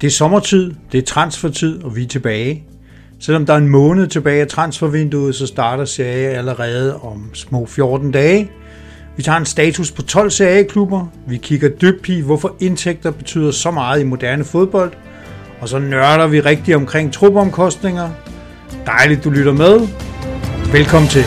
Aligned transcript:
Det 0.00 0.06
er 0.06 0.10
sommertid, 0.10 0.74
det 0.92 0.98
er 0.98 1.02
transfertid, 1.02 1.82
og 1.82 1.96
vi 1.96 2.02
er 2.02 2.08
tilbage. 2.08 2.64
Selvom 3.20 3.46
der 3.46 3.52
er 3.52 3.58
en 3.58 3.68
måned 3.68 4.06
tilbage 4.06 4.40
af 4.40 4.48
transfervinduet, 4.48 5.34
så 5.34 5.46
starter 5.46 5.84
serie 5.84 6.28
allerede 6.28 7.00
om 7.00 7.30
små 7.34 7.66
14 7.66 8.10
dage. 8.10 8.50
Vi 9.16 9.22
tager 9.22 9.38
en 9.38 9.46
status 9.46 9.92
på 9.92 10.02
12 10.02 10.30
serieklubber. 10.30 11.06
Vi 11.26 11.36
kigger 11.36 11.68
dybt 11.68 12.08
i, 12.08 12.20
hvorfor 12.20 12.56
indtægter 12.60 13.10
betyder 13.10 13.50
så 13.50 13.70
meget 13.70 14.00
i 14.00 14.04
moderne 14.04 14.44
fodbold. 14.44 14.92
Og 15.60 15.68
så 15.68 15.78
nørder 15.78 16.26
vi 16.26 16.40
rigtig 16.40 16.76
omkring 16.76 17.12
trupomkostninger. 17.12 18.10
Dejligt, 18.86 19.24
du 19.24 19.30
lytter 19.30 19.52
med. 19.52 19.88
Velkommen 20.72 21.08
til. 21.08 21.24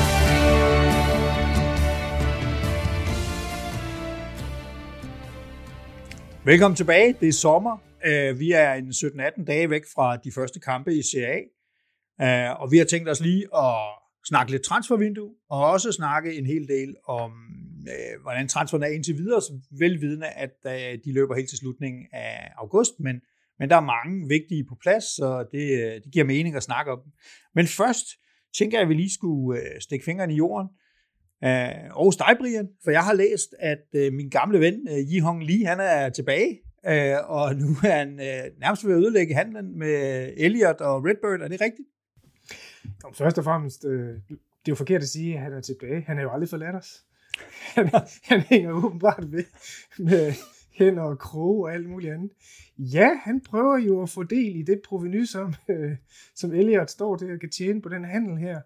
Velkommen 6.46 6.76
tilbage. 6.76 7.16
Det 7.20 7.30
er 7.30 7.34
sommer. 7.34 7.87
Øh, 8.08 8.40
vi 8.40 8.52
er 8.52 8.74
en 8.74 8.90
17-18 8.90 9.46
dage 9.46 9.70
væk 9.70 9.84
fra 9.96 10.18
de 10.18 10.32
første 10.32 10.60
kampe 10.60 10.96
i 10.96 11.02
CA, 11.04 11.42
Øh, 12.22 12.62
og 12.62 12.72
vi 12.72 12.78
har 12.78 12.86
tænkt 12.86 13.10
os 13.10 13.22
lige 13.22 13.44
at 13.58 13.76
snakke 14.28 14.52
lidt 14.52 14.64
transfervindue, 14.64 15.30
og 15.50 15.72
også 15.72 15.92
snakke 15.92 16.38
en 16.38 16.46
hel 16.46 16.68
del 16.68 16.96
om, 17.08 17.32
øh, 17.90 18.22
hvordan 18.22 18.48
transferen 18.48 18.84
er 18.84 18.88
indtil 18.88 19.18
videre, 19.18 19.42
så 19.42 19.60
velvidende, 19.80 20.28
at 20.28 20.56
øh, 20.66 21.00
de 21.06 21.14
løber 21.14 21.36
helt 21.36 21.50
til 21.50 21.58
slutningen 21.58 22.06
af 22.14 22.52
august, 22.58 22.92
men, 23.00 23.22
men 23.60 23.70
der 23.70 23.76
er 23.76 23.82
mange 23.96 24.28
vigtige 24.28 24.66
på 24.70 24.76
plads, 24.82 25.04
så 25.04 25.46
det, 25.52 25.72
øh, 25.84 25.94
det 26.04 26.12
giver 26.14 26.26
mening 26.26 26.56
at 26.56 26.64
snakke 26.64 26.92
om 26.92 27.00
dem. 27.04 27.12
Men 27.56 27.68
først 27.68 28.06
tænker 28.58 28.78
jeg, 28.78 28.84
at 28.84 28.90
vi 28.90 28.94
lige 28.94 29.14
skulle 29.14 29.62
øh, 29.62 29.82
stikke 29.82 30.06
fingrene 30.06 30.34
i 30.34 30.38
jorden, 30.38 30.70
Uh, 31.42 31.98
og 31.98 32.14
dig, 32.20 32.36
Brian, 32.40 32.68
for 32.84 32.92
jeg 32.92 33.04
har 33.04 33.14
læst, 33.14 33.56
at 33.60 34.14
min 34.14 34.30
gamle 34.30 34.60
ven, 34.60 34.88
uh, 34.92 34.98
Yi 34.98 35.20
Hong 35.20 35.44
Lee, 35.44 35.66
han 35.66 35.80
er 35.80 36.10
tilbage, 36.10 36.60
Øh, 36.88 37.30
og 37.30 37.56
nu 37.56 37.68
er 37.84 37.98
han 37.98 38.10
øh, 38.10 38.60
nærmest 38.60 38.86
ved 38.86 38.94
at 38.94 38.98
ødelægge 38.98 39.36
handlen 39.36 39.80
med 39.80 40.34
Elliot 40.38 40.82
og 40.82 41.06
Redbird. 41.06 41.42
Er 41.42 41.48
det 41.48 41.62
rigtigt? 41.62 41.88
Jamen, 43.04 43.16
først 43.16 43.38
og 43.38 43.44
fremmest, 43.44 43.86
øh, 43.86 44.16
det 44.30 44.72
er 44.72 44.72
jo 44.72 44.76
forkert 44.76 45.02
at 45.02 45.08
sige, 45.08 45.36
at 45.36 45.42
han 45.42 45.54
er 45.54 45.62
tilbage. 45.62 46.02
Han 46.02 46.18
er 46.18 46.22
jo 46.22 46.32
aldrig 46.32 46.50
forladt 46.50 46.76
os. 46.76 47.04
Han, 47.76 47.90
han 48.24 48.42
hænger 48.42 48.72
åbenbart 48.72 49.32
ved 49.32 49.44
med 50.00 50.34
hænder 50.78 51.04
og 51.04 51.20
kroge 51.20 51.68
og 51.68 51.74
alt 51.74 51.90
muligt 51.90 52.14
andet. 52.14 52.32
Ja, 52.78 53.10
han 53.24 53.42
prøver 53.42 53.78
jo 53.78 54.02
at 54.02 54.10
få 54.10 54.24
del 54.24 54.56
i 54.56 54.62
det 54.62 54.82
proveny, 54.86 55.24
som, 55.24 55.54
øh, 55.70 55.92
som 56.36 56.54
Elliot 56.54 56.92
står 56.92 57.16
til 57.16 57.26
at 57.26 57.40
kan 57.40 57.50
tjene 57.50 57.82
på 57.82 57.90
den 57.90 58.06
handel 58.06 58.38
her. 58.38 58.62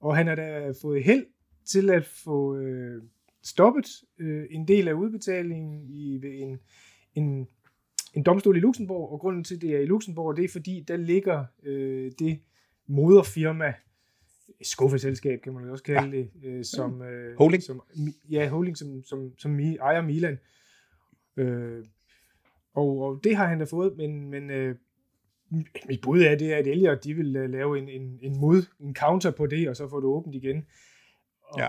Og 0.00 0.16
han 0.16 0.26
har 0.26 0.34
da 0.34 0.72
fået 0.82 1.04
held 1.04 1.26
til 1.66 1.90
at 1.90 2.06
få 2.06 2.56
øh, 2.56 3.02
stoppet 3.42 3.86
øh, 4.18 4.46
en 4.50 4.68
del 4.68 4.88
af 4.88 4.92
udbetalingen 4.92 5.84
i 5.88 6.18
ved 6.22 6.30
en, 6.34 6.58
en, 7.14 7.48
en 8.14 8.22
domstol 8.22 8.56
i 8.56 8.60
Luxembourg, 8.60 9.12
og 9.12 9.20
grunden 9.20 9.44
til, 9.44 9.54
at 9.54 9.62
det 9.62 9.76
er 9.76 9.80
i 9.80 9.86
Luxembourg, 9.86 10.36
det 10.36 10.44
er 10.44 10.48
fordi, 10.48 10.84
der 10.88 10.96
ligger 10.96 11.44
øh, 11.62 12.12
det 12.18 12.40
moderfirma, 12.86 13.74
skuffeselskab 14.62 15.40
kan 15.40 15.52
man 15.52 15.70
også 15.70 15.84
kalde 15.84 16.16
ja. 16.16 16.16
det, 16.16 16.30
øh, 16.44 16.64
som, 16.64 17.02
øh, 17.02 17.38
holding. 17.38 17.62
Som, 17.62 17.82
ja, 18.30 18.48
holding, 18.48 18.76
som, 18.76 19.04
som, 19.04 19.38
som 19.38 19.60
ejer 19.60 20.02
Milan. 20.02 20.38
Øh, 21.36 21.84
og, 22.74 22.98
og 22.98 23.20
det 23.24 23.36
har 23.36 23.46
han 23.46 23.58
da 23.58 23.64
fået, 23.64 23.96
men, 23.96 24.30
men 24.30 24.50
øh, 24.50 24.76
mit 25.88 26.00
bud 26.02 26.20
er, 26.22 26.34
det 26.34 26.52
er, 26.52 26.56
at 26.56 26.66
Elliot 26.66 27.04
de 27.04 27.14
vil 27.14 27.26
lave 27.26 27.78
en, 27.78 27.88
en, 27.88 28.18
en 28.22 28.40
mod, 28.40 28.62
en 28.80 28.94
counter 28.94 29.30
på 29.30 29.46
det, 29.46 29.68
og 29.68 29.76
så 29.76 29.88
få 29.88 29.96
det 29.96 30.06
åbent 30.06 30.34
igen. 30.34 30.66
Og 31.42 31.60
ja. 31.60 31.68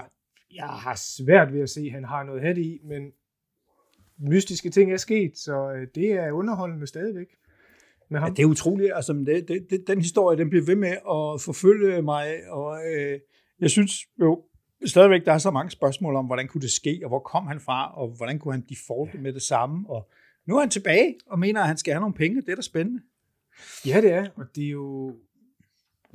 Jeg 0.56 0.68
har 0.68 0.96
svært 0.96 1.54
ved 1.54 1.62
at 1.62 1.70
se, 1.70 1.82
at 1.82 1.92
han 1.92 2.04
har 2.04 2.24
noget 2.24 2.42
hat 2.42 2.58
i, 2.58 2.80
men 2.84 3.12
mystiske 4.20 4.70
ting 4.70 4.94
er 4.94 4.98
sket, 4.98 5.38
så 5.38 5.72
øh, 5.72 5.88
det 5.96 6.12
er 6.12 6.32
underholdende 6.32 6.88
stadigvæk. 6.88 7.28
Med 8.10 8.20
ham. 8.20 8.30
Ja, 8.30 8.34
det 8.34 8.44
er 8.44 8.48
utroligt. 8.48 8.92
Altså, 8.96 9.14
det, 9.14 9.48
det, 9.48 9.68
det, 9.70 9.88
den 9.88 10.02
historie, 10.02 10.38
den 10.38 10.50
bliver 10.50 10.66
ved 10.66 10.76
med 10.76 10.92
at 10.92 11.42
forfølge 11.42 12.02
mig, 12.02 12.50
og 12.50 12.80
øh, 12.94 13.20
jeg 13.60 13.70
synes 13.70 13.92
jo 14.20 14.44
stadigvæk, 14.86 15.26
der 15.26 15.34
er 15.34 15.38
så 15.38 15.52
mange 15.52 15.72
spørgsmål 15.72 16.16
om, 16.16 16.26
hvordan 16.26 16.48
kunne 16.48 16.62
det 16.62 16.72
ske, 16.72 17.00
og 17.04 17.10
hvor 17.10 17.20
kom 17.20 17.48
han 17.48 17.60
fra, 17.60 17.98
og 18.02 18.08
hvordan 18.18 18.40
kunne 18.40 18.54
han 18.54 18.66
defalte 18.70 19.18
med 19.18 19.34
det 19.34 19.42
samme, 19.42 19.90
og 19.90 20.10
nu 20.48 20.56
er 20.56 20.60
han 20.60 20.70
tilbage 20.70 21.16
og 21.26 21.40
mener, 21.40 21.62
at 21.62 21.68
han 21.68 21.78
skal 21.78 21.94
have 21.94 22.02
nogle 22.02 22.16
penge. 22.16 22.42
Det 22.42 22.50
er 22.50 22.56
da 22.56 22.62
spændende. 22.62 23.02
Ja, 23.86 24.02
det 24.02 24.12
er, 24.12 24.28
og 24.36 24.46
det 24.56 24.66
er 24.66 24.70
jo 24.70 25.16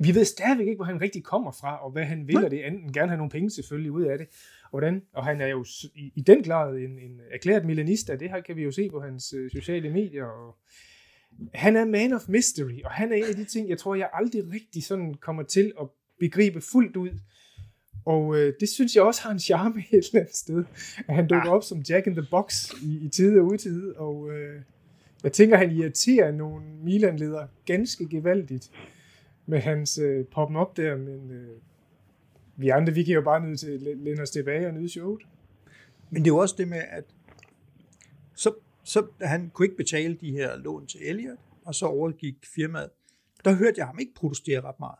vi 0.03 0.15
ved 0.15 0.25
stadigvæk 0.25 0.67
ikke, 0.67 0.75
hvor 0.75 0.85
han 0.85 1.01
rigtig 1.01 1.23
kommer 1.23 1.51
fra, 1.51 1.85
og 1.85 1.91
hvad 1.91 2.03
han 2.03 2.27
vil, 2.27 2.45
og 2.45 2.51
det 2.51 2.67
enten 2.67 2.93
gerne 2.93 3.07
have 3.07 3.17
nogle 3.17 3.31
penge 3.31 3.49
selvfølgelig 3.49 3.91
ud 3.91 4.03
af 4.03 4.17
det. 4.17 4.27
Og, 4.63 4.69
hvordan, 4.69 5.01
og 5.13 5.25
han 5.25 5.41
er 5.41 5.47
jo 5.47 5.65
i, 5.95 6.11
i 6.15 6.21
den 6.21 6.43
grad 6.43 6.75
en, 6.75 6.99
en 6.99 7.21
erklæret 7.31 7.65
milanista, 7.65 8.15
det 8.15 8.29
her 8.29 8.41
kan 8.41 8.55
vi 8.55 8.63
jo 8.63 8.71
se 8.71 8.89
på 8.89 8.99
hans 8.99 9.33
øh, 9.33 9.51
sociale 9.51 9.89
medier. 9.89 10.25
Og 10.25 10.57
han 11.53 11.75
er 11.75 11.85
man 11.85 12.13
of 12.13 12.29
mystery, 12.29 12.81
og 12.85 12.91
han 12.91 13.11
er 13.11 13.15
en 13.15 13.23
af 13.23 13.35
de 13.35 13.45
ting, 13.45 13.69
jeg 13.69 13.77
tror, 13.77 13.95
jeg 13.95 14.09
aldrig 14.13 14.43
rigtig 14.53 14.83
sådan 14.83 15.13
kommer 15.13 15.43
til 15.43 15.71
at 15.81 15.87
begribe 16.19 16.61
fuldt 16.61 16.95
ud. 16.95 17.09
Og 18.05 18.37
øh, 18.37 18.53
det 18.59 18.69
synes 18.69 18.95
jeg 18.95 19.03
også 19.03 19.21
har 19.21 19.31
en 19.31 19.39
charme 19.39 19.83
et 19.91 20.05
eller 20.05 20.19
andet 20.19 20.35
sted, 20.35 20.63
at 21.07 21.15
han 21.15 21.27
dukker 21.27 21.49
ja. 21.49 21.55
op 21.55 21.63
som 21.63 21.83
Jack 21.89 22.07
in 22.07 22.13
the 22.15 22.25
Box 22.31 22.71
i, 22.83 23.05
i 23.05 23.09
tide 23.09 23.39
og 23.39 23.45
utide, 23.45 23.93
og 23.97 24.31
øh, 24.31 24.61
jeg 25.23 25.31
tænker, 25.31 25.57
han 25.57 25.71
irriterer 25.71 26.31
nogle 26.31 26.65
Milan-ledere 26.83 27.47
ganske 27.65 28.09
gevaldigt 28.09 28.71
med 29.45 29.59
hans 29.59 29.97
øh, 29.97 30.25
poppen 30.25 30.57
op 30.57 30.77
der, 30.77 30.97
men 30.97 31.31
øh, 31.31 31.57
vi 32.55 32.69
andre, 32.69 32.93
vi 32.93 33.03
kan 33.03 33.13
jo 33.13 33.21
bare 33.21 33.47
nødt 33.47 33.59
til 33.59 33.71
at 33.71 33.97
læne 33.97 34.21
os 34.21 34.31
tilbage 34.31 34.67
og 34.67 34.73
nyde 34.73 34.89
showet. 34.89 35.21
Men 36.09 36.23
det 36.23 36.29
er 36.29 36.33
jo 36.33 36.37
også 36.37 36.55
det 36.57 36.67
med, 36.67 36.81
at 36.89 37.03
så, 38.35 38.53
så 38.83 39.07
han 39.21 39.49
kunne 39.49 39.65
ikke 39.65 39.77
betale 39.77 40.15
de 40.15 40.31
her 40.31 40.57
lån 40.57 40.87
til 40.87 40.99
Elliot, 41.03 41.37
og 41.65 41.75
så 41.75 41.85
overgik 41.85 42.35
firmaet. 42.55 42.89
Der 43.45 43.53
hørte 43.53 43.73
jeg 43.77 43.85
ham 43.85 43.99
ikke 43.99 44.13
protestere 44.13 44.61
ret 44.61 44.79
meget. 44.79 44.99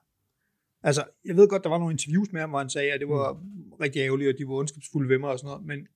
Altså, 0.84 1.04
jeg 1.26 1.36
ved 1.36 1.48
godt, 1.48 1.64
der 1.64 1.70
var 1.70 1.78
nogle 1.78 1.94
interviews 1.94 2.32
med 2.32 2.42
ham, 2.42 2.50
hvor 2.50 2.60
han 2.60 2.70
sagde, 2.70 2.92
at 2.92 3.00
det 3.00 3.10
var 3.10 3.34
mm. 3.34 3.74
rigtig 3.82 4.00
ærgerligt, 4.00 4.34
og 4.34 4.40
de 4.40 4.48
var 4.48 4.54
ondskabsfulde 4.54 5.10
ved 5.10 5.18
mig 5.18 5.30
og 5.30 5.40
sådan 5.40 5.48
noget, 5.48 5.66
men 5.66 5.88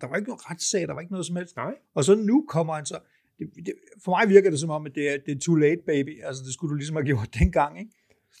der 0.00 0.06
var 0.06 0.16
ikke 0.16 0.28
noget 0.28 0.50
retssag, 0.50 0.88
der 0.88 0.94
var 0.94 1.00
ikke 1.00 1.12
noget 1.12 1.26
som 1.26 1.36
helst. 1.36 1.56
Nej. 1.56 1.74
Og 1.94 2.04
så 2.04 2.14
nu 2.14 2.44
kommer 2.48 2.74
han 2.74 2.86
så, 2.86 2.98
det, 3.38 3.66
det, 3.66 3.74
for 4.04 4.10
mig 4.10 4.28
virker 4.28 4.50
det 4.50 4.60
som 4.60 4.70
om, 4.70 4.86
at 4.86 4.94
det 4.94 5.10
er, 5.10 5.18
det 5.26 5.36
er 5.36 5.40
too 5.40 5.54
late, 5.54 5.82
baby. 5.86 6.22
Altså, 6.24 6.42
det 6.44 6.52
skulle 6.52 6.70
du 6.70 6.74
ligesom 6.74 6.96
have 6.96 7.06
gjort 7.06 7.28
dengang, 7.40 7.78
ikke? 7.78 7.90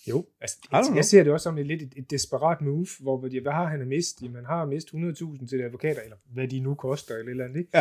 Jo, 0.08 0.26
altså, 0.40 0.56
jeg, 0.72 0.84
jeg 0.96 1.04
ser 1.04 1.22
det 1.24 1.32
også 1.32 1.44
som 1.44 1.58
et 1.58 1.66
lidt 1.66 1.82
et, 1.82 1.92
et 1.96 2.10
desperat 2.10 2.60
move, 2.60 2.86
hvor 3.00 3.40
hvad 3.42 3.52
har 3.52 3.66
han 3.66 3.88
mist? 3.88 4.22
Man 4.22 4.44
har 4.44 4.64
mist 4.66 4.88
100.000 4.88 5.46
til 5.46 5.62
advokater, 5.62 6.02
eller 6.02 6.16
hvad 6.32 6.48
de 6.48 6.60
nu 6.60 6.74
koster, 6.74 7.14
eller 7.14 7.30
eller 7.30 7.44
andet, 7.44 7.58
ikke? 7.58 7.78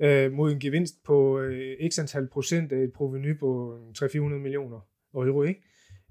Ja. 0.00 0.24
Øh, 0.24 0.32
mod 0.32 0.52
en 0.52 0.60
gevinst 0.60 1.04
på 1.04 1.40
øh, 1.40 1.90
x 1.90 1.98
antal 1.98 2.28
procent 2.28 2.72
af 2.72 2.82
et 2.82 2.92
proveny 2.92 3.38
på 3.38 3.78
300-400 3.98 4.18
millioner 4.18 4.80
euro, 5.14 5.42
ikke? 5.42 5.62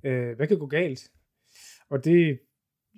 Øh, 0.04 0.36
hvad 0.36 0.48
kan 0.48 0.60
gå 0.60 0.66
galt? 0.66 1.12
Og 1.90 2.06
det, 2.06 2.40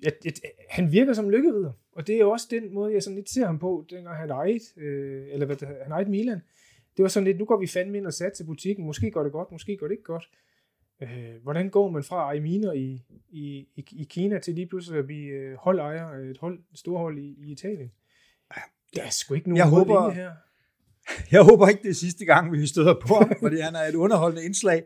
jeg, 0.02 0.12
jeg, 0.24 0.32
han 0.70 0.92
virker 0.92 1.12
som 1.12 1.30
lykkerider, 1.30 1.72
og 1.92 2.06
det 2.06 2.14
er 2.14 2.20
jo 2.20 2.30
også 2.30 2.46
den 2.50 2.74
måde, 2.74 2.92
jeg 2.92 3.02
sådan 3.02 3.16
lidt 3.16 3.30
ser 3.30 3.46
ham 3.46 3.58
på, 3.58 3.86
dengang 3.90 4.16
han 4.16 4.30
ejede, 4.30 4.60
øh, 4.76 5.26
eller 5.32 5.46
hvad, 5.46 5.56
han 5.82 5.92
ejede 5.92 6.10
Milan 6.10 6.40
det 6.98 7.02
var 7.02 7.08
sådan 7.08 7.24
lidt, 7.24 7.38
nu 7.38 7.44
går 7.44 7.60
vi 7.60 7.66
fandme 7.66 7.98
ind 7.98 8.06
og 8.06 8.12
sat 8.12 8.32
til 8.32 8.44
butikken, 8.44 8.86
måske 8.86 9.10
går 9.10 9.22
det 9.22 9.32
godt, 9.32 9.52
måske 9.52 9.76
går 9.76 9.86
det 9.86 9.92
ikke 9.92 10.04
godt. 10.04 10.28
Øh, 11.02 11.42
hvordan 11.42 11.70
går 11.70 11.90
man 11.90 12.04
fra 12.04 12.30
Aiminer 12.30 12.72
i, 12.72 13.02
i, 13.30 13.68
i, 13.76 13.84
i 13.92 14.04
Kina 14.04 14.38
til 14.38 14.54
lige 14.54 14.66
pludselig 14.66 14.98
at 14.98 15.06
blive 15.06 15.28
øh, 15.28 15.56
holdejer 15.56 16.08
af 16.08 16.20
et, 16.20 16.38
hold, 16.38 16.58
et 16.72 16.80
hold 16.86 17.18
i, 17.18 17.34
i 17.38 17.52
Italien? 17.52 17.90
Der 18.94 19.02
er 19.02 19.10
sgu 19.10 19.34
ikke 19.34 19.48
nogen 19.48 19.56
jeg 19.56 19.68
håber, 19.68 20.10
her. 20.10 20.30
Jeg 21.32 21.42
håber 21.42 21.68
ikke, 21.68 21.82
det 21.82 21.90
er 21.90 21.94
sidste 21.94 22.24
gang, 22.24 22.52
vi 22.52 22.66
støder 22.66 22.94
på 23.06 23.14
ham, 23.14 23.32
fordi 23.42 23.60
han 23.60 23.74
er 23.74 23.80
et 23.80 23.94
underholdende 23.94 24.44
indslag. 24.44 24.82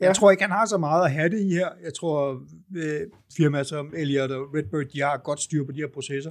Jeg 0.00 0.06
ja. 0.06 0.12
tror 0.12 0.30
ikke, 0.30 0.42
han 0.42 0.50
har 0.50 0.66
så 0.66 0.78
meget 0.78 1.04
at 1.04 1.12
have 1.12 1.28
det 1.28 1.40
i 1.40 1.50
her. 1.50 1.68
Jeg 1.84 1.94
tror, 1.94 2.42
øh, 2.76 3.00
firmaer 3.36 3.62
som 3.62 3.94
Elliot 3.96 4.30
og 4.30 4.54
Redbird, 4.54 4.84
de 4.84 5.00
har 5.00 5.16
godt 5.16 5.40
styr 5.40 5.64
på 5.64 5.72
de 5.72 5.80
her 5.80 5.88
processer. 5.88 6.30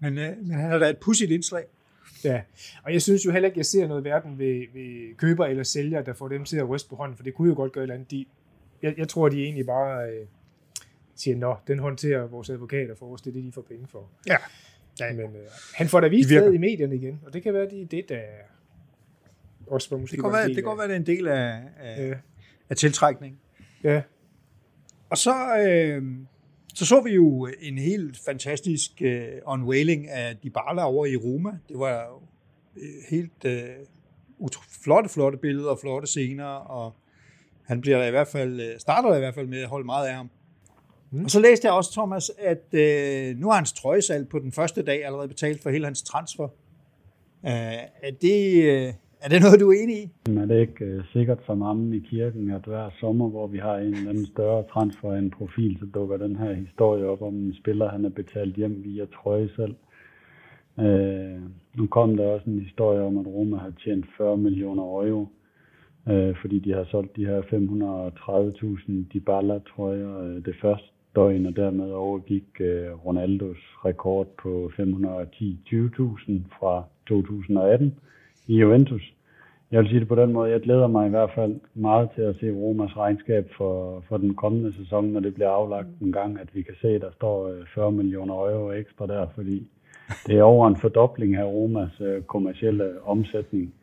Men, 0.00 0.18
øh, 0.18 0.36
men 0.42 0.50
han 0.50 0.72
er 0.72 0.78
da 0.78 0.90
et 0.90 0.98
pudsigt 0.98 1.30
indslag. 1.30 1.64
Ja, 2.24 2.42
og 2.82 2.92
jeg 2.92 3.02
synes 3.02 3.26
jo 3.26 3.30
heller 3.30 3.46
ikke, 3.46 3.58
jeg 3.58 3.66
ser 3.66 3.88
noget 3.88 4.04
verden 4.04 4.38
ved, 4.38 4.64
ved 4.72 5.16
køber 5.16 5.46
eller 5.46 5.62
sælger, 5.62 6.02
der 6.02 6.12
får 6.12 6.28
dem 6.28 6.44
til 6.44 6.56
at 6.56 6.68
ryste 6.68 6.88
på 6.88 6.96
hånden, 6.96 7.16
for 7.16 7.24
det 7.24 7.34
kunne 7.34 7.48
jo 7.48 7.54
godt 7.54 7.72
gøre 7.72 7.84
et 7.84 7.86
eller 7.86 7.94
andet. 7.94 8.10
De, 8.10 8.26
jeg, 8.82 8.94
jeg 8.98 9.08
tror, 9.08 9.28
de 9.28 9.42
egentlig 9.44 9.66
bare 9.66 10.10
øh, 10.10 10.26
siger, 11.16 11.36
nå, 11.36 11.56
den 11.66 11.78
håndterer 11.78 12.26
vores 12.26 12.50
advokater 12.50 12.94
for 12.94 13.12
os, 13.12 13.22
det 13.22 13.30
er 13.30 13.34
det, 13.34 13.44
de 13.44 13.52
får 13.52 13.62
penge 13.62 13.86
for. 13.86 14.10
Ja. 14.26 14.36
ja. 15.00 15.12
Men 15.12 15.24
øh, 15.24 15.42
han 15.74 15.88
får 15.88 16.00
da 16.00 16.08
vist 16.08 16.28
det 16.28 16.54
i 16.54 16.58
medierne 16.58 16.96
igen, 16.96 17.20
og 17.26 17.32
det 17.32 17.42
kan 17.42 17.54
være, 17.54 17.70
det 17.70 17.82
er 17.82 17.86
det, 17.86 18.08
der 18.08 18.20
også 19.66 19.90
var 19.90 19.98
måske 19.98 20.16
det 20.16 20.24
kan, 20.24 20.32
være, 20.32 20.46
det 20.46 20.54
kan 20.54 20.64
godt 20.64 20.78
være, 20.78 20.88
det 20.88 20.94
er 20.94 21.00
en 21.00 21.06
del 21.06 21.28
af, 21.28 21.62
af, 21.80 22.08
ja. 22.08 22.14
af 22.70 22.76
tiltrækning. 22.76 23.40
Ja. 23.84 24.02
Og 25.10 25.18
så... 25.18 25.58
Øh, 25.68 26.02
så 26.74 26.86
så 26.86 27.00
vi 27.00 27.10
jo 27.10 27.48
en 27.60 27.78
helt 27.78 28.18
fantastisk 28.24 29.02
uh, 29.04 29.52
unveiling 29.52 30.08
af 30.08 30.36
Dybala 30.36 30.84
over 30.84 31.06
i 31.06 31.16
Roma. 31.16 31.50
Det 31.68 31.78
var 31.78 32.22
uh, 32.76 32.82
helt 33.10 33.44
uh, 33.44 34.48
flotte, 34.84 35.08
flotte 35.08 35.38
billeder 35.38 35.70
og 35.70 35.78
flotte 35.80 36.08
scener, 36.08 36.44
og 36.44 36.92
han 37.62 37.80
bliver 37.80 38.06
i 38.06 38.10
hvert 38.10 38.28
fald, 38.28 38.80
starter 38.80 39.16
i 39.16 39.18
hvert 39.18 39.34
fald 39.34 39.46
med 39.46 39.62
at 39.62 39.68
holde 39.68 39.86
meget 39.86 40.08
af 40.08 40.14
ham. 40.14 40.30
Mm. 41.10 41.24
Og 41.24 41.30
så 41.30 41.40
læste 41.40 41.66
jeg 41.66 41.74
også, 41.74 41.92
Thomas, 41.92 42.30
at 42.38 42.64
uh, 42.72 43.40
nu 43.40 43.48
har 43.48 43.54
hans 43.54 43.72
trøjesalg 43.72 44.28
på 44.28 44.38
den 44.38 44.52
første 44.52 44.82
dag 44.82 45.04
allerede 45.04 45.28
betalt 45.28 45.62
for 45.62 45.70
hele 45.70 45.84
hans 45.84 46.02
transfer. 46.02 46.44
Uh, 47.42 47.50
er, 48.02 48.10
det, 48.22 48.88
uh, 48.88 48.94
er 49.22 49.28
det 49.28 49.42
noget, 49.42 49.60
du 49.60 49.70
er 49.70 49.82
enig 49.82 49.96
i? 50.02 50.10
Er 50.40 50.46
det 50.46 50.60
ikke 50.60 50.96
uh, 50.96 51.04
sikkert 51.12 51.38
for 51.46 51.64
amen 51.64 51.94
i 51.94 51.98
kirken, 51.98 52.50
at 52.50 52.64
hver 52.64 52.90
sommer, 53.00 53.28
hvor 53.28 53.46
vi 53.46 53.58
har 53.58 53.76
en 53.76 53.94
eller 53.94 54.10
anden 54.10 54.26
større 54.26 54.64
transfer 54.72 55.12
en 55.14 55.30
profil, 55.30 55.76
så 55.80 55.86
dukker 55.94 56.16
den 56.16 56.36
her 56.36 56.52
historie 56.52 57.04
op 57.06 57.22
om 57.22 57.34
en 57.34 57.54
spiller, 57.54 57.88
han 57.88 58.04
er 58.04 58.08
betalt 58.08 58.56
hjem 58.56 58.84
via 58.84 59.04
trøje 59.04 59.48
selv. 59.56 59.74
Uh, 60.76 61.42
nu 61.78 61.86
kom 61.86 62.16
der 62.16 62.26
også 62.26 62.50
en 62.50 62.58
historie 62.58 63.00
om, 63.00 63.18
at 63.18 63.26
Roma 63.26 63.56
har 63.56 63.72
tjent 63.84 64.06
40 64.16 64.36
millioner 64.36 64.82
euro, 64.82 65.26
uh, 66.06 66.36
fordi 66.40 66.58
de 66.58 66.72
har 66.72 66.84
solgt 66.84 67.16
de 67.16 67.26
her 67.26 67.42
530.000 67.42 68.92
Dybala-trøjer 69.14 70.18
uh, 70.18 70.44
det 70.44 70.54
første 70.60 70.88
døgn, 71.16 71.46
og 71.46 71.56
dermed 71.56 71.90
overgik 71.90 72.48
uh, 72.60 73.06
Ronaldos 73.06 73.58
rekord 73.84 74.26
på 74.42 74.70
510.000 74.78 76.32
fra 76.58 76.84
2018 77.08 77.94
i 78.48 78.54
Juventus. 78.60 79.02
Jeg 79.70 79.80
vil 79.80 79.88
sige 79.88 80.00
det 80.00 80.08
på 80.08 80.14
den 80.14 80.32
måde, 80.32 80.50
jeg 80.50 80.60
glæder 80.60 80.86
mig 80.86 81.06
i 81.06 81.10
hvert 81.10 81.30
fald 81.34 81.60
meget 81.74 82.08
til 82.14 82.22
at 82.22 82.36
se 82.40 82.50
Romas 82.50 82.96
regnskab 82.96 83.50
for, 83.56 84.04
for 84.08 84.16
den 84.16 84.34
kommende 84.34 84.72
sæson, 84.76 85.04
når 85.04 85.20
det 85.20 85.34
bliver 85.34 85.50
aflagt 85.50 85.88
en 86.00 86.12
gang, 86.12 86.40
at 86.40 86.48
vi 86.54 86.62
kan 86.62 86.74
se, 86.80 86.88
at 86.88 87.00
der 87.00 87.10
står 87.10 87.48
øh, 87.48 87.66
40 87.74 87.92
millioner 87.92 88.34
euro 88.34 88.72
ekstra 88.72 89.06
der, 89.06 89.26
fordi 89.34 89.68
det 90.26 90.38
er 90.38 90.42
over 90.42 90.68
en 90.68 90.76
fordobling 90.76 91.36
af 91.36 91.44
Romas 91.44 92.00
øh, 92.00 92.22
kommercielle 92.22 93.02
omsætning. 93.04 93.74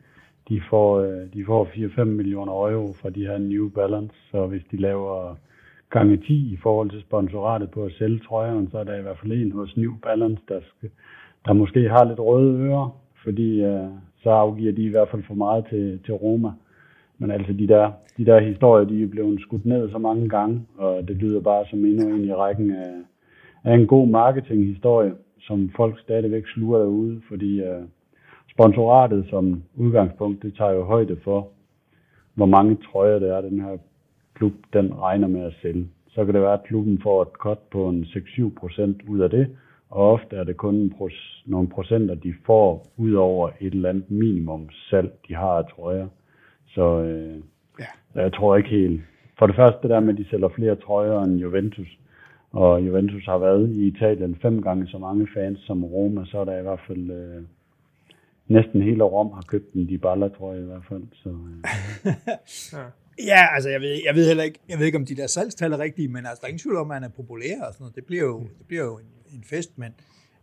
De 0.48 0.62
får, 0.70 1.00
øh, 1.00 1.32
de 1.34 1.44
får 1.46 1.64
4-5 1.64 2.04
millioner 2.04 2.52
euro 2.52 2.92
fra 2.92 3.10
de 3.10 3.26
her 3.26 3.38
New 3.38 3.68
Balance, 3.68 4.14
så 4.30 4.46
hvis 4.46 4.62
de 4.70 4.76
laver 4.76 5.36
gange 5.90 6.16
10 6.16 6.52
i 6.52 6.58
forhold 6.62 6.90
til 6.90 7.00
sponsoratet 7.00 7.70
på 7.70 7.84
at 7.84 7.92
sælge 7.98 8.20
trøjerne, 8.28 8.68
så 8.70 8.78
er 8.78 8.84
der 8.84 8.98
i 8.98 9.02
hvert 9.02 9.18
fald 9.18 9.32
en 9.32 9.52
hos 9.52 9.76
New 9.76 9.94
Balance, 10.02 10.42
der, 10.48 10.60
skal, 10.60 10.90
der 11.46 11.52
måske 11.52 11.88
har 11.88 12.04
lidt 12.04 12.20
røde 12.20 12.58
ører, 12.58 13.00
fordi 13.24 13.62
så 14.26 14.30
afgiver 14.30 14.72
de 14.72 14.82
i 14.82 14.88
hvert 14.88 15.08
fald 15.10 15.22
for 15.22 15.34
meget 15.34 15.66
til, 15.70 16.00
til 16.04 16.14
Roma. 16.14 16.50
Men 17.18 17.30
altså 17.30 17.52
de 17.52 17.68
der, 17.68 17.92
de 18.18 18.26
der 18.26 18.40
historier, 18.40 18.84
de 18.84 19.02
er 19.02 19.06
blevet 19.06 19.40
skudt 19.40 19.66
ned 19.66 19.90
så 19.90 19.98
mange 19.98 20.28
gange, 20.28 20.66
og 20.78 21.08
det 21.08 21.16
lyder 21.16 21.40
bare 21.40 21.64
som 21.70 21.84
endnu 21.84 22.08
en 22.08 22.24
i 22.24 22.32
rækken 22.32 22.70
af, 22.70 22.92
af 23.64 23.74
en 23.74 23.86
god 23.86 24.06
marketinghistorie, 24.08 25.12
som 25.40 25.70
folk 25.76 26.00
stadigvæk 26.00 26.46
sluger 26.46 26.78
derude, 26.78 27.22
fordi 27.28 27.60
uh, 27.60 27.84
sponsoratet 28.50 29.26
som 29.30 29.62
udgangspunkt, 29.76 30.42
det 30.42 30.54
tager 30.54 30.72
jo 30.72 30.84
højde 30.84 31.16
for, 31.24 31.48
hvor 32.34 32.46
mange 32.46 32.76
trøjer 32.76 33.18
det 33.18 33.30
er, 33.30 33.40
den 33.40 33.60
her 33.60 33.76
klub 34.34 34.52
den 34.72 34.94
regner 35.00 35.28
med 35.28 35.40
at 35.40 35.54
sælge. 35.62 35.88
Så 36.08 36.24
kan 36.24 36.34
det 36.34 36.42
være, 36.42 36.52
at 36.60 36.64
klubben 36.64 37.00
får 37.02 37.22
et 37.22 37.28
cut 37.28 37.58
på 37.70 37.88
en 37.88 38.02
6-7 38.04 38.58
procent 38.60 39.02
ud 39.08 39.20
af 39.20 39.30
det, 39.30 39.46
og 39.96 40.12
ofte 40.12 40.36
er 40.36 40.44
det 40.44 40.56
kun 40.56 40.92
nogle 41.46 41.68
procenter, 41.68 42.14
de 42.14 42.34
får 42.46 42.86
ud 42.96 43.12
over 43.12 43.50
et 43.60 43.72
eller 43.74 43.88
andet 43.88 44.10
minimum 44.10 44.68
salg, 44.90 45.12
de 45.28 45.34
har 45.34 45.54
af 45.60 45.64
trøjer. 45.74 46.08
Så 46.66 47.02
øh, 47.02 47.36
ja. 47.80 48.22
jeg 48.22 48.32
tror 48.32 48.56
ikke 48.56 48.68
helt. 48.68 49.02
For 49.38 49.46
det 49.46 49.56
første 49.56 49.82
det 49.82 49.90
der 49.90 50.00
med, 50.00 50.12
at 50.12 50.18
de 50.18 50.28
sælger 50.30 50.48
flere 50.48 50.76
trøjer 50.76 51.20
end 51.20 51.40
Juventus, 51.40 51.88
og 52.52 52.86
Juventus 52.86 53.24
har 53.24 53.38
været 53.38 53.70
i 53.70 53.86
Italien 53.86 54.38
fem 54.42 54.62
gange 54.62 54.86
så 54.86 54.98
mange 54.98 55.28
fans 55.34 55.58
som 55.66 55.84
Roma, 55.84 56.24
så 56.24 56.38
er 56.38 56.44
der 56.44 56.58
i 56.58 56.62
hvert 56.62 56.80
fald 56.86 57.10
øh, 57.10 57.42
næsten 58.48 58.82
hele 58.82 59.04
Rom 59.04 59.32
har 59.32 59.44
købt 59.48 59.72
en 59.72 59.88
Dybala, 59.88 60.28
tror 60.28 60.52
jeg 60.52 60.62
i 60.62 60.66
hvert 60.66 60.86
fald. 60.88 61.02
Så, 61.12 61.28
øh. 61.28 62.82
Ja, 63.32 63.42
altså 63.54 63.68
jeg 63.70 63.80
ved, 63.80 64.00
jeg 64.06 64.14
ved 64.14 64.26
heller 64.26 64.44
ikke, 64.44 64.58
jeg 64.68 64.78
ved 64.78 64.86
ikke, 64.86 64.98
om 64.98 65.06
de 65.06 65.16
der 65.16 65.26
salgstal 65.26 65.72
er 65.72 65.78
rigtige, 65.78 66.08
men 66.08 66.26
altså, 66.26 66.40
der 66.40 66.46
er 66.46 66.48
ingen 66.48 66.64
tvivl 66.64 66.76
om, 66.76 66.90
at 66.90 66.96
han 66.96 67.04
er 67.04 67.08
populær 67.08 67.58
og 67.66 67.72
sådan 67.72 67.82
noget. 67.84 67.96
Det 67.96 68.04
bliver 68.04 68.24
jo, 68.24 68.40
det 68.58 68.66
bliver 68.68 68.84
jo 68.84 68.98
en, 68.98 69.15
en 69.34 69.44
festmand. 69.44 69.92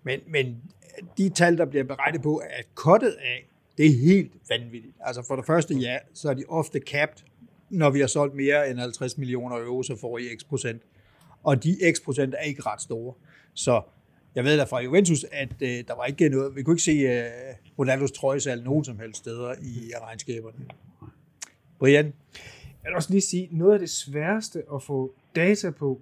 men, 0.04 0.20
men, 0.28 0.62
de 1.18 1.30
tal, 1.30 1.58
der 1.58 1.66
bliver 1.66 1.84
beregnet 1.84 2.22
på, 2.22 2.38
at 2.38 2.66
kottet 2.76 3.12
af, 3.12 3.50
det 3.78 3.86
er 3.86 3.98
helt 4.00 4.32
vanvittigt. 4.50 4.96
Altså 5.02 5.24
for 5.28 5.36
det 5.36 5.46
første, 5.46 5.76
ja, 5.76 5.98
så 6.14 6.30
er 6.30 6.34
de 6.34 6.44
ofte 6.50 6.80
capped, 6.80 7.24
når 7.70 7.90
vi 7.90 8.00
har 8.00 8.08
solgt 8.08 8.36
mere 8.36 8.70
end 8.70 8.80
50 8.80 9.18
millioner 9.18 9.58
euro, 9.58 9.84
så 9.84 9.96
får 9.96 10.18
I 10.18 10.24
x 10.40 10.46
procent. 10.46 10.82
Og 11.44 11.64
de 11.64 11.78
x 11.96 12.04
procent 12.04 12.36
er 12.38 12.42
ikke 12.42 12.62
ret 12.62 12.82
store. 12.82 13.14
Så 13.54 13.82
jeg 14.36 14.44
ved 14.44 14.58
da 14.58 14.64
fra 14.64 14.80
Juventus, 14.80 15.26
at 15.32 15.62
øh, 15.62 15.70
der 15.88 15.96
var 15.96 16.06
ikke 16.06 16.30
noget, 16.30 16.56
vi 16.56 16.64
kunne 16.64 16.74
ikke 16.74 16.84
se 16.84 16.92
øh, 16.92 17.26
Ronaldos 17.80 18.12
trøjesal 18.12 18.64
nogen 18.64 18.84
som 18.84 19.00
helst 19.00 19.20
steder 19.20 19.56
i 19.62 19.92
regnskaberne. 20.02 20.58
Brian? 21.80 22.14
Jeg 22.84 22.90
vil 22.90 22.96
også 22.96 23.12
lige 23.12 23.22
sige, 23.22 23.50
noget 23.52 23.74
af 23.74 23.80
det 23.80 23.90
sværeste 23.90 24.64
at 24.76 24.84
få 24.84 25.16
data 25.36 25.70
på, 25.70 26.02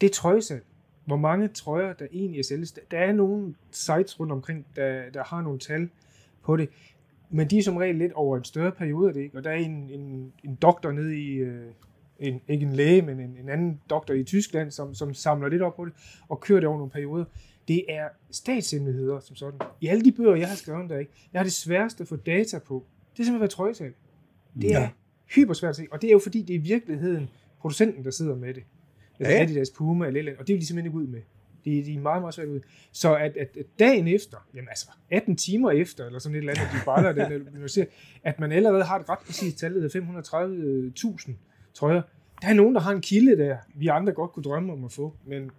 det 0.00 0.10
er 0.10 0.14
trøjesal. 0.14 0.60
Hvor 1.10 1.16
mange 1.16 1.48
trøjer, 1.48 1.92
der 1.92 2.06
egentlig 2.12 2.38
er 2.38 2.44
sælges. 2.44 2.72
Der 2.90 2.98
er 2.98 3.12
nogle 3.12 3.54
sites 3.70 4.20
rundt 4.20 4.32
omkring, 4.32 4.66
der, 4.76 5.10
der 5.14 5.24
har 5.24 5.42
nogle 5.42 5.58
tal 5.58 5.88
på 6.42 6.56
det, 6.56 6.68
men 7.30 7.50
de 7.50 7.58
er 7.58 7.62
som 7.62 7.76
regel 7.76 7.96
lidt 7.96 8.12
over 8.12 8.36
en 8.36 8.44
større 8.44 8.72
periode 8.72 9.08
af 9.08 9.14
det, 9.14 9.20
ikke? 9.20 9.38
og 9.38 9.44
der 9.44 9.50
er 9.50 9.54
en, 9.54 9.90
en, 9.90 10.32
en 10.44 10.54
doktor 10.54 10.92
nede 10.92 11.18
i, 11.18 11.34
øh, 11.34 11.66
en, 12.18 12.40
ikke 12.48 12.66
en 12.66 12.72
læge, 12.72 13.02
men 13.02 13.20
en, 13.20 13.36
en 13.42 13.48
anden 13.48 13.80
doktor 13.90 14.14
i 14.14 14.24
Tyskland, 14.24 14.70
som, 14.70 14.94
som 14.94 15.14
samler 15.14 15.48
lidt 15.48 15.62
op 15.62 15.76
på 15.76 15.84
det, 15.84 15.92
og 16.28 16.40
kører 16.40 16.60
det 16.60 16.68
over 16.68 16.78
nogle 16.78 16.90
perioder. 16.90 17.24
Det 17.68 17.84
er 17.88 18.08
statshemmeligheder 18.30 19.20
som 19.20 19.36
sådan. 19.36 19.60
I 19.80 19.86
alle 19.86 20.04
de 20.04 20.12
bøger, 20.12 20.34
jeg 20.34 20.48
har 20.48 20.56
skrevet 20.56 20.90
der, 20.90 20.98
ikke? 20.98 21.12
jeg 21.32 21.38
har 21.38 21.44
det 21.44 21.52
sværeste 21.52 22.02
at 22.02 22.08
få 22.08 22.16
data 22.16 22.58
på. 22.58 22.84
Det 23.12 23.22
er 23.22 23.24
simpelthen 23.24 23.40
været 23.40 23.50
trøjesal. 23.50 23.92
Det 24.60 24.74
er 24.74 24.80
ja. 24.80 24.90
hypersvært 25.34 25.70
at 25.70 25.76
se, 25.76 25.86
og 25.90 26.02
det 26.02 26.08
er 26.08 26.12
jo 26.12 26.18
fordi, 26.18 26.42
det 26.42 26.54
er 26.54 26.58
i 26.58 26.62
virkeligheden 26.62 27.28
producenten, 27.60 28.04
der 28.04 28.10
sidder 28.10 28.36
med 28.36 28.54
det. 28.54 28.62
Altså 29.20 29.36
ja. 29.36 29.42
Adidas, 29.42 29.70
Puma 29.70 30.06
eller 30.06 30.18
eller 30.18 30.32
og 30.38 30.46
det 30.46 30.52
vil 30.54 30.60
de 30.60 30.66
simpelthen 30.66 30.86
ikke 30.86 30.98
ud 30.98 31.06
med. 31.06 31.20
De, 31.64 31.84
de 31.84 31.94
er 31.94 32.00
meget, 32.00 32.22
meget 32.22 32.34
svært 32.34 32.48
ud. 32.48 32.60
Så 32.92 33.14
at, 33.14 33.36
at, 33.36 33.56
at 33.56 33.66
dagen 33.78 34.08
efter, 34.08 34.36
jamen 34.54 34.68
altså 34.68 34.86
18 35.10 35.36
timer 35.36 35.70
efter, 35.70 36.06
eller 36.06 36.18
sådan 36.18 36.34
et 36.34 36.38
eller 36.38 36.52
andet, 36.52 36.66
de 36.72 36.84
baller 36.84 37.12
den, 37.12 37.86
at 38.24 38.40
man 38.40 38.52
allerede 38.52 38.84
har 38.84 38.98
et 38.98 39.08
ret 39.08 39.18
præcist 39.18 39.58
tal, 39.58 39.82
der 39.82 39.88
530.000 41.26 41.32
trøjer. 41.74 42.02
Der 42.42 42.48
er 42.48 42.54
nogen, 42.54 42.74
der 42.74 42.80
har 42.80 42.92
en 42.92 43.00
kilde 43.00 43.36
der, 43.36 43.56
vi 43.74 43.86
andre 43.86 44.12
godt 44.12 44.32
kunne 44.32 44.42
drømme 44.42 44.72
om 44.72 44.84
at 44.84 44.92
få, 44.92 45.16
men 45.26 45.50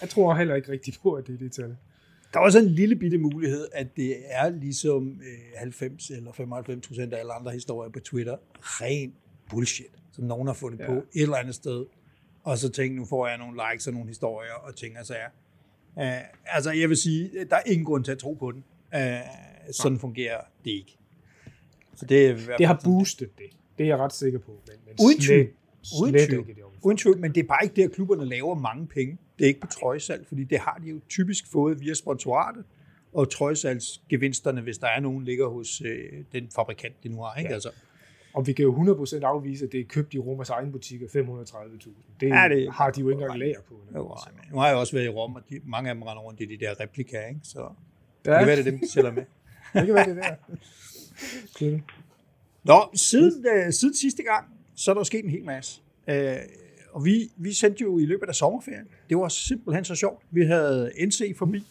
jeg 0.00 0.08
tror 0.08 0.34
heller 0.34 0.54
ikke 0.54 0.72
rigtigt 0.72 1.00
på, 1.02 1.12
at 1.12 1.26
det 1.26 1.34
er 1.34 1.38
det 1.38 1.52
tal. 1.52 1.76
Der 2.32 2.40
er 2.40 2.44
også 2.44 2.58
en 2.58 2.66
lille 2.66 2.96
bitte 2.96 3.18
mulighed, 3.18 3.66
at 3.72 3.96
det 3.96 4.16
er 4.30 4.48
ligesom 4.48 5.20
90 5.56 6.10
eller 6.10 6.32
95 6.32 6.86
procent 6.86 7.12
af 7.12 7.20
alle 7.20 7.32
andre 7.32 7.50
historier 7.50 7.90
på 7.90 8.00
Twitter, 8.00 8.36
ren 8.60 9.14
bullshit, 9.50 9.86
som 10.12 10.24
nogen 10.24 10.46
har 10.46 10.54
fundet 10.54 10.78
ja. 10.78 10.86
på 10.86 10.92
et 10.92 11.22
eller 11.22 11.36
andet 11.36 11.54
sted, 11.54 11.86
og 12.44 12.58
så 12.58 12.68
tænker 12.68 12.96
nu 12.96 13.04
får 13.04 13.28
jeg 13.28 13.38
nogle 13.38 13.60
likes 13.70 13.86
og 13.86 13.92
nogle 13.92 14.08
historier 14.08 14.52
og 14.52 14.76
ting 14.76 14.98
og 14.98 15.06
sager. 15.06 15.28
Uh, 15.96 16.54
altså, 16.56 16.70
jeg 16.70 16.88
vil 16.88 16.96
sige, 16.96 17.30
der 17.50 17.56
er 17.56 17.62
ingen 17.66 17.84
grund 17.84 18.04
til 18.04 18.12
at 18.12 18.18
tro 18.18 18.34
på 18.34 18.52
den. 18.52 18.64
Uh, 18.94 19.00
sådan 19.72 19.96
ja. 19.96 20.02
fungerer 20.02 20.40
det 20.64 20.70
ikke. 20.70 20.98
Så 21.94 22.06
det, 22.06 22.30
er 22.30 22.56
det 22.56 22.66
har 22.66 22.80
boostet 22.84 23.38
det. 23.38 23.46
Det 23.78 23.84
er 23.84 23.88
jeg 23.88 23.98
ret 23.98 24.12
sikker 24.12 24.38
på. 24.38 24.52
Men, 24.66 24.76
men 24.86 24.94
Uden 25.06 25.20
tvivl. 25.20 25.48
Uden 26.02 26.26
tvivl. 26.26 26.46
Uden 26.82 26.96
tvivl, 26.96 27.18
men 27.18 27.34
det 27.34 27.42
er 27.42 27.46
bare 27.46 27.64
ikke 27.64 27.82
der, 27.82 27.88
klubberne 27.88 28.24
laver 28.24 28.54
mange 28.54 28.86
penge. 28.86 29.18
Det 29.38 29.44
er 29.44 29.48
ikke 29.48 29.60
på 29.60 29.66
trøjesalg, 29.66 30.26
fordi 30.26 30.44
det 30.44 30.58
har 30.58 30.80
de 30.84 30.90
jo 30.90 31.00
typisk 31.08 31.52
fået 31.52 31.80
via 31.80 31.94
sponsoratet, 31.94 32.64
og 33.12 33.30
trøjesalgsgevinsterne, 33.30 34.60
hvis 34.60 34.78
der 34.78 34.86
er 34.86 35.00
nogen, 35.00 35.24
ligger 35.24 35.48
hos 35.48 35.82
øh, 35.84 36.24
den 36.32 36.48
fabrikant, 36.54 36.94
de 37.02 37.08
nu 37.08 37.22
har. 37.22 37.34
Ikke? 37.34 37.48
Ja. 37.48 37.54
Altså, 37.54 37.70
og 38.34 38.46
vi 38.46 38.52
kan 38.52 38.62
jo 38.62 39.04
100% 39.04 39.24
afvise, 39.24 39.64
at 39.64 39.72
det 39.72 39.80
er 39.80 39.84
købt 39.84 40.14
i 40.14 40.18
Romas 40.18 40.50
egen 40.50 40.72
butik 40.72 41.02
af 41.02 41.06
530.000. 41.06 41.90
Det, 42.20 42.28
ja, 42.28 42.48
det 42.48 42.72
har 42.72 42.90
de 42.90 43.00
jo 43.00 43.08
ikke 43.08 43.22
engang 43.22 43.38
lager 43.38 43.60
på. 43.68 43.74
Jo, 43.94 44.16
nu 44.52 44.58
har 44.58 44.68
jeg 44.68 44.76
også 44.76 44.92
været 44.92 45.06
i 45.06 45.08
Rom, 45.08 45.34
og 45.34 45.42
de, 45.50 45.60
mange 45.64 45.90
af 45.90 45.94
dem 45.94 46.02
render 46.02 46.22
rundt 46.22 46.40
i 46.40 46.44
de 46.44 46.56
der 46.56 46.80
replika, 46.80 47.26
ikke? 47.28 47.40
så 47.42 47.60
ja. 47.60 48.30
det 48.30 48.38
kan 48.38 48.46
være, 48.46 48.56
det 48.56 48.66
er 48.66 48.70
dem, 48.70 48.80
de 48.80 48.90
sælger 48.90 49.12
med. 49.12 49.24
det 49.74 49.86
kan 49.86 49.94
være, 49.94 50.08
det 50.08 50.16
der. 50.16 51.78
Nå, 52.64 52.90
siden, 52.94 53.46
øh, 53.46 53.72
siden 53.72 53.94
sidste 53.94 54.22
gang, 54.22 54.44
så 54.74 54.90
er 54.90 54.94
der 54.94 55.02
sket 55.02 55.24
en 55.24 55.30
hel 55.30 55.44
masse. 55.44 55.80
Øh, 56.08 56.36
og 56.92 57.04
vi, 57.04 57.30
vi 57.36 57.52
sendte 57.52 57.82
jo 57.82 57.98
i 57.98 58.06
løbet 58.06 58.28
af 58.28 58.34
sommerferien. 58.34 58.88
Det 59.08 59.16
var 59.16 59.28
simpelthen 59.28 59.84
så 59.84 59.94
sjovt. 59.94 60.22
Vi 60.30 60.44
havde 60.44 60.90
NC 61.06 61.36
forbi, 61.36 61.66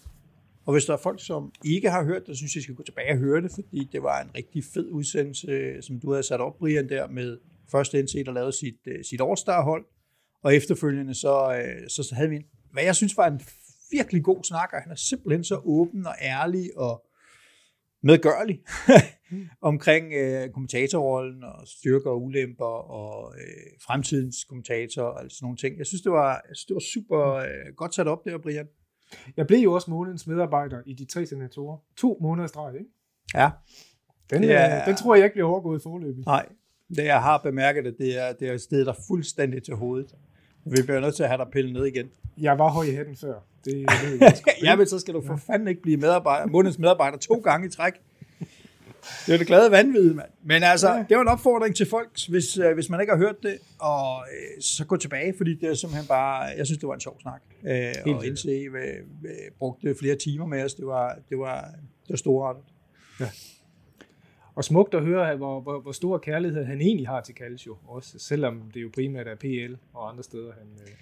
og 0.69 0.73
hvis 0.73 0.85
der 0.85 0.93
er 0.93 0.97
folk, 0.97 1.25
som 1.25 1.51
ikke 1.65 1.89
har 1.89 2.03
hørt 2.03 2.27
det, 2.27 2.35
så 2.35 2.37
synes 2.37 2.55
jeg, 2.55 2.59
I 2.59 2.63
skal 2.63 2.75
gå 2.75 2.83
tilbage 2.83 3.11
og 3.11 3.17
høre 3.17 3.41
det, 3.41 3.51
fordi 3.51 3.89
det 3.91 4.03
var 4.03 4.21
en 4.21 4.29
rigtig 4.35 4.63
fed 4.73 4.89
udsendelse, 4.89 5.81
som 5.81 5.99
du 5.99 6.11
havde 6.11 6.23
sat 6.23 6.41
op, 6.41 6.57
Brian, 6.57 6.89
der 6.89 7.07
med 7.07 7.37
første 7.71 8.03
NC, 8.03 8.25
der 8.25 8.31
lavede 8.31 8.51
sit, 8.51 8.79
øh, 8.87 9.03
sit 9.03 9.21
All-Star-hold, 9.21 9.85
og 10.43 10.55
efterfølgende 10.55 11.15
så, 11.15 11.61
øh, 11.61 11.89
så 11.89 12.15
havde 12.15 12.29
vi 12.29 12.35
en, 12.35 12.45
hvad 12.71 12.83
jeg 12.83 12.95
synes 12.95 13.17
var 13.17 13.27
en 13.27 13.41
virkelig 13.91 14.23
god 14.23 14.43
snakker. 14.43 14.81
Han 14.81 14.91
er 14.91 14.95
simpelthen 14.95 15.43
så 15.43 15.61
åben 15.65 16.05
og 16.05 16.15
ærlig 16.21 16.77
og 16.77 17.05
medgørlig 18.03 18.59
omkring 19.71 20.13
øh, 20.13 20.49
kommentatorrollen 20.49 21.43
og 21.43 21.67
styrker 21.67 22.09
og 22.09 22.23
ulemper 22.23 22.75
og 22.99 23.33
øh, 23.37 23.71
fremtidens 23.85 24.43
kommentator 24.43 25.03
og 25.03 25.19
sådan 25.19 25.45
nogle 25.45 25.57
ting. 25.57 25.77
Jeg 25.77 25.85
synes, 25.85 26.01
det 26.01 26.11
var, 26.11 26.31
jeg 26.49 26.55
synes, 26.55 26.65
det 26.65 26.73
var 26.73 26.85
super 26.93 27.33
øh, 27.33 27.73
godt 27.75 27.95
sat 27.95 28.07
op 28.07 28.25
der, 28.25 28.37
Brian. 28.37 28.67
Jeg 29.37 29.47
blev 29.47 29.59
jo 29.59 29.73
også 29.73 29.91
månedens 29.91 30.27
medarbejder 30.27 30.81
i 30.85 30.93
de 30.93 31.05
tre 31.05 31.25
senatorer. 31.25 31.77
To 31.97 32.17
måneder 32.21 32.47
streg, 32.47 32.73
ikke? 32.73 32.89
Ja. 33.35 33.49
Den. 34.29 34.43
Øh, 34.43 34.85
den 34.85 34.95
tror 34.95 35.15
jeg 35.15 35.23
ikke 35.23 35.33
bliver 35.33 35.47
overgået 35.47 35.81
forløbig. 35.81 36.25
Nej, 36.25 36.45
det 36.89 37.05
jeg 37.05 37.21
har 37.21 37.37
bemærket, 37.37 37.87
at 37.87 37.93
det 37.97 38.19
er, 38.19 38.33
det 38.33 38.49
er 38.49 38.57
stedet 38.57 38.85
der 38.85 38.93
fuldstændig 39.07 39.63
til 39.63 39.75
hovedet. 39.75 40.15
Vi 40.65 40.81
bliver 40.83 40.99
nødt 40.99 41.15
til 41.15 41.23
at 41.23 41.29
have 41.29 41.37
dig 41.37 41.47
pillet 41.51 41.73
ned 41.73 41.85
igen. 41.85 42.09
Jeg 42.37 42.59
var 42.59 42.69
høj 42.69 42.83
i 42.83 42.91
hætten 42.91 43.15
før. 43.15 43.39
Det, 43.65 43.73
det 43.73 44.41
ja, 44.63 44.75
men 44.75 44.87
så 44.87 44.99
skal 44.99 45.13
du 45.13 45.21
for 45.25 45.35
fanden 45.35 45.67
ikke 45.67 45.81
blive 45.81 45.97
medarbejder, 45.97 46.47
månedens 46.47 46.79
medarbejder 46.79 47.17
to 47.17 47.35
gange 47.35 47.67
i 47.67 47.69
træk. 47.69 47.93
Det 49.25 49.33
er 49.33 49.37
det 49.37 49.47
glade 49.47 49.71
vanvid, 49.71 50.13
mand. 50.13 50.29
Men 50.43 50.63
altså, 50.63 50.89
ja. 50.89 51.05
det 51.09 51.17
var 51.17 51.21
en 51.21 51.27
opfordring 51.27 51.75
til 51.75 51.85
folk, 51.85 52.09
hvis, 52.29 52.57
øh, 52.57 52.73
hvis 52.73 52.89
man 52.89 53.01
ikke 53.01 53.13
har 53.13 53.17
hørt 53.17 53.43
det, 53.43 53.57
og 53.79 54.25
øh, 54.31 54.61
så 54.61 54.85
gå 54.85 54.97
tilbage, 54.97 55.33
fordi 55.37 55.55
det 55.55 55.69
er 55.69 55.73
simpelthen 55.73 56.07
bare, 56.07 56.43
jeg 56.43 56.65
synes, 56.65 56.79
det 56.79 56.87
var 56.87 56.93
en 56.93 56.99
sjov 56.99 57.21
snak. 57.21 57.41
Øh, 57.67 58.15
og 58.15 58.25
indse, 58.25 58.49
øh, 58.49 58.73
øh, 59.25 59.31
brugte 59.59 59.95
flere 59.99 60.15
timer 60.15 60.45
med 60.45 60.63
os, 60.63 60.73
det 60.73 60.85
var, 60.85 61.17
det 61.29 61.39
var, 61.39 61.61
det 62.03 62.09
var 62.09 62.17
store 62.17 62.55
Ja. 63.19 63.29
Og 64.55 64.63
smukt 64.63 64.93
at 64.93 65.03
høre, 65.03 65.35
hvor, 65.35 65.59
hvor, 65.61 65.79
hvor 65.79 65.91
stor 65.91 66.17
kærlighed 66.17 66.65
han 66.65 66.81
egentlig 66.81 67.07
har 67.07 67.21
til 67.21 67.35
Calcio, 67.35 67.77
også 67.87 68.19
selvom 68.19 68.61
det 68.73 68.81
jo 68.81 68.89
primært 68.93 69.27
er 69.27 69.35
PL 69.35 69.73
og 69.93 70.09
andre 70.09 70.23
steder, 70.23 70.51
han, 70.51 70.67
øh, 70.81 70.93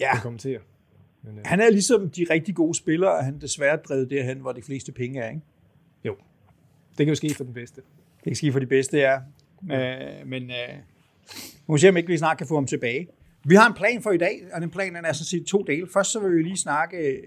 ja. 0.00 0.20
kommenterer. 0.20 0.60
Men, 1.22 1.38
øh. 1.38 1.44
Han 1.44 1.60
er 1.60 1.70
ligesom 1.70 2.10
de 2.10 2.26
rigtig 2.30 2.54
gode 2.54 2.74
spillere, 2.74 3.12
og 3.12 3.24
han 3.24 3.40
desværre 3.40 3.76
drevet 3.76 4.10
derhen, 4.10 4.38
hvor 4.38 4.52
de 4.52 4.62
fleste 4.62 4.92
penge 4.92 5.20
er, 5.20 5.28
ikke? 5.28 5.42
Jo. 6.04 6.16
Det 6.98 7.06
kan 7.06 7.08
jo 7.08 7.14
ske 7.14 7.34
for 7.34 7.44
den 7.44 7.54
bedste. 7.54 7.80
Det 8.16 8.24
kan 8.24 8.36
ske 8.36 8.52
for 8.52 8.58
de 8.58 8.66
bedste, 8.66 8.98
ja. 8.98 9.14
Øh, 9.72 10.26
men 10.26 10.42
øh, 10.42 10.74
nu 11.66 11.72
må 11.72 11.78
se, 11.78 11.88
om 11.88 11.96
ikke 11.96 12.08
vi 12.08 12.18
snart 12.18 12.38
kan 12.38 12.46
få 12.46 12.54
ham 12.54 12.66
tilbage. 12.66 13.08
Vi 13.44 13.54
har 13.54 13.66
en 13.66 13.74
plan 13.74 14.02
for 14.02 14.10
i 14.10 14.18
dag, 14.18 14.42
og 14.52 14.60
den 14.60 14.70
plan 14.70 14.96
er 14.96 15.12
sådan 15.12 15.24
set 15.24 15.46
to 15.46 15.62
dele. 15.62 15.88
Først 15.92 16.12
så 16.12 16.20
vil 16.20 16.36
vi 16.36 16.42
lige 16.42 16.56
snakke, 16.56 16.96
øh, 16.96 17.22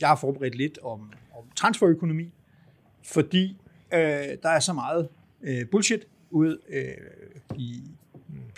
jeg 0.00 0.08
har 0.08 0.16
forberedt 0.16 0.54
lidt 0.54 0.78
om, 0.82 1.12
om 1.38 1.44
transferøkonomi, 1.56 2.32
fordi 3.04 3.56
øh, 3.92 4.00
der 4.42 4.48
er 4.48 4.60
så 4.60 4.72
meget 4.72 5.08
øh, 5.42 5.68
bullshit 5.70 6.06
ud 6.30 6.58
øh, 6.68 6.84
i 7.58 7.82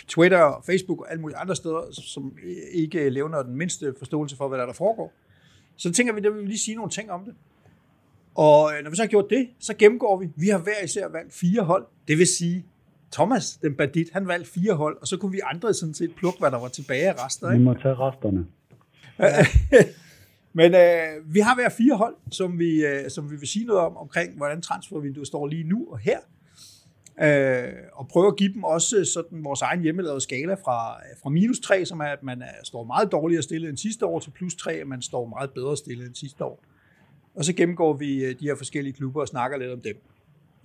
Twitter 0.07 0.37
og 0.37 0.65
Facebook 0.65 0.99
og 0.99 1.11
alle 1.11 1.21
mulige 1.21 1.37
andre 1.37 1.55
steder, 1.55 1.81
som 1.91 2.37
ikke 2.71 3.09
levner 3.09 3.43
den 3.43 3.55
mindste 3.55 3.95
forståelse 3.97 4.35
for, 4.35 4.47
hvad 4.47 4.59
der, 4.59 4.65
der 4.65 4.73
foregår. 4.73 5.13
Så 5.75 5.91
tænker 5.91 6.13
vi, 6.13 6.17
at 6.17 6.33
vi 6.33 6.39
vil 6.39 6.47
lige 6.47 6.59
sige 6.59 6.75
nogle 6.75 6.91
ting 6.91 7.11
om 7.11 7.25
det. 7.25 7.35
Og 8.39 8.71
øh, 8.73 8.83
når 8.83 8.89
vi 8.89 8.95
så 8.95 9.01
har 9.01 9.07
gjort 9.07 9.29
det, 9.29 9.49
så 9.59 9.73
gennemgår 9.73 10.19
vi. 10.19 10.27
Vi 10.35 10.47
har 10.47 10.57
hver 10.57 10.83
især 10.83 11.07
valgt 11.07 11.33
fire 11.33 11.61
hold. 11.61 11.85
Det 12.07 12.17
vil 12.17 12.27
sige, 12.27 12.65
Thomas, 13.11 13.57
den 13.61 13.75
bandit, 13.75 14.09
han 14.13 14.27
valgte 14.27 14.51
fire 14.51 14.73
hold, 14.73 14.97
og 15.01 15.07
så 15.07 15.17
kunne 15.17 15.31
vi 15.31 15.39
andre 15.43 15.73
sådan 15.73 15.93
set 15.93 16.15
plukke, 16.15 16.39
hvad 16.39 16.51
der 16.51 16.59
var 16.59 16.67
tilbage 16.67 17.09
af 17.09 17.25
rester. 17.25 17.51
Ikke? 17.51 17.59
Vi 17.59 17.63
må 17.63 17.73
tage 17.73 17.95
resterne. 17.95 18.45
Men 20.59 20.75
øh, 20.75 21.33
vi 21.33 21.39
har 21.39 21.55
hver 21.55 21.69
fire 21.69 21.95
hold, 21.95 22.15
som 22.31 22.59
vi, 22.59 22.85
øh, 22.85 23.09
som 23.09 23.31
vi 23.31 23.35
vil 23.35 23.47
sige 23.47 23.65
noget 23.65 23.81
om, 23.81 23.97
omkring 23.97 24.37
hvordan 24.37 24.61
transfervinduet 24.61 25.27
står 25.27 25.47
lige 25.47 25.63
nu 25.63 25.87
og 25.91 25.99
her. 25.99 26.19
Øh, 27.21 27.73
og 27.93 28.07
prøve 28.07 28.27
at 28.27 28.37
give 28.37 28.53
dem 28.53 28.63
også 28.63 29.05
sådan 29.13 29.43
vores 29.43 29.61
egen 29.61 29.81
hjemmelavede 29.81 30.21
skala 30.21 30.53
fra, 30.53 30.95
fra 31.23 31.29
minus 31.29 31.59
3, 31.59 31.85
som 31.85 31.99
er, 31.99 32.05
at 32.05 32.23
man 32.23 32.41
er, 32.41 32.63
står 32.63 32.83
meget 32.83 33.11
dårligere 33.11 33.43
stillet 33.43 33.69
end 33.69 33.77
sidste 33.77 34.05
år, 34.05 34.19
til 34.19 34.31
plus 34.31 34.55
3, 34.55 34.73
at 34.73 34.87
man 34.87 35.01
står 35.01 35.25
meget 35.25 35.51
bedre 35.51 35.77
stillet 35.77 36.07
end 36.07 36.15
sidste 36.15 36.43
år. 36.43 36.63
Og 37.35 37.45
så 37.45 37.53
gennemgår 37.53 37.93
vi 37.93 38.25
øh, 38.25 38.39
de 38.39 38.45
her 38.45 38.55
forskellige 38.55 38.93
klubber 38.93 39.21
og 39.21 39.27
snakker 39.27 39.57
lidt 39.57 39.71
om 39.71 39.81
dem. 39.81 39.97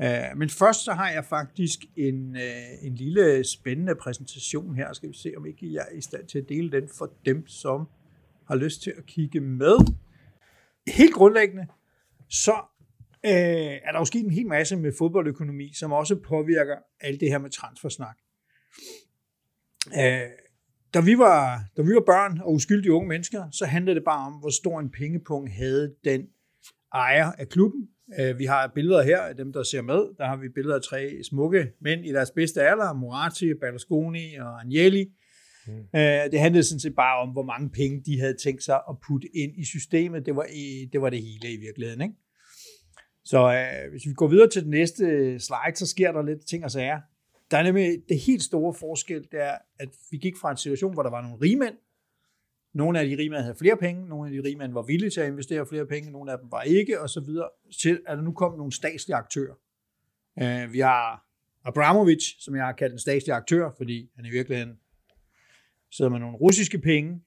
Øh, 0.02 0.36
men 0.36 0.48
først 0.48 0.84
så 0.84 0.92
har 0.92 1.10
jeg 1.10 1.24
faktisk 1.24 1.78
en, 1.96 2.36
øh, 2.36 2.86
en 2.86 2.94
lille 2.94 3.44
spændende 3.44 3.94
præsentation 3.94 4.74
her. 4.76 4.92
Skal 4.92 5.08
vi 5.08 5.14
se, 5.14 5.32
om 5.36 5.46
ikke 5.46 5.72
jeg 5.72 5.86
er 5.90 5.96
i 5.96 6.00
stand 6.00 6.26
til 6.26 6.38
at 6.38 6.48
dele 6.48 6.70
den 6.70 6.88
for 6.98 7.12
dem, 7.24 7.46
som 7.46 7.88
har 8.48 8.56
lyst 8.56 8.82
til 8.82 8.92
at 8.98 9.06
kigge 9.06 9.40
med. 9.40 9.76
Helt 10.88 11.14
grundlæggende, 11.14 11.66
så 12.28 12.54
øh, 13.24 13.32
er 13.84 13.92
der 13.92 13.98
jo 13.98 14.04
sket 14.04 14.24
en 14.24 14.30
hel 14.30 14.46
masse 14.46 14.76
med 14.76 14.92
fodboldøkonomi, 14.98 15.72
som 15.74 15.92
også 15.92 16.16
påvirker 16.16 16.76
alt 17.00 17.20
det 17.20 17.28
her 17.28 17.38
med 17.38 17.50
transfersnak. 17.50 18.16
Øh, 19.98 20.20
da, 20.94 21.00
vi 21.00 21.18
var, 21.18 21.64
da 21.76 21.82
vi 21.82 21.94
var 21.94 22.02
børn 22.06 22.40
og 22.40 22.52
uskyldige 22.52 22.92
unge 22.92 23.08
mennesker, 23.08 23.50
så 23.50 23.66
handlede 23.66 23.94
det 23.94 24.04
bare 24.04 24.26
om, 24.26 24.32
hvor 24.32 24.50
stor 24.50 24.80
en 24.80 24.90
pengepunkt 24.90 25.50
havde 25.50 25.94
den 26.04 26.28
ejer 26.94 27.32
af 27.32 27.48
klubben. 27.48 27.88
Øh, 28.20 28.38
vi 28.38 28.44
har 28.44 28.72
billeder 28.74 29.02
her 29.02 29.20
af 29.20 29.36
dem, 29.36 29.52
der 29.52 29.62
ser 29.62 29.82
med. 29.82 30.16
Der 30.18 30.26
har 30.26 30.36
vi 30.36 30.48
billeder 30.54 30.76
af 30.76 30.82
tre 30.82 31.22
smukke 31.30 31.70
mænd 31.80 32.06
i 32.06 32.12
deres 32.12 32.30
bedste 32.30 32.62
alder, 32.62 32.92
Moratti, 32.92 33.54
Berlusconi 33.54 34.34
og 34.34 34.60
Agnelli. 34.60 35.04
Mm. 35.66 35.72
Øh, 35.72 36.30
det 36.32 36.40
handlede 36.40 36.64
sådan 36.64 36.80
set 36.80 36.94
bare 36.94 37.18
om, 37.22 37.28
hvor 37.28 37.42
mange 37.42 37.70
penge 37.70 38.02
de 38.06 38.20
havde 38.20 38.36
tænkt 38.44 38.62
sig 38.62 38.80
at 38.90 38.96
putte 39.06 39.28
ind 39.36 39.52
i 39.58 39.64
systemet. 39.64 40.26
Det 40.26 40.36
var, 40.36 40.46
det, 40.92 41.00
var 41.00 41.10
det 41.10 41.22
hele 41.22 41.52
i 41.52 41.60
virkeligheden. 41.60 42.02
Ikke? 42.02 42.14
Så 43.24 43.38
øh, 43.38 43.90
hvis 43.90 44.06
vi 44.06 44.12
går 44.12 44.28
videre 44.28 44.48
til 44.48 44.62
den 44.62 44.70
næste 44.70 45.04
slide, 45.40 45.76
så 45.76 45.86
sker 45.86 46.12
der 46.12 46.22
lidt 46.22 46.46
ting 46.48 46.64
og 46.64 46.70
sager. 46.70 47.00
Der 47.50 47.58
er 47.58 47.62
nemlig 47.62 47.98
det 48.08 48.18
helt 48.18 48.42
store 48.42 48.74
forskel, 48.80 49.22
det 49.32 49.40
er, 49.42 49.58
at 49.78 49.88
vi 50.10 50.16
gik 50.16 50.36
fra 50.40 50.50
en 50.50 50.56
situation, 50.56 50.94
hvor 50.94 51.02
der 51.02 51.10
var 51.10 51.22
nogle 51.22 51.38
rigmænd, 51.42 51.74
nogle 52.74 53.00
af 53.00 53.06
de 53.06 53.16
rige 53.16 53.42
havde 53.42 53.54
flere 53.58 53.76
penge, 53.76 54.08
nogle 54.08 54.28
af 54.28 54.32
de 54.32 54.48
rige 54.48 54.74
var 54.74 54.82
villige 54.82 55.10
til 55.10 55.20
at 55.20 55.28
investere 55.28 55.66
flere 55.66 55.86
penge, 55.86 56.10
nogle 56.10 56.32
af 56.32 56.38
dem 56.38 56.52
var 56.52 56.62
ikke, 56.62 57.00
og 57.00 57.10
så 57.10 57.20
videre, 57.20 57.48
til 57.82 58.00
at 58.06 58.18
der 58.18 58.24
nu 58.24 58.32
kom 58.32 58.56
nogle 58.56 58.72
statslige 58.72 59.16
aktører. 59.16 59.54
Uh, 60.36 60.72
vi 60.72 60.78
har 60.78 61.26
Abramovich, 61.64 62.36
som 62.40 62.56
jeg 62.56 62.64
har 62.64 62.72
kaldt 62.72 62.92
en 62.92 62.98
statslig 62.98 63.34
aktør, 63.34 63.70
fordi 63.76 64.10
han 64.16 64.24
i 64.24 64.30
virkeligheden 64.30 64.78
sidder 65.92 66.10
med 66.10 66.18
nogle 66.18 66.36
russiske 66.36 66.78
penge. 66.78 67.20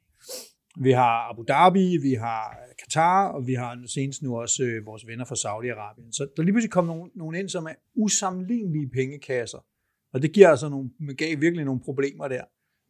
Vi 0.80 0.92
har 0.92 1.30
Abu 1.30 1.44
Dhabi, 1.48 1.98
vi 1.98 2.14
har 2.14 2.58
Katar, 2.80 3.28
og 3.28 3.48
vi 3.48 3.54
har 3.54 3.84
senest 3.88 4.22
nu 4.22 4.40
også 4.40 4.64
øh, 4.64 4.86
vores 4.86 5.08
venner 5.08 5.26
fra 5.26 5.36
Saudi-Arabien. 5.36 6.12
Så 6.12 6.28
der 6.38 6.44
lige 6.44 6.54
pludselig 6.54 6.72
kom 6.72 6.86
nogen, 6.86 7.12
nogen 7.16 7.36
ind, 7.36 7.50
som 7.50 7.66
er 7.66 7.74
usammenlignelige 7.96 8.90
pengekasser. 8.90 9.66
Og 10.14 10.22
det 10.22 10.34
giver 10.34 10.50
altså 10.50 10.70
nogle, 10.70 10.90
gav 11.18 11.42
virkelig 11.42 11.66
nogle 11.66 11.82
problemer 11.82 12.28
der 12.28 12.44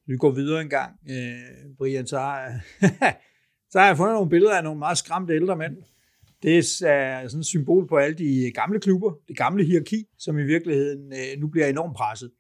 vi 0.08 0.18
går 0.18 0.32
videre 0.32 0.62
en 0.62 0.70
gang, 0.70 0.92
øh, 1.10 1.76
Brian, 1.78 2.08
så 2.08 2.20
har, 2.20 2.52
så 3.72 3.80
har 3.80 3.88
jeg 3.88 3.98
fundet 3.98 4.14
nogle 4.14 4.30
billeder 4.30 4.58
af 4.58 4.64
nogle 4.64 4.80
meget 4.80 4.98
skræmte 4.98 5.34
ældre 5.34 5.56
mænd. 5.56 5.78
Det 6.44 6.58
er 6.58 6.62
sådan 7.28 7.40
et 7.40 7.46
symbol 7.46 7.88
på 7.88 7.98
alle 7.98 8.18
de 8.18 8.52
gamle 8.56 8.80
klubber, 8.80 9.12
det 9.28 9.38
gamle 9.38 9.64
hierarki, 9.64 10.06
som 10.18 10.40
i 10.40 10.44
virkeligheden 10.44 11.14
øh, 11.14 11.42
nu 11.42 11.48
bliver 11.48 11.68
enormt 11.68 11.96
presset. 11.96 12.32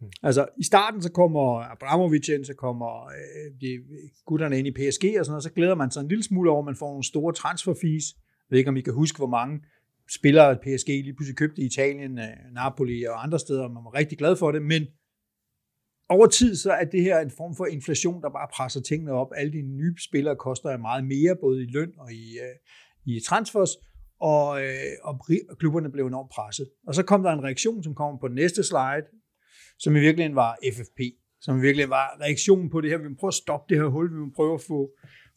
Hmm. 0.00 0.10
Altså, 0.22 0.46
i 0.58 0.64
starten 0.64 1.02
så 1.02 1.12
kommer 1.12 1.72
Abramovic 1.72 2.28
ind, 2.28 2.44
så 2.44 2.54
kommer 2.54 3.06
øh, 3.06 3.60
de, 3.60 3.78
gutterne 4.26 4.58
ind 4.58 4.66
i 4.66 4.70
PSG 4.70 5.04
og 5.18 5.24
sådan 5.24 5.32
noget, 5.32 5.42
så 5.42 5.52
glæder 5.52 5.74
man 5.74 5.90
sig 5.90 6.00
en 6.00 6.08
lille 6.08 6.24
smule 6.24 6.50
over, 6.50 6.62
at 6.62 6.64
man 6.64 6.76
får 6.76 6.88
nogle 6.88 7.04
store 7.04 7.32
transferfees. 7.32 8.04
Jeg 8.16 8.50
ved 8.50 8.58
ikke, 8.58 8.68
om 8.68 8.76
I 8.76 8.80
kan 8.80 8.94
huske, 8.94 9.16
hvor 9.16 9.26
mange 9.26 9.60
spillere 10.10 10.56
PSG 10.56 10.88
lige 10.88 11.14
pludselig 11.14 11.36
købte 11.36 11.62
i 11.62 11.66
Italien, 11.66 12.18
øh, 12.18 12.54
Napoli 12.54 13.04
og 13.04 13.22
andre 13.22 13.38
steder, 13.38 13.68
man 13.68 13.84
var 13.84 13.94
rigtig 13.94 14.18
glad 14.18 14.36
for 14.36 14.52
det, 14.52 14.62
men 14.62 14.86
over 16.10 16.26
tid 16.26 16.56
så 16.56 16.72
er 16.72 16.84
det 16.84 17.02
her 17.02 17.18
en 17.18 17.30
form 17.30 17.56
for 17.56 17.66
inflation, 17.66 18.22
der 18.22 18.30
bare 18.30 18.48
presser 18.54 18.80
tingene 18.80 19.12
op. 19.12 19.32
Alle 19.36 19.52
de 19.52 19.62
nye 19.62 19.94
spillere 20.08 20.36
koster 20.36 20.76
meget 20.76 21.04
mere, 21.04 21.36
både 21.40 21.62
i 21.62 21.66
løn 21.66 21.92
og 21.98 22.12
i, 22.12 22.38
øh, 22.38 22.56
i 23.06 23.20
transfers, 23.20 23.70
og, 24.20 24.64
øh, 24.64 24.92
og 25.02 25.26
klubberne 25.58 25.90
blev 25.90 26.06
enormt 26.06 26.30
presset. 26.30 26.70
Og 26.86 26.94
så 26.94 27.02
kom 27.02 27.22
der 27.22 27.32
en 27.32 27.44
reaktion, 27.44 27.82
som 27.82 27.94
kommer 27.94 28.20
på 28.20 28.28
den 28.28 28.34
næste 28.34 28.62
slide, 28.64 29.06
som 29.78 29.96
i 29.96 30.00
virkeligheden 30.00 30.36
var 30.36 30.58
FFP, 30.72 31.00
som 31.40 31.58
i 31.58 31.60
virkeligheden 31.60 31.90
var 31.90 32.18
reaktionen 32.20 32.70
på 32.70 32.80
det 32.80 32.90
her. 32.90 32.98
Vi 32.98 33.08
må 33.08 33.14
prøve 33.20 33.28
at 33.28 33.34
stoppe 33.34 33.74
det 33.74 33.82
her 33.82 33.88
hul, 33.88 34.10
vi 34.12 34.18
må 34.18 34.30
prøve 34.36 34.54
at 34.54 34.60
få, 34.60 34.90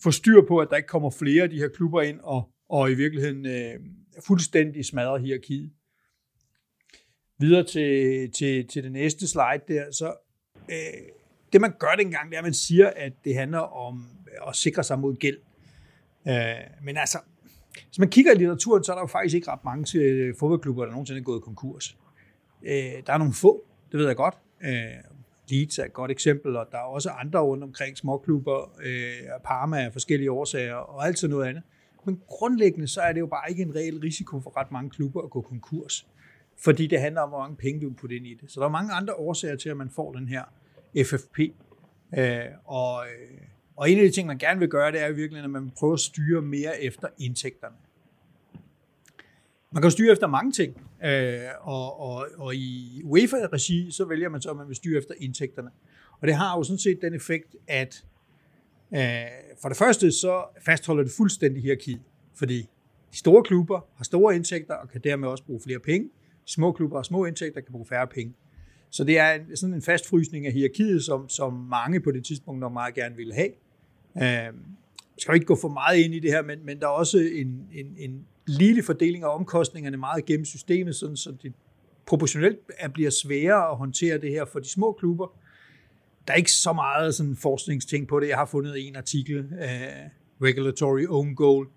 få 0.04 0.12
styr 0.12 0.42
på, 0.48 0.58
at 0.58 0.68
der 0.70 0.76
ikke 0.76 0.88
kommer 0.88 1.10
flere 1.10 1.44
af 1.44 1.50
de 1.50 1.58
her 1.58 1.68
klubber 1.68 2.02
ind, 2.02 2.20
og, 2.20 2.50
og 2.70 2.92
i 2.92 2.96
virkeligheden 2.96 3.46
øh, 3.46 3.80
fuldstændig 4.28 4.86
smadre 4.86 5.20
hierarkiet. 5.20 5.72
Videre 7.40 7.64
til, 7.64 8.32
til, 8.32 8.68
til 8.68 8.84
det 8.84 8.92
næste 8.92 9.28
slide 9.28 9.64
der, 9.68 9.92
så 9.92 10.16
øh, 10.70 11.02
det 11.54 11.62
man 11.62 11.74
gør 11.80 11.96
dengang, 11.98 12.30
det 12.30 12.36
er, 12.36 12.40
at 12.40 12.44
man 12.44 12.54
siger, 12.54 12.92
at 12.96 13.14
det 13.26 13.36
handler 13.36 13.60
om 13.60 14.08
øh, 14.28 14.50
at 14.50 14.56
sikre 14.56 14.84
sig 14.84 15.00
mod 15.00 15.16
gæld. 15.16 15.38
Øh, 16.28 16.34
men 16.84 16.98
altså, 16.98 17.20
hvis 17.88 18.00
man 18.00 18.10
kigger 18.10 18.32
i 18.32 18.36
litteraturen, 18.36 18.84
så 18.84 18.92
er 18.92 18.96
der 18.96 19.02
jo 19.02 19.08
faktisk 19.08 19.36
ikke 19.36 19.52
ret 19.52 19.66
mange 19.66 19.84
til 19.84 20.34
fodboldklubber, 20.40 20.84
der 20.86 20.92
nogensinde 20.92 21.20
er 21.20 21.24
gået 21.24 21.44
konkurs. 21.44 21.98
Øh, 22.64 22.94
der 23.08 23.14
er 23.14 23.18
nogle 23.18 23.34
få, 23.34 23.64
det 23.92 24.00
ved 24.00 24.08
jeg 24.08 24.16
godt. 24.16 24.38
Øh, 24.64 25.14
Leeds 25.50 25.80
er 25.80 25.86
et 25.86 25.94
godt 25.94 26.12
eksempel, 26.12 26.56
og 26.56 26.68
der 26.72 26.78
er 26.78 26.82
også 26.82 27.10
andre 27.10 27.40
rundt 27.40 27.64
omkring 27.64 27.98
småklubber, 27.98 28.72
øh, 28.84 29.42
Parma 29.44 29.84
af 29.86 29.94
forskellige 29.94 30.32
årsager, 30.32 30.76
og 30.76 31.06
alt 31.08 31.20
sådan 31.20 31.32
noget 31.32 31.50
andet. 31.50 31.64
Men 32.06 32.22
grundlæggende 32.28 32.88
så 32.88 33.02
er 33.02 33.14
det 33.14 33.20
jo 33.20 33.26
bare 33.28 33.50
ikke 33.50 33.64
en 33.64 33.76
reel 33.76 34.00
risiko 34.00 34.40
for 34.40 34.58
ret 34.58 34.72
mange 34.72 34.90
klubber 34.90 35.22
at 35.22 35.30
gå 35.30 35.42
konkurs 35.42 36.08
fordi 36.64 36.88
det 36.88 37.00
handler 37.00 37.22
om, 37.22 37.30
hvor 37.30 37.40
mange 37.40 37.56
penge 37.56 37.82
du 37.82 37.88
vil 37.88 37.96
putte 37.96 38.16
ind 38.16 38.28
i 38.28 38.34
det. 38.42 38.52
Så 38.52 38.60
der 38.60 38.66
er 38.66 38.72
mange 38.72 38.94
andre 38.94 39.14
årsager 39.14 39.56
til, 39.56 39.70
at 39.70 39.78
man 39.78 39.90
får 39.90 40.12
den 40.12 40.28
her 40.28 40.44
FFP. 41.06 41.40
Øh, 42.18 42.40
og, 42.66 43.06
øh, 43.06 43.38
og 43.76 43.92
en 43.92 43.98
af 43.98 44.04
de 44.04 44.12
ting, 44.12 44.28
man 44.28 44.38
gerne 44.38 44.60
vil 44.60 44.70
gøre, 44.70 44.92
det 44.92 45.02
er 45.02 45.08
i 45.08 45.14
virkeligheden, 45.14 45.56
at 45.56 45.62
man 45.62 45.72
prøver 45.78 45.94
at 45.94 46.00
styre 46.00 46.42
mere 46.42 46.84
efter 46.84 47.08
indtægterne. 47.18 47.76
Man 49.72 49.82
kan 49.82 49.92
styre 49.92 50.12
efter 50.12 50.28
mange 50.28 50.52
ting, 50.52 50.82
øh, 51.06 51.40
og, 51.62 52.00
og, 52.00 52.28
og 52.38 52.56
i 52.56 53.02
UEFA-regi, 53.04 53.92
så 53.92 54.06
vælger 54.06 54.30
man 54.30 54.42
så, 54.42 54.50
at 54.50 54.58
man 54.58 54.68
vil 54.68 54.76
styre 54.76 54.98
efter 54.98 55.14
indtægterne. 55.18 55.70
Og 56.22 56.28
det 56.28 56.36
har 56.36 56.58
jo 56.58 56.64
sådan 56.64 56.80
set 56.80 57.02
den 57.02 57.14
effekt, 57.14 57.56
at 57.68 58.06
øh, 58.94 59.02
for 59.62 59.70
det 59.70 59.78
første, 59.78 60.12
så 60.12 60.44
fastholder 60.66 61.04
det 61.04 61.12
fuldstændig 61.18 61.64
hierarkiet, 61.64 62.02
fordi 62.36 62.70
de 63.12 63.18
store 63.18 63.44
klubber 63.44 63.88
har 63.96 64.04
store 64.04 64.36
indtægter 64.36 64.74
og 64.74 64.90
kan 64.90 65.02
dermed 65.02 65.28
også 65.28 65.44
bruge 65.44 65.62
flere 65.62 65.80
penge 65.80 66.10
små 66.46 66.72
klubber 66.72 66.98
og 66.98 67.06
små 67.06 67.26
indtægter 67.26 67.62
kan 67.62 67.72
bruge 67.72 67.86
færre 67.86 68.08
penge. 68.08 68.34
Så 68.90 69.04
det 69.04 69.20
er 69.20 69.40
sådan 69.56 69.74
en 69.74 69.82
fastfrysning 69.82 70.46
af 70.46 70.54
hierarkiet, 70.54 71.04
som, 71.04 71.30
som 71.30 71.54
mange 71.54 72.00
på 72.00 72.12
det 72.12 72.26
tidspunkt 72.26 72.60
nok 72.60 72.74
meget 72.74 72.94
gerne 72.94 73.16
ville 73.16 73.34
have. 73.34 73.50
Øh, 74.18 74.54
skal 75.18 75.32
jo 75.32 75.34
ikke 75.34 75.46
gå 75.46 75.56
for 75.62 75.68
meget 75.68 75.98
ind 75.98 76.14
i 76.14 76.20
det 76.20 76.32
her, 76.32 76.42
men, 76.42 76.66
men 76.66 76.80
der 76.80 76.86
er 76.86 76.92
også 76.92 77.18
en, 77.18 77.68
en, 77.74 77.96
en 77.98 78.26
lille 78.48 78.84
fordeling 78.84 79.24
af 79.24 79.36
omkostningerne 79.36 79.98
meget 79.98 80.26
gennem 80.26 80.46
systemet, 80.46 80.96
sådan, 80.96 81.18
så 81.18 81.36
det 81.44 81.54
proportionelt 82.06 82.60
bliver 82.94 83.10
sværere 83.10 83.72
at 83.72 83.78
håndtere 83.78 84.18
det 84.18 84.30
her 84.30 84.46
for 84.46 84.60
de 84.60 84.70
små 84.70 84.92
klubber. 84.92 85.28
Der 86.28 86.34
er 86.34 86.38
ikke 86.38 86.52
så 86.52 86.74
meget 86.74 87.16
sådan 87.16 87.36
forskningsting 87.36 88.08
på 88.08 88.20
det. 88.20 88.28
Jeg 88.28 88.38
har 88.38 88.46
fundet 88.46 88.88
en 88.88 88.96
artikel, 88.96 89.40
uh, 89.40 90.46
Regulatory 90.48 91.06
Own 91.10 91.36
Goal, 91.36 91.68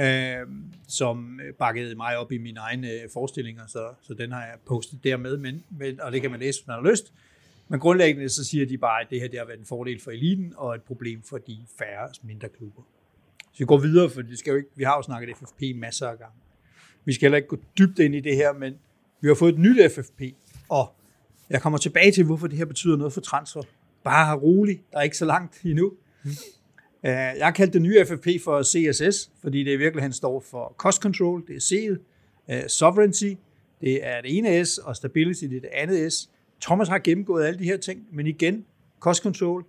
Øhm, 0.00 0.06
øh, 0.06 0.46
som 0.88 1.40
bakkede 1.58 1.94
mig 1.94 2.16
op 2.18 2.32
i 2.32 2.38
mine 2.38 2.60
egne 2.60 2.90
øh, 2.90 3.10
forestillinger, 3.12 3.66
så, 3.66 3.88
så 4.02 4.14
den 4.14 4.32
har 4.32 4.40
jeg 4.40 4.54
postet 4.66 5.04
dermed, 5.04 5.36
men, 5.36 5.64
men, 5.70 6.00
og 6.00 6.12
det 6.12 6.22
kan 6.22 6.30
man 6.30 6.40
læse, 6.40 6.60
hvis 6.60 6.66
man 6.66 6.76
har 6.76 6.90
lyst. 6.90 7.12
Men 7.68 7.80
grundlæggende 7.80 8.28
så 8.28 8.44
siger 8.44 8.66
de 8.66 8.78
bare, 8.78 9.00
at 9.00 9.06
det 9.10 9.20
her 9.20 9.28
det 9.28 9.38
har 9.38 9.46
været 9.46 9.58
en 9.58 9.66
fordel 9.66 10.00
for 10.00 10.10
eliten 10.10 10.54
og 10.56 10.74
et 10.74 10.82
problem 10.82 11.22
for 11.22 11.38
de 11.38 11.58
færre 11.78 12.08
mindre 12.22 12.48
klubber. 12.48 12.82
Så 13.52 13.58
vi 13.58 13.64
går 13.64 13.78
videre, 13.78 14.10
for 14.10 14.22
det 14.22 14.38
skal 14.38 14.50
jo 14.50 14.56
ikke, 14.56 14.68
vi 14.74 14.84
har 14.84 14.96
jo 14.96 15.02
snakket 15.02 15.36
FFP 15.36 15.62
masser 15.76 16.08
af 16.08 16.18
gange. 16.18 16.36
Vi 17.04 17.12
skal 17.12 17.26
heller 17.26 17.36
ikke 17.36 17.48
gå 17.48 17.58
dybt 17.78 17.98
ind 17.98 18.14
i 18.14 18.20
det 18.20 18.36
her, 18.36 18.52
men 18.52 18.74
vi 19.20 19.28
har 19.28 19.34
fået 19.34 19.52
et 19.52 19.58
nyt 19.58 19.92
FFP, 19.92 20.22
og 20.68 20.94
jeg 21.50 21.62
kommer 21.62 21.78
tilbage 21.78 22.12
til, 22.12 22.24
hvorfor 22.24 22.46
det 22.46 22.58
her 22.58 22.64
betyder 22.64 22.96
noget 22.96 23.12
for 23.12 23.20
transfer. 23.20 23.62
Bare 24.04 24.36
rolig, 24.36 24.82
der 24.92 24.98
er 24.98 25.02
ikke 25.02 25.16
så 25.16 25.24
langt 25.24 25.64
endnu. 25.64 25.92
Øh, 27.04 27.12
jeg 27.12 27.46
har 27.46 27.50
kaldt 27.50 27.72
det 27.72 27.82
nye 27.82 28.04
FFP 28.04 28.28
for 28.44 28.62
CSS, 28.62 29.30
fordi 29.40 29.64
det 29.64 29.72
i 29.72 29.76
virkeligheden 29.76 30.12
står 30.12 30.40
for 30.40 30.74
Cost 30.76 31.02
Control, 31.02 31.46
det 31.46 31.56
er 31.56 31.60
C'et, 31.60 31.98
øh, 32.54 32.68
Sovereignty, 32.68 33.34
det 33.80 34.06
er 34.06 34.20
det 34.20 34.38
ene 34.38 34.64
S, 34.64 34.78
og 34.78 34.96
Stability, 34.96 35.44
det 35.44 35.56
er 35.56 35.60
det 35.60 35.70
andet 35.72 36.12
S. 36.12 36.30
Thomas 36.60 36.88
har 36.88 36.98
gennemgået 36.98 37.44
alle 37.44 37.58
de 37.58 37.64
her 37.64 37.76
ting, 37.76 38.06
men 38.12 38.26
igen, 38.26 38.64
Cost 39.00 39.22
Control, 39.22 39.64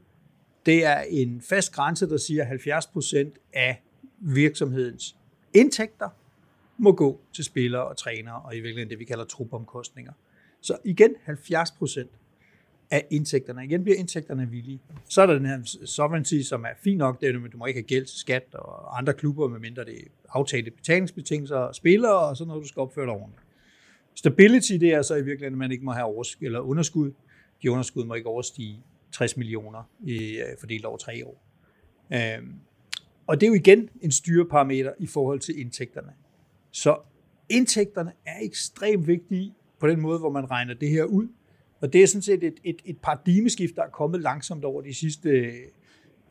det 0.66 0.86
er 0.86 1.00
en 1.10 1.42
fast 1.42 1.72
grænse, 1.74 2.10
der 2.10 2.18
siger, 2.18 2.46
at 2.46 2.86
70% 2.86 3.50
af 3.54 3.82
virksomhedens 4.20 5.16
indtægter 5.54 6.10
må 6.78 6.92
gå 6.92 7.20
til 7.34 7.44
spillere 7.44 7.88
og 7.88 7.98
trænere, 7.98 8.42
og 8.42 8.56
i 8.56 8.56
virkeligheden 8.56 8.90
det, 8.90 9.00
vi 9.00 9.06
kalder 9.06 9.26
trupomkostninger. 9.26 10.14
Så 10.62 10.78
igen 10.86 11.16
70 11.24 11.72
procent 11.72 12.10
af 12.91 13.05
indtægterne. 13.10 13.65
Igen 13.65 13.83
bliver 13.83 13.98
indtægterne 13.98 14.50
villige. 14.50 14.81
Så 15.10 15.21
er 15.21 15.25
der 15.25 15.33
den 15.33 15.45
her 15.45 15.60
sovereignty, 15.86 16.41
som 16.41 16.63
er 16.63 16.69
fin 16.83 16.98
nok, 16.98 17.21
det 17.21 17.29
er, 17.29 17.45
at 17.45 17.51
du 17.51 17.57
må 17.57 17.65
ikke 17.65 17.77
have 17.77 17.88
gæld 17.88 18.05
til 18.05 18.19
skat 18.19 18.43
og 18.53 18.98
andre 18.98 19.13
klubber, 19.13 19.48
medmindre 19.48 19.86
det 19.86 19.93
er 19.93 20.03
aftalte 20.29 20.71
betalingsbetingelser 20.71 21.55
og 21.55 21.75
spillere, 21.75 22.19
og 22.19 22.38
sådan 22.38 22.48
noget, 22.48 22.63
du 22.63 22.67
skal 22.67 22.79
opføre 22.79 23.05
dig 23.05 23.13
ordentligt. 23.13 23.43
Stability, 24.15 24.74
det 24.74 24.93
er 24.93 25.01
så 25.01 25.15
i 25.15 25.24
virkeligheden, 25.24 25.53
at 25.53 25.57
man 25.57 25.71
ikke 25.71 25.86
må 25.86 25.91
have 25.91 26.05
overskud, 26.05 26.45
eller 26.45 26.60
underskud. 26.60 27.12
De 27.63 27.71
underskud 27.71 28.05
må 28.05 28.13
ikke 28.13 28.29
overstige 28.29 28.83
60 29.12 29.38
millioner 29.38 29.89
i, 30.03 30.38
øh, 30.38 30.45
fordelt 30.60 30.86
over 30.86 30.98
tre 30.98 31.25
år. 31.25 31.43
Øhm, 32.13 32.53
og 33.27 33.41
det 33.41 33.48
er 33.48 33.50
jo 33.50 33.53
igen 33.55 33.89
en 34.01 34.12
styreparameter 34.12 34.93
i 35.00 35.07
forhold 35.07 35.39
til 35.39 35.60
indtægterne. 35.60 36.13
Så 36.71 36.98
indtægterne 37.50 38.12
er 38.25 38.39
ekstremt 38.41 39.07
vigtige 39.07 39.53
på 39.79 39.88
den 39.88 40.01
måde, 40.01 40.19
hvor 40.19 40.29
man 40.29 40.51
regner 40.51 40.74
det 40.74 40.89
her 40.89 41.03
ud. 41.03 41.27
Og 41.82 41.94
det 41.94 42.04
er 42.04 42.08
sådan 42.08 42.22
set 42.22 42.44
et, 42.44 42.60
et, 42.64 42.82
et 42.86 42.98
paradigmeskift, 42.98 43.76
der 43.76 43.84
er 43.84 43.90
kommet 43.90 44.22
langsomt 44.22 44.66
over 44.66 44.82
de 44.82 44.94
sidste 44.94 45.52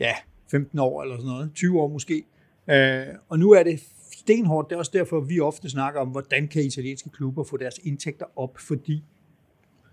ja, 0.01 0.15
15 0.51 0.79
år 0.79 1.03
eller 1.03 1.17
sådan 1.17 1.31
noget, 1.31 1.51
20 1.55 1.81
år 1.81 1.89
måske. 1.89 2.25
Øh, 2.71 3.07
og 3.29 3.39
nu 3.39 3.51
er 3.51 3.63
det 3.63 3.81
stenhårdt. 4.13 4.71
Det 4.71 4.75
er 4.75 4.79
også 4.79 4.91
derfor, 4.95 5.21
vi 5.21 5.41
ofte 5.41 5.71
snakker 5.71 6.01
om, 6.01 6.09
hvordan 6.09 6.49
kan 6.49 6.63
italienske 6.63 7.11
klubber 7.11 7.45
få 7.45 7.57
deres 7.57 7.81
indtægter 7.83 8.27
op, 8.37 8.59
fordi 8.59 9.05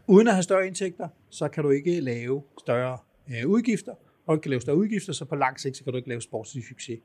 uden 0.08 0.28
at 0.28 0.34
have 0.34 0.44
større 0.44 0.68
indtægter, 0.68 1.08
så 1.30 1.48
kan 1.48 1.64
du 1.64 1.70
ikke 1.70 2.00
lave 2.00 2.44
større 2.60 2.98
øh, 3.30 3.50
udgifter, 3.50 3.94
og 4.26 4.36
du 4.36 4.42
kan 4.42 4.50
lave 4.50 4.62
større 4.62 4.78
udgifter, 4.78 5.14
så 5.14 5.26
på 5.26 5.36
lang 5.36 5.60
sigt, 5.60 5.78
så 5.78 5.84
kan 5.84 5.94
du 5.94 5.98
ikke 5.98 6.10
lave 6.10 6.22
sportslig 6.22 6.64
succes. 6.64 7.00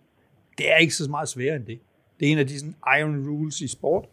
Det 0.59 0.73
er 0.73 0.77
ikke 0.77 0.95
så 0.95 1.11
meget 1.11 1.29
sværere 1.29 1.57
end 1.57 1.67
det. 1.67 1.81
Det 2.21 2.29
er 2.29 2.33
en 2.33 2.39
af 2.39 2.47
de 2.47 2.59
sådan, 2.59 2.75
iron 3.01 3.29
rules 3.29 3.61
i 3.61 3.69
sport. 3.69 4.09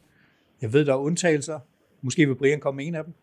Jeg 0.62 0.74
ved, 0.74 0.86
der 0.86 0.94
er 0.94 0.98
undtagelser. 0.98 1.60
Måske 2.02 2.28
vil 2.28 2.36
Brian 2.36 2.60
komme 2.60 2.78
med 2.78 2.88
en 2.88 2.96
af 2.96 3.04
dem. 3.04 3.14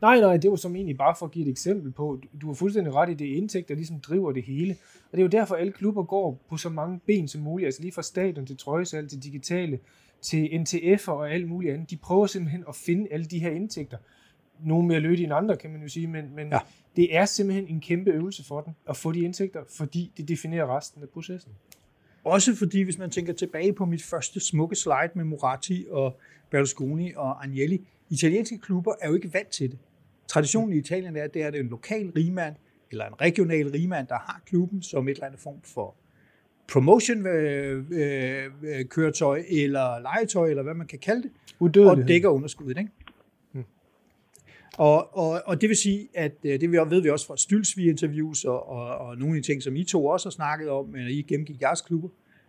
Nej, 0.00 0.20
nej, 0.20 0.36
det 0.36 0.50
var 0.50 0.56
som 0.56 0.76
egentlig 0.76 0.96
bare 0.96 1.14
for 1.18 1.26
at 1.26 1.32
give 1.32 1.46
et 1.46 1.50
eksempel 1.50 1.92
på, 1.92 2.20
du 2.40 2.46
har 2.46 2.54
fuldstændig 2.54 2.94
ret 2.94 3.10
i, 3.10 3.14
det 3.14 3.24
indtægt, 3.24 3.68
der 3.68 3.74
ligesom 3.74 4.00
driver 4.00 4.32
det 4.32 4.42
hele. 4.42 4.76
Og 5.04 5.12
det 5.12 5.18
er 5.18 5.22
jo 5.22 5.28
derfor, 5.28 5.54
alle 5.54 5.72
klubber 5.72 6.02
går 6.02 6.40
på 6.48 6.56
så 6.56 6.68
mange 6.68 7.00
ben 7.06 7.28
som 7.28 7.40
muligt, 7.40 7.66
altså 7.66 7.82
lige 7.82 7.92
fra 7.92 8.02
stadion 8.02 8.46
til 8.46 8.56
trøjesal 8.56 9.08
til 9.08 9.22
digitale, 9.22 9.78
til 10.20 10.46
NTF'er 10.46 11.10
og 11.10 11.32
alt 11.32 11.48
muligt 11.48 11.74
andet. 11.74 11.90
De 11.90 11.96
prøver 11.96 12.26
simpelthen 12.26 12.64
at 12.68 12.74
finde 12.74 13.06
alle 13.10 13.26
de 13.26 13.38
her 13.38 13.50
indtægter. 13.50 13.96
Nogle 14.64 14.88
mere 14.88 15.00
lødige 15.00 15.24
end 15.24 15.32
andre, 15.32 15.56
kan 15.56 15.70
man 15.70 15.82
jo 15.82 15.88
sige, 15.88 16.06
men, 16.06 16.34
men 16.34 16.48
ja. 16.48 16.58
det 16.96 17.16
er 17.16 17.24
simpelthen 17.24 17.68
en 17.68 17.80
kæmpe 17.80 18.10
øvelse 18.10 18.44
for 18.44 18.60
dem 18.60 18.74
at 18.88 18.96
få 18.96 19.12
de 19.12 19.20
indtægter, 19.20 19.60
fordi 19.70 20.12
det 20.16 20.28
definerer 20.28 20.76
resten 20.76 21.02
af 21.02 21.08
processen. 21.08 21.52
Også 22.24 22.56
fordi, 22.56 22.82
hvis 22.82 22.98
man 22.98 23.10
tænker 23.10 23.32
tilbage 23.32 23.72
på 23.72 23.84
mit 23.84 24.02
første 24.02 24.40
smukke 24.40 24.76
slide 24.76 25.10
med 25.14 25.24
Moratti 25.24 25.86
og 25.90 26.18
Berlusconi 26.50 27.12
og 27.16 27.44
Agnelli, 27.44 27.86
italienske 28.12 28.58
klubber 28.58 28.94
er 29.00 29.08
jo 29.08 29.14
ikke 29.14 29.34
vant 29.34 29.48
til 29.48 29.70
det. 29.70 29.78
Traditionen 30.28 30.72
i 30.72 30.78
Italien 30.78 31.16
er, 31.16 31.22
at 31.22 31.34
det 31.34 31.42
er 31.42 31.50
en 31.50 31.68
lokal 31.68 32.10
rigmand 32.10 32.54
eller 32.90 33.06
en 33.06 33.20
regional 33.20 33.70
rigmand, 33.70 34.06
der 34.06 34.14
har 34.14 34.42
klubben 34.46 34.82
som 34.82 35.08
et 35.08 35.14
eller 35.14 35.26
andet 35.26 35.40
form 35.40 35.62
for 35.62 35.96
promotion-køretøj 36.72 39.38
øh, 39.38 39.44
øh, 39.50 39.62
eller 39.62 40.00
legetøj, 40.00 40.50
eller 40.50 40.62
hvad 40.62 40.74
man 40.74 40.86
kan 40.86 40.98
kalde 40.98 41.22
det, 41.22 41.30
og 41.60 41.74
dækker 42.08 42.28
underskuddet. 42.28 42.78
Ikke? 42.78 42.90
Hmm. 43.52 43.64
Og, 44.78 45.16
og, 45.16 45.42
og 45.46 45.60
det 45.60 45.68
vil 45.68 45.76
sige, 45.76 46.08
at 46.14 46.32
øh, 46.44 46.60
det 46.60 46.72
ved 46.72 47.02
vi 47.02 47.10
også 47.10 47.26
fra 47.26 47.36
Stylsvig-interviews 47.36 48.44
og, 48.44 48.68
og, 48.68 48.98
og 48.98 49.18
nogle 49.18 49.36
af 49.36 49.42
de 49.42 49.48
ting, 49.48 49.62
som 49.62 49.76
I 49.76 49.84
to 49.84 50.06
også 50.06 50.28
har 50.28 50.30
snakket 50.30 50.68
om, 50.68 50.88
når 50.88 51.08
I 51.08 51.24
gennemgik 51.28 51.60
jeres 51.60 51.80
klubber. 51.80 52.08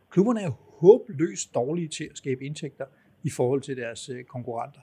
Klubberne 0.09 0.41
er 0.41 0.51
håbløst 0.79 1.55
dårlige 1.55 1.87
til 1.87 2.07
at 2.11 2.17
skabe 2.17 2.45
indtægter 2.45 2.85
i 3.23 3.29
forhold 3.29 3.61
til 3.61 3.77
deres 3.77 4.09
konkurrenter. 4.27 4.79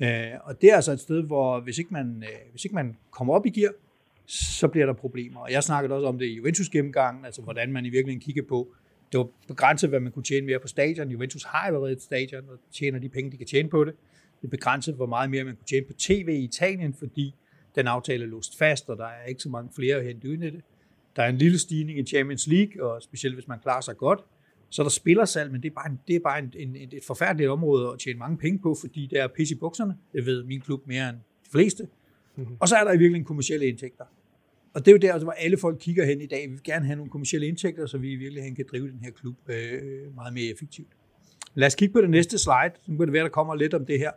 Øh, 0.00 0.26
Og 0.44 0.60
det 0.60 0.70
er 0.70 0.76
altså 0.76 0.92
et 0.92 1.00
sted, 1.00 1.22
hvor 1.22 1.60
hvis 1.60 1.78
ikke 1.78 1.90
man, 1.92 2.24
øh, 2.26 2.50
hvis 2.50 2.64
ikke 2.64 2.74
man 2.74 2.96
kommer 3.10 3.34
op 3.34 3.46
i 3.46 3.50
gear, 3.50 3.72
så 4.26 4.68
bliver 4.68 4.86
der 4.86 4.92
problemer. 4.92 5.40
Og 5.40 5.52
jeg 5.52 5.62
snakkede 5.62 5.94
også 5.94 6.06
om 6.06 6.18
det 6.18 6.26
i 6.26 6.34
Juventus 6.34 6.68
gennemgangen, 6.68 7.24
altså 7.24 7.42
hvordan 7.42 7.72
man 7.72 7.84
i 7.84 7.88
virkeligheden 7.88 8.20
kigger 8.20 8.42
på, 8.48 8.74
det 9.12 9.18
var 9.18 9.28
begrænset, 9.48 9.88
hvad 9.88 10.00
man 10.00 10.12
kunne 10.12 10.22
tjene 10.22 10.46
mere 10.46 10.58
på 10.58 10.68
stadion. 10.68 11.10
Juventus 11.10 11.44
har 11.44 11.58
allerede 11.58 11.92
et 11.92 12.02
stadion, 12.02 12.48
og 12.48 12.58
tjener 12.72 12.98
de 12.98 13.08
penge, 13.08 13.30
de 13.30 13.36
kan 13.36 13.46
tjene 13.46 13.68
på 13.68 13.84
det. 13.84 13.94
Det 14.40 14.46
er 14.46 14.50
begrænset, 14.50 14.94
hvor 14.94 15.06
meget 15.06 15.30
mere 15.30 15.44
man 15.44 15.56
kunne 15.56 15.66
tjene 15.66 15.86
på 15.86 15.92
tv 15.98 16.28
i 16.28 16.44
Italien, 16.44 16.94
fordi 16.94 17.34
den 17.74 17.86
aftale 17.86 18.24
er 18.24 18.28
låst 18.28 18.58
fast, 18.58 18.90
og 18.90 18.96
der 18.96 19.06
er 19.06 19.26
ikke 19.26 19.42
så 19.42 19.48
mange 19.48 19.70
flere 19.76 19.96
at 19.96 20.04
hente 20.04 20.28
ud 20.28 20.34
i 20.34 20.36
det. 20.36 20.62
Der 21.16 21.22
er 21.22 21.28
en 21.28 21.38
lille 21.38 21.58
stigning 21.58 21.98
i 21.98 22.02
Champions 22.02 22.46
League, 22.46 22.84
og 22.84 23.02
specielt 23.02 23.36
hvis 23.36 23.48
man 23.48 23.58
klarer 23.62 23.80
sig 23.80 23.96
godt, 23.96 24.20
så 24.74 24.82
er 24.82 24.84
der 24.84 24.90
spillersalg, 24.90 25.52
men 25.52 25.62
det 25.62 25.68
er 25.68 25.74
bare, 25.74 25.90
en, 25.90 26.00
det 26.08 26.16
er 26.16 26.20
bare 26.20 26.38
en, 26.38 26.52
en, 26.56 26.76
et 26.76 27.04
forfærdeligt 27.06 27.50
område 27.50 27.92
at 27.92 27.98
tjene 27.98 28.18
mange 28.18 28.36
penge 28.36 28.58
på, 28.58 28.76
fordi 28.80 29.06
det 29.06 29.20
er 29.20 29.28
pis 29.28 29.50
i 29.50 29.54
bukserne. 29.54 29.96
Det 30.12 30.26
ved 30.26 30.44
min 30.44 30.60
klub 30.60 30.86
mere 30.86 31.08
end 31.08 31.16
de 31.16 31.50
fleste. 31.50 31.88
Mm-hmm. 32.36 32.56
Og 32.60 32.68
så 32.68 32.76
er 32.76 32.84
der 32.84 32.90
i 32.90 32.92
virkeligheden 32.92 33.24
kommersielle 33.24 33.66
indtægter. 33.66 34.04
Og 34.74 34.86
det 34.86 34.88
er 34.88 34.92
jo 34.92 34.98
der, 34.98 35.24
hvor 35.24 35.32
alle 35.32 35.56
folk 35.56 35.76
kigger 35.80 36.04
hen 36.04 36.20
i 36.20 36.26
dag. 36.26 36.48
Vi 36.48 36.52
vil 36.52 36.62
gerne 36.62 36.86
have 36.86 36.96
nogle 36.96 37.10
kommersielle 37.10 37.46
indtægter, 37.46 37.86
så 37.86 37.98
vi 37.98 38.12
i 38.12 38.16
virkeligheden 38.16 38.56
kan 38.56 38.64
drive 38.70 38.90
den 38.90 39.00
her 39.00 39.10
klub 39.10 39.36
øh, 39.48 40.14
meget 40.14 40.34
mere 40.34 40.52
effektivt. 40.52 40.88
Lad 41.54 41.66
os 41.66 41.74
kigge 41.74 41.92
på 41.92 42.00
det 42.00 42.10
næste 42.10 42.38
slide. 42.38 42.74
Nu 42.86 42.96
kan 42.96 43.06
det 43.06 43.12
være, 43.12 43.24
der 43.24 43.28
kommer 43.28 43.54
lidt 43.54 43.74
om 43.74 43.86
det 43.86 43.98
her. 43.98 44.10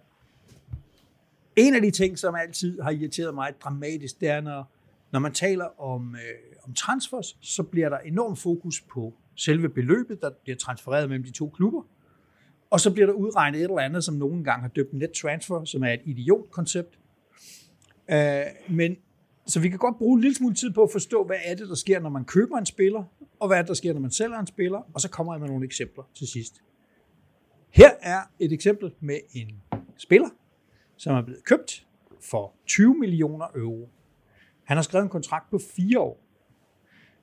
En 1.56 1.76
af 1.76 1.82
de 1.82 1.92
ting, 1.92 2.20
som 2.20 2.36
altid 2.36 2.82
har 2.82 2.92
irriteret 2.92 3.36
mig 3.36 3.54
dramatisk, 3.64 4.20
det 4.20 4.30
er, 4.30 4.42
når, 4.42 4.72
når 5.12 5.20
man 5.20 5.34
taler 5.34 5.82
om, 5.82 6.16
øh, 6.16 6.22
om 6.64 6.74
transfers, 6.74 7.38
så 7.42 7.64
bliver 7.64 7.90
der 7.90 7.98
enorm 7.98 8.36
fokus 8.36 8.82
på 8.82 9.14
selve 9.38 9.70
beløbet, 9.70 10.22
der 10.22 10.30
bliver 10.44 10.58
transfereret 10.58 11.10
mellem 11.10 11.24
de 11.26 11.32
to 11.32 11.50
klubber. 11.50 11.82
Og 12.70 12.80
så 12.80 12.94
bliver 12.94 13.06
der 13.06 13.14
udregnet 13.14 13.60
et 13.60 13.64
eller 13.64 13.80
andet, 13.80 14.04
som 14.04 14.16
nogen 14.16 14.44
gange 14.44 14.62
har 14.62 14.70
døbt 14.70 14.94
net 14.94 15.12
transfer, 15.12 15.64
som 15.64 15.84
er 15.84 15.94
et 15.94 16.02
idiotkoncept. 16.06 17.00
Øh, 18.12 18.42
men 18.70 18.98
så 19.46 19.60
vi 19.60 19.70
kan 19.70 19.80
godt 19.80 19.98
bruge 19.98 20.16
en 20.16 20.22
lille 20.22 20.36
smule 20.36 20.56
tid 20.56 20.72
på 20.72 20.84
at 20.84 20.92
forstå, 20.92 21.24
hvad 21.24 21.38
er 21.46 21.56
det, 21.56 21.70
der 21.70 21.76
sker, 21.76 22.00
når 22.00 22.10
man 22.10 22.26
køber 22.26 22.58
en 22.58 22.66
spiller, 22.66 23.04
og 23.40 23.48
hvad 23.48 23.58
er 23.58 23.62
det, 23.62 23.68
der 23.68 23.74
sker, 23.74 23.94
når 23.94 24.00
man 24.00 24.12
sælger 24.12 24.40
en 24.40 24.48
spiller, 24.48 24.82
og 24.94 25.02
så 25.02 25.10
kommer 25.10 25.34
jeg 25.34 25.40
med 25.40 25.50
nogle 25.50 25.66
eksempler 25.66 26.04
til 26.16 26.28
sidst. 26.28 26.62
Her 27.70 27.92
er 28.02 28.22
et 28.40 28.52
eksempel 28.52 28.94
med 29.00 29.20
en 29.34 29.62
spiller, 29.98 30.30
som 30.98 31.16
er 31.16 31.22
blevet 31.22 31.44
købt 31.44 31.86
for 32.22 32.54
20 32.66 32.96
millioner 32.96 33.46
euro. 33.56 33.90
Han 34.64 34.78
har 34.78 34.82
skrevet 34.82 35.04
en 35.04 35.10
kontrakt 35.10 35.50
på 35.50 35.60
fire 35.76 36.00
år. 36.00 36.24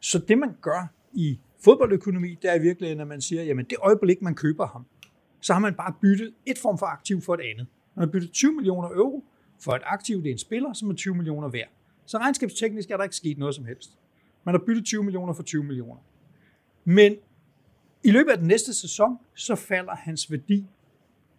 Så 0.00 0.18
det, 0.18 0.38
man 0.38 0.56
gør 0.60 0.92
i 1.12 1.40
fodboldøkonomi, 1.64 2.38
det 2.42 2.54
er 2.54 2.58
virkelig, 2.58 2.94
når 2.94 3.04
man 3.04 3.20
siger, 3.20 3.42
jamen 3.42 3.64
det 3.64 3.78
øjeblik, 3.82 4.22
man 4.22 4.34
køber 4.34 4.66
ham, 4.66 4.86
så 5.40 5.52
har 5.52 5.60
man 5.60 5.74
bare 5.74 5.94
byttet 6.02 6.34
et 6.46 6.58
form 6.58 6.78
for 6.78 6.86
aktiv 6.86 7.20
for 7.20 7.34
et 7.34 7.40
andet. 7.40 7.66
Man 7.96 8.06
har 8.06 8.12
byttet 8.12 8.32
20 8.32 8.52
millioner 8.52 8.88
euro 8.88 9.24
for 9.60 9.72
et 9.72 9.82
aktiv, 9.84 10.22
det 10.22 10.28
er 10.28 10.32
en 10.32 10.38
spiller, 10.38 10.72
som 10.72 10.90
er 10.90 10.94
20 10.94 11.14
millioner 11.14 11.48
værd. 11.48 11.68
Så 12.06 12.18
regnskabsteknisk 12.18 12.90
er 12.90 12.96
der 12.96 13.04
ikke 13.04 13.16
sket 13.16 13.38
noget 13.38 13.54
som 13.54 13.64
helst. 13.64 13.98
Man 14.44 14.54
har 14.54 14.62
byttet 14.66 14.84
20 14.84 15.04
millioner 15.04 15.32
for 15.32 15.42
20 15.42 15.64
millioner. 15.64 16.00
Men 16.84 17.16
i 18.04 18.10
løbet 18.10 18.30
af 18.30 18.38
den 18.38 18.46
næste 18.46 18.74
sæson, 18.74 19.18
så 19.34 19.54
falder 19.54 19.94
hans 19.94 20.30
værdi 20.30 20.66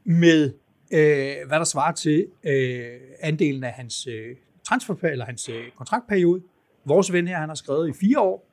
med, 0.04 0.54
øh, 0.92 1.48
hvad 1.48 1.60
der 1.60 1.64
svarer 1.64 1.92
til 1.92 2.28
øh, 2.44 3.00
andelen 3.20 3.64
af 3.64 3.72
hans 3.72 4.08
øh, 4.08 4.36
transfer 4.64 4.96
eller 5.04 5.26
hans 5.26 5.50
øh, 5.50 5.72
kontraktperiode. 5.78 6.42
Vores 6.86 7.14
ven 7.14 7.28
her, 7.28 7.38
han 7.38 7.50
har 7.50 7.56
skrevet 7.56 7.90
i 7.90 7.94
fire 7.94 8.20
år, 8.20 8.45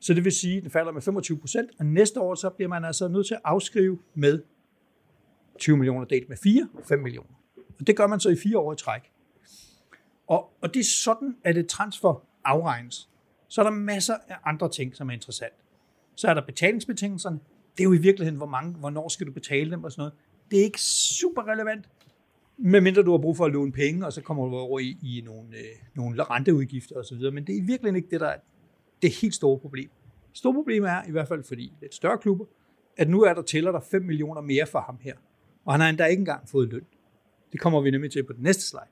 så 0.00 0.14
det 0.14 0.24
vil 0.24 0.32
sige, 0.32 0.56
at 0.56 0.62
den 0.62 0.70
falder 0.70 0.92
med 0.92 1.02
25 1.02 1.38
procent, 1.38 1.70
og 1.78 1.86
næste 1.86 2.20
år 2.20 2.34
så 2.34 2.50
bliver 2.50 2.68
man 2.68 2.84
altså 2.84 3.08
nødt 3.08 3.26
til 3.26 3.34
at 3.34 3.40
afskrive 3.44 3.98
med 4.14 4.42
20 5.58 5.76
millioner 5.76 6.04
delt 6.04 6.28
med 6.28 6.36
4, 6.36 6.68
5 6.84 6.98
millioner. 6.98 7.30
Og 7.78 7.86
det 7.86 7.96
gør 7.96 8.06
man 8.06 8.20
så 8.20 8.28
i 8.28 8.36
fire 8.36 8.58
år 8.58 8.72
i 8.72 8.76
træk. 8.76 9.02
Og, 10.26 10.50
og 10.60 10.74
det 10.74 10.80
er 10.80 10.84
sådan, 10.84 11.36
at 11.44 11.58
et 11.58 11.68
transfer 11.68 12.24
afregnes. 12.44 13.08
Så 13.48 13.60
er 13.60 13.64
der 13.64 13.70
masser 13.70 14.14
af 14.28 14.36
andre 14.44 14.70
ting, 14.70 14.96
som 14.96 15.08
er 15.08 15.12
interessant. 15.12 15.54
Så 16.14 16.28
er 16.28 16.34
der 16.34 16.46
betalingsbetingelserne. 16.46 17.38
Det 17.76 17.80
er 17.80 17.84
jo 17.84 17.92
i 17.92 17.98
virkeligheden, 17.98 18.36
hvor 18.36 18.46
mange, 18.46 18.72
hvornår 18.72 19.08
skal 19.08 19.26
du 19.26 19.32
betale 19.32 19.70
dem 19.70 19.84
og 19.84 19.92
sådan 19.92 20.00
noget. 20.00 20.12
Det 20.50 20.58
er 20.58 20.64
ikke 20.64 20.80
super 20.80 21.48
relevant, 21.48 21.88
medmindre 22.56 23.02
du 23.02 23.10
har 23.10 23.18
brug 23.18 23.36
for 23.36 23.44
at 23.44 23.52
låne 23.52 23.72
penge, 23.72 24.06
og 24.06 24.12
så 24.12 24.22
kommer 24.22 24.46
du 24.46 24.56
over 24.56 24.78
i, 24.78 24.98
i 25.02 25.22
nogle, 25.24 25.48
øh, 25.56 25.64
nogle 25.94 26.22
renteudgifter 26.22 26.96
osv. 26.96 27.32
Men 27.32 27.46
det 27.46 27.52
er 27.52 27.58
i 27.58 27.60
virkeligheden 27.60 27.96
ikke 27.96 28.10
det, 28.10 28.20
der 28.20 28.26
er 28.26 28.38
det 29.02 29.10
helt 29.10 29.34
store 29.34 29.58
problem. 29.58 29.90
Det 30.30 30.38
store 30.38 30.54
problem 30.54 30.84
er, 30.84 31.02
i 31.08 31.10
hvert 31.10 31.28
fald 31.28 31.44
fordi 31.44 31.72
lidt 31.80 31.94
større 31.94 32.18
klubber, 32.18 32.44
at 32.96 33.08
nu 33.08 33.22
er 33.22 33.34
der 33.34 33.42
tæller 33.42 33.72
der 33.72 33.80
5 33.80 34.02
millioner 34.02 34.40
mere 34.40 34.66
for 34.66 34.80
ham 34.80 34.98
her. 35.00 35.14
Og 35.64 35.72
han 35.72 35.80
har 35.80 35.88
endda 35.88 36.04
ikke 36.04 36.20
engang 36.20 36.48
fået 36.48 36.68
løn. 36.68 36.86
Det 37.52 37.60
kommer 37.60 37.80
vi 37.80 37.90
nemlig 37.90 38.12
til 38.12 38.22
på 38.22 38.32
den 38.32 38.42
næste 38.42 38.62
slide. 38.62 38.90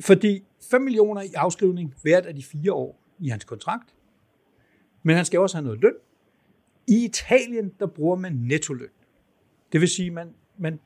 Fordi 0.00 0.44
5 0.70 0.82
millioner 0.82 1.22
i 1.22 1.32
afskrivning 1.36 1.94
hvert 2.02 2.26
af 2.26 2.34
de 2.34 2.42
fire 2.42 2.72
år 2.72 3.00
i 3.18 3.28
hans 3.28 3.44
kontrakt, 3.44 3.94
men 5.02 5.16
han 5.16 5.24
skal 5.24 5.40
også 5.40 5.56
have 5.56 5.64
noget 5.64 5.80
løn. 5.80 5.94
I 6.86 7.04
Italien, 7.04 7.72
der 7.80 7.86
bruger 7.86 8.16
man 8.16 8.32
nettoløn. 8.32 8.88
Det 9.72 9.80
vil 9.80 9.88
sige, 9.88 10.10
man, 10.10 10.34
man 10.58 10.80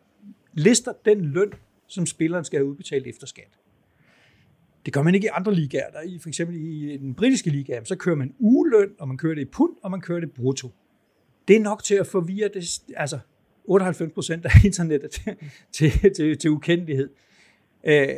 lister 0.52 0.92
den 1.04 1.24
løn, 1.24 1.52
som 1.86 2.06
spilleren 2.06 2.44
skal 2.44 2.58
have 2.58 2.66
udbetalt 2.66 3.06
efter 3.06 3.26
skat. 3.26 3.58
Det 4.84 4.92
gør 4.92 5.02
man 5.02 5.14
ikke 5.14 5.24
i 5.24 5.30
andre 5.32 5.54
ligaer. 5.54 5.90
Der 5.90 6.00
i, 6.02 6.18
for 6.18 6.28
eksempel 6.28 6.56
i 6.56 6.96
den 6.96 7.14
britiske 7.14 7.50
liga, 7.50 7.84
så 7.84 7.96
kører 7.96 8.16
man 8.16 8.34
ugeløn, 8.38 8.90
og 8.98 9.08
man 9.08 9.18
kører 9.18 9.34
det 9.34 9.42
i 9.42 9.50
pund, 9.52 9.72
og 9.82 9.90
man 9.90 10.00
kører 10.00 10.20
det 10.20 10.32
brutto. 10.32 10.68
Det 11.48 11.56
er 11.56 11.60
nok 11.60 11.82
til 11.84 11.94
at 11.94 12.06
forvirre 12.06 12.50
det, 12.54 12.82
altså 12.96 13.18
98 13.64 14.12
procent 14.12 14.44
af 14.44 14.50
internettet 14.64 15.10
til, 15.20 15.36
til, 15.72 16.14
til, 16.16 16.38
til 16.38 16.50
ukendelighed. 16.50 17.10
Øh, 17.84 18.08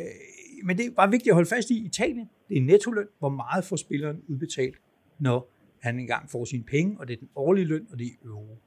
men 0.63 0.77
det 0.77 0.85
er 0.85 0.89
bare 0.91 1.11
vigtigt 1.11 1.29
at 1.29 1.35
holde 1.35 1.49
fast 1.49 1.69
i 1.69 1.85
Italien. 1.85 2.29
Det 2.49 2.57
er 2.57 2.61
nettoløn, 2.61 3.07
hvor 3.19 3.29
meget 3.29 3.65
får 3.65 3.75
spilleren 3.75 4.21
udbetalt, 4.27 4.75
når 5.19 5.51
han 5.81 5.99
engang 5.99 6.29
får 6.29 6.45
sine 6.45 6.63
penge, 6.63 6.99
og 6.99 7.07
det 7.07 7.13
er 7.13 7.17
den 7.17 7.29
årlige 7.35 7.65
løn, 7.65 7.87
og 7.91 7.99
det 7.99 8.07
er 8.07 8.11
euro. 8.25 8.57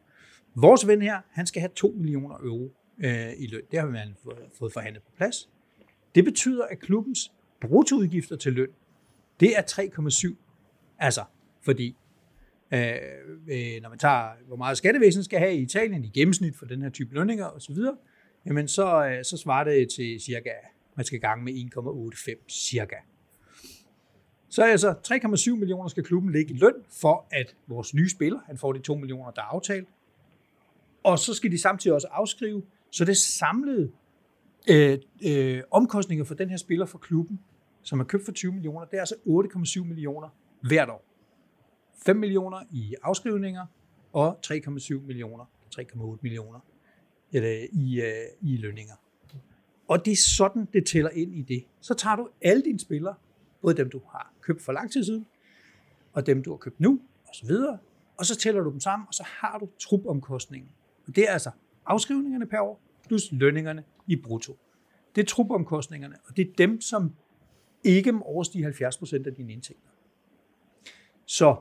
Vores 0.54 0.86
ven 0.86 1.02
her, 1.02 1.20
han 1.30 1.46
skal 1.46 1.60
have 1.60 1.70
2 1.74 1.94
millioner 1.98 2.34
euro 2.34 2.74
øh, 3.04 3.32
i 3.38 3.46
løn. 3.46 3.62
Det 3.70 3.78
har 3.78 3.86
man 3.86 4.14
fået 4.58 4.72
forhandlet 4.72 5.02
på 5.02 5.10
plads. 5.16 5.50
Det 6.14 6.24
betyder, 6.24 6.64
at 6.64 6.78
klubbens 6.78 7.32
bruttoudgifter 7.60 8.36
til 8.36 8.52
løn, 8.52 8.68
det 9.40 9.58
er 9.58 9.62
3,7. 9.62 10.34
Altså, 10.98 11.24
fordi 11.64 11.96
øh, 12.72 12.80
øh, 13.48 13.82
når 13.82 13.88
man 13.88 13.98
tager, 13.98 14.30
hvor 14.46 14.56
meget 14.56 14.78
skattevæsenet 14.78 15.24
skal 15.24 15.38
have 15.38 15.54
i 15.54 15.62
Italien 15.62 16.04
i 16.04 16.08
gennemsnit 16.08 16.56
for 16.56 16.66
den 16.66 16.82
her 16.82 16.90
type 16.90 17.14
lønninger 17.14 17.46
osv., 17.46 17.76
jamen 18.46 18.68
så, 18.68 19.06
øh, 19.06 19.24
så 19.24 19.36
svarer 19.36 19.64
det 19.64 19.90
til 19.90 20.20
cirka, 20.20 20.50
man 20.96 21.04
skal 21.04 21.20
gange 21.20 21.44
med 21.44 21.52
1,85 21.52 22.48
cirka. 22.48 22.96
Så 24.48 24.62
altså 24.62 24.94
3,7 25.52 25.58
millioner 25.58 25.88
skal 25.88 26.04
klubben 26.04 26.32
lægge 26.32 26.54
i 26.54 26.56
løn 26.56 26.74
for, 27.00 27.26
at 27.30 27.56
vores 27.66 27.94
nye 27.94 28.08
spiller, 28.08 28.40
han 28.46 28.58
får 28.58 28.72
de 28.72 28.78
2 28.78 28.94
millioner, 28.94 29.30
der 29.30 29.42
er 29.42 29.46
aftalt. 29.46 29.88
Og 31.02 31.18
så 31.18 31.34
skal 31.34 31.50
de 31.50 31.58
samtidig 31.58 31.94
også 31.94 32.08
afskrive, 32.10 32.62
så 32.90 33.04
det 33.04 33.16
samlede 33.16 33.92
øh, 34.70 34.98
øh, 35.26 35.62
omkostninger 35.70 36.24
for 36.24 36.34
den 36.34 36.50
her 36.50 36.56
spiller 36.56 36.86
for 36.86 36.98
klubben, 36.98 37.40
som 37.82 38.00
er 38.00 38.04
købt 38.04 38.24
for 38.24 38.32
20 38.32 38.52
millioner, 38.52 38.84
det 38.84 38.96
er 38.96 39.00
altså 39.00 39.14
8,7 39.80 39.84
millioner 39.84 40.28
hvert 40.60 40.88
år. 40.88 41.04
5 42.06 42.16
millioner 42.16 42.62
i 42.70 42.94
afskrivninger 43.02 43.66
og 44.12 44.38
3,7 44.46 45.00
millioner, 45.00 45.44
3,8 45.74 46.18
millioner 46.22 46.60
eller, 47.32 47.66
i, 47.72 48.00
øh, 48.00 48.50
i 48.50 48.56
lønninger. 48.56 48.94
Og 49.88 50.04
det 50.04 50.12
er 50.12 50.16
sådan, 50.36 50.68
det 50.72 50.86
tæller 50.86 51.10
ind 51.10 51.34
i 51.34 51.42
det. 51.42 51.64
Så 51.80 51.94
tager 51.94 52.16
du 52.16 52.28
alle 52.42 52.62
dine 52.62 52.78
spillere, 52.78 53.14
både 53.62 53.76
dem, 53.76 53.90
du 53.90 54.00
har 54.12 54.32
købt 54.40 54.62
for 54.62 54.72
lang 54.72 54.92
tid 54.92 55.04
siden, 55.04 55.26
og 56.12 56.26
dem, 56.26 56.42
du 56.42 56.50
har 56.50 56.56
købt 56.56 56.80
nu, 56.80 57.00
og 57.28 57.34
så 57.34 57.46
videre, 57.46 57.78
og 58.16 58.26
så 58.26 58.36
tæller 58.36 58.62
du 58.62 58.70
dem 58.70 58.80
sammen, 58.80 59.06
og 59.08 59.14
så 59.14 59.22
har 59.26 59.58
du 59.58 59.68
trupomkostningen. 59.78 60.70
Og 61.06 61.16
det 61.16 61.28
er 61.28 61.32
altså 61.32 61.50
afskrivningerne 61.86 62.46
per 62.46 62.60
år, 62.60 62.80
plus 63.06 63.32
lønningerne 63.32 63.84
i 64.08 64.16
brutto. 64.16 64.58
Det 65.16 65.22
er 65.22 65.26
trupomkostningerne, 65.26 66.16
og 66.24 66.36
det 66.36 66.48
er 66.48 66.52
dem, 66.58 66.80
som 66.80 67.14
ikke 67.84 68.12
må 68.12 68.20
overstige 68.22 68.68
70% 68.68 69.26
af 69.26 69.34
dine 69.34 69.52
indtægter. 69.52 69.88
Så 71.26 71.56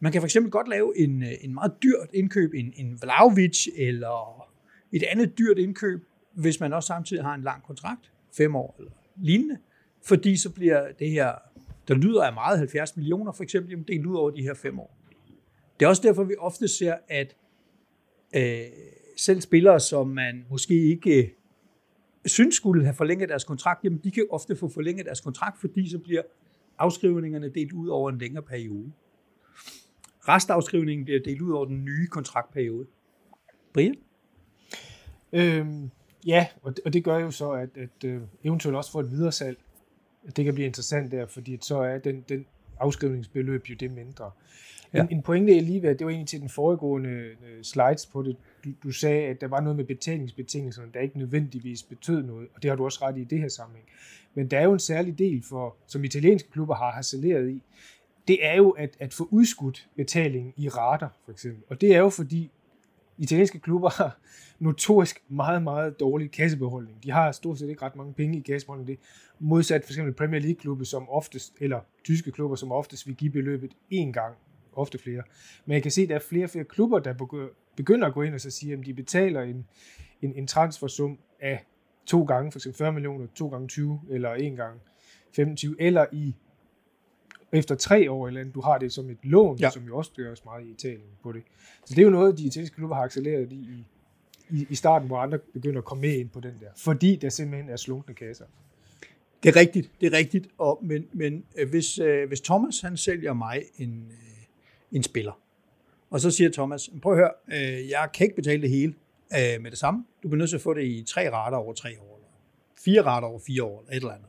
man 0.00 0.12
kan 0.12 0.20
for 0.20 0.26
eksempel 0.26 0.52
godt 0.52 0.68
lave 0.68 0.98
en, 0.98 1.22
øh, 1.22 1.32
en 1.40 1.54
meget 1.54 1.72
dyrt 1.82 2.08
indkøb, 2.14 2.54
en, 2.54 2.72
en 2.76 2.98
Vlaovic 3.02 3.66
eller 3.76 4.48
et 4.92 5.02
andet 5.02 5.38
dyrt 5.38 5.58
indkøb, 5.58 6.04
hvis 6.32 6.60
man 6.60 6.72
også 6.72 6.86
samtidig 6.86 7.24
har 7.24 7.34
en 7.34 7.42
lang 7.42 7.62
kontrakt, 7.62 8.12
fem 8.36 8.56
år 8.56 8.76
eller 8.78 8.92
lignende, 9.16 9.58
fordi 10.02 10.36
så 10.36 10.50
bliver 10.50 10.92
det 10.98 11.10
her, 11.10 11.32
der 11.88 11.94
lyder 11.94 12.24
af 12.24 12.32
meget 12.32 12.58
70 12.58 12.96
millioner 12.96 13.32
for 13.32 13.42
eksempel, 13.42 13.84
delt 13.88 14.06
ud 14.06 14.16
over 14.16 14.30
de 14.30 14.42
her 14.42 14.54
fem 14.54 14.78
år. 14.78 14.98
Det 15.80 15.86
er 15.86 15.88
også 15.88 16.02
derfor, 16.02 16.24
vi 16.24 16.34
ofte 16.38 16.68
ser, 16.68 16.96
at 17.08 17.36
øh, 18.36 18.60
selv 19.16 19.40
spillere, 19.40 19.80
som 19.80 20.08
man 20.08 20.46
måske 20.50 20.74
ikke 20.74 21.34
synes 22.26 22.54
skulle 22.54 22.84
have 22.84 22.94
forlænget 22.94 23.28
deres 23.28 23.44
kontrakt, 23.44 23.84
jamen 23.84 24.00
de 24.04 24.10
kan 24.10 24.26
ofte 24.30 24.56
få 24.56 24.68
forlænget 24.68 25.06
deres 25.06 25.20
kontrakt, 25.20 25.60
fordi 25.60 25.90
så 25.90 25.98
bliver 25.98 26.22
afskrivningerne 26.78 27.48
delt 27.48 27.72
ud 27.72 27.88
over 27.88 28.10
en 28.10 28.18
længere 28.18 28.42
periode. 28.42 28.92
Restafskrivningen 30.28 31.04
bliver 31.04 31.20
delt 31.24 31.40
ud 31.40 31.52
over 31.52 31.64
den 31.64 31.84
nye 31.84 32.06
kontraktperiode. 32.06 32.86
Brian? 33.72 33.96
Øhm, 35.32 35.90
ja, 36.26 36.46
og 36.62 36.76
det, 36.76 36.84
og 36.84 36.92
det 36.92 37.04
gør 37.04 37.18
jo 37.18 37.30
så, 37.30 37.50
at, 37.50 37.68
at 37.76 38.04
øh, 38.04 38.20
eventuelt 38.44 38.76
også 38.76 38.92
for 38.92 39.00
et 39.00 39.10
videresalg, 39.10 39.56
salg, 40.22 40.36
det 40.36 40.44
kan 40.44 40.54
blive 40.54 40.66
interessant 40.66 41.12
der, 41.12 41.26
fordi 41.26 41.58
så 41.60 41.76
er 41.76 41.98
den, 41.98 42.24
den 42.28 42.46
afskrivningsbeløb 42.78 43.64
jo 43.70 43.74
det 43.80 43.90
mindre. 43.90 44.30
Ja. 44.94 45.02
En, 45.02 45.08
en 45.10 45.22
pointe 45.22 45.54
jeg 45.54 45.62
lige 45.62 45.82
ved, 45.82 45.94
det 45.94 46.04
var 46.04 46.10
egentlig 46.10 46.28
til 46.28 46.40
den 46.40 46.48
foregående 46.48 47.10
øh, 47.10 47.62
slides 47.62 48.06
på 48.06 48.22
det. 48.22 48.36
Du, 48.64 48.70
du 48.82 48.90
sagde, 48.90 49.22
at 49.22 49.40
der 49.40 49.48
var 49.48 49.60
noget 49.60 49.76
med 49.76 49.84
betalingsbetingelserne, 49.84 50.88
der 50.94 51.00
ikke 51.00 51.18
nødvendigvis 51.18 51.82
betød 51.82 52.22
noget, 52.22 52.48
og 52.54 52.62
det 52.62 52.70
har 52.70 52.76
du 52.76 52.84
også 52.84 52.98
ret 53.02 53.16
i 53.16 53.20
i 53.20 53.24
det 53.24 53.38
her 53.38 53.48
sammenhæng. 53.48 53.86
Men 54.34 54.48
der 54.48 54.58
er 54.58 54.64
jo 54.64 54.72
en 54.72 54.78
særlig 54.78 55.18
del, 55.18 55.42
for, 55.42 55.76
som 55.86 56.04
italienske 56.04 56.50
klubber 56.50 56.74
har 56.74 56.90
harceleret 56.90 57.50
i, 57.50 57.62
det 58.28 58.46
er 58.46 58.56
jo 58.56 58.70
at, 58.70 58.96
at 59.00 59.14
få 59.14 59.28
udskudt 59.30 59.88
betaling 59.96 60.54
i 60.56 60.68
rater, 60.68 61.08
for 61.24 61.32
eksempel. 61.32 61.62
Og 61.68 61.80
det 61.80 61.94
er 61.94 61.98
jo 61.98 62.08
fordi, 62.08 62.50
italienske 63.18 63.58
klubber 63.58 63.90
har 63.90 64.18
notorisk 64.58 65.22
meget, 65.28 65.62
meget 65.62 66.00
dårlig 66.00 66.30
kassebeholdning. 66.30 67.04
De 67.04 67.10
har 67.10 67.32
stort 67.32 67.58
set 67.58 67.68
ikke 67.68 67.82
ret 67.82 67.96
mange 67.96 68.14
penge 68.14 68.38
i 68.38 68.40
kassebeholdningen. 68.40 68.96
Det 68.96 69.04
modsat 69.38 69.84
for 69.84 69.90
eksempel 69.90 70.14
Premier 70.14 70.40
League-klubber, 70.40 70.84
som 70.84 71.08
oftest, 71.08 71.52
eller 71.60 71.80
tyske 72.04 72.32
klubber, 72.32 72.56
som 72.56 72.72
oftest 72.72 73.06
vil 73.06 73.16
give 73.16 73.32
beløbet 73.32 73.70
én 73.92 74.12
gang 74.12 74.34
ofte 74.72 74.98
flere. 74.98 75.22
Men 75.66 75.74
jeg 75.74 75.82
kan 75.82 75.90
se, 75.90 76.02
at 76.02 76.08
der 76.08 76.14
er 76.14 76.20
flere 76.20 76.44
og 76.44 76.50
flere 76.50 76.64
klubber, 76.64 76.98
der 76.98 77.14
begynder 77.76 78.06
at 78.06 78.14
gå 78.14 78.22
ind 78.22 78.34
og 78.34 78.40
så 78.40 78.50
sige, 78.50 78.72
at 78.72 78.78
de 78.86 78.94
betaler 78.94 79.42
en, 79.42 79.66
en, 80.22 80.34
en 80.36 80.46
transfersum 80.46 81.18
af 81.40 81.64
to 82.06 82.24
gange, 82.24 82.52
for 82.52 82.58
eksempel 82.58 82.78
40 82.78 82.92
millioner, 82.92 83.26
to 83.34 83.48
gange 83.48 83.68
20, 83.68 84.00
eller 84.10 84.34
en 84.34 84.56
gang 84.56 84.80
25, 85.32 85.76
eller 85.78 86.06
i 86.12 86.34
efter 87.52 87.74
tre 87.74 88.10
år 88.10 88.26
eller 88.26 88.40
andet, 88.40 88.54
du 88.54 88.60
har 88.60 88.78
det 88.78 88.92
som 88.92 89.10
et 89.10 89.18
lån, 89.22 89.58
ja. 89.58 89.70
som 89.70 89.82
jo 89.84 89.96
også 89.96 90.10
gøres 90.16 90.44
meget 90.44 90.66
i 90.66 90.70
Italien 90.70 91.10
på 91.22 91.32
det. 91.32 91.42
Så 91.84 91.94
det 91.94 91.98
er 91.98 92.04
jo 92.04 92.10
noget, 92.10 92.38
de 92.38 92.44
italienske 92.44 92.76
klubber 92.76 92.96
har 92.96 93.02
accelereret 93.02 93.52
i, 93.52 93.84
i, 94.50 94.66
i 94.70 94.74
starten, 94.74 95.08
hvor 95.08 95.18
andre 95.18 95.38
begynder 95.38 95.78
at 95.78 95.84
komme 95.84 96.00
med 96.00 96.18
ind 96.18 96.28
på 96.28 96.40
den 96.40 96.54
der, 96.60 96.66
fordi 96.76 97.16
der 97.16 97.28
simpelthen 97.28 97.70
er 97.70 97.76
slunkne 97.76 98.14
kasser. 98.14 98.44
Det 99.42 99.48
er 99.48 99.60
rigtigt, 99.60 99.90
det 100.00 100.14
er 100.14 100.18
rigtigt, 100.18 100.48
og, 100.58 100.78
men, 100.82 101.06
men 101.12 101.44
øh, 101.58 101.70
hvis, 101.70 101.98
øh, 101.98 102.28
hvis 102.28 102.40
Thomas 102.40 102.80
han 102.80 102.96
sælger 102.96 103.32
mig 103.32 103.62
en, 103.78 104.06
øh, 104.10 104.31
en 104.92 105.02
spiller. 105.02 105.40
Og 106.10 106.20
så 106.20 106.30
siger 106.30 106.50
Thomas, 106.50 106.90
prøv 107.02 107.12
at 107.12 107.18
høre, 107.18 107.32
øh, 107.52 107.88
jeg 107.88 108.08
kan 108.14 108.24
ikke 108.24 108.36
betale 108.36 108.62
det 108.62 108.70
hele 108.70 108.94
øh, 109.32 109.62
med 109.62 109.70
det 109.70 109.78
samme. 109.78 110.04
Du 110.22 110.28
bliver 110.28 110.38
nødt 110.38 110.50
til 110.50 110.56
at 110.56 110.62
få 110.62 110.74
det 110.74 110.84
i 110.84 111.04
tre 111.08 111.32
rater 111.32 111.56
over 111.56 111.72
tre 111.72 111.88
år, 112.00 112.16
eller 112.16 112.28
fire 112.84 113.02
rater 113.02 113.28
over 113.28 113.40
fire 113.46 113.62
år, 113.64 113.80
eller 113.80 113.90
et 113.92 113.96
eller 113.96 114.12
andet. 114.12 114.28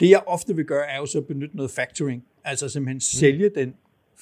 Det 0.00 0.10
jeg 0.10 0.22
ofte 0.26 0.56
vil 0.56 0.64
gøre, 0.64 0.86
er 0.86 0.96
jo 0.96 1.06
så 1.06 1.18
at 1.18 1.26
benytte 1.26 1.56
noget 1.56 1.70
factoring, 1.70 2.24
altså 2.44 2.68
simpelthen 2.68 2.96
mm. 2.96 3.00
sælge 3.00 3.50
den 3.54 3.74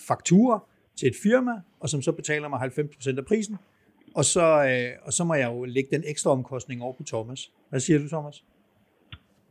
faktura 0.08 0.64
til 0.96 1.08
et 1.08 1.14
firma, 1.22 1.52
og 1.80 1.88
som 1.88 2.02
så 2.02 2.12
betaler 2.12 2.48
mig 2.48 2.60
90% 2.60 3.18
af 3.18 3.24
prisen, 3.24 3.56
og 4.14 4.24
så, 4.24 4.64
øh, 4.64 5.06
og 5.06 5.12
så 5.12 5.24
må 5.24 5.34
jeg 5.34 5.50
jo 5.50 5.64
lægge 5.64 5.88
den 5.96 6.04
ekstra 6.06 6.30
omkostning 6.30 6.82
over 6.82 6.92
på 6.92 7.02
Thomas. 7.02 7.52
Hvad 7.70 7.80
siger 7.80 7.98
du, 7.98 8.08
Thomas? 8.08 8.44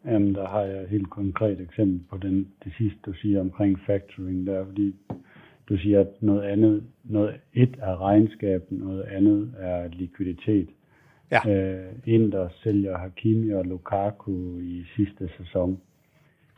Jamen, 0.06 0.36
der 0.36 0.48
har 0.48 0.62
jeg 0.62 0.84
et 0.84 0.90
helt 0.90 1.10
konkret 1.10 1.62
eksempel 1.62 2.00
på 2.10 2.18
den, 2.18 2.48
det 2.64 2.74
sidste, 2.78 3.00
du 3.06 3.14
siger 3.14 3.40
omkring 3.40 3.80
factoring 3.86 4.48
der, 4.48 4.66
fordi 4.66 4.96
du 5.72 5.78
siger, 5.78 6.00
at 6.00 6.08
noget 6.22 6.42
andet, 6.42 6.84
noget 7.04 7.36
et 7.54 7.78
er 7.82 8.02
regnskab, 8.02 8.64
noget 8.70 9.02
andet 9.02 9.54
er 9.58 9.88
likviditet. 9.88 10.70
Ja. 11.32 11.40
Øh, 11.50 11.94
Inter 12.06 12.50
sælger 12.64 12.98
Hakimi 12.98 13.50
og 13.50 13.66
Lukaku 13.66 14.60
i 14.60 14.84
sidste 14.96 15.30
sæson. 15.38 15.80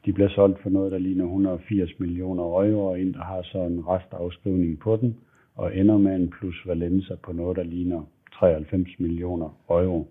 De 0.05 0.13
bliver 0.13 0.29
solgt 0.29 0.61
for 0.61 0.69
noget, 0.69 0.91
der 0.91 0.97
ligner 0.97 1.25
180 1.25 1.99
millioner 1.99 2.43
euro, 2.43 2.85
og 2.85 3.01
en, 3.01 3.13
der 3.13 3.23
har 3.23 3.41
så 3.43 3.57
en 3.57 3.87
restafskrivning 3.87 4.79
på 4.79 4.95
den, 4.95 5.17
og 5.55 5.77
ender 5.77 5.97
med 5.97 6.15
en 6.15 6.29
plus 6.29 6.55
valenza 6.65 7.15
på 7.23 7.33
noget, 7.33 7.57
der 7.57 7.63
ligner 7.63 8.01
93 8.39 8.99
millioner 8.99 9.57
euro. 9.69 10.07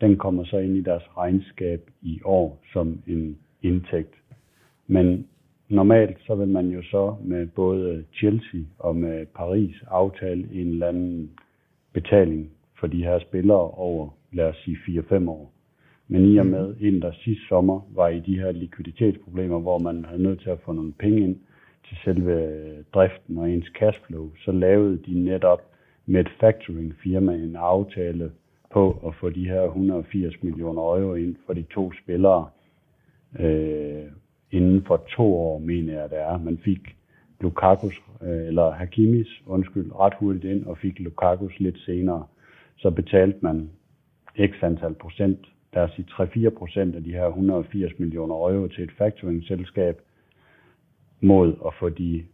Den 0.00 0.16
kommer 0.16 0.44
så 0.44 0.58
ind 0.58 0.76
i 0.76 0.80
deres 0.80 1.02
regnskab 1.16 1.90
i 2.02 2.20
år 2.24 2.62
som 2.72 3.02
en 3.06 3.38
indtægt. 3.62 4.14
Men 4.86 5.26
normalt 5.72 6.16
så 6.26 6.34
vil 6.34 6.48
man 6.48 6.68
jo 6.68 6.82
så 6.82 7.14
med 7.24 7.46
både 7.46 8.04
Chelsea 8.18 8.60
og 8.78 8.96
med 8.96 9.26
Paris 9.26 9.74
aftale 9.86 10.48
en 10.52 10.68
eller 10.68 10.88
anden 10.88 11.30
betaling 11.92 12.50
for 12.80 12.86
de 12.86 13.04
her 13.04 13.18
spillere 13.18 13.70
over, 13.70 14.08
lad 14.32 14.44
os 14.48 14.56
sige, 14.64 14.76
4-5 14.76 15.28
år. 15.28 15.52
Men 16.08 16.24
i 16.24 16.36
og 16.36 16.46
med, 16.46 16.74
en 16.80 17.02
der 17.02 17.12
sidste 17.12 17.46
sommer 17.48 17.80
var 17.94 18.08
i 18.08 18.20
de 18.20 18.38
her 18.38 18.52
likviditetsproblemer, 18.52 19.58
hvor 19.58 19.78
man 19.78 20.04
havde 20.04 20.22
nødt 20.22 20.40
til 20.40 20.50
at 20.50 20.60
få 20.64 20.72
nogle 20.72 20.92
penge 20.92 21.20
ind 21.20 21.36
til 21.88 21.96
selve 22.04 22.34
driften 22.94 23.38
og 23.38 23.50
ens 23.50 23.70
cashflow, 23.78 24.30
så 24.44 24.52
lavede 24.52 24.98
de 25.06 25.24
netop 25.24 25.62
med 26.06 26.20
et 26.20 26.30
factoring 26.40 26.94
firma 27.02 27.34
en 27.34 27.56
aftale 27.56 28.30
på 28.72 29.02
at 29.06 29.14
få 29.14 29.30
de 29.30 29.48
her 29.48 29.62
180 29.62 30.42
millioner 30.42 30.82
euro 30.82 31.14
ind 31.14 31.36
for 31.46 31.52
de 31.52 31.62
to 31.62 31.92
spillere 32.02 32.48
øh, 33.40 34.04
inden 34.52 34.84
for 34.86 34.96
to 35.16 35.34
år, 35.34 35.58
mener 35.58 36.00
jeg 36.00 36.10
det 36.10 36.18
er. 36.18 36.38
Man 36.38 36.58
fik 36.64 36.96
Lukakus, 37.40 38.02
øh, 38.22 38.46
eller 38.46 38.70
Hakimis, 38.70 39.42
undskyld, 39.46 39.92
ret 39.94 40.14
hurtigt 40.18 40.44
ind, 40.44 40.66
og 40.66 40.78
fik 40.78 40.98
Lukakus 40.98 41.58
lidt 41.58 41.78
senere. 41.78 42.26
Så 42.76 42.90
betalte 42.90 43.38
man 43.40 43.70
x 44.46 44.62
antal 44.62 44.94
procent, 44.94 45.38
lad 45.74 45.82
os 45.82 45.90
sige 45.96 46.06
3-4 46.10 46.50
procent 46.50 46.94
af 46.96 47.04
de 47.04 47.12
her 47.12 47.26
180 47.26 47.98
millioner 47.98 48.34
euro 48.34 48.68
til 48.68 48.84
et 48.84 48.92
factoring-selskab, 48.98 50.00
mod 51.20 51.54
at 51.66 51.72
få 51.80 51.88
de 51.88 52.24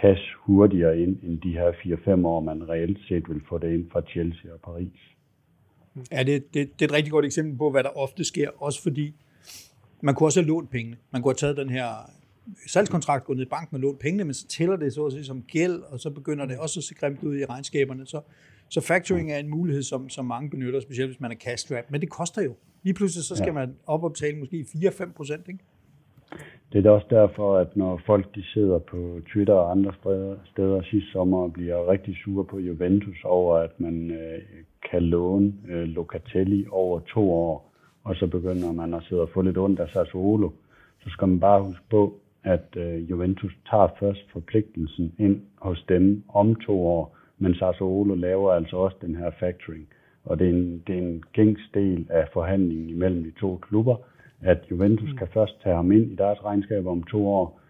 cash 0.00 0.22
hurtigere 0.38 0.98
ind, 1.00 1.16
end 1.22 1.40
de 1.40 1.52
her 1.52 1.72
4-5 1.72 2.26
år, 2.26 2.40
man 2.40 2.68
reelt 2.68 2.98
set 3.08 3.28
vil 3.28 3.40
få 3.48 3.58
det 3.58 3.74
ind 3.74 3.90
fra 3.90 4.00
Chelsea 4.00 4.52
og 4.52 4.60
Paris. 4.60 5.00
Ja, 6.12 6.22
det, 6.22 6.54
det, 6.54 6.80
det 6.80 6.82
er 6.82 6.88
et 6.88 6.94
rigtig 6.94 7.12
godt 7.12 7.24
eksempel 7.24 7.58
på, 7.58 7.70
hvad 7.70 7.82
der 7.82 7.98
ofte 7.98 8.24
sker, 8.24 8.50
også 8.62 8.82
fordi 8.82 9.14
man 10.02 10.14
kunne 10.14 10.26
også 10.26 10.40
have 10.40 10.48
lånt 10.48 10.70
pengene. 10.70 10.96
Man 11.10 11.22
kunne 11.22 11.30
have 11.30 11.36
taget 11.36 11.56
den 11.56 11.70
her 11.70 11.88
salgskontrakt, 12.66 13.24
gået 13.24 13.36
ned 13.36 13.46
i 13.46 13.48
banken 13.48 13.76
og 13.76 13.80
lånt 13.80 13.98
pengene, 13.98 14.24
men 14.24 14.34
så 14.34 14.46
tæller 14.46 14.76
det 14.76 14.92
så 14.92 15.06
at 15.06 15.12
sige 15.12 15.24
som 15.24 15.42
gæld, 15.42 15.82
og 15.90 16.00
så 16.00 16.10
begynder 16.10 16.46
det 16.46 16.58
også 16.58 16.80
at 16.80 16.84
se 16.84 16.94
grimt 16.94 17.22
ud 17.22 17.36
i 17.36 17.44
regnskaberne. 17.44 18.06
Så, 18.06 18.20
så 18.68 18.80
factoring 18.80 19.32
er 19.32 19.38
en 19.38 19.48
mulighed, 19.48 19.82
som, 19.82 20.08
som 20.08 20.24
mange 20.24 20.50
benytter, 20.50 20.80
specielt 20.80 21.10
hvis 21.10 21.20
man 21.20 21.30
er 21.30 21.36
cash 21.36 21.66
strapped, 21.66 21.90
men 21.90 22.00
det 22.00 22.10
koster 22.10 22.42
jo. 22.42 22.54
Lige 22.82 22.94
pludselig 22.94 23.24
så 23.24 23.36
skal 23.36 23.46
ja. 23.46 23.52
man 23.52 23.74
opoptale 23.86 24.38
måske 24.38 24.66
4-5 24.74 25.12
procent, 25.12 25.48
ikke? 25.48 25.64
Det 26.72 26.78
er 26.78 26.82
da 26.82 26.90
også 26.90 27.06
derfor, 27.10 27.56
at 27.56 27.76
når 27.76 28.00
folk 28.06 28.34
de 28.34 28.44
sidder 28.44 28.78
på 28.78 29.20
Twitter 29.32 29.54
og 29.54 29.70
andre 29.70 29.92
steder, 30.52 30.82
sidste 30.82 31.10
sommer 31.12 31.38
og 31.38 31.52
bliver 31.52 31.90
rigtig 31.90 32.16
sure 32.24 32.44
på 32.44 32.58
Juventus 32.58 33.16
over, 33.24 33.56
at 33.56 33.80
man 33.80 34.10
øh, 34.10 34.38
kan 34.90 35.02
låne 35.02 35.52
øh, 35.68 35.82
Locatelli 35.82 36.66
over 36.70 37.00
to 37.00 37.32
år, 37.32 37.67
og 38.08 38.16
så 38.16 38.26
begynder 38.26 38.72
man 38.72 38.94
at 38.94 39.02
sidde 39.02 39.22
og 39.22 39.28
få 39.34 39.42
lidt 39.42 39.58
ondt 39.58 39.80
af 39.80 39.88
Sassuolo, 39.88 40.50
så 41.00 41.10
skal 41.10 41.28
man 41.28 41.40
bare 41.40 41.62
huske 41.62 41.84
på, 41.90 42.14
at 42.44 42.76
øh, 42.76 43.10
Juventus 43.10 43.52
tager 43.70 43.88
først 44.00 44.30
forpligtelsen 44.32 45.14
ind 45.18 45.40
hos 45.56 45.84
dem 45.88 46.22
om 46.28 46.54
to 46.54 46.86
år, 46.86 47.16
men 47.38 47.54
Sassuolo 47.54 48.14
laver 48.14 48.52
altså 48.52 48.76
også 48.76 48.96
den 49.00 49.14
her 49.14 49.30
factoring. 49.40 49.88
Og 50.24 50.38
det 50.38 50.46
er 50.46 50.52
en, 50.52 50.82
det 50.86 50.94
er 50.94 51.02
en 51.02 51.22
gængs 51.32 51.62
del 51.74 52.06
af 52.10 52.28
forhandlingen 52.32 52.88
imellem 52.88 53.24
de 53.24 53.30
to 53.40 53.56
klubber, 53.56 53.96
at 54.40 54.58
Juventus 54.70 55.12
kan 55.18 55.28
først 55.34 55.62
tage 55.62 55.76
ham 55.76 55.92
ind 55.92 56.12
i 56.12 56.14
deres 56.14 56.44
regnskab 56.44 56.86
om 56.86 57.02
to 57.02 57.28
år. 57.28 57.60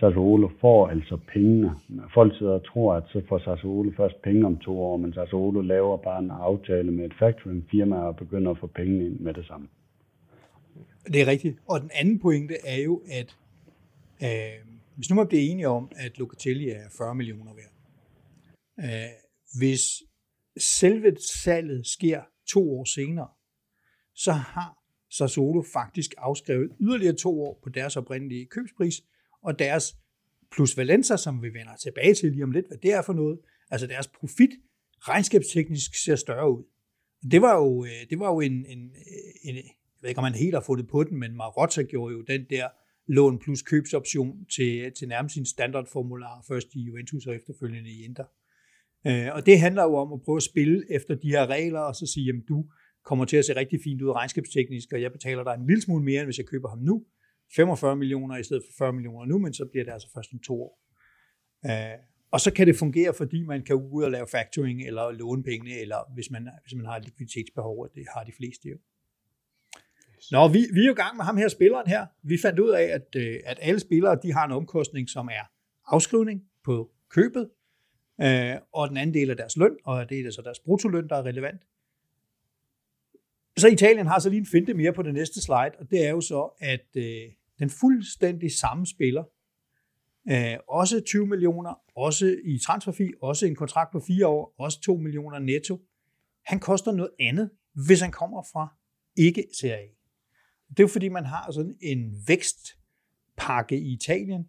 Sassuolo 0.00 0.48
får 0.60 0.88
altså 0.88 1.18
pengene. 1.32 1.70
Folk 2.14 2.36
sidder 2.38 2.52
og 2.52 2.64
tror, 2.64 2.94
at 2.94 3.02
så 3.06 3.22
får 3.28 3.38
Sassuolo 3.38 3.90
først 3.96 4.22
penge 4.22 4.46
om 4.46 4.56
to 4.56 4.82
år, 4.82 4.96
men 4.96 5.12
Sassuolo 5.12 5.60
laver 5.60 5.96
bare 5.96 6.18
en 6.18 6.30
aftale 6.30 6.90
med 6.90 7.04
et 7.04 7.14
factoring 7.18 7.66
firma 7.70 7.96
og 7.96 8.16
begynder 8.16 8.50
at 8.50 8.58
få 8.58 8.66
penge 8.66 9.06
ind 9.06 9.20
med 9.20 9.34
det 9.34 9.46
samme. 9.46 9.66
Det 11.06 11.20
er 11.20 11.26
rigtigt. 11.26 11.58
Og 11.68 11.80
den 11.80 11.90
anden 11.94 12.18
pointe 12.18 12.56
er 12.64 12.76
jo, 12.76 13.02
at 13.10 13.36
øh, 14.22 14.66
hvis 14.96 15.10
nu 15.10 15.16
man 15.16 15.28
bliver 15.28 15.42
enige 15.42 15.68
om, 15.68 15.92
at 15.96 16.18
Locatelli 16.18 16.68
er 16.68 16.88
40 16.98 17.14
millioner 17.14 17.54
værd, 17.54 17.72
øh, 18.80 19.10
hvis 19.58 19.82
selve 20.56 21.16
salget 21.42 21.86
sker 21.86 22.22
to 22.48 22.78
år 22.78 22.84
senere, 22.84 23.28
så 24.14 24.32
har 24.32 24.78
Sassuolo 25.10 25.62
faktisk 25.72 26.14
afskrevet 26.18 26.70
yderligere 26.80 27.16
to 27.16 27.42
år 27.42 27.60
på 27.62 27.68
deres 27.68 27.96
oprindelige 27.96 28.46
købspris, 28.46 29.02
og 29.42 29.58
deres 29.58 29.96
plus 30.52 30.76
Valenza, 30.76 31.16
som 31.16 31.42
vi 31.42 31.48
vender 31.48 31.76
tilbage 31.76 32.14
til 32.14 32.32
lige 32.32 32.44
om 32.44 32.50
lidt, 32.50 32.66
hvad 32.66 32.78
det 32.78 32.92
er 32.92 33.02
for 33.02 33.12
noget, 33.12 33.38
altså 33.70 33.86
deres 33.86 34.08
profit 34.08 34.50
regnskabsteknisk 34.98 36.04
ser 36.04 36.16
større 36.16 36.50
ud. 36.52 36.64
Det 37.30 37.42
var 37.42 37.56
jo, 37.56 37.84
øh, 37.84 38.10
det 38.10 38.18
var 38.18 38.28
jo 38.28 38.40
en, 38.40 38.66
en, 38.66 38.92
en, 39.42 39.64
jeg 40.02 40.06
ved 40.06 40.10
ikke, 40.10 40.18
om 40.18 40.24
man 40.24 40.34
helt 40.34 40.54
har 40.54 40.60
fundet 40.60 40.84
det 40.84 40.90
på 40.90 41.04
den, 41.04 41.18
men 41.18 41.36
Marotta 41.36 41.82
gjorde 41.82 42.14
jo 42.14 42.22
den 42.22 42.46
der 42.50 42.68
lån 43.06 43.38
plus 43.38 43.62
købsoption 43.62 44.44
til, 44.56 44.92
til 44.98 45.08
nærmest 45.08 45.34
sin 45.34 45.46
standardformular, 45.46 46.44
først 46.48 46.68
i 46.74 46.80
Juventus 46.80 47.26
og 47.26 47.34
efterfølgende 47.34 47.90
i 47.90 48.04
Inter. 48.04 48.24
Øh, 49.06 49.28
og 49.34 49.46
det 49.46 49.60
handler 49.60 49.82
jo 49.82 49.94
om 49.96 50.12
at 50.12 50.22
prøve 50.22 50.36
at 50.36 50.42
spille 50.42 50.84
efter 50.90 51.14
de 51.14 51.28
her 51.28 51.46
regler, 51.46 51.80
og 51.80 51.94
så 51.94 52.06
sige, 52.06 52.26
jamen 52.26 52.44
du 52.48 52.64
kommer 53.04 53.24
til 53.24 53.36
at 53.36 53.44
se 53.44 53.56
rigtig 53.56 53.80
fint 53.84 54.02
ud 54.02 54.10
regnskabsteknisk, 54.10 54.92
og 54.92 55.02
jeg 55.02 55.12
betaler 55.12 55.44
dig 55.44 55.54
en 55.54 55.66
lille 55.66 55.82
smule 55.82 56.04
mere, 56.04 56.20
end 56.20 56.26
hvis 56.26 56.38
jeg 56.38 56.46
køber 56.46 56.68
ham 56.68 56.78
nu. 56.78 57.04
45 57.56 57.96
millioner 57.96 58.36
i 58.36 58.42
stedet 58.42 58.62
for 58.66 58.84
40 58.84 58.92
millioner 58.92 59.26
nu, 59.26 59.38
men 59.38 59.54
så 59.54 59.64
bliver 59.70 59.84
det 59.84 59.92
altså 59.92 60.08
først 60.14 60.32
om 60.32 60.38
to 60.38 60.62
år. 60.62 60.74
Øh, 61.66 61.98
og 62.32 62.40
så 62.40 62.52
kan 62.52 62.66
det 62.66 62.76
fungere, 62.76 63.14
fordi 63.14 63.42
man 63.42 63.62
kan 63.62 63.76
ud 63.76 64.02
og 64.02 64.10
lave 64.10 64.26
factoring, 64.26 64.86
eller 64.86 65.10
låne 65.10 65.42
pengene, 65.42 65.74
eller 65.84 66.14
hvis 66.14 66.30
man, 66.30 66.48
hvis 66.64 66.74
man 66.76 66.86
har 66.86 66.96
et 66.96 67.04
likviditetsbehov, 67.04 67.78
og 67.82 67.88
det 67.94 68.04
har 68.14 68.24
de 68.24 68.32
fleste 68.38 68.68
jo. 68.68 68.78
Nå, 70.30 70.48
vi, 70.48 70.66
vi 70.72 70.80
er 70.80 70.86
jo 70.86 70.92
i 70.92 70.96
gang 70.96 71.16
med 71.16 71.24
ham 71.24 71.36
her, 71.36 71.48
spilleren 71.48 71.86
her. 71.86 72.06
Vi 72.22 72.38
fandt 72.42 72.58
ud 72.58 72.70
af, 72.70 72.82
at, 72.82 73.16
øh, 73.16 73.40
at 73.44 73.58
alle 73.62 73.80
spillere 73.80 74.18
de 74.22 74.32
har 74.32 74.44
en 74.46 74.52
omkostning, 74.52 75.10
som 75.10 75.28
er 75.28 75.50
afskrivning 75.86 76.42
på 76.64 76.90
købet, 77.08 77.50
øh, 78.22 78.54
og 78.72 78.88
den 78.88 78.96
anden 78.96 79.14
del 79.14 79.30
af 79.30 79.36
deres 79.36 79.56
løn, 79.56 79.76
og 79.84 80.08
det 80.08 80.26
er 80.26 80.30
så 80.30 80.42
deres 80.42 80.60
bruttoløn, 80.60 81.08
der 81.08 81.16
er 81.16 81.22
relevant. 81.22 81.62
Så 83.56 83.68
Italien 83.68 84.06
har 84.06 84.18
så 84.18 84.28
lige 84.28 84.40
en 84.40 84.46
finte 84.46 84.74
mere 84.74 84.92
på 84.92 85.02
det 85.02 85.14
næste 85.14 85.42
slide, 85.42 85.72
og 85.78 85.90
det 85.90 86.06
er 86.06 86.10
jo 86.10 86.20
så, 86.20 86.50
at 86.58 86.86
øh, 86.96 87.22
den 87.58 87.70
fuldstændig 87.70 88.52
samme 88.52 88.86
spiller, 88.86 89.24
øh, 90.30 90.56
også 90.68 91.00
20 91.00 91.26
millioner, 91.26 91.74
også 91.96 92.36
i 92.44 92.58
transferfi, 92.58 93.12
også 93.22 93.46
en 93.46 93.54
kontrakt 93.54 93.92
på 93.92 94.00
fire 94.00 94.26
år, 94.26 94.54
også 94.58 94.80
2 94.80 94.96
millioner 94.96 95.38
netto, 95.38 95.80
han 96.46 96.60
koster 96.60 96.92
noget 96.92 97.10
andet, 97.20 97.50
hvis 97.86 98.00
han 98.00 98.12
kommer 98.12 98.42
fra 98.52 98.76
ikke 99.16 99.44
Serie 99.60 99.74
A. 99.74 100.01
Det 100.72 100.80
er 100.80 100.84
jo 100.84 100.88
fordi, 100.88 101.08
man 101.08 101.24
har 101.24 101.50
sådan 101.52 101.76
en 101.80 102.14
vækstpakke 102.28 103.78
i 103.78 103.92
Italien. 103.92 104.48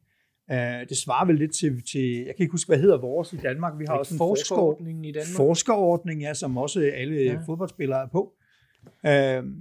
Uh, 0.51 0.57
det 0.89 0.97
svarer 0.97 1.25
vel 1.25 1.35
lidt 1.35 1.55
til, 1.55 1.83
til, 1.91 2.09
jeg 2.09 2.35
kan 2.35 2.43
ikke 2.43 2.51
huske, 2.51 2.67
hvad 2.67 2.79
hedder 2.79 2.97
vores 2.97 3.33
i 3.33 3.37
Danmark. 3.37 3.79
Vi 3.79 3.85
har 3.87 3.97
også 3.97 4.13
en 4.13 4.17
forskerordning 4.17 5.07
i 5.07 5.11
Danmark. 5.11 5.35
Forskerordning, 5.35 6.21
ja, 6.21 6.33
som 6.33 6.57
også 6.57 6.91
alle 6.95 7.15
ja. 7.15 7.39
fodboldspillere 7.45 8.01
er 8.01 8.07
på. 8.07 8.33
Uh, 8.83 9.51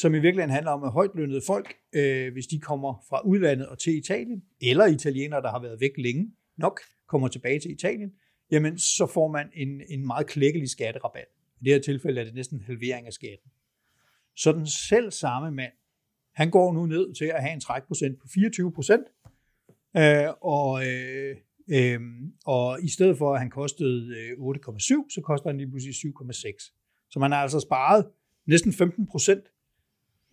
som 0.00 0.14
i 0.14 0.18
virkeligheden 0.18 0.50
handler 0.50 0.70
om, 0.70 0.84
at 0.84 0.92
højtlønnede 0.92 1.40
folk, 1.46 1.74
uh, 1.96 2.32
hvis 2.32 2.46
de 2.46 2.60
kommer 2.60 3.04
fra 3.08 3.20
udlandet 3.26 3.66
og 3.66 3.78
til 3.78 3.96
Italien, 3.96 4.42
eller 4.60 4.86
italienere, 4.86 5.42
der 5.42 5.50
har 5.50 5.62
været 5.62 5.80
væk 5.80 5.92
længe 5.98 6.32
nok, 6.56 6.80
kommer 7.08 7.28
tilbage 7.28 7.60
til 7.60 7.70
Italien, 7.70 8.10
jamen 8.50 8.78
så 8.78 9.06
får 9.06 9.28
man 9.28 9.46
en, 9.54 9.82
en 9.88 10.06
meget 10.06 10.26
klækkelig 10.26 10.68
skatterabat. 10.68 11.26
I 11.60 11.64
det 11.64 11.72
her 11.72 11.80
tilfælde 11.80 12.20
er 12.20 12.24
det 12.24 12.34
næsten 12.34 12.58
en 12.58 12.64
halvering 12.64 13.06
af 13.06 13.12
skatten. 13.12 13.50
Så 14.36 14.52
den 14.52 14.66
selv 14.66 15.10
samme 15.10 15.50
mand 15.50 15.72
han 16.40 16.50
går 16.50 16.72
nu 16.72 16.86
ned 16.86 17.14
til 17.14 17.24
at 17.24 17.42
have 17.42 17.52
en 17.52 17.60
trækprocent 17.60 18.18
på 18.20 18.26
24 18.34 18.72
procent, 18.72 19.06
øh, 19.96 20.28
og, 20.40 20.86
øh, 20.86 21.36
øh, 21.68 22.00
og 22.46 22.82
i 22.82 22.88
stedet 22.88 23.18
for, 23.18 23.34
at 23.34 23.40
han 23.40 23.50
kostede 23.50 24.16
øh, 24.18 24.32
8,7, 24.32 25.14
så 25.14 25.20
koster 25.24 25.48
han 25.48 25.56
lige 25.56 25.70
pludselig 25.70 25.94
7,6. 25.94 27.08
Så 27.10 27.18
man 27.18 27.32
har 27.32 27.38
altså 27.38 27.60
sparet 27.60 28.06
næsten 28.46 28.72
15 28.72 29.06
procent. 29.06 29.44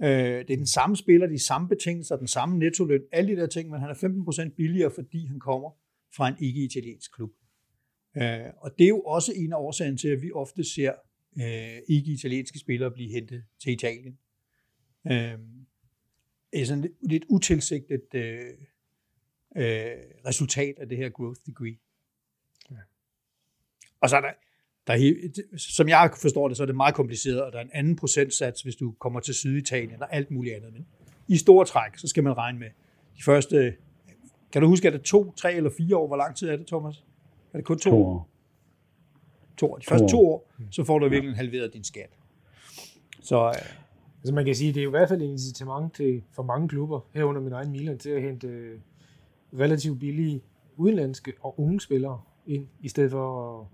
Øh, 0.02 0.10
det 0.10 0.50
er 0.50 0.58
den 0.58 0.67
samme 0.67 0.96
spiller, 0.96 1.28
de 1.28 1.46
samme 1.46 1.67
betingelser, 1.67 2.17
den 2.17 2.28
samme 2.28 2.58
nettoløn, 2.58 3.02
alle 3.12 3.36
de 3.36 3.41
der 3.41 3.48
ting, 3.48 3.70
men 3.70 3.80
han 3.80 3.89
er 3.89 3.93
15 3.93 4.26
procent 4.26 4.56
billigere, 4.56 4.91
fordi 4.91 5.26
han 5.26 5.39
kommer 5.39 5.70
fra 6.15 6.28
en 6.28 6.36
ikke-italiensk 6.39 7.15
klub. 7.15 7.32
Øh, 8.17 8.39
og 8.58 8.72
det 8.78 8.84
er 8.84 8.89
jo 8.89 9.02
også 9.02 9.34
en 9.36 9.54
af 9.54 9.58
årsagen 9.58 9.98
til, 9.98 10.08
at 10.08 10.22
vi 10.22 10.32
ofte 10.32 10.63
ser 10.63 10.93
øh, 11.39 11.82
ikke-italienske 11.89 12.60
spillere 12.60 12.91
blive 12.91 13.12
hentet 13.12 13.43
til 13.63 13.74
Italien. 13.74 14.17
Øh, 15.12 15.57
sådan 16.66 16.82
lidt, 16.82 16.94
lidt 17.02 17.26
utilsigtet 17.30 18.14
øh, 18.14 18.40
øh, 19.58 19.92
resultat 20.26 20.80
af 20.80 20.90
det 20.90 20.98
her 20.98 21.10
growth 21.10 21.40
degree. 21.46 21.78
Ja. 22.72 22.76
Og 24.02 24.10
så 24.10 24.18
er 24.18 24.22
der, 24.22 24.32
der 24.88 24.94
er, 24.94 25.58
som 25.58 25.90
jeg 25.90 26.12
forstår 26.22 26.48
det, 26.48 26.58
så 26.58 26.64
er 26.64 26.68
det 26.68 26.76
meget 26.76 26.96
kompliceret, 26.96 27.42
og 27.42 27.52
der 27.52 27.58
er 27.58 27.64
en 27.64 27.72
anden 27.74 27.96
procentsats, 27.96 28.62
hvis 28.62 28.76
du 28.76 28.92
kommer 28.92 29.20
til 29.20 29.34
Syditalien 29.34 29.92
eller 29.92 30.06
alt 30.06 30.32
muligt 30.32 30.56
andet. 30.56 30.74
Men 30.74 30.88
i 31.28 31.38
store 31.38 31.66
træk, 31.66 31.98
så 31.98 32.08
skal 32.08 32.24
man 32.24 32.38
regne 32.38 32.60
med, 32.60 32.70
de 33.18 33.24
første, 33.24 33.76
kan 34.52 34.62
du 34.62 34.68
huske, 34.68 34.88
er 34.88 34.92
det 34.92 35.02
to, 35.02 35.32
tre 35.32 35.54
eller 35.54 35.70
fire 35.78 35.98
år? 35.98 36.08
Hvor 36.08 36.18
lang 36.18 36.36
tid 36.36 36.50
er 36.50 36.56
det, 36.56 36.68
Thomas? 36.68 37.04
Er 37.54 37.58
det 37.58 37.66
kun 37.66 37.80
to, 37.80 37.90
To 37.90 38.06
år? 38.06 38.14
år. 38.14 38.30
To 39.58 39.72
år. 39.72 39.78
De 39.78 39.86
første 39.86 40.04
To 40.04 40.10
to 40.10 40.30
år, 40.30 40.52
så 40.72 40.84
får 40.84 41.00
du 41.00 41.10
virkelig 41.10 41.36
halveret 41.36 41.74
din 41.74 41.84
skat. 41.84 42.10
Så 43.22 43.48
øh, 43.48 43.54
Altså 44.28 44.36
man 44.36 44.46
kan 44.46 44.56
sige, 44.56 44.74
det 44.74 44.80
er 44.80 44.84
jo 44.84 44.90
i 44.90 44.98
hvert 44.98 45.10
fald 45.10 45.22
en 45.22 45.30
incitament 45.30 45.94
til, 45.94 46.24
for 46.32 46.44
mange 46.44 46.68
klubber, 46.68 47.00
herunder 47.13 47.42
min 47.42 47.54
egen 47.54 47.72
Milan, 47.72 47.98
til 47.98 48.10
at 48.10 48.22
hente 48.22 48.48
øh, 48.48 48.80
relativt 49.60 50.00
billige 50.00 50.42
udenlandske 50.78 51.34
og 51.42 51.60
unge 51.60 51.82
spillere 51.82 52.22
ind, 52.48 52.68
i 52.82 52.90
stedet 52.90 53.12
for 53.12 53.60
at, 53.60 53.68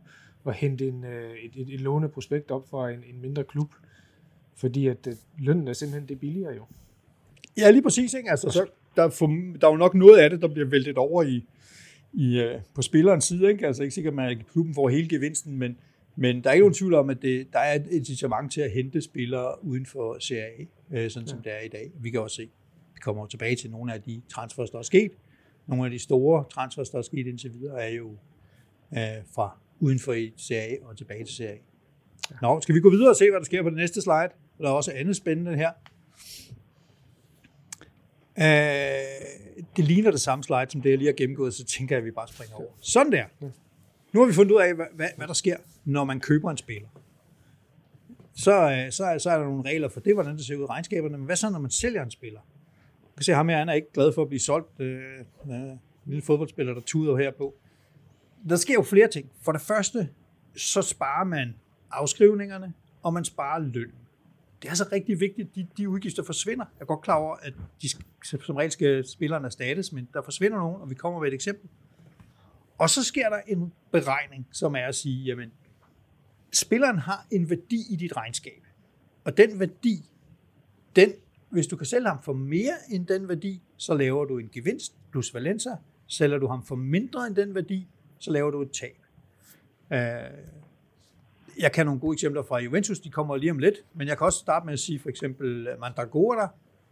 at 0.48 0.56
hente 0.56 0.88
en, 0.88 1.04
øh, 1.04 1.32
et, 1.32 1.52
et, 1.56 1.62
et, 1.62 1.74
et 1.74 1.82
låneprospekt 1.82 2.52
op 2.52 2.70
fra 2.70 2.90
en, 2.90 3.00
en 3.14 3.22
mindre 3.22 3.44
klub. 3.44 3.74
Fordi 4.56 4.88
at 4.88 5.08
øh, 5.08 5.14
lønnen 5.38 5.68
er 5.68 5.74
simpelthen 5.74 6.10
det 6.10 6.20
billigere 6.20 6.54
jo. 6.56 6.64
Ja, 7.58 7.72
lige 7.72 7.84
præcis. 7.84 8.14
Ikke? 8.14 8.30
Altså, 8.30 8.50
så 8.50 8.66
der, 8.96 9.10
for, 9.10 9.28
der 9.62 9.68
er 9.68 9.72
jo 9.72 9.78
nok 9.78 9.96
noget 9.96 10.20
af 10.20 10.30
det, 10.30 10.42
der 10.42 10.48
bliver 10.48 10.68
væltet 10.68 10.98
over 10.98 11.24
i, 11.24 11.46
i, 12.14 12.56
på 12.74 12.82
spillerens 12.82 13.26
side. 13.26 13.50
Ikke? 13.50 13.68
Altså 13.68 13.84
ikke 13.84 13.96
sikkert, 13.96 14.12
at 14.12 14.16
man, 14.16 14.44
klubben 14.52 14.74
får 14.74 14.90
hele 14.90 15.10
gevinsten, 15.10 15.58
men, 15.58 15.78
men 16.16 16.44
der 16.44 16.50
er 16.50 16.54
ikke 16.54 16.64
nogen 16.64 16.74
tvivl 16.74 16.94
om, 16.94 17.10
at 17.10 17.22
det, 17.22 17.48
der 17.54 17.60
er 17.60 17.76
et 17.76 17.88
incitament 17.92 18.52
til 18.52 18.62
at 18.62 18.72
hente 18.72 19.02
spillere 19.02 19.66
uden 19.66 19.86
for 19.86 20.20
Serie 20.20 20.68
A, 20.92 20.96
øh, 20.98 21.10
sådan 21.10 21.28
som 21.28 21.42
det 21.42 21.52
er 21.54 21.60
i 21.60 21.68
dag. 21.68 21.92
Vi 22.00 22.10
kan 22.10 22.22
også 22.22 22.36
se, 22.36 22.50
vi 22.94 23.00
kommer 23.02 23.28
tilbage 23.28 23.56
til 23.56 23.72
nogle 23.72 23.94
af 23.94 24.02
de 24.02 24.22
transfers, 24.30 24.70
der 24.70 24.80
er 24.80 24.84
sket. 24.84 25.12
Nogle 25.68 25.86
af 25.86 25.92
de 25.92 26.00
store 26.00 26.46
transfers, 26.52 26.90
der 26.90 26.98
er 26.98 27.02
sket 27.02 27.28
indtil 27.28 27.54
videre, 27.54 27.82
er 27.82 27.90
jo 27.90 28.12
øh, 28.94 29.00
fra 29.36 29.58
uden 29.80 30.00
for 30.00 30.16
Serie 30.38 30.62
A 30.62 30.86
og 30.86 30.98
tilbage 30.98 31.26
til 31.26 31.36
Serie 31.36 31.52
A. 31.52 31.58
Nå, 32.42 32.62
skal 32.62 32.76
vi 32.76 32.80
gå 32.80 32.90
videre 32.90 33.10
og 33.10 33.16
se, 33.16 33.30
hvad 33.30 33.40
der 33.40 33.46
sker 33.46 33.64
på 33.64 33.70
det 33.70 33.78
næste 33.78 34.02
slide? 34.02 34.30
Der 34.58 34.70
er 34.70 34.74
også 34.74 34.92
andet 34.96 35.16
spændende 35.16 35.56
her. 35.56 35.72
Øh, 38.38 39.64
det 39.78 39.86
ligner 39.86 40.12
det 40.12 40.22
samme 40.22 40.44
slide, 40.44 40.66
som 40.70 40.82
det 40.82 40.90
jeg 40.90 40.98
lige 40.98 41.08
har 41.08 41.14
gennemgået, 41.14 41.54
så 41.54 41.66
tænker 41.66 41.96
jeg, 41.96 42.00
at 42.02 42.06
vi 42.06 42.12
bare 42.12 42.28
springer 42.28 42.56
over. 42.56 42.72
Sådan 42.80 43.12
der. 43.12 43.26
Nu 44.14 44.20
har 44.20 44.28
vi 44.28 44.34
fundet 44.34 44.52
ud 44.52 44.62
af, 44.62 44.76
hvad, 44.76 44.86
hvad, 44.94 45.08
hvad 45.18 45.28
der 45.28 45.34
sker, 45.34 45.58
når 45.86 46.04
man 46.04 46.20
køber 46.20 46.52
en 46.52 46.58
spiller. 46.58 46.88
Så, 48.36 48.72
øh, 48.72 48.92
så, 48.92 49.16
så 49.20 49.30
er 49.30 49.38
der 49.38 49.46
nogle 49.46 49.70
regler 49.70 49.90
for 49.90 50.00
det, 50.00 50.14
hvordan 50.14 50.38
det 50.38 50.46
ser 50.46 50.56
ud 50.56 50.62
i 50.62 50.66
regnskaberne. 50.66 51.18
Men 51.18 51.26
hvad 51.26 51.36
så, 51.36 51.50
når 51.50 51.60
man 51.60 51.72
sælger 51.72 52.04
en 52.04 52.12
spiller? 52.12 52.40
Du 52.40 53.16
kan 53.18 53.24
se, 53.24 53.34
ham 53.34 53.50
her, 53.50 53.58
han 53.58 53.70
er 53.70 53.74
ikke 53.74 53.92
glad 53.94 54.14
for 54.14 54.22
at 54.22 54.28
blive 54.28 54.40
solgt. 54.40 54.80
Øh, 54.80 55.02
øh, 55.50 55.56
en 55.56 55.80
lille 56.06 56.22
fodboldspiller, 56.22 56.74
der 56.74 56.82
tuder 56.82 57.18
her 57.18 57.32
på. 57.32 57.56
Der 58.50 58.56
sker 58.56 58.74
jo 58.74 58.84
flere 58.84 59.08
ting. 59.08 59.32
For 59.42 59.52
det 59.52 59.62
første, 59.62 60.10
så 60.56 60.82
sparer 60.82 61.24
man 61.24 61.56
afskrivningerne, 61.92 62.74
og 63.04 63.14
man 63.14 63.26
sparer 63.26 63.60
løn. 63.60 63.92
Det 64.62 64.68
er 64.68 64.72
altså 64.72 64.86
rigtig 64.92 65.20
vigtigt, 65.20 65.50
at 65.50 65.56
de, 65.56 65.68
de 65.78 65.90
udgifter 65.90 66.24
forsvinder. 66.24 66.66
Jeg 66.80 66.82
er 66.82 66.86
godt 66.86 67.02
klar 67.02 67.16
over, 67.16 67.36
at 67.36 67.54
de, 67.82 67.90
som 68.24 68.56
regel 68.56 68.72
skal 68.72 69.08
spillerne 69.08 69.46
erstattes, 69.46 69.92
men 69.92 70.08
der 70.14 70.22
forsvinder 70.22 70.58
nogen, 70.58 70.82
og 70.82 70.90
vi 70.90 70.96
kommer 70.96 71.20
med 71.20 71.28
et 71.28 71.34
eksempel. 71.34 71.70
Og 72.78 72.90
så 72.90 73.04
sker 73.04 73.30
der 73.30 73.40
en 73.48 73.74
beregning, 73.92 74.48
som 74.52 74.76
er 74.76 74.86
at 74.86 74.96
sige, 74.96 75.24
jamen, 75.24 75.52
spilleren 76.54 76.98
har 76.98 77.28
en 77.32 77.50
værdi 77.50 77.84
i 77.90 77.96
dit 77.96 78.18
regnskab. 78.18 78.64
Og 79.24 79.38
den 79.38 79.60
værdi, 79.60 80.10
den, 80.96 81.14
hvis 81.50 81.68
du 81.68 81.76
kan 81.78 81.86
sælge 81.86 82.08
ham 82.08 82.24
for 82.24 82.34
mere 82.34 82.74
end 82.90 83.08
den 83.08 83.30
værdi, 83.30 83.62
så 83.78 83.94
laver 83.94 84.26
du 84.26 84.38
en 84.38 84.50
gevinst 84.54 84.96
plus 85.12 85.34
valenza. 85.34 85.70
Sælger 86.08 86.38
du 86.38 86.48
ham 86.48 86.66
for 86.66 86.76
mindre 86.76 87.28
end 87.28 87.36
den 87.36 87.56
værdi, 87.56 87.88
så 88.20 88.32
laver 88.32 88.52
du 88.52 88.62
et 88.62 88.72
tab. 88.72 88.98
Øh, 89.94 90.00
jeg 91.60 91.72
kan 91.72 91.86
nogle 91.86 92.00
gode 92.00 92.14
eksempler 92.14 92.44
fra 92.44 92.60
Juventus, 92.60 93.00
de 93.00 93.10
kommer 93.10 93.38
lige 93.38 93.52
om 93.52 93.60
lidt, 93.60 93.76
men 93.94 94.08
jeg 94.08 94.18
kan 94.18 94.26
også 94.26 94.40
starte 94.40 94.66
med 94.66 94.74
at 94.74 94.80
sige 94.80 95.00
for 95.00 95.10
eksempel 95.10 95.68
øh, 95.68 95.80
Mandragora, 95.80 96.50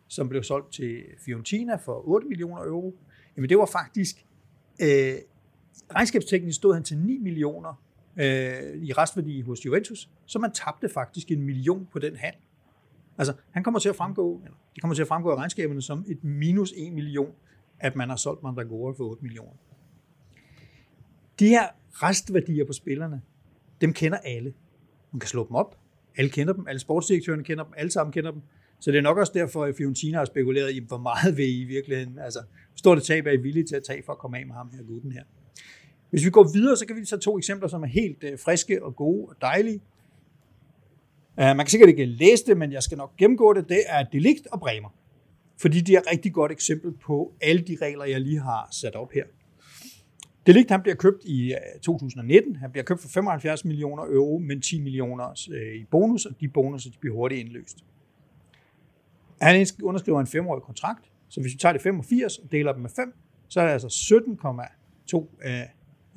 som 0.08 0.30
blev 0.30 0.44
solgt 0.44 0.74
til 0.74 1.04
Fiorentina 1.26 1.76
for 1.76 2.08
8 2.08 2.28
millioner 2.28 2.63
euro. 2.63 2.96
Jamen 3.38 3.50
det 3.50 3.58
var 3.58 3.65
faktisk, 3.65 4.26
øh, 4.82 5.13
regnskabsteknisk 5.95 6.56
stod 6.56 6.73
han 6.73 6.84
til 6.84 6.97
9 6.97 7.17
millioner 7.17 7.82
øh, 8.17 8.84
i 8.84 8.93
restværdi 8.93 9.41
hos 9.41 9.65
Juventus, 9.65 10.10
så 10.25 10.39
man 10.39 10.51
tabte 10.51 10.89
faktisk 10.89 11.32
en 11.32 11.41
million 11.41 11.88
på 11.91 11.99
den 11.99 12.15
handel. 12.15 12.41
Altså, 13.17 13.34
han 13.51 13.63
kommer 13.63 13.80
til 13.80 13.89
at 13.89 13.95
fremgå, 13.95 14.41
eller 14.43 14.58
det 14.75 14.82
kommer 14.82 14.95
til 14.95 15.01
at 15.01 15.08
fremgå 15.08 15.30
af 15.30 15.36
regnskaberne 15.36 15.82
som 15.82 16.06
et 16.08 16.23
minus 16.23 16.73
1 16.77 16.93
million, 16.93 17.32
at 17.80 17.95
man 17.95 18.10
har 18.10 18.15
solgt 18.15 18.43
Mandragora 18.43 18.93
for 18.97 19.04
8 19.04 19.23
millioner. 19.23 19.54
De 21.39 21.47
her 21.47 21.67
restværdier 21.91 22.65
på 22.65 22.73
spillerne, 22.73 23.21
dem 23.82 23.93
kender 23.93 24.17
alle. 24.17 24.54
Man 25.12 25.19
kan 25.19 25.27
slå 25.27 25.47
dem 25.47 25.56
op. 25.56 25.77
Alle 26.17 26.30
kender 26.30 26.54
dem. 26.54 26.67
Alle 26.67 26.80
sportsdirektørerne 26.80 27.43
kender 27.43 27.63
dem. 27.63 27.73
Alle 27.77 27.91
sammen 27.91 28.13
kender 28.13 28.32
dem. 28.32 28.41
Så 28.80 28.91
det 28.91 28.97
er 28.97 29.01
nok 29.01 29.17
også 29.17 29.32
derfor, 29.36 29.65
at 29.65 29.75
Fiorentina 29.75 30.17
har 30.17 30.25
spekuleret 30.25 30.73
i, 30.73 30.80
hvor 30.88 30.97
meget 30.97 31.38
vil 31.38 31.45
I 31.45 31.62
i 31.62 31.63
virkeligheden, 31.63 32.19
altså, 32.19 32.39
hvor 32.39 32.77
stort 32.77 32.97
det 32.97 33.06
tab 33.06 33.25
er 33.25 33.32
I 33.32 33.38
villige 33.38 33.63
til 33.63 33.75
at 33.75 33.84
tage 33.84 34.04
for 34.06 34.13
at 34.13 34.19
komme 34.19 34.38
af 34.38 34.45
med 34.45 34.56
ham 34.56 34.69
her 34.73 34.84
gutten 34.84 35.12
her. 35.12 35.23
Hvis 36.12 36.26
vi 36.26 36.30
går 36.30 36.52
videre, 36.54 36.78
så 36.78 36.86
kan 36.86 36.95
vi 36.95 37.06
tage 37.06 37.19
to 37.19 37.38
eksempler, 37.38 37.67
som 37.67 37.84
er 37.84 37.88
helt 37.88 38.24
øh, 38.24 38.39
friske 38.39 38.84
og 38.84 38.95
gode 38.95 39.28
og 39.30 39.36
dejlige. 39.41 39.82
Uh, 41.38 41.43
man 41.43 41.58
kan 41.58 41.67
sikkert 41.67 41.89
ikke 41.89 42.06
læse 42.06 42.45
det, 42.45 42.58
men 42.58 42.71
jeg 42.71 42.84
skal 42.84 42.97
nok 42.97 43.17
gennemgå 43.17 43.54
det. 43.54 43.69
Det 43.69 43.84
er 43.88 44.04
Delikt 44.04 44.47
og 44.47 44.60
Bremer. 44.60 44.89
Fordi 45.62 45.82
de 45.82 45.95
er 45.95 46.00
et 46.00 46.12
rigtig 46.12 46.34
godt 46.34 46.52
eksempel 46.52 46.91
på 46.91 47.34
alle 47.41 47.62
de 47.62 47.78
regler, 47.82 48.06
jeg 48.06 48.21
lige 48.21 48.39
har 48.39 48.67
sat 48.71 48.95
op 48.95 49.12
her. 49.12 49.24
Delikt 50.47 50.71
han 50.71 50.82
bliver 50.82 50.95
købt 50.95 51.24
i 51.26 51.54
øh, 51.54 51.80
2019. 51.82 52.56
Han 52.56 52.71
bliver 52.71 52.84
købt 52.84 53.02
for 53.02 53.10
75 53.10 53.65
millioner 53.65 54.04
euro, 54.04 54.38
men 54.38 54.62
10 54.62 54.82
millioner 54.82 55.47
øh, 55.52 55.76
i 55.76 55.86
bonus, 55.91 56.26
og 56.26 56.39
de 56.39 56.47
bonusser 56.47 56.91
de 56.91 56.97
bliver 57.00 57.15
hurtigt 57.15 57.41
indløst. 57.41 57.78
Han 59.41 59.67
underskriver 59.84 60.19
en 60.19 60.28
femårig 60.28 60.63
kontrakt, 60.63 61.12
så 61.30 61.41
hvis 61.41 61.54
vi 61.54 61.58
tager 61.58 61.74
det 61.74 61.82
85 61.82 62.38
og 62.38 62.52
deler 62.52 62.71
dem 62.71 62.82
med 62.82 62.89
5, 62.95 63.13
så 63.47 63.62
er 63.62 63.65
det 63.65 63.74
altså 63.74 63.88
17,2 65.08 65.47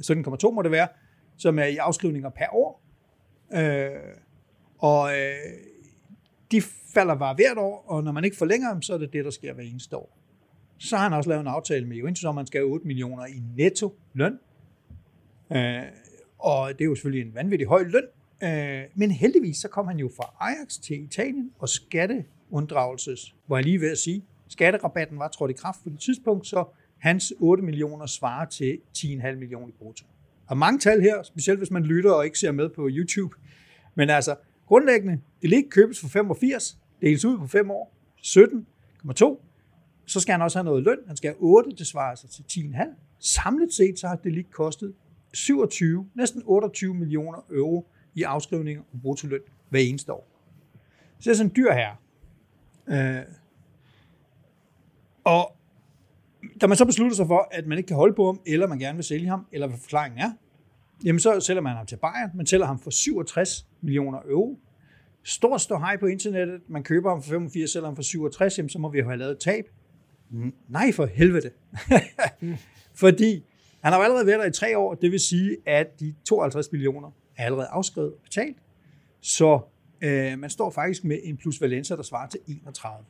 17,2 0.01 0.51
må 0.51 0.63
det 0.63 0.71
være, 0.71 0.89
som 1.37 1.59
er 1.59 1.65
i 1.65 1.77
afskrivninger 1.77 2.31
per 2.31 2.47
år. 2.53 2.83
Øh, 3.55 3.91
og 4.79 5.19
øh, 5.19 5.35
de 6.51 6.63
falder 6.95 7.15
bare 7.15 7.35
hvert 7.35 7.59
år, 7.59 7.85
og 7.89 8.05
når 8.05 8.13
man 8.13 8.25
ikke 8.25 8.37
forlænger 8.37 8.73
dem, 8.73 8.83
så 8.83 8.95
er 8.95 8.99
det 8.99 9.13
det, 9.13 9.25
der 9.25 9.31
sker 9.31 9.53
hver 9.53 9.65
eneste 9.65 9.97
år. 9.97 10.19
Så 10.79 10.97
har 10.97 11.03
han 11.03 11.13
også 11.13 11.31
lavet 11.31 11.41
en 11.41 11.47
aftale 11.47 11.87
med 11.87 11.97
Juventus, 11.97 12.25
om 12.25 12.35
man 12.35 12.47
skal 12.47 12.61
have 12.61 12.73
8 12.73 12.87
millioner 12.87 13.27
i 13.27 13.43
netto 13.57 13.97
løn. 14.13 14.39
Øh, 15.53 15.83
og 16.39 16.69
det 16.69 16.81
er 16.81 16.85
jo 16.85 16.95
selvfølgelig 16.95 17.29
en 17.29 17.35
vanvittig 17.35 17.69
høj 17.69 17.83
løn. 17.83 18.05
Øh, 18.43 18.83
men 18.95 19.11
heldigvis 19.11 19.57
så 19.57 19.69
kom 19.69 19.87
han 19.87 19.99
jo 19.99 20.11
fra 20.17 20.35
Ajax 20.41 20.79
til 20.83 21.05
Italien, 21.05 21.53
og 21.59 21.69
skatteunddragelses, 21.69 23.35
hvor 23.47 23.57
jeg 23.57 23.65
lige 23.65 23.81
ved 23.81 23.91
at 23.91 23.99
sige, 23.99 24.25
skatterabatten 24.49 25.19
var 25.19 25.29
trådt 25.29 25.51
i 25.51 25.55
kraft 25.55 25.79
på 25.83 25.89
det 25.91 26.01
tidspunkt, 26.01 26.47
så 26.47 26.65
hans 27.05 27.33
8 27.39 27.63
millioner 27.65 28.07
svarer 28.07 28.45
til 28.45 28.79
10,5 28.99 29.35
millioner 29.35 29.69
i 29.69 29.73
brutto. 29.79 30.07
Og 30.47 30.59
mange 30.59 30.79
tal 30.79 31.01
her, 31.01 31.23
specielt 31.23 31.61
hvis 31.61 31.71
man 31.71 31.83
lytter 31.83 32.13
og 32.13 32.25
ikke 32.25 32.39
ser 32.39 32.53
med 32.53 32.69
på 32.69 32.89
YouTube. 32.91 33.37
Men 33.95 34.11
altså, 34.11 34.37
grundlæggende, 34.67 35.21
det 35.43 35.51
ligger 35.51 35.71
købes 35.71 36.01
for 36.01 36.09
85, 36.09 36.79
deles 37.01 37.25
ud 37.25 37.39
på 37.39 37.47
5 37.47 37.71
år, 37.71 37.95
17,2. 38.19 39.41
Så 40.07 40.21
skal 40.21 40.33
han 40.33 40.43
også 40.43 40.59
have 40.59 40.65
noget 40.65 40.83
løn. 40.83 40.99
Han 41.07 41.17
skal 41.17 41.31
have 41.31 41.41
8, 41.41 41.71
det 41.71 41.87
svarer 41.87 42.15
sig 42.15 42.31
til 42.31 42.43
10,5. 42.43 42.83
Samlet 43.19 43.75
set 43.75 43.99
så 43.99 44.09
har 44.09 44.17
det 44.17 44.33
lige 44.33 44.47
kostet 44.51 44.95
27, 45.33 46.09
næsten 46.15 46.43
28 46.45 46.95
millioner 46.95 47.39
euro 47.51 47.91
i 48.15 48.23
afskrivninger 48.23 48.83
og 48.93 49.01
bruttoløn 49.03 49.41
hver 49.69 49.81
eneste 49.81 50.13
år. 50.13 50.29
Så 51.19 51.25
det 51.25 51.31
er 51.31 51.35
sådan 51.35 51.51
en 51.51 51.57
dyr 51.57 51.73
her. 51.73 51.91
Øh, 52.89 53.23
og 55.25 55.57
da 56.61 56.67
man 56.67 56.77
så 56.77 56.85
beslutter 56.85 57.17
sig 57.17 57.27
for, 57.27 57.49
at 57.51 57.67
man 57.67 57.79
ikke 57.79 57.89
kan 57.89 57.97
holde 57.97 58.15
på 58.15 58.27
ham, 58.27 58.41
eller 58.47 58.67
man 58.67 58.79
gerne 58.79 58.97
vil 58.97 59.05
sælge 59.05 59.29
ham, 59.29 59.47
eller 59.53 59.67
hvad 59.67 59.79
forklaringen 59.79 60.19
er, 60.19 60.31
jamen 61.05 61.21
så 61.21 61.41
sælger 61.41 61.63
man 61.63 61.77
ham 61.77 61.87
til 61.87 61.97
Bayern. 61.97 62.31
Man 62.35 62.47
sælger 62.47 62.67
ham 62.67 62.79
for 62.79 62.91
67 62.91 63.67
millioner 63.81 64.19
euro. 64.29 64.59
Stort 65.23 65.61
stå 65.61 65.79
hej 65.79 65.97
på 65.97 66.07
internettet. 66.07 66.61
Man 66.69 66.83
køber 66.83 67.11
ham 67.11 67.23
for 67.23 67.31
85, 67.31 67.71
sælger 67.71 67.87
ham 67.87 67.97
for 67.97 68.03
67, 68.03 68.59
jamen 68.59 68.69
så 68.69 68.79
må 68.79 68.91
vi 68.91 68.99
jo 68.99 69.05
have 69.05 69.17
lavet 69.17 69.33
et 69.33 69.39
tab. 69.39 69.65
Mm, 70.31 70.53
Nej, 70.69 70.93
for 70.93 71.07
helvede. 71.07 71.51
Fordi 73.03 73.45
han 73.81 73.93
har 73.93 73.99
jo 73.99 74.05
allerede 74.05 74.27
været 74.27 74.39
der 74.39 74.47
i 74.47 74.53
tre 74.53 74.79
år, 74.79 74.95
det 74.95 75.13
vil 75.13 75.21
sige, 75.21 75.57
at 75.67 76.01
de 76.01 76.15
52 76.25 76.73
millioner 76.73 77.11
er 77.37 77.45
allerede 77.45 77.67
afskrevet 77.67 78.13
og 78.13 78.19
betalt. 78.23 78.57
Så 79.21 79.61
øh, 80.01 80.39
man 80.39 80.51
står 80.51 80.71
faktisk 80.71 81.05
med 81.05 81.19
en 81.23 81.37
plus 81.37 81.61
valenza, 81.61 81.97
der 81.97 82.03
svarer 82.03 82.29
til 82.29 82.41
31 82.47 83.05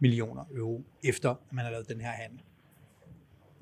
millioner 0.00 0.44
euro, 0.54 0.84
efter 1.04 1.30
at 1.30 1.36
man 1.52 1.64
har 1.64 1.72
lavet 1.72 1.88
den 1.88 2.00
her 2.00 2.10
handel. 2.10 2.40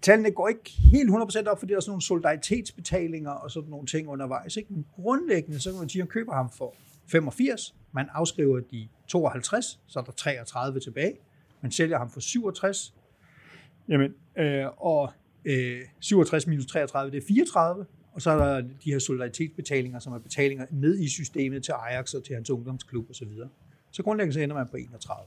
Tallene 0.03 0.31
går 0.31 0.49
ikke 0.49 0.71
helt 0.71 1.11
100% 1.11 1.15
op, 1.47 1.59
fordi 1.59 1.73
der 1.73 1.77
er 1.77 1.81
sådan 1.81 1.91
nogle 1.91 2.03
solidaritetsbetalinger 2.03 3.31
og 3.31 3.51
sådan 3.51 3.71
nogle 3.71 3.87
ting 3.87 4.09
undervejs. 4.09 4.57
Ikke? 4.57 4.73
Men 4.73 4.87
grundlæggende, 4.95 5.61
så 5.61 5.71
kan 5.71 5.79
man 5.79 5.89
sige, 5.89 6.03
at 6.03 6.07
man 6.07 6.11
køber 6.11 6.33
ham 6.33 6.51
for 6.51 6.75
85, 7.09 7.75
man 7.93 8.07
afskriver 8.13 8.61
de 8.61 8.89
52, 9.09 9.81
så 9.87 9.99
er 9.99 10.03
der 10.03 10.13
33 10.13 10.81
tilbage. 10.81 11.17
Man 11.61 11.73
sælger 11.73 11.99
ham 11.99 12.11
for 12.11 12.21
67, 12.21 12.95
Jamen, 13.89 14.15
øh, 14.39 14.67
og 14.77 15.13
øh, 15.45 15.81
67 16.01 16.47
minus 16.47 16.67
33, 16.67 17.11
det 17.11 17.23
er 17.23 17.27
34, 17.29 17.87
og 18.13 18.23
så 18.23 18.31
er 18.31 18.37
der 18.37 18.61
de 18.61 18.91
her 18.91 18.99
solidaritetsbetalinger, 18.99 19.99
som 19.99 20.13
er 20.13 20.19
betalinger 20.19 20.67
ned 20.71 20.99
i 20.99 21.09
systemet 21.09 21.65
til 21.65 21.73
Ajax 21.73 22.15
og 22.15 22.25
til 22.25 22.35
hans 22.35 22.51
ungdomsklub 22.51 23.11
osv. 23.11 23.29
Så, 23.29 23.49
så 23.91 24.03
grundlæggende 24.03 24.35
så 24.35 24.41
ender 24.41 24.57
man 24.57 24.67
på 24.71 24.77
31. 24.77 25.27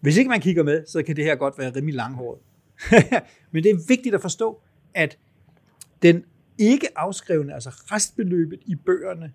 Hvis 0.00 0.16
ikke 0.16 0.28
man 0.28 0.40
kigger 0.40 0.62
med, 0.62 0.86
så 0.86 1.02
kan 1.02 1.16
det 1.16 1.24
her 1.24 1.34
godt 1.34 1.58
være 1.58 1.70
rimelig 1.76 1.94
langhåret. 1.94 2.40
Men 3.52 3.62
det 3.62 3.70
er 3.70 3.86
vigtigt 3.88 4.14
at 4.14 4.20
forstå, 4.20 4.62
at 4.94 5.18
den 6.02 6.24
ikke 6.58 6.98
afskrevne, 6.98 7.54
altså 7.54 7.70
restbeløbet 7.70 8.62
i 8.66 8.74
bøgerne, 8.74 9.32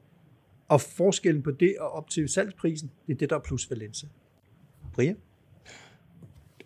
og 0.68 0.82
forskellen 0.82 1.44
på 1.44 1.52
det 1.52 1.76
og 1.80 1.92
op 1.92 2.10
til 2.10 2.30
salgsprisen, 2.30 2.92
det 3.08 3.14
er 3.14 3.18
det, 3.18 3.30
der 3.30 3.36
er 3.36 3.40
plus 3.40 3.70
Valenza. 3.70 4.08
Brian? 4.94 5.18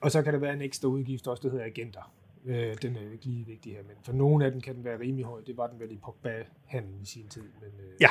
Og 0.01 0.11
så 0.11 0.21
kan 0.21 0.34
der 0.34 0.39
være 0.39 0.53
en 0.53 0.61
ekstra 0.61 0.88
udgift 0.88 1.27
også, 1.27 1.41
der 1.43 1.49
hedder 1.49 1.65
agenter. 1.65 2.13
Øh, 2.45 2.77
den 2.81 2.95
er 2.95 3.01
jo 3.01 3.11
ikke 3.11 3.25
lige 3.25 3.45
vigtig 3.45 3.71
her, 3.71 3.84
men 3.84 3.95
for 4.01 4.13
nogle 4.13 4.45
af 4.45 4.51
dem 4.51 4.61
kan 4.61 4.75
den 4.75 4.84
være 4.84 4.99
rimelig 4.99 5.25
høj. 5.25 5.41
Det 5.47 5.57
var 5.57 5.67
den 5.67 5.79
vel 5.79 5.91
i 5.91 5.97
Pogba-handlen 5.97 7.01
i 7.01 7.05
sin 7.05 7.27
tid. 7.27 7.41
Men, 7.41 7.86
øh, 7.86 7.93
Ja. 8.01 8.09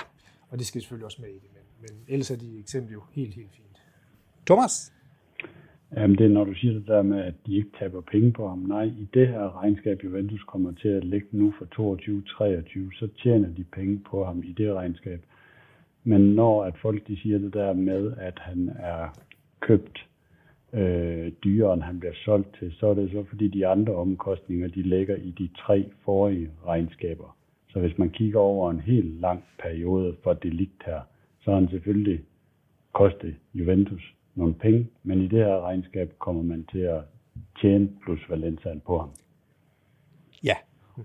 Og 0.48 0.58
det 0.58 0.66
skal 0.66 0.80
selvfølgelig 0.80 1.04
også 1.04 1.22
med 1.22 1.28
i 1.30 1.38
det, 1.38 1.48
men, 1.52 1.62
men 1.80 2.04
ellers 2.08 2.30
er 2.30 2.36
de 2.36 2.58
eksempel 2.58 2.92
jo 2.92 3.02
helt, 3.12 3.34
helt 3.34 3.52
fint. 3.52 3.82
Thomas? 4.46 4.92
Jamen 5.96 6.18
det 6.18 6.24
er, 6.26 6.30
når 6.30 6.44
du 6.44 6.54
siger 6.54 6.72
det 6.72 6.86
der 6.86 7.02
med, 7.02 7.20
at 7.20 7.34
de 7.46 7.56
ikke 7.56 7.70
taber 7.78 8.00
penge 8.00 8.32
på 8.32 8.48
ham. 8.48 8.58
Nej, 8.58 8.84
i 8.84 9.08
det 9.14 9.28
her 9.28 9.62
regnskab, 9.62 10.04
Juventus 10.04 10.42
kommer 10.42 10.72
til 10.72 10.88
at 10.88 11.04
lægge 11.04 11.26
nu 11.32 11.54
for 11.58 11.64
22-23, 11.64 12.98
så 12.98 13.08
tjener 13.22 13.48
de 13.48 13.64
penge 13.64 14.00
på 14.10 14.24
ham 14.24 14.42
i 14.44 14.52
det 14.52 14.74
regnskab. 14.74 15.20
Men 16.04 16.20
når 16.20 16.64
at 16.64 16.74
folk 16.82 17.08
de 17.08 17.16
siger 17.16 17.38
det 17.38 17.54
der 17.54 17.72
med, 17.72 18.12
at 18.16 18.38
han 18.38 18.70
er 18.78 19.08
købt 19.60 20.06
øh, 20.72 21.32
dyrere, 21.44 21.74
end 21.74 21.82
han 21.82 22.00
bliver 22.00 22.14
solgt 22.24 22.56
til, 22.58 22.72
så 22.72 22.86
er 22.86 22.94
det 22.94 23.10
så 23.10 23.24
fordi 23.28 23.48
de 23.48 23.66
andre 23.66 23.94
omkostninger, 23.94 24.68
de 24.68 24.82
ligger 24.82 25.16
i 25.16 25.30
de 25.30 25.48
tre 25.58 25.90
forrige 26.04 26.50
regnskaber. 26.66 27.36
Så 27.68 27.80
hvis 27.80 27.98
man 27.98 28.10
kigger 28.10 28.40
over 28.40 28.70
en 28.70 28.80
helt 28.80 29.20
lang 29.20 29.44
periode 29.62 30.16
for 30.22 30.32
delikt 30.32 30.82
her, 30.86 31.00
så 31.40 31.50
har 31.50 31.60
han 31.60 31.68
selvfølgelig 31.68 32.20
kostet 32.92 33.34
Juventus 33.54 34.14
nogle 34.34 34.54
penge, 34.54 34.88
men 35.02 35.20
i 35.20 35.28
det 35.28 35.38
her 35.38 35.60
regnskab 35.60 36.12
kommer 36.18 36.42
man 36.42 36.64
til 36.72 36.78
at 36.78 37.00
tjene 37.60 37.88
plus 38.04 38.20
Valenciaen 38.28 38.80
på 38.86 38.98
ham. 38.98 39.10
Ja, 40.44 40.54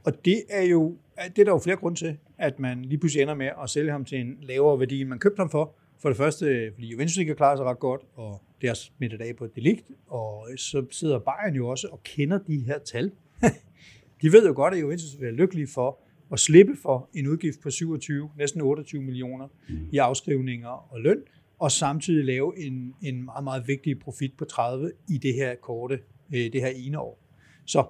og 0.05 0.25
det 0.25 0.43
er 0.49 0.63
jo 0.63 0.97
det 1.17 1.39
er 1.39 1.45
der 1.45 1.51
jo 1.51 1.59
flere 1.59 1.77
grunde 1.77 1.99
til, 1.99 2.17
at 2.37 2.59
man 2.59 2.85
lige 2.85 2.99
pludselig 2.99 3.21
ender 3.21 3.35
med 3.35 3.49
at 3.63 3.69
sælge 3.69 3.91
ham 3.91 4.05
til 4.05 4.19
en 4.19 4.37
lavere 4.41 4.79
værdi, 4.79 5.01
end 5.01 5.09
man 5.09 5.19
købte 5.19 5.39
ham 5.39 5.49
for. 5.49 5.75
For 5.99 6.09
det 6.09 6.17
første, 6.17 6.71
fordi 6.73 6.87
Juventus 6.87 7.17
ikke 7.17 7.35
klarer 7.35 7.55
sig 7.55 7.65
ret 7.65 7.79
godt, 7.79 8.01
og 8.15 8.41
det 8.61 8.69
er 8.69 8.73
smittet 8.73 9.21
af 9.21 9.35
på 9.35 9.45
et 9.45 9.55
delikt, 9.55 9.91
og 10.07 10.47
så 10.57 10.85
sidder 10.91 11.19
Bayern 11.19 11.55
jo 11.55 11.67
også 11.67 11.87
og 11.91 12.03
kender 12.03 12.37
de 12.37 12.59
her 12.59 12.79
tal. 12.79 13.11
de 14.21 14.31
ved 14.31 14.47
jo 14.47 14.53
godt, 14.55 14.73
at 14.73 14.81
Juventus 14.81 15.15
vil 15.19 15.25
være 15.25 15.35
lykkelige 15.35 15.67
for 15.73 15.99
at 16.31 16.39
slippe 16.39 16.75
for 16.81 17.09
en 17.13 17.27
udgift 17.27 17.61
på 17.61 17.69
27, 17.69 18.29
næsten 18.37 18.61
28 18.61 19.01
millioner 19.01 19.47
i 19.91 19.97
afskrivninger 19.97 20.93
og 20.93 21.01
løn, 21.01 21.23
og 21.59 21.71
samtidig 21.71 22.25
lave 22.25 22.59
en, 22.59 22.93
en 23.01 23.25
meget, 23.25 23.43
meget 23.43 23.67
vigtig 23.67 23.99
profit 23.99 24.33
på 24.37 24.45
30 24.45 24.91
i 25.09 25.17
det 25.17 25.33
her 25.33 25.55
korte, 25.55 25.99
øh, 26.33 26.53
det 26.53 26.61
her 26.61 26.67
ene 26.67 26.99
år. 26.99 27.19
Så 27.65 27.85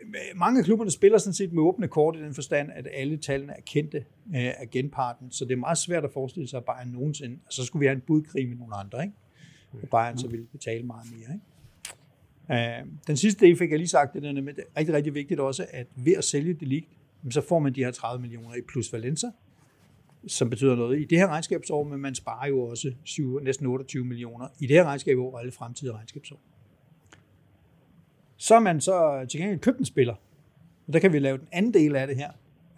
øh, 0.00 0.10
mange 0.36 0.58
af 0.58 0.64
klubberne 0.64 0.90
spiller 0.90 1.18
sådan 1.18 1.34
set 1.34 1.52
med 1.52 1.62
åbne 1.62 1.88
kort 1.88 2.16
i 2.16 2.22
den 2.22 2.34
forstand, 2.34 2.70
at 2.74 2.88
alle 2.92 3.16
tallene 3.16 3.52
er 3.52 3.60
kendte 3.66 3.98
øh, 3.98 4.04
af 4.34 4.70
genparten, 4.70 5.30
så 5.30 5.44
det 5.44 5.52
er 5.52 5.56
meget 5.56 5.78
svært 5.78 6.04
at 6.04 6.10
forestille 6.12 6.48
sig, 6.48 6.56
at 6.56 6.64
Bayern 6.64 6.88
nogensinde, 6.88 7.38
altså 7.44 7.62
så 7.62 7.66
skulle 7.66 7.80
vi 7.80 7.86
have 7.86 7.96
en 7.96 8.02
budkrig 8.06 8.48
med 8.48 8.56
nogle 8.56 8.76
andre, 8.76 9.02
ikke? 9.02 9.14
Og 9.82 9.88
Bayern 9.88 10.18
så 10.18 10.28
ville 10.28 10.46
betale 10.46 10.82
meget 10.82 11.06
mere, 11.10 11.34
ikke? 11.34 12.80
Øh, 12.80 12.86
den 13.06 13.16
sidste 13.16 13.46
del 13.46 13.56
fik 13.56 13.70
jeg 13.70 13.78
lige 13.78 13.88
sagt, 13.88 14.14
det 14.14 14.24
er 14.24 14.64
rigtig, 14.76 14.94
rigtig 14.94 15.14
vigtigt 15.14 15.40
også, 15.40 15.66
at 15.70 15.86
ved 15.96 16.12
at 16.12 16.24
sælge 16.24 16.54
det 16.54 16.68
lig, 16.68 16.88
så 17.30 17.40
får 17.40 17.58
man 17.58 17.74
de 17.74 17.84
her 17.84 17.90
30 17.90 18.22
millioner 18.22 18.54
i 18.54 18.60
plus 18.68 18.92
Valenza, 18.92 19.26
som 20.28 20.50
betyder 20.50 20.74
noget 20.76 21.00
i 21.00 21.04
det 21.04 21.18
her 21.18 21.28
regnskabsår, 21.28 21.84
men 21.84 22.00
man 22.00 22.14
sparer 22.14 22.48
jo 22.48 22.60
også 22.60 22.92
7, 23.04 23.38
næsten 23.38 23.66
28 23.66 24.04
millioner 24.04 24.48
i 24.60 24.66
det 24.66 24.76
her 24.76 24.84
regnskabsår 24.84 25.32
og 25.32 25.40
alle 25.40 25.52
fremtidige 25.52 25.94
regnskabsår. 25.94 26.40
Så 28.36 28.54
har 28.54 28.60
man 28.60 28.80
så 28.80 29.26
til 29.30 29.40
gengæld 29.40 29.60
købt 29.60 29.78
en 29.78 29.84
spiller. 29.84 30.14
Og 30.86 30.92
der 30.92 30.98
kan 30.98 31.12
vi 31.12 31.18
lave 31.18 31.38
den 31.38 31.48
anden 31.52 31.74
del 31.74 31.96
af 31.96 32.06
det 32.06 32.16
her. 32.16 32.30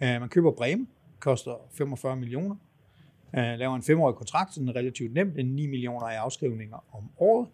Øh, 0.03 0.21
man 0.21 0.29
køber 0.29 0.51
Bremen, 0.51 0.87
koster 1.19 1.51
45 1.71 2.15
millioner. 2.15 2.55
Øh, 3.37 3.59
laver 3.59 3.75
en 3.75 3.83
femårig 3.83 4.15
kontrakt, 4.15 4.53
så 4.53 4.59
den 4.59 4.69
er 4.69 4.75
relativt 4.75 5.13
nemt. 5.13 5.35
den 5.35 5.45
9 5.45 5.67
millioner 5.67 6.09
i 6.09 6.15
afskrivninger 6.15 6.85
om 6.91 7.03
året. 7.17 7.47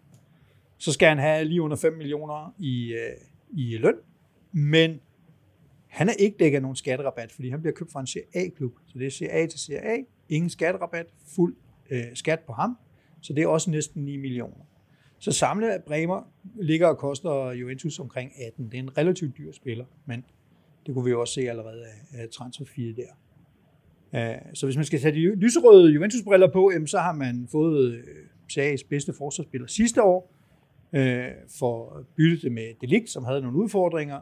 Så 0.78 0.92
skal 0.92 1.08
han 1.08 1.18
have 1.18 1.44
lige 1.44 1.62
under 1.62 1.76
5 1.76 1.92
millioner 1.92 2.54
i, 2.58 2.92
øh, 2.92 3.58
i 3.58 3.76
løn. 3.76 3.94
Men 4.52 5.00
han 5.94 6.08
er 6.08 6.12
ikke 6.12 6.36
dækket 6.38 6.56
af 6.56 6.62
nogen 6.62 6.76
skatterabat, 6.76 7.32
fordi 7.32 7.50
han 7.50 7.60
bliver 7.60 7.74
købt 7.74 7.92
fra 7.92 8.00
en 8.00 8.06
CA-klub. 8.06 8.72
Så 8.86 8.98
det 8.98 9.06
er 9.06 9.10
CA 9.10 9.46
til 9.46 9.60
CA. 9.60 9.96
Ingen 10.28 10.50
skatterabat. 10.50 11.06
Fuld 11.34 11.56
øh, 11.90 12.04
skat 12.14 12.40
på 12.40 12.52
ham. 12.52 12.78
Så 13.20 13.32
det 13.32 13.42
er 13.42 13.48
også 13.48 13.70
næsten 13.70 14.04
9 14.04 14.16
millioner. 14.16 14.64
Så 15.18 15.32
samlet 15.32 15.68
af 15.68 15.82
Bremer 15.82 16.32
ligger 16.60 16.86
og 16.86 16.98
koster 16.98 17.50
Juventus 17.50 17.98
omkring 17.98 18.32
18. 18.46 18.64
Det 18.64 18.74
er 18.74 18.78
en 18.78 18.98
relativt 18.98 19.38
dyr 19.38 19.52
spiller, 19.52 19.84
men 20.06 20.24
det 20.86 20.94
kunne 20.94 21.04
vi 21.04 21.10
jo 21.10 21.20
også 21.20 21.34
se 21.34 21.40
allerede 21.40 21.84
af 22.14 22.28
transferfeed 22.28 22.94
der. 22.94 23.12
Øh, 24.14 24.38
så 24.54 24.66
hvis 24.66 24.76
man 24.76 24.84
skal 24.84 25.00
tage 25.00 25.14
de 25.14 25.34
lyserøde 25.34 25.92
Juventus-briller 25.92 26.50
på, 26.52 26.72
så 26.86 26.98
har 26.98 27.12
man 27.12 27.48
fået 27.52 27.94
øh, 27.94 28.04
SAGs 28.48 28.84
bedste 28.84 29.12
forsvarsspiller 29.18 29.66
sidste 29.66 30.02
år, 30.02 30.32
øh, 30.92 31.28
for 31.58 32.04
byttet 32.16 32.42
det 32.42 32.52
med 32.52 32.74
Delict, 32.80 33.10
som 33.10 33.24
havde 33.24 33.40
nogle 33.40 33.58
udfordringer, 33.58 34.20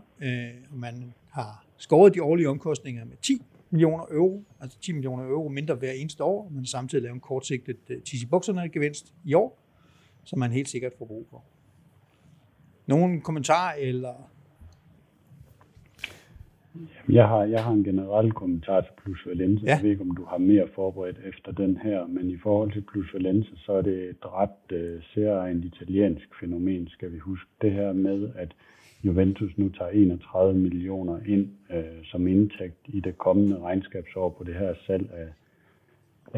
man 0.73 1.15
har 1.33 1.65
skåret 1.77 2.15
de 2.15 2.23
årlige 2.23 2.49
omkostninger 2.49 3.05
med 3.05 3.17
10 3.23 3.43
millioner 3.71 4.05
euro, 4.11 4.45
altså 4.61 4.79
10 4.79 4.93
millioner 4.93 5.25
euro 5.25 5.49
mindre 5.49 5.75
hver 5.75 5.93
eneste 5.93 6.25
år, 6.25 6.49
men 6.51 6.67
samtidig 6.67 7.03
lavet 7.03 7.15
en 7.15 7.21
kortsigtet 7.21 7.77
TC 8.05 8.27
Bukserne 8.31 8.69
gevinst 8.69 9.15
i 9.25 9.35
år, 9.35 9.59
som 10.25 10.39
man 10.39 10.53
helt 10.53 10.69
sikkert 10.69 10.93
får 10.99 11.05
brug 11.05 11.27
for. 11.31 11.45
Nogle 12.87 13.21
kommentarer 13.21 13.75
eller? 13.79 14.15
Jeg 17.09 17.29
har, 17.29 17.45
jeg 17.45 17.65
har 17.65 17.73
en 17.73 17.85
generel 17.85 18.33
kommentar 18.33 18.81
til 18.81 18.91
Plus 19.03 19.27
Valenza. 19.27 19.67
Ja. 19.67 19.75
Jeg 19.75 19.83
ved 19.83 19.91
ikke, 19.91 20.03
om 20.03 20.17
du 20.17 20.25
har 20.25 20.39
mere 20.39 20.69
forberedt 20.75 21.19
efter 21.25 21.53
den 21.53 21.77
her, 21.77 22.07
men 22.07 22.31
i 22.31 22.39
forhold 22.39 22.73
til 22.73 22.81
Plus 22.81 23.15
Valenza, 23.15 23.51
så 23.57 23.73
er 23.73 23.83
det 23.83 24.11
et 24.11 24.25
ret 24.25 24.73
uh, 24.73 25.03
særligt 25.15 25.75
italiensk 25.75 26.29
fænomen, 26.41 26.89
skal 26.89 27.13
vi 27.13 27.19
huske. 27.19 27.51
Det 27.63 27.73
her 27.73 27.93
med, 27.93 28.31
at 28.37 28.55
Juventus 29.05 29.59
nu 29.59 29.69
tager 29.69 29.91
31 29.91 30.59
millioner 30.59 31.19
ind 31.27 31.49
øh, 31.73 32.05
som 32.05 32.27
indtægt 32.27 32.79
i 32.89 33.01
det 33.01 33.19
kommende 33.19 33.61
regnskabsår 33.61 34.29
på 34.29 34.45
det 34.45 34.55
her 34.55 34.75
salg 34.87 35.11
af, 35.13 35.29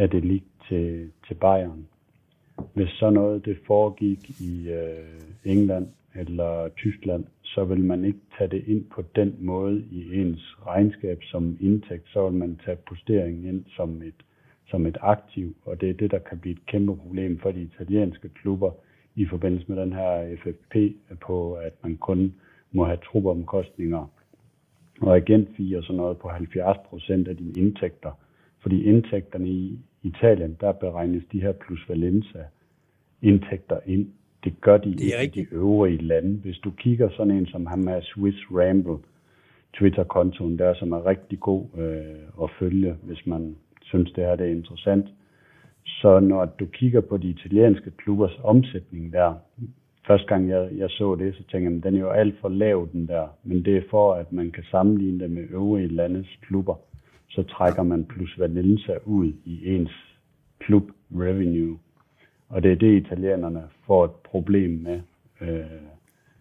af 0.02 0.10
det 0.10 0.24
lig 0.24 0.42
til, 0.68 1.10
til 1.28 1.34
Bayern. 1.34 1.86
Hvis 2.74 2.88
så 2.88 3.10
noget 3.10 3.44
det 3.44 3.58
foregik 3.66 4.40
i 4.40 4.68
øh, 4.70 5.52
England 5.52 5.88
eller 6.14 6.68
Tyskland, 6.68 7.24
så 7.42 7.64
vil 7.64 7.84
man 7.84 8.04
ikke 8.04 8.18
tage 8.38 8.50
det 8.50 8.64
ind 8.66 8.84
på 8.84 9.02
den 9.16 9.36
måde 9.38 9.84
i 9.90 10.20
ens 10.20 10.56
regnskab 10.66 11.18
som 11.22 11.56
indtægt, 11.60 12.08
så 12.08 12.28
vil 12.28 12.38
man 12.38 12.60
tage 12.64 12.76
posteringen 12.88 13.44
ind 13.44 13.64
som 13.76 14.02
et, 14.02 14.24
som 14.66 14.86
et 14.86 14.96
aktiv, 15.00 15.56
og 15.64 15.80
det 15.80 15.90
er 15.90 15.94
det, 15.94 16.10
der 16.10 16.18
kan 16.18 16.38
blive 16.38 16.52
et 16.52 16.66
kæmpe 16.66 16.96
problem 16.96 17.38
for 17.38 17.50
de 17.50 17.62
italienske 17.62 18.28
klubber 18.28 18.70
i 19.14 19.26
forbindelse 19.26 19.66
med 19.68 19.82
den 19.82 19.92
her 19.92 20.36
FFP 20.36 20.76
på, 21.20 21.54
at 21.54 21.72
man 21.82 21.96
kun 21.96 22.34
må 22.74 22.84
have 22.84 22.98
trupomkostninger 23.04 24.10
og 25.00 25.16
agentfee 25.16 25.78
og 25.78 25.84
sådan 25.84 25.96
noget 25.96 26.18
på 26.18 26.28
70 26.28 26.76
procent 26.88 27.28
af 27.28 27.36
dine 27.36 27.52
indtægter. 27.56 28.12
Fordi 28.62 28.82
indtægterne 28.84 29.48
i 29.48 29.78
Italien, 30.02 30.56
der 30.60 30.72
beregnes 30.72 31.24
de 31.32 31.40
her 31.40 31.52
plus 31.52 31.88
Valenza 31.88 32.44
indtægter 33.22 33.78
ind. 33.86 34.06
Det 34.44 34.60
gør 34.60 34.76
de 34.76 34.92
det 34.92 35.00
i 35.24 35.40
de 35.40 35.46
øvrige 35.52 36.02
lande. 36.02 36.36
Hvis 36.36 36.58
du 36.58 36.70
kigger 36.70 37.08
sådan 37.10 37.30
en 37.30 37.46
som 37.46 37.66
ham 37.66 37.78
med 37.78 38.02
Swiss 38.02 38.38
Ramble, 38.50 38.98
Twitter-kontoen 39.74 40.58
der, 40.58 40.74
som 40.74 40.92
er 40.92 41.06
rigtig 41.06 41.40
god 41.40 41.64
øh, 41.78 42.42
at 42.42 42.50
følge, 42.58 42.96
hvis 43.02 43.26
man 43.26 43.56
synes, 43.82 44.12
det 44.12 44.24
her 44.24 44.36
det 44.36 44.46
er 44.46 44.50
interessant. 44.50 45.06
Så 45.84 46.20
når 46.20 46.44
du 46.44 46.66
kigger 46.66 47.00
på 47.00 47.16
de 47.16 47.28
italienske 47.28 47.90
klubbers 47.90 48.38
omsætning 48.42 49.12
der, 49.12 49.34
første 50.06 50.26
gang 50.26 50.48
jeg, 50.48 50.68
jeg 50.76 50.90
så 50.90 51.14
det, 51.14 51.34
så 51.34 51.42
tænkte 51.50 51.74
jeg, 51.74 51.82
den 51.82 51.94
er 51.94 52.00
jo 52.00 52.10
alt 52.10 52.40
for 52.40 52.48
lav 52.48 52.88
den 52.92 53.06
der, 53.08 53.26
men 53.44 53.64
det 53.64 53.76
er 53.76 53.82
for, 53.90 54.14
at 54.14 54.32
man 54.32 54.50
kan 54.50 54.64
sammenligne 54.70 55.20
det 55.20 55.30
med 55.30 55.46
øvrige 55.50 55.88
landes 55.88 56.26
klubber 56.42 56.76
så 57.34 57.42
trækker 57.42 57.82
man 57.82 58.04
plus 58.04 58.38
Valenza 58.38 58.96
ud 59.04 59.32
i 59.44 59.74
ens 59.74 59.90
klub 60.58 60.90
revenue. 61.12 61.78
Og 62.48 62.62
det 62.62 62.72
er 62.72 62.76
det, 62.76 63.04
italienerne 63.04 63.68
får 63.86 64.04
et 64.04 64.10
problem 64.10 64.70
med, 64.70 65.00
øh, 65.40 65.64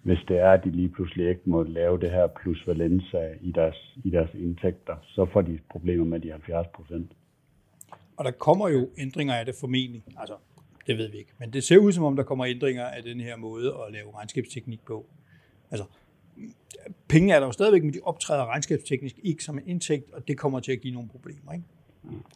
hvis 0.01 0.19
det 0.27 0.37
er, 0.39 0.51
at 0.51 0.63
de 0.63 0.69
lige 0.69 0.89
pludselig 0.89 1.29
ikke 1.29 1.41
må 1.45 1.63
lave 1.63 1.99
det 1.99 2.11
her 2.11 2.27
plus 2.27 2.67
Valenza 2.67 3.33
i 3.41 3.51
deres, 3.51 3.97
i 4.03 4.09
deres 4.09 4.33
indtægter, 4.33 4.95
så 5.03 5.25
får 5.33 5.41
de 5.41 5.59
problemer 5.71 6.05
med 6.05 6.19
de 6.19 6.31
70 6.31 6.67
procent. 6.75 7.11
Og 8.17 8.25
der 8.25 8.31
kommer 8.31 8.69
jo 8.69 8.89
ændringer 8.97 9.33
af 9.33 9.45
det 9.45 9.55
formentlig. 9.59 10.03
Altså, 10.17 10.35
det 10.87 10.97
ved 10.97 11.11
vi 11.11 11.17
ikke. 11.17 11.31
Men 11.39 11.53
det 11.53 11.63
ser 11.63 11.77
ud 11.77 11.91
som 11.91 12.03
om, 12.03 12.15
der 12.15 12.23
kommer 12.23 12.45
ændringer 12.45 12.85
af 12.85 13.03
den 13.03 13.19
her 13.19 13.37
måde 13.37 13.73
at 13.87 13.93
lave 13.93 14.15
regnskabsteknik 14.15 14.85
på. 14.85 15.05
Altså, 15.71 15.85
penge 17.09 17.33
er 17.33 17.39
der 17.39 17.45
jo 17.45 17.51
stadigvæk, 17.51 17.83
men 17.83 17.93
de 17.93 17.99
optræder 18.03 18.45
regnskabsteknisk 18.45 19.15
ikke 19.23 19.43
som 19.43 19.57
en 19.57 19.67
indtægt, 19.67 20.13
og 20.13 20.27
det 20.27 20.37
kommer 20.37 20.59
til 20.59 20.71
at 20.71 20.81
give 20.81 20.93
nogle 20.93 21.09
problemer. 21.09 21.53
Ikke? 21.53 21.65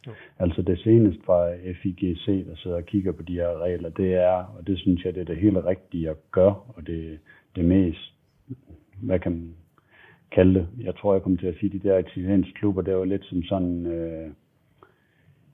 Ja. 0.07 0.11
Altså 0.39 0.61
det 0.61 0.79
seneste 0.79 1.21
fra 1.25 1.55
FIGC, 1.81 2.25
der 2.25 2.55
sidder 2.55 2.77
og 2.77 2.85
kigger 2.85 3.11
på 3.11 3.23
de 3.23 3.33
her 3.33 3.63
regler, 3.63 3.89
det 3.89 4.13
er, 4.13 4.43
og 4.57 4.67
det 4.67 4.79
synes 4.79 5.03
jeg, 5.05 5.13
det 5.13 5.21
er 5.21 5.25
det 5.25 5.37
helt 5.37 5.57
rigtige 5.57 6.09
at 6.09 6.31
gøre, 6.31 6.55
og 6.67 6.87
det, 6.87 7.19
det 7.55 7.65
mest 7.65 8.13
hvad 9.01 9.19
kan 9.19 9.31
man 9.31 9.55
kalde 10.31 10.53
det? 10.53 10.67
Jeg 10.79 10.95
tror, 10.95 11.13
jeg 11.13 11.21
kommer 11.21 11.39
til 11.39 11.47
at 11.47 11.55
sige, 11.59 11.79
de 11.79 11.89
der 11.89 11.97
italienske 11.97 12.53
klubber, 12.53 12.81
det 12.81 12.95
var 12.95 13.05
lidt 13.05 13.25
som 13.25 13.43
sådan 13.43 13.85
øh, 13.85 14.31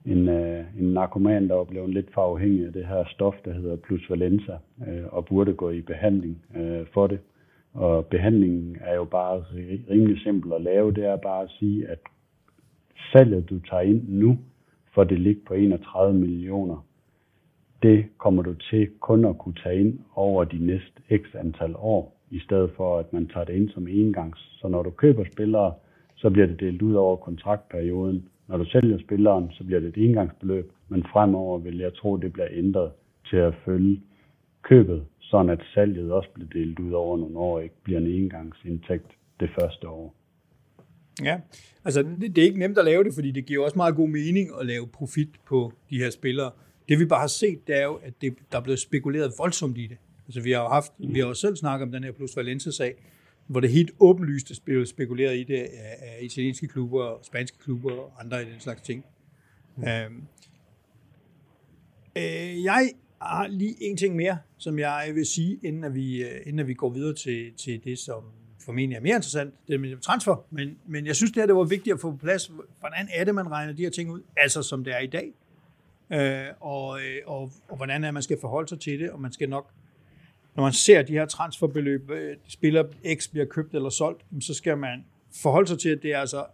en, 0.04 0.28
øh, 0.28 0.64
en 0.78 0.92
narkoman, 0.92 1.48
der 1.48 1.54
var 1.54 1.64
blevet 1.64 1.90
lidt 1.90 2.14
for 2.14 2.22
afhængig 2.22 2.66
af 2.66 2.72
det 2.72 2.86
her 2.86 3.04
stof, 3.06 3.34
der 3.44 3.52
hedder 3.52 3.76
plus 3.76 4.10
valenza, 4.10 4.58
øh, 4.88 5.04
og 5.12 5.26
burde 5.26 5.54
gå 5.54 5.70
i 5.70 5.80
behandling 5.80 6.42
øh, 6.56 6.86
for 6.94 7.06
det. 7.06 7.18
Og 7.74 8.06
behandlingen 8.06 8.76
er 8.80 8.94
jo 8.94 9.04
bare 9.04 9.44
rimelig 9.90 10.22
simpel 10.22 10.52
at 10.52 10.62
lave. 10.62 10.92
Det 10.92 11.04
er 11.04 11.16
bare 11.16 11.42
at 11.42 11.50
sige, 11.58 11.88
at 11.88 11.98
salget, 13.12 13.50
du 13.50 13.58
tager 13.58 13.82
ind 13.82 14.08
nu, 14.08 14.38
for 14.94 15.04
det 15.04 15.20
ligger 15.20 15.40
på 15.46 15.54
31 15.54 16.18
millioner, 16.18 16.86
det 17.82 18.06
kommer 18.18 18.42
du 18.42 18.54
til 18.54 18.88
kun 19.00 19.24
at 19.24 19.38
kunne 19.38 19.54
tage 19.64 19.80
ind 19.80 19.98
over 20.14 20.44
de 20.44 20.66
næste 20.66 21.02
x 21.16 21.34
antal 21.34 21.74
år, 21.76 22.16
i 22.30 22.38
stedet 22.38 22.70
for 22.76 22.98
at 22.98 23.12
man 23.12 23.28
tager 23.28 23.44
det 23.44 23.54
ind 23.54 23.68
som 23.68 23.88
engangs. 23.88 24.58
Så 24.60 24.68
når 24.68 24.82
du 24.82 24.90
køber 24.90 25.24
spillere, 25.32 25.74
så 26.16 26.30
bliver 26.30 26.46
det 26.46 26.60
delt 26.60 26.82
ud 26.82 26.94
over 26.94 27.16
kontraktperioden. 27.16 28.28
Når 28.48 28.56
du 28.56 28.64
sælger 28.64 28.98
spilleren, 28.98 29.50
så 29.52 29.64
bliver 29.64 29.80
det 29.80 29.88
et 29.88 30.04
engangsbeløb, 30.04 30.72
men 30.88 31.02
fremover 31.12 31.58
vil 31.58 31.78
jeg 31.78 31.94
tro, 31.94 32.16
det 32.16 32.32
bliver 32.32 32.48
ændret 32.50 32.92
til 33.30 33.36
at 33.36 33.54
følge 33.64 34.00
købet, 34.62 35.04
sådan 35.20 35.50
at 35.50 35.60
salget 35.74 36.12
også 36.12 36.28
bliver 36.34 36.50
delt 36.50 36.78
ud 36.78 36.92
over 36.92 37.16
nogle 37.16 37.38
år, 37.38 37.60
ikke 37.60 37.74
bliver 37.82 38.00
en 38.00 38.06
engangsindtægt 38.06 39.10
det 39.40 39.50
første 39.60 39.88
år. 39.88 40.14
Ja, 41.22 41.40
altså 41.84 42.02
det, 42.02 42.36
det 42.36 42.38
er 42.38 42.46
ikke 42.46 42.58
nemt 42.58 42.78
at 42.78 42.84
lave 42.84 43.04
det, 43.04 43.14
fordi 43.14 43.30
det 43.30 43.46
giver 43.46 43.64
også 43.64 43.76
meget 43.76 43.94
god 43.96 44.08
mening 44.08 44.50
at 44.60 44.66
lave 44.66 44.86
profit 44.86 45.28
på 45.46 45.72
de 45.90 45.98
her 45.98 46.10
spillere. 46.10 46.50
Det 46.88 46.98
vi 46.98 47.04
bare 47.04 47.20
har 47.20 47.26
set, 47.26 47.66
det 47.66 47.80
er 47.80 47.84
jo, 47.84 47.94
at 47.94 48.12
det, 48.20 48.34
der 48.52 48.58
er 48.58 48.62
blevet 48.62 48.78
spekuleret 48.78 49.32
voldsomt 49.38 49.78
i 49.78 49.86
det. 49.86 49.96
Altså 50.26 50.42
vi 50.42 50.50
har 50.52 50.62
jo 50.62 50.68
haft, 50.68 50.92
vi 50.98 51.18
har 51.18 51.26
jo 51.26 51.34
selv 51.34 51.56
snakket 51.56 51.86
om 51.86 51.92
den 51.92 52.04
her 52.04 52.12
Plus 52.12 52.36
Valencia-sag, 52.36 52.94
hvor 53.46 53.60
det 53.60 53.70
helt 53.70 53.90
åbenlyst 54.00 54.50
er 54.50 54.54
blevet 54.64 54.88
spekuleret 54.88 55.36
i 55.36 55.44
det 55.44 55.58
af, 55.58 55.96
af 56.00 56.18
italienske 56.22 56.68
klubber, 56.68 57.18
spanske 57.22 57.58
klubber 57.58 57.92
og 57.92 58.12
andre 58.20 58.42
i 58.42 58.50
den 58.50 58.60
slags 58.60 58.82
ting. 58.82 59.04
Mm. 59.76 59.84
Øhm, 59.88 60.22
øh, 62.16 62.64
jeg 62.64 62.90
har 63.22 63.46
lige 63.46 63.74
en 63.80 63.96
ting 63.96 64.16
mere, 64.16 64.38
som 64.58 64.78
jeg 64.78 65.10
vil 65.14 65.26
sige, 65.26 65.58
inden 65.62 65.84
at 65.84 65.94
vi, 65.94 66.22
øh, 66.22 66.40
inden 66.46 66.58
at 66.58 66.66
vi 66.66 66.74
går 66.74 66.90
videre 66.90 67.14
til, 67.14 67.52
til 67.56 67.84
det, 67.84 67.98
som 67.98 68.22
formentlig 68.64 68.96
er 68.96 69.00
mere 69.00 69.14
interessant, 69.14 69.54
det 69.68 69.80
med 69.80 70.00
transfer, 70.00 70.46
men, 70.50 70.78
men 70.86 71.06
jeg 71.06 71.16
synes, 71.16 71.32
det 71.32 71.42
her 71.42 71.46
det 71.46 71.56
var 71.56 71.64
vigtigt 71.64 71.94
at 71.94 72.00
få 72.00 72.10
på 72.10 72.16
plads, 72.16 72.46
hvordan 72.80 73.08
er 73.14 73.24
det, 73.24 73.34
man 73.34 73.50
regner 73.50 73.72
de 73.72 73.82
her 73.82 73.90
ting 73.90 74.10
ud, 74.10 74.20
altså 74.36 74.62
som 74.62 74.84
det 74.84 74.94
er 74.94 74.98
i 74.98 75.06
dag, 75.06 75.32
øh, 76.12 76.54
og, 76.60 77.00
øh, 77.00 77.20
og, 77.26 77.52
og 77.68 77.76
hvordan 77.76 78.04
er 78.04 78.10
man 78.10 78.22
skal 78.22 78.40
forholde 78.40 78.68
sig 78.68 78.80
til 78.80 79.00
det, 79.00 79.10
og 79.10 79.20
man 79.20 79.32
skal 79.32 79.48
nok, 79.48 79.70
når 80.56 80.62
man 80.62 80.72
ser 80.72 81.02
de 81.02 81.12
her 81.12 81.26
transferbeløb, 81.26 82.10
øh, 82.10 82.36
spiller 82.48 82.84
X 83.14 83.28
bliver 83.28 83.46
købt 83.46 83.74
eller 83.74 83.88
solgt, 83.88 84.24
så 84.40 84.54
skal 84.54 84.78
man 84.78 85.04
forholde 85.42 85.68
sig 85.68 85.78
til, 85.78 85.88
at 85.88 86.02
det 86.02 86.12
er 86.12 86.18
altså 86.18 86.44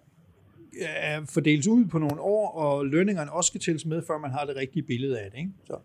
øh, 0.80 0.86
er 0.96 1.24
fordeles 1.24 1.66
ud 1.66 1.84
på 1.84 1.98
nogle 1.98 2.20
år, 2.20 2.50
og 2.50 2.86
lønningerne 2.86 3.32
også 3.32 3.48
skal 3.48 3.60
tælles 3.60 3.86
med, 3.86 4.02
før 4.06 4.18
man 4.18 4.30
har 4.30 4.44
det 4.44 4.56
rigtige 4.56 4.82
billede 4.82 5.20
af 5.20 5.30
det. 5.30 5.38
Ikke? 5.38 5.50
Så 5.64 5.78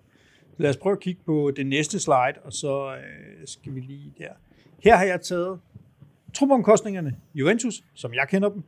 lad 0.57 0.69
os 0.69 0.77
prøve 0.77 0.93
at 0.93 0.99
kigge 0.99 1.21
på 1.25 1.51
det 1.55 1.65
næste 1.65 1.99
slide, 1.99 2.41
og 2.43 2.53
så 2.53 2.95
øh, 2.95 3.47
skal 3.47 3.75
vi 3.75 3.79
lige 3.79 4.13
der. 4.17 4.29
Her 4.83 4.95
har 4.95 5.05
jeg 5.05 5.21
taget 5.21 5.59
trupomkostningerne, 6.33 7.15
Juventus, 7.35 7.83
som 7.93 8.13
jeg 8.13 8.27
kender 8.29 8.49
dem. 8.49 8.63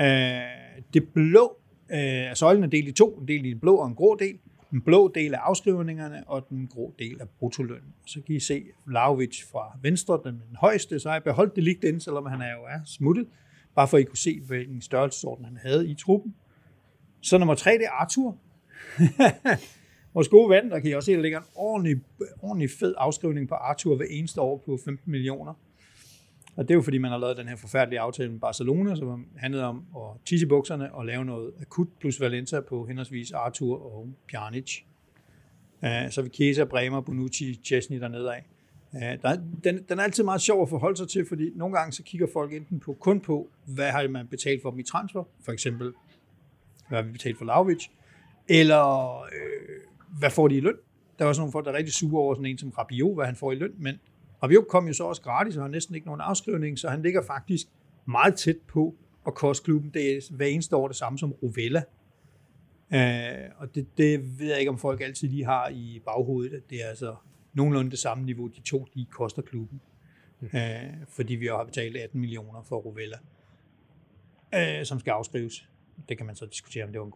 Øh, 0.00 0.86
det 0.94 1.08
blå, 1.14 1.56
øh, 1.90 1.98
altså 1.98 2.40
søjlen 2.40 2.64
er 2.64 2.68
delt 2.68 2.88
i 2.88 2.92
to, 2.92 3.18
en 3.20 3.28
del 3.28 3.46
i 3.46 3.50
en 3.50 3.60
blå 3.60 3.76
og 3.76 3.86
en 3.86 3.94
grå 3.94 4.14
del. 4.14 4.38
Den 4.70 4.80
blå 4.80 5.08
del 5.08 5.34
af 5.34 5.38
afskrivningerne, 5.38 6.24
og 6.26 6.46
den 6.48 6.66
grå 6.66 6.94
del 6.98 7.20
af 7.20 7.28
bruttolønnen. 7.28 7.94
Så 8.06 8.20
kan 8.26 8.36
I 8.36 8.40
se 8.40 8.64
Vlaovic 8.86 9.42
fra 9.52 9.78
venstre, 9.82 10.20
den, 10.24 10.42
den 10.48 10.56
højeste, 10.56 11.00
så 11.00 11.08
har 11.08 11.16
jeg 11.16 11.24
beholdt 11.24 11.56
det 11.56 11.64
lige 11.64 11.78
den, 11.82 12.00
selvom 12.00 12.26
han 12.26 12.40
er 12.40 12.52
jo 12.52 12.62
er 12.62 12.80
smuttet, 12.84 13.26
bare 13.74 13.88
for 13.88 13.96
at 13.96 14.00
I 14.00 14.04
kunne 14.04 14.18
se, 14.18 14.40
hvilken 14.40 14.82
størrelsesorden 14.82 15.44
han 15.44 15.56
havde 15.56 15.88
i 15.90 15.94
truppen. 15.94 16.34
Så 17.20 17.38
nummer 17.38 17.54
tre, 17.54 17.72
det 17.72 17.84
er 17.84 17.90
Arthur. 17.90 18.38
Vores 20.14 20.28
gode 20.28 20.50
ven, 20.50 20.70
der 20.70 20.78
kan 20.78 20.90
I 20.90 20.94
også 20.94 21.06
se, 21.06 21.12
der 21.12 21.22
ligger 21.22 21.38
en 21.38 21.46
ordentlig, 21.54 21.96
ordentlig 22.42 22.70
fed 22.70 22.94
afskrivning 22.98 23.48
på 23.48 23.54
Arthur 23.54 23.96
hver 23.96 24.06
eneste 24.10 24.40
år 24.40 24.62
på 24.66 24.78
15 24.84 25.10
millioner. 25.10 25.54
Og 26.56 26.64
det 26.64 26.70
er 26.70 26.74
jo 26.74 26.82
fordi, 26.82 26.98
man 26.98 27.10
har 27.10 27.18
lavet 27.18 27.36
den 27.36 27.48
her 27.48 27.56
forfærdelige 27.56 28.00
aftale 28.00 28.30
med 28.30 28.40
Barcelona, 28.40 28.96
som 28.96 29.26
handlede 29.36 29.64
om 29.64 29.84
at 29.96 30.20
tisse 30.24 30.46
i 30.46 30.48
bukserne 30.48 30.94
og 30.94 31.06
lave 31.06 31.24
noget 31.24 31.52
akut 31.60 31.88
plus 32.00 32.20
Valencia 32.20 32.60
på 32.60 32.86
henholdsvis 32.86 33.32
Arthur 33.32 33.96
og 33.96 34.08
Pjanic. 34.30 34.82
Uh, 35.82 35.88
så 36.10 36.22
vi 36.22 36.28
Chiesa, 36.28 36.64
Bremer, 36.64 37.00
Bonucci, 37.00 37.60
Chesney 37.64 38.00
dernede 38.00 38.34
af. 38.34 38.46
Uh, 38.92 39.00
der, 39.00 39.38
den, 39.64 39.82
den 39.88 39.98
er 39.98 40.02
altid 40.02 40.24
meget 40.24 40.40
sjov 40.40 40.62
at 40.62 40.68
forholde 40.68 40.96
sig 40.96 41.08
til, 41.08 41.26
fordi 41.28 41.50
nogle 41.54 41.76
gange 41.76 41.92
så 41.92 42.02
kigger 42.02 42.26
folk 42.32 42.52
enten 42.52 42.80
på 42.80 42.92
kun 43.00 43.20
på, 43.20 43.50
hvad 43.64 43.90
har 43.90 44.08
man 44.08 44.26
betalt 44.26 44.62
for 44.62 44.70
dem 44.70 44.78
i 44.78 44.82
transfer, 44.82 45.24
for 45.44 45.52
eksempel, 45.52 45.92
hvad 46.88 46.98
har 46.98 47.06
vi 47.06 47.12
betalt 47.12 47.38
for 47.38 47.44
Lavic, 47.44 47.86
eller 48.48 49.20
øh, 49.22 49.28
hvad 50.18 50.30
får 50.30 50.48
de 50.48 50.56
i 50.56 50.60
løn? 50.60 50.76
Der 51.18 51.24
er 51.24 51.28
også 51.28 51.40
nogle 51.40 51.52
folk, 51.52 51.66
der 51.66 51.72
er 51.72 51.76
rigtig 51.76 51.94
sure 51.94 52.22
over 52.22 52.34
sådan 52.34 52.46
en 52.46 52.58
som 52.58 52.70
Rabiot, 52.70 53.14
hvad 53.14 53.26
han 53.26 53.36
får 53.36 53.52
i 53.52 53.54
løn, 53.54 53.74
men 53.78 54.00
Rabiot 54.42 54.68
kom 54.68 54.86
jo 54.86 54.92
så 54.92 55.04
også 55.04 55.22
gratis, 55.22 55.56
og 55.56 55.62
har 55.62 55.68
næsten 55.68 55.94
ikke 55.94 56.06
nogen 56.06 56.20
afskrivning, 56.20 56.78
så 56.78 56.88
han 56.88 57.02
ligger 57.02 57.22
faktisk 57.22 57.66
meget 58.06 58.34
tæt 58.34 58.56
på 58.68 58.94
at 59.26 59.34
koste 59.34 59.64
klubben 59.64 59.90
det 59.94 60.16
er 60.16 60.20
hver 60.30 60.46
eneste 60.46 60.76
år 60.76 60.88
det 60.88 60.96
samme 60.96 61.18
som 61.18 61.32
Rovella. 61.32 61.82
Uh, 62.90 63.60
og 63.62 63.74
det, 63.74 63.86
det 63.98 64.38
ved 64.38 64.46
jeg 64.46 64.58
ikke, 64.58 64.70
om 64.70 64.78
folk 64.78 65.00
altid 65.00 65.28
lige 65.28 65.44
har 65.44 65.68
i 65.68 66.02
baghovedet, 66.04 66.52
at 66.52 66.62
det 66.70 66.84
er 66.84 66.88
altså 66.88 67.14
nogenlunde 67.54 67.90
det 67.90 67.98
samme 67.98 68.24
niveau, 68.24 68.46
de 68.46 68.60
to 68.60 68.86
de 68.94 69.06
koster 69.10 69.42
klubben. 69.42 69.80
Uh, 70.40 70.48
fordi 71.08 71.34
vi 71.34 71.46
har 71.46 71.64
betalt 71.64 71.96
18 71.96 72.20
millioner 72.20 72.62
for 72.62 72.76
Rovella, 72.76 73.16
uh, 74.56 74.84
som 74.84 75.00
skal 75.00 75.10
afskrives. 75.10 75.68
Det 76.08 76.16
kan 76.16 76.26
man 76.26 76.36
så 76.36 76.46
diskutere, 76.46 76.84
om 76.84 76.92
det 76.92 76.98
var 77.00 77.06
en 77.06 77.10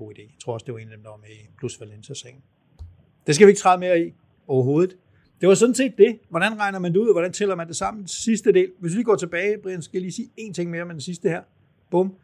det 5.40 5.46
var. 5.48 5.50
Det 5.50 5.58
sådan 5.58 5.74
set 5.74 5.98
det. 5.98 6.18
Hvordan 6.28 6.60
regner 6.60 6.78
man 6.78 6.92
det 6.92 6.98
ud, 6.98 7.06
og 7.06 7.14
hvordan 7.14 7.32
tæller 7.32 7.54
man 7.54 7.68
det 7.68 7.76
sammen? 7.76 8.06
Sidste 8.06 8.52
del. 8.52 8.72
Hvis 8.78 8.96
vi 8.96 9.02
går 9.02 9.16
tilbage, 9.16 9.58
Brian, 9.62 9.82
skal 9.82 9.96
jeg 9.96 10.02
lige 10.02 10.12
sige 10.12 10.30
en 10.36 10.54
ting 10.54 10.70
mere 10.70 10.84
med 10.84 10.94
den 10.94 11.00
sidste 11.00 11.28
her. 11.28 11.42
Bum. 11.90 12.14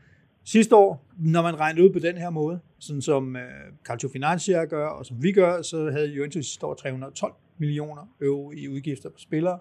Sidste 0.44 0.76
år, 0.76 1.06
når 1.18 1.42
man 1.42 1.60
regnede 1.60 1.84
ud 1.84 1.92
på 1.92 1.98
den 1.98 2.16
her 2.16 2.30
måde, 2.30 2.60
sådan 2.78 3.02
som 3.02 3.36
øh, 3.36 3.42
Calcio 3.84 4.08
Financia 4.08 4.64
gør, 4.64 4.86
og 4.86 5.06
som 5.06 5.22
vi 5.22 5.32
gør, 5.32 5.62
så 5.62 5.90
havde 5.90 6.06
Juventus 6.06 6.46
sidste 6.46 6.66
år 6.66 6.74
312 6.74 7.32
millioner 7.58 8.14
euro 8.20 8.52
i 8.52 8.68
udgifter 8.68 9.08
på 9.08 9.18
spillere. 9.18 9.58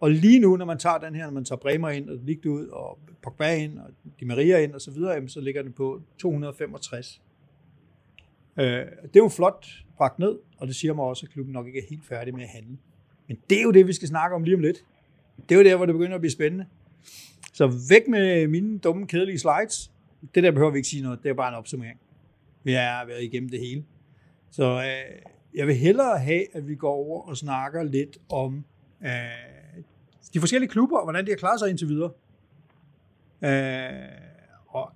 Og 0.00 0.10
lige 0.10 0.40
nu, 0.40 0.56
når 0.56 0.64
man 0.64 0.78
tager 0.78 0.98
den 0.98 1.14
her, 1.14 1.24
når 1.24 1.32
man 1.32 1.44
tager 1.44 1.58
Bremer 1.58 1.88
ind, 1.88 2.08
og 2.08 2.16
Ligt 2.16 2.46
ud, 2.46 2.66
og 2.66 2.98
Pogba 3.22 3.54
ind, 3.54 3.78
og 3.78 3.90
Di 4.20 4.24
Maria 4.24 4.58
ind, 4.58 4.74
og 4.74 4.80
så 4.80 4.90
videre, 4.90 5.28
så 5.28 5.40
ligger 5.40 5.62
den 5.62 5.72
på 5.72 6.02
265. 6.18 7.22
Øh, 8.56 8.64
det 8.64 9.16
er 9.16 9.20
jo 9.20 9.28
flot 9.28 9.66
bragt 9.96 10.18
ned, 10.18 10.38
og 10.58 10.66
det 10.66 10.76
siger 10.76 10.94
mig 10.94 11.04
også, 11.04 11.26
at 11.26 11.32
klubben 11.32 11.52
nok 11.52 11.66
ikke 11.66 11.78
er 11.78 11.86
helt 11.90 12.04
færdig 12.04 12.34
med 12.34 12.42
at 12.42 12.48
handle. 12.48 12.78
Men 13.28 13.38
det 13.50 13.58
er 13.58 13.62
jo 13.62 13.70
det, 13.70 13.86
vi 13.86 13.92
skal 13.92 14.08
snakke 14.08 14.36
om 14.36 14.44
lige 14.44 14.54
om 14.54 14.60
lidt. 14.60 14.84
Det 15.48 15.54
er 15.54 15.58
jo 15.58 15.64
der, 15.64 15.76
hvor 15.76 15.86
det 15.86 15.94
begynder 15.94 16.14
at 16.14 16.20
blive 16.20 16.32
spændende. 16.32 16.66
Så 17.52 17.66
væk 17.88 18.08
med 18.08 18.48
mine 18.48 18.78
dumme, 18.78 19.06
kedelige 19.06 19.38
slides. 19.38 19.90
Det 20.34 20.42
der 20.42 20.50
behøver 20.50 20.70
vi 20.70 20.78
ikke 20.78 20.88
sige 20.88 21.02
noget. 21.02 21.22
Det 21.22 21.28
er 21.28 21.34
bare 21.34 21.48
en 21.48 21.54
opsummering. 21.54 22.00
Vi 22.64 22.72
har 22.72 23.06
været 23.06 23.22
igennem 23.22 23.50
det 23.50 23.60
hele. 23.60 23.84
Så 24.50 24.64
øh, 24.64 25.22
jeg 25.54 25.66
vil 25.66 25.74
hellere 25.74 26.18
have, 26.18 26.56
at 26.56 26.68
vi 26.68 26.74
går 26.74 26.92
over 26.92 27.22
og 27.22 27.36
snakker 27.36 27.82
lidt 27.82 28.18
om 28.28 28.64
øh, 29.04 29.10
de 30.34 30.40
forskellige 30.40 30.70
klubber, 30.70 30.98
og 30.98 31.04
hvordan 31.04 31.26
de 31.26 31.30
har 31.30 31.36
klaret 31.36 31.58
sig 31.60 31.70
indtil 31.70 31.88
videre. 31.88 32.10
Øh, 33.42 34.08
og 34.66 34.92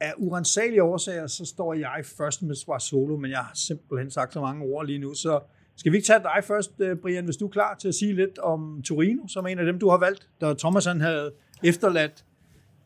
af 0.00 0.12
urensagelige 0.16 0.82
årsager, 0.82 1.26
så 1.26 1.44
står 1.44 1.74
jeg 1.74 2.04
først 2.18 2.42
med 2.42 2.54
Svar 2.54 2.78
Solo, 2.78 3.16
men 3.16 3.30
jeg 3.30 3.38
har 3.38 3.52
simpelthen 3.54 4.10
sagt 4.10 4.32
så 4.32 4.40
mange 4.40 4.64
ord 4.64 4.86
lige 4.86 4.98
nu, 4.98 5.14
så 5.14 5.40
skal 5.80 5.92
vi 5.92 5.96
ikke 5.96 6.06
tage 6.06 6.22
dig 6.22 6.44
først, 6.44 6.72
øh, 6.78 6.96
Brian, 6.96 7.24
hvis 7.24 7.36
du 7.36 7.46
er 7.46 7.50
klar 7.50 7.74
til 7.74 7.88
at 7.88 7.94
sige 7.94 8.14
lidt 8.14 8.38
om 8.38 8.82
Torino, 8.84 9.26
som 9.28 9.44
er 9.44 9.48
en 9.48 9.58
af 9.58 9.64
dem, 9.64 9.78
du 9.78 9.88
har 9.88 9.98
valgt, 9.98 10.28
da 10.40 10.54
Thomas 10.54 10.84
han 10.84 11.00
havde 11.00 11.32
efterladt 11.64 12.24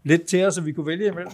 lidt 0.02 0.22
til 0.22 0.44
os, 0.44 0.54
så 0.54 0.60
vi 0.60 0.72
kunne 0.72 0.86
vælge 0.86 1.06
imellem? 1.06 1.32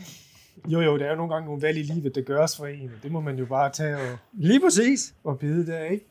Jo, 0.69 0.81
jo, 0.81 0.99
der 0.99 1.05
er 1.05 1.11
jo 1.11 1.17
nogle 1.17 1.33
gange 1.33 1.47
nogle 1.47 1.63
valg 1.63 1.79
i 1.79 1.83
livet, 1.83 2.15
der 2.15 2.23
gøres 2.23 2.57
for 2.57 2.67
en. 2.67 2.91
Det 3.03 3.13
må 3.13 3.21
man 3.21 3.39
jo 3.39 3.47
bare 3.47 3.71
tage 3.71 3.97
og... 3.97 4.19
Lige 4.33 4.61
præcis. 4.61 5.15
Og 5.25 5.39
bide 5.39 5.67
der, 5.67 5.85
ikke? 5.85 6.05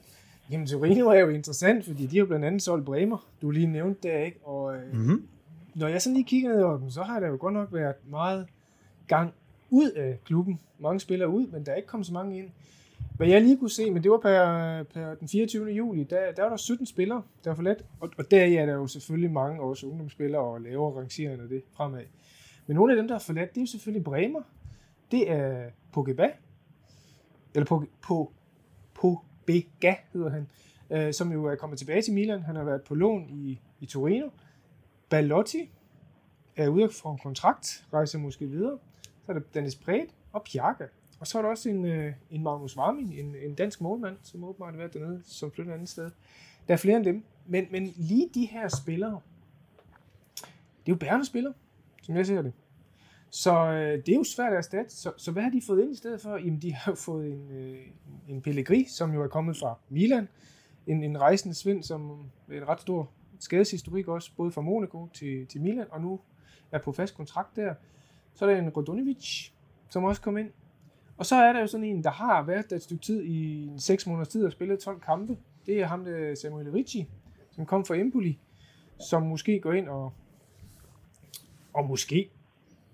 Jamen, 0.51 0.67
Torino 0.67 1.07
er 1.07 1.19
jo 1.19 1.29
interessant, 1.29 1.85
fordi 1.85 2.05
de 2.05 2.17
har 2.17 2.25
blandt 2.25 2.45
andet 2.45 2.61
solgt 2.61 2.85
Bremer, 2.85 3.27
du 3.41 3.51
lige 3.51 3.67
nævnte 3.67 4.07
der, 4.07 4.17
ikke? 4.17 4.39
Og 4.43 4.75
mm-hmm. 4.93 5.27
når 5.75 5.87
jeg 5.87 6.01
sådan 6.01 6.15
lige 6.15 6.25
kigger 6.25 6.49
ned 6.49 6.61
over 6.61 6.77
dem, 6.77 6.89
så 6.89 7.01
har 7.01 7.19
der 7.19 7.27
jo 7.27 7.37
godt 7.39 7.53
nok 7.53 7.73
været 7.73 7.95
meget 8.09 8.47
gang 9.07 9.33
ud 9.69 9.91
af 9.91 10.19
klubben. 10.25 10.59
Mange 10.79 10.99
spillere 10.99 11.29
ud, 11.29 11.47
men 11.47 11.65
der 11.65 11.71
er 11.71 11.75
ikke 11.75 11.87
kommet 11.87 12.07
så 12.07 12.13
mange 12.13 12.37
ind. 12.37 12.49
Hvad 13.19 13.27
jeg 13.27 13.41
lige 13.41 13.57
kunne 13.57 13.69
se, 13.69 13.91
men 13.91 14.03
det 14.03 14.11
var 14.11 14.17
per, 14.17 14.83
per 14.83 15.15
den 15.15 15.27
24. 15.27 15.67
juli, 15.67 16.03
der, 16.03 16.31
der 16.31 16.43
var 16.43 16.49
der 16.49 16.57
17 16.57 16.85
spillere, 16.85 17.23
der 17.43 17.49
var 17.49 17.55
forladt. 17.55 17.85
Og, 17.99 18.09
og 18.17 18.31
der 18.31 18.59
er 18.61 18.65
der 18.65 18.73
jo 18.73 18.87
selvfølgelig 18.87 19.31
mange 19.31 19.61
også 19.61 19.87
ungdomsspillere 19.87 20.41
og 20.41 20.61
lavere 20.61 20.99
rangerende 20.99 21.49
det 21.49 21.63
fremad. 21.71 22.03
Men 22.67 22.75
nogle 22.75 22.93
af 22.93 22.97
dem, 22.97 23.07
der 23.07 23.15
er 23.15 23.19
forladt, 23.19 23.49
det 23.49 23.57
er 23.57 23.61
jo 23.61 23.67
selvfølgelig 23.67 24.03
Bremer. 24.03 24.41
Det 25.11 25.31
er 25.31 25.69
Pogba, 25.91 26.29
eller 27.55 27.65
på, 27.65 27.85
på, 28.01 28.33
på 28.93 29.19
Bega 29.45 29.95
hedder 30.13 30.29
han, 30.29 30.47
øh, 30.89 31.13
som 31.13 31.31
jo 31.31 31.45
er 31.45 31.55
kommet 31.55 31.79
tilbage 31.79 32.01
til 32.01 32.13
Milan. 32.13 32.41
Han 32.41 32.55
har 32.55 32.63
været 32.63 32.81
på 32.81 32.95
lån 32.95 33.29
i, 33.29 33.59
i 33.79 33.85
Torino. 33.85 34.29
Ballotti, 35.09 35.71
er 36.55 36.67
ude 36.67 36.89
for 36.89 37.11
en 37.11 37.19
kontrakt, 37.23 37.85
rejser 37.93 38.19
måske 38.19 38.47
videre. 38.47 38.77
Så 39.25 39.31
er 39.31 39.33
der 39.33 39.41
Dennis 39.53 39.75
Bredt 39.75 40.09
og 40.31 40.43
Pjaka. 40.51 40.85
Og 41.19 41.27
så 41.27 41.37
er 41.37 41.41
der 41.41 41.49
også 41.49 41.69
en, 41.69 41.85
øh, 41.85 42.13
en 42.29 42.43
Magnus 42.43 42.77
Warming, 42.77 43.19
en, 43.19 43.35
en 43.35 43.55
dansk 43.55 43.81
målmand, 43.81 44.17
som 44.23 44.43
åbenbart 44.43 44.73
har 44.73 44.77
været 44.77 44.93
dernede, 44.93 45.21
som 45.25 45.51
flytter 45.51 45.71
et 45.71 45.75
andet 45.75 45.89
sted. 45.89 46.11
Der 46.67 46.73
er 46.73 46.77
flere 46.77 46.97
end 46.97 47.05
dem. 47.05 47.23
Men, 47.45 47.67
men 47.71 47.93
lige 47.95 48.29
de 48.33 48.45
her 48.45 48.67
spillere, 48.67 49.21
det 50.79 50.91
er 50.91 50.91
jo 50.91 50.95
bærende 50.95 51.25
spillere, 51.25 51.53
som 52.03 52.15
jeg 52.15 52.25
ser 52.25 52.41
det. 52.41 52.53
Så 53.29 53.53
øh, 53.53 54.05
det 54.05 54.09
er 54.09 54.15
jo 54.15 54.23
svært 54.23 54.51
at 54.51 54.57
erstatte. 54.57 54.95
Så, 54.95 55.11
så 55.17 55.31
hvad 55.31 55.43
har 55.43 55.49
de 55.49 55.61
fået 55.67 55.81
ind 55.81 55.91
i 55.91 55.95
stedet 55.95 56.21
for? 56.21 56.37
Jamen, 56.37 56.61
de 56.61 56.73
har 56.73 56.91
jo 56.91 56.95
fået 56.95 57.31
en, 57.31 57.51
øh, 57.51 57.77
en 58.27 58.41
Pellegri, 58.41 58.85
som 58.89 59.13
jo 59.13 59.23
er 59.23 59.27
kommet 59.27 59.57
fra 59.57 59.77
Milan. 59.89 60.27
En, 60.87 61.03
en 61.03 61.21
rejsende 61.21 61.55
svind, 61.55 61.83
som 61.83 62.29
er 62.51 62.57
en 62.57 62.67
ret 62.67 62.81
stor 62.81 63.09
skadeshistorik 63.39 64.07
også, 64.07 64.31
både 64.37 64.51
fra 64.51 64.61
Monaco 64.61 65.07
til, 65.13 65.47
til 65.47 65.61
Milan, 65.61 65.85
og 65.91 66.01
nu 66.01 66.19
er 66.71 66.79
på 66.79 66.91
fast 66.91 67.15
kontrakt 67.15 67.55
der. 67.55 67.73
Så 68.33 68.45
er 68.45 68.49
der 68.49 68.61
en 68.61 68.69
Rodonovic, 68.69 69.49
som 69.89 70.03
også 70.03 70.21
kom 70.21 70.37
ind. 70.37 70.51
Og 71.19 71.25
så 71.25 71.35
er 71.35 71.53
der 71.53 71.59
jo 71.59 71.67
sådan 71.67 71.83
en, 71.83 72.03
der 72.03 72.11
har 72.11 72.43
været 72.43 72.69
der 72.69 72.75
et 72.75 72.83
stykke 72.83 73.03
tid 73.03 73.23
i 73.23 73.63
en 73.67 73.79
6 73.79 74.07
måneders 74.07 74.27
tid 74.27 74.45
og 74.45 74.51
spillet 74.51 74.79
12 74.79 75.01
kampe. 75.01 75.37
Det 75.65 75.81
er 75.81 75.85
ham, 75.85 76.05
der 76.05 76.35
Samuel 76.35 76.71
Ricci, 76.71 77.07
som 77.51 77.65
kom 77.65 77.85
fra 77.85 77.95
Empoli, 77.95 78.39
som 79.09 79.23
måske 79.23 79.59
går 79.59 79.73
ind 79.73 79.89
og, 79.89 80.13
og 81.73 81.85
måske 81.85 82.29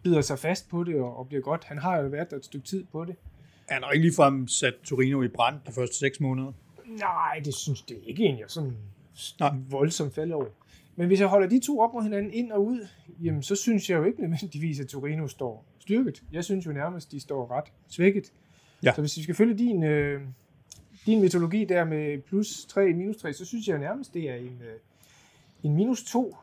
bider 0.03 0.21
sig 0.21 0.39
fast 0.39 0.69
på 0.69 0.83
det 0.83 0.95
og, 0.95 1.17
og 1.17 1.27
bliver 1.27 1.41
godt. 1.41 1.63
Han 1.63 1.77
har 1.77 1.97
jo 1.97 2.07
været 2.07 2.31
der 2.31 2.37
et 2.37 2.45
stykke 2.45 2.67
tid 2.67 2.85
på 2.91 3.05
det. 3.05 3.15
Han 3.69 3.83
har 3.83 3.91
ikke 3.91 4.05
ligefrem 4.05 4.47
sat 4.47 4.73
Torino 4.83 5.21
i 5.21 5.27
brand 5.27 5.55
de 5.67 5.71
første 5.71 5.97
seks 5.97 6.19
måneder. 6.19 6.51
Nej, 6.87 7.41
det 7.45 7.53
synes 7.53 7.81
det 7.81 7.97
er 7.97 8.01
ikke 8.07 8.23
en, 8.23 8.39
jeg 8.39 8.45
sådan 8.47 8.77
Nej. 9.39 9.53
voldsomt 9.69 10.15
falder 10.15 10.35
over. 10.35 10.45
Men 10.95 11.07
hvis 11.07 11.19
jeg 11.19 11.27
holder 11.27 11.47
de 11.47 11.59
to 11.59 11.79
op 11.79 11.93
mod 11.93 12.03
hinanden 12.03 12.33
ind 12.33 12.51
og 12.51 12.65
ud, 12.65 12.87
jamen 13.23 13.43
så 13.43 13.55
synes 13.55 13.89
jeg 13.89 13.97
jo 13.97 14.03
ikke 14.03 14.21
nødvendigvis, 14.21 14.79
at 14.79 14.87
Torino 14.87 15.27
står 15.27 15.65
styrket. 15.85 16.23
Jeg 16.31 16.43
synes 16.43 16.65
jo 16.65 16.71
nærmest, 16.71 17.11
de 17.11 17.19
står 17.19 17.51
ret 17.51 17.73
svækket. 17.87 18.33
Ja. 18.83 18.93
Så 18.93 19.01
hvis 19.01 19.17
vi 19.17 19.23
skal 19.23 19.35
følge 19.35 19.57
din, 19.57 19.83
øh, 19.83 20.21
din 21.05 21.21
metodologi 21.21 21.65
der 21.65 21.85
med 21.85 22.21
plus 22.21 22.65
3, 22.65 22.93
minus 22.93 23.17
3, 23.17 23.33
så 23.33 23.45
synes 23.45 23.67
jeg 23.67 23.79
nærmest, 23.79 24.13
det 24.13 24.29
er 24.29 24.35
en, 24.35 24.61
øh, 24.61 24.79
en 25.63 25.75
minus 25.75 26.03
2. 26.03 26.35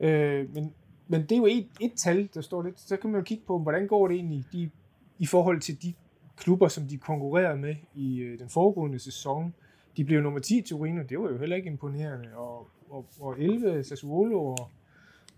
Øh, 0.00 0.54
men, 0.54 0.72
men 1.08 1.22
det 1.22 1.32
er 1.32 1.36
jo 1.36 1.46
et, 1.46 1.68
et 1.80 1.92
tal, 1.96 2.28
der 2.34 2.40
står 2.40 2.62
lidt. 2.62 2.80
Så 2.80 2.96
kan 2.96 3.10
man 3.10 3.20
jo 3.20 3.24
kigge 3.24 3.44
på, 3.46 3.58
hvordan 3.58 3.86
går 3.86 4.08
det 4.08 4.14
egentlig 4.14 4.44
de, 4.52 4.70
i 5.18 5.26
forhold 5.26 5.60
til 5.60 5.82
de 5.82 5.92
klubber, 6.36 6.68
som 6.68 6.84
de 6.84 6.98
konkurrerede 6.98 7.58
med 7.58 7.76
i 7.94 8.18
øh, 8.18 8.38
den 8.38 8.48
foregående 8.48 8.98
sæson. 8.98 9.54
De 9.96 10.04
blev 10.04 10.20
nummer 10.20 10.40
10 10.40 10.54
til 10.54 10.64
Torino, 10.64 11.02
det 11.08 11.18
var 11.18 11.30
jo 11.30 11.38
heller 11.38 11.56
ikke 11.56 11.70
imponerende. 11.70 12.28
Og, 12.36 12.68
og, 12.90 13.06
og 13.20 13.40
11 13.40 13.84
Sassuolo 13.84 14.46
og 14.46 14.70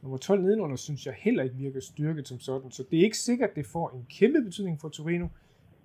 nummer 0.03 0.19
12 0.19 0.43
nedenunder, 0.43 0.77
synes 0.77 1.07
jeg 1.07 1.15
heller 1.19 1.43
ikke 1.43 1.57
virker 1.57 1.81
styrket 1.81 2.29
som 2.29 2.41
sådan. 2.41 2.71
Så 2.71 2.85
det 2.91 2.99
er 2.99 3.03
ikke 3.03 3.19
sikkert, 3.19 3.51
at 3.51 3.57
det 3.57 3.67
får 3.67 3.91
en 3.91 4.07
kæmpe 4.11 4.43
betydning 4.43 4.81
for 4.81 4.89
Torino, 4.89 5.29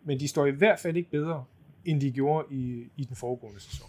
men 0.03 0.19
de 0.19 0.27
står 0.27 0.45
i 0.45 0.51
hvert 0.51 0.79
fald 0.79 0.97
ikke 0.97 1.11
bedre, 1.11 1.43
end 1.85 2.01
de 2.01 2.11
gjorde 2.11 2.47
i, 2.51 2.87
i 2.97 3.03
den 3.03 3.15
foregående 3.15 3.59
sæson. 3.59 3.87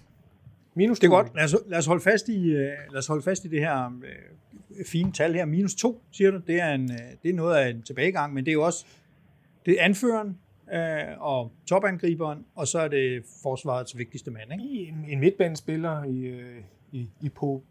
Minus 0.74 0.98
det 0.98 1.06
er 1.06 1.10
godt. 1.10 1.34
Lad 1.34 1.44
os, 1.44 1.56
lad, 1.66 1.78
os 1.78 1.86
holde 1.86 2.02
fast 2.02 2.28
i, 2.28 2.48
øh, 2.50 2.72
lad 2.90 2.98
os 2.98 3.06
holde 3.06 3.22
fast 3.22 3.44
i 3.44 3.48
det 3.48 3.60
her 3.60 4.00
øh, 4.04 4.84
fine 4.86 5.12
tal 5.12 5.34
her. 5.34 5.44
Minus 5.44 5.74
2, 5.74 6.02
siger 6.10 6.30
du. 6.30 6.40
Det 6.46 6.60
er, 6.60 6.74
en, 6.74 6.92
øh, 6.92 6.98
det 7.22 7.30
er 7.30 7.34
noget 7.34 7.56
af 7.56 7.70
en 7.70 7.82
tilbagegang, 7.82 8.34
men 8.34 8.44
det 8.44 8.50
er 8.50 8.54
jo 8.54 8.64
også 8.64 8.86
det 9.66 9.80
er 9.80 9.84
anføreren 9.84 10.38
øh, 10.72 11.20
og 11.20 11.52
topangriberen, 11.66 12.44
og 12.54 12.68
så 12.68 12.78
er 12.78 12.88
det 12.88 13.24
forsvarets 13.42 13.98
vigtigste 13.98 14.30
mand. 14.30 14.52
Ikke? 14.52 14.88
En, 14.88 15.04
en 15.08 15.20
midtbanespiller 15.20 16.04
i, 16.04 16.18
øh, 16.18 16.60
i, 16.92 17.10
i 17.20 17.28
på 17.28 17.62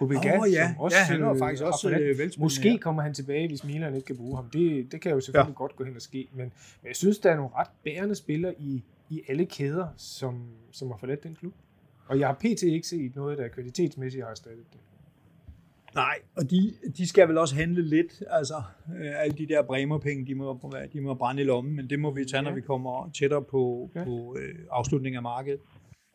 Obligat, 0.00 0.40
oh, 0.40 0.52
ja. 0.52 0.68
som 0.68 0.80
også, 0.80 0.96
ja, 0.96 1.04
han 1.04 1.22
var 1.22 1.38
faktisk 1.38 1.62
også 1.62 1.90
øh, 1.90 2.30
Måske 2.38 2.78
kommer 2.78 3.02
han 3.02 3.14
tilbage, 3.14 3.48
hvis 3.48 3.64
Milan 3.64 3.94
ikke 3.94 4.06
kan 4.06 4.16
bruge 4.16 4.36
ham. 4.36 4.50
Det, 4.50 4.92
det 4.92 5.00
kan 5.00 5.12
jo 5.12 5.20
selvfølgelig 5.20 5.52
ja. 5.52 5.58
godt 5.58 5.76
gå 5.76 5.84
hen 5.84 5.96
og 5.96 6.02
ske, 6.02 6.28
men, 6.32 6.52
men 6.82 6.88
jeg 6.88 6.96
synes, 6.96 7.18
der 7.18 7.30
er 7.30 7.36
nogle 7.36 7.50
ret 7.54 7.68
bærende 7.84 8.14
spillere 8.14 8.54
i, 8.58 8.84
i 9.10 9.22
alle 9.28 9.46
kæder, 9.46 9.86
som, 9.96 10.48
som 10.72 10.90
har 10.90 10.96
forladt 10.96 11.22
den 11.22 11.34
klub. 11.34 11.54
Og 12.06 12.18
jeg 12.18 12.28
har 12.28 12.34
pt. 12.34 12.62
ikke 12.62 12.88
set 12.88 13.16
noget, 13.16 13.38
der 13.38 13.48
kvalitetsmæssigt 13.48 14.24
har 14.24 14.30
erstattet 14.30 14.64
det. 14.72 14.80
Nej, 15.94 16.14
og 16.36 16.50
de, 16.50 16.74
de 16.96 17.08
skal 17.08 17.28
vel 17.28 17.38
også 17.38 17.54
handle 17.54 17.82
lidt. 17.82 18.22
Altså, 18.30 18.54
øh, 19.00 19.22
alle 19.22 19.38
de 19.38 19.46
der 19.46 19.62
bremerpenge, 19.62 20.26
de 20.26 20.34
må, 20.34 20.72
de 20.92 21.00
må 21.00 21.14
brænde 21.14 21.42
i 21.42 21.44
lommen, 21.44 21.76
men 21.76 21.90
det 21.90 22.00
må 22.00 22.10
vi 22.10 22.24
tage, 22.24 22.42
ja. 22.42 22.48
når 22.48 22.54
vi 22.54 22.60
kommer 22.60 23.10
tættere 23.18 23.42
på, 23.42 23.90
ja. 23.94 24.04
på 24.04 24.36
øh, 24.40 24.54
afslutningen 24.70 25.16
af 25.16 25.22
markedet. 25.22 25.60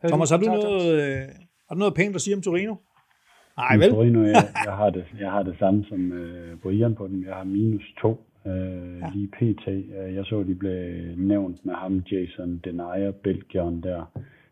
Thomas, 0.08 0.30
har 0.30 0.36
du, 0.36 0.46
noget, 0.46 1.02
øh, 1.02 1.28
har 1.68 1.74
du 1.74 1.78
noget 1.78 1.94
pænt 1.94 2.14
at 2.14 2.20
sige 2.20 2.36
om 2.36 2.42
Torino? 2.42 2.74
Nej, 3.56 3.76
vel? 3.76 3.90
Torino, 3.90 4.22
jeg, 4.22 4.44
jeg, 4.66 4.72
har 4.72 4.90
det, 4.90 5.04
jeg 5.20 5.30
har 5.30 5.42
det 5.42 5.56
samme 5.58 5.84
som 5.84 6.12
øh, 6.12 6.56
Brian 6.62 6.94
på 6.94 7.06
dem. 7.08 7.24
Jeg 7.26 7.34
har 7.34 7.44
minus 7.44 7.94
to 8.02 8.26
øh, 8.46 8.52
ja. 9.00 9.10
lige 9.14 9.28
pt. 9.28 9.66
Jeg 10.16 10.24
så, 10.24 10.42
de 10.42 10.54
blev 10.54 11.02
nævnt 11.16 11.66
med 11.66 11.74
ham, 11.74 12.02
Jason 12.12 12.60
Denier, 12.64 13.10
Belgieren 13.10 13.82
der, 13.82 14.02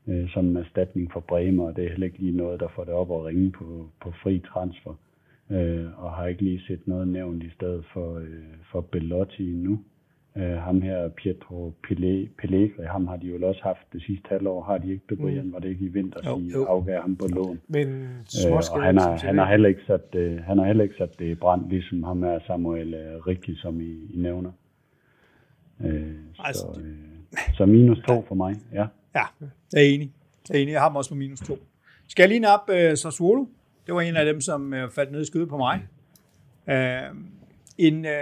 øh, 0.09 0.29
som 0.31 0.57
erstatning 0.57 1.13
for 1.13 1.21
Bremer, 1.21 1.65
og 1.65 1.77
det 1.77 1.85
er 1.85 1.89
heller 1.89 2.07
ikke 2.07 2.19
lige 2.19 2.37
noget, 2.37 2.61
der 2.61 2.69
får 2.75 2.85
det 2.85 2.95
op 2.95 3.11
at 3.11 3.25
ringe 3.25 3.51
på, 3.53 3.89
på 4.03 4.13
fri 4.23 4.43
transfer. 4.53 4.95
Øh, 5.51 6.05
og 6.05 6.13
har 6.13 6.27
ikke 6.27 6.43
lige 6.43 6.63
set 6.67 6.89
noget 6.89 7.09
nævnt 7.09 7.43
i 7.43 7.51
stedet 7.51 7.85
for, 7.93 8.19
øh, 8.19 8.55
for 8.73 8.81
Bellotti 8.81 9.53
nu. 9.53 9.79
Øh, 10.37 10.57
ham 10.57 10.83
her, 10.83 11.09
Pietro 11.09 11.73
Pellegri, 12.39 12.85
ham 12.85 13.07
har 13.07 13.17
de 13.17 13.27
jo 13.27 13.49
også 13.49 13.61
haft 13.63 13.93
det 13.93 14.03
sidste 14.03 14.29
halvår, 14.29 14.63
har 14.63 14.79
de 14.79 14.91
ikke 14.93 15.05
det, 15.09 15.19
Brian? 15.19 15.45
Mm. 15.45 15.53
Var 15.53 15.59
det 15.59 15.69
ikke 15.69 15.85
i 15.85 15.89
vinter, 15.89 16.21
jo, 16.27 16.39
de 16.39 16.51
jo. 16.55 16.65
afgav 16.65 17.01
ham 17.01 17.17
på 17.17 17.27
lån? 17.27 17.61
Men 17.69 17.89
øh, 18.47 18.53
og 18.53 18.83
han 18.83 18.99
har, 18.99 19.17
han, 19.17 19.39
har 19.39 19.51
heller 19.51 19.69
ikke 19.69 19.81
sat, 19.87 20.15
øh, 20.15 20.43
han 20.43 20.59
har 20.59 20.67
heller 20.67 20.85
ikke 20.85 20.95
sat 20.99 21.19
det 21.19 21.25
i 21.25 21.35
brand, 21.35 21.69
ligesom 21.69 22.03
ham 22.03 22.23
her 22.23 22.39
Samuel 22.47 22.95
øh, 22.95 23.27
Rikki, 23.27 23.57
som 23.57 23.81
I, 23.81 24.15
I 24.15 24.17
nævner. 24.17 24.53
Øh, 25.85 26.15
altså, 26.39 26.67
så, 26.75 26.81
øh, 26.81 27.57
så 27.57 27.67
minus 27.67 27.99
to 28.09 28.25
for 28.29 28.35
mig, 28.35 28.55
ja. 28.73 28.87
Ja, 29.15 29.25
jeg 29.73 29.81
er 29.83 29.87
enig. 29.95 30.13
Jeg 30.49 30.57
er 30.57 30.63
enig, 30.63 30.73
jeg 30.73 30.81
har 30.81 30.89
ham 30.89 30.97
også 30.97 31.11
på 31.11 31.17
minus 31.17 31.41
to. 31.41 31.59
Skal 32.09 32.23
jeg 32.23 32.29
lige 32.29 32.41
nappe 32.41 32.73
øh, 32.73 32.97
Sassuolo? 32.97 33.47
Det 33.87 33.95
var 33.95 34.01
en 34.01 34.17
af 34.17 34.25
dem, 34.25 34.41
som 34.41 34.75
øh, 34.75 34.91
faldt 34.91 35.13
ned 35.13 35.21
i 35.21 35.25
skyde 35.25 35.47
på 35.47 35.57
mig. 35.57 35.87
Øh, 36.69 37.17
en 37.79 38.05
øh, 38.05 38.13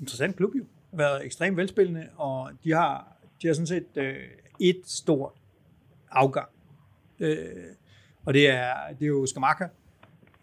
interessant 0.00 0.36
klub 0.36 0.54
jo 0.54 0.64
været 0.98 1.24
ekstremt 1.24 1.56
velspillende, 1.56 2.08
og 2.16 2.50
de 2.64 2.72
har, 2.72 3.16
de 3.42 3.46
har 3.46 3.54
sådan 3.54 3.66
set 3.66 3.86
øh, 3.96 4.16
et 4.60 4.80
stort 4.84 5.32
afgang. 6.10 6.48
Øh, 7.20 7.46
og 8.24 8.34
det 8.34 8.50
er, 8.50 8.72
det 8.98 9.04
er 9.04 9.08
jo 9.08 9.26
Skamaka, 9.26 9.64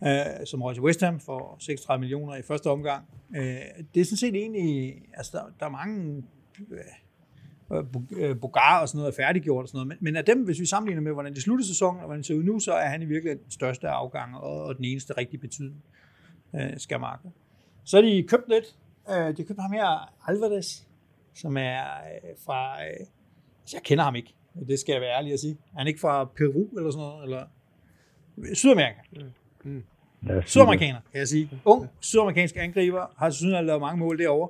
øh, 0.04 0.46
som 0.46 0.62
røg 0.62 0.76
til 0.76 0.84
West 0.84 1.02
Ham 1.02 1.20
for 1.20 1.56
36 1.60 2.00
millioner 2.00 2.36
i 2.36 2.42
første 2.42 2.68
omgang. 2.68 3.06
Øh, 3.36 3.44
det 3.96 4.02
er 4.02 4.06
sådan 4.06 4.18
set 4.18 4.36
egentlig, 4.36 5.02
altså 5.14 5.32
der, 5.38 5.44
der 5.60 5.66
er 5.66 5.70
mange 5.70 6.24
øh, 6.72 6.80
øh, 8.18 8.40
Bogar 8.40 8.82
og 8.82 8.88
sådan 8.88 8.98
noget 8.98 9.12
er 9.12 9.24
færdiggjort 9.24 9.64
og 9.64 9.68
sådan 9.70 9.78
noget, 9.78 9.88
men, 9.88 9.98
men 10.02 10.16
af 10.16 10.26
dem, 10.26 10.44
hvis 10.44 10.60
vi 10.60 10.66
sammenligner 10.66 11.02
med, 11.02 11.12
hvordan 11.12 11.34
det 11.34 11.44
sluttede 11.44 11.68
sæsonen, 11.68 12.00
og 12.00 12.06
hvordan 12.06 12.20
det 12.20 12.26
ser 12.26 12.36
ud 12.36 12.44
nu, 12.44 12.60
så 12.60 12.74
er 12.74 12.90
han 12.90 13.02
i 13.02 13.06
virkeligheden 13.06 13.44
den 13.44 13.52
største 13.52 13.90
afgang, 13.90 14.38
og, 14.38 14.64
og 14.64 14.78
den 14.78 14.86
eneste 14.86 15.18
rigtig 15.18 15.40
betydende 15.40 15.76
øh, 16.56 16.78
Skamaka. 16.78 17.28
Så 17.84 17.98
er 17.98 18.02
de 18.02 18.26
købt 18.28 18.50
lidt, 18.50 18.76
Øh, 19.10 19.38
de 19.38 19.44
købte 19.44 19.62
ham 19.62 19.72
her, 19.72 20.14
Alvarez, 20.28 20.82
som 21.34 21.58
er 21.58 21.84
øh, 21.84 22.30
fra... 22.46 22.84
Øh, 22.84 22.90
altså, 23.62 23.76
jeg 23.78 23.84
kender 23.84 24.04
ham 24.04 24.16
ikke. 24.16 24.36
Det 24.68 24.80
skal 24.80 24.94
jeg 24.94 25.02
være 25.02 25.18
ærlig 25.18 25.34
at 25.34 25.40
sige. 25.40 25.58
Er 25.74 25.78
han 25.78 25.88
ikke 25.88 26.00
fra 26.00 26.26
Peru 26.26 26.78
eller 26.78 26.92
sådan 26.92 27.08
noget? 27.08 27.24
Eller 27.24 27.46
Sydamerika. 28.54 29.00
Mm. 29.12 29.32
Mm. 29.64 29.84
Sydamerikaner, 30.46 31.00
kan 31.12 31.20
jeg 31.20 31.28
sige. 31.28 31.50
Ung 31.66 31.90
sydamerikansk 32.00 32.56
angriber, 32.58 33.14
har 33.18 33.30
synes, 33.30 33.66
lavet 33.66 33.82
mange 33.82 34.00
mål 34.00 34.20
derovre. 34.20 34.50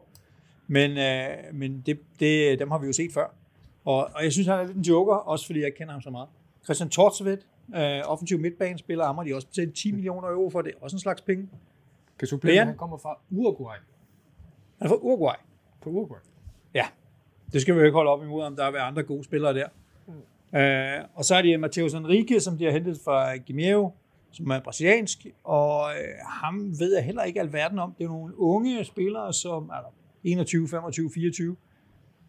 Men, 0.68 0.98
øh, 0.98 1.54
men 1.54 1.84
det, 1.86 2.00
det, 2.20 2.60
dem 2.60 2.72
har 2.72 2.78
vi 2.78 2.88
jo 2.88 2.94
set 2.94 3.14
før. 3.14 3.36
Og, 3.86 4.10
og 4.16 4.24
jeg 4.24 4.32
synes, 4.32 4.48
han 4.48 4.60
er 4.60 4.64
lidt 4.64 4.78
en 4.78 4.84
joker, 4.84 5.16
også 5.16 5.46
fordi 5.46 5.62
jeg 5.62 5.72
kender 5.78 5.92
ham 5.92 6.02
så 6.02 6.10
meget. 6.10 6.30
Christian 6.64 6.90
Tortsved, 6.90 7.38
øh, 7.76 8.02
offensiv 8.06 8.40
midtbanespiller, 8.40 9.06
ham 9.06 9.16
har 9.18 9.24
de 9.24 9.36
også 9.36 9.48
betalt 9.48 9.76
10 9.76 9.92
millioner 9.92 10.28
euro 10.28 10.50
for, 10.50 10.62
det 10.62 10.74
er 10.76 10.78
også 10.82 10.96
en 10.96 11.00
slags 11.00 11.22
penge. 11.22 11.50
Kan 12.20 12.28
supplere, 12.28 12.66
han 12.66 12.78
kommer 12.78 12.98
fra 12.98 13.20
Uruguay. 13.32 13.76
Han 14.84 14.92
er 14.92 14.96
fra 14.96 15.02
Uruguay. 15.02 15.36
Fra 15.84 15.90
Uruguay? 15.90 16.20
Ja. 16.74 16.86
Det 17.54 17.62
skal 17.62 17.76
vi 17.76 17.80
jo 17.80 17.86
ikke 17.86 17.96
holde 17.96 18.12
op 18.12 18.24
imod, 18.24 18.44
om 18.44 18.56
der 18.56 18.64
er 18.64 18.82
andre 18.82 19.04
gode 19.04 19.24
spillere 19.24 19.54
der. 19.54 19.68
Mm. 20.08 20.60
Øh, 20.60 21.06
og 21.16 21.26
så 21.26 21.36
er 21.36 21.42
det 21.42 21.60
Matheus 21.60 21.94
Enrique, 21.94 22.40
som 22.40 22.58
de 22.58 22.64
har 22.64 22.72
hentet 22.72 23.00
fra 23.06 23.36
Gimeo, 23.38 23.92
som 24.32 24.52
er 24.52 24.60
brasiliansk, 24.60 25.26
og 25.44 25.92
øh, 25.92 26.16
ham 26.26 26.80
ved 26.80 26.96
jeg 26.96 27.06
heller 27.06 27.24
ikke 27.24 27.40
alverden 27.40 27.80
om. 27.80 27.94
Det 27.98 28.04
er 28.04 28.08
nogle 28.08 28.40
unge 28.40 28.86
spillere, 28.86 29.34
som 29.34 29.70
er 29.70 29.94
21, 30.24 30.68
25, 30.68 31.12
24, 31.14 31.56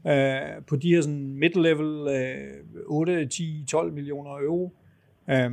øh, 0.06 0.40
på 0.66 0.76
de 0.76 0.94
her 0.94 1.00
sådan 1.00 1.38
middle-level 1.42 2.08
øh, 2.08 2.64
8, 2.86 3.26
10, 3.26 3.64
12 3.68 3.92
millioner 3.92 4.30
euro. 4.30 4.72
Øh, 5.30 5.50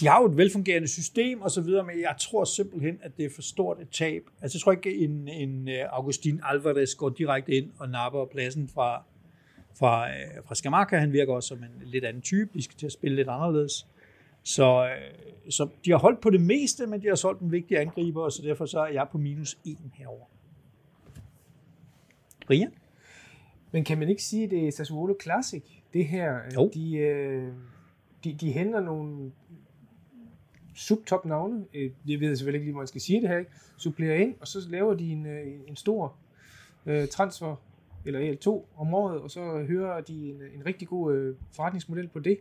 de 0.00 0.06
har 0.06 0.20
jo 0.20 0.26
et 0.26 0.36
velfungerende 0.36 0.88
system 0.88 1.42
og 1.42 1.50
så 1.50 1.60
videre, 1.60 1.84
men 1.84 2.00
jeg 2.00 2.14
tror 2.20 2.44
simpelthen, 2.44 2.98
at 3.02 3.16
det 3.16 3.24
er 3.24 3.30
for 3.34 3.42
stort 3.42 3.80
et 3.80 3.88
tab. 3.90 4.22
Altså 4.42 4.56
jeg 4.56 4.60
tror 4.60 4.72
ikke, 4.72 5.04
en, 5.04 5.28
en 5.28 5.68
øh, 5.68 5.84
Augustin 5.88 6.40
Alvarez 6.44 6.94
går 6.94 7.08
direkte 7.08 7.52
ind 7.52 7.70
og 7.78 7.88
napper 7.88 8.24
pladsen 8.24 8.68
fra, 8.68 9.02
fra, 9.78 10.08
øh, 10.08 10.44
fra 10.44 10.54
Skamaka. 10.54 10.98
Han 10.98 11.12
virker 11.12 11.34
også 11.34 11.48
som 11.48 11.58
en 11.58 11.82
lidt 11.84 12.04
anden 12.04 12.22
type. 12.22 12.50
De 12.54 12.62
skal 12.62 12.76
til 12.76 12.86
at 12.86 12.92
spille 12.92 13.16
lidt 13.16 13.28
anderledes. 13.28 13.86
Så, 14.42 14.84
øh, 14.86 15.50
så 15.50 15.68
de 15.84 15.90
har 15.90 15.98
holdt 15.98 16.20
på 16.20 16.30
det 16.30 16.40
meste, 16.40 16.86
men 16.86 17.02
de 17.02 17.08
har 17.08 17.14
solgt 17.14 17.40
en 17.40 17.52
vigtig 17.52 17.78
angriber, 17.78 18.28
så 18.28 18.42
derfor 18.42 18.66
så 18.66 18.80
er 18.80 18.92
jeg 18.92 19.06
på 19.12 19.18
minus 19.18 19.58
1 19.64 19.76
herover. 19.94 20.24
Brian? 22.46 22.72
Men 23.72 23.84
kan 23.84 23.98
man 23.98 24.08
ikke 24.08 24.22
sige, 24.22 24.44
at 24.44 24.50
det 24.50 24.66
er 24.66 24.72
Sassuolo 24.72 25.14
Classic, 25.22 25.62
det 25.92 26.06
her? 26.06 26.34
Jo. 26.54 26.70
De, 26.74 27.52
de, 28.24 28.32
de 28.32 28.52
henter 28.52 28.80
nogle 28.80 29.32
subtop 30.76 31.24
navne. 31.26 31.64
Øh, 31.74 31.90
Jeg 32.08 32.20
ved 32.20 32.36
selvfølgelig 32.36 32.58
ikke 32.58 32.66
lige, 32.66 32.72
hvor 32.72 32.80
man 32.80 32.86
skal 32.86 33.00
sige 33.00 33.20
det 33.20 33.28
her. 33.28 33.38
Ikke? 33.38 33.50
Supplerer 33.76 34.14
ind, 34.16 34.34
og 34.40 34.48
så 34.48 34.58
laver 34.70 34.94
de 34.94 35.12
en, 35.12 35.26
øh, 35.26 35.46
en 35.68 35.76
stor 35.76 36.14
øh, 36.86 37.08
transfer, 37.08 37.56
eller 38.04 38.32
EL2 38.32 38.48
om 38.80 38.94
året, 38.94 39.20
og 39.20 39.30
så 39.30 39.64
hører 39.68 40.00
de 40.00 40.28
en, 40.28 40.42
en 40.54 40.66
rigtig 40.66 40.88
god 40.88 41.14
øh, 41.14 41.34
forretningsmodel 41.52 42.08
på 42.08 42.18
det. 42.18 42.38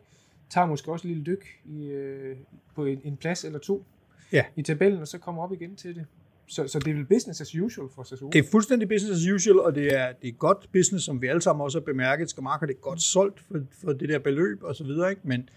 Tager 0.49 0.67
måske 0.67 0.91
også 0.91 1.07
et 1.07 1.09
lille 1.15 1.23
dyk 1.23 1.45
i, 1.65 1.85
øh, 1.87 2.37
på 2.75 2.85
en, 2.85 3.01
en 3.03 3.17
plads 3.17 3.45
eller 3.45 3.59
to 3.59 3.83
Ja. 4.31 4.45
i 4.55 4.61
tabellen, 4.61 5.01
og 5.01 5.07
så 5.07 5.17
kommer 5.17 5.43
op 5.43 5.53
igen 5.53 5.75
til 5.75 5.95
det. 5.95 6.05
Så, 6.47 6.67
så 6.67 6.79
det 6.79 6.87
er 6.91 6.93
vel 6.95 7.05
business 7.05 7.41
as 7.41 7.55
usual 7.55 7.89
for 7.95 8.03
Sassuolo. 8.03 8.31
Det 8.31 8.39
er 8.39 8.49
fuldstændig 8.51 8.87
business 8.89 9.21
as 9.25 9.31
usual, 9.31 9.59
og 9.59 9.75
det 9.75 9.93
er, 9.95 10.11
det 10.21 10.27
er 10.27 10.31
godt 10.31 10.69
business, 10.73 11.05
som 11.05 11.21
vi 11.21 11.27
alle 11.27 11.41
sammen 11.41 11.63
også 11.63 11.79
har 11.79 11.83
bemærket. 11.85 12.29
Skal 12.29 12.43
markedet 12.43 12.69
det 12.69 12.75
er 12.77 12.81
godt 12.81 13.01
solgt 13.01 13.39
for, 13.39 13.59
for 13.81 13.93
det 13.93 14.09
der 14.09 14.19
beløb 14.19 14.63
og 14.63 14.75
så 14.75 14.83
videre, 14.83 15.09
ikke? 15.09 15.21
Men, 15.23 15.49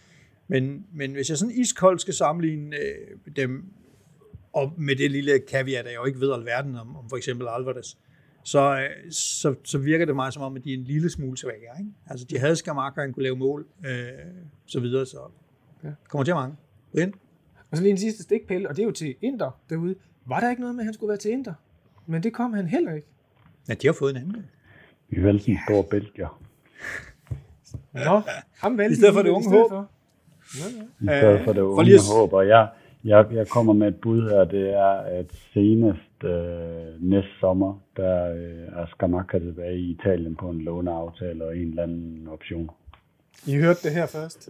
men, 0.49 0.87
men 0.93 1.13
hvis 1.13 1.29
jeg 1.31 1.39
sådan 1.39 1.55
iskoldt 1.55 2.01
skal 2.01 2.15
sammenligne 2.15 2.77
øh, 2.77 3.17
dem, 3.37 3.65
og 4.53 4.73
med 4.77 4.97
det 4.97 5.11
lille 5.11 5.39
kaviar, 5.39 5.83
der 5.83 5.89
jeg 5.91 5.97
jo 5.99 6.05
ikke 6.05 6.21
ved 6.21 6.33
alverden 6.33 6.77
om, 6.77 6.97
om 6.97 7.09
for 7.09 7.17
eksempel 7.17 7.49
Alvarez, 7.49 7.97
så, 8.43 8.81
øh, 8.81 9.13
så, 9.13 9.55
så 9.65 9.79
virker 9.79 10.05
det 10.07 10.15
mig 10.17 10.33
som 10.33 10.43
om, 10.43 10.57
at 10.57 10.65
de 10.65 10.75
er 10.75 10.77
en 10.79 10.85
lille 10.85 11.11
smule 11.11 11.37
svagere. 11.39 11.79
Ikke? 11.79 11.91
Altså, 12.07 12.27
de 12.31 12.39
havde 12.39 12.57
Skamarka, 12.57 13.01
han 13.01 13.13
kunne 13.13 13.23
lave 13.23 13.37
mål, 13.37 13.67
øh, 13.87 14.09
så 14.67 14.81
videre, 14.81 15.07
så 15.07 15.19
Ja. 15.85 15.89
kommer 16.09 16.25
til 16.25 16.35
mange. 16.35 16.57
Brian? 16.93 17.15
Og 17.71 17.77
så 17.77 17.83
lige 17.83 17.91
en 17.91 17.99
sidste 17.99 18.23
stikpille, 18.23 18.69
og 18.69 18.77
det 18.77 18.83
er 18.83 18.87
jo 18.87 18.93
til 18.93 19.15
Inter 19.23 19.61
derude. 19.71 19.95
Var 20.27 20.41
der 20.41 20.51
ikke 20.51 20.61
noget 20.63 20.75
med, 20.77 20.83
at 20.83 20.87
han 20.87 20.95
skulle 20.95 21.09
være 21.09 21.19
til 21.19 21.31
Inter? 21.31 21.55
Men 22.07 22.23
det 22.23 22.33
kom 22.33 22.53
han 22.53 22.67
heller 22.67 22.95
ikke. 22.95 23.07
Ja, 23.69 23.75
de 23.75 23.87
har 23.87 23.93
fået 23.95 24.11
en 24.11 24.17
anden. 24.17 24.47
Vi 25.09 25.23
valgte 25.23 25.51
en 25.51 25.59
stor 25.69 25.83
belgier. 25.83 26.43
Nå, 27.93 28.23
ham 28.57 28.79
valgte 28.79 28.93
I 28.93 28.97
stedet 28.97 29.15
for 29.15 29.23
det 29.23 29.31
unge 29.31 29.51
håb. 29.51 29.73
I 31.01 31.05
stedet 31.05 31.41
for 31.45 31.53
det 31.53 31.61
Øh, 31.61 31.65
for 31.65 31.73
unge 31.73 31.85
lige 31.85 31.95
at- 31.95 32.17
håb. 32.19 32.33
Og 32.33 32.49
jeg, 32.49 32.69
jeg, 33.05 33.27
jeg 33.33 33.49
kommer 33.49 33.73
med 33.73 33.89
et 33.89 34.01
bud 34.03 34.23
her, 34.31 34.45
det 34.45 34.71
er, 34.71 34.91
at 35.19 35.27
senest 35.55 36.25
øh, 36.25 37.03
næste 37.13 37.31
sommer, 37.41 37.81
der 37.97 38.31
øh, 38.35 38.81
er 38.81 38.87
Skamaka 38.91 39.39
tilbage 39.39 39.79
i 39.79 39.91
Italien 39.91 40.37
på 40.37 40.51
en 40.51 40.61
låneaftale 40.61 41.45
og 41.45 41.57
en 41.57 41.69
eller 41.69 41.83
anden 41.83 42.29
option. 42.29 42.71
I 43.47 43.55
hørte 43.57 43.81
det 43.83 43.93
her 43.93 44.07
først. 44.07 44.49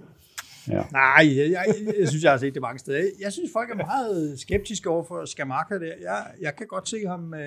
Ja. 0.69 0.83
Nej, 0.93 1.37
jeg, 1.39 1.51
jeg, 1.51 1.65
jeg 1.99 2.09
synes, 2.09 2.25
jeg 2.25 2.31
har 2.33 2.39
set 2.39 2.55
det 2.55 2.63
mange 2.63 2.79
steder. 2.79 2.99
Jeg 3.21 3.33
synes, 3.33 3.51
folk 3.53 3.71
er 3.71 3.75
meget 3.75 4.41
skeptiske 4.41 4.91
over 4.91 5.05
for 5.05 5.25
Skamarka. 5.25 5.75
Der. 5.75 5.93
Jeg, 6.03 6.25
jeg 6.41 6.57
kan 6.57 6.67
godt 6.67 6.89
se 6.89 6.97
ham 7.07 7.35
øh, 7.35 7.41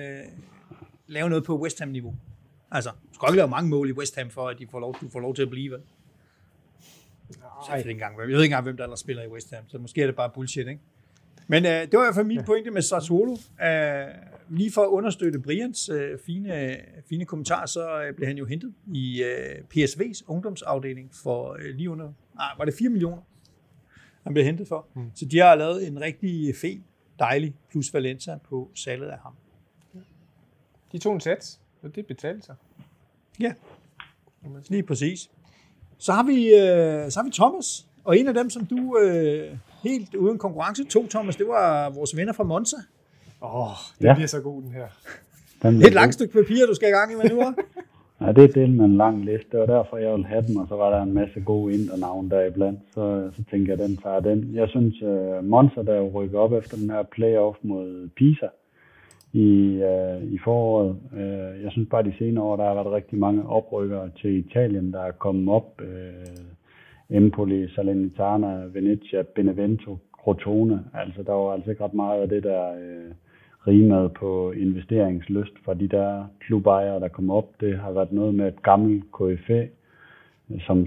lave 1.06 1.28
noget 1.28 1.44
på 1.44 1.58
West 1.58 1.78
Ham-niveau. 1.80 2.14
Altså, 2.70 2.90
du 2.90 3.14
skal 3.14 3.26
ikke 3.28 3.36
lave 3.36 3.48
mange 3.48 3.70
mål 3.70 3.88
i 3.88 3.92
West 3.92 4.16
Ham, 4.18 4.30
for 4.30 4.48
at 4.48 4.58
de 4.58 4.66
får 4.70 4.80
lov, 4.80 4.96
du 5.00 5.08
får 5.12 5.20
lov 5.20 5.34
til 5.34 5.42
at 5.42 5.50
blive. 5.50 5.72
vel? 5.72 5.80
Så 7.34 7.40
jeg, 7.68 7.76
ved 7.76 7.78
ikke 7.78 7.90
engang, 7.90 8.16
hvem- 8.16 8.28
jeg 8.30 8.36
ved 8.36 8.42
ikke 8.42 8.52
engang, 8.52 8.62
hvem 8.64 8.76
der 8.76 8.84
ellers 8.84 9.00
spiller 9.00 9.22
i 9.22 9.28
West 9.28 9.54
Ham, 9.54 9.64
så 9.68 9.78
måske 9.78 10.02
er 10.02 10.06
det 10.06 10.16
bare 10.16 10.30
bullshit, 10.34 10.68
ikke? 10.68 10.80
Men 11.48 11.64
øh, 11.66 11.70
det 11.70 11.92
var 11.92 11.98
i 12.02 12.04
hvert 12.06 12.14
fald 12.14 12.26
min 12.26 12.44
pointe 12.44 12.70
med 12.70 12.82
Sassuolo. 12.82 13.36
Øh, 13.64 14.06
lige 14.48 14.72
for 14.72 14.82
at 14.82 14.88
understøtte 14.88 15.38
Brians 15.40 15.88
øh, 15.88 16.18
fine, 16.26 16.76
fine 17.08 17.24
kommentar, 17.24 17.66
så 17.66 18.02
øh, 18.02 18.14
blev 18.14 18.26
han 18.26 18.38
jo 18.38 18.44
hentet 18.44 18.74
i 18.94 19.22
øh, 19.22 19.64
PSV's 19.76 20.22
ungdomsafdeling 20.26 21.10
for 21.14 21.56
øh, 21.60 21.74
lige 21.76 21.90
under, 21.90 22.12
nej, 22.34 22.46
var 22.58 22.64
det 22.64 22.74
4 22.74 22.88
millioner, 22.90 23.22
han 24.22 24.32
blev 24.32 24.44
hentet 24.44 24.68
for. 24.68 24.86
Mm. 24.94 25.10
Så 25.14 25.24
de 25.24 25.38
har 25.38 25.54
lavet 25.54 25.86
en 25.86 26.00
rigtig 26.00 26.56
fin, 26.56 26.84
dejlig 27.18 27.54
plus 27.70 27.94
Valencia 27.94 28.36
på 28.36 28.70
salget 28.74 29.06
af 29.08 29.18
ham. 29.18 29.32
De 30.92 30.98
tog 30.98 31.14
en 31.14 31.20
sats, 31.20 31.60
og 31.82 31.94
det 31.94 32.06
betalte 32.06 32.42
sig. 32.46 32.54
Ja, 33.40 33.54
lige 34.70 34.82
præcis. 34.82 35.30
Så 36.06 36.12
har 36.12 36.22
vi, 36.32 36.38
øh, 36.62 37.10
så 37.10 37.16
har 37.20 37.24
vi 37.24 37.30
Thomas, 37.40 37.86
og 38.04 38.18
en 38.18 38.28
af 38.28 38.34
dem, 38.34 38.50
som 38.50 38.66
du 38.66 38.98
øh, 39.02 39.48
helt 39.82 40.14
uden 40.14 40.38
konkurrence 40.38 40.84
tog, 40.84 41.04
Thomas, 41.10 41.36
det 41.36 41.46
var 41.48 41.90
vores 41.90 42.16
venner 42.16 42.32
fra 42.32 42.44
Monza. 42.44 42.76
Åh, 43.42 43.60
oh, 43.60 43.76
det 43.98 44.04
Ja. 44.04 44.14
bliver 44.14 44.26
så 44.28 44.40
god, 44.40 44.62
den 44.62 44.72
her. 44.72 44.86
Den 45.62 45.74
Det 45.74 45.82
er 45.82 45.86
et 45.86 45.94
langt 45.94 46.14
stykke 46.14 46.32
papir, 46.32 46.66
du 46.66 46.74
skal 46.74 46.88
i 46.88 46.92
gang 46.92 47.12
i 47.12 47.14
med 47.14 47.30
nu, 47.30 47.42
hva'? 47.42 47.54
Ja, 48.26 48.32
det 48.32 48.56
er 48.56 48.66
med 48.66 48.84
en 48.84 48.96
lang 48.96 49.24
liste. 49.24 49.58
Var 49.58 49.66
derfor, 49.66 49.96
jeg 49.96 50.12
ville 50.12 50.26
have 50.26 50.42
den, 50.46 50.56
og 50.56 50.66
så 50.68 50.76
var 50.76 50.90
der 50.90 51.02
en 51.02 51.12
masse 51.14 51.40
gode 51.40 51.74
indernavn 51.74 52.30
der 52.30 52.44
iblandt. 52.46 52.80
Så, 52.94 53.30
så 53.36 53.42
tænker 53.50 53.72
jeg, 53.72 53.78
den 53.88 53.96
tager 53.96 54.20
den. 54.20 54.50
Jeg 54.54 54.68
synes, 54.68 55.02
uh, 55.02 55.44
Monza, 55.44 55.82
der 55.82 56.02
rykker 56.02 56.38
op 56.38 56.52
efter 56.52 56.76
den 56.76 56.90
her 56.90 57.02
playoff 57.02 57.58
mod 57.62 58.08
Pisa 58.16 58.46
i, 59.32 59.82
øh, 59.82 60.32
i 60.32 60.38
foråret. 60.44 60.96
Øh, 61.12 61.62
jeg 61.62 61.70
synes 61.70 61.88
bare, 61.90 62.02
de 62.02 62.14
senere 62.18 62.44
år, 62.44 62.56
der 62.56 62.64
har 62.64 62.74
været 62.74 62.92
rigtig 62.92 63.18
mange 63.18 63.46
oprykkere 63.46 64.10
til 64.20 64.46
Italien, 64.46 64.92
der 64.92 65.00
er 65.00 65.12
kommet 65.12 65.54
op. 65.54 65.80
Øh, 65.80 66.36
Empoli, 67.10 67.68
Salernitana, 67.68 68.64
Venezia, 68.72 69.22
Benevento, 69.22 69.98
Crotone. 70.24 70.84
Altså, 70.94 71.22
der 71.22 71.32
var 71.32 71.52
altså 71.52 71.70
ikke 71.70 71.84
ret 71.84 71.94
meget 71.94 72.22
af 72.22 72.28
det 72.28 72.42
der 72.42 72.72
øh, 72.72 73.14
rimede 73.66 74.08
på 74.08 74.52
investeringslyst 74.52 75.52
fra 75.64 75.74
de 75.74 75.88
der 75.88 76.24
klubejere, 76.40 77.00
der 77.00 77.08
kom 77.08 77.30
op. 77.30 77.48
Det 77.60 77.78
har 77.78 77.92
været 77.92 78.12
noget 78.12 78.34
med 78.34 78.48
et 78.48 78.62
gammelt 78.62 79.04
KFA, 79.12 79.66
som 80.66 80.86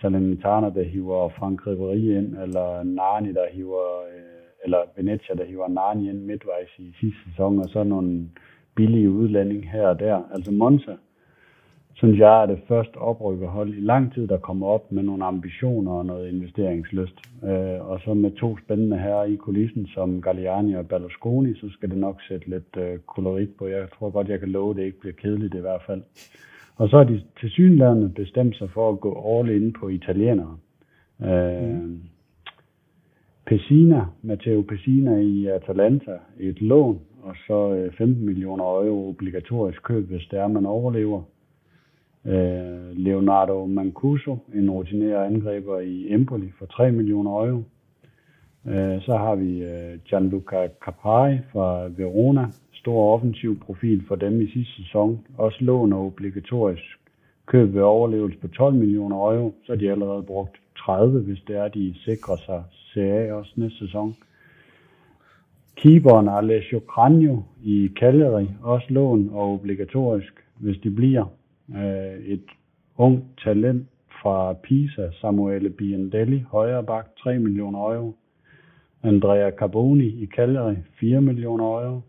Salernitana, 0.00 0.70
der 0.70 0.82
hiver 0.82 1.28
Frank 1.28 1.60
Ribéry 1.60 2.18
ind, 2.18 2.36
eller 2.42 2.82
Nani, 2.82 3.32
der 3.32 3.44
hiver, 3.52 4.02
øh, 4.14 4.27
eller 4.64 4.78
Venezia, 4.96 5.34
der 5.34 5.44
hiver 5.44 5.68
Narni 5.68 6.08
ind 6.10 6.18
midtvejs 6.18 6.78
i 6.78 6.92
sidste 7.00 7.18
sæson, 7.30 7.58
og 7.58 7.68
så 7.68 7.82
nogle 7.84 8.28
billige 8.74 9.10
udlænding 9.10 9.70
her 9.70 9.86
og 9.88 9.98
der. 10.00 10.22
Altså 10.34 10.52
Monza, 10.52 10.96
synes 11.94 12.18
jeg, 12.18 12.42
er 12.42 12.46
det 12.46 12.60
første 12.68 12.96
oprykkerhold 12.96 13.74
i 13.74 13.80
lang 13.80 14.14
tid, 14.14 14.26
der 14.28 14.38
kommer 14.38 14.66
op 14.66 14.92
med 14.92 15.02
nogle 15.02 15.24
ambitioner 15.24 15.92
og 15.92 16.06
noget 16.06 16.32
investeringslyst. 16.32 17.18
Øh, 17.44 17.88
og 17.90 18.00
så 18.04 18.14
med 18.14 18.30
to 18.30 18.58
spændende 18.58 18.98
herrer 18.98 19.24
i 19.24 19.36
kulissen, 19.36 19.86
som 19.86 20.22
Galliani 20.22 20.76
og 20.76 20.88
Berlusconi, 20.88 21.54
så 21.54 21.66
skal 21.70 21.90
det 21.90 21.98
nok 21.98 22.22
sætte 22.28 22.50
lidt 22.50 22.76
øh, 22.76 22.98
kolorit 22.98 23.50
på. 23.58 23.66
Jeg 23.66 23.88
tror 23.98 24.10
godt, 24.10 24.28
jeg 24.28 24.40
kan 24.40 24.48
love, 24.48 24.70
at 24.70 24.76
det 24.76 24.84
ikke 24.84 25.00
bliver 25.00 25.14
kedeligt 25.14 25.54
i 25.54 25.60
hvert 25.60 25.82
fald. 25.86 26.02
Og 26.76 26.88
så 26.88 26.96
har 26.96 27.04
de 27.04 27.22
til 27.40 27.50
synlærende 27.50 28.08
bestemt 28.08 28.56
sig 28.56 28.70
for 28.70 28.90
at 28.92 29.00
gå 29.00 29.38
all 29.38 29.62
in 29.62 29.72
på 29.72 29.88
italienere. 29.88 30.56
Øh, 31.22 31.62
mm. 31.62 32.00
Pessina, 33.48 34.06
Matteo 34.22 34.62
Pessina 34.62 35.16
i 35.20 35.46
Atalanta, 35.46 36.18
et 36.38 36.62
lån, 36.62 37.00
og 37.22 37.34
så 37.46 37.74
øh, 37.74 37.92
15 37.92 38.26
millioner 38.26 38.64
euro 38.64 39.08
obligatorisk 39.08 39.82
køb, 39.82 40.08
hvis 40.08 40.26
det 40.30 40.38
er, 40.38 40.48
man 40.48 40.66
overlever. 40.66 41.22
Øh, 42.24 42.96
Leonardo 42.96 43.66
Mancuso, 43.66 44.38
en 44.54 44.70
rutineret 44.70 45.24
angriber 45.24 45.78
i 45.80 46.12
Empoli 46.12 46.52
for 46.58 46.66
3 46.66 46.92
millioner 46.92 47.30
euro. 47.30 47.62
Øh, 48.66 49.02
så 49.02 49.16
har 49.16 49.34
vi 49.34 49.64
Gianluca 50.08 50.68
Capari 50.84 51.38
fra 51.52 51.88
Verona, 51.96 52.46
stor 52.72 53.14
offensiv 53.14 53.60
profil 53.60 54.04
for 54.08 54.16
dem 54.16 54.40
i 54.40 54.50
sidste 54.50 54.82
sæson. 54.82 55.20
Også 55.38 55.58
lån 55.60 55.92
og 55.92 56.06
obligatorisk 56.06 56.84
køb 57.46 57.74
ved 57.74 57.82
overlevelse 57.82 58.38
på 58.38 58.48
12 58.48 58.74
millioner 58.74 59.16
euro. 59.16 59.54
Så 59.66 59.72
er 59.72 59.76
de 59.76 59.90
allerede 59.90 60.22
brugt 60.22 60.56
30, 60.78 61.20
hvis 61.20 61.42
det 61.46 61.56
er, 61.56 61.68
de 61.68 61.94
sikrer 62.04 62.36
sig 62.36 62.62
Serie 62.94 63.30
A 63.30 63.32
også 63.32 63.52
næste 63.56 63.78
sæson. 63.78 64.16
Keeperen 65.76 66.28
Alessio 66.28 66.80
Cranio 66.86 67.42
i 67.62 67.90
Cagliari, 67.96 68.48
også 68.62 68.86
lån 68.88 69.28
og 69.32 69.52
obligatorisk, 69.52 70.32
hvis 70.56 70.78
de 70.78 70.90
bliver. 70.90 71.24
Øh, 71.76 72.24
et 72.24 72.44
ung 72.96 73.24
talent 73.44 73.86
fra 74.22 74.52
Pisa, 74.52 75.10
Samuele 75.20 75.70
Biandelli, 75.70 76.44
højre 76.50 76.84
bak, 76.84 77.06
3 77.22 77.38
millioner 77.38 77.78
euro. 77.78 78.14
Andrea 79.02 79.50
Carboni 79.50 80.06
i 80.06 80.26
Cagliari, 80.26 80.76
4 81.00 81.20
millioner 81.20 81.64
euro. 81.64 82.00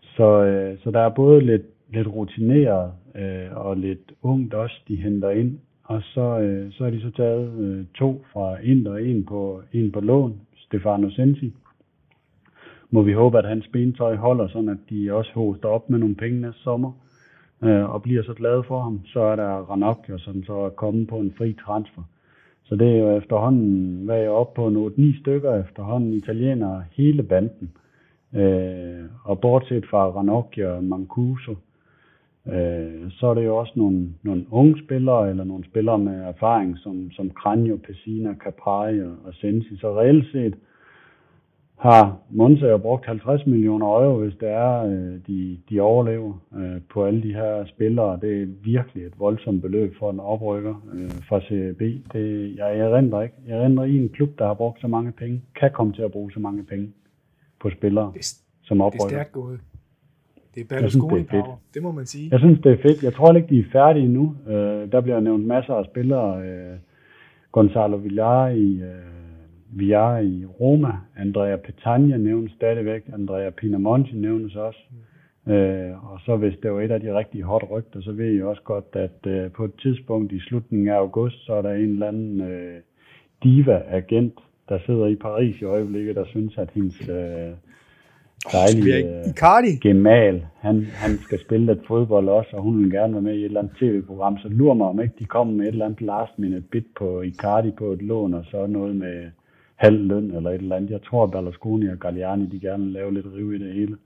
Så, 0.00 0.44
øh, 0.44 0.78
så 0.78 0.90
der 0.90 1.00
er 1.00 1.08
både 1.08 1.40
lidt, 1.40 1.66
lidt 1.92 2.08
rutineret 2.08 2.92
øh, 3.14 3.56
og 3.56 3.76
lidt 3.76 4.12
ungt 4.22 4.54
også, 4.54 4.80
de 4.88 4.96
henter 4.96 5.30
ind. 5.30 5.58
Og 5.90 6.02
så, 6.02 6.38
øh, 6.40 6.72
så 6.72 6.84
har 6.84 6.90
de 6.90 7.00
så 7.00 7.10
taget 7.10 7.52
øh, 7.60 7.84
to 7.94 8.24
fra 8.32 8.58
Inter 8.62 8.92
og 8.92 9.02
en 9.02 9.24
på, 9.24 9.62
en 9.72 9.92
på 9.92 10.00
lån, 10.00 10.40
Stefano 10.56 11.10
Sensi. 11.10 11.52
Må 12.90 13.02
vi 13.02 13.12
håbe, 13.12 13.38
at 13.38 13.48
hans 13.48 13.68
bentøj 13.72 14.16
holder, 14.16 14.48
sådan 14.48 14.68
at 14.68 14.78
de 14.90 15.12
også 15.12 15.30
hoster 15.34 15.68
op 15.68 15.90
med 15.90 15.98
nogle 15.98 16.14
penge 16.14 16.40
næste 16.40 16.60
sommer 16.60 16.92
øh, 17.64 17.94
og 17.94 18.02
bliver 18.02 18.22
så 18.22 18.34
glade 18.34 18.62
for 18.62 18.80
ham. 18.80 19.00
Så 19.04 19.20
er 19.20 19.36
der 19.36 19.70
Ranocchio, 19.70 20.18
som 20.18 20.44
så 20.44 20.52
er 20.52 20.68
kommet 20.68 21.08
på 21.08 21.16
en 21.16 21.34
fri 21.38 21.56
transfer. 21.66 22.02
Så 22.64 22.76
det 22.76 22.88
er 22.88 22.98
jo 22.98 23.16
efterhånden, 23.16 24.04
hvad 24.04 24.16
jeg 24.16 24.26
er 24.26 24.30
oppe 24.30 24.56
på, 24.56 24.68
nu 24.68 24.90
9 24.96 25.20
stykker 25.20 25.64
efterhånden 25.64 26.12
italienere, 26.12 26.84
hele 26.92 27.22
banden. 27.22 27.70
Øh, 28.34 29.04
og 29.24 29.40
bortset 29.40 29.86
fra 29.90 30.10
Ranocchio 30.10 30.76
og 30.76 30.84
Mancuso, 30.84 31.52
Øh, 31.52 31.69
så 33.10 33.26
er 33.26 33.34
det 33.34 33.44
jo 33.44 33.56
også 33.56 33.72
nogle, 33.76 34.08
nogle 34.22 34.46
unge 34.50 34.82
spillere, 34.84 35.30
eller 35.30 35.44
nogle 35.44 35.64
spillere 35.64 35.98
med 35.98 36.20
erfaring, 36.20 36.78
som, 36.78 37.10
som 37.10 37.30
Kranjo, 37.30 37.76
Pessina, 37.76 38.34
Caprai 38.34 39.02
og, 39.02 39.12
og 39.24 39.34
Sensi. 39.34 39.76
Så 39.76 40.00
reelt 40.00 40.32
set 40.32 40.54
har 41.80 42.16
Monza 42.30 42.66
jo 42.66 42.78
brugt 42.78 43.06
50 43.06 43.46
millioner 43.46 43.86
euro, 43.86 44.18
hvis 44.18 44.34
det 44.40 44.48
er, 44.48 44.84
øh, 44.84 45.18
de, 45.26 45.58
de 45.70 45.80
overlever 45.80 46.32
øh, 46.56 46.80
på 46.92 47.04
alle 47.04 47.22
de 47.22 47.34
her 47.34 47.64
spillere. 47.66 48.18
Det 48.20 48.42
er 48.42 48.46
virkelig 48.64 49.06
et 49.06 49.18
voldsomt 49.18 49.62
beløb 49.62 49.94
for 49.98 50.10
en 50.10 50.20
oprykker 50.20 50.74
øh, 50.94 51.10
fra 51.10 51.40
CB. 51.40 51.80
Det, 52.12 52.56
jeg, 52.56 52.78
jeg 52.78 52.92
render 52.92 53.22
ikke. 53.22 53.34
Jeg 53.46 53.60
render 53.60 53.84
i 53.84 53.96
en 53.96 54.08
klub, 54.08 54.38
der 54.38 54.46
har 54.46 54.54
brugt 54.54 54.80
så 54.80 54.88
mange 54.88 55.12
penge, 55.12 55.42
kan 55.60 55.70
komme 55.72 55.92
til 55.92 56.02
at 56.02 56.12
bruge 56.12 56.32
så 56.32 56.40
mange 56.40 56.64
penge 56.64 56.92
på 57.60 57.70
spillere 57.70 58.12
Det, 58.14 58.26
som 58.62 58.80
oprykker. 58.80 59.06
det 59.06 59.14
er 59.14 59.18
stærkt 59.18 59.32
gået. 59.32 59.60
Det 60.54 60.72
er 60.72 60.78
synes, 60.78 60.92
det 60.92 61.02
er 61.02 61.08
Berlusconi 61.10 61.22
power, 61.22 61.56
det 61.74 61.82
må 61.82 61.92
man 61.92 62.06
sige. 62.06 62.28
Jeg 62.32 62.40
synes, 62.40 62.60
det 62.60 62.72
er 62.72 62.82
fedt. 62.82 63.02
Jeg 63.02 63.14
tror 63.14 63.32
ikke, 63.32 63.48
de 63.48 63.58
er 63.58 63.70
færdige 63.72 64.08
nu. 64.08 64.34
Øh, 64.48 64.92
der 64.92 65.00
bliver 65.00 65.20
nævnt 65.20 65.46
masser 65.46 65.74
af 65.74 65.84
spillere. 65.84 66.42
Øh, 66.42 66.76
Gonzalo 67.52 67.96
Villar 67.96 68.48
i, 68.48 68.82
øh, 68.82 69.78
Villar 69.78 70.18
i 70.18 70.44
Roma. 70.60 70.92
Andrea 71.16 71.56
Petagna 71.56 72.16
nævnes 72.16 72.52
stadigvæk. 72.52 73.02
Andrea 73.12 73.50
Pinamonti 73.50 74.14
nævnes 74.14 74.56
også. 74.56 74.78
Øh, 75.48 76.12
og 76.12 76.20
så 76.26 76.36
hvis 76.36 76.54
det 76.62 76.72
var 76.72 76.80
et 76.80 76.90
af 76.90 77.00
de 77.00 77.18
rigtig 77.18 77.42
hot 77.42 77.64
rygter, 77.70 78.00
så 78.00 78.12
ved 78.12 78.26
jeg 78.26 78.44
også 78.44 78.62
godt, 78.62 78.84
at 78.92 79.26
øh, 79.26 79.50
på 79.50 79.64
et 79.64 79.74
tidspunkt 79.82 80.32
i 80.32 80.40
slutningen 80.40 80.88
af 80.88 80.94
august, 80.94 81.46
så 81.46 81.52
er 81.52 81.62
der 81.62 81.72
en 81.72 81.90
eller 81.90 82.08
anden 82.08 82.40
øh, 82.40 82.80
diva-agent, 83.42 84.34
der 84.68 84.78
sidder 84.86 85.06
i 85.06 85.16
Paris 85.16 85.60
i 85.60 85.64
øjeblikket, 85.64 86.16
der 86.16 86.24
synes, 86.24 86.58
at 86.58 86.70
hendes 86.74 87.08
øh, 87.08 87.52
dejlige... 88.52 89.20
Øh, 89.20 89.30
Icardi. 89.30 89.76
Gemal, 89.88 90.46
han, 90.60 90.86
han 90.94 91.18
skal 91.18 91.40
spille 91.40 91.66
lidt 91.66 91.86
fodbold 91.86 92.28
også, 92.28 92.50
og 92.52 92.62
hun 92.62 92.82
vil 92.82 92.90
gerne 92.90 93.12
være 93.12 93.22
med 93.22 93.34
i 93.34 93.38
et 93.38 93.44
eller 93.44 93.60
andet 93.60 93.76
tv-program, 93.76 94.38
så 94.38 94.48
lurer 94.48 94.74
mig 94.74 94.86
om 94.86 95.00
ikke, 95.00 95.14
de 95.18 95.24
kommer 95.24 95.54
med 95.54 95.64
et 95.64 95.72
eller 95.72 95.84
andet 95.84 96.00
last 96.00 96.38
minute 96.38 96.60
bid 96.72 96.82
på 96.98 97.20
Icardi 97.22 97.70
på 97.78 97.92
et 97.92 98.02
lån, 98.02 98.34
og 98.34 98.44
så 98.50 98.66
noget 98.66 98.96
med 98.96 99.30
halv 99.76 100.00
løn 100.06 100.30
eller 100.36 100.50
et 100.50 100.54
eller 100.54 100.76
andet. 100.76 100.90
Jeg 100.90 101.02
tror, 101.02 101.24
at 101.24 101.30
Berlusconi 101.30 101.88
og 101.88 101.98
Galliani, 101.98 102.46
de 102.46 102.60
gerne 102.60 102.84
vil 102.84 102.92
lave 102.92 103.14
lidt 103.14 103.26
rive 103.36 103.56
i 103.56 103.58
det 103.58 103.74
hele. 103.74 103.96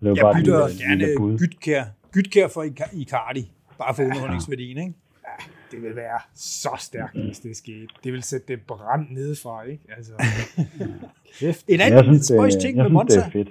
Det 0.00 0.06
Jeg 0.06 0.16
bare 0.22 0.34
bytter 0.34 0.68
lille- 0.68 0.96
lille 0.98 1.14
bud. 1.18 1.28
gerne 1.30 1.38
Gytkær. 1.38 1.84
Gytkær 2.12 2.48
for 2.48 2.62
Ica- 2.62 2.96
Icardi. 3.00 3.52
Bare 3.78 3.94
for 3.94 4.02
underholdningsværdien, 4.02 4.78
ikke? 4.78 4.92
Det 5.70 5.82
vil 5.82 5.96
være 5.96 6.20
så 6.34 6.68
stærkt, 6.78 7.16
hvis 7.26 7.38
det 7.38 7.56
skete. 7.56 7.86
Det 8.04 8.12
vil 8.12 8.22
sætte 8.22 8.46
det 8.48 8.60
brand 8.66 9.06
nedefra, 9.10 9.62
ikke? 9.62 9.82
Altså, 9.96 10.12
kæft. 11.40 11.64
En 11.68 11.80
anden 11.80 12.22
spøjs 12.22 12.54
ting 12.56 12.76
jeg 12.76 12.92
med 12.92 13.00
synes, 13.10 13.14
det 13.14 13.26
er 13.26 13.30
fedt. 13.30 13.48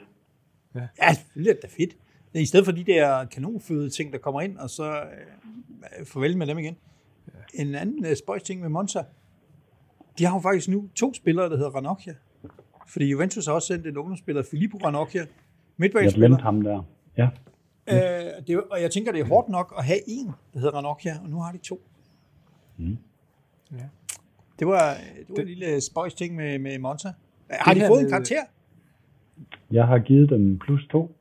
Ja, 0.75 0.87
er 0.97 1.13
det 1.35 1.59
da 1.61 1.67
fedt. 1.67 1.97
I 2.33 2.45
stedet 2.45 2.65
for 2.65 2.71
de 2.71 2.83
der 2.83 3.25
kanonføde 3.25 3.89
ting, 3.89 4.13
der 4.13 4.19
kommer 4.19 4.41
ind, 4.41 4.57
og 4.57 4.69
så 4.69 4.91
øh, 5.99 6.05
farvel 6.05 6.37
med 6.37 6.47
dem 6.47 6.57
igen. 6.59 6.75
En 7.53 7.75
anden 7.75 8.05
øh, 8.05 8.15
spøjs 8.15 8.43
ting 8.43 8.61
med 8.61 8.69
Monza. 8.69 9.03
De 10.17 10.25
har 10.25 10.35
jo 10.35 10.39
faktisk 10.41 10.67
nu 10.69 10.89
to 10.95 11.13
spillere, 11.13 11.49
der 11.49 11.57
hedder 11.57 11.69
Ranocchia. 11.71 12.13
Fordi 12.87 13.05
Juventus 13.05 13.45
har 13.45 13.53
også 13.53 13.67
sendt 13.67 13.87
en 13.87 13.97
ungdomsspiller, 13.97 14.43
Filippo 14.51 14.77
Ranocchia, 14.77 15.21
Jeg 15.21 15.27
midtbanespiller. 15.77 16.27
glemte 16.27 16.43
ham 16.43 16.61
der. 16.61 16.83
Ja, 17.17 17.29
Øh, 17.87 17.97
det, 18.47 18.49
er- 18.55 18.61
og 18.71 18.81
jeg 18.81 18.91
tænker, 18.91 19.11
det 19.11 19.21
er 19.21 19.25
hårdt 19.25 19.49
nok 19.49 19.73
at 19.77 19.85
have 19.85 19.99
en, 20.07 20.25
der 20.53 20.59
hedder 20.59 20.71
Ranocchia, 20.71 21.19
og 21.23 21.29
nu 21.29 21.39
har 21.39 21.51
de 21.51 21.57
to. 21.57 21.81
Mm. 22.77 22.97
Ja. 23.71 23.77
Det 24.59 24.67
var, 24.67 24.93
det 25.17 25.25
var 25.29 25.41
en 25.41 25.47
lille 25.47 25.81
spøjs 25.81 26.13
ting 26.13 26.35
med, 26.35 26.59
med 26.59 26.79
Monza. 26.79 27.13
Har 27.51 27.73
Det 27.73 27.81
de 27.83 27.87
fået 27.87 28.01
en 28.01 28.09
karakter? 28.09 28.43
Jeg 29.71 29.87
har 29.87 29.99
givet 29.99 30.29
dem 30.29 30.59
plus 30.59 30.87
to. 30.87 31.15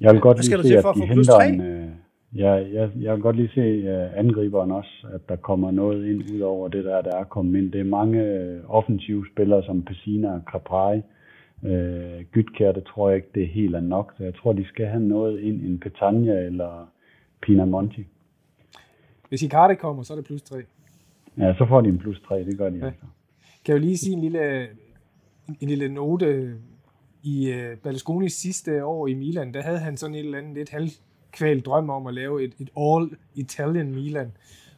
Jeg 0.00 0.12
vil 0.12 0.20
godt 0.20 0.36
Hvad 0.36 0.44
skal 0.44 0.58
lige 0.58 0.82
se, 0.82 0.88
at 0.88 0.94
de 0.94 1.06
henter 1.06 1.38
en... 1.38 1.60
Øh, 1.60 1.86
jeg, 2.34 2.68
jeg, 2.72 2.90
jeg 3.00 3.14
vil 3.14 3.22
godt 3.22 3.36
lige 3.36 3.50
se 3.54 3.82
uh, 3.82 4.18
angriberen 4.18 4.70
også, 4.70 5.06
at 5.12 5.28
der 5.28 5.36
kommer 5.36 5.70
noget 5.70 6.06
ind 6.06 6.22
ud 6.34 6.40
over 6.40 6.68
det 6.68 6.84
der, 6.84 7.02
der 7.02 7.16
er 7.16 7.24
kommet 7.24 7.58
ind. 7.58 7.72
Det 7.72 7.80
er 7.80 7.84
mange 7.84 8.22
øh, 8.22 8.60
offensive 8.68 9.26
spillere 9.32 9.62
som 9.64 9.82
Pessina 9.82 10.32
og 10.34 10.40
Caprai. 10.52 11.00
Øh, 11.64 12.24
Gytkær, 12.32 12.72
det 12.72 12.84
tror 12.84 13.08
jeg 13.08 13.16
ikke, 13.16 13.28
det 13.34 13.42
er 13.42 13.46
helt 13.46 13.74
er 13.74 13.80
nok. 13.80 14.14
Så 14.16 14.24
jeg 14.24 14.34
tror, 14.34 14.52
de 14.52 14.64
skal 14.68 14.86
have 14.86 15.02
noget 15.02 15.40
ind, 15.40 15.62
en 15.62 15.78
Petagna 15.78 16.32
eller 16.32 16.90
Pinamonti. 17.42 18.06
Hvis 19.28 19.42
Icardi 19.42 19.74
kommer, 19.74 20.02
så 20.02 20.12
er 20.12 20.16
det 20.16 20.26
plus 20.26 20.42
3. 20.42 20.56
Ja, 21.38 21.54
så 21.58 21.66
får 21.68 21.80
de 21.80 21.88
en 21.88 21.98
plus 21.98 22.20
tre, 22.20 22.44
det 22.44 22.58
gør 22.58 22.70
de 22.70 22.76
Ja. 22.76 22.86
altså. 22.86 23.04
Kan 23.64 23.74
jeg 23.74 23.82
jo 23.82 23.86
lige 23.86 23.96
sige 23.96 24.12
en 24.12 24.20
lille, 24.20 24.66
en 25.60 25.68
lille 25.68 25.88
note. 25.88 26.58
I 27.22 27.50
øh, 27.50 27.72
uh, 27.72 27.78
Berlusconis 27.78 28.32
sidste 28.32 28.84
år 28.84 29.06
i 29.06 29.14
Milan, 29.14 29.54
der 29.54 29.62
havde 29.62 29.78
han 29.78 29.96
sådan 29.96 30.14
et 30.14 30.24
eller 30.24 30.38
andet 30.38 30.54
lidt 30.54 30.70
halvkvalt 30.70 31.66
drøm 31.66 31.90
om 31.90 32.06
at 32.06 32.14
lave 32.14 32.44
et, 32.44 32.54
et 32.58 32.70
all-Italian 32.76 33.94
Milan. 33.94 34.32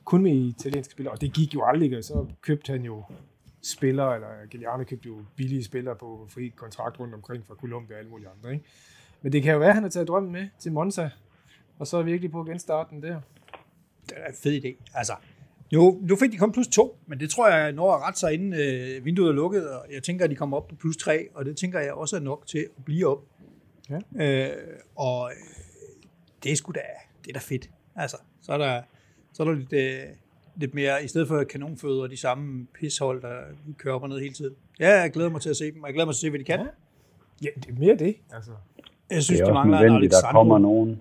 Kun 0.05 0.23
med 0.23 0.33
italienske 0.33 0.93
spillere, 0.93 1.15
og 1.15 1.21
det 1.21 1.33
gik 1.33 1.55
jo 1.55 1.65
aldrig, 1.65 1.99
og 1.99 2.05
så 2.05 2.27
købte 2.41 2.73
han 2.73 2.83
jo 2.83 3.05
spillere, 3.63 4.15
eller 4.15 4.29
Giuliano 4.51 4.85
købte 4.85 5.07
jo 5.07 5.25
billige 5.37 5.65
spillere 5.65 5.97
på 5.97 6.27
fri 6.29 6.49
kontrakt 6.49 7.01
rundt 7.01 7.15
omkring 7.15 7.47
fra 7.47 7.55
Colombia 7.55 7.95
og 7.95 7.99
alle 7.99 8.11
mulige 8.11 8.29
andre. 8.29 8.53
Ikke? 8.53 8.65
Men 9.23 9.33
det 9.33 9.43
kan 9.43 9.53
jo 9.53 9.59
være, 9.59 9.69
at 9.69 9.75
han 9.75 9.83
har 9.83 9.91
taget 9.91 10.09
drømmen 10.09 10.33
med 10.33 10.49
til 10.59 10.73
Monza, 10.73 11.11
og 11.79 11.87
så 11.87 11.97
er 11.97 12.03
virkelig 12.03 12.31
på 12.31 12.41
at 12.41 12.47
genstarte 12.47 12.91
den 12.91 13.03
der. 13.03 13.21
Det 14.09 14.13
er 14.17 14.27
en 14.27 14.35
fed 14.35 14.65
idé. 14.65 14.91
Altså, 14.95 15.13
nu, 15.73 16.01
nu 16.03 16.17
fik 16.17 16.33
de 16.33 16.37
kun 16.37 16.53
plus 16.53 16.69
to, 16.69 16.99
men 17.07 17.21
det 17.21 17.31
tror 17.31 17.49
jeg 17.49 17.73
når 17.73 17.93
at 17.93 18.03
rette 18.03 18.21
sig 18.21 18.35
inden 18.35 18.53
øh, 18.53 19.05
vinduet 19.05 19.29
er 19.29 19.33
lukket, 19.33 19.71
og 19.71 19.87
jeg 19.95 20.03
tænker, 20.03 20.25
at 20.25 20.31
de 20.31 20.35
kommer 20.37 20.57
op 20.57 20.69
på 20.69 20.75
plus 20.75 20.97
tre, 20.97 21.29
og 21.35 21.45
det 21.45 21.57
tænker 21.57 21.81
jeg 21.81 21.93
også 21.93 22.17
er 22.17 22.21
nok 22.21 22.47
til 22.47 22.59
at 22.59 22.85
blive 22.85 23.07
op. 23.07 23.25
Ja. 23.91 24.49
Øh, 24.49 24.57
og 24.97 25.31
øh, 25.31 25.37
det 26.43 26.53
er 26.53 26.57
sgu 26.57 26.73
da, 26.73 26.81
det 27.25 27.29
er 27.29 27.33
da 27.33 27.41
fedt. 27.41 27.71
Altså, 27.97 28.17
så 28.43 28.53
er 28.53 28.59
der, 28.59 28.83
så 29.33 29.43
er 29.43 29.47
der 29.47 29.55
lidt, 29.55 29.73
øh, 29.73 29.99
lidt 30.57 30.75
mere, 30.75 31.05
i 31.05 31.09
stedet 31.09 31.29
for 31.29 31.45
kanonføde 31.45 32.03
og 32.03 32.11
de 32.11 32.17
samme 32.17 32.67
pishold, 32.81 33.23
der 33.23 33.35
kører 33.77 33.95
op 33.95 34.03
og 34.03 34.09
ned 34.09 34.21
hele 34.21 34.35
tiden. 34.35 34.55
Ja, 34.81 35.01
jeg 35.01 35.11
glæder 35.11 35.31
mig 35.31 35.41
til 35.41 35.51
at 35.51 35.57
se 35.57 35.73
dem, 35.73 35.83
og 35.83 35.89
jeg 35.89 35.95
glæder 35.95 36.07
mig 36.07 36.15
til 36.15 36.19
at 36.19 36.21
se, 36.21 36.31
hvad 36.31 36.39
de 36.39 36.45
kan. 36.45 36.61
Ja. 36.61 36.67
Ja, 37.43 37.49
det 37.57 37.67
er 37.69 37.79
mere 37.79 37.97
det. 37.97 38.17
Altså, 38.33 38.51
Jeg 39.11 39.23
synes, 39.23 39.41
det 39.41 39.45
er 39.45 39.49
de 39.49 39.55
mangler 39.55 39.79
en 39.79 39.85
nødvendigt, 39.85 40.13
der 40.13 40.31
kommer 40.31 40.59
nogen. 40.59 41.01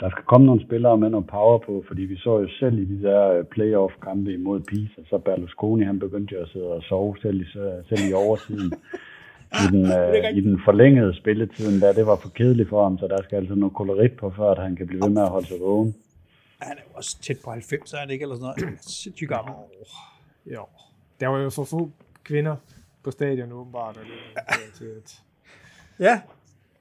Der 0.00 0.10
skal 0.10 0.24
komme 0.24 0.46
nogle 0.46 0.62
spillere 0.66 0.98
med 0.98 1.10
noget 1.10 1.26
power 1.26 1.58
på, 1.58 1.84
fordi 1.88 2.02
vi 2.02 2.16
så 2.16 2.38
jo 2.38 2.48
selv 2.60 2.78
i 2.78 2.84
de 2.84 3.02
der 3.02 3.30
øh, 3.30 3.44
playoff-kampe 3.44 4.32
imod 4.32 4.60
Pisa, 4.60 5.00
så 5.10 5.18
Berlusconi 5.18 5.84
han 5.84 5.98
begyndte 5.98 6.34
jo 6.34 6.42
at 6.42 6.48
sidde 6.48 6.66
og 6.66 6.82
sove 6.82 7.16
selv 7.22 7.40
i, 7.40 7.44
selv 7.88 8.10
i 8.10 8.12
overtiden. 8.12 8.72
I 9.52 9.64
den, 9.72 9.84
øh. 9.98 10.36
I 10.36 10.40
den 10.40 10.60
forlængede 10.64 11.16
spilletiden, 11.16 11.80
der 11.80 11.92
det 11.92 12.06
var 12.06 12.16
for 12.16 12.28
kedeligt 12.28 12.68
for 12.68 12.82
ham, 12.82 12.98
så 12.98 13.06
der 13.08 13.22
skal 13.22 13.36
altså 13.36 13.54
noget 13.54 13.74
kolorit 13.74 14.12
på, 14.16 14.30
før 14.36 14.50
at 14.50 14.58
han 14.62 14.76
kan 14.76 14.86
blive 14.86 15.02
ved 15.02 15.10
med 15.10 15.22
at 15.22 15.28
holde 15.28 15.46
sig 15.46 15.56
vågen. 15.60 15.94
Han 16.60 16.76
er 16.76 16.82
jo 16.88 16.90
også 16.94 17.20
tæt 17.22 17.36
på 17.44 17.50
90, 17.50 17.92
er 17.92 17.98
han 17.98 18.10
ikke? 18.10 18.22
Eller 18.22 18.34
sådan 18.36 18.42
noget. 18.44 18.64
Han 18.64 18.74
er 18.74 18.78
Sindssygt 18.80 19.28
gammel. 19.30 19.54
jo. 20.46 20.64
Der 21.20 21.26
var 21.28 21.38
jo 21.38 21.50
for 21.50 21.64
få 21.64 21.90
kvinder 22.24 22.56
på 23.04 23.10
stadion 23.10 23.52
åbenbart. 23.52 23.96
Og 23.96 24.02
det, 24.02 24.74
til 24.78 24.84
at, 24.98 25.22
Ja, 26.00 26.20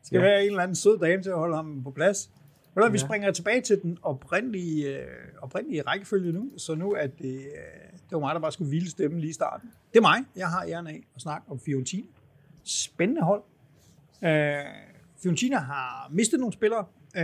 skal 0.03 0.17
ja. 0.17 0.23
være 0.23 0.41
en 0.43 0.47
eller 0.49 0.63
anden 0.63 0.75
sød 0.75 0.99
dame 0.99 1.23
til 1.23 1.29
at 1.29 1.37
holde 1.37 1.55
ham 1.55 1.83
på 1.83 1.91
plads. 1.91 2.29
Ved 2.77 2.85
du, 2.85 2.91
Vi 2.91 2.97
Ja. 2.97 3.05
springer 3.05 3.31
tilbage 3.31 3.61
til 3.61 3.81
den 3.81 3.97
oprindelige, 4.01 4.97
øh, 4.99 5.07
oprindelige 5.41 5.81
rækkefølge 5.81 6.31
nu, 6.31 6.51
så 6.57 6.75
nu 6.75 6.91
er 6.91 7.07
det, 7.07 7.37
øh, 7.37 7.91
det 7.91 8.11
var 8.11 8.19
mig, 8.19 8.35
der 8.35 8.41
bare 8.41 8.51
skulle 8.51 8.71
vilde 8.71 8.89
stemmen 8.89 9.19
lige 9.19 9.29
i 9.29 9.33
starten. 9.33 9.71
Det 9.93 9.97
er 9.97 10.01
mig. 10.01 10.25
Jeg 10.35 10.49
har 10.49 10.65
æren 10.67 10.87
af 10.87 11.03
at 11.15 11.21
snakke 11.21 11.51
om 11.51 11.59
Fiorentina. 11.59 12.07
Spændende 12.63 13.21
hold. 13.21 13.43
Øh, 14.23 14.65
Fiorentina 15.23 15.57
har 15.59 16.09
mistet 16.11 16.39
nogle 16.39 16.53
spillere. 16.53 16.85
Øh, 17.17 17.23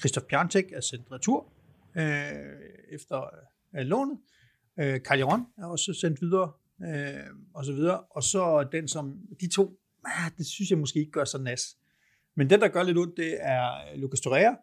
Christoph 0.00 0.26
Piantek 0.26 0.72
er 0.72 0.80
sendt 0.80 1.12
retur 1.12 1.46
øh, 1.96 2.02
efter 2.90 3.22
øh, 3.76 3.86
lånet. 3.86 4.18
Øh, 4.80 5.00
Calderon 5.00 5.40
er 5.58 5.66
også 5.66 5.94
sendt 6.00 6.20
videre, 6.22 6.52
øh, 6.84 7.26
og 7.54 7.64
så 7.64 7.72
videre. 7.72 8.00
Og 8.00 8.22
så 8.22 8.68
den, 8.72 8.88
som 8.88 9.18
de 9.40 9.48
to, 9.54 9.78
ah, 10.04 10.30
det 10.38 10.46
synes 10.46 10.70
jeg 10.70 10.78
måske 10.78 10.98
ikke 10.98 11.12
gør 11.12 11.24
så 11.24 11.38
nas. 11.38 11.76
Men 12.36 12.50
den, 12.50 12.60
der 12.60 12.68
gør 12.68 12.82
lidt 12.82 12.98
ondt, 12.98 13.16
det 13.16 13.36
er 13.40 13.96
Lucas 13.96 14.20
Torreira, 14.20 14.56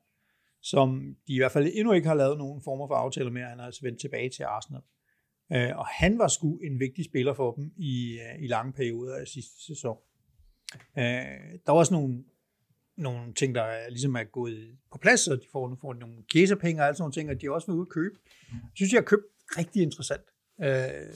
som 0.62 1.16
de 1.28 1.34
i 1.34 1.38
hvert 1.38 1.52
fald 1.52 1.72
endnu 1.74 1.94
ikke 1.94 2.08
har 2.08 2.16
lavet 2.16 2.38
nogen 2.38 2.62
former 2.64 2.88
for 2.88 2.96
aftaler 2.96 3.32
med. 3.32 3.42
Han 3.42 3.60
er 3.60 3.64
altså 3.64 3.82
vendt 3.84 4.00
tilbage 4.00 4.30
til 4.30 4.44
Arsenal. 4.44 4.82
Øh, 5.54 5.78
og 5.78 5.86
han 5.88 6.20
var 6.20 6.28
sgu 6.28 6.58
en 6.58 6.80
vigtig 6.80 7.06
spiller 7.06 7.34
for 7.34 7.52
dem 7.52 7.72
i, 7.78 8.20
øh, 8.20 8.44
i 8.44 8.48
lange 8.48 8.74
perioder 8.74 9.16
af 9.16 9.28
sidste 9.28 9.66
sæson. 9.66 9.98
Øh, 10.98 11.04
der 11.66 11.72
var 11.72 11.80
også 11.80 11.94
nogle, 11.94 12.24
nogle 12.98 13.34
ting, 13.34 13.56
der 13.56 13.90
ligesom 13.90 14.16
er 14.16 14.24
gået 14.24 14.78
på 14.92 14.98
plads, 14.98 15.28
og 15.28 15.38
de 15.38 15.48
får, 15.52 15.70
nu 15.70 15.76
får 15.76 15.94
de 15.94 16.00
nogle 16.00 16.24
kæsepenge 16.30 16.82
og 16.82 16.88
alt 16.88 16.98
sådan 16.98 17.04
nogle 17.04 17.14
ting, 17.14 17.30
og 17.30 17.42
de 17.42 17.46
har 17.46 17.54
også 17.54 17.68
været 17.68 17.78
ude 17.78 17.86
at 17.90 17.94
købe. 17.94 18.16
Jeg 18.52 18.72
synes, 18.74 18.90
de 18.90 18.96
har 18.96 19.04
købt 19.04 19.26
rigtig 19.58 19.82
interessant. 19.82 20.24
Øh, 20.62 21.14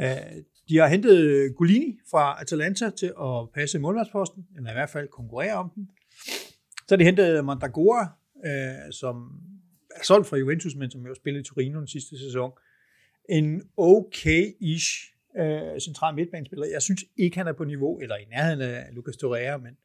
øh, 0.00 0.42
de 0.68 0.76
har 0.76 0.86
hentet 0.86 1.18
øh, 1.18 1.54
Golini 1.54 1.98
fra 2.10 2.40
Atalanta 2.40 2.90
til 2.90 3.06
at 3.06 3.50
passe 3.54 3.78
målmandsposten, 3.78 4.46
eller 4.56 4.70
i 4.70 4.74
hvert 4.74 4.90
fald 4.90 5.08
konkurrere 5.08 5.54
om 5.54 5.70
den. 5.74 5.90
Så 6.88 6.94
har 6.94 6.96
de 6.96 7.04
hentet 7.04 7.38
øh, 7.38 7.44
Mandagora, 7.44 8.08
øh, 8.46 8.92
som 8.92 9.40
er 9.90 10.04
solgt 10.04 10.26
fra 10.26 10.36
Juventus, 10.36 10.74
men 10.74 10.90
som 10.90 11.06
jo 11.06 11.14
spillede 11.14 11.40
i 11.40 11.44
Torino 11.44 11.78
den 11.78 11.88
sidste 11.88 12.18
sæson. 12.18 12.52
En 13.28 13.62
okay-ish 13.78 15.14
øh, 15.38 15.80
central 15.80 16.14
midtbanespiller. 16.14 16.66
Jeg 16.66 16.82
synes 16.82 17.04
ikke, 17.16 17.36
han 17.36 17.46
er 17.46 17.52
på 17.52 17.64
niveau, 17.64 17.98
eller 17.98 18.16
i 18.16 18.24
nærheden 18.24 18.60
af 18.60 18.88
Lucas 18.92 19.16
Torreira, 19.16 19.56
men, 19.56 19.76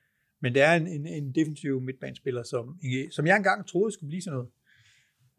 Men 0.42 0.54
det 0.54 0.62
er 0.62 0.74
en, 0.74 0.88
en, 0.88 1.08
en 1.08 1.36
defensiv 1.36 1.82
midtbanespiller, 1.82 2.44
som, 2.44 2.80
som 3.12 3.28
jeg 3.28 3.38
engang 3.38 3.68
troede 3.68 3.92
skulle 3.92 4.08
blive 4.08 4.22
sådan 4.22 4.36
noget. 4.36 4.50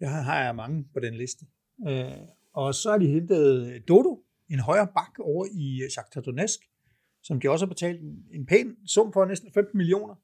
Jeg 0.01 0.11
har, 0.11 0.23
har 0.23 0.45
jeg 0.45 0.57
mange 0.57 0.85
på 0.95 1.01
den 1.01 1.15
liste. 1.15 1.47
Øh, 1.89 2.05
og 2.53 2.75
så 2.75 2.91
har 2.91 2.99
de 2.99 3.07
hentet 3.07 3.67
øh, 3.67 3.81
Dodo, 3.89 4.25
en 4.51 4.59
højre 4.59 4.87
bak 4.87 5.19
over 5.19 5.47
i 5.53 5.83
øh, 5.83 5.91
Shakhtar 5.91 6.21
Donetsk, 6.21 6.61
som 7.23 7.41
de 7.41 7.51
også 7.51 7.67
har 7.67 7.69
betalt 7.69 8.01
en, 8.01 8.25
en 8.33 8.47
pæn 8.47 8.77
sum 8.87 9.13
for, 9.13 9.25
næsten 9.25 9.53
15 9.53 9.79
millioner. 9.79 10.15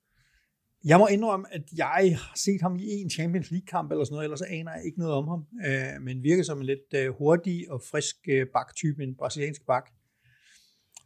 Jeg 0.85 0.99
må 0.99 1.07
indrømme, 1.07 1.55
at 1.55 1.62
jeg 1.77 2.16
har 2.19 2.33
set 2.37 2.62
ham 2.62 2.77
i 2.77 2.87
en 2.87 3.11
Champions 3.11 3.51
League-kamp 3.51 3.91
eller 3.91 4.05
sådan 4.05 4.14
noget, 4.14 4.25
ellers 4.25 4.43
aner 4.43 4.73
jeg 4.73 4.85
ikke 4.85 4.99
noget 4.99 5.14
om 5.14 5.29
ham, 5.29 5.47
øh, 5.66 6.03
men 6.03 6.23
virker 6.23 6.43
som 6.43 6.59
en 6.59 6.66
lidt 6.66 6.95
øh, 6.95 7.09
hurtig 7.19 7.71
og 7.71 7.83
frisk 7.91 8.16
øh, 8.29 8.47
baktype, 8.55 9.03
en 9.03 9.14
brasiliansk 9.16 9.66
bak. 9.66 9.91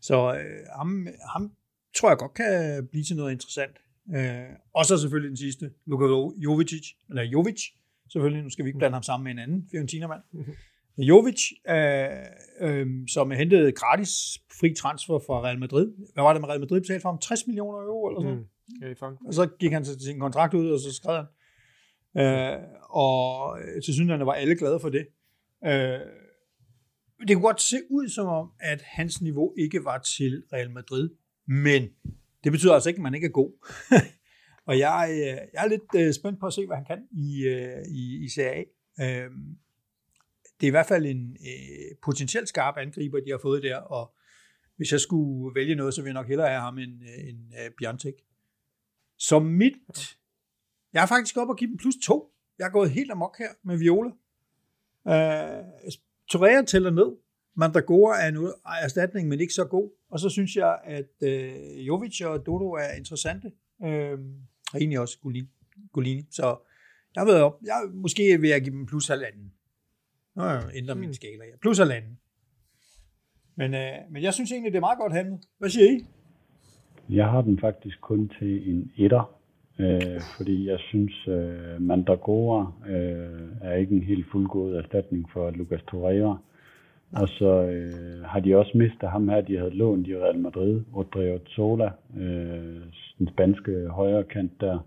Så 0.02 0.34
øh, 0.34 0.66
ham, 0.76 1.06
ham 1.32 1.52
tror 1.96 2.08
jeg 2.08 2.18
godt 2.18 2.34
kan 2.34 2.88
blive 2.90 3.04
til 3.04 3.16
noget 3.16 3.32
interessant. 3.32 3.76
Øh, 4.16 4.56
og 4.74 4.86
så 4.86 4.98
selvfølgelig 4.98 5.28
den 5.28 5.36
sidste, 5.36 5.70
Luka 5.86 6.06
Jovic, 6.44 6.86
eller 7.08 7.22
Jovic, 7.22 7.60
selvfølgelig, 8.12 8.42
nu 8.42 8.50
skal 8.50 8.64
vi 8.64 8.68
ikke 8.68 8.78
blande 8.78 8.94
ham 8.94 9.02
sammen 9.02 9.24
med 9.24 9.32
en 9.32 9.38
anden 9.38 9.68
Fiorentina-mand. 9.70 10.22
Mhm. 10.32 10.52
Jovic, 10.98 11.50
øh, 11.68 12.08
øh, 12.60 12.86
som 13.08 13.30
hentet 13.30 13.74
gratis 13.74 14.10
fri 14.60 14.74
transfer 14.74 15.18
fra 15.18 15.40
Real 15.40 15.58
Madrid. 15.58 15.92
Hvad 16.14 16.24
var 16.24 16.32
det 16.32 16.42
med 16.42 16.48
Real 16.48 16.60
Madrid 16.60 16.80
betalte 16.80 17.02
for 17.02 17.08
ham? 17.08 17.18
60 17.18 17.46
millioner 17.46 17.78
euro 17.78 18.08
eller 18.08 18.20
sådan 18.20 18.38
mm. 18.38 18.46
Okay, 18.76 19.16
og 19.26 19.34
så 19.34 19.46
gik 19.58 19.72
han 19.72 19.84
til 19.84 20.00
sin 20.00 20.20
kontrakt 20.20 20.54
ud, 20.54 20.70
og 20.70 20.80
så 20.80 20.94
skrev 20.94 21.16
han. 21.16 21.26
Øh, 22.16 22.58
og 22.90 23.58
til 23.84 23.94
synligheden 23.94 24.26
var 24.26 24.32
alle 24.32 24.56
glade 24.56 24.80
for 24.80 24.88
det. 24.88 25.06
Øh, 25.66 26.00
det 27.28 27.36
kunne 27.36 27.46
godt 27.46 27.60
se 27.60 27.76
ud 27.90 28.08
som 28.08 28.26
om, 28.26 28.50
at 28.60 28.82
hans 28.82 29.20
niveau 29.20 29.54
ikke 29.58 29.84
var 29.84 29.98
til 29.98 30.42
Real 30.52 30.70
Madrid, 30.70 31.10
men 31.46 31.82
det 32.44 32.52
betyder 32.52 32.74
altså 32.74 32.88
ikke, 32.88 32.98
at 32.98 33.02
man 33.02 33.14
ikke 33.14 33.26
er 33.26 33.30
god. 33.30 33.52
og 34.68 34.78
jeg, 34.78 35.08
øh, 35.10 35.38
jeg 35.52 35.64
er 35.64 35.68
lidt 35.68 35.94
øh, 35.96 36.14
spændt 36.14 36.40
på 36.40 36.46
at 36.46 36.52
se, 36.52 36.66
hvad 36.66 36.76
han 36.76 36.84
kan 36.84 37.02
i, 37.12 37.46
øh, 37.46 37.82
i, 37.88 38.24
i 38.24 38.28
CA. 38.28 38.64
Det 40.62 40.66
er 40.66 40.70
i 40.70 40.78
hvert 40.78 40.86
fald 40.86 41.06
en 41.06 41.36
potentielt 42.02 42.48
skarp 42.48 42.76
angriber, 42.76 43.20
de 43.20 43.30
har 43.30 43.38
fået 43.42 43.62
der, 43.62 43.76
og 43.76 44.14
hvis 44.76 44.92
jeg 44.92 45.00
skulle 45.00 45.54
vælge 45.54 45.74
noget, 45.74 45.94
så 45.94 46.02
ville 46.02 46.14
jeg 46.14 46.22
nok 46.22 46.28
hellere 46.28 46.48
have 46.48 46.60
ham 46.60 46.78
end, 46.78 47.02
end 47.28 47.52
Bjørntek. 47.78 48.14
Så 49.18 49.38
mit... 49.38 49.72
Jeg 50.92 51.02
er 51.02 51.06
faktisk 51.06 51.36
oppe 51.36 51.52
og 51.52 51.56
give 51.56 51.70
dem 51.70 51.76
plus 51.76 51.94
to. 52.04 52.32
Jeg 52.58 52.66
er 52.66 52.70
gået 52.70 52.90
helt 52.90 53.10
amok 53.10 53.38
her 53.38 53.48
med 53.62 53.76
Viola. 53.78 54.10
Uh, 55.04 55.64
Torreira 56.30 56.62
tæller 56.64 56.90
ned. 56.90 57.16
Mandragora 57.54 58.22
er 58.22 58.28
en 58.28 58.52
erstatning, 58.82 59.28
men 59.28 59.40
ikke 59.40 59.54
så 59.54 59.64
god. 59.64 59.90
Og 60.10 60.20
så 60.20 60.28
synes 60.28 60.56
jeg, 60.56 60.78
at 60.84 61.12
uh, 61.22 61.86
Jovic 61.86 62.20
og 62.20 62.46
Dodo 62.46 62.72
er 62.72 62.92
interessante. 62.92 63.52
Uh, 63.78 63.88
og 64.72 64.78
egentlig 64.78 65.00
også 65.00 65.18
Golini. 65.92 66.26
Så 66.30 66.56
jeg 67.14 67.26
været 67.26 67.42
op. 67.42 67.58
Jeg, 67.62 67.82
måske 67.94 68.40
vil 68.40 68.50
jeg 68.50 68.62
give 68.62 68.74
dem 68.74 68.86
plus 68.86 69.06
halvanden. 69.06 69.52
Nu 70.36 70.42
har 70.42 70.52
jeg 70.52 70.62
ændret 70.74 70.96
min 70.96 71.08
mm. 71.08 71.12
skala. 71.12 71.44
Ja. 71.44 71.56
Plus 71.60 71.78
halvanden. 71.78 72.18
Men, 73.56 73.74
uh, 73.74 74.12
men 74.12 74.22
jeg 74.22 74.34
synes 74.34 74.52
egentlig, 74.52 74.72
det 74.72 74.76
er 74.76 74.88
meget 74.88 74.98
godt 74.98 75.12
handlet. 75.12 75.40
Hvad 75.58 75.70
siger 75.70 75.90
I? 75.90 76.04
Jeg 77.08 77.30
har 77.30 77.42
den 77.42 77.58
faktisk 77.58 78.00
kun 78.00 78.30
til 78.38 78.70
en 78.70 78.92
etter, 78.96 79.34
øh, 79.78 80.20
fordi 80.36 80.68
jeg 80.68 80.78
synes, 80.78 81.28
øh, 81.28 81.80
Mandragora 81.80 82.72
øh, 82.88 83.48
er 83.60 83.74
ikke 83.74 83.94
en 83.94 84.02
helt 84.02 84.26
fuldgod 84.32 84.74
erstatning 84.74 85.30
for 85.32 85.50
Lucas 85.50 85.82
Torreira. 85.90 86.38
Og 87.12 87.28
så 87.28 87.62
øh, 87.62 88.24
har 88.24 88.40
de 88.40 88.56
også 88.56 88.72
mistet 88.74 89.08
ham 89.10 89.28
her, 89.28 89.40
de 89.40 89.56
havde 89.58 89.70
lånt 89.76 90.06
i 90.06 90.16
Real 90.16 90.38
Madrid, 90.38 90.82
Rodrigo 90.96 91.38
Zola, 91.48 91.90
øh, 92.16 92.82
den 93.18 93.28
spanske 93.28 93.88
højre 93.88 94.24
kant 94.24 94.52
der, 94.60 94.78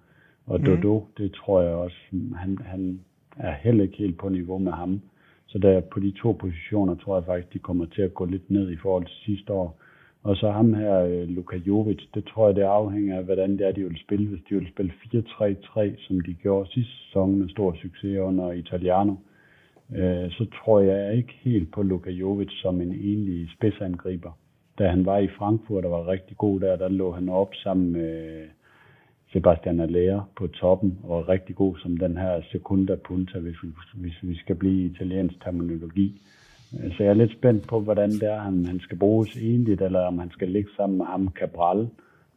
og 0.46 0.60
mm. 0.60 0.66
Dodo, 0.66 1.08
det 1.18 1.34
tror 1.34 1.62
jeg 1.62 1.72
også, 1.72 1.98
han, 2.36 2.58
han 2.66 3.00
er 3.38 3.54
heller 3.54 3.84
ikke 3.84 3.98
helt 3.98 4.18
på 4.18 4.30
niveau 4.30 4.58
med 4.58 4.72
ham. 4.72 5.02
Så 5.56 5.60
der 5.60 5.82
på 5.82 6.00
de 6.00 6.12
to 6.12 6.32
positioner 6.32 6.96
tror 6.96 7.16
jeg 7.18 7.26
faktisk, 7.26 7.54
de 7.54 7.60
kommer 7.60 7.86
til 7.86 8.02
at 8.02 8.14
gå 8.14 8.26
lidt 8.26 8.52
ned 8.52 8.72
i 8.72 8.78
forhold 8.78 9.06
til 9.06 9.16
sidste 9.26 9.54
år. 9.54 9.80
Og 10.24 10.36
så 10.38 10.52
ham 10.52 10.74
her, 10.74 11.00
øh, 11.00 11.28
Luka 11.28 11.58
Jovic, 11.58 12.02
det 12.14 12.26
tror 12.26 12.48
jeg, 12.48 12.56
det 12.56 12.62
afhænger 12.62 13.18
af, 13.18 13.24
hvordan 13.24 13.52
det 13.52 13.68
er, 13.68 13.72
de 13.72 13.84
vil 13.84 14.00
spille. 14.00 14.28
Hvis 14.28 14.44
de 14.50 14.56
vil 14.56 14.68
spille 14.74 14.92
4-3-3, 14.92 16.08
som 16.08 16.20
de 16.20 16.34
gjorde 16.34 16.72
sidste 16.72 16.92
sæson 17.06 17.36
med 17.36 17.50
stor 17.50 17.76
succes 17.82 18.20
under 18.20 18.52
Italiano, 18.52 19.16
øh, 19.96 20.32
så 20.32 20.46
tror 20.56 20.80
jeg 20.80 21.18
ikke 21.18 21.34
helt 21.42 21.72
på 21.72 21.84
Luka 21.84 22.10
Jovic 22.10 22.52
som 22.62 22.82
en 22.82 22.92
egentlig 22.92 23.50
spidsangriber. 23.58 24.32
Da 24.80 24.88
han 24.88 25.06
var 25.06 25.18
i 25.18 25.28
Frankfurt 25.28 25.86
og 25.86 25.92
var 25.92 26.08
rigtig 26.08 26.38
god 26.38 26.60
der, 26.60 26.76
der 26.76 26.88
lå 26.88 27.12
han 27.12 27.30
op 27.30 27.50
sammen 27.64 27.92
med 27.92 28.44
Sebastian 29.36 29.80
Allaire 29.80 30.26
på 30.36 30.48
toppen, 30.48 31.00
og 31.04 31.20
er 31.20 31.30
rigtig 31.30 31.56
god 31.56 31.78
som 31.78 31.98
den 31.98 32.18
her 32.18 32.42
sekunda 32.52 32.96
punta, 32.96 33.40
hvis 33.40 33.56
vi, 33.64 33.70
hvis 33.94 34.18
vi 34.22 34.36
skal 34.36 34.56
blive 34.56 34.84
i 34.84 34.86
italiensk 34.86 35.44
terminologi. 35.44 36.22
Så 36.72 36.96
jeg 37.00 37.10
er 37.10 37.14
lidt 37.14 37.32
spændt 37.32 37.68
på, 37.68 37.80
hvordan 37.80 38.12
det 38.12 38.24
er, 38.24 38.40
han, 38.40 38.66
han 38.66 38.80
skal 38.80 38.98
bruges 38.98 39.36
enligt, 39.36 39.82
eller 39.82 40.00
om 40.00 40.20
han 40.20 40.32
skal 40.32 40.50
ligge 40.50 40.70
sammen 40.78 40.98
med 40.98 41.06
ham 41.06 41.30
Cabral, 41.40 41.88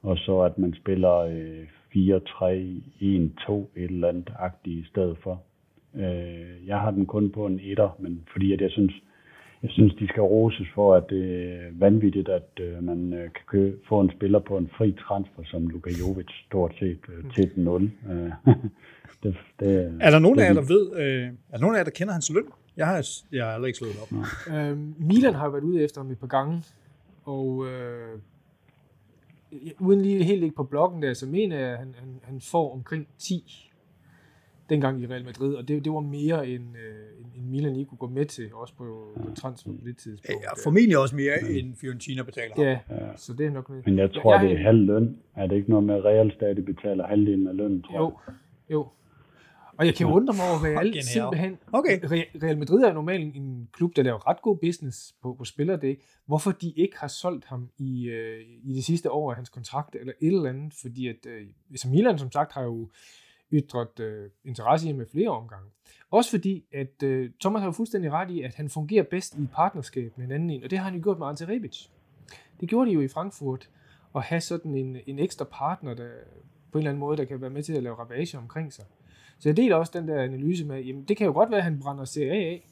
og 0.03 0.19
så 0.19 0.41
at 0.41 0.59
man 0.59 0.75
spiller 0.75 1.17
øh, 1.17 1.67
4-3-1-2 1.97 3.53
et 3.53 3.91
eller 3.91 4.09
andet 4.09 4.33
agtigt 4.39 4.87
i 4.87 4.89
stedet 4.89 5.17
for. 5.23 5.43
Øh, 5.95 6.67
jeg 6.67 6.81
har 6.81 6.91
den 6.91 7.07
kun 7.07 7.31
på 7.31 7.47
en 7.47 7.61
etter, 7.63 7.97
men 7.99 8.23
fordi 8.33 8.53
at 8.53 8.61
jeg 8.61 8.71
synes, 8.71 8.93
jeg 9.63 9.71
synes, 9.71 9.95
de 9.95 10.09
skal 10.09 10.23
roses 10.23 10.69
for, 10.75 10.95
at 10.95 11.05
det 11.11 11.53
er 11.53 11.69
vanvittigt, 11.73 12.29
at 12.29 12.49
øh, 12.61 12.83
man 12.85 13.13
øh, 13.13 13.23
kan 13.23 13.43
kø- 13.47 13.77
få 13.89 14.01
en 14.01 14.11
spiller 14.17 14.39
på 14.39 14.57
en 14.57 14.71
fri 14.79 14.93
transfer, 15.09 15.43
som 15.45 15.69
Luka 15.69 15.91
Jovic 16.01 16.27
stort 16.47 16.75
set 16.79 16.99
øh, 17.09 17.35
til 17.35 17.51
0. 17.57 17.91
Øh, 18.11 18.31
det, 19.23 19.37
det, 19.61 19.99
er 20.01 20.11
der 20.11 20.19
nogen 20.19 20.39
af 20.39 20.45
jer, 20.45 20.53
der 20.55 20.61
ved, 20.61 20.97
øh, 20.97 21.23
er 21.27 21.57
der 21.57 21.61
nogen 21.61 21.75
af 21.77 21.79
jer, 21.79 21.85
der 21.85 21.91
kender 21.91 22.13
hans 22.13 22.31
løn? 22.35 22.45
Jeg 22.77 22.87
har, 22.87 23.07
jeg 23.33 23.45
har 23.45 23.53
aldrig 23.53 23.69
ikke 23.69 23.79
slået 23.79 23.95
op. 24.03 24.09
Øhm, 24.55 24.95
Milan 24.99 25.35
har 25.35 25.49
været 25.49 25.63
ude 25.63 25.85
efter 25.85 26.01
ham 26.01 26.11
et 26.11 26.19
par 26.19 26.27
gange, 26.27 26.63
og 27.25 27.67
øh, 27.67 28.19
uden 29.79 30.01
lige 30.03 30.25
helt 30.25 30.43
ikke 30.43 30.57
på 30.57 30.63
bloggen 30.65 31.03
der, 31.03 31.15
så 31.15 31.27
mener 31.27 31.59
jeg, 31.59 31.69
at 31.73 31.79
han, 31.79 31.95
han, 31.99 32.09
han 32.23 32.41
får 32.41 32.73
omkring 32.75 33.07
10 33.19 33.68
dengang 34.71 35.03
i 35.03 35.07
Real 35.07 35.25
Madrid, 35.25 35.55
og 35.55 35.69
det, 35.69 35.85
det 35.85 35.93
var 35.93 36.01
mere 36.01 36.49
end, 36.49 36.65
øh, 36.77 37.37
end 37.37 37.47
Milan 37.47 37.77
ikke 37.77 37.89
kunne 37.89 37.99
gå 37.99 38.09
med 38.09 38.25
til, 38.25 38.55
også 38.55 38.75
på, 38.75 39.19
på 39.23 39.35
transfer 39.35 39.71
på 39.71 39.85
det 39.85 39.97
tidspunkt. 39.97 40.43
Ja, 40.43 40.49
formentlig 40.65 40.99
også 40.99 41.17
mere 41.17 41.33
ja. 41.43 41.59
end 41.59 41.77
Fiorentina 41.77 42.23
betaler. 42.23 42.55
Ja, 42.59 42.71
ja, 42.71 43.17
så 43.17 43.33
det 43.33 43.47
er 43.47 43.51
nok 43.51 43.71
med. 43.71 43.83
Men 43.85 43.99
jeg 43.99 44.13
tror, 44.13 44.33
ja, 44.33 44.41
jeg, 44.41 44.49
det 44.49 44.59
er 44.59 44.63
halv 44.63 44.79
løn. 44.79 45.17
Er 45.37 45.47
det 45.47 45.57
ikke 45.57 45.71
noget 45.71 45.85
med, 45.85 45.95
at 45.95 46.05
Real 46.05 46.33
stadig 46.33 46.65
betaler 46.65 47.07
halvdelen 47.07 47.47
af 47.47 47.57
lønnen, 47.57 47.83
tror 47.83 47.99
jo, 47.99 48.19
jeg? 48.27 48.35
Jo, 48.71 48.89
og 49.79 49.87
jeg 49.87 49.95
kan 49.95 50.07
jo 50.07 50.13
undre 50.13 50.35
mig 50.35 50.45
over, 50.51 50.81
alt 50.81 51.05
simpelthen... 51.05 51.59
Okay. 51.73 52.01
Real 52.43 52.59
Madrid 52.59 52.83
er 52.83 52.93
normalt 52.93 53.37
en 53.37 53.69
klub, 53.73 53.97
der 53.97 54.03
laver 54.03 54.29
ret 54.29 54.43
god 54.43 54.57
business 54.57 55.15
på, 55.23 55.35
på 55.35 55.45
spillerdæk. 55.45 56.03
Hvorfor 56.27 56.51
de 56.51 56.71
ikke 56.77 56.99
har 56.99 57.09
solgt 57.09 57.45
ham 57.45 57.69
i, 57.79 58.09
øh, 58.09 58.41
i 58.65 58.75
det 58.75 58.85
sidste 58.85 59.11
år 59.11 59.31
af 59.31 59.37
hans 59.37 59.49
kontrakt, 59.49 59.97
eller 60.01 60.13
et 60.21 60.27
eller 60.27 60.49
andet, 60.49 60.75
fordi 60.81 61.09
at... 61.09 61.27
Øh, 61.27 61.47
som 61.77 61.91
Milan 61.91 62.19
som 62.19 62.33
sagt 62.33 62.53
har 62.53 62.63
jo 62.63 62.89
ytret 63.53 64.01
øh, 64.01 64.31
interesse 64.45 64.89
i 64.89 64.93
med 64.93 65.07
flere 65.07 65.29
omgange. 65.29 65.71
Også 66.11 66.31
fordi, 66.31 66.65
at 66.73 67.03
øh, 67.03 67.31
Thomas 67.41 67.63
har 67.63 67.71
fuldstændig 67.71 68.11
ret 68.13 68.31
i, 68.31 68.43
at 68.43 68.55
han 68.55 68.69
fungerer 68.69 69.03
bedst 69.03 69.39
i 69.39 69.43
et 69.43 69.51
partnerskab 69.53 70.19
med 70.19 70.27
en 70.27 70.33
anden 70.33 70.51
en, 70.51 70.65
og 70.65 70.71
det 70.71 70.79
har 70.79 70.85
han 70.85 70.95
jo 70.95 71.03
gjort 71.03 71.19
med 71.19 71.27
Ante 71.27 71.49
Rebic. 71.49 71.87
Det 72.61 72.69
gjorde 72.69 72.91
de 72.91 72.95
jo 72.95 73.01
i 73.01 73.09
Frankfurt, 73.09 73.71
at 74.17 74.23
have 74.23 74.41
sådan 74.41 74.75
en, 74.75 74.97
en 75.07 75.19
ekstra 75.19 75.45
partner, 75.45 75.95
der 75.95 76.09
på 76.73 76.79
en 76.79 76.81
eller 76.81 76.91
anden 76.91 77.01
måde, 77.01 77.17
der 77.17 77.25
kan 77.25 77.41
være 77.41 77.51
med 77.51 77.63
til 77.63 77.73
at 77.73 77.83
lave 77.83 77.97
ravage 77.97 78.39
omkring 78.39 78.73
sig. 78.73 78.85
Så 79.39 79.49
jeg 79.49 79.57
deler 79.57 79.77
også 79.77 79.93
den 79.95 80.09
der 80.09 80.23
analyse 80.23 80.65
med, 80.65 80.83
jamen 80.83 81.05
det 81.05 81.17
kan 81.17 81.27
jo 81.27 81.33
godt 81.33 81.51
være, 81.51 81.59
at 81.59 81.65
han 81.65 81.81
brænder 81.81 82.05
CA 82.05 82.21
af, 82.21 82.69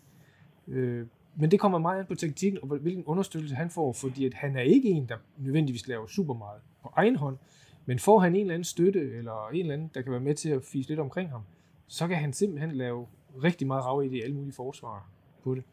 øh, 0.68 1.06
men 1.36 1.50
det 1.50 1.60
kommer 1.60 1.78
meget 1.78 2.00
an 2.00 2.06
på 2.06 2.14
taktikken, 2.14 2.58
og 2.62 2.68
hvilken 2.68 3.04
understøttelse 3.04 3.54
han 3.56 3.70
får, 3.70 3.92
fordi 3.92 4.26
at 4.26 4.34
han 4.34 4.56
er 4.56 4.60
ikke 4.60 4.88
en, 4.88 5.08
der 5.08 5.16
nødvendigvis 5.38 5.88
laver 5.88 6.06
super 6.06 6.34
meget 6.34 6.60
på 6.82 6.92
egen 6.96 7.16
hånd, 7.16 7.36
men 7.86 7.98
får 7.98 8.18
han 8.18 8.34
en 8.34 8.40
eller 8.40 8.54
anden 8.54 8.64
støtte, 8.64 9.00
eller 9.00 9.48
en 9.48 9.60
eller 9.60 9.74
anden, 9.74 9.90
der 9.94 10.02
kan 10.02 10.12
være 10.12 10.20
med 10.20 10.34
til 10.34 10.48
at 10.48 10.64
fise 10.64 10.88
lidt 10.88 11.00
omkring 11.00 11.30
ham, 11.30 11.42
så 11.86 12.08
kan 12.08 12.16
han 12.16 12.32
simpelthen 12.32 12.72
lave 12.72 13.06
rigtig 13.42 13.66
meget 13.66 13.84
rav 13.84 14.04
i 14.04 14.08
det 14.08 14.22
alle 14.22 14.36
mulige 14.36 14.54
forsvar 14.54 15.08
på 15.42 15.54
det. 15.54 15.64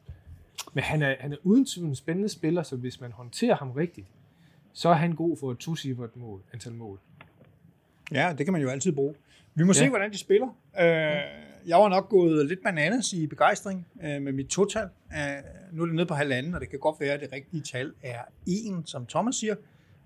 Men 0.73 0.83
han 0.83 1.01
er, 1.01 1.15
han 1.19 1.33
er 1.33 1.37
uden 1.43 1.65
tvivl 1.65 1.87
en 1.87 1.95
spændende 1.95 2.29
spiller, 2.29 2.63
så 2.63 2.75
hvis 2.75 3.01
man 3.01 3.11
håndterer 3.11 3.55
ham 3.55 3.71
rigtigt, 3.71 4.07
så 4.73 4.89
er 4.89 4.93
han 4.93 5.15
god 5.15 5.37
for 5.37 5.51
et 5.51 5.57
tocifret 5.57 6.15
mål, 6.15 6.41
antal 6.53 6.73
mål. 6.73 6.99
Ja, 8.11 8.33
det 8.37 8.45
kan 8.45 8.53
man 8.53 8.61
jo 8.61 8.69
altid 8.69 8.91
bruge. 8.91 9.15
Vi 9.55 9.63
må 9.63 9.69
ja. 9.69 9.73
se, 9.73 9.89
hvordan 9.89 10.11
de 10.11 10.17
spiller. 10.17 10.47
Øh, 10.79 11.65
jeg 11.67 11.77
var 11.77 11.89
nok 11.89 12.09
gået 12.09 12.45
lidt 12.45 12.63
bananas 12.63 13.13
i 13.13 13.27
begejstring 13.27 13.87
øh, 14.03 14.21
med 14.21 14.31
mit 14.31 14.47
total. 14.47 14.89
Øh, 15.13 15.43
nu 15.71 15.81
er 15.81 15.85
det 15.85 15.95
nede 15.95 16.05
på 16.05 16.13
halvanden, 16.13 16.55
og 16.55 16.61
det 16.61 16.69
kan 16.69 16.79
godt 16.79 16.99
være, 16.99 17.13
at 17.13 17.19
det 17.19 17.31
rigtige 17.33 17.63
tal 17.63 17.93
er 18.03 18.21
en, 18.47 18.85
som 18.85 19.05
Thomas 19.05 19.35
siger. 19.35 19.55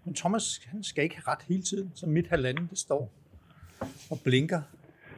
Men 0.07 0.13
Thomas 0.13 0.61
han 0.65 0.83
skal 0.83 1.03
ikke 1.03 1.15
have 1.15 1.33
ret 1.33 1.39
hele 1.47 1.61
tiden, 1.61 1.91
så 1.95 2.05
mit 2.05 2.27
halvanden, 2.27 2.67
det 2.69 2.77
står 2.77 3.11
og 4.09 4.19
blinker. 4.23 4.61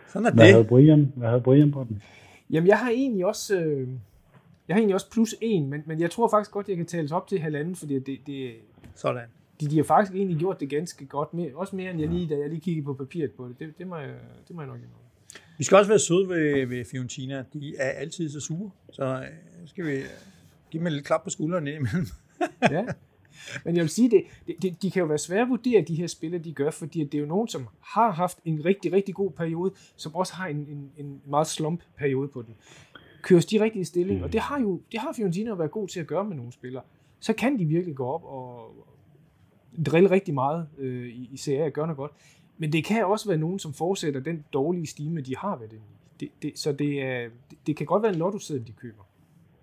Sådan 0.08 0.26
er 0.26 0.32
Hvad 0.32 0.46
det. 0.46 0.54
Havde 0.54 0.66
Brian? 0.66 1.14
Hvad 1.16 1.28
havde 1.28 1.42
Brian 1.42 1.72
på 1.72 1.86
den? 1.90 2.02
Jamen, 2.50 2.68
jeg 2.68 2.80
har 2.80 2.90
egentlig 2.90 3.26
også... 3.26 3.60
Øh, 3.60 3.88
jeg 4.68 4.76
har 4.76 4.80
egentlig 4.80 4.94
også 4.94 5.10
plus 5.12 5.36
en, 5.42 5.70
men, 5.70 5.84
men 5.86 6.00
jeg 6.00 6.12
tror 6.12 6.30
faktisk 6.30 6.52
godt, 6.52 6.70
jeg 6.70 6.78
kan 6.78 6.86
tales 6.86 7.12
op 7.12 7.28
til 7.28 7.40
halvanden, 7.40 7.76
fordi 7.76 8.00
det, 8.00 8.20
det, 8.28 8.54
Sådan. 8.96 9.24
de, 9.62 9.70
de 9.70 9.78
har 9.78 9.84
faktisk 9.84 10.16
egentlig 10.16 10.38
gjort 10.38 10.60
det 10.60 10.70
ganske 10.70 11.06
godt, 11.06 11.34
med, 11.34 11.54
også 11.54 11.76
mere 11.76 11.92
end 11.92 12.00
jeg 12.00 12.10
lige, 12.10 12.36
da 12.36 12.40
jeg 12.40 12.50
lige 12.50 12.62
kiggede 12.62 12.86
på 12.86 12.94
papiret 12.94 13.32
på 13.32 13.48
det. 13.48 13.60
Det, 13.60 13.78
det, 13.78 13.88
må, 13.88 13.98
jeg, 13.98 14.14
det 14.48 14.56
må 14.56 14.62
jeg 14.62 14.68
nok 14.68 14.78
indrømme. 14.78 15.06
Vi 15.58 15.64
skal 15.64 15.78
også 15.78 15.90
være 15.90 16.00
søde 16.00 16.30
ved, 16.30 16.66
ved 16.66 16.86
Fiorentina. 16.86 17.44
De 17.54 17.76
er 17.78 17.90
altid 17.90 18.30
så 18.30 18.40
sure, 18.40 18.72
så 18.92 19.04
øh, 19.04 19.68
skal 19.68 19.86
vi 19.86 19.92
give 20.72 20.80
dem 20.80 20.86
et 20.86 20.92
lille 20.92 21.04
klap 21.04 21.24
på 21.24 21.30
skulderen 21.30 21.68
imellem. 21.68 22.08
ja. 22.62 22.86
Men 23.66 23.76
jeg 23.76 23.82
vil 23.82 23.90
sige, 23.90 24.10
det, 24.10 24.24
det, 24.62 24.82
de 24.82 24.92
kan 24.92 25.00
jo 25.00 25.06
være 25.06 25.18
svære 25.18 25.42
at 25.42 25.50
vurdere, 25.50 25.82
de 25.82 25.96
her 25.96 26.08
spillere, 26.08 26.44
de 26.44 26.54
gør, 26.54 26.72
fordi 26.72 27.04
det 27.04 27.14
er 27.14 27.20
jo 27.20 27.26
nogen, 27.26 27.48
som 27.48 27.68
har 27.82 28.12
haft 28.12 28.38
en 28.46 28.66
rigtig, 28.66 28.94
rigtig 28.94 29.16
god 29.16 29.32
periode, 29.32 29.74
som 29.96 30.16
også 30.16 30.34
har 30.34 30.48
en, 30.48 30.58
en, 30.58 30.92
en 30.98 31.22
meget 31.26 31.48
slump 31.48 31.82
periode 31.98 32.28
på 32.28 32.42
den. 32.42 32.56
Køres 33.22 33.46
de 33.46 33.62
rigtige 33.62 33.86
stilling, 33.86 34.24
og 34.24 34.34
det 34.34 34.42
har 34.42 34.60
jo 34.60 34.82
det 34.92 35.00
har 35.00 35.14
Fiorentina 35.14 35.54
været 35.54 35.72
god 35.72 35.88
til 35.88 36.00
at 36.00 36.08
gøre 36.08 36.24
med 36.24 36.36
nogle 36.36 36.52
spillere. 36.52 36.84
Så 37.20 37.34
kan 37.34 37.60
de 37.60 37.66
virkelig 37.66 37.96
gå 37.96 38.06
op 38.06 38.24
og 38.24 38.76
drille 39.86 40.12
rigtig 40.12 40.34
meget 40.34 40.68
øh, 40.78 41.08
i, 41.10 41.30
i 41.32 41.38
Serie 41.38 41.64
A, 41.64 41.70
gør 41.70 41.82
noget 41.82 41.98
godt. 41.98 42.12
Men 42.58 42.74
det 42.74 42.86
kan 42.86 43.06
også 43.06 43.28
være 43.28 43.38
nogen, 43.38 43.60
som 43.60 43.74
fortsætter 43.74 44.20
den 44.20 44.46
dårlige 44.54 44.88
stime, 44.88 45.22
de 45.22 45.38
har 45.38 45.56
inde 45.64 45.76
i. 45.76 45.80
Det, 46.20 46.30
det, 46.42 46.60
så 46.60 46.72
det, 46.72 47.04
er, 47.04 47.30
det, 47.50 47.58
det 47.68 47.76
kan 47.76 47.86
godt 47.86 48.04
være 48.04 48.12
en 48.12 48.18
lotto 48.18 48.58
de 48.58 48.72
køber. 48.72 49.04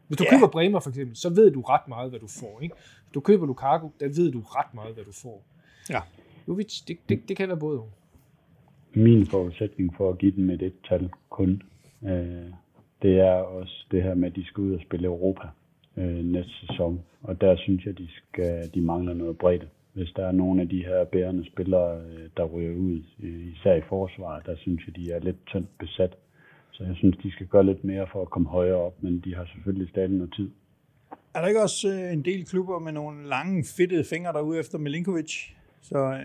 Hvis 0.06 0.18
du 0.18 0.24
ja. 0.24 0.30
køber 0.30 0.48
Bremer 0.48 0.80
for 0.80 0.90
eksempel, 0.90 1.16
så 1.16 1.28
ved 1.28 1.50
du 1.50 1.60
ret 1.60 1.88
meget, 1.88 2.10
hvad 2.10 2.20
du 2.20 2.26
får. 2.26 2.60
Ikke? 2.60 2.74
Hvis 3.06 3.12
du 3.14 3.20
køber 3.20 3.46
Lukaku, 3.46 3.88
der 4.00 4.06
ved 4.06 4.32
du 4.32 4.40
ret 4.40 4.74
meget, 4.74 4.94
hvad 4.94 5.04
du 5.04 5.12
får. 5.12 5.44
Ja. 5.90 6.00
Jovic, 6.48 6.80
det, 6.88 6.96
det, 7.08 7.28
det 7.28 7.36
kan 7.36 7.48
være 7.48 7.58
både. 7.58 7.82
Min 8.94 9.26
forudsætning 9.26 9.94
for 9.96 10.10
at 10.10 10.18
give 10.18 10.32
dem 10.36 10.50
et 10.50 10.62
et-tal 10.62 11.10
kun, 11.30 11.62
øh, 12.02 12.50
det 13.02 13.20
er 13.20 13.32
også 13.32 13.86
det 13.90 14.02
her 14.02 14.14
med, 14.14 14.28
at 14.30 14.36
de 14.36 14.44
skal 14.46 14.60
ud 14.60 14.72
og 14.72 14.80
spille 14.80 15.06
Europa 15.06 15.48
øh, 15.96 16.24
næste 16.24 16.52
sæson. 16.66 17.00
Og 17.22 17.40
der 17.40 17.56
synes 17.56 17.86
jeg, 17.86 17.98
de, 17.98 18.08
skal, 18.16 18.70
de 18.74 18.80
mangler 18.80 19.14
noget 19.14 19.38
bredt. 19.38 19.66
Hvis 19.92 20.12
der 20.16 20.26
er 20.26 20.32
nogle 20.32 20.62
af 20.62 20.68
de 20.68 20.84
her 20.84 21.04
bærende 21.04 21.46
spillere, 21.46 22.00
øh, 22.00 22.28
der 22.36 22.44
ryger 22.44 22.76
ud, 22.76 23.02
især 23.56 23.74
i 23.74 23.82
forsvaret, 23.88 24.46
der 24.46 24.56
synes 24.56 24.86
jeg, 24.86 24.96
de 24.96 25.12
er 25.12 25.20
lidt 25.20 25.46
tyndt 25.46 25.78
besat. 25.78 26.16
Så 26.72 26.84
jeg 26.84 26.96
synes, 26.96 27.16
de 27.22 27.32
skal 27.32 27.46
gøre 27.46 27.66
lidt 27.66 27.84
mere 27.84 28.06
for 28.12 28.22
at 28.22 28.30
komme 28.30 28.48
højere 28.48 28.76
op, 28.76 29.02
men 29.02 29.20
de 29.20 29.34
har 29.34 29.44
selvfølgelig 29.44 29.88
stadig 29.88 30.10
noget 30.10 30.34
tid. 30.36 30.50
Er 31.36 31.40
der 31.40 31.48
ikke 31.48 31.62
også 31.62 31.88
øh, 31.88 32.12
en 32.12 32.24
del 32.24 32.46
klubber 32.46 32.78
med 32.78 32.92
nogle 32.92 33.28
lange, 33.28 33.64
fedtede 33.76 34.04
fingre 34.04 34.32
derude 34.32 34.58
efter 34.58 34.78
Milinkovic? 34.78 35.32
Så 35.82 35.98
øh, 35.98 36.20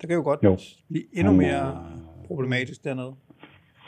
der 0.00 0.06
kan 0.06 0.16
jo 0.16 0.22
godt 0.22 0.40
jo. 0.42 0.58
blive 0.88 1.04
endnu 1.12 1.32
mere 1.32 1.86
problematisk 2.26 2.84
dernede. 2.84 3.14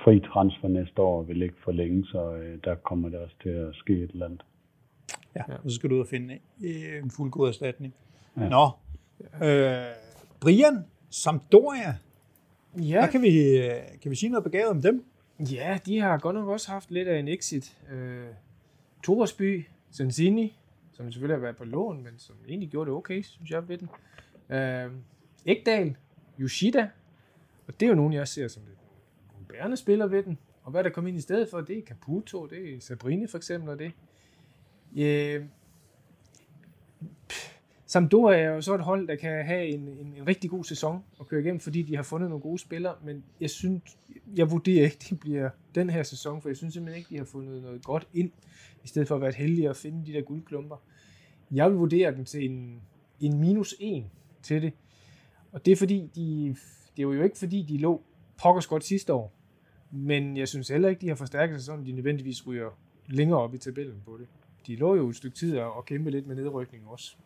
Fri 0.04 0.20
transfer 0.20 0.68
næste 0.68 1.02
år 1.02 1.22
vil 1.22 1.42
ikke 1.42 1.54
forlænge, 1.64 2.04
så 2.06 2.34
øh, 2.34 2.58
der 2.64 2.74
kommer 2.74 3.08
det 3.08 3.18
også 3.18 3.36
til 3.42 3.48
at 3.48 3.74
ske 3.74 3.92
et 3.92 4.10
eller 4.10 4.26
andet. 4.26 4.44
Ja, 5.36 5.42
og 5.64 5.70
så 5.70 5.74
skal 5.76 5.90
du 5.90 5.94
ud 5.94 6.00
og 6.00 6.06
finde 6.06 6.38
en 7.02 7.10
fuldgod 7.10 7.48
erstatning. 7.48 7.94
Ja. 8.36 8.48
Nå, 8.48 8.70
øh, 9.46 9.84
Brian, 10.40 10.84
Sampdoria, 11.10 11.94
ja. 12.78 13.00
Hvad 13.00 13.08
kan 13.08 13.22
vi, 13.22 13.58
øh, 13.58 13.72
kan 14.02 14.10
vi 14.10 14.16
sige 14.16 14.30
noget 14.30 14.44
begavet 14.44 14.70
om 14.70 14.82
dem? 14.82 15.04
Ja, 15.38 15.78
de 15.86 15.98
har 15.98 16.18
godt 16.18 16.34
nok 16.34 16.48
også 16.48 16.70
haft 16.70 16.90
lidt 16.90 17.08
af 17.08 17.18
en 17.18 17.28
exit. 17.28 17.78
Øh, 17.92 18.26
Torsby, 19.04 19.64
Sensini, 19.92 20.58
som 20.92 21.12
selvfølgelig 21.12 21.36
har 21.36 21.40
været 21.40 21.56
på 21.56 21.64
lån, 21.64 22.02
men 22.02 22.18
som 22.18 22.36
egentlig 22.48 22.68
gjorde 22.68 22.90
det 22.90 22.96
okay, 22.96 23.22
synes 23.22 23.50
jeg, 23.50 23.68
ved 23.68 23.78
den. 23.78 23.88
Øh, 24.56 24.92
Ekdal, 25.46 25.96
Yoshida, 26.40 26.88
og 27.66 27.80
det 27.80 27.86
er 27.86 27.90
jo 27.90 27.94
nogen, 27.94 28.12
jeg 28.12 28.28
ser 28.28 28.48
som 28.48 28.62
lidt 28.68 28.78
nogle 29.32 29.46
bærende 29.46 29.76
spiller 29.76 30.06
ved 30.06 30.22
den. 30.22 30.38
Og 30.62 30.70
hvad 30.70 30.84
der 30.84 30.90
kommer 30.90 31.08
ind 31.08 31.18
i 31.18 31.20
stedet 31.20 31.48
for, 31.48 31.60
det 31.60 31.78
er 31.78 31.82
Caputo, 31.82 32.46
det 32.46 32.74
er 32.74 32.80
Sabrini 32.80 33.26
for 33.26 33.36
eksempel, 33.36 33.70
og 33.70 33.78
det. 33.78 33.92
Øh, 34.96 35.44
Sampdoria 37.92 38.38
er 38.38 38.50
jo 38.50 38.60
så 38.60 38.74
et 38.74 38.80
hold, 38.80 39.08
der 39.08 39.16
kan 39.16 39.44
have 39.44 39.66
en, 39.66 39.88
en, 39.88 40.14
en 40.16 40.26
rigtig 40.26 40.50
god 40.50 40.64
sæson 40.64 41.04
at 41.20 41.28
køre 41.28 41.40
igennem, 41.40 41.60
fordi 41.60 41.82
de 41.82 41.96
har 41.96 42.02
fundet 42.02 42.30
nogle 42.30 42.42
gode 42.42 42.58
spillere, 42.58 42.94
men 43.04 43.24
jeg 43.40 43.50
synes, 43.50 43.82
jeg 44.36 44.50
vurderer 44.50 44.84
ikke, 44.84 44.96
det 45.10 45.20
bliver 45.20 45.50
den 45.74 45.90
her 45.90 46.02
sæson, 46.02 46.42
for 46.42 46.48
jeg 46.48 46.56
synes 46.56 46.74
simpelthen 46.74 46.98
ikke, 46.98 47.10
de 47.10 47.18
har 47.18 47.24
fundet 47.24 47.62
noget 47.62 47.84
godt 47.84 48.08
ind, 48.14 48.30
i 48.84 48.88
stedet 48.88 49.08
for 49.08 49.14
at 49.14 49.20
være 49.20 49.32
heldige 49.32 49.68
at 49.68 49.76
finde 49.76 50.06
de 50.06 50.12
der 50.12 50.20
guldklumper. 50.20 50.76
Jeg 51.50 51.70
vil 51.70 51.78
vurdere 51.78 52.14
den 52.14 52.24
til 52.24 52.50
en, 52.50 52.80
en 53.20 53.40
minus 53.40 53.74
1 53.80 54.04
til 54.42 54.62
det, 54.62 54.72
og 55.52 55.66
det 55.66 55.72
er 55.72 55.76
fordi, 55.76 56.10
de, 56.14 56.56
det 56.96 57.02
er 57.02 57.02
jo 57.02 57.22
ikke 57.22 57.38
fordi, 57.38 57.62
de 57.62 57.78
lå 57.78 58.02
pokkers 58.42 58.66
godt 58.66 58.84
sidste 58.84 59.12
år, 59.12 59.32
men 59.90 60.36
jeg 60.36 60.48
synes 60.48 60.68
heller 60.68 60.88
ikke, 60.88 61.00
de 61.00 61.08
har 61.08 61.16
forstærket 61.16 61.56
sig 61.56 61.64
sådan, 61.64 61.84
de 61.84 61.92
nødvendigvis 61.92 62.46
ryger 62.46 62.78
længere 63.08 63.38
op 63.38 63.54
i 63.54 63.58
tabellen 63.58 64.02
på 64.04 64.16
det. 64.20 64.26
De 64.66 64.76
lå 64.76 64.94
jo 64.94 65.08
et 65.08 65.16
stykke 65.16 65.36
tid 65.36 65.58
og 65.58 65.84
kæmpe 65.84 66.10
lidt 66.10 66.26
med 66.26 66.36
nedrykning 66.36 66.88
også. 66.88 67.16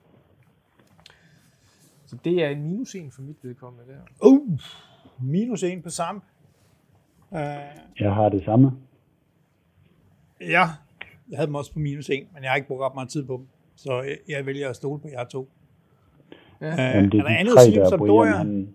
Så 2.06 2.16
det 2.24 2.44
er 2.44 2.48
en 2.48 2.62
minus 2.62 2.94
1 2.94 3.12
for 3.12 3.22
mit 3.22 3.36
vedkommende 3.42 3.84
der. 3.92 4.28
Uh, 4.28 4.60
minus 5.20 5.62
1 5.62 5.82
på 5.82 5.90
Samp. 5.90 6.24
Uh, 7.30 7.38
jeg 8.00 8.14
har 8.14 8.28
det 8.28 8.44
samme. 8.44 8.72
Ja, 10.40 10.64
jeg 11.30 11.36
havde 11.36 11.46
dem 11.46 11.54
også 11.54 11.72
på 11.72 11.78
minus 11.78 12.10
1, 12.10 12.26
men 12.34 12.42
jeg 12.42 12.50
har 12.50 12.56
ikke 12.56 12.68
brugt 12.68 12.82
ret 12.82 12.94
meget 12.94 13.08
tid 13.08 13.26
på 13.26 13.36
dem. 13.36 13.46
Så 13.76 14.02
jeg, 14.02 14.16
jeg 14.28 14.46
vælger 14.46 14.68
at 14.68 14.76
stole 14.76 15.00
på 15.00 15.08
jer 15.08 15.24
to. 15.24 15.48
Ja. 16.60 16.72
Uh, 16.72 16.78
Jamen, 16.78 17.10
det 17.12 17.18
er, 17.18 17.24
er 17.24 17.28
der 17.28 17.36
andet 17.36 17.54
tre, 17.54 17.60
at 17.60 17.66
sige 17.66 17.82
om 17.82 17.98
Brian, 17.98 18.32
han, 18.32 18.74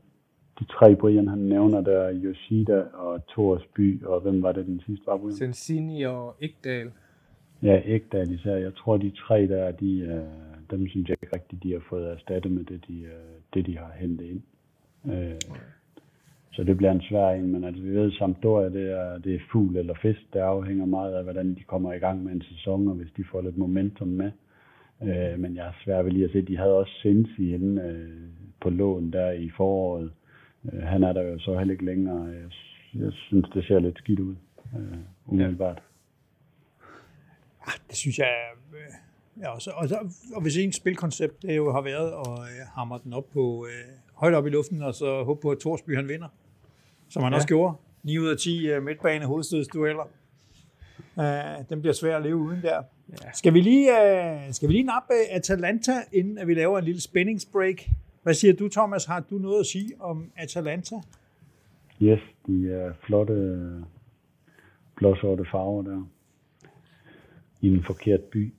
de 0.60 0.66
tre 0.66 0.96
Brian, 0.96 1.28
han 1.28 1.40
nævner 1.40 1.82
der, 1.82 2.14
Yoshida 2.14 2.82
og 2.94 3.28
Torsby, 3.28 4.04
og 4.04 4.22
hvem 4.22 4.42
var 4.42 4.52
det 4.52 4.66
den 4.66 4.82
sidste 4.86 5.08
var, 5.08 5.18
Brian? 5.18 5.36
Sensini 5.36 6.02
og 6.04 6.36
Ekdal. 6.42 6.92
Ja, 7.64 7.82
Ekdal 7.86 8.32
især. 8.32 8.56
Jeg 8.56 8.76
tror, 8.76 8.98
de 8.98 9.12
tre 9.12 9.48
der, 9.48 9.72
de, 9.72 10.24
uh, 10.24 10.51
dem 10.72 10.88
synes 10.88 11.10
jeg 11.10 11.18
ikke 11.22 11.36
rigtigt, 11.36 11.64
de 11.64 11.72
har 11.72 11.84
fået 11.90 12.12
erstattet 12.12 12.52
med 12.52 12.64
det, 12.64 12.86
de, 12.88 13.02
øh, 13.02 13.36
det, 13.54 13.66
de 13.66 13.78
har 13.78 13.92
hentet 14.00 14.26
ind. 14.26 14.42
Øh, 15.14 15.42
så 16.54 16.64
det 16.64 16.78
bliver 16.78 16.92
en 16.92 17.02
svær 17.02 17.30
en, 17.30 17.52
men 17.52 17.64
altså 17.64 17.82
vi 17.84 17.90
ved, 17.90 18.12
Sampdoria, 18.12 18.70
det 18.70 18.92
er, 18.92 19.18
det 19.18 19.36
er 19.36 19.40
fugl 19.52 19.78
eller 19.78 19.94
fisk. 20.02 20.34
Det 20.34 20.40
afhænger 20.40 20.86
meget 20.86 21.14
af, 21.14 21.24
hvordan 21.24 21.56
de 21.56 21.64
kommer 21.64 21.94
i 21.94 22.00
gang 22.00 22.24
med 22.24 22.32
en 22.32 22.42
sæson, 22.42 22.88
og 22.88 22.94
hvis 22.94 23.12
de 23.18 23.24
får 23.32 23.42
lidt 23.42 23.58
momentum 23.58 24.08
med. 24.08 24.32
Øh, 25.02 25.40
men 25.40 25.56
jeg 25.56 25.68
er 25.68 25.74
svær 25.84 26.02
ved 26.02 26.12
lige 26.12 26.26
at 26.26 26.32
se, 26.32 26.42
de 26.42 26.58
havde 26.58 26.78
også 26.78 26.92
Sensi 27.02 27.54
inde 27.54 27.82
øh, 27.82 28.30
på 28.62 28.70
lån 28.70 29.12
der 29.12 29.32
i 29.32 29.50
foråret. 29.58 30.12
Øh, 30.74 30.82
han 30.82 31.04
er 31.04 31.14
der 31.14 31.22
jo 31.22 31.40
så 31.40 31.58
heller 31.58 31.72
ikke 31.72 31.86
længere. 31.86 32.24
Jeg, 32.24 32.52
jeg 32.94 33.12
synes, 33.12 33.50
det 33.54 33.66
ser 33.66 33.80
lidt 33.80 33.98
skidt 33.98 34.20
ud, 34.20 34.36
øh, 34.78 34.98
umiddelbart. 35.26 35.78
Ja. 35.78 35.84
Ah, 37.68 37.80
det 37.88 37.96
synes 37.96 38.20
jeg 38.20 38.28
Ja, 39.42 39.50
og, 39.50 39.62
så, 39.62 39.72
og, 39.72 39.90
så, 39.90 40.00
og 40.36 40.42
hvis 40.42 40.58
en 40.58 40.74
spilkoncept 40.74 41.42
det 41.42 41.58
jo 41.58 41.72
har 41.72 41.82
været 41.82 42.12
at 42.12 42.40
øh, 42.40 42.68
hamre 42.76 43.00
den 43.04 43.14
op 43.14 43.30
på 43.34 43.68
øh, 43.70 43.96
højt 44.14 44.34
op 44.34 44.48
i 44.48 44.50
luften, 44.50 44.82
og 44.82 44.96
så 44.96 45.24
håbe 45.24 45.42
på, 45.42 45.50
at 45.50 45.58
Torsby 45.58 45.96
han 45.96 46.08
vinder, 46.08 46.28
som 47.10 47.24
han 47.24 47.34
ja. 47.34 47.36
også 47.36 47.48
gjorde. 47.48 47.76
9 48.04 48.18
ud 48.18 48.28
af 48.28 48.38
10 48.38 48.70
øh, 48.70 48.84
midtbane 48.84 49.26
hovedstødsdueller. 49.26 50.04
Uh, 51.16 51.24
den 51.70 51.82
bliver 51.82 51.94
svær 51.94 52.18
at 52.18 52.24
leve 52.24 52.36
uden 52.36 52.62
der. 52.62 52.84
Ja. 53.10 53.32
Skal, 53.34 53.54
vi 53.54 53.62
lige, 53.62 53.90
uh, 53.92 54.54
skal 54.54 54.68
vi 54.68 54.74
lige 54.74 54.84
nappe 54.84 55.14
Atalanta, 55.30 55.92
inden 56.14 56.38
at 56.38 56.48
vi 56.48 56.54
laver 56.54 56.80
en 56.80 56.86
lille 56.86 57.02
spændingsbreak? 57.02 57.76
Hvad 58.24 58.34
siger 58.34 58.54
du, 58.54 58.70
Thomas? 58.70 59.06
Har 59.06 59.20
du 59.20 59.38
noget 59.38 59.60
at 59.60 59.66
sige 59.66 59.92
om 60.00 60.32
Atalanta? 60.36 60.96
Yes, 62.02 62.20
de 62.48 62.74
er 62.74 62.94
flotte 63.06 63.68
blåsorte 64.96 65.46
farver 65.52 65.82
der. 65.82 66.08
I 67.62 67.68
en 67.68 67.84
forkert 67.84 68.20
by. 68.20 68.54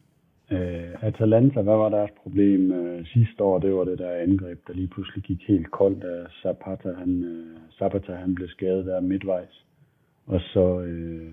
Øh, 0.53 1.09
Atalanta, 1.09 1.63
hvad 1.63 1.77
var 1.77 1.89
deres 1.89 2.11
problem 2.23 2.73
øh, 2.73 3.07
sidste 3.07 3.45
år? 3.45 3.59
Det 3.59 3.75
var 3.75 3.85
det 3.85 3.99
der 3.99 4.11
angreb, 4.11 4.59
der 4.67 4.73
lige 4.75 4.89
pludselig 4.89 5.25
gik 5.25 5.49
helt 5.49 5.71
koldt, 5.71 6.03
da 6.03 6.25
Zapata, 6.43 6.93
han, 6.93 7.25
øh, 7.25 7.57
Zapata, 7.79 8.13
han 8.13 8.35
blev 8.35 8.49
skadet 8.49 8.87
der 8.87 9.01
midtvejs. 9.01 9.65
Og 10.27 10.41
så, 10.41 10.81
øh, 10.81 11.29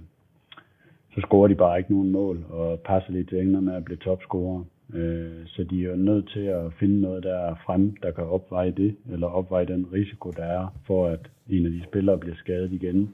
så 1.16 1.22
scorer 1.22 1.48
de 1.48 1.56
bare 1.56 1.78
ikke 1.78 1.92
nogen 1.92 2.12
mål, 2.12 2.46
og 2.50 2.80
passer 2.80 3.12
lidt 3.12 3.30
til 3.30 3.48
med 3.48 3.74
at 3.74 3.86
blive 3.86 3.98
topscorer. 3.98 4.64
Øh, 4.94 5.46
så 5.46 5.64
de 5.64 5.84
er 5.84 5.90
jo 5.90 5.96
nødt 5.96 6.30
til 6.30 6.46
at 6.46 6.74
finde 6.80 7.02
noget 7.02 7.24
der 7.24 7.56
frem, 7.66 7.96
der 8.04 8.12
kan 8.12 8.24
opveje 8.24 8.72
det, 8.72 8.96
eller 9.12 9.28
opveje 9.28 9.66
den 9.66 9.94
risiko, 9.94 10.32
der 10.32 10.44
er, 10.44 10.68
for 10.88 11.08
at 11.08 11.30
en 11.50 11.66
af 11.66 11.72
de 11.72 11.84
spillere 11.84 12.18
bliver 12.18 12.36
skadet 12.36 12.72
igen. 12.72 13.14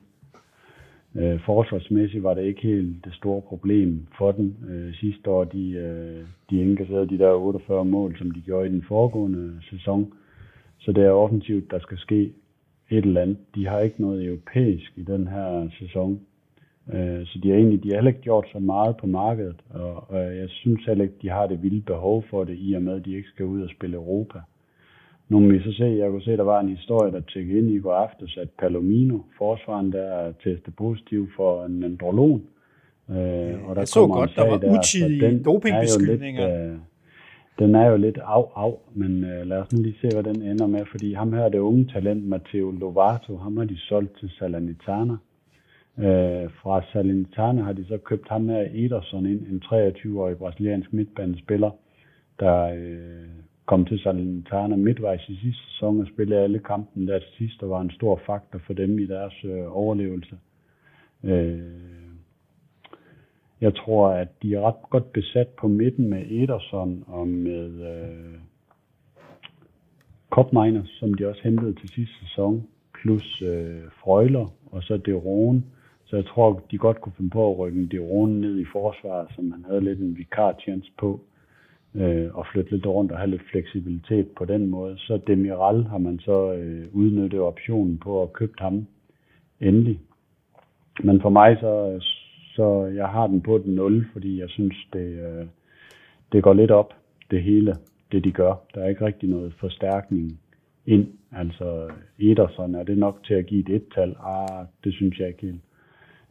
Øh, 1.15 1.39
forsvarsmæssigt 1.45 2.23
var 2.23 2.33
det 2.33 2.43
ikke 2.43 2.61
helt 2.61 3.05
det 3.05 3.13
store 3.13 3.41
problem 3.41 4.07
for 4.17 4.31
den. 4.31 4.57
Øh, 4.69 4.93
sidste 4.93 5.29
år, 5.29 5.43
de, 5.43 5.71
øh, 5.71 6.25
de 6.49 6.61
indkasserede 6.61 7.09
de 7.09 7.17
der 7.17 7.33
48 7.33 7.85
mål, 7.85 8.17
som 8.17 8.31
de 8.31 8.41
gjorde 8.41 8.67
i 8.67 8.71
den 8.71 8.83
foregående 8.87 9.53
sæson. 9.69 10.13
Så 10.79 10.91
det 10.91 11.03
er 11.05 11.11
offensivt, 11.11 11.71
der 11.71 11.79
skal 11.79 11.97
ske 11.97 12.33
et 12.89 13.05
eller 13.05 13.21
andet. 13.21 13.37
De 13.55 13.67
har 13.67 13.79
ikke 13.79 14.01
noget 14.01 14.25
europæisk 14.25 14.91
i 14.95 15.03
den 15.03 15.27
her 15.27 15.69
sæson. 15.79 16.19
Øh, 16.93 17.25
så 17.25 17.39
de 17.43 17.49
har 17.49 17.55
egentlig 17.55 17.83
de 17.83 17.89
har 17.89 17.95
heller 17.95 18.11
ikke 18.11 18.21
gjort 18.21 18.47
så 18.51 18.59
meget 18.59 18.97
på 18.97 19.07
markedet, 19.07 19.61
og, 19.69 20.09
og 20.09 20.37
jeg 20.37 20.49
synes 20.49 20.85
heller 20.85 21.03
ikke, 21.03 21.15
de 21.21 21.29
har 21.29 21.47
det 21.47 21.63
vilde 21.63 21.81
behov 21.81 22.23
for 22.29 22.43
det, 22.43 22.55
i 22.59 22.73
og 22.73 22.81
med, 22.81 22.93
at 22.95 23.05
de 23.05 23.15
ikke 23.15 23.29
skal 23.29 23.45
ud 23.45 23.61
og 23.61 23.69
spille 23.69 23.95
Europa. 23.95 24.39
Nu 25.29 25.39
vi 25.39 25.59
så 25.59 25.71
se, 25.77 25.83
jeg 25.83 26.09
kunne 26.09 26.21
se, 26.21 26.37
der 26.37 26.43
var 26.43 26.59
en 26.59 26.69
historie, 26.69 27.11
der 27.11 27.19
tjekkede 27.19 27.57
ind 27.57 27.69
i 27.69 27.79
går 27.79 27.93
aftes, 27.93 28.37
at 28.37 28.49
Palomino, 28.59 29.19
forsvaren, 29.37 29.91
der 29.91 30.01
er 30.01 30.31
testet 30.43 30.75
positiv 30.75 31.29
for 31.35 31.65
en 31.65 31.83
androlon. 31.83 32.43
Øh, 33.09 33.15
og 33.67 33.75
der 33.75 33.81
jeg 33.81 33.87
så 33.87 34.07
godt, 34.07 34.31
der 34.35 34.49
var 34.49 34.57
utidige 34.57 35.43
dopingbeskyldninger. 35.43 36.71
Øh, 36.71 36.77
den 37.59 37.75
er 37.75 37.87
jo 37.87 37.97
lidt 37.97 38.17
af, 38.17 38.43
af, 38.55 38.77
men 38.93 39.23
øh, 39.23 39.47
lad 39.47 39.57
os 39.57 39.71
nu 39.71 39.81
lige 39.81 39.97
se, 40.01 40.09
hvad 40.13 40.23
den 40.23 40.41
ender 40.41 40.67
med, 40.67 40.85
fordi 40.91 41.13
ham 41.13 41.33
her, 41.33 41.49
det 41.49 41.59
unge 41.59 41.85
talent, 41.93 42.27
Matteo 42.27 42.71
Lovato, 42.71 43.37
ham 43.37 43.57
har 43.57 43.65
de 43.65 43.77
solgt 43.77 44.19
til 44.19 44.29
Salernitana. 44.39 45.17
Øh, 45.97 46.49
fra 46.61 46.81
Salernitana 46.93 47.61
har 47.61 47.73
de 47.73 47.85
så 47.87 47.97
købt 47.97 48.29
ham 48.29 48.49
her 48.49 48.67
Ederson 48.73 49.25
ind, 49.25 49.41
en 49.47 49.61
23-årig 49.65 50.37
brasiliansk 50.37 50.93
midtbanespiller, 50.93 51.71
der 52.39 52.63
øh, 52.63 53.44
kom 53.65 53.85
til 53.85 53.99
Salernitana 53.99 54.75
midtvejs 54.75 55.29
i 55.29 55.35
sidste 55.35 55.63
sæson 55.71 56.01
og 56.01 56.07
spillede 56.07 56.41
alle 56.41 56.59
kampen 56.59 57.07
der 57.07 57.19
til 57.19 57.29
sidst, 57.37 57.63
og 57.63 57.69
var 57.69 57.81
en 57.81 57.91
stor 57.91 58.21
faktor 58.25 58.59
for 58.59 58.73
dem 58.73 58.99
i 58.99 59.05
deres 59.05 59.43
øh, 59.43 59.77
overlevelse. 59.77 60.37
Øh, 61.23 61.59
jeg 63.61 63.75
tror, 63.75 64.07
at 64.07 64.27
de 64.41 64.55
er 64.55 64.61
ret 64.61 64.89
godt 64.89 65.13
besat 65.13 65.47
på 65.47 65.67
midten 65.67 66.09
med 66.09 66.25
Ederson 66.31 67.03
og 67.07 67.27
med 67.27 67.71
øh, 67.93 68.39
Kopminer, 70.29 70.83
som 70.85 71.13
de 71.13 71.27
også 71.27 71.41
hentede 71.43 71.73
til 71.73 71.89
sidste 71.89 72.15
sæson, 72.21 72.67
plus 73.01 73.41
øh, 73.41 73.81
Frøjler 74.03 74.53
og 74.71 74.83
så 74.83 74.97
De 74.97 75.13
Rone. 75.13 75.63
Så 76.05 76.15
jeg 76.15 76.25
tror, 76.25 76.63
de 76.71 76.77
godt 76.77 77.01
kunne 77.01 77.13
finde 77.17 77.29
på 77.29 77.51
at 77.51 77.57
rykke 77.57 77.85
De 77.85 77.99
Rone 77.99 78.41
ned 78.41 78.59
i 78.59 78.65
forsvaret, 78.71 79.27
som 79.35 79.51
han 79.51 79.65
havde 79.69 79.81
lidt 79.81 79.99
en 79.99 80.17
vikar 80.17 80.59
på, 80.97 81.19
øh, 81.95 82.35
og 82.37 82.45
flytte 82.51 82.71
lidt 82.71 82.85
rundt 82.85 83.11
og 83.11 83.17
have 83.17 83.29
lidt 83.29 83.49
fleksibilitet 83.51 84.27
på 84.37 84.45
den 84.45 84.69
måde. 84.69 84.97
Så 84.97 85.19
Demiral 85.27 85.83
har 85.83 85.97
man 85.97 86.19
så 86.19 86.53
øh, 86.53 86.85
udnyttet 86.93 87.39
optionen 87.39 87.97
på 87.97 88.23
at 88.23 88.33
købe 88.33 88.53
ham 88.57 88.87
endelig. 89.61 89.99
Men 91.03 91.21
for 91.21 91.29
mig 91.29 91.57
så, 91.59 91.99
så 92.55 92.85
jeg 92.85 93.07
har 93.07 93.27
den 93.27 93.41
på 93.41 93.57
den 93.57 93.75
0, 93.75 94.05
fordi 94.13 94.39
jeg 94.39 94.49
synes, 94.49 94.75
det, 94.93 95.07
øh, 95.07 95.45
det 96.31 96.43
går 96.43 96.53
lidt 96.53 96.71
op, 96.71 96.93
det 97.31 97.43
hele, 97.43 97.75
det 98.11 98.23
de 98.23 98.31
gør. 98.31 98.53
Der 98.75 98.81
er 98.81 98.89
ikke 98.89 99.05
rigtig 99.05 99.29
noget 99.29 99.53
forstærkning 99.59 100.39
ind. 100.85 101.07
Altså 101.31 101.89
Ederson, 102.19 102.75
er 102.75 102.83
det 102.83 102.97
nok 102.97 103.23
til 103.23 103.33
at 103.33 103.45
give 103.45 103.59
et 103.59 103.75
et-tal? 103.75 104.15
Ah, 104.23 104.65
det 104.83 104.93
synes 104.93 105.19
jeg 105.19 105.27
ikke 105.27 105.45
helt. 105.45 105.64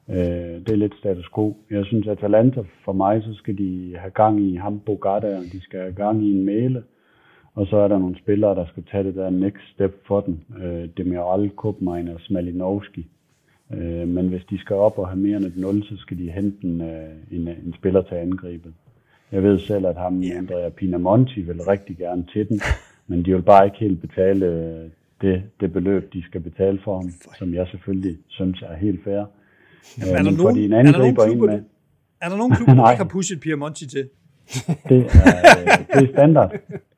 Øh, 0.09 0.17
det 0.65 0.71
er 0.71 0.77
lidt 0.77 0.95
status 0.99 1.31
quo. 1.35 1.57
Jeg 1.71 1.85
synes, 1.85 2.07
at 2.07 2.19
Atalanta 2.19 2.63
for 2.85 2.93
mig, 2.93 3.23
så 3.23 3.35
skal 3.35 3.59
de 3.59 3.97
have 3.99 4.11
gang 4.11 4.41
i 4.41 4.57
ham 4.57 4.81
Bogata, 4.81 5.41
de 5.53 5.61
skal 5.63 5.81
have 5.81 5.93
gang 5.93 6.25
i 6.25 6.31
en 6.31 6.45
male, 6.45 6.83
og 7.55 7.67
så 7.67 7.77
er 7.77 7.89
der 7.89 7.99
nogle 7.99 8.19
spillere, 8.19 8.55
der 8.55 8.67
skal 8.67 8.85
tage 8.91 9.05
det 9.05 9.15
der 9.15 9.31
next 9.31 9.63
step 9.75 10.07
for 10.07 10.21
den. 10.21 10.45
Øh, 10.63 10.89
Demiral, 10.97 11.51
Kopmein 11.51 12.09
og 12.09 12.21
Smalinovski. 12.21 13.07
Øh, 13.73 14.09
men 14.09 14.29
hvis 14.29 14.45
de 14.51 14.59
skal 14.59 14.77
op 14.77 14.99
og 14.99 15.09
have 15.09 15.19
mere 15.19 15.37
end 15.37 15.45
et 15.45 15.57
0, 15.57 15.83
så 15.83 15.97
skal 15.97 16.19
de 16.19 16.31
hente 16.31 16.67
en, 16.67 16.81
øh, 16.81 17.11
en, 17.31 17.49
en 17.49 17.75
spiller 17.79 18.03
til 18.03 18.15
angrebet. 18.15 18.73
Jeg 19.33 19.43
ved 19.43 19.59
selv, 19.59 19.87
at 19.87 19.97
ham, 19.97 20.23
yeah. 20.23 20.39
Andrea 20.39 20.69
Pinamonti, 20.69 21.41
vil 21.41 21.61
rigtig 21.69 21.97
gerne 21.97 22.27
til 22.33 22.49
den, 22.49 22.61
men 23.07 23.25
de 23.25 23.35
vil 23.35 23.43
bare 23.43 23.65
ikke 23.65 23.79
helt 23.79 24.01
betale 24.01 24.47
øh, 24.47 24.91
det, 25.21 25.43
det 25.61 25.73
beløb, 25.73 26.13
de 26.13 26.23
skal 26.23 26.41
betale 26.41 26.79
for 26.85 26.97
ham, 26.97 27.11
som 27.39 27.55
jeg 27.55 27.67
selvfølgelig 27.69 28.17
synes 28.29 28.63
er 28.63 28.75
helt 28.75 29.05
fair. 29.05 29.25
Jamen, 29.99 30.15
er, 30.15 30.23
der 30.23 30.31
nogen, 30.31 30.59
en 30.59 30.73
er 30.73 30.83
der 30.83 30.99
nogen 30.99 31.17
klubber, 31.17 31.47
med, 31.47 31.63
er 32.21 32.29
der 32.33 32.37
nogen 32.37 32.53
klubber, 32.53 32.75
der 32.75 32.91
ikke 32.91 33.03
har 33.03 33.11
pushet 33.11 33.41
Piemonti 33.41 33.87
til? 33.87 34.09
det, 34.89 35.07
er, 35.07 36.01
det 36.01 36.09
er 36.09 36.13
standard. 36.13 36.55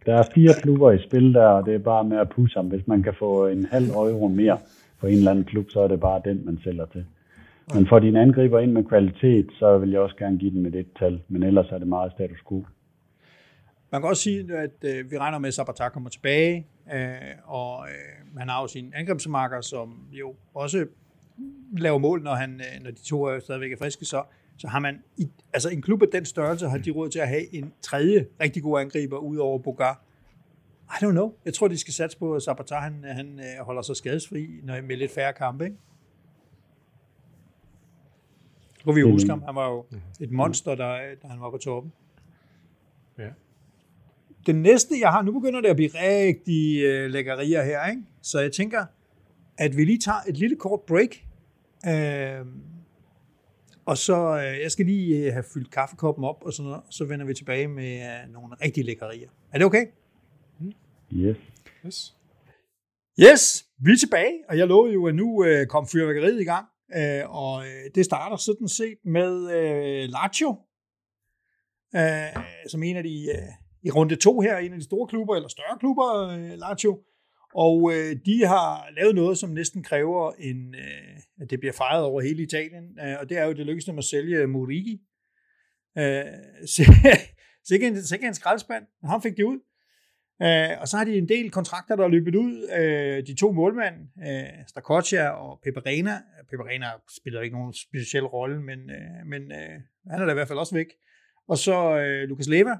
Der 0.07 0.15
er 0.15 0.23
fire 0.35 0.55
klubber 0.63 0.93
i 0.93 0.99
spil 1.09 1.35
der, 1.35 1.47
og 1.47 1.67
det 1.67 1.75
er 1.75 1.79
bare 1.79 2.05
med 2.05 2.19
at 2.19 2.29
pusse 2.29 2.57
ham. 2.57 2.67
Hvis 2.67 2.87
man 2.87 3.03
kan 3.03 3.15
få 3.19 3.47
en 3.47 3.67
halv 3.71 3.91
euro 3.91 4.29
mere, 4.29 4.59
for 4.99 5.07
en 5.07 5.13
eller 5.13 5.31
anden 5.31 5.45
klub, 5.45 5.67
så 5.71 5.81
er 5.81 5.89
det 5.89 6.01
bare 6.01 6.21
den, 6.25 6.47
man 6.47 6.59
sælger 6.65 6.87
til. 6.87 7.05
Men 7.75 7.87
for 7.89 7.99
din 7.99 8.17
angriber 8.17 8.61
ind 8.61 8.73
med 8.73 8.85
kvalitet, 8.85 9.47
så 9.59 9.79
vil 9.79 9.91
jeg 9.91 10.01
også 10.01 10.17
gerne 10.17 10.39
give 10.39 10.51
den 10.51 10.63
med 10.63 10.71
det 10.71 10.87
tal, 10.99 11.23
men 11.29 11.43
ellers 11.43 11.67
er 11.71 11.79
det 11.79 11.89
meget 11.89 12.13
status 12.13 12.39
quo. 12.49 12.65
Man 13.93 14.01
kan 14.01 14.09
også 14.11 14.23
sige, 14.23 14.57
at 14.57 14.85
øh, 14.85 15.11
vi 15.11 15.19
regner 15.19 15.39
med, 15.39 15.49
at 15.49 15.55
Zapata 15.55 15.89
kommer 15.89 16.11
tilbage, 16.11 16.67
øh, 16.95 17.01
og 17.45 17.87
øh, 17.89 18.39
han 18.39 18.49
har 18.49 18.63
jo 18.63 18.67
sine 18.67 18.91
angrebsmarker, 18.95 19.61
som 19.61 20.09
jo 20.13 20.35
også 20.55 20.87
laver 21.79 21.99
mål, 21.99 22.23
når, 22.23 22.35
han, 22.35 22.61
øh, 22.61 22.83
når 22.83 22.91
de 22.91 23.03
to 23.03 23.25
er 23.25 23.39
stadigvæk 23.39 23.73
er 23.73 23.77
friske, 23.77 24.05
så, 24.05 24.23
så 24.57 24.69
har 24.69 24.79
man, 24.79 25.03
i, 25.17 25.29
altså 25.53 25.69
en 25.69 25.83
klub 25.83 26.03
af 26.03 26.09
den 26.13 26.25
størrelse, 26.25 26.69
har 26.69 26.79
de 26.79 26.91
råd 26.91 27.09
til 27.09 27.19
at 27.19 27.29
have 27.29 27.55
en 27.55 27.73
tredje 27.83 28.27
rigtig 28.41 28.63
god 28.63 28.81
angriber, 28.81 29.19
ud 29.19 29.37
over 29.37 29.59
Bogar, 29.59 30.03
i 30.91 31.05
don't 31.05 31.11
know. 31.11 31.33
Jeg 31.45 31.55
tror, 31.55 31.69
de 31.69 31.79
skal 31.79 31.95
satse 31.95 32.19
på, 32.19 32.35
at 32.35 32.43
Zapata 32.43 32.75
han, 32.75 33.05
han 33.05 33.41
øh, 33.41 33.65
holder 33.65 33.83
sig 33.83 33.97
skadesfri 33.97 34.49
når, 34.63 34.83
med 34.83 34.97
lidt 34.97 35.11
færre 35.11 35.33
kampe. 35.33 35.65
Ikke? 35.65 35.77
Hvor 38.85 38.93
vi 38.93 39.01
jo 39.01 39.11
huske 39.11 39.31
ham. 39.31 39.43
Han 39.43 39.55
var 39.55 39.71
jo 39.71 39.85
et 40.21 40.31
monster, 40.31 40.75
der, 40.75 40.99
da 41.23 41.29
han 41.29 41.41
var 41.41 41.51
på 41.51 41.57
toppen. 41.59 41.93
Ja. 43.19 43.29
Den 44.47 44.63
næste, 44.63 44.95
jeg 45.01 45.11
har, 45.11 45.23
nu 45.23 45.33
begynder 45.33 45.61
det 45.61 45.69
at 45.69 45.77
blive 45.77 45.91
rigtig 45.95 46.83
øh, 46.85 47.11
lækkerier 47.11 47.65
her, 47.65 47.87
ikke? 47.87 48.03
så 48.23 48.41
jeg 48.41 48.53
tænker, 48.53 48.85
at 49.59 49.77
vi 49.77 49.85
lige 49.85 49.99
tager 49.99 50.19
et 50.29 50.37
lille 50.37 50.57
kort 50.57 50.81
break, 50.81 51.26
øh, 51.87 52.47
og 53.87 53.99
så, 53.99 54.17
øh, 54.17 54.61
jeg 54.63 54.71
skal 54.71 54.87
lige 54.87 55.27
øh, 55.27 55.33
have 55.33 55.45
fyldt 55.55 55.71
kaffekoppen 55.71 56.25
op, 56.25 56.45
og 56.45 56.53
sådan 56.53 56.71
noget, 56.71 56.85
så 56.91 57.05
vender 57.05 57.27
vi 57.27 57.35
tilbage 57.35 57.69
med 57.69 57.95
øh, 57.95 58.33
nogle 58.33 58.57
rigtig 58.65 58.85
lækkerier. 58.85 59.31
Er 59.53 59.59
det 59.59 59.65
okay? 59.65 59.87
Yes. 61.13 61.37
Yes. 61.87 62.17
Yes, 63.21 63.67
vi 63.79 63.93
er 63.93 63.97
tilbage, 63.97 64.35
og 64.49 64.59
jeg 64.59 64.67
lovede 64.67 64.95
jo, 64.95 65.07
at 65.07 65.15
nu 65.15 65.45
øh, 65.45 65.67
kom 65.67 65.87
fyrværkeriet 65.89 66.41
i 66.41 66.45
gang, 66.45 66.67
øh, 66.97 67.31
og 67.31 67.67
øh, 67.67 67.91
det 67.95 68.05
starter 68.05 68.37
sådan 68.37 68.69
set 68.69 68.99
med 69.05 69.51
øh, 69.57 70.09
Lazio, 70.09 70.57
øh, 71.97 72.45
som 72.69 72.83
en 72.83 72.97
af 72.97 73.03
de, 73.03 73.17
øh, 73.35 73.53
i 73.83 73.91
runde 73.91 74.17
to 74.17 74.41
her, 74.41 74.57
en 74.59 74.73
af 74.73 74.79
de 74.79 74.85
store 74.85 75.07
klubber, 75.07 75.37
eller 75.37 75.49
større 75.49 75.79
klubber, 75.81 76.29
øh, 76.29 76.59
Lazio, 76.59 77.03
og 77.65 77.93
øh, 77.95 78.17
de 78.27 78.47
har 78.47 78.89
lavet 78.97 79.15
noget, 79.15 79.39
som 79.39 79.51
næsten 79.51 79.83
kræver, 79.83 80.33
en, 80.39 80.75
øh, 80.75 81.17
at 81.41 81.51
det 81.51 81.61
bliver 81.61 81.73
fejret 81.73 82.05
over 82.05 82.21
hele 82.21 82.43
Italien, 82.43 82.99
øh, 83.05 83.17
og 83.21 83.29
det 83.29 83.39
er 83.39 83.45
jo, 83.45 83.53
det 83.53 83.67
lykkedes 83.67 83.85
dem 83.85 83.99
at 83.99 84.05
sælge 84.05 84.47
Murigi. 84.47 85.01
Øh, 85.99 86.25
så, 86.67 86.83
så 87.65 87.75
ikke 87.75 87.87
en, 87.87 88.03
så 88.03 88.19
en 88.23 88.35
skraldespand, 88.35 88.85
men 89.03 89.11
ham 89.11 89.23
fik 89.23 89.37
det 89.37 89.43
ud. 89.43 89.61
Øh, 90.43 90.81
og 90.81 90.89
så 90.89 90.97
har 90.97 91.05
de 91.05 91.19
en 91.19 91.29
del 91.29 91.51
kontrakter, 91.51 91.97
der 91.97 92.05
er 92.05 92.09
løbet 92.09 92.35
ud. 92.35 92.69
Øh, 92.79 93.27
de 93.27 93.35
to 93.35 93.53
målmænd, 93.53 93.95
øh, 94.29 94.67
Stakoccia 94.69 95.29
og 95.29 95.61
Peperena. 95.65 96.23
Peperena 96.51 96.87
spiller 97.21 97.41
ikke 97.41 97.57
nogen 97.57 97.75
speciel 97.75 98.25
rolle, 98.25 98.63
men, 98.63 98.91
øh, 98.91 99.27
men 99.27 99.43
øh, 99.53 99.81
han 100.11 100.21
er 100.21 100.25
da 100.25 100.31
i 100.31 100.35
hvert 100.35 100.49
fald 100.49 100.59
også 100.59 100.75
væk. 100.75 100.87
Og 101.49 101.59
så 101.59 101.99
øh, 101.99 102.29
Lukas 102.29 102.49
Leva, 102.49 102.79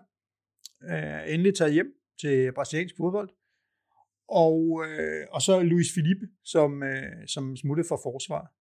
øh, 0.91 1.35
endelig 1.35 1.55
taget 1.55 1.73
hjem 1.73 1.93
til 2.21 2.53
brasiliansk 2.53 2.97
fodbold. 2.97 3.31
Og, 4.29 4.85
øh, 4.89 5.27
og 5.31 5.43
så 5.43 5.63
Luis 5.63 5.87
Felipe, 5.95 6.27
som, 6.45 6.83
øh, 6.83 7.29
som 7.29 7.57
smuttede 7.57 7.89
fra 7.89 7.97
forsvar. 7.97 8.53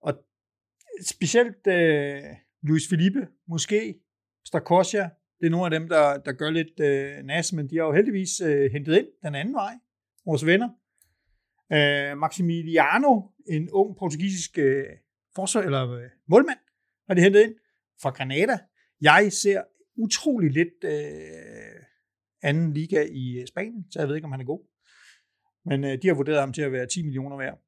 Og 0.00 0.24
specielt 1.06 1.66
øh, 1.66 2.22
Luis 2.62 2.88
Felipe, 2.88 3.28
måske 3.48 3.94
Stakosja, 4.44 5.10
det 5.40 5.46
er 5.46 5.50
nogle 5.50 5.64
af 5.64 5.80
dem, 5.80 5.88
der, 5.88 6.18
der 6.18 6.32
gør 6.32 6.50
lidt 6.50 6.80
øh, 6.80 7.24
nas, 7.24 7.52
men 7.52 7.70
de 7.70 7.76
har 7.76 7.84
jo 7.84 7.92
heldigvis 7.92 8.40
øh, 8.40 8.72
hentet 8.72 8.96
ind 8.98 9.06
den 9.22 9.34
anden 9.34 9.54
vej, 9.54 9.74
vores 10.26 10.46
venner. 10.46 10.68
Øh, 11.72 12.18
Maximiliano, 12.18 13.22
en 13.48 13.70
ung 13.70 13.96
portugisisk 13.96 14.58
øh, 14.58 14.86
forsvar, 15.34 15.62
eller 15.62 15.90
øh, 15.90 16.08
målmand, 16.28 16.58
har 17.06 17.14
de 17.14 17.22
hentet 17.22 17.42
ind 17.42 17.54
fra 18.02 18.10
Granada. 18.10 18.58
Jeg 19.00 19.32
ser 19.32 19.62
utrolig 19.96 20.50
lidt 20.50 20.84
øh, 20.84 21.82
anden 22.42 22.72
liga 22.72 23.06
i 23.12 23.40
øh, 23.40 23.46
Spanien, 23.46 23.86
så 23.90 23.98
jeg 23.98 24.08
ved 24.08 24.14
ikke, 24.14 24.24
om 24.24 24.32
han 24.32 24.40
er 24.40 24.44
god. 24.44 24.69
Men 25.64 25.84
øh, 25.84 25.98
de 26.02 26.08
har 26.08 26.14
vurderet 26.14 26.40
ham 26.40 26.52
til 26.52 26.62
at 26.62 26.72
være 26.72 26.86
10 26.86 27.02
millioner 27.02 27.36
værd. 27.36 27.58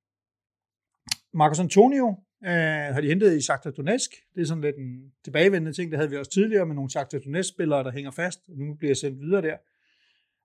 Marcos 1.34 1.60
Antonio, 1.60 2.08
øh, 2.44 2.94
har 2.94 3.00
de 3.00 3.08
hentet 3.08 3.36
i 3.36 3.40
Shakhtar 3.40 3.70
Donetsk. 3.70 4.10
Det 4.34 4.40
er 4.40 4.46
sådan 4.46 4.64
lidt 4.64 4.76
en 4.76 5.12
tilbagevendende 5.24 5.72
ting, 5.72 5.90
det 5.90 5.98
havde 5.98 6.10
vi 6.10 6.16
også 6.16 6.30
tidligere 6.30 6.66
med 6.66 6.74
nogle 6.74 6.90
Shakhtar 6.90 7.18
Donetsk-spillere, 7.18 7.84
der 7.84 7.92
hænger 7.92 8.10
fast, 8.10 8.40
og 8.48 8.54
nu 8.56 8.74
bliver 8.74 8.94
sendt 8.94 9.20
videre 9.20 9.42
der. 9.42 9.56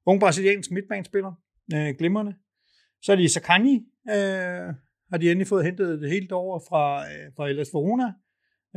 Ung 0.05 0.19
brasiliansk 0.19 0.71
midtbanespiller, 0.71 1.33
øh, 1.73 1.95
glimrende. 1.97 2.35
Så 3.01 3.11
er 3.11 3.15
de 3.15 3.29
Sakani, 3.29 3.75
øh, 4.09 4.73
har 5.11 5.17
de 5.17 5.31
endelig 5.31 5.47
fået 5.47 5.65
hentet 5.65 6.01
det 6.01 6.09
helt 6.09 6.31
over 6.31 6.59
fra, 6.69 7.01
øh, 7.01 7.31
fra 7.35 7.47
Hellas 7.47 7.73
Verona. 7.73 8.07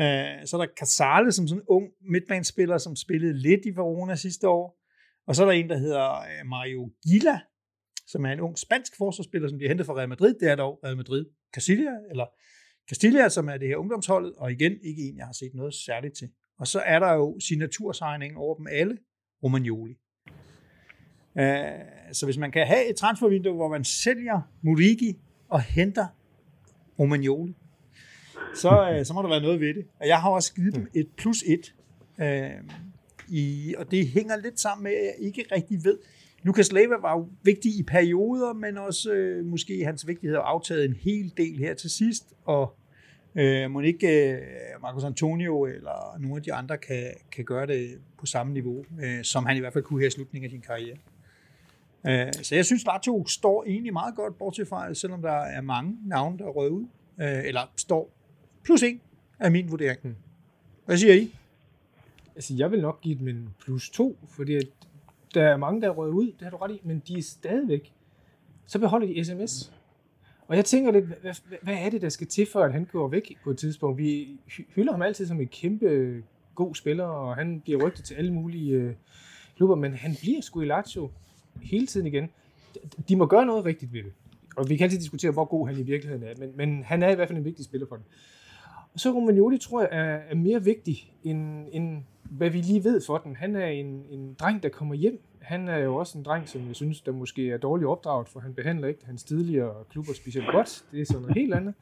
Øh, 0.00 0.46
så 0.46 0.56
er 0.56 0.66
der 0.66 0.72
Casale, 0.78 1.32
som 1.32 1.48
sådan 1.48 1.62
en 1.62 1.66
ung 1.68 1.86
midtbanespiller, 2.10 2.78
som 2.78 2.96
spillede 2.96 3.32
lidt 3.32 3.66
i 3.66 3.70
Verona 3.70 4.14
sidste 4.14 4.48
år. 4.48 4.78
Og 5.26 5.34
så 5.34 5.42
er 5.42 5.46
der 5.46 5.52
en, 5.52 5.68
der 5.68 5.78
hedder 5.78 6.20
øh, 6.20 6.46
Mario 6.46 6.92
Gila, 7.02 7.40
som 8.12 8.24
er 8.24 8.32
en 8.32 8.40
ung 8.40 8.58
spansk 8.58 8.92
forsvarsspiller, 8.98 9.48
som 9.48 9.58
bliver 9.58 9.70
hentet 9.70 9.86
fra 9.86 9.94
Real 9.94 10.08
Madrid. 10.08 10.34
Det 10.40 10.50
er 10.50 10.56
dog 10.56 10.80
Real 10.84 10.96
Madrid 10.96 11.24
Castilla, 11.54 11.90
eller 12.10 12.26
Castilla, 12.88 13.28
som 13.28 13.48
er 13.48 13.56
det 13.56 13.68
her 13.68 13.76
ungdomsholdet, 13.76 14.32
og 14.36 14.52
igen 14.52 14.72
ikke 14.82 15.02
en, 15.02 15.16
jeg 15.16 15.26
har 15.26 15.32
set 15.32 15.54
noget 15.54 15.74
særligt 15.74 16.16
til. 16.16 16.28
Og 16.58 16.66
så 16.66 16.80
er 16.80 16.98
der 16.98 17.12
jo 17.12 17.40
signatursigningen 17.40 18.36
over 18.36 18.54
dem 18.56 18.66
alle, 18.70 18.98
Romagnoli. 19.42 19.98
Uh, 21.34 21.42
så 22.12 22.26
hvis 22.26 22.38
man 22.38 22.52
kan 22.52 22.66
have 22.66 22.90
et 22.90 22.96
transfervindue, 22.96 23.54
hvor 23.54 23.68
man 23.68 23.84
sælger 23.84 24.40
Murigi 24.62 25.18
og 25.48 25.62
henter 25.62 26.06
Romagnoli, 26.98 27.56
så, 28.54 28.96
uh, 28.98 29.06
så 29.06 29.12
må 29.14 29.22
der 29.22 29.28
være 29.28 29.40
noget 29.40 29.60
ved 29.60 29.74
det. 29.74 29.86
Og 30.00 30.06
jeg 30.06 30.20
har 30.20 30.30
også 30.30 30.54
givet 30.54 30.74
dem 30.74 30.88
et 30.94 31.08
plus 31.16 31.42
et. 31.42 31.74
Uh, 32.18 32.70
i, 33.28 33.74
og 33.78 33.90
det 33.90 34.08
hænger 34.08 34.36
lidt 34.36 34.60
sammen 34.60 34.84
med, 34.84 34.92
at 34.92 35.04
jeg 35.04 35.14
ikke 35.18 35.44
rigtig 35.52 35.84
ved. 35.84 35.98
Lukas 36.42 36.72
Leva 36.72 36.96
var 36.96 37.12
jo 37.12 37.28
vigtig 37.42 37.78
i 37.78 37.82
perioder, 37.82 38.52
men 38.52 38.78
også 38.78 39.12
øh, 39.12 39.46
måske 39.46 39.84
hans 39.84 40.06
vigtighed 40.06 40.36
har 40.36 40.42
aftaget 40.42 40.84
en 40.84 40.94
hel 40.94 41.32
del 41.36 41.58
her 41.58 41.74
til 41.74 41.90
sidst, 41.90 42.34
og 42.44 42.74
øh, 43.34 43.70
må 43.70 43.80
ikke 43.80 44.32
øh, 44.32 44.42
Marcos 44.82 45.04
Antonio 45.04 45.64
eller 45.64 46.18
nogle 46.18 46.36
af 46.36 46.42
de 46.42 46.52
andre 46.52 46.78
kan, 46.78 47.10
kan 47.32 47.44
gøre 47.44 47.66
det 47.66 47.98
på 48.18 48.26
samme 48.26 48.52
niveau, 48.52 48.84
øh, 49.02 49.24
som 49.24 49.46
han 49.46 49.56
i 49.56 49.60
hvert 49.60 49.72
fald 49.72 49.84
kunne 49.84 50.00
her 50.00 50.06
i 50.06 50.10
slutningen 50.10 50.44
af 50.44 50.50
sin 50.50 50.60
karriere. 50.60 50.96
Øh, 52.06 52.32
så 52.42 52.54
jeg 52.54 52.64
synes, 52.64 52.84
Lazio 52.84 53.26
står 53.26 53.64
egentlig 53.64 53.92
meget 53.92 54.14
godt, 54.16 54.38
bortset 54.38 54.68
fra, 54.68 54.94
selvom 54.94 55.22
der 55.22 55.32
er 55.32 55.60
mange 55.60 55.96
navne, 56.06 56.38
der 56.38 56.44
er 56.44 56.50
røget 56.50 56.70
ud, 56.70 56.86
øh, 57.20 57.44
eller 57.44 57.60
står 57.76 58.12
plus 58.64 58.82
en 58.82 59.00
af 59.38 59.50
min 59.50 59.70
vurdering. 59.70 60.00
Hmm. 60.02 60.14
Hvad 60.86 60.96
siger 60.96 61.14
I? 61.14 61.34
Altså, 62.34 62.54
jeg 62.54 62.70
vil 62.70 62.80
nok 62.80 63.00
give 63.00 63.18
dem 63.18 63.28
en 63.28 63.48
plus 63.64 63.90
to, 63.90 64.18
fordi 64.28 64.58
der 65.34 65.42
er 65.42 65.56
mange, 65.56 65.80
der 65.80 65.86
er 65.88 65.92
røget 65.92 66.12
ud, 66.12 66.26
det 66.26 66.42
har 66.42 66.50
du 66.50 66.56
ret 66.56 66.70
i, 66.70 66.80
men 66.84 67.02
de 67.08 67.18
er 67.18 67.22
stadigvæk. 67.22 67.92
Så 68.66 68.78
beholder 68.78 69.06
de 69.06 69.24
sms. 69.24 69.72
Og 70.48 70.56
jeg 70.56 70.64
tænker 70.64 70.92
lidt, 70.92 71.04
hvad, 71.04 71.34
hvad 71.62 71.74
er 71.74 71.90
det, 71.90 72.02
der 72.02 72.08
skal 72.08 72.26
til, 72.26 72.46
for 72.52 72.60
at 72.60 72.72
han 72.72 72.84
går 72.84 73.08
væk 73.08 73.36
på 73.44 73.50
et 73.50 73.58
tidspunkt? 73.58 73.98
Vi 73.98 74.28
hylder 74.74 74.92
ham 74.92 75.02
altid 75.02 75.26
som 75.26 75.40
en 75.40 75.48
kæmpe 75.48 76.22
god 76.54 76.74
spiller, 76.74 77.04
og 77.04 77.36
han 77.36 77.60
bliver 77.60 77.86
rygtet 77.86 78.04
til 78.04 78.14
alle 78.14 78.32
mulige 78.32 78.72
øh, 78.72 78.94
klubber, 79.56 79.76
men 79.76 79.94
han 79.94 80.16
bliver 80.20 80.40
sgu 80.40 80.60
i 80.60 80.66
Lazio 80.66 81.10
hele 81.62 81.86
tiden 81.86 82.06
igen. 82.06 82.30
De 83.08 83.16
må 83.16 83.26
gøre 83.26 83.46
noget 83.46 83.64
rigtigt 83.64 83.92
ved 83.92 84.02
det. 84.02 84.12
Og 84.56 84.68
vi 84.68 84.76
kan 84.76 84.84
altid 84.84 84.98
diskutere, 84.98 85.30
hvor 85.30 85.44
god 85.44 85.68
han 85.68 85.78
i 85.78 85.82
virkeligheden 85.82 86.26
er, 86.26 86.34
men, 86.38 86.52
men 86.56 86.82
han 86.84 87.02
er 87.02 87.08
i 87.08 87.14
hvert 87.14 87.28
fald 87.28 87.38
en 87.38 87.44
vigtig 87.44 87.64
spiller 87.64 87.86
for 87.86 87.96
dem. 87.96 88.04
Og 88.94 89.00
så 89.00 89.10
Romagnoli 89.10 89.58
tror 89.58 89.80
jeg 89.80 89.88
er, 89.92 90.14
er 90.30 90.34
mere 90.34 90.64
vigtig, 90.64 91.12
end, 91.24 91.66
end 91.72 92.02
hvad 92.30 92.50
vi 92.50 92.58
lige 92.60 92.84
ved 92.84 93.00
for 93.06 93.18
den. 93.18 93.36
Han 93.36 93.56
er 93.56 93.66
en, 93.66 94.04
en 94.10 94.34
dreng, 94.34 94.62
der 94.62 94.68
kommer 94.68 94.94
hjem. 94.94 95.22
Han 95.40 95.68
er 95.68 95.78
jo 95.78 95.96
også 95.96 96.18
en 96.18 96.24
dreng, 96.24 96.48
som 96.48 96.66
jeg 96.68 96.76
synes, 96.76 97.00
der 97.00 97.12
måske 97.12 97.50
er 97.50 97.58
dårligt 97.58 97.88
opdraget, 97.88 98.28
for 98.28 98.40
han 98.40 98.54
behandler 98.54 98.88
ikke 98.88 99.06
hans 99.06 99.24
tidligere 99.24 99.74
klubber 99.90 100.12
specielt 100.14 100.46
godt. 100.52 100.84
Det 100.92 101.00
er 101.00 101.04
sådan 101.04 101.22
noget 101.22 101.36
helt 101.36 101.54
andet. 101.54 101.74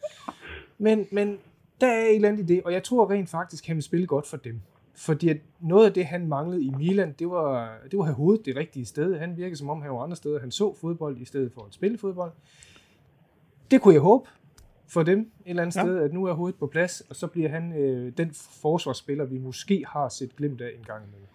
Men, 0.78 1.06
men 1.12 1.38
der 1.80 1.86
er 1.86 2.00
et 2.00 2.14
eller 2.14 2.28
andet 2.28 2.42
i 2.50 2.54
det, 2.54 2.62
og 2.62 2.72
jeg 2.72 2.82
tror 2.82 3.10
rent 3.10 3.30
faktisk, 3.30 3.66
han 3.66 3.76
vil 3.76 3.82
spille 3.82 4.06
godt 4.06 4.26
for 4.26 4.36
dem. 4.36 4.60
Fordi 4.94 5.28
at 5.28 5.36
noget 5.60 5.86
af 5.86 5.92
det, 5.92 6.06
han 6.06 6.26
manglede 6.26 6.62
i 6.62 6.70
Milan, 6.70 7.14
det 7.18 7.30
var, 7.30 7.78
det 7.90 7.98
var 7.98 8.02
at 8.02 8.08
have 8.08 8.16
hovedet 8.16 8.46
det 8.46 8.56
rigtige 8.56 8.84
sted. 8.84 9.18
Han 9.18 9.36
virkede 9.36 9.56
som 9.56 9.70
om, 9.70 9.82
han 9.82 9.90
var 9.90 9.98
andre 9.98 10.16
steder. 10.16 10.40
Han 10.40 10.50
så 10.50 10.74
fodbold 10.74 11.18
i 11.20 11.24
stedet 11.24 11.52
for 11.52 11.60
at 11.60 11.74
spille 11.74 11.98
fodbold. 11.98 12.32
Det 13.70 13.80
kunne 13.80 13.94
jeg 13.94 14.02
håbe 14.02 14.28
for 14.88 15.02
dem 15.02 15.20
et 15.20 15.26
eller 15.46 15.62
andet 15.62 15.76
ja. 15.76 15.82
sted, 15.82 15.98
at 15.98 16.12
nu 16.12 16.24
er 16.24 16.32
hovedet 16.32 16.58
på 16.58 16.66
plads, 16.66 17.00
og 17.00 17.16
så 17.16 17.26
bliver 17.26 17.48
han 17.48 17.72
øh, 17.72 18.12
den 18.16 18.30
forsvarsspiller, 18.34 19.24
vi 19.24 19.38
måske 19.38 19.84
har 19.88 20.08
set 20.08 20.36
glimt 20.36 20.60
af 20.60 20.70
en 20.78 20.84
gang 20.84 21.04
imellem. 21.06 21.28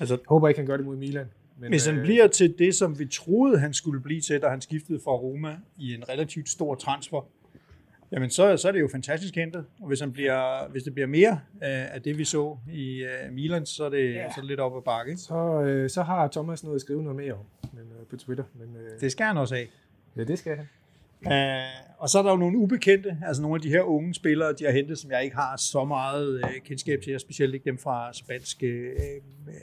Altså, 0.00 0.14
jeg 0.14 0.20
håber 0.28 0.48
ikke, 0.48 0.58
han 0.58 0.66
gør 0.66 0.76
det 0.76 0.86
mod 0.86 0.96
Milan. 0.96 1.26
Men, 1.58 1.68
hvis 1.68 1.86
han 1.86 1.96
øh, 1.96 2.02
bliver 2.02 2.26
til 2.26 2.54
det, 2.58 2.74
som 2.74 2.98
vi 2.98 3.06
troede, 3.06 3.58
han 3.58 3.74
skulle 3.74 4.00
blive 4.00 4.20
til, 4.20 4.40
da 4.42 4.48
han 4.48 4.60
skiftede 4.60 5.00
fra 5.04 5.12
Roma 5.12 5.56
i 5.78 5.94
en 5.94 6.08
relativt 6.08 6.48
stor 6.48 6.74
transfer, 6.74 7.28
jamen 8.12 8.30
så, 8.30 8.56
så 8.56 8.68
er 8.68 8.72
det 8.72 8.80
jo 8.80 8.88
fantastisk 8.92 9.34
hentet. 9.34 9.64
Og 9.80 9.88
hvis, 9.88 10.00
han 10.00 10.12
bliver, 10.12 10.68
hvis 10.68 10.82
det 10.82 10.94
bliver 10.94 11.06
mere 11.06 11.32
øh, 11.54 11.94
af 11.94 12.02
det, 12.02 12.18
vi 12.18 12.24
så 12.24 12.56
i 12.72 13.02
øh, 13.02 13.32
Milan, 13.32 13.66
så 13.66 13.84
er 13.84 13.88
det, 13.88 14.14
ja. 14.14 14.28
så 14.28 14.34
er 14.36 14.40
det 14.40 14.48
lidt 14.48 14.60
op 14.60 14.76
ad 14.76 14.82
bakke. 14.82 15.16
Så, 15.16 15.62
øh, 15.62 15.90
så 15.90 16.02
har 16.02 16.28
Thomas 16.28 16.64
noget 16.64 16.74
at 16.74 16.80
skrive 16.80 17.02
noget 17.02 17.16
mere 17.16 17.32
om 17.32 17.44
men, 17.72 17.82
øh, 17.82 18.06
på 18.06 18.16
Twitter. 18.16 18.44
Men, 18.54 18.76
øh, 18.76 19.00
det 19.00 19.12
skal 19.12 19.26
han 19.26 19.36
også 19.36 19.54
have. 19.54 19.66
Ja, 20.16 20.24
det 20.24 20.38
skal 20.38 20.56
han. 20.56 20.68
Uh, 21.26 21.32
og 21.98 22.08
så 22.08 22.18
er 22.18 22.22
der 22.22 22.30
jo 22.30 22.36
nogle 22.36 22.58
ubekendte, 22.58 23.18
altså 23.26 23.42
nogle 23.42 23.54
af 23.54 23.60
de 23.60 23.68
her 23.68 23.82
unge 23.82 24.14
spillere, 24.14 24.52
de 24.52 24.64
har 24.64 24.72
hentet, 24.72 24.98
som 24.98 25.10
jeg 25.10 25.24
ikke 25.24 25.36
har 25.36 25.56
så 25.56 25.84
meget 25.84 26.34
uh, 26.44 26.50
kendskab 26.64 27.00
til, 27.02 27.20
specielt 27.20 27.54
ikke 27.54 27.64
dem 27.64 27.78
fra 27.78 28.12
spansk 28.12 28.62
uh, 28.62 28.70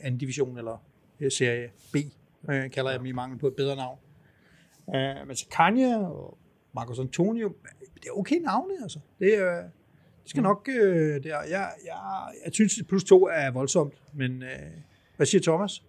anden 0.01 0.17
division 0.17 0.57
eller 0.57 0.83
uh, 1.21 1.27
serie 1.29 1.69
B, 1.93 1.95
uh, 2.43 2.49
kalder 2.49 2.89
jeg 2.89 2.99
dem 2.99 3.05
i 3.05 3.11
mangel 3.11 3.39
på 3.39 3.47
et 3.47 3.55
bedre 3.55 3.75
navn. 3.75 3.97
Uh, 4.87 5.27
men 5.27 5.35
så 5.35 5.47
Kanye 5.51 5.97
og 5.97 6.37
Marcos 6.75 6.99
Antonio, 6.99 7.55
det 7.93 8.05
er 8.05 8.17
okay 8.19 8.35
navne, 8.35 8.73
altså. 8.81 8.99
Det, 9.19 9.33
uh, 9.33 9.47
det 10.23 10.29
skal 10.29 10.41
mm. 10.41 10.43
nok, 10.43 10.67
uh, 10.69 10.75
det 10.75 11.25
er, 11.25 11.43
jeg, 11.49 11.69
jeg, 11.85 11.99
jeg 12.45 12.53
synes, 12.53 12.83
plus 12.87 13.03
to 13.03 13.27
er 13.27 13.51
voldsomt, 13.51 13.93
men 14.13 14.31
uh, 14.31 14.47
hvad 15.15 15.25
siger 15.25 15.41
Thomas? 15.41 15.83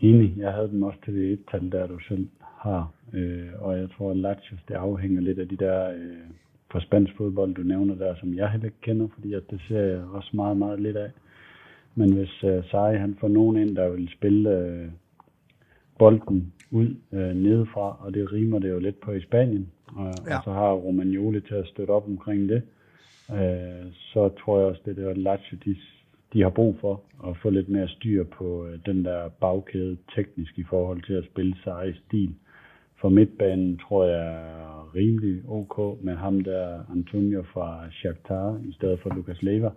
Enig, 0.00 0.34
jeg 0.36 0.52
havde 0.52 0.68
dem 0.68 0.82
også 0.82 0.98
til 1.04 1.14
det 1.14 1.32
et 1.32 1.40
tal, 1.50 1.72
der 1.72 1.86
du 1.86 1.98
selv 1.98 2.28
har. 2.58 2.92
Øh, 3.12 3.48
og 3.58 3.78
jeg 3.78 3.88
tror, 3.90 4.10
at 4.10 4.16
Lazio, 4.16 4.56
det 4.68 4.74
afhænger 4.74 5.20
lidt 5.20 5.38
af 5.38 5.48
de 5.48 5.56
der 5.56 5.90
øh, 5.90 6.28
fra 6.70 6.80
spansk 6.80 7.16
fodbold, 7.16 7.54
du 7.54 7.62
nævner 7.62 7.94
der, 7.94 8.14
som 8.14 8.34
jeg 8.34 8.50
heller 8.50 8.66
ikke 8.66 8.80
kender, 8.80 9.08
fordi 9.14 9.34
at 9.34 9.42
det 9.50 9.60
ser 9.68 9.80
jeg 9.80 10.02
også 10.12 10.30
meget, 10.32 10.56
meget 10.56 10.80
lidt 10.80 10.96
af. 10.96 11.10
Men 11.94 12.12
hvis 12.12 12.44
øh, 12.44 12.64
Sarri, 12.70 12.96
han 12.96 13.16
får 13.20 13.28
nogen 13.28 13.56
ind, 13.56 13.76
der 13.76 13.88
vil 13.88 14.08
spille 14.12 14.50
øh, 14.50 14.88
bolden 15.98 16.52
ud 16.70 16.94
øh, 17.12 17.36
nedefra, 17.36 17.96
og 18.00 18.14
det 18.14 18.32
rimer 18.32 18.58
det 18.58 18.70
jo 18.70 18.78
lidt 18.78 19.00
på 19.00 19.12
i 19.12 19.20
Spanien, 19.20 19.68
og, 19.86 20.14
ja. 20.26 20.36
og 20.36 20.44
så 20.44 20.52
har 20.52 20.72
Romagnoli 20.72 21.40
til 21.40 21.54
at 21.54 21.66
støtte 21.66 21.90
op 21.90 22.06
omkring 22.06 22.48
det, 22.48 22.62
øh, 23.30 23.92
så 23.92 24.28
tror 24.28 24.58
jeg 24.58 24.68
også, 24.68 24.82
det 24.84 24.98
er 24.98 25.14
Lazio, 25.14 25.58
de 25.64 25.76
de 26.32 26.42
har 26.42 26.50
brug 26.50 26.76
for 26.80 27.02
at 27.28 27.36
få 27.42 27.50
lidt 27.50 27.68
mere 27.68 27.88
styr 27.88 28.24
på 28.24 28.66
øh, 28.66 28.78
den 28.86 29.04
der 29.04 29.28
bagkæde 29.28 29.96
teknisk 30.14 30.58
i 30.58 30.64
forhold 30.70 31.02
til 31.02 31.12
at 31.12 31.24
spille 31.24 31.56
i 31.88 31.92
stil. 32.06 32.34
For 33.00 33.08
midtbanen 33.08 33.78
tror 33.78 34.04
jeg 34.04 34.26
er 34.26 34.94
rimelig 34.94 35.42
ok 35.48 36.04
med 36.04 36.14
ham 36.14 36.40
der 36.40 36.90
Antonio 36.90 37.42
fra 37.42 37.90
Shakhtar 37.90 38.60
i 38.68 38.72
stedet 38.72 39.00
for 39.00 39.14
Lucas 39.14 39.42
Lever. 39.42 39.70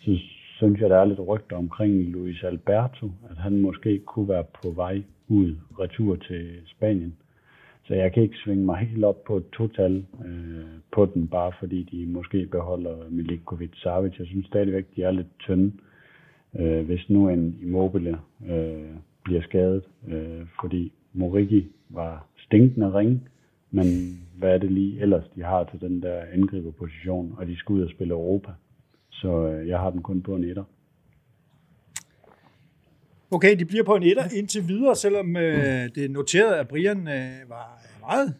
Så 0.00 0.18
synes 0.56 0.80
jeg, 0.80 0.90
der 0.90 0.96
er 0.96 1.04
lidt 1.04 1.28
rygter 1.28 1.56
omkring 1.56 2.10
Luis 2.10 2.42
Alberto, 2.42 3.10
at 3.30 3.36
han 3.36 3.60
måske 3.60 3.98
kunne 3.98 4.28
være 4.28 4.44
på 4.62 4.70
vej 4.70 5.02
ud 5.28 5.56
retur 5.80 6.16
til 6.16 6.50
Spanien. 6.66 7.14
Så 7.84 7.94
jeg 7.94 8.12
kan 8.12 8.22
ikke 8.22 8.36
svinge 8.44 8.64
mig 8.64 8.76
helt 8.76 9.04
op 9.04 9.24
på 9.24 9.36
et 9.36 9.48
total 9.52 10.04
øh, 10.24 10.64
på 10.92 11.06
den, 11.06 11.28
bare 11.28 11.52
fordi 11.58 11.82
de 11.82 12.06
måske 12.06 12.46
beholder 12.46 12.96
Milinkovic 13.10 13.70
Savic. 13.74 14.18
Jeg 14.18 14.26
synes 14.26 14.46
stadigvæk, 14.46 14.84
de 14.96 15.02
er 15.02 15.10
lidt 15.10 15.38
tynde, 15.38 15.72
øh, 16.58 16.86
hvis 16.86 17.08
nu 17.08 17.28
en 17.28 17.58
Immobile 17.62 18.18
øh, 18.48 18.94
bliver 19.24 19.42
skadet, 19.42 19.82
øh, 20.08 20.46
fordi 20.60 20.92
Morigi 21.12 21.66
var 21.94 22.26
stinkende 22.36 22.92
ring, 22.92 23.28
men 23.70 23.86
hvad 24.38 24.54
er 24.54 24.58
det 24.58 24.72
lige 24.72 25.00
ellers, 25.00 25.24
de 25.34 25.42
har 25.42 25.64
til 25.64 25.80
den 25.80 26.02
der 26.02 26.22
angriberposition, 26.32 27.34
og 27.38 27.46
de 27.46 27.56
skal 27.58 27.72
ud 27.72 27.82
og 27.82 27.90
spille 27.90 28.12
Europa. 28.12 28.52
Så 29.10 29.46
øh, 29.46 29.68
jeg 29.68 29.78
har 29.78 29.90
den 29.90 30.02
kun 30.02 30.22
på 30.22 30.34
en 30.36 30.44
etter. 30.44 30.64
Okay, 33.30 33.58
de 33.58 33.64
bliver 33.64 33.84
på 33.84 33.94
en 33.94 34.02
etter 34.02 34.24
indtil 34.36 34.68
videre, 34.68 34.96
selvom 34.96 35.36
øh, 35.36 35.88
det 35.94 36.04
er 36.04 36.08
noteret, 36.08 36.54
at 36.54 36.68
Brian 36.68 37.08
øh, 37.08 37.48
var 37.48 37.82
meget, 38.00 38.34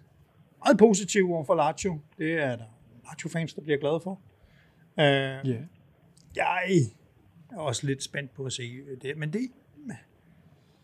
meget 0.64 0.78
positiv 0.78 1.32
over 1.32 1.44
for 1.44 1.54
Lazio. 1.54 1.98
Det 2.18 2.32
er 2.32 2.56
der 2.56 2.64
Lazio-fans, 3.08 3.54
der 3.54 3.62
bliver 3.62 3.78
glade 3.78 4.00
for. 4.02 4.20
Øh, 5.00 5.04
yeah. 5.04 5.62
Jeg 6.36 6.84
er 7.50 7.58
også 7.58 7.86
lidt 7.86 8.02
spændt 8.02 8.34
på 8.34 8.44
at 8.44 8.52
se 8.52 8.62
det, 9.02 9.16
men 9.16 9.32
det, 9.32 9.40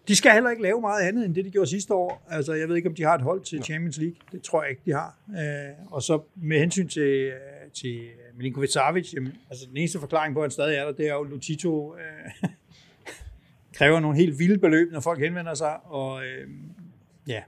de 0.08 0.16
skal 0.16 0.32
heller 0.32 0.50
ikke 0.50 0.62
lave 0.62 0.80
meget 0.80 1.08
andet, 1.08 1.24
end 1.24 1.34
det, 1.34 1.44
de 1.44 1.50
gjorde 1.50 1.70
sidste 1.70 1.94
år. 1.94 2.26
Altså, 2.30 2.52
jeg 2.52 2.68
ved 2.68 2.76
ikke, 2.76 2.88
om 2.88 2.94
de 2.94 3.02
har 3.02 3.14
et 3.14 3.22
hold 3.22 3.40
til 3.40 3.62
Champions 3.62 3.98
League. 3.98 4.16
Det 4.32 4.42
tror 4.42 4.62
jeg 4.62 4.70
ikke, 4.70 4.82
de 4.84 4.92
har. 4.92 5.18
Øh, 5.28 5.92
og 5.92 6.02
så 6.02 6.20
med 6.34 6.58
hensyn 6.58 6.88
til, 6.88 7.02
øh, 7.02 7.32
til 7.74 8.08
Milinkovic 8.36 8.72
Savic, 8.72 9.14
jamen, 9.14 9.32
altså 9.50 9.66
den 9.68 9.76
eneste 9.76 9.98
forklaring 9.98 10.34
på, 10.34 10.40
at 10.40 10.44
han 10.44 10.50
stadig 10.50 10.76
er 10.76 10.84
der, 10.84 10.92
det 10.92 11.08
er 11.08 11.14
jo, 11.14 11.22
Lutito 11.22 11.94
øh, 11.96 12.50
kræver 13.76 14.00
nogle 14.00 14.16
helt 14.16 14.38
vilde 14.38 14.58
beløb, 14.58 14.92
når 14.92 15.00
folk 15.00 15.20
henvender 15.20 15.54
sig, 15.54 15.86
og 15.86 16.24
øh, 16.24 16.48
ja, 17.26 17.42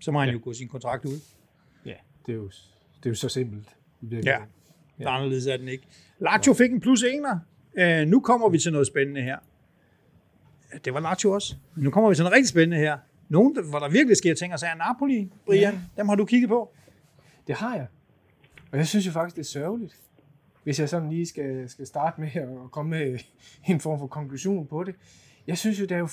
så 0.00 0.12
må 0.12 0.18
han 0.18 0.28
ja. 0.28 0.32
jo 0.32 0.40
gå 0.44 0.52
sin 0.52 0.68
kontrakt 0.68 1.04
ud. 1.04 1.20
Ja, 1.86 1.94
det 2.26 2.32
er 2.32 2.36
jo, 2.36 2.46
det 2.98 3.06
er 3.06 3.10
jo 3.10 3.14
så 3.14 3.28
simpelt. 3.28 3.68
Ja, 4.10 4.16
ja. 4.24 5.04
er 5.04 5.08
anderledes 5.08 5.46
er 5.46 5.56
den 5.56 5.68
ikke. 5.68 5.84
Lazio 6.18 6.52
fik 6.52 6.72
en 6.72 6.80
plus 6.80 7.02
ener. 7.02 7.38
Øh, 7.78 8.06
nu 8.06 8.20
kommer 8.20 8.48
vi 8.48 8.58
til 8.58 8.72
noget 8.72 8.86
spændende 8.86 9.22
her 9.22 9.38
det 10.84 10.94
var 10.94 11.00
Lazio 11.00 11.30
også. 11.30 11.56
Nu 11.76 11.90
kommer 11.90 12.10
vi 12.10 12.14
til 12.14 12.22
noget 12.22 12.34
rigtig 12.34 12.48
spændende 12.48 12.76
her. 12.76 12.98
Nogen, 13.28 13.64
hvor 13.70 13.78
der 13.78 13.88
virkelig 13.88 14.16
sker 14.16 14.34
ting, 14.34 14.52
og 14.52 14.58
så 14.58 14.66
er 14.66 14.74
Napoli, 14.74 15.30
Brian, 15.46 15.74
ja. 15.74 15.80
dem 15.96 16.08
har 16.08 16.16
du 16.16 16.24
kigget 16.24 16.48
på? 16.48 16.72
Det 17.46 17.54
har 17.54 17.76
jeg. 17.76 17.86
Og 18.72 18.78
jeg 18.78 18.86
synes 18.86 19.06
jo 19.06 19.12
faktisk, 19.12 19.36
det 19.36 19.42
er 19.42 19.46
sørgeligt, 19.46 19.96
hvis 20.62 20.80
jeg 20.80 20.88
sådan 20.88 21.10
lige 21.10 21.26
skal, 21.26 21.68
skal 21.68 21.86
starte 21.86 22.20
med 22.20 22.28
at 22.36 22.70
komme 22.70 22.90
med 22.90 23.18
en 23.68 23.80
form 23.80 23.98
for 23.98 24.06
konklusion 24.06 24.66
på 24.66 24.84
det. 24.84 24.94
Jeg 25.46 25.58
synes 25.58 25.80
jo, 25.80 25.84
der 25.84 25.94
er 25.94 25.98
jo, 25.98 26.08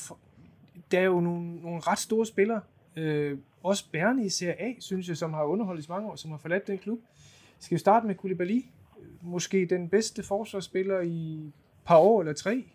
der 0.92 1.00
er 1.00 1.04
jo 1.04 1.20
nogle, 1.20 1.56
nogle 1.56 1.80
ret 1.80 2.00
store 2.00 2.26
spillere, 2.26 2.62
øh, 2.96 3.38
også 3.64 3.86
bærende 3.92 4.26
i 4.26 4.30
Serie 4.30 4.62
A, 4.62 4.74
synes 4.80 5.08
jeg, 5.08 5.18
som 5.18 5.34
har 5.34 5.44
underholdt 5.44 5.86
i 5.86 5.90
mange 5.90 6.10
år, 6.10 6.16
som 6.16 6.32
har 6.32 6.38
forladt 6.38 6.68
den 6.68 6.78
klub. 6.78 7.00
Skal 7.60 7.76
vi 7.76 7.80
starte 7.80 8.08
med 8.08 8.16
Koulibaly? 8.16 8.66
Måske 9.22 9.66
den 9.66 9.90
bedste 9.90 10.24
forsvarsspiller 10.24 11.02
i 11.02 11.52
par 11.86 11.98
år 11.98 12.22
eller 12.22 12.34
tre 12.34 12.66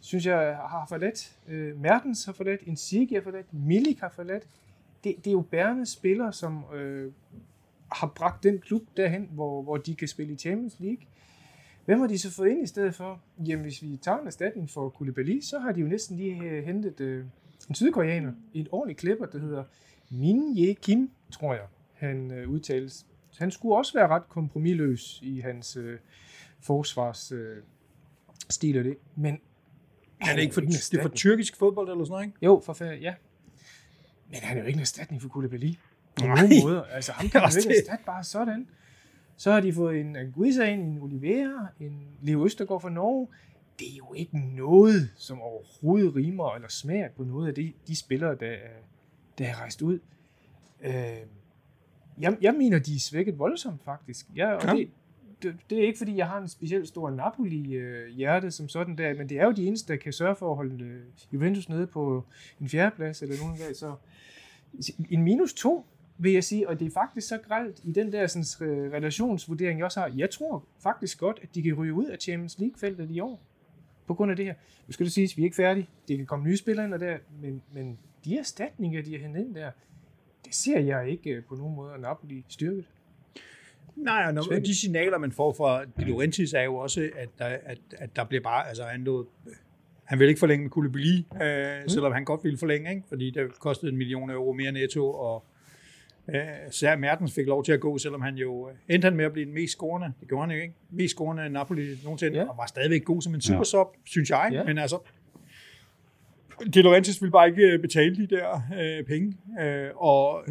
synes 0.00 0.26
jeg 0.26 0.56
har 0.56 0.86
forladt. 0.88 1.36
Øh, 1.48 1.80
Mertens 1.80 2.24
har 2.24 2.32
forladt, 2.32 2.62
Insigne 2.62 3.16
har 3.16 3.22
forladt, 3.22 3.54
Milik 3.54 4.00
har 4.00 4.08
forladt. 4.08 4.46
Det, 5.04 5.16
det 5.16 5.26
er 5.26 5.32
jo 5.32 5.40
bærende 5.40 5.86
spillere, 5.86 6.32
som 6.32 6.64
øh, 6.74 7.12
har 7.92 8.12
bragt 8.16 8.42
den 8.42 8.58
klub 8.58 8.82
derhen, 8.96 9.28
hvor, 9.32 9.62
hvor 9.62 9.76
de 9.76 9.94
kan 9.94 10.08
spille 10.08 10.32
i 10.32 10.36
Champions 10.36 10.80
League. 10.80 11.02
Hvem 11.84 12.00
har 12.00 12.06
de 12.06 12.18
så 12.18 12.30
fået 12.30 12.48
ind 12.48 12.62
i 12.62 12.66
stedet 12.66 12.94
for? 12.94 13.20
Jamen, 13.46 13.62
hvis 13.62 13.82
vi 13.82 13.96
tager 13.96 14.18
en 14.18 14.26
erstatning 14.26 14.70
for 14.70 14.88
Koulibaly, 14.88 15.40
så 15.40 15.58
har 15.58 15.72
de 15.72 15.80
jo 15.80 15.86
næsten 15.86 16.16
lige 16.16 16.42
øh, 16.42 16.64
hentet 16.64 17.00
øh, 17.00 17.24
en 17.68 17.74
sydkoreaner, 17.74 18.32
en 18.54 18.66
ordentlig 18.72 18.96
klipper, 18.96 19.26
der 19.26 19.38
hedder 19.38 19.64
Min 20.10 20.58
Ye 20.58 20.74
Kim, 20.74 21.10
tror 21.30 21.54
jeg, 21.54 21.66
han 21.94 22.30
øh, 22.30 22.50
udtales. 22.50 23.06
Han 23.38 23.50
skulle 23.50 23.76
også 23.76 23.92
være 23.94 24.08
ret 24.08 24.28
kompromilløs 24.28 25.20
i 25.22 25.40
hans 25.40 25.76
øh, 25.76 25.98
forsvars 26.60 27.32
øh, 27.32 27.56
stil 28.48 28.78
og 28.78 28.84
det. 28.84 28.96
Men 29.16 29.40
er 30.20 30.34
det 30.34 30.42
ikke 30.42 30.54
for, 30.54 30.60
det 30.60 30.94
er 30.94 31.02
for 31.02 31.08
tyrkisk 31.08 31.56
fodbold 31.56 31.88
eller 31.88 32.04
sådan 32.04 32.12
noget, 32.12 32.26
ikke? 32.26 32.38
Jo, 32.42 32.62
for 32.64 32.72
færdig, 32.72 33.00
ja. 33.00 33.14
Men 34.30 34.40
han 34.42 34.56
er 34.56 34.60
jo 34.60 34.66
ikke 34.66 34.76
en 34.76 34.80
erstatning 34.80 35.22
for 35.22 35.28
Koulibaly. 35.28 35.74
På 36.20 36.26
nogen 36.26 36.50
måde. 36.64 36.84
Altså, 36.90 37.12
ham 37.18 37.28
kan 37.28 37.40
man 37.40 37.50
jo 37.50 37.58
ikke 37.58 37.78
erstatte 37.78 38.04
bare 38.04 38.24
sådan. 38.24 38.68
Så 39.36 39.52
har 39.52 39.60
de 39.60 39.72
fået 39.72 40.00
en 40.00 40.16
Anguissa 40.16 40.64
ind, 40.64 40.82
en 40.82 40.98
Oliveira, 40.98 41.66
en 41.80 42.08
Leo 42.22 42.44
Østergaard 42.44 42.80
fra 42.80 42.90
Norge. 42.90 43.28
Det 43.78 43.92
er 43.92 43.96
jo 43.96 44.14
ikke 44.14 44.38
noget, 44.38 45.10
som 45.16 45.40
overhovedet 45.40 46.14
rimer 46.14 46.54
eller 46.54 46.68
smager 46.68 47.08
på 47.16 47.24
noget 47.24 47.48
af 47.48 47.54
de, 47.54 47.72
de 47.86 47.96
spillere, 47.96 48.34
der, 48.34 48.56
der 49.38 49.46
er 49.46 49.60
rejst 49.60 49.82
ud. 49.82 49.98
Øh, 50.80 50.92
jeg, 52.18 52.36
jeg 52.40 52.54
mener, 52.54 52.78
de 52.78 52.94
er 52.94 53.00
svækket 53.00 53.38
voldsomt, 53.38 53.84
faktisk. 53.84 54.26
Ja, 54.36 54.52
og 54.52 54.64
ja. 54.64 54.72
Det, 54.72 54.90
det, 55.42 55.56
det 55.70 55.78
er 55.78 55.86
ikke, 55.86 55.98
fordi 55.98 56.16
jeg 56.16 56.26
har 56.26 56.38
en 56.38 56.48
specielt 56.48 56.88
stor 56.88 57.10
Napoli-hjerte 57.10 58.46
øh, 58.46 58.52
som 58.52 58.68
sådan 58.68 58.98
der, 58.98 59.14
men 59.14 59.28
det 59.28 59.38
er 59.38 59.44
jo 59.44 59.52
de 59.52 59.66
eneste, 59.66 59.92
der 59.92 59.98
kan 59.98 60.12
sørge 60.12 60.36
for 60.36 60.50
at 60.50 60.56
holde 60.56 60.84
øh, 60.84 61.02
Juventus 61.32 61.68
nede 61.68 61.86
på 61.86 62.24
en 62.60 62.68
fjerdeplads 62.68 63.22
eller 63.22 63.36
nogen 63.42 63.58
gang. 63.58 63.76
Så 63.76 63.94
en 65.10 65.22
minus 65.22 65.54
to, 65.54 65.86
vil 66.18 66.32
jeg 66.32 66.44
sige, 66.44 66.68
og 66.68 66.80
det 66.80 66.86
er 66.86 66.90
faktisk 66.90 67.28
så 67.28 67.38
gralt 67.38 67.80
i 67.84 67.92
den 67.92 68.12
der 68.12 68.26
sådan, 68.26 68.68
øh, 68.68 68.92
relationsvurdering, 68.92 69.78
jeg 69.78 69.84
også 69.84 70.00
har. 70.00 70.12
Jeg 70.16 70.30
tror 70.30 70.64
faktisk 70.82 71.18
godt, 71.18 71.38
at 71.42 71.54
de 71.54 71.62
kan 71.62 71.74
ryge 71.74 71.92
ud 71.92 72.06
af 72.06 72.18
Champions 72.18 72.58
League-feltet 72.58 73.10
i 73.10 73.20
år, 73.20 73.40
på 74.06 74.14
grund 74.14 74.30
af 74.30 74.36
det 74.36 74.46
her. 74.46 74.54
Nu 74.86 74.92
skal 74.92 75.06
det 75.06 75.12
siges, 75.12 75.32
at 75.32 75.36
vi 75.36 75.42
er 75.42 75.44
ikke 75.44 75.56
færdige. 75.56 75.88
Det 76.08 76.16
kan 76.16 76.26
komme 76.26 76.44
nye 76.44 76.56
spillere 76.56 76.86
ind 76.86 76.94
og 76.94 77.00
der, 77.00 77.18
men, 77.42 77.62
men 77.72 77.98
de 78.24 78.38
erstatninger, 78.38 79.02
de 79.02 79.12
har 79.12 79.18
hentet 79.18 79.40
ind 79.40 79.54
der, 79.54 79.70
det 80.44 80.54
ser 80.54 80.80
jeg 80.80 81.08
ikke 81.08 81.42
på 81.48 81.54
nogen 81.54 81.76
måde 81.76 81.98
Napoli 81.98 82.44
styrket. 82.48 82.84
Nej, 83.96 84.24
og 84.26 84.34
når, 84.34 84.42
de 84.42 84.74
signaler, 84.80 85.18
man 85.18 85.32
får 85.32 85.52
fra 85.52 85.84
De 85.84 86.04
Laurentiis, 86.04 86.52
er 86.52 86.62
jo 86.62 86.76
også, 86.76 87.10
at 87.16 87.28
der, 87.38 87.44
at, 87.44 87.78
at 87.92 88.16
der 88.16 88.24
bliver 88.24 88.42
bare, 88.42 88.68
altså 88.68 88.82
han, 88.84 89.04
lod, 89.04 89.24
han 90.04 90.18
vil 90.18 90.28
ikke 90.28 90.38
forlænge 90.38 90.62
med 90.62 90.70
Koulibaly, 90.70 91.18
øh, 91.42 91.82
mm. 91.82 91.88
selvom 91.88 92.12
han 92.12 92.24
godt 92.24 92.44
ville 92.44 92.58
forlænge, 92.58 92.90
ikke? 92.90 93.02
fordi 93.08 93.30
det 93.30 93.58
kostede 93.58 93.92
en 93.92 93.98
million 93.98 94.30
euro 94.30 94.52
mere 94.52 94.72
netto, 94.72 95.10
og 95.10 95.44
øh, 96.28 96.42
så 96.70 96.96
Mertens 96.96 97.34
fik 97.34 97.46
lov 97.46 97.64
til 97.64 97.72
at 97.72 97.80
gå, 97.80 97.98
selvom 97.98 98.20
han 98.20 98.34
jo 98.34 98.68
øh, 98.68 98.74
endte 98.88 99.06
han 99.06 99.16
med 99.16 99.24
at 99.24 99.32
blive 99.32 99.46
den 99.46 99.54
mest 99.54 99.72
scorende, 99.72 100.12
det 100.20 100.28
gjorde 100.28 100.46
han 100.46 100.56
jo 100.56 100.62
ikke, 100.62 100.74
mest 100.90 101.14
scorende 101.14 101.48
Napoli 101.48 101.86
nogensinde, 102.04 102.38
ja. 102.38 102.48
og 102.48 102.56
var 102.56 102.66
stadigvæk 102.66 103.04
god 103.04 103.22
som 103.22 103.34
en 103.34 103.40
super 103.40 103.64
sub, 103.64 103.86
ja. 103.94 104.00
synes 104.04 104.30
jeg, 104.30 104.50
ja. 104.52 104.64
men 104.64 104.78
altså, 104.78 104.98
De 106.74 106.82
Laurentiis 106.82 107.22
ville 107.22 107.32
bare 107.32 107.48
ikke 107.48 107.62
øh, 107.62 107.80
betale 107.80 108.16
de 108.16 108.26
der 108.26 108.62
øh, 108.80 109.04
penge, 109.04 109.36
øh, 109.60 109.90
og 109.96 110.44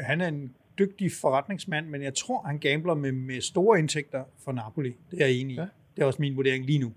han 0.00 0.20
er 0.20 0.28
en 0.28 0.54
dygtig 0.78 1.12
forretningsmand, 1.12 1.86
men 1.86 2.02
jeg 2.02 2.14
tror, 2.14 2.42
han 2.42 2.58
gambler 2.58 2.94
med, 2.94 3.12
med 3.12 3.40
store 3.40 3.78
indtægter 3.78 4.24
for 4.38 4.52
Napoli. 4.52 4.96
Det 5.10 5.22
er 5.22 5.26
jeg 5.26 5.34
enig 5.34 5.54
i. 5.54 5.58
Ja. 5.58 5.66
Det 5.96 6.02
er 6.02 6.06
også 6.06 6.22
min 6.22 6.36
vurdering 6.36 6.66
lige 6.66 6.78
nu. 6.78 6.92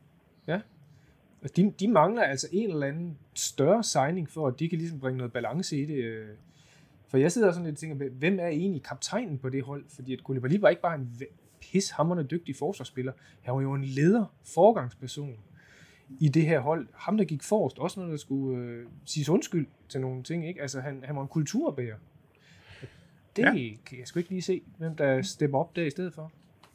Ja. 0.48 0.62
De, 1.56 1.74
de 1.80 1.88
mangler 1.88 2.24
altså 2.24 2.48
en 2.52 2.70
eller 2.70 2.88
anden 2.88 3.18
større 3.34 3.84
signing 3.84 4.30
for, 4.30 4.48
at 4.48 4.60
de 4.60 4.70
kan 4.70 4.78
ligesom 4.78 5.00
bringe 5.00 5.18
noget 5.18 5.34
balance 5.34 5.78
i 5.78 5.86
det. 5.86 6.04
Øh. 6.04 6.28
For 7.08 7.18
jeg 7.18 7.32
sidder 7.32 7.52
sådan 7.52 7.66
lidt 7.66 7.74
og 7.74 7.80
tænker, 7.80 8.10
hvem 8.10 8.40
er 8.40 8.48
egentlig 8.48 8.84
kaptajnen 8.84 9.38
på 9.38 9.50
det 9.50 9.64
hold? 9.64 9.86
Fordi 9.90 10.14
at 10.14 10.24
Koulibaly 10.24 10.60
var 10.60 10.70
ikke 10.70 10.82
bare 10.82 10.96
en 10.96 11.22
pishammerende 11.62 12.24
dygtig 12.24 12.56
forsvarsspiller. 12.56 13.12
Han 13.42 13.56
var 13.56 13.62
jo 13.62 13.74
en 13.74 13.84
leder, 13.84 14.26
forgangsperson 14.44 15.36
i 16.20 16.28
det 16.28 16.46
her 16.46 16.60
hold. 16.60 16.88
Ham, 16.94 17.18
der 17.18 17.26
gik 17.26 17.44
forrest, 17.44 17.80
også 17.80 18.00
når 18.00 18.08
der 18.08 18.18
skulle 18.18 18.60
øh, 18.60 18.86
siges 19.06 19.30
undskyld 19.30 19.68
til 19.90 20.02
nogle 20.02 20.24
ting. 20.24 20.48
Ikke? 20.48 20.62
Altså, 20.62 20.80
han, 20.80 21.04
han 21.04 21.16
var 21.16 21.22
en 21.22 21.28
kulturbærer. 21.28 21.96
Det 23.38 23.44
ja. 23.44 23.52
kan 23.86 24.00
jeg 24.00 24.08
sgu 24.08 24.20
ikke 24.20 24.30
lige 24.30 24.42
se, 24.42 24.62
hvem 24.78 24.96
der 24.96 25.22
stepper 25.22 25.58
op 25.58 25.76
der 25.76 25.84
i 25.84 25.90
stedet 25.90 26.14
for. 26.14 26.32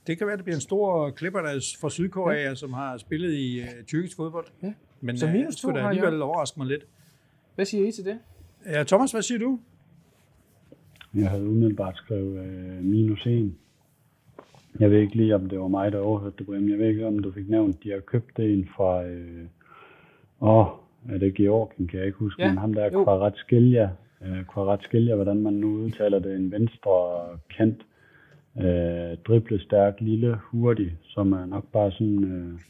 Det 0.06 0.18
kan 0.18 0.26
være, 0.26 0.36
det 0.36 0.44
bliver 0.44 0.56
en 0.56 0.60
stor 0.60 1.10
klipper 1.10 1.40
der 1.40 1.76
fra 1.80 1.90
Sydkorea, 1.90 2.48
ja. 2.48 2.54
som 2.54 2.72
har 2.72 2.96
spillet 2.96 3.34
i 3.34 3.60
uh, 3.60 3.84
tyrkisk 3.86 4.16
fodbold. 4.16 4.46
Ja. 4.62 4.72
Men 5.00 5.18
så 5.18 5.26
minus 5.26 5.64
uh, 5.64 5.72
to 5.72 5.78
har 5.78 5.88
alligevel 5.88 6.12
jeg. 6.14 6.22
overraske 6.22 6.60
mig 6.60 6.66
lidt. 6.66 6.86
Hvad 7.54 7.64
siger 7.64 7.88
I 7.88 7.92
til 7.92 8.04
det? 8.04 8.18
Ja, 8.66 8.84
Thomas, 8.84 9.12
hvad 9.12 9.22
siger 9.22 9.38
du? 9.38 9.58
Jeg 11.14 11.30
havde 11.30 11.48
umiddelbart 11.48 11.96
skrevet 11.96 12.38
uh, 12.38 12.84
minus 12.84 13.26
1. 13.26 13.54
Jeg 14.80 14.90
ved 14.90 15.00
ikke 15.00 15.16
lige, 15.16 15.34
om 15.34 15.48
det 15.48 15.60
var 15.60 15.68
mig, 15.68 15.92
der 15.92 15.98
overhørte 15.98 16.36
det, 16.38 16.46
Brim. 16.46 16.68
Jeg 16.68 16.78
ved 16.78 16.88
ikke, 16.88 17.06
om 17.06 17.18
du 17.18 17.32
fik 17.32 17.48
nævnt, 17.48 17.84
de 17.84 17.90
har 17.90 18.00
købt 18.00 18.36
det 18.36 18.48
ind 18.48 18.66
fra... 18.76 19.04
Øh, 19.04 19.46
åh, 20.40 20.66
er 21.08 21.18
det 21.18 21.34
Georgien, 21.34 21.88
kan 21.88 21.98
jeg 21.98 22.06
ikke 22.06 22.18
huske, 22.18 22.42
ja. 22.42 22.48
men 22.48 22.58
ham 22.58 22.74
der 22.74 22.84
er 22.84 22.90
Kvaratskhelia, 22.90 23.90
øh, 24.26 24.44
Kvaratskhelia, 24.44 25.14
hvordan 25.14 25.42
man 25.42 25.52
nu 25.52 25.68
udtaler 25.68 26.18
det, 26.18 26.36
en 26.36 26.52
venstre 26.52 27.22
kant, 27.56 27.82
øh, 28.58 29.16
driblestærk, 29.26 29.94
lille, 30.00 30.38
hurtig, 30.42 30.92
som 31.02 31.32
er 31.32 31.46
nok 31.46 31.64
bare 31.72 31.92
sådan 31.92 32.24
øh, 32.24 32.60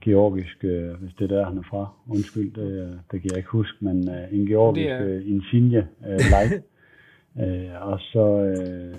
georgisk, 0.00 0.64
øh, 0.64 0.90
hvis 0.90 1.14
det 1.18 1.24
er 1.24 1.36
der, 1.36 1.46
han 1.46 1.58
er 1.58 1.62
fra. 1.70 1.92
Undskyld, 2.08 2.52
det, 2.54 3.00
det 3.12 3.22
kan 3.22 3.30
jeg 3.30 3.38
ikke 3.38 3.50
huske, 3.50 3.76
men 3.80 4.10
øh, 4.10 4.32
en 4.32 4.46
georgisk 4.46 4.90
er... 4.90 5.04
øh, 5.04 5.28
Insigne 5.28 5.88
øh, 6.08 6.20
light. 6.30 6.64
øh, 7.42 7.88
og 7.88 8.00
så, 8.00 8.26
øh, 8.42 8.94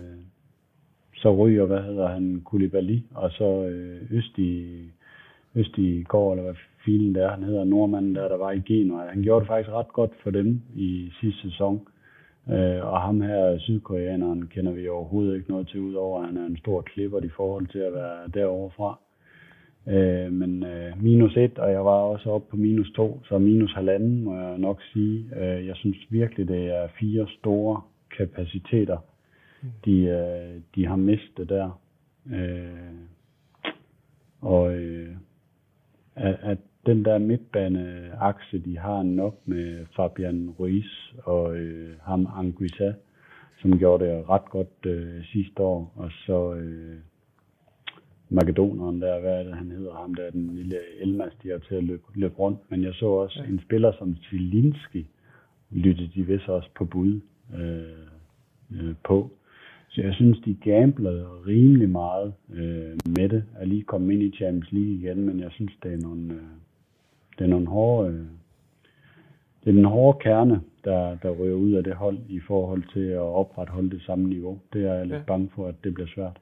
så 1.16 1.36
ryger, 1.36 1.66
hvad 1.66 1.82
hedder 1.82 2.08
han, 2.08 2.42
Koulibaly, 2.46 3.00
og 3.16 3.32
så 3.32 3.64
øh, 3.66 4.02
Øst 4.12 4.38
i, 4.38 4.82
Øst 5.56 5.78
i 5.78 6.04
går, 6.04 6.32
eller 6.32 6.44
hvad 6.44 6.56
filen 6.86 7.16
der, 7.16 7.30
han 7.30 7.44
hedder 7.44 7.64
nordmanden 7.64 8.16
der, 8.16 8.28
der 8.28 8.38
var 8.38 8.52
i 8.52 8.60
Genua. 8.60 9.10
Han 9.10 9.22
gjorde 9.22 9.40
det 9.40 9.48
faktisk 9.48 9.74
ret 9.74 9.94
godt 9.94 10.12
for 10.24 10.32
dem 10.32 10.62
i 10.76 11.12
sidste 11.22 11.42
sæson. 11.42 11.88
Øh, 12.50 12.86
og 12.94 13.02
ham 13.02 13.22
her, 13.22 13.58
sydkoreaneren, 13.60 14.48
kender 14.48 14.72
vi 14.72 14.88
overhovedet 14.88 15.36
ikke 15.36 15.52
noget 15.52 15.68
til, 15.68 15.80
udover 15.80 16.20
at 16.20 16.26
han 16.26 16.38
er 16.38 16.46
en 16.46 16.58
stor 16.58 16.82
klipper 16.82 17.20
i 17.20 17.30
forhold 17.30 17.68
til 17.68 17.80
at 17.80 17.94
være 17.94 18.28
derovre 18.34 18.72
fra. 18.78 19.00
Øh, 19.88 20.34
men 20.34 20.64
øh, 20.64 21.04
minus 21.04 21.38
et, 21.38 21.60
og 21.60 21.72
jeg 21.72 21.86
var 21.86 21.92
også 21.92 22.30
oppe 22.30 22.48
på 22.50 22.58
minus 22.58 22.92
to, 22.96 23.22
så 23.26 23.38
minus 23.38 23.74
halvanden 23.74 24.24
må 24.24 24.36
jeg 24.36 24.58
nok 24.58 24.82
sige. 24.94 25.26
Øh, 25.36 25.68
jeg 25.68 25.76
synes 25.76 25.98
virkelig, 26.10 26.48
det 26.48 26.66
er 26.66 26.88
fire 27.00 27.28
store 27.40 27.82
kapaciteter, 28.18 28.98
de, 29.86 30.02
øh, 30.02 30.62
de 30.76 30.86
har 30.86 30.96
mistet 30.96 31.50
der. 31.50 31.82
Øh, 32.34 32.96
og 34.42 34.74
øh, 34.74 35.16
at, 36.16 36.36
at 36.42 36.58
den 36.86 37.06
der 37.06 37.18
midtbaneakse, 37.18 38.60
de 38.60 38.78
har 38.78 39.04
nok 39.04 39.36
med 39.46 39.86
Fabian 39.96 40.50
Ruiz 40.60 41.14
og 41.24 41.58
øh, 41.58 41.96
ham 42.02 42.28
Anguissa, 42.36 42.94
som 43.62 43.78
gjorde 43.80 44.06
det 44.06 44.30
ret 44.30 44.50
godt 44.50 44.86
øh, 44.86 45.26
sidste 45.26 45.62
år, 45.62 45.94
og 45.96 46.12
så 46.26 46.54
øh, 46.54 46.98
Makedoneren 48.30 49.02
der, 49.02 49.20
hvad 49.20 49.40
er 49.40 49.44
det, 49.44 49.56
han 49.56 49.72
hedder, 49.72 49.94
ham 49.94 50.14
der, 50.14 50.32
den 50.32 50.56
lille 50.56 50.78
Elmas, 51.02 51.34
de 51.44 51.50
har 51.50 51.58
til 51.58 51.76
at 51.76 51.84
løbe, 51.84 52.04
løbe 52.16 52.36
rundt. 52.40 52.60
Men 52.70 52.84
jeg 52.84 52.94
så 52.94 53.06
også 53.06 53.40
ja. 53.44 53.50
en 53.50 53.62
spiller 53.66 53.92
som 54.00 54.16
Zielinski, 54.16 55.08
lyttede 55.72 56.12
de 56.16 56.24
vist 56.24 56.50
også 56.50 56.70
på 56.76 56.86
bud 56.86 57.22
øh, 57.60 57.82
øh, 58.72 58.96
på. 59.08 59.32
Så 59.90 60.02
jeg 60.02 60.14
synes, 60.14 60.38
de 60.46 60.58
gamblede 60.64 61.28
rimelig 61.48 61.90
meget 61.90 62.34
øh, 62.54 62.98
med 63.18 63.30
det. 63.30 63.44
Jeg 63.60 63.68
lige 63.68 63.84
kommet 63.84 64.14
ind 64.14 64.22
i 64.22 64.38
Champions 64.38 64.72
League 64.72 64.94
igen, 64.94 65.26
men 65.26 65.40
jeg 65.40 65.52
synes, 65.52 65.72
det 65.84 65.94
er 65.94 65.98
nogle, 65.98 66.34
øh, 66.34 66.40
det 67.40 67.46
er 67.46 67.50
nogle 67.50 67.68
hårde, 67.68 68.10
øh, 68.10 68.26
det 69.64 69.70
er 69.70 69.72
den 69.72 69.86
hårde 69.86 70.20
kerne, 70.20 70.62
der, 70.84 71.16
der 71.16 71.32
ryger 71.32 71.56
ud 71.56 71.74
af 71.74 71.84
det 71.84 71.96
hold 71.96 72.18
i 72.30 72.40
forhold 72.40 72.84
til 72.94 73.08
at 73.10 73.20
opretholde 73.20 73.90
det 73.90 74.02
samme 74.02 74.30
niveau. 74.30 74.60
Det 74.74 74.86
er 74.86 74.94
jeg 74.94 75.06
lidt 75.06 75.18
ja. 75.18 75.24
bange 75.28 75.50
for, 75.56 75.68
at 75.68 75.76
det 75.84 75.94
bliver 75.94 76.10
svært. 76.16 76.40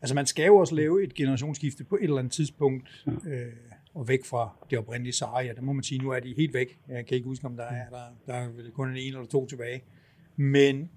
Altså 0.00 0.14
man 0.14 0.26
skal 0.26 0.46
jo 0.46 0.56
også 0.56 0.74
lave 0.74 1.04
et 1.04 1.14
generationsskifte 1.14 1.84
på 1.84 1.96
et 1.96 2.02
eller 2.02 2.18
andet 2.18 2.32
tidspunkt, 2.32 3.06
ja. 3.06 3.30
øh, 3.30 3.52
og 3.94 4.08
væk 4.08 4.24
fra 4.24 4.56
det 4.70 4.78
oprindelige 4.78 5.12
Sarria. 5.12 5.52
Der 5.52 5.62
må 5.62 5.72
man 5.72 5.82
sige, 5.82 6.02
nu 6.02 6.10
er 6.10 6.20
de 6.20 6.34
helt 6.36 6.54
væk. 6.54 6.78
Jeg 6.88 7.06
kan 7.06 7.14
ikke 7.14 7.28
huske, 7.28 7.46
om 7.46 7.56
der 7.56 7.64
er, 7.64 7.88
der, 7.90 7.98
der 8.26 8.32
er 8.32 8.48
kun 8.74 8.88
en 8.88 8.96
eller 8.96 9.26
to 9.26 9.46
tilbage. 9.46 9.82
Men 10.36 10.90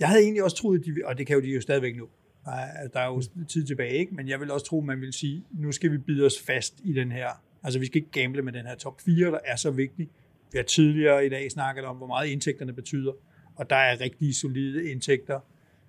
jeg 0.00 0.08
havde 0.08 0.22
egentlig 0.22 0.44
også 0.44 0.56
troet, 0.56 0.86
de, 0.86 0.94
og 1.04 1.18
det 1.18 1.26
kan 1.26 1.36
jo 1.36 1.42
de 1.42 1.54
jo 1.54 1.60
stadigvæk 1.60 1.96
nu, 1.96 2.08
der 2.92 3.00
er 3.00 3.06
jo 3.06 3.22
tid 3.48 3.64
tilbage, 3.64 3.92
ikke? 3.92 4.14
men 4.14 4.28
jeg 4.28 4.40
vil 4.40 4.50
også 4.50 4.66
tro, 4.66 4.80
man 4.80 5.00
vil 5.00 5.12
sige, 5.12 5.44
nu 5.50 5.72
skal 5.72 5.92
vi 5.92 5.98
bide 5.98 6.26
os 6.26 6.42
fast 6.46 6.80
i 6.84 6.92
den 6.92 7.12
her, 7.12 7.28
altså 7.62 7.78
vi 7.78 7.86
skal 7.86 7.96
ikke 7.96 8.22
gamble 8.22 8.42
med 8.42 8.52
den 8.52 8.66
her 8.66 8.74
top 8.74 9.00
4, 9.00 9.26
der 9.26 9.38
er 9.44 9.56
så 9.56 9.70
vigtig. 9.70 10.08
Vi 10.52 10.58
har 10.58 10.64
tidligere 10.64 11.26
i 11.26 11.28
dag 11.28 11.50
snakket 11.50 11.84
om, 11.84 11.96
hvor 11.96 12.06
meget 12.06 12.28
indtægterne 12.28 12.72
betyder, 12.72 13.12
og 13.56 13.70
der 13.70 13.76
er 13.76 14.00
rigtig 14.00 14.34
solide 14.34 14.90
indtægter, 14.90 15.40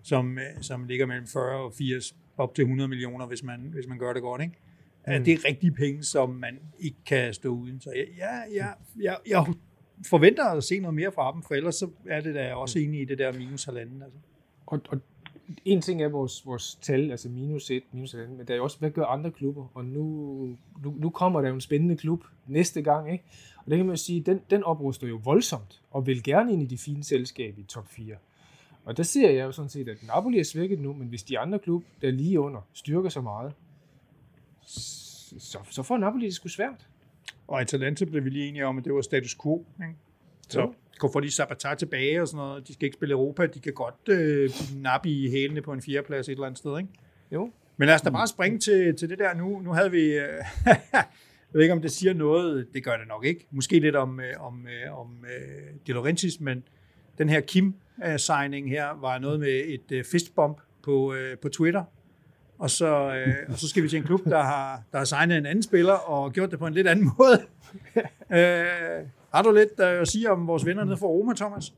som, 0.03 0.37
øh, 0.37 0.61
som 0.61 0.83
ligger 0.83 1.05
mellem 1.05 1.27
40 1.27 1.65
og 1.65 1.73
80, 1.73 2.15
op 2.37 2.55
til 2.55 2.61
100 2.61 2.87
millioner, 2.87 3.25
hvis 3.25 3.43
man, 3.43 3.59
hvis 3.73 3.87
man 3.87 3.97
gør 3.97 4.13
det 4.13 4.21
godt. 4.21 4.41
Ikke? 4.41 4.53
Mm. 5.07 5.23
Det 5.23 5.33
er 5.33 5.45
rigtige 5.45 5.71
penge, 5.71 6.03
som 6.03 6.29
man 6.29 6.59
ikke 6.79 6.97
kan 7.05 7.33
stå 7.33 7.49
uden. 7.49 7.81
Så 7.81 7.91
jeg, 7.95 8.05
jeg, 8.17 8.43
jeg, 8.53 8.73
jeg, 9.01 9.17
jeg 9.27 9.45
forventer 10.09 10.45
at 10.45 10.63
se 10.63 10.79
noget 10.79 10.95
mere 10.95 11.11
fra 11.11 11.31
dem, 11.33 11.43
for 11.43 11.55
ellers 11.55 11.75
så 11.75 11.89
er 12.09 12.21
det 12.21 12.35
da 12.35 12.53
også 12.53 12.79
enig 12.79 13.01
i 13.01 13.05
det 13.05 13.17
der 13.17 13.33
minus 13.33 13.63
halvanden. 13.63 14.01
Altså. 14.01 14.19
Og, 14.65 14.81
og 14.89 15.01
en 15.65 15.81
ting 15.81 16.01
er 16.01 16.07
vores, 16.07 16.45
vores 16.45 16.75
tal, 16.75 17.11
altså 17.11 17.29
minus 17.29 17.71
1, 17.71 17.83
minus 17.91 18.13
et, 18.13 18.29
men 18.29 18.47
der 18.47 18.53
er 18.53 18.57
jo 18.57 18.63
også, 18.63 18.79
hvad 18.79 18.91
gør 18.91 19.05
andre 19.05 19.31
klubber? 19.31 19.67
Og 19.73 19.85
nu, 19.85 20.03
nu, 20.83 20.95
nu 20.97 21.09
kommer 21.09 21.41
der 21.41 21.47
jo 21.47 21.55
en 21.55 21.61
spændende 21.61 21.97
klub 21.97 22.23
næste 22.47 22.81
gang, 22.81 23.11
ikke? 23.11 23.23
Og 23.57 23.71
det 23.71 23.77
kan 23.77 23.85
man 23.85 23.93
jo 23.93 23.97
sige, 23.97 24.21
den, 24.21 24.41
den 24.49 24.63
opruster 24.63 25.07
jo 25.07 25.19
voldsomt, 25.23 25.81
og 25.91 26.07
vil 26.07 26.23
gerne 26.23 26.53
ind 26.53 26.61
i 26.61 26.65
de 26.65 26.77
fine 26.77 27.03
selskaber 27.03 27.59
i 27.59 27.63
top 27.63 27.87
4. 27.87 28.15
Og 28.85 28.97
der 28.97 29.03
ser 29.03 29.29
jeg 29.29 29.45
jo 29.45 29.51
sådan 29.51 29.69
set, 29.69 29.89
at 29.89 29.97
Napoli 30.07 30.39
er 30.39 30.43
svækket 30.43 30.79
nu, 30.79 30.93
men 30.93 31.07
hvis 31.07 31.23
de 31.23 31.39
andre 31.39 31.59
klub, 31.59 31.83
der 32.01 32.11
lige 32.11 32.39
under, 32.39 32.61
styrker 32.73 33.09
så 33.09 33.21
meget, 33.21 33.53
så, 34.65 35.59
så 35.69 35.83
får 35.83 35.97
Napoli 35.97 36.25
det 36.25 36.33
sgu 36.33 36.47
svært. 36.47 36.87
Og 37.47 37.61
Atalanta 37.61 38.05
blev 38.05 38.23
vi 38.23 38.29
lige 38.29 38.47
enige 38.47 38.65
om, 38.65 38.77
at 38.77 38.85
det 38.85 38.93
var 38.93 39.01
status 39.01 39.37
quo. 39.43 39.65
Ikke? 39.81 39.95
Så 40.49 40.73
kunne 40.99 41.11
få 41.13 41.19
de 41.19 41.31
Sabatar 41.31 41.75
tilbage 41.75 42.21
og 42.21 42.27
sådan 42.27 42.37
noget. 42.37 42.67
De 42.67 42.73
skal 42.73 42.85
ikke 42.85 42.95
spille 42.95 43.13
Europa. 43.13 43.45
De 43.45 43.59
kan 43.59 43.73
godt 43.73 44.09
øh, 44.09 44.49
nappe 44.75 45.09
i 45.09 45.29
hælene 45.29 45.61
på 45.61 45.73
en 45.73 45.81
fjerdeplads 45.81 46.27
et 46.27 46.31
eller 46.31 46.45
andet 46.45 46.57
sted. 46.57 46.77
Ikke? 46.77 46.89
Jo. 47.31 47.51
Men 47.77 47.85
lad 47.85 47.95
os 47.95 48.01
da 48.01 48.09
bare 48.09 48.27
springe 48.27 48.59
til, 48.59 48.95
til 48.95 49.09
det 49.09 49.19
der 49.19 49.33
nu. 49.33 49.59
Nu 49.59 49.73
havde 49.73 49.91
vi... 49.91 50.03
Øh, 50.03 50.43
jeg 50.93 51.53
ved 51.53 51.61
ikke, 51.61 51.73
om 51.73 51.81
det 51.81 51.91
siger 51.91 52.13
noget. 52.13 52.67
Det 52.73 52.83
gør 52.83 52.97
det 52.97 53.07
nok 53.07 53.25
ikke. 53.25 53.47
Måske 53.51 53.79
lidt 53.79 53.95
om, 53.95 54.19
øh, 54.19 54.33
om, 54.39 54.67
øh, 54.67 54.99
om 54.99 55.25
øh, 55.25 55.73
De 55.87 55.93
Laurentiis, 55.93 56.39
men 56.39 56.63
den 57.17 57.29
her 57.29 57.41
Kim-signing 57.41 58.69
her 58.69 59.01
var 59.01 59.17
noget 59.17 59.39
med 59.39 59.61
et 59.65 59.91
øh, 59.91 60.03
fistbump 60.03 60.57
på, 60.83 61.13
øh, 61.13 61.37
på 61.37 61.49
Twitter. 61.49 61.83
Og 62.59 62.69
så, 62.69 63.13
øh, 63.15 63.35
og 63.49 63.57
så 63.57 63.69
skal 63.69 63.83
vi 63.83 63.89
til 63.89 63.97
en 63.97 64.03
klub, 64.03 64.25
der 64.25 64.43
har, 64.43 64.83
der 64.91 64.97
har 64.97 65.05
signet 65.05 65.37
en 65.37 65.45
anden 65.45 65.63
spiller 65.63 65.93
og 65.93 66.33
gjort 66.33 66.51
det 66.51 66.59
på 66.59 66.67
en 66.67 66.73
lidt 66.73 66.87
anden 66.87 67.11
måde. 67.19 67.41
øh, 68.31 69.07
har 69.37 69.43
du 69.43 69.51
lidt 69.51 69.79
øh, 69.79 70.01
at 70.01 70.07
sige 70.07 70.31
om 70.31 70.47
vores 70.47 70.65
venner 70.65 70.83
nede 70.83 70.97
fra 70.97 71.07
Roma, 71.07 71.33
Thomas? 71.33 71.73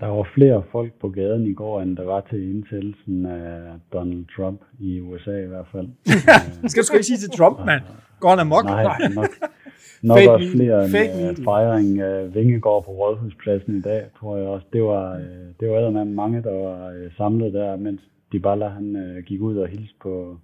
Der 0.00 0.06
var 0.06 0.28
flere 0.34 0.62
folk 0.72 0.92
på 1.00 1.08
gaden 1.08 1.46
i 1.46 1.54
går, 1.54 1.80
end 1.82 1.96
der 1.96 2.04
var 2.04 2.20
til 2.30 2.50
indsættelsen 2.50 3.26
af 3.26 3.60
Donald 3.92 4.24
Trump 4.36 4.60
i 4.80 5.00
USA 5.00 5.42
i 5.42 5.46
hvert 5.46 5.66
fald. 5.72 5.88
Skal 6.70 6.82
du 6.82 6.86
sgu 6.86 6.94
ikke 6.94 7.06
sige 7.06 7.18
til 7.18 7.30
Trump, 7.30 7.58
mand. 7.66 7.82
Går 8.20 8.30
han 8.30 8.38
amok? 8.38 8.64
Nej, 8.64 8.98
nok, 9.14 9.28
nok 10.10 10.18
Fake 10.18 10.30
også 10.30 10.50
flere 10.56 10.84
end 10.84 10.92
Fake 10.92 11.12
uh, 11.14 11.22
media. 11.22 11.44
fejring 11.44 12.00
af 12.00 12.34
Vingegård 12.34 12.84
på 12.84 12.90
Rådhuspladsen 12.90 13.76
i 13.76 13.80
dag, 13.80 14.02
tror 14.18 14.36
jeg 14.36 14.46
også. 14.46 14.66
Det 14.72 14.82
var, 14.82 15.14
uh, 15.14 15.20
det 15.60 15.68
var 15.70 15.90
med 15.90 16.04
mange, 16.04 16.42
der 16.42 16.52
var 16.52 16.88
uh, 16.88 17.12
samlet 17.16 17.52
der, 17.52 17.76
mens 17.76 18.00
Dybala 18.32 18.68
han 18.68 18.96
uh, 18.96 19.24
gik 19.24 19.40
ud 19.40 19.56
og 19.56 19.68
hilste 19.68 19.96
på, 20.02 20.36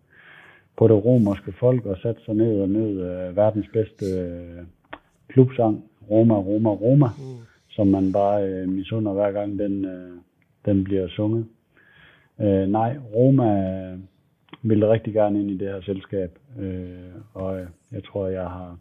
på 0.79 0.89
det 0.89 1.05
romerske 1.05 1.53
folk 1.61 1.87
og 1.87 1.97
satte 2.03 2.25
sig 2.25 2.35
ned 2.35 2.61
og 2.61 2.69
nød 2.69 2.93
uh, 2.93 3.37
verdens 3.37 3.67
bedste 3.73 4.05
uh, 4.61 4.67
klubsang, 5.29 5.85
Roma, 6.11 6.35
Roma, 6.35 6.71
Roma, 6.71 7.07
mm. 7.07 7.47
som 7.69 7.87
man 7.87 8.13
bare 8.13 8.63
uh, 8.63 8.69
misunder 8.69 9.13
hver 9.13 9.33
gang 9.33 9.59
den, 9.59 9.85
uh, 9.85 10.19
den 10.67 10.85
bliver 10.85 11.09
sunget. 11.09 11.47
Uh, 12.39 12.67
nej, 12.69 12.97
Roma 13.15 13.49
uh, 13.93 14.01
ville 14.63 14.91
rigtig 14.91 15.13
gerne 15.13 15.41
ind 15.41 15.51
i 15.51 15.57
det 15.57 15.69
her 15.69 15.81
selskab, 15.81 16.39
uh, 16.59 17.43
og 17.43 17.55
uh, 17.55 17.67
jeg 17.93 18.05
tror, 18.05 18.27
jeg 18.27 18.43
har 18.43 18.79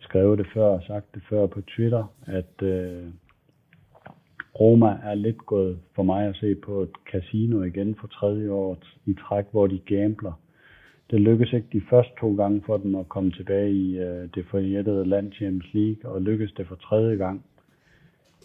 skrevet 0.00 0.38
det 0.38 0.46
før 0.54 0.66
og 0.66 0.82
sagt 0.86 1.14
det 1.14 1.22
før 1.30 1.46
på 1.46 1.60
Twitter, 1.60 2.04
at 2.26 2.62
øh, 2.62 3.04
Roma 4.60 4.98
er 5.02 5.14
lidt 5.14 5.46
gået 5.46 5.78
for 5.94 6.02
mig 6.02 6.26
at 6.28 6.36
se 6.36 6.54
på 6.54 6.82
et 6.82 6.90
casino 7.12 7.62
igen 7.62 7.94
for 8.00 8.06
tredje 8.06 8.50
år 8.50 8.78
i 9.06 9.14
træk, 9.14 9.44
hvor 9.50 9.66
de 9.66 9.78
gambler. 9.78 10.39
Det 11.10 11.20
lykkedes 11.20 11.52
ikke 11.52 11.68
de 11.72 11.82
første 11.90 12.12
to 12.20 12.34
gange 12.34 12.62
for 12.66 12.76
dem 12.76 12.94
at 12.94 13.08
komme 13.08 13.30
tilbage 13.30 13.72
i 13.72 13.98
øh, 13.98 14.28
det 14.34 14.46
forjættede 14.50 15.04
land 15.04 15.32
Champions 15.32 15.74
League, 15.74 16.10
og 16.10 16.22
lykkedes 16.22 16.52
det 16.52 16.66
for 16.66 16.74
tredje 16.74 17.16
gang. 17.16 17.44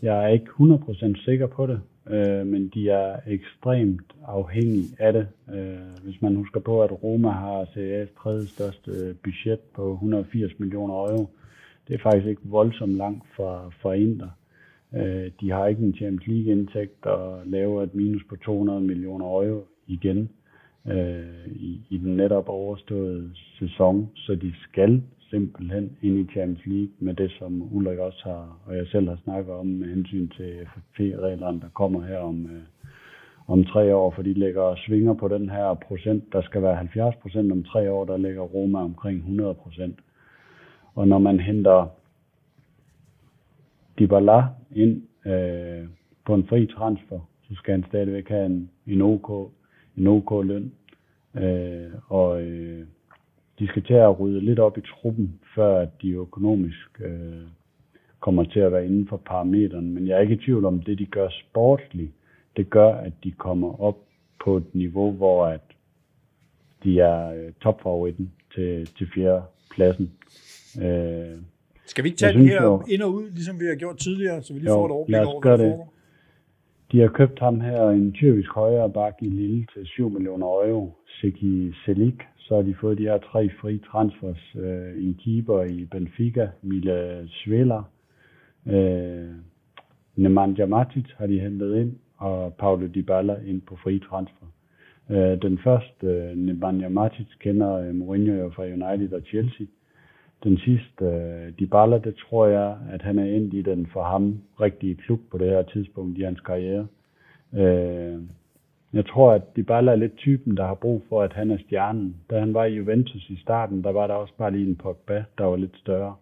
Jeg 0.02 0.24
er 0.24 0.28
ikke 0.28 0.46
100% 0.46 1.26
sikker 1.26 1.48
på 1.48 1.68
det, 1.68 1.82
øh, 2.10 2.48
men 2.48 2.72
de 2.74 2.90
er 2.90 3.20
ekstremt 3.28 4.16
afhængige 4.28 4.88
af 5.00 5.14
det. 5.14 5.28
Øh, 5.54 6.04
hvis 6.04 6.22
man 6.22 6.36
husker 6.36 6.60
på, 6.60 6.84
at 6.84 7.04
Roma 7.04 7.30
har 7.30 7.64
CA's 7.64 8.24
tredje 8.24 8.48
største 8.48 8.92
øh, 8.92 9.16
budget 9.24 9.60
på 9.76 9.92
180 9.94 10.60
millioner 10.60 10.94
euro, 10.94 11.30
det 11.88 11.94
er 11.94 12.04
faktisk 12.04 12.28
ikke 12.28 12.42
voldsomt 12.46 12.96
langt 12.96 13.24
fra, 13.36 13.70
fra 13.82 13.94
Inter. 13.94 14.30
Øh, 14.96 15.32
de 15.42 15.52
har 15.52 15.68
ikke 15.68 15.84
en 15.84 15.96
Champions 15.96 16.28
League-indtægt 16.28 17.06
og 17.06 17.42
laver 17.46 17.84
et 17.84 17.96
minus 17.96 18.24
på 18.30 18.36
200 18.36 18.82
millioner 18.82 19.26
euro 19.26 19.68
igen 19.88 20.18
øh, 20.18 20.44
Øh, 20.88 21.48
i, 21.48 21.82
i 21.90 21.98
den 21.98 22.18
netop 22.18 22.49
overståede 22.49 23.30
sæson, 23.60 24.10
så 24.16 24.36
de 24.36 24.53
skal 24.64 25.03
simpelthen 25.30 25.98
ind 26.02 26.18
i 26.18 26.32
Champions 26.32 26.66
League 26.66 26.94
med 26.99 27.14
det, 27.14 27.32
som 27.40 27.76
Ulrik 27.76 27.99
også 27.99 28.22
har, 28.24 28.60
og 28.66 28.78
jeg 28.78 28.88
selv 28.88 29.10
har 29.10 29.20
snakket 29.24 29.53
om 29.53 29.66
med 29.66 29.88
hensyn 29.88 30.28
til 30.28 30.68
FFP-reglerne, 30.74 31.62
der 31.62 31.70
kommer 31.74 32.02
her 32.02 32.18
om, 32.18 32.45
øh, 32.45 32.64
om 33.48 33.64
tre 33.64 33.95
år, 33.95 34.12
for 34.12 34.22
de 34.22 34.34
lægger 34.34 34.62
og 34.62 34.78
svinger 34.78 35.14
på 35.14 35.28
den 35.28 35.49
her 35.49 35.74
procent. 35.74 36.34
Der 36.34 36.41
skal 36.41 36.62
være 36.62 36.76
70 36.76 37.16
procent 37.16 37.52
om 37.52 37.64
tre 37.64 37.91
år, 37.91 38.06
der 38.06 38.18
ligger 38.18 38.41
Roma 38.41 38.80
omkring 38.80 39.18
100 39.18 39.53
procent. 39.53 39.99
Og 40.95 41.07
når 41.07 41.20
man 41.20 41.40
henter 41.40 41.88
Dybala 43.99 44.44
ind 44.72 45.02
øh, 45.26 45.88
på 46.26 46.34
en 46.34 46.48
fri 46.48 46.68
transfer, 46.68 47.20
så 47.49 47.56
skal 47.56 47.72
han 47.72 47.86
stadigvæk 47.88 48.30
have 48.30 48.45
en, 48.45 48.70
en 48.88 49.02
OK, 49.02 49.52
en 49.97 50.07
OK 50.07 50.45
løn. 50.45 50.72
Øh, 51.35 51.91
og 52.07 52.41
øh, 52.41 52.85
de 53.59 53.67
skal 53.67 53.84
til 53.84 53.93
at 53.93 54.19
rydde 54.19 54.41
lidt 54.41 54.59
op 54.59 54.77
i 54.77 54.81
truppen, 54.81 55.39
før 55.55 55.80
at 55.80 55.89
de 56.01 56.09
økonomisk 56.11 57.01
øh, 57.05 57.41
kommer 58.19 58.43
til 58.43 58.59
at 58.59 58.72
være 58.72 58.85
inden 58.85 59.07
for 59.07 59.17
parameteren. 59.17 59.93
Men 59.93 60.07
jeg 60.07 60.17
er 60.17 60.22
ikke 60.22 60.34
i 60.34 60.38
tvivl 60.45 60.65
om, 60.65 60.80
det 60.81 60.99
de 60.99 61.05
gør 61.05 61.30
sportsligt, 61.30 62.11
det 62.57 62.69
gør, 62.69 62.93
at 62.93 63.13
de 63.23 63.31
kommer 63.31 63.81
op 63.81 63.97
på 64.43 64.57
et 64.57 64.76
niveau, 64.76 65.11
hvor 65.11 65.45
at 65.45 65.61
de 66.84 66.99
er 66.99 67.30
øh, 67.34 67.51
topfavoritten 67.61 68.31
til, 68.55 68.89
til 68.97 69.07
fjerde 69.15 69.41
pladsen. 69.72 70.11
Øh, 70.81 71.38
Skal 71.85 72.03
vi 72.03 72.09
ikke 72.09 72.17
tage 72.17 72.31
synes 72.31 72.49
her 72.51 72.63
jo- 72.63 72.84
ind 72.89 73.01
og 73.01 73.13
ud, 73.13 73.30
ligesom 73.30 73.59
vi 73.59 73.65
har 73.65 73.76
gjort 73.76 73.97
tidligere, 73.97 74.43
så 74.43 74.53
vi 74.53 74.59
lige 74.59 74.69
Jo, 74.69 74.76
får 74.76 74.85
et 74.85 74.91
overblik 74.91 75.15
over, 75.15 75.41
hvad 75.41 75.51
der 75.51 75.57
det. 75.57 75.72
foregår? 75.72 75.93
De 76.95 77.01
har 77.01 77.07
købt 77.07 77.39
ham 77.39 77.59
her, 77.59 77.89
en 77.89 78.13
tyrkisk 78.13 78.51
højre 78.53 78.89
bak 78.89 79.15
i 79.22 79.30
Lille 79.30 79.65
til 79.73 79.85
7 79.85 80.09
millioner 80.09 80.47
euro. 80.47 80.97
Seki 81.07 81.73
Selik. 81.85 82.23
Så 82.38 82.55
har 82.55 82.61
de 82.61 82.76
fået 82.81 82.97
de 82.97 83.03
her 83.03 83.17
tre 83.17 83.49
fri 83.61 83.81
transfers. 83.91 84.55
Øh, 84.55 85.03
en 85.03 85.19
keeper 85.23 85.63
i 85.63 85.85
Benfica, 85.91 86.49
Mila 86.61 87.27
Svela. 87.27 87.80
Øh, 88.67 89.31
Nemanja 90.15 90.65
Matic 90.65 91.05
har 91.17 91.27
de 91.27 91.39
hentet 91.39 91.76
ind, 91.81 91.93
og 92.17 92.53
Paulo 92.53 92.88
Dybala 92.88 93.35
ind 93.45 93.61
på 93.61 93.76
fri 93.84 93.99
transfer. 94.09 94.47
Øh, 95.09 95.41
den 95.41 95.57
første, 95.57 96.07
øh, 96.07 96.38
Nemanja 96.38 96.89
Matic, 96.89 97.27
kender 97.39 97.73
øh, 97.73 97.95
Mourinho 97.95 98.34
jo 98.34 98.49
fra 98.49 98.63
United 98.63 99.13
og 99.13 99.22
Chelsea. 99.22 99.65
Den 100.44 100.57
sidste, 100.57 101.06
øh, 101.06 101.52
Dybala, 101.60 101.98
det 101.98 102.16
tror 102.16 102.45
jeg, 102.48 102.78
at 102.91 103.02
han 103.02 103.20
er 103.20 103.26
endt 103.26 103.53
i 103.53 103.62
den 103.62 103.88
for 103.94 104.03
ham 104.03 104.41
rigtige 104.62 104.95
klub 104.95 105.20
på 105.32 105.38
det 105.38 105.49
her 105.49 105.62
tidspunkt 105.62 106.18
i 106.18 106.22
hans 106.22 106.40
karriere. 106.40 106.88
Øh, 107.53 108.22
jeg 108.94 109.06
tror, 109.06 109.32
at 109.32 109.56
Dybala 109.56 109.91
er 109.91 109.95
lidt 109.95 110.16
typen, 110.16 110.57
der 110.57 110.66
har 110.66 110.74
brug 110.74 111.02
for, 111.10 111.22
at 111.22 111.34
han 111.34 111.52
er 111.52 111.57
stjernen. 111.57 112.16
Da 112.30 112.40
han 112.40 112.53
var 112.53 112.66
i 112.66 112.76
Juventus 112.76 113.30
i 113.30 113.36
starten, 113.36 113.84
der 113.84 113.91
var 113.91 114.07
der 114.07 114.14
også 114.14 114.34
bare 114.38 114.52
lige 114.52 114.68
en 114.68 114.76
Pogba, 114.76 115.24
der 115.38 115.44
var 115.44 115.56
lidt 115.56 115.78
større. 115.78 116.16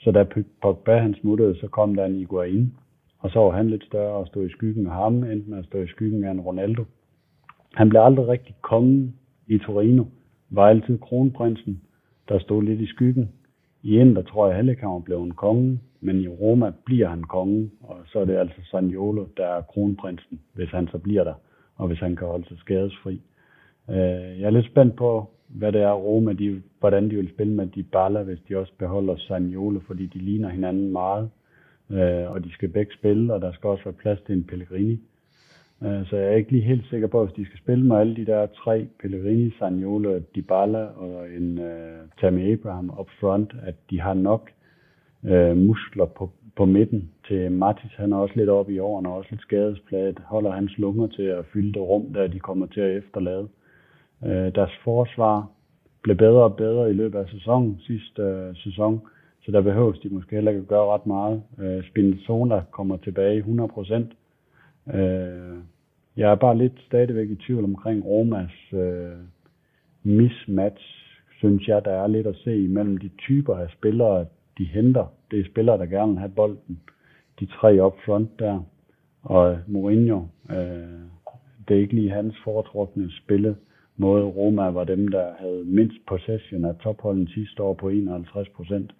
Så 0.00 0.10
da 0.10 0.24
Pogba 0.62 0.96
han 0.96 1.14
smuttede, 1.14 1.58
så 1.60 1.68
kom 1.68 1.94
der 1.94 2.04
en 2.04 2.14
Iguain, 2.14 2.74
og 3.18 3.30
så 3.30 3.38
var 3.38 3.50
han 3.50 3.70
lidt 3.70 3.84
større 3.84 4.14
og 4.14 4.26
stod 4.26 4.46
i 4.46 4.52
skyggen 4.52 4.86
af 4.86 4.92
ham, 4.92 5.24
endte 5.24 5.50
med 5.50 5.58
at 5.58 5.64
stå 5.64 5.78
i 5.78 5.86
skyggen 5.86 6.24
af 6.24 6.30
en 6.30 6.40
Ronaldo. 6.40 6.84
Han 7.74 7.88
blev 7.88 8.00
aldrig 8.00 8.28
rigtig 8.28 8.54
kongen 8.62 9.14
i 9.46 9.58
Torino, 9.58 10.04
var 10.50 10.68
altid 10.68 10.98
kronprinsen, 10.98 11.80
der 12.28 12.38
stod 12.38 12.62
lidt 12.62 12.80
i 12.80 12.86
skyggen. 12.86 13.32
I 13.82 13.98
Inter 13.98 14.22
tror 14.22 14.46
jeg 14.46 14.56
heller 14.56 14.72
ikke, 14.72 14.82
han 14.82 14.92
var 14.92 14.98
blevet 14.98 15.22
en 15.22 15.34
konge, 15.34 15.80
men 16.00 16.20
i 16.20 16.28
Roma 16.28 16.72
bliver 16.84 17.08
han 17.08 17.22
konge, 17.22 17.70
og 17.80 17.96
så 18.06 18.18
er 18.18 18.24
det 18.24 18.36
altså 18.36 18.60
Saniolo, 18.70 19.26
der 19.36 19.46
er 19.46 19.62
kronprinsen, 19.62 20.40
hvis 20.54 20.70
han 20.70 20.88
så 20.88 20.98
bliver 20.98 21.24
der, 21.24 21.34
og 21.76 21.88
hvis 21.88 22.00
han 22.00 22.16
kan 22.16 22.26
holde 22.26 22.48
sig 22.48 22.58
skadesfri. 22.58 23.20
Øh, 23.90 24.40
jeg 24.40 24.46
er 24.46 24.50
lidt 24.50 24.66
spændt 24.66 24.96
på, 24.96 25.30
hvad 25.48 25.72
det 25.72 25.80
er 25.82 25.92
Roma, 25.92 26.32
de, 26.32 26.62
hvordan 26.80 27.10
de 27.10 27.16
vil 27.16 27.28
spille 27.28 27.52
med 27.52 27.66
Dybala, 27.66 28.22
hvis 28.22 28.38
de 28.48 28.56
også 28.56 28.72
beholder 28.78 29.16
Saniolo, 29.16 29.80
fordi 29.86 30.06
de 30.06 30.18
ligner 30.18 30.48
hinanden 30.48 30.92
meget, 30.92 31.30
øh, 31.90 32.30
og 32.30 32.44
de 32.44 32.52
skal 32.52 32.68
begge 32.68 32.94
spille, 32.94 33.34
og 33.34 33.40
der 33.40 33.52
skal 33.52 33.68
også 33.68 33.84
være 33.84 33.94
plads 33.94 34.20
til 34.26 34.34
en 34.34 34.44
Pellegrini. 34.44 35.00
Øh, 35.84 36.06
så 36.06 36.16
jeg 36.16 36.26
er 36.26 36.36
ikke 36.36 36.52
lige 36.52 36.64
helt 36.64 36.86
sikker 36.90 37.06
på, 37.06 37.24
hvis 37.24 37.34
de 37.34 37.46
skal 37.46 37.58
spille 37.58 37.84
med 37.86 37.96
alle 37.96 38.16
de 38.16 38.26
der 38.26 38.46
tre, 38.46 38.86
Pellegrini, 39.00 39.50
Sagnolo, 39.58 40.18
Dybala 40.34 40.84
og 40.84 41.30
en 41.30 41.58
uh, 41.58 42.08
Tammy 42.20 42.52
Abraham 42.52 42.90
up 43.00 43.08
front, 43.20 43.52
at 43.62 43.74
de 43.90 44.00
har 44.00 44.14
nok 44.14 44.50
uh, 45.22 45.56
muskler 45.56 46.06
på, 46.06 46.30
på 46.56 46.64
midten 46.64 47.10
til 47.28 47.52
Matis. 47.52 47.90
Han 47.96 48.12
er 48.12 48.16
også 48.16 48.34
lidt 48.36 48.48
oppe 48.48 48.72
i 48.72 48.78
årene 48.78 49.08
og 49.08 49.16
også 49.16 49.28
lidt 49.30 49.40
skadespladet. 49.40 50.18
Holder 50.26 50.50
hans 50.50 50.78
lunger 50.78 51.06
til 51.06 51.22
at 51.22 51.44
fylde 51.52 51.72
det 51.72 51.82
rum, 51.82 52.12
der 52.12 52.26
de 52.26 52.40
kommer 52.40 52.66
til 52.66 52.80
at 52.80 52.96
efterlade. 52.96 53.48
Uh, 54.20 54.28
deres 54.30 54.72
forsvar 54.84 55.50
blev 56.02 56.16
bedre 56.16 56.44
og 56.44 56.56
bedre 56.56 56.90
i 56.90 56.92
løbet 56.92 57.18
af 57.18 57.28
sæsonen, 57.28 57.80
sidste 57.80 58.22
uh, 58.22 58.56
sæson, 58.56 59.00
så 59.42 59.52
der 59.52 59.60
behøves 59.60 59.98
de 59.98 60.08
måske 60.08 60.34
heller 60.34 60.50
ikke 60.50 60.62
at 60.62 60.68
gøre 60.68 60.94
ret 60.94 61.06
meget. 61.06 61.42
Uh, 61.58 61.84
Spinzola 61.84 62.62
kommer 62.70 62.96
tilbage 62.96 63.36
100 63.36 63.68
procent. 63.68 64.12
Øh, 64.94 65.58
jeg 66.16 66.30
er 66.30 66.34
bare 66.34 66.58
lidt 66.58 66.80
stadigvæk 66.86 67.30
i 67.30 67.34
tvivl 67.34 67.64
omkring 67.64 68.04
Romas 68.04 68.72
øh, 68.72 69.18
mismatch, 70.02 70.84
synes 71.38 71.68
jeg, 71.68 71.84
der 71.84 71.90
er 71.90 72.06
lidt 72.06 72.26
at 72.26 72.36
se 72.36 72.64
imellem 72.64 72.96
de 72.96 73.10
typer 73.18 73.56
af 73.56 73.70
spillere, 73.70 74.26
de 74.58 74.64
henter. 74.64 75.06
Det 75.30 75.40
er 75.40 75.44
spillere, 75.44 75.78
der 75.78 75.86
gerne 75.86 76.12
vil 76.12 76.18
have 76.18 76.32
bolden. 76.36 76.80
De 77.40 77.46
tre 77.46 77.86
up 77.86 77.94
front 78.04 78.38
der. 78.38 78.64
Og 79.22 79.58
Mourinho, 79.66 80.22
øh, 80.50 81.00
det 81.68 81.76
er 81.76 81.80
ikke 81.80 81.94
lige 81.94 82.10
hans 82.10 82.34
foretrukne 82.44 83.10
spille 83.10 83.56
måde. 83.96 84.24
Roma 84.24 84.70
var 84.70 84.84
dem, 84.84 85.08
der 85.08 85.32
havde 85.38 85.64
mindst 85.64 85.96
possession 86.08 86.64
af 86.64 86.74
topholden 86.76 87.28
sidste 87.28 87.62
år 87.62 87.74
på 87.74 87.88
51 87.88 88.48
procent. 88.48 88.94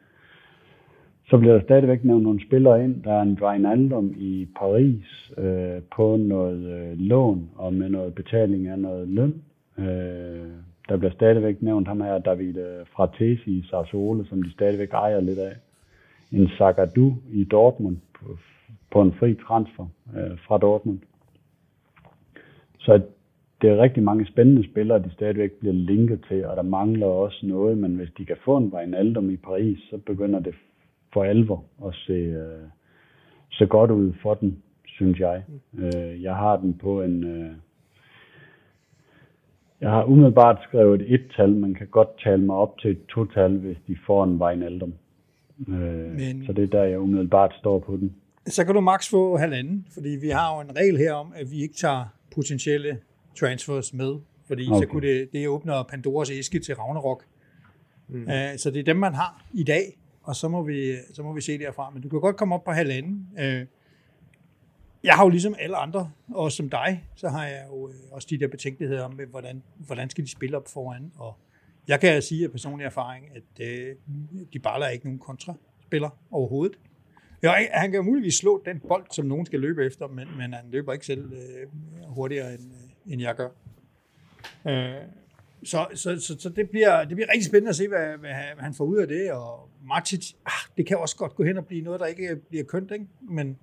Så 1.26 1.38
bliver 1.38 1.54
der 1.54 1.62
stadigvæk 1.62 2.04
nævnt 2.04 2.22
nogle 2.22 2.46
spillere 2.46 2.84
ind. 2.84 3.02
Der 3.02 3.12
er 3.12 3.22
en 3.22 3.38
Wijnaldum 3.42 4.14
i 4.16 4.48
Paris 4.56 5.32
øh, 5.38 5.82
på 5.96 6.16
noget 6.16 6.58
øh, 6.66 6.98
lån 6.98 7.50
og 7.56 7.74
med 7.74 7.88
noget 7.88 8.14
betaling 8.14 8.66
af 8.66 8.78
noget 8.78 9.08
løn. 9.08 9.42
Øh, 9.78 10.48
der 10.88 10.96
bliver 10.96 11.12
stadigvæk 11.12 11.62
nævnt 11.62 11.88
ham 11.88 12.00
her, 12.00 12.18
David 12.18 12.56
øh, 12.56 12.86
Fratesi 12.86 13.50
i 13.50 13.66
Sassuolo, 13.70 14.24
som 14.24 14.42
de 14.42 14.52
stadigvæk 14.52 14.92
ejer 14.92 15.20
lidt 15.20 15.38
af. 15.38 15.56
En 16.32 16.48
Sagadu 16.48 17.14
i 17.32 17.44
Dortmund 17.44 17.96
på, 18.14 18.36
på 18.90 19.02
en 19.02 19.12
fri 19.12 19.34
transfer 19.34 19.86
øh, 20.16 20.38
fra 20.38 20.58
Dortmund. 20.58 20.98
Så 22.78 23.00
det 23.62 23.70
er 23.70 23.82
rigtig 23.82 24.02
mange 24.02 24.26
spændende 24.26 24.64
spillere, 24.70 24.98
de 24.98 25.10
stadigvæk 25.12 25.52
bliver 25.52 25.74
linket 25.74 26.24
til, 26.28 26.46
og 26.46 26.56
der 26.56 26.62
mangler 26.62 27.06
også 27.06 27.46
noget, 27.46 27.78
men 27.78 27.96
hvis 27.96 28.10
de 28.18 28.24
kan 28.24 28.36
få 28.44 28.56
en 28.56 28.72
Wijnaldum 28.74 29.30
i 29.30 29.36
Paris, 29.36 29.78
så 29.90 29.98
begynder 30.06 30.40
det 30.40 30.54
for 31.14 31.24
alvor 31.24 31.64
at 31.86 31.94
se, 31.94 32.12
øh, 32.12 32.68
se 33.50 33.66
godt 33.66 33.90
ud 33.90 34.12
for 34.22 34.34
den, 34.34 34.62
synes 34.86 35.18
jeg. 35.18 35.42
Øh, 35.78 36.22
jeg 36.22 36.34
har 36.34 36.56
den 36.56 36.74
på 36.78 37.02
en... 37.02 37.24
Øh, 37.24 37.50
jeg 39.80 39.90
har 39.90 40.04
umiddelbart 40.04 40.58
skrevet 40.68 41.02
et 41.02 41.14
et-tal, 41.14 41.56
man 41.56 41.74
kan 41.74 41.86
godt 41.86 42.08
tale 42.24 42.42
mig 42.42 42.56
op 42.56 42.78
til 42.78 42.90
et 42.90 43.06
to-tal, 43.06 43.58
hvis 43.58 43.76
de 43.86 43.96
får 44.06 44.24
en 44.24 44.42
Wijnaldum. 44.42 44.94
Øh, 45.68 45.74
Men... 45.74 46.46
Så 46.46 46.52
det 46.52 46.64
er 46.64 46.68
der, 46.68 46.84
jeg 46.84 46.98
umiddelbart 46.98 47.54
står 47.58 47.78
på 47.78 47.96
den. 47.96 48.14
Så 48.46 48.64
kan 48.64 48.74
du 48.74 48.80
max 48.80 49.10
få 49.10 49.36
halvanden, 49.36 49.86
fordi 49.94 50.08
vi 50.08 50.28
har 50.28 50.54
jo 50.54 50.60
en 50.60 50.76
regel 50.76 50.96
her 50.96 51.12
om, 51.12 51.32
at 51.36 51.50
vi 51.50 51.62
ikke 51.62 51.74
tager 51.74 52.04
potentielle 52.34 52.98
transfers 53.38 53.94
med, 53.94 54.14
fordi 54.46 54.68
okay. 54.70 54.80
så 54.80 54.88
kunne 54.88 55.08
det, 55.08 55.28
det 55.32 55.48
åbner 55.48 55.82
Pandoras 55.82 56.30
æske 56.30 56.58
til 56.58 56.74
Ragnarok. 56.74 57.24
Mm. 58.08 58.22
Uh, 58.22 58.28
så 58.56 58.70
det 58.70 58.80
er 58.80 58.84
dem, 58.84 58.96
man 58.96 59.14
har 59.14 59.44
i 59.54 59.64
dag, 59.64 59.82
og 60.24 60.36
så 60.36 60.48
må 60.48 60.62
vi, 60.62 60.96
så 61.12 61.22
må 61.22 61.32
vi 61.32 61.40
se 61.40 61.58
derfra. 61.58 61.90
Men 61.90 62.02
du 62.02 62.08
kan 62.08 62.20
godt 62.20 62.36
komme 62.36 62.54
op 62.54 62.64
på 62.64 62.70
halvanden. 62.70 63.28
Uh, 63.32 63.66
jeg 65.04 65.14
har 65.14 65.24
jo 65.24 65.28
ligesom 65.28 65.54
alle 65.58 65.76
andre, 65.76 66.10
og 66.34 66.52
som 66.52 66.70
dig, 66.70 67.04
så 67.14 67.28
har 67.28 67.46
jeg 67.46 67.66
jo 67.70 67.88
øh, 67.88 67.94
også 68.10 68.28
de 68.30 68.38
der 68.38 68.48
betænkeligheder 68.48 69.04
om, 69.04 69.20
øh, 69.20 69.30
hvordan, 69.30 69.62
hvordan 69.76 70.10
skal 70.10 70.24
de 70.24 70.30
spille 70.30 70.56
op 70.56 70.68
foran. 70.68 71.12
Og 71.16 71.36
jeg 71.88 72.00
kan 72.00 72.22
sige 72.22 72.44
af 72.44 72.50
personlig 72.50 72.84
erfaring, 72.84 73.26
at 73.36 73.66
øh, 73.66 73.96
de 74.52 74.58
baller 74.58 74.88
ikke 74.88 75.04
nogen 75.04 75.18
kontraspiller 75.18 76.10
overhovedet. 76.30 76.78
Jo, 77.44 77.50
han 77.72 77.90
kan 77.90 77.94
jo 77.94 78.02
muligvis 78.02 78.34
slå 78.34 78.62
den 78.64 78.80
bold, 78.88 79.06
som 79.10 79.26
nogen 79.26 79.46
skal 79.46 79.60
løbe 79.60 79.86
efter, 79.86 80.08
men, 80.08 80.28
men 80.36 80.52
han 80.52 80.64
løber 80.70 80.92
ikke 80.92 81.06
selv 81.06 81.32
øh, 81.32 81.66
hurtigere, 82.06 82.54
end, 82.54 82.62
øh, 82.62 83.12
end 83.12 83.22
jeg 83.22 83.34
gør. 83.34 83.48
Øh, 84.68 84.94
så, 85.64 85.86
så, 85.94 86.20
så, 86.20 86.36
så 86.38 86.48
det, 86.48 86.70
bliver, 86.70 87.04
det 87.04 87.16
bliver 87.16 87.28
rigtig 87.28 87.44
spændende 87.46 87.68
at 87.68 87.76
se, 87.76 87.88
hvad, 87.88 88.18
hvad 88.18 88.32
han 88.58 88.74
får 88.74 88.84
ud 88.84 88.96
af 88.96 89.08
det. 89.08 89.32
Og 89.32 89.68
Matic, 89.88 90.32
ah, 90.46 90.52
det 90.76 90.86
kan 90.86 90.98
også 90.98 91.16
godt 91.16 91.34
gå 91.34 91.44
hen 91.44 91.56
og 91.58 91.66
blive 91.66 91.84
noget, 91.84 92.00
der 92.00 92.06
ikke 92.06 92.36
bliver 92.48 92.64
kønt, 92.64 92.90
ikke? 92.90 93.06
men 93.20 93.58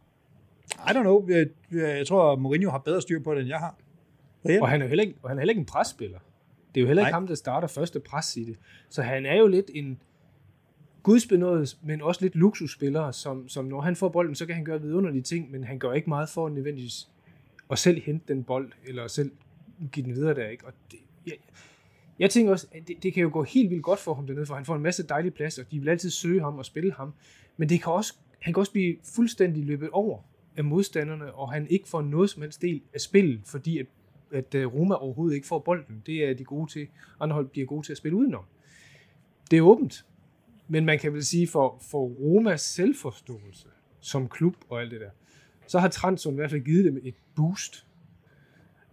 i 0.78 0.90
don't 0.90 1.02
know. 1.02 1.30
Jeg, 1.30 1.48
jeg 1.72 2.08
tror, 2.08 2.36
Mourinho 2.36 2.70
har 2.70 2.78
bedre 2.78 3.02
styr 3.02 3.24
på 3.24 3.34
det, 3.34 3.40
end 3.40 3.50
jeg 3.50 3.60
har. 3.60 3.76
Og 4.62 4.70
han 4.70 4.82
er 4.82 4.88
heller 4.88 5.04
ikke, 5.04 5.16
og 5.24 5.30
han 5.30 5.38
er 5.38 5.42
heller 5.42 5.52
ikke 5.52 5.60
en 5.60 5.66
presspiller. 5.66 6.20
Det 6.76 6.80
er 6.80 6.82
jo 6.82 6.88
heller 6.88 7.04
ikke 7.04 7.12
Nej. 7.12 7.20
ham, 7.20 7.28
der 7.28 7.36
starter 7.36 7.68
første 7.68 8.00
pres 8.00 8.38
i 8.38 8.44
det. 8.44 8.58
Så 8.90 9.02
han 9.02 9.26
er 9.26 9.36
jo 9.36 9.48
lidt 9.48 9.72
en 9.74 10.02
gudsbenået, 11.04 11.78
men 11.84 12.02
også 12.02 12.22
lidt 12.22 12.36
luksusspiller, 12.36 13.12
som, 13.12 13.50
som 13.50 13.66
når 13.66 13.82
han 13.82 13.96
får 13.96 14.10
bolden, 14.10 14.36
så 14.36 14.46
kan 14.46 14.56
han 14.56 14.66
gøre 14.66 14.82
vidunderlige 14.82 15.22
ting, 15.22 15.52
men 15.52 15.64
han 15.64 15.80
gør 15.80 15.94
ikke 15.94 16.10
meget 16.10 16.30
for 16.30 16.50
nødvendigvis 16.50 17.10
at 17.72 17.80
selv 17.80 18.02
hente 18.02 18.34
den 18.34 18.44
bold, 18.44 18.72
eller 18.86 19.08
selv 19.08 19.32
give 19.92 20.06
den 20.06 20.16
videre 20.16 20.34
der. 20.34 20.48
Ikke? 20.48 20.66
Og 20.66 20.74
det, 20.92 21.00
jeg, 21.26 21.34
jeg 22.22 22.30
tænker 22.30 22.52
også, 22.52 22.68
at 22.72 22.88
det, 22.88 23.04
det 23.04 23.14
kan 23.14 23.24
jo 23.24 23.30
gå 23.34 23.44
helt 23.44 23.70
vildt 23.70 23.84
godt 23.84 24.00
for 24.00 24.14
ham 24.14 24.28
dernede, 24.28 24.46
for 24.46 24.56
han 24.56 24.66
får 24.66 24.76
en 24.76 24.82
masse 24.82 25.08
dejlige 25.08 25.32
pladser, 25.32 25.64
de 25.64 25.80
vil 25.80 25.90
altid 25.90 26.10
søge 26.10 26.42
ham 26.42 26.58
og 26.58 26.66
spille 26.66 26.94
ham, 26.94 27.14
men 27.58 27.70
det 27.70 27.84
kan 27.84 27.92
også, 27.92 28.14
han 28.40 28.54
kan 28.54 28.60
også 28.60 28.72
blive 28.72 28.96
fuldstændig 29.16 29.66
løbet 29.66 29.90
over 29.90 30.20
af 30.58 30.64
modstanderne, 30.64 31.34
og 31.34 31.52
han 31.54 31.68
ikke 31.70 31.88
får 31.88 32.02
noget 32.02 32.30
som 32.30 32.42
helst 32.42 32.62
del 32.62 32.82
af 32.94 33.02
spillet, 33.02 33.42
fordi 33.46 33.80
at, 33.80 33.86
at 34.32 34.56
øh, 34.56 34.74
Roma 34.74 34.96
overhovedet 34.96 35.36
ikke 35.36 35.48
får 35.48 35.60
bolden. 35.60 36.04
Det 36.06 36.30
er 36.30 36.34
de 36.34 36.44
gode 36.44 36.72
til. 36.72 36.88
Andre 37.20 37.34
hold 37.34 37.48
bliver 37.48 37.68
gode 37.68 37.86
til 37.86 37.94
at 37.94 37.98
spille 37.98 38.18
udenom. 38.18 38.44
Det 39.52 39.58
er 39.58 39.62
åbent. 39.62 40.06
Men 40.68 40.86
man 40.86 41.00
kan 41.00 41.14
vel 41.14 41.26
sige, 41.26 41.48
for, 41.48 41.78
for 41.92 42.08
Romas 42.08 42.62
selvforståelse 42.62 43.68
som 44.00 44.30
klub 44.30 44.56
og 44.70 44.82
alt 44.82 44.92
det 44.92 45.02
der, 45.02 45.10
så 45.68 45.80
har 45.80 45.88
Transson 45.88 46.34
i 46.34 46.36
hvert 46.36 46.50
fald 46.50 46.62
givet 46.62 46.86
dem 46.86 47.02
et 47.04 47.16
boost. 47.36 47.88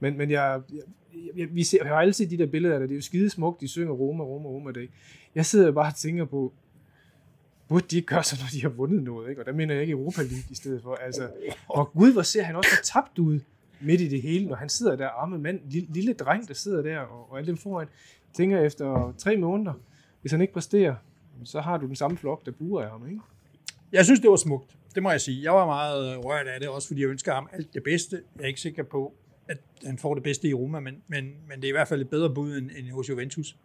Men, 0.01 0.17
men 0.17 0.31
jeg, 0.31 0.61
jeg, 0.73 0.83
jeg, 1.37 1.49
vi 1.55 1.65
ser, 1.65 1.79
jeg 1.85 1.93
har 1.93 2.01
altid 2.01 2.27
de 2.27 2.39
der 2.39 2.47
billeder 2.47 2.79
der, 2.79 2.87
det. 2.87 2.93
Er 2.93 2.97
jo 2.97 3.03
skide 3.03 3.31
smukt, 3.31 3.61
de 3.61 3.69
synger 3.69 3.93
Roma, 3.93 4.25
Roma, 4.25 4.49
Roma 4.49 4.73
dag. 4.73 4.89
Jeg 5.35 5.47
sidder 5.47 5.73
bare 5.73 5.87
og 5.87 5.97
tænker 5.97 6.25
på, 6.25 6.53
burde 7.69 7.87
de 7.91 7.97
ikke 7.97 8.07
gøre 8.07 8.23
så, 8.25 8.37
når 8.41 8.49
de 8.53 8.63
har 8.63 8.69
vundet 8.69 9.03
noget, 9.03 9.31
ikke? 9.31 9.43
Og 9.43 9.47
der 9.47 9.53
mener 9.53 9.75
jeg 9.75 9.83
ikke 9.83 9.93
Europa 9.93 10.23
League 10.23 10.45
i 10.51 10.55
stedet 10.55 10.83
for. 10.83 10.95
Altså, 10.95 11.29
og 11.69 11.93
gud, 11.93 12.13
hvor 12.13 12.23
ser 12.23 12.43
han 12.43 12.57
også 12.57 12.71
tabt 12.85 13.19
ud 13.19 13.41
midt 13.81 14.01
i 14.01 14.09
det 14.09 14.23
hele, 14.23 14.47
når 14.47 14.57
han 14.57 14.69
sidder 14.69 14.97
der, 14.97 15.09
arme 15.09 15.39
mand, 15.39 15.61
lille, 15.71 15.89
lille 15.93 16.13
dreng, 16.13 16.49
der 16.49 16.55
sidder 16.55 16.83
der, 16.83 16.99
og, 16.99 17.31
og 17.31 17.39
alle 17.39 17.47
dem 17.47 17.57
foran, 17.57 17.87
tænker 18.33 18.61
efter 18.61 19.15
tre 19.19 19.37
måneder, 19.37 19.73
hvis 20.21 20.33
han 20.33 20.41
ikke 20.41 20.53
præsterer, 20.53 20.95
så 21.45 21.61
har 21.61 21.77
du 21.77 21.87
den 21.87 21.97
samme 21.97 22.17
flok, 22.17 22.47
der 22.47 22.53
buer 22.53 22.83
af 22.83 22.91
ham, 22.91 23.07
ikke? 23.07 23.21
Jeg 23.93 24.05
synes, 24.05 24.21
det 24.21 24.31
var 24.31 24.37
smukt. 24.37 24.77
Det 24.95 25.03
må 25.03 25.11
jeg 25.11 25.21
sige. 25.21 25.43
Jeg 25.43 25.53
var 25.53 25.67
meget 25.67 26.13
øh, 26.13 26.19
rørt 26.19 26.47
af 26.47 26.61
det, 26.61 26.69
også 26.69 26.89
fordi 26.89 27.01
jeg 27.01 27.09
ønsker 27.09 27.35
ham 27.35 27.49
alt 27.53 27.75
det 27.75 27.83
bedste. 27.83 28.23
Jeg 28.37 28.43
er 28.43 28.47
ikke 28.47 28.61
sikker 28.61 28.83
på, 28.83 29.15
at 29.49 29.59
han 29.85 29.99
får 29.99 30.15
det 30.15 30.23
bedste 30.23 30.49
i 30.49 30.55
Roma, 30.55 30.81
men, 30.81 31.03
men, 31.09 31.25
men 31.49 31.57
det 31.57 31.65
er 31.65 31.69
i 31.69 31.73
hvert 31.73 31.89
fald 31.89 32.01
et 32.01 32.11
bedre 32.11 32.35
bud 32.35 32.57
end, 32.57 32.71
end 32.77 32.91
hos 32.91 33.09
Juventus. 33.09 33.57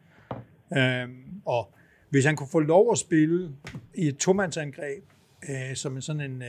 Øhm, 0.77 1.41
og 1.45 1.73
hvis 2.09 2.25
han 2.25 2.35
kunne 2.35 2.49
få 2.51 2.59
lov 2.59 2.91
at 2.91 2.97
spille 2.97 3.51
i 3.95 4.07
et 4.07 4.17
tomandsangreb, 4.17 5.03
øh, 5.49 5.75
som 5.75 6.01
sådan 6.01 6.21
en 6.31 6.41
øh, 6.41 6.47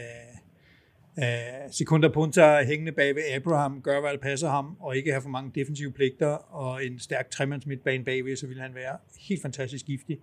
øh, 1.18 1.24
sekunder 1.70 2.08
punta 2.12 2.64
hængende 2.64 2.92
bag 2.92 3.14
ved 3.14 3.22
Abraham, 3.34 3.82
gør 3.82 4.00
hvad 4.00 4.10
der 4.10 4.18
passer 4.18 4.48
ham, 4.48 4.76
og 4.80 4.96
ikke 4.96 5.10
have 5.10 5.22
for 5.22 5.28
mange 5.28 5.50
defensive 5.54 5.92
pligter, 5.92 6.26
og 6.54 6.84
en 6.84 6.98
stærk 6.98 7.30
tremands 7.30 7.66
midtbane 7.66 8.04
bagved, 8.04 8.36
så 8.36 8.46
vil 8.46 8.60
han 8.60 8.74
være 8.74 8.96
helt 9.28 9.42
fantastisk 9.42 9.86
giftig. 9.86 10.18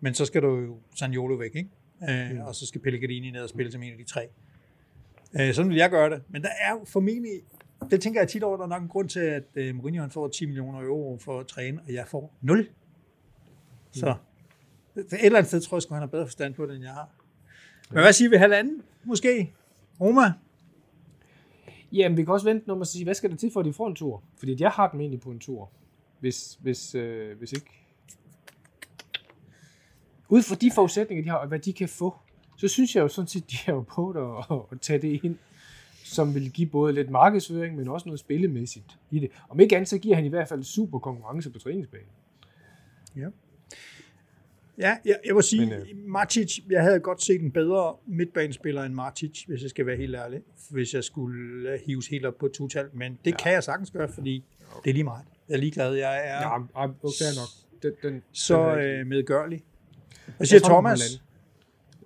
Men 0.00 0.14
så 0.14 0.24
skal 0.24 0.42
du 0.42 0.58
jo 0.58 0.78
Sanjolo 0.96 1.34
væk, 1.34 1.54
ikke? 1.54 1.70
Øh, 2.08 2.30
mm. 2.30 2.40
og 2.40 2.54
så 2.54 2.66
skal 2.66 2.80
Pellegrini 2.80 3.30
ned 3.30 3.40
og 3.40 3.48
spille 3.48 3.72
som 3.72 3.82
en 3.82 3.92
af 3.92 3.98
de 3.98 4.04
tre. 4.04 4.28
Øh, 5.40 5.54
sådan 5.54 5.68
vil 5.68 5.76
jeg 5.76 5.90
gøre 5.90 6.10
det. 6.10 6.22
Men 6.28 6.42
der 6.42 6.48
er 6.60 6.70
jo 6.70 6.84
formentlig, 6.86 7.40
det 7.90 8.00
tænker 8.00 8.20
jeg 8.20 8.28
tit 8.28 8.42
over, 8.42 8.56
der 8.56 8.64
er 8.64 8.68
nok 8.68 8.82
en 8.82 8.88
grund 8.88 9.08
til, 9.08 9.20
at 9.20 9.44
øh, 9.54 9.74
Mourinho 9.74 10.08
får 10.08 10.28
10 10.28 10.46
millioner 10.46 10.80
euro 10.80 11.18
for 11.20 11.40
at 11.40 11.46
træne, 11.46 11.80
og 11.86 11.94
jeg 11.94 12.06
får 12.06 12.34
0. 12.40 12.68
Så 13.92 14.14
mm. 14.94 15.00
Et 15.00 15.06
eller 15.12 15.38
andet 15.38 15.48
sted 15.48 15.60
tror 15.60 15.76
jeg, 15.76 15.82
at 15.84 15.88
han 15.90 16.02
har 16.02 16.06
bedre 16.06 16.26
forstand 16.26 16.54
på 16.54 16.66
det, 16.66 16.74
end 16.74 16.84
jeg 16.84 16.92
har. 16.92 17.08
Men 17.90 18.02
hvad 18.02 18.12
siger 18.12 18.30
vi? 18.30 18.36
Halvanden, 18.36 18.82
måske? 19.04 19.52
Roma? 20.00 20.32
Jamen, 21.92 22.16
vi 22.16 22.24
kan 22.24 22.32
også 22.32 22.46
vente, 22.46 22.68
når 22.68 22.74
man 22.74 22.86
siger, 22.86 23.04
hvad 23.04 23.14
skal 23.14 23.30
der 23.30 23.36
til 23.36 23.50
for, 23.52 23.60
at 23.60 23.66
de 23.66 23.72
får 23.72 23.88
en 23.88 23.94
tur? 23.94 24.22
Fordi 24.36 24.56
jeg 24.58 24.70
har 24.70 24.90
dem 24.90 25.00
egentlig 25.00 25.20
på 25.20 25.30
en 25.30 25.38
tur. 25.38 25.70
Hvis, 26.20 26.58
hvis, 26.62 26.94
øh, 26.94 27.38
hvis 27.38 27.52
ikke... 27.52 27.66
Ud 30.28 30.42
fra 30.42 30.54
de 30.54 30.70
forudsætninger, 30.74 31.24
de 31.24 31.30
har, 31.30 31.36
og 31.36 31.48
hvad 31.48 31.58
de 31.58 31.72
kan 31.72 31.88
få, 31.88 32.14
så 32.56 32.68
synes 32.68 32.96
jeg 32.96 33.02
jo 33.02 33.08
sådan 33.08 33.28
set, 33.28 33.50
de 33.50 33.56
er 33.66 33.72
jo 33.72 33.80
på 33.80 34.10
at, 34.10 34.56
at 34.72 34.80
tage 34.80 35.02
det 35.02 35.20
ind, 35.24 35.38
som 36.04 36.34
vil 36.34 36.50
give 36.50 36.68
både 36.68 36.92
lidt 36.92 37.10
markedsføring, 37.10 37.76
men 37.76 37.88
også 37.88 38.08
noget 38.08 38.20
spillemæssigt 38.20 38.98
i 39.10 39.18
det. 39.18 39.30
Om 39.48 39.60
ikke 39.60 39.76
andet, 39.76 39.88
så 39.88 39.98
giver 39.98 40.16
han 40.16 40.24
i 40.24 40.28
hvert 40.28 40.48
fald 40.48 40.62
super 40.62 40.98
konkurrence 40.98 41.50
på 41.50 41.58
træningsbanen. 41.58 42.06
Ja. 43.16 43.26
Ja, 44.78 44.96
jeg, 45.04 45.16
jeg 45.26 45.34
vil 45.34 45.42
sige, 45.42 45.66
Men, 45.66 45.72
øh... 45.72 45.86
Martic, 46.06 46.58
jeg 46.70 46.82
havde 46.82 47.00
godt 47.00 47.22
set 47.22 47.40
en 47.40 47.50
bedre 47.50 47.96
midtbanespiller 48.06 48.82
end 48.82 48.94
Martic, 48.94 49.44
hvis 49.46 49.62
jeg 49.62 49.70
skal 49.70 49.86
være 49.86 49.96
helt 49.96 50.14
ærlig, 50.14 50.40
hvis 50.70 50.94
jeg 50.94 51.04
skulle 51.04 51.70
øh, 51.70 51.80
hives 51.86 52.06
helt 52.06 52.26
op 52.26 52.34
på 52.38 52.48
total. 52.48 52.88
Men 52.92 53.18
det 53.24 53.30
ja. 53.30 53.36
kan 53.36 53.52
jeg 53.52 53.64
sagtens 53.64 53.90
gøre, 53.90 54.08
fordi 54.08 54.44
okay. 54.70 54.80
det 54.84 54.90
er 54.90 54.94
lige 54.94 55.04
meget. 55.04 55.24
Jeg 55.48 55.54
er 55.54 55.58
ligeglad. 55.58 55.94
Jeg 55.94 56.28
er 56.28 56.40
ja, 56.40 56.56
okay, 56.56 57.24
nok. 57.36 57.82
Den, 57.82 57.92
den, 58.02 58.22
så 58.32 58.70
den 58.70 58.78
øh, 58.78 59.06
medgørlig. 59.06 59.62
Hvad 60.36 60.46
siger 60.46 60.60
Thomas? 60.60 61.22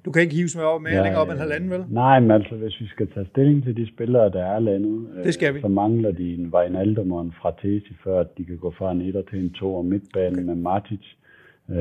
Du 0.09 0.13
kan 0.13 0.23
ikke 0.23 0.35
hives 0.35 0.57
med 0.57 0.65
op 0.65 0.83
med 0.83 0.93
ja, 0.93 1.03
længere 1.03 1.23
op 1.23 1.29
end 1.31 1.39
halvanden, 1.39 1.71
vel? 1.71 1.85
Nej, 1.89 2.21
men 2.21 2.31
altså, 2.31 2.55
hvis 2.55 2.81
vi 2.81 2.87
skal 2.87 3.11
tage 3.13 3.27
stilling 3.27 3.65
til 3.65 3.77
de 3.77 3.89
spillere, 3.95 4.31
der 4.31 4.45
er 4.45 4.59
landet, 4.59 5.25
det 5.25 5.35
skal 5.35 5.55
vi. 5.55 5.61
så 5.61 5.69
mangler 5.69 6.11
de 6.11 6.35
en 6.35 6.47
Wijnaldum 6.55 7.13
og 7.13 7.23
en 7.23 7.35
Fratesi, 7.43 7.97
før 8.05 8.21
at 8.21 8.27
de 8.39 8.45
kan 8.45 8.59
gå 8.59 8.71
fra 8.79 8.93
en 8.93 9.01
etter 9.01 9.23
til 9.31 9.39
en 9.39 9.53
to 9.53 9.75
og 9.75 9.85
midtbane 9.85 10.33
okay. 10.33 10.43
med 10.43 10.55
Martic. 10.55 11.01
Øh, 11.71 11.77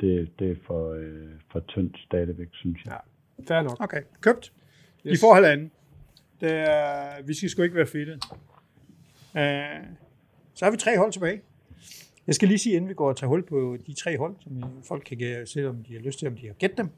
det, 0.00 0.30
det 0.38 0.50
er 0.50 0.54
for, 0.66 0.92
øh, 0.92 1.28
for 1.52 1.60
tyndt 1.60 1.98
stadigvæk, 2.06 2.48
synes 2.52 2.78
jeg. 2.84 2.98
Ja, 3.38 3.54
fair 3.54 3.62
nok. 3.62 3.76
Okay, 3.80 4.02
købt. 4.20 4.52
Yes. 5.06 5.12
De 5.12 5.26
får 5.26 5.34
halvanden. 5.34 5.70
Det 6.40 6.52
er, 6.52 7.22
vi 7.26 7.34
skal 7.34 7.48
sgu 7.48 7.62
ikke 7.62 7.76
være 7.76 7.86
fedte. 7.86 8.12
Øh, 8.12 8.18
så 10.54 10.64
har 10.64 10.70
vi 10.70 10.76
tre 10.76 10.98
hold 10.98 11.12
tilbage. 11.12 11.40
Jeg 12.26 12.34
skal 12.34 12.48
lige 12.48 12.58
sige, 12.58 12.76
inden 12.76 12.88
vi 12.88 12.94
går 12.94 13.08
og 13.08 13.16
tager 13.16 13.28
hul 13.28 13.42
på 13.42 13.76
de 13.86 13.92
tre 13.92 14.18
hold, 14.18 14.34
som 14.40 14.64
folk 14.88 15.02
kan 15.06 15.46
se, 15.46 15.68
om 15.68 15.76
de 15.88 15.92
har 15.92 16.00
lyst 16.00 16.18
til, 16.18 16.28
om 16.28 16.34
de 16.34 16.46
har 16.46 16.54
gæt 16.54 16.78
dem. 16.78 16.88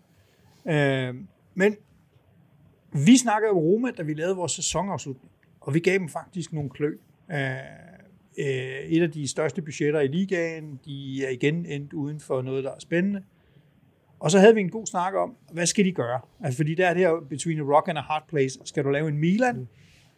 Øh, 0.68 1.14
men 1.54 1.76
vi 2.92 3.16
snakkede 3.16 3.50
om 3.50 3.56
Roma, 3.56 3.90
da 3.90 4.02
vi 4.02 4.14
lavede 4.14 4.36
vores 4.36 4.52
sæsonafslutning, 4.52 5.32
og 5.60 5.74
vi 5.74 5.80
gav 5.80 5.98
dem 5.98 6.08
faktisk 6.08 6.52
nogle 6.52 6.70
klø. 6.70 6.96
Øh, 7.32 8.46
et 8.88 9.02
af 9.02 9.10
de 9.10 9.28
største 9.28 9.62
budgetter 9.62 10.00
i 10.00 10.06
ligaen, 10.06 10.80
de 10.84 11.24
er 11.24 11.30
igen 11.30 11.66
endt 11.66 11.92
uden 11.92 12.20
for 12.20 12.42
noget, 12.42 12.64
der 12.64 12.70
er 12.70 12.78
spændende. 12.78 13.22
Og 14.20 14.30
så 14.30 14.38
havde 14.38 14.54
vi 14.54 14.60
en 14.60 14.70
god 14.70 14.86
snak 14.86 15.14
om, 15.14 15.36
hvad 15.52 15.66
skal 15.66 15.84
de 15.84 15.92
gøre? 15.92 16.20
Altså, 16.40 16.56
fordi 16.56 16.74
der 16.74 16.86
er 16.86 16.94
det 16.94 17.02
her 17.02 17.26
between 17.28 17.60
a 17.60 17.62
rock 17.62 17.88
and 17.88 17.98
a 17.98 18.00
hard 18.00 18.24
place. 18.28 18.58
Skal 18.64 18.84
du 18.84 18.90
lave 18.90 19.08
en 19.08 19.18
Milan? 19.18 19.56
Mm. 19.56 19.66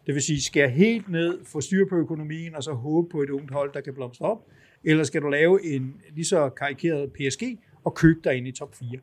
Det 0.05 0.13
vil 0.13 0.21
sige, 0.21 0.41
skære 0.41 0.69
helt 0.69 1.09
ned, 1.09 1.45
få 1.45 1.61
styr 1.61 1.85
på 1.89 1.95
økonomien, 1.95 2.55
og 2.55 2.63
så 2.63 2.73
håbe 2.73 3.09
på 3.09 3.21
et 3.21 3.29
ungt 3.29 3.51
hold, 3.51 3.73
der 3.73 3.81
kan 3.81 3.93
blomstre 3.93 4.25
op? 4.25 4.45
Eller 4.83 5.03
skal 5.03 5.21
du 5.21 5.27
lave 5.29 5.65
en 5.65 6.01
lige 6.15 6.25
så 6.25 6.49
karikeret 6.49 7.11
PSG 7.13 7.59
og 7.83 7.93
købe 7.93 8.19
dig 8.23 8.35
ind 8.35 8.47
i 8.47 8.51
top 8.51 8.75
4? 8.75 8.99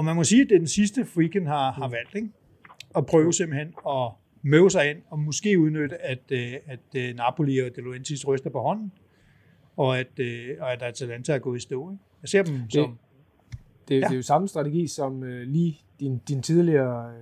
Og 0.00 0.04
man 0.04 0.16
må 0.16 0.24
sige, 0.24 0.42
at 0.42 0.48
det 0.48 0.54
er 0.54 0.58
den 0.58 0.68
sidste, 0.68 1.04
Freaken 1.04 1.46
har, 1.46 1.72
har 1.72 1.88
valgt, 1.88 2.14
ikke? 2.14 2.28
At 2.96 3.06
prøve 3.06 3.32
simpelthen 3.32 3.74
at 3.88 4.10
møve 4.42 4.70
sig 4.70 4.90
ind, 4.90 4.98
og 5.10 5.18
måske 5.18 5.58
udnytte, 5.58 6.02
at, 6.02 6.18
øh, 6.30 6.52
at, 6.66 6.78
at 6.94 7.16
Napoli 7.16 7.58
og 7.58 7.70
De 7.76 7.80
Laurentiis 7.80 8.28
ryster 8.28 8.50
på 8.50 8.60
hånden, 8.60 8.92
og 9.76 9.98
at, 9.98 10.18
øh, 10.18 10.56
og 10.60 10.72
at 10.72 10.82
Atalanta 10.82 11.32
er 11.32 11.38
gået 11.38 11.58
i 11.58 11.60
stå. 11.60 11.90
Ikke? 11.90 12.02
Jeg 12.22 12.28
ser 12.28 12.42
dem 12.42 12.54
det, 12.54 12.72
som... 12.72 12.98
Det, 13.88 13.94
ja. 13.94 14.00
det 14.00 14.12
er 14.12 14.16
jo 14.16 14.22
samme 14.22 14.48
strategi 14.48 14.86
som 14.86 15.22
lige 15.22 15.80
din, 16.00 16.18
din 16.28 16.42
tidligere 16.42 17.12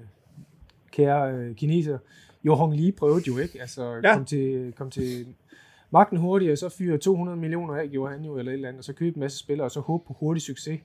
kære 0.92 1.55
kineser, 1.55 1.98
Johan 2.44 2.72
Lee 2.72 2.92
prøvede 2.92 3.22
jo, 3.26 3.38
ikke? 3.38 3.60
Altså, 3.60 4.00
ja. 4.05 4.14
kom, 4.14 4.24
til, 4.24 4.72
kom 4.76 4.90
til 4.90 5.26
magten 5.90 6.18
hurtigt, 6.18 6.52
og 6.52 6.59
så 6.59 6.68
fyre 6.68 6.98
200 6.98 7.38
millioner 7.38 7.74
af, 7.74 7.88
gjorde 7.90 8.12
han 8.12 8.24
jo, 8.24 8.38
eller 8.38 8.52
et 8.52 8.55
eller 8.55 8.68
andet, 8.68 8.78
og 8.78 8.84
så 8.84 8.92
købe 8.92 9.16
en 9.16 9.20
masse 9.20 9.38
spillere, 9.38 9.66
og 9.66 9.70
så 9.70 9.80
håbe 9.80 10.05
på 10.06 10.16
hurtig 10.20 10.42
succes. 10.42 10.80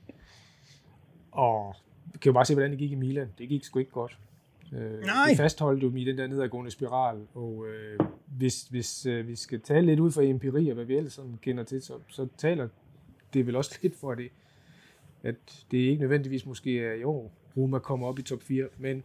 Og 1.33 1.75
kan 2.21 2.29
jo 2.29 2.33
bare 2.33 2.45
se, 2.45 2.53
hvordan 2.53 2.71
det 2.71 2.79
gik 2.79 2.91
i 2.91 2.95
Milan. 2.95 3.27
Det 3.37 3.49
gik 3.49 3.63
sgu 3.63 3.79
ikke 3.79 3.91
godt. 3.91 4.17
Øh, 4.73 5.01
Nej. 5.01 5.29
De 5.31 5.35
fastholdt 5.35 5.83
jo 5.83 5.95
i 5.95 6.03
den 6.03 6.17
der 6.17 6.27
nedadgående 6.27 6.71
spiral, 6.71 7.17
og 7.33 7.65
øh, 7.67 7.99
hvis, 8.25 8.63
hvis 8.63 9.05
øh, 9.05 9.27
vi 9.27 9.35
skal 9.35 9.61
tale 9.61 9.85
lidt 9.85 9.99
ud 9.99 10.11
fra 10.11 10.23
empiri 10.23 10.69
og 10.69 10.75
hvad 10.75 10.85
vi 10.85 10.95
ellers 10.95 11.13
sådan 11.13 11.39
kender 11.41 11.63
til, 11.63 11.81
så, 11.81 11.93
så 12.07 12.27
taler 12.37 12.67
det 13.33 13.47
vel 13.47 13.55
også 13.55 13.79
lidt 13.81 13.95
for 13.95 14.15
det, 14.15 14.29
at 15.23 15.65
det 15.71 15.77
ikke 15.77 16.01
nødvendigvis 16.01 16.45
måske 16.45 16.79
er 16.79 16.93
i 16.93 17.03
år, 17.03 17.31
Roma 17.57 17.79
kommer 17.79 18.07
op 18.07 18.19
i 18.19 18.21
top 18.21 18.43
4, 18.43 18.67
men 18.77 19.03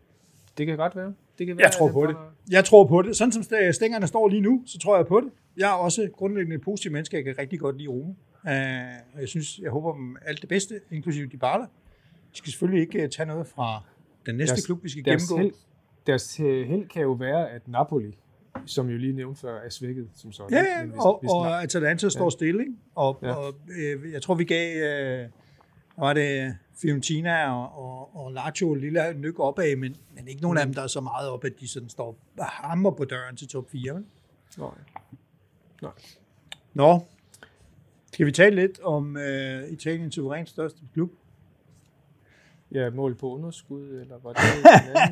det 0.59 0.67
kan 0.67 0.77
godt 0.77 0.97
være. 0.97 1.15
Det 1.39 1.47
kan 1.47 1.57
være 1.57 1.65
jeg 1.65 1.73
tror 1.73 1.93
på 1.93 2.07
det. 2.07 2.17
Jeg 2.51 2.65
tror 2.65 2.85
på 2.85 3.03
det. 3.03 3.17
Sådan 3.17 3.33
som 3.33 3.43
stængerne 3.73 4.07
står 4.07 4.29
lige 4.29 4.41
nu, 4.41 4.63
så 4.67 4.79
tror 4.79 4.97
jeg 4.97 5.07
på 5.07 5.21
det. 5.21 5.31
Jeg 5.57 5.71
er 5.71 5.75
også 5.75 6.09
grundlæggende 6.13 6.57
et 6.57 6.63
positivt 6.63 6.93
menneske. 6.93 7.17
Jeg 7.17 7.25
kan 7.25 7.39
rigtig 7.39 7.61
godt 7.61 7.77
lide 7.77 7.89
Roma. 7.89 8.15
Uh, 8.45 9.21
jeg 9.21 9.29
synes, 9.29 9.59
jeg 9.59 9.71
håber 9.71 9.95
dem 9.95 10.17
alt 10.27 10.41
det 10.41 10.49
bedste, 10.49 10.81
inklusive 10.91 11.27
de 11.27 11.37
baller. 11.37 11.67
De 12.33 12.39
skal 12.39 12.53
selvfølgelig 12.53 12.81
ikke 12.81 13.03
øh, 13.03 13.11
tage 13.11 13.27
noget 13.27 13.47
fra 13.47 13.83
den 14.27 14.35
næste 14.35 14.55
deres, 14.55 14.67
klub, 14.67 14.85
vi 14.85 14.89
skal 14.89 15.05
deres 15.05 15.29
gennemgå. 15.29 15.43
Held, 15.43 15.55
deres 16.07 16.37
held 16.37 16.89
kan 16.89 17.03
jo 17.03 17.13
være, 17.13 17.51
at 17.51 17.69
Napoli, 17.69 18.19
som 18.67 18.91
jo 18.91 18.99
lige 18.99 19.13
nævnte 19.13 19.41
før, 19.41 19.61
er 19.61 19.71
svækket 19.71 20.09
som 20.15 20.33
sådan. 20.33 20.53
Ja, 20.53 20.65
ja 20.79 20.85
hvis, 20.87 20.99
og, 20.99 21.19
hvis 21.21 21.31
og 21.31 21.63
Atalanta 21.63 22.09
står 22.09 22.25
ja. 22.25 22.31
stille. 22.31 22.61
Ikke? 22.61 22.75
Og, 22.95 23.19
ja. 23.23 23.33
og 23.33 23.55
øh, 23.79 24.13
jeg 24.13 24.23
tror, 24.23 24.35
vi 24.35 24.45
gav, 24.45 24.77
øh, 24.77 25.29
var 25.99 26.13
det 26.13 26.57
Fiorentina 26.83 27.53
og, 27.53 27.85
og, 27.85 28.17
og 28.17 28.33
Lazio 28.33 28.75
lille 28.75 29.15
nyk 29.15 29.39
opad, 29.39 29.77
men, 29.77 29.97
men 30.15 30.29
ikke 30.29 30.43
nogen 30.43 30.55
mm. 30.55 30.59
af 30.59 30.67
dem, 30.67 30.75
der 30.75 30.83
er 30.83 30.87
så 30.87 31.01
meget 31.01 31.29
op, 31.29 31.45
at 31.45 31.53
de 31.61 31.69
sådan 31.69 31.89
står 31.89 32.19
hammer 32.41 32.91
på 32.91 33.05
døren 33.05 33.37
til 33.37 33.49
top 33.49 33.71
4. 33.71 33.95
Vel? 33.95 34.05
Nej. 34.59 34.71
Nej. 35.83 35.93
Nå, 36.75 37.01
skal 38.13 38.27
vi 38.27 38.33
tale 38.33 38.57
lidt 38.57 38.81
om 38.81 39.17
uh, 39.17 39.73
Italiens 39.73 40.15
suverænt 40.15 40.49
største 40.49 40.81
klub? 40.93 41.11
Ja, 42.73 42.91
mål 42.91 43.15
på 43.15 43.35
underskud, 43.35 43.89
eller 43.89 44.15
var 44.23 44.33
det 44.33 44.41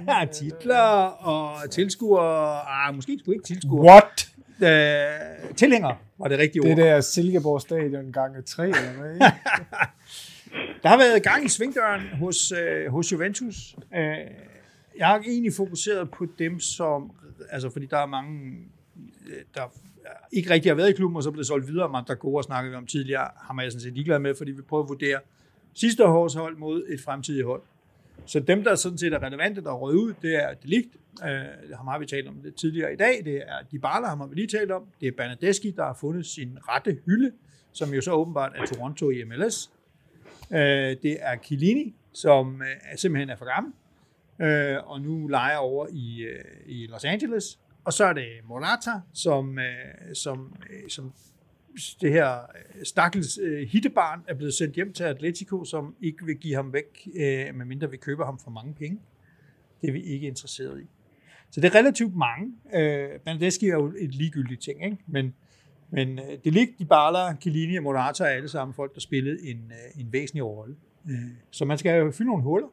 anden, 0.19 0.35
Titler 0.35 0.77
og 1.07 1.71
tilskuere. 1.71 2.61
Ah, 2.69 2.95
måske 2.95 3.19
skulle 3.19 3.37
ikke 3.37 3.47
tilskuere. 3.47 3.85
What? 3.85 4.29
Uh, 4.61 5.55
tilhænger 5.55 5.95
var 6.19 6.29
det 6.29 6.39
rigtige 6.39 6.63
det 6.63 6.71
ord. 6.71 6.77
Det 6.77 6.85
der 6.85 7.01
Silkeborg 7.01 7.61
Stadion 7.61 8.13
gange 8.13 8.43
tre, 8.43 8.65
eller 8.65 8.93
hvad? 8.93 9.19
der 10.83 10.89
har 10.89 10.99
været 10.99 11.23
gang 11.23 11.45
i 11.45 11.49
svingdøren 11.49 12.01
hos, 12.01 12.53
uh, 12.53 12.93
hos 12.93 13.13
Juventus. 13.13 13.77
Uh, 13.77 13.99
jeg 14.99 15.07
har 15.07 15.19
egentlig 15.19 15.53
fokuseret 15.53 16.11
på 16.11 16.27
dem, 16.39 16.61
som... 16.61 17.11
Altså, 17.51 17.71
fordi 17.71 17.87
der 17.87 17.99
er 17.99 18.07
mange, 18.07 18.59
der 19.55 19.63
ikke 20.33 20.51
rigtig 20.51 20.71
har 20.71 20.77
været 20.77 20.91
i 20.91 20.93
klubben, 20.93 21.17
og 21.17 21.23
så 21.23 21.31
blevet 21.31 21.47
solgt 21.47 21.69
videre. 21.69 21.89
Mandragora 21.89 22.43
snakkede 22.43 22.71
vi 22.71 22.77
om 22.77 22.87
tidligere, 22.87 23.29
har 23.37 23.63
jeg 23.63 23.73
sådan 23.73 23.83
set 23.83 23.93
ligeglad 23.93 24.19
med, 24.19 24.35
fordi 24.35 24.51
vi 24.51 24.63
prøver 24.63 24.83
at 24.83 24.89
vurdere 24.89 25.19
sidste 25.77 26.07
års 26.07 26.35
hold 26.35 26.57
mod 26.57 26.85
et 26.89 27.01
fremtidigt 27.01 27.47
hold. 27.47 27.63
Så 28.27 28.41
dem, 28.41 28.65
der 28.65 28.75
sådan 28.75 28.99
set 28.99 29.13
er 29.13 29.23
relevante, 29.23 29.61
der 29.61 29.71
er 29.71 29.75
røget 29.75 29.97
ud, 29.97 30.15
det 30.23 30.35
er 30.45 30.55
Delict, 30.55 30.97
øh, 31.25 31.77
ham 31.77 31.87
har 31.87 31.99
vi 31.99 32.07
talt 32.07 32.29
om 32.29 32.35
det 32.35 32.55
tidligere 32.55 32.93
i 32.93 32.97
dag, 32.97 33.23
det 33.25 33.37
er 33.37 33.63
Dybala, 33.73 34.07
ham 34.07 34.21
har 34.21 34.27
vi 34.27 34.35
lige 34.35 34.59
talt 34.59 34.71
om, 34.71 34.83
det 35.01 35.09
er 35.09 35.13
Bernadeschi, 35.13 35.71
der 35.71 35.85
har 35.85 35.95
fundet 36.01 36.27
sin 36.27 36.59
rette 36.69 36.99
hylde, 37.07 37.33
som 37.73 37.95
jo 37.95 38.01
så 38.01 38.13
åbenbart 38.13 38.53
er 38.57 38.67
Toronto 38.67 39.11
i 39.11 39.25
MLS. 39.25 39.71
Øh, 40.53 40.59
det 41.03 41.17
er 41.21 41.37
Kilini, 41.37 41.95
som 42.13 42.63
øh, 42.63 42.99
simpelthen 42.99 43.31
er 43.31 43.37
for 43.37 43.55
gammel, 43.55 43.73
øh, 44.41 44.91
og 44.91 45.01
nu 45.01 45.27
leger 45.27 45.57
over 45.57 45.87
i, 45.91 46.23
øh, 46.23 46.45
i 46.67 46.87
Los 46.87 47.05
Angeles. 47.05 47.59
Og 47.85 47.93
så 47.93 48.05
er 48.05 48.13
det 48.13 48.29
Morata, 48.45 48.91
som, 49.13 49.59
øh, 49.59 50.15
som, 50.15 50.57
øh, 50.71 50.91
som 50.91 51.13
det 52.01 52.13
her 52.13 52.33
øh, 52.33 52.85
stakkels 52.85 53.39
øh, 53.43 53.69
hittebarn 53.69 54.21
er 54.29 54.35
blevet 54.35 54.55
sendt 54.55 54.75
hjem 54.75 54.93
til 54.93 55.05
Atletico, 55.05 55.65
som 55.65 55.95
ikke 56.01 56.25
vil 56.27 56.37
give 56.37 56.55
ham 56.55 56.73
væk, 56.73 57.09
øh, 57.17 57.55
medmindre 57.55 57.91
vi 57.91 57.97
køber 57.97 58.25
ham 58.25 58.39
for 58.39 58.51
mange 58.51 58.75
penge. 58.75 59.01
Det 59.81 59.89
er 59.89 59.93
vi 59.93 60.03
ikke 60.03 60.27
interesseret 60.27 60.81
i. 60.81 60.87
Så 61.51 61.61
det 61.61 61.75
er 61.75 61.79
relativt 61.79 62.17
mange. 62.17 62.53
Øh, 62.75 63.21
Bernadeschi 63.21 63.69
er 63.69 63.75
jo 63.75 63.93
et 63.99 64.15
ligegyldigt 64.15 64.63
ting, 64.63 64.85
ikke? 64.85 64.99
men, 65.07 65.35
men 65.91 66.19
øh, 66.19 66.25
det 66.45 66.53
ligger 66.53 66.75
Dybala, 66.81 67.37
Chiellini 67.41 67.77
og 67.77 67.83
Morata 67.83 68.25
er 68.25 68.29
alle 68.29 68.49
sammen 68.49 68.75
folk, 68.75 68.95
der 68.95 69.01
spillede 69.01 69.49
en, 69.49 69.73
øh, 69.73 70.01
en 70.01 70.13
væsentlig 70.13 70.45
rolle. 70.45 70.77
Øh, 71.11 71.17
så 71.51 71.65
man 71.65 71.79
skal 71.79 71.99
jo 71.99 72.11
fylde 72.11 72.29
nogle 72.29 72.43
huller. 72.43 72.69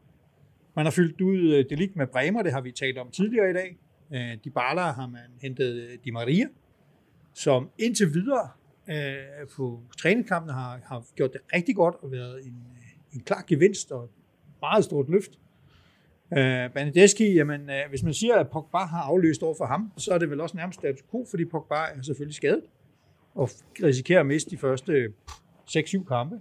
Man 0.75 0.85
har 0.85 0.91
fyldt 0.91 1.21
ud 1.21 1.53
øh, 1.53 1.65
det 1.69 1.77
ligger 1.77 1.97
med 1.97 2.07
Bremer, 2.07 2.43
det 2.43 2.51
har 2.51 2.61
vi 2.61 2.71
talt 2.71 2.97
om 2.97 3.11
tidligere 3.11 3.49
i 3.49 3.53
dag. 3.53 3.77
Øh, 4.13 4.38
Dybala 4.45 4.81
har 4.81 5.07
man 5.07 5.30
hentet 5.41 5.73
øh, 5.73 5.97
Di 6.05 6.11
Maria, 6.11 6.47
som 7.34 7.69
indtil 7.80 8.13
videre 8.13 8.49
øh, 8.89 9.47
på 9.55 9.81
træningskampen 9.97 10.53
har, 10.53 10.80
har 10.85 11.05
gjort 11.15 11.34
det 11.34 11.41
rigtig 11.53 11.76
godt 11.76 11.95
og 12.01 12.11
været 12.11 12.45
en, 12.45 12.65
øh, 12.77 13.15
en 13.15 13.19
klar 13.19 13.43
gevinst 13.47 13.91
og 13.91 14.03
et 14.03 14.10
meget 14.61 14.84
stort 14.84 15.10
løft. 15.10 15.31
Øh, 16.38 16.73
Banedeschi, 16.73 17.34
jamen, 17.34 17.69
øh, 17.69 17.89
hvis 17.89 18.03
man 18.03 18.14
siger, 18.14 18.35
at 18.35 18.49
Pogba 18.49 18.77
har 18.77 19.01
afløst 19.01 19.43
over 19.43 19.55
for 19.57 19.65
ham, 19.65 19.91
så 19.97 20.14
er 20.14 20.18
det 20.18 20.30
vel 20.30 20.41
også 20.41 20.57
nærmest 20.57 20.80
status 20.80 21.03
quo, 21.11 21.26
fordi 21.30 21.45
Pogba 21.45 21.76
er 21.76 22.01
selvfølgelig 22.01 22.35
skadet 22.35 22.61
og 23.35 23.49
risikerer 23.84 24.19
at 24.19 24.26
miste 24.26 24.49
de 24.49 24.57
første 24.57 25.14
6-7 25.69 26.03
kampe. 26.07 26.39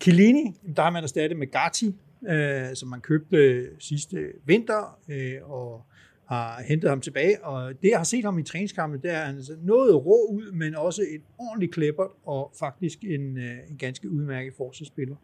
Chiellini, 0.00 0.54
der 0.76 0.82
har 0.82 0.90
man 0.90 1.02
erstattet 1.02 1.38
med 1.38 1.46
Gatti, 1.46 1.94
øh, 2.28 2.74
som 2.74 2.88
man 2.88 3.00
købte 3.00 3.68
sidste 3.78 4.32
vinter, 4.44 4.98
øh, 5.08 5.50
og 5.50 5.86
har 6.32 6.62
hentet 6.62 6.90
ham 6.90 7.00
tilbage, 7.00 7.44
og 7.44 7.82
det, 7.82 7.88
jeg 7.88 7.98
har 7.98 8.04
set 8.04 8.24
ham 8.24 8.38
i 8.38 8.42
træningskampen, 8.42 9.02
det 9.02 9.10
er, 9.10 9.20
at 9.20 9.26
han 9.26 9.36
er 9.36 9.56
noget 9.62 10.06
rå 10.06 10.26
ud, 10.30 10.52
men 10.52 10.74
også 10.74 11.02
en 11.02 11.22
ordentlig 11.38 11.72
klæbert, 11.72 12.10
og 12.24 12.52
faktisk 12.58 13.04
en, 13.04 13.38
øh, 13.38 13.70
en 13.70 13.76
ganske 13.78 14.10
udmærket 14.10 14.54
forsvarsspiller. 14.56 15.16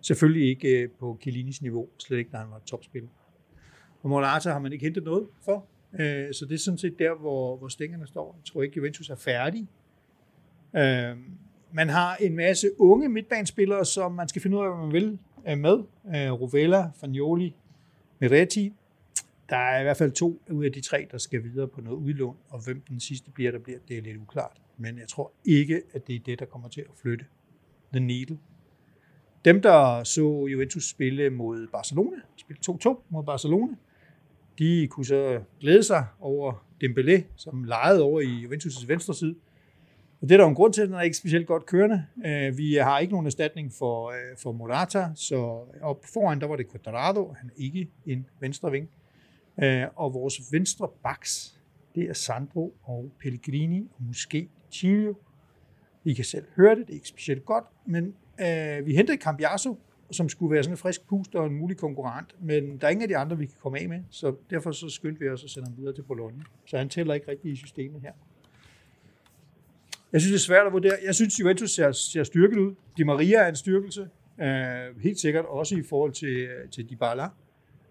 Selvfølgelig 0.00 0.48
ikke 0.48 0.82
øh, 0.82 0.90
på 0.90 1.18
Kilinis 1.20 1.62
niveau, 1.62 1.88
slet 1.98 2.18
ikke, 2.18 2.30
da 2.30 2.36
han 2.36 2.50
var 2.50 2.60
topspiller. 2.66 3.08
Og 4.02 4.08
Morata 4.08 4.50
har 4.50 4.58
man 4.58 4.72
ikke 4.72 4.84
hentet 4.84 5.04
noget 5.04 5.26
for, 5.44 5.66
øh, 5.92 6.34
så 6.34 6.46
det 6.48 6.54
er 6.54 6.58
sådan 6.58 6.78
set 6.78 6.98
der, 6.98 7.14
hvor, 7.14 7.56
hvor 7.56 7.68
stængerne 7.68 8.06
står. 8.06 8.36
Jeg 8.38 8.44
tror 8.44 8.62
ikke, 8.62 8.76
Juventus 8.76 9.10
er 9.10 9.16
færdig. 9.16 9.68
Man 11.72 11.88
har 11.88 12.16
en 12.16 12.36
masse 12.36 12.70
unge 12.78 13.08
midtbanespillere, 13.08 13.84
som 13.84 14.12
man 14.12 14.28
skal 14.28 14.42
finde 14.42 14.56
ud 14.56 14.62
af, 14.62 14.68
hvad 14.68 14.84
man 14.86 14.92
vil 14.92 15.18
med. 15.58 15.78
Rovella, 16.40 16.90
Fagnoli, 17.00 17.54
Meretti, 18.18 18.72
der 19.50 19.56
er 19.56 19.80
i 19.80 19.82
hvert 19.82 19.96
fald 19.96 20.12
to 20.12 20.42
ud 20.50 20.64
af 20.64 20.72
de 20.72 20.80
tre, 20.80 21.08
der 21.10 21.18
skal 21.18 21.44
videre 21.44 21.68
på 21.68 21.80
noget 21.80 21.96
udlån, 21.96 22.36
og 22.48 22.64
hvem 22.64 22.80
den 22.88 23.00
sidste 23.00 23.30
bliver, 23.30 23.50
der 23.50 23.58
bliver, 23.58 23.78
det 23.88 23.98
er 23.98 24.02
lidt 24.02 24.16
uklart. 24.16 24.60
Men 24.76 24.98
jeg 24.98 25.08
tror 25.08 25.32
ikke, 25.44 25.82
at 25.94 26.06
det 26.06 26.14
er 26.14 26.20
det, 26.26 26.38
der 26.38 26.44
kommer 26.44 26.68
til 26.68 26.80
at 26.80 26.90
flytte 27.02 27.24
the 27.92 28.00
needle. 28.00 28.38
Dem, 29.44 29.62
der 29.62 30.04
så 30.04 30.46
Juventus 30.46 30.90
spille 30.90 31.30
mod 31.30 31.66
Barcelona, 31.72 32.16
spille 32.36 32.60
2-2 32.70 33.02
mod 33.08 33.24
Barcelona, 33.24 33.72
de 34.58 34.88
kunne 34.90 35.06
så 35.06 35.40
glæde 35.60 35.82
sig 35.82 36.06
over 36.20 36.64
Dembélé, 36.84 37.22
som 37.36 37.64
legede 37.64 38.02
over 38.02 38.20
i 38.20 38.46
Juventus' 38.46 38.86
venstre 38.86 39.14
side. 39.14 39.34
Og 40.20 40.28
det 40.28 40.34
er 40.34 40.36
der 40.36 40.44
jo 40.44 40.48
en 40.48 40.54
grund 40.54 40.72
til, 40.72 40.82
at 40.82 40.88
den 40.88 40.96
er 40.96 41.00
ikke 41.00 41.16
specielt 41.16 41.46
godt 41.46 41.66
kørende. 41.66 42.04
Øh, 42.26 42.58
vi 42.58 42.74
har 42.74 42.98
ikke 42.98 43.12
nogen 43.12 43.26
erstatning 43.26 43.72
for, 43.72 44.08
øh, 44.08 44.36
for 44.42 44.52
Morata, 44.52 45.08
så 45.14 45.36
op 45.82 46.04
foran 46.12 46.40
der 46.40 46.46
var 46.46 46.56
det 46.56 46.70
Quadrado, 46.70 47.34
han 47.38 47.50
er 47.50 47.54
ikke 47.56 47.90
en 48.06 48.26
venstre 48.40 48.70
ving. 48.72 48.88
Øh, 49.62 49.86
og 49.96 50.14
vores 50.14 50.52
venstre 50.52 50.88
baks, 51.02 51.60
det 51.94 52.08
er 52.08 52.12
Sandro 52.12 52.74
og 52.82 53.12
Pellegrini 53.18 53.88
og 53.96 54.02
måske 54.02 54.48
Chilio. 54.70 55.14
I 56.04 56.12
kan 56.12 56.24
selv 56.24 56.44
høre 56.56 56.76
det, 56.76 56.86
det 56.86 56.92
er 56.92 56.94
ikke 56.94 57.08
specielt 57.08 57.44
godt, 57.44 57.64
men 57.86 58.14
øh, 58.40 58.86
vi 58.86 58.96
hentede 58.96 59.18
Cambiasso, 59.18 59.78
som 60.10 60.28
skulle 60.28 60.54
være 60.54 60.62
sådan 60.62 60.72
en 60.72 60.78
frisk 60.78 61.08
pust 61.08 61.34
og 61.34 61.46
en 61.46 61.54
mulig 61.54 61.76
konkurrent, 61.76 62.36
men 62.40 62.78
der 62.78 62.86
er 62.86 62.90
ingen 62.90 63.02
af 63.02 63.08
de 63.08 63.16
andre, 63.16 63.38
vi 63.38 63.46
kan 63.46 63.54
komme 63.62 63.78
af 63.78 63.88
med, 63.88 64.00
så 64.10 64.34
derfor 64.50 64.70
så 64.70 64.88
skyndte 64.88 65.20
vi 65.20 65.28
os 65.28 65.44
at 65.44 65.50
sende 65.50 65.68
ham 65.68 65.76
videre 65.76 65.94
til 65.94 66.02
Bologna. 66.02 66.42
Så 66.66 66.78
han 66.78 66.88
tæller 66.88 67.14
ikke 67.14 67.30
rigtigt 67.30 67.52
i 67.52 67.56
systemet 67.56 68.00
her. 68.02 68.12
Jeg 70.12 70.20
synes, 70.20 70.32
det 70.32 70.38
er 70.38 70.46
svært 70.46 70.66
at 70.66 70.72
vurdere. 70.72 70.96
Jeg 71.04 71.14
synes, 71.14 71.40
Juventus 71.40 71.70
ser, 71.70 71.92
ser 71.92 72.24
styrket 72.24 72.58
ud. 72.58 72.74
Di 72.96 73.02
Maria 73.02 73.38
er 73.38 73.48
en 73.48 73.56
styrkelse. 73.56 74.08
Øh, 74.40 75.00
helt 75.02 75.20
sikkert 75.20 75.44
også 75.44 75.76
i 75.76 75.82
forhold 75.82 76.12
til, 76.12 76.36
øh, 76.36 76.70
til 76.70 76.90
Dybala. 76.90 77.28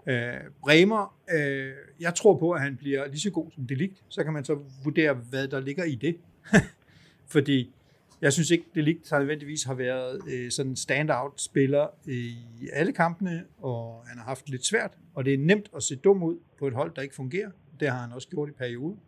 Øh, 0.07 0.33
Bremer, 0.61 1.17
øh, 1.33 1.71
jeg 1.99 2.15
tror 2.15 2.37
på, 2.37 2.51
at 2.51 2.61
han 2.61 2.77
bliver 2.77 3.07
lige 3.07 3.19
så 3.19 3.31
god 3.31 3.51
som 3.51 3.67
Delikt. 3.67 4.03
Så 4.09 4.23
kan 4.23 4.33
man 4.33 4.45
så 4.45 4.59
vurdere, 4.83 5.13
hvad 5.13 5.47
der 5.47 5.59
ligger 5.59 5.83
i 5.83 5.95
det. 5.95 6.17
Fordi 7.33 7.73
jeg 8.21 8.33
synes 8.33 8.51
ikke, 8.51 8.65
Delikt 8.75 9.09
har 9.09 9.19
nødvendigvis 9.19 9.63
har 9.63 9.73
været 9.73 10.21
øh, 10.29 10.51
sådan 10.51 10.69
en 10.69 10.75
standout-spiller 10.75 11.87
i 12.05 12.35
alle 12.73 12.93
kampene, 12.93 13.45
og 13.57 14.03
han 14.07 14.17
har 14.17 14.25
haft 14.25 14.49
lidt 14.49 14.65
svært. 14.65 14.97
Og 15.13 15.25
det 15.25 15.33
er 15.33 15.37
nemt 15.37 15.69
at 15.75 15.83
se 15.83 15.95
dum 15.95 16.23
ud 16.23 16.37
på 16.59 16.67
et 16.67 16.73
hold, 16.73 16.95
der 16.95 17.01
ikke 17.01 17.15
fungerer. 17.15 17.51
Det 17.79 17.89
har 17.89 18.01
han 18.01 18.11
også 18.11 18.27
gjort 18.27 18.49
i 18.49 18.51
perioden. 18.51 18.99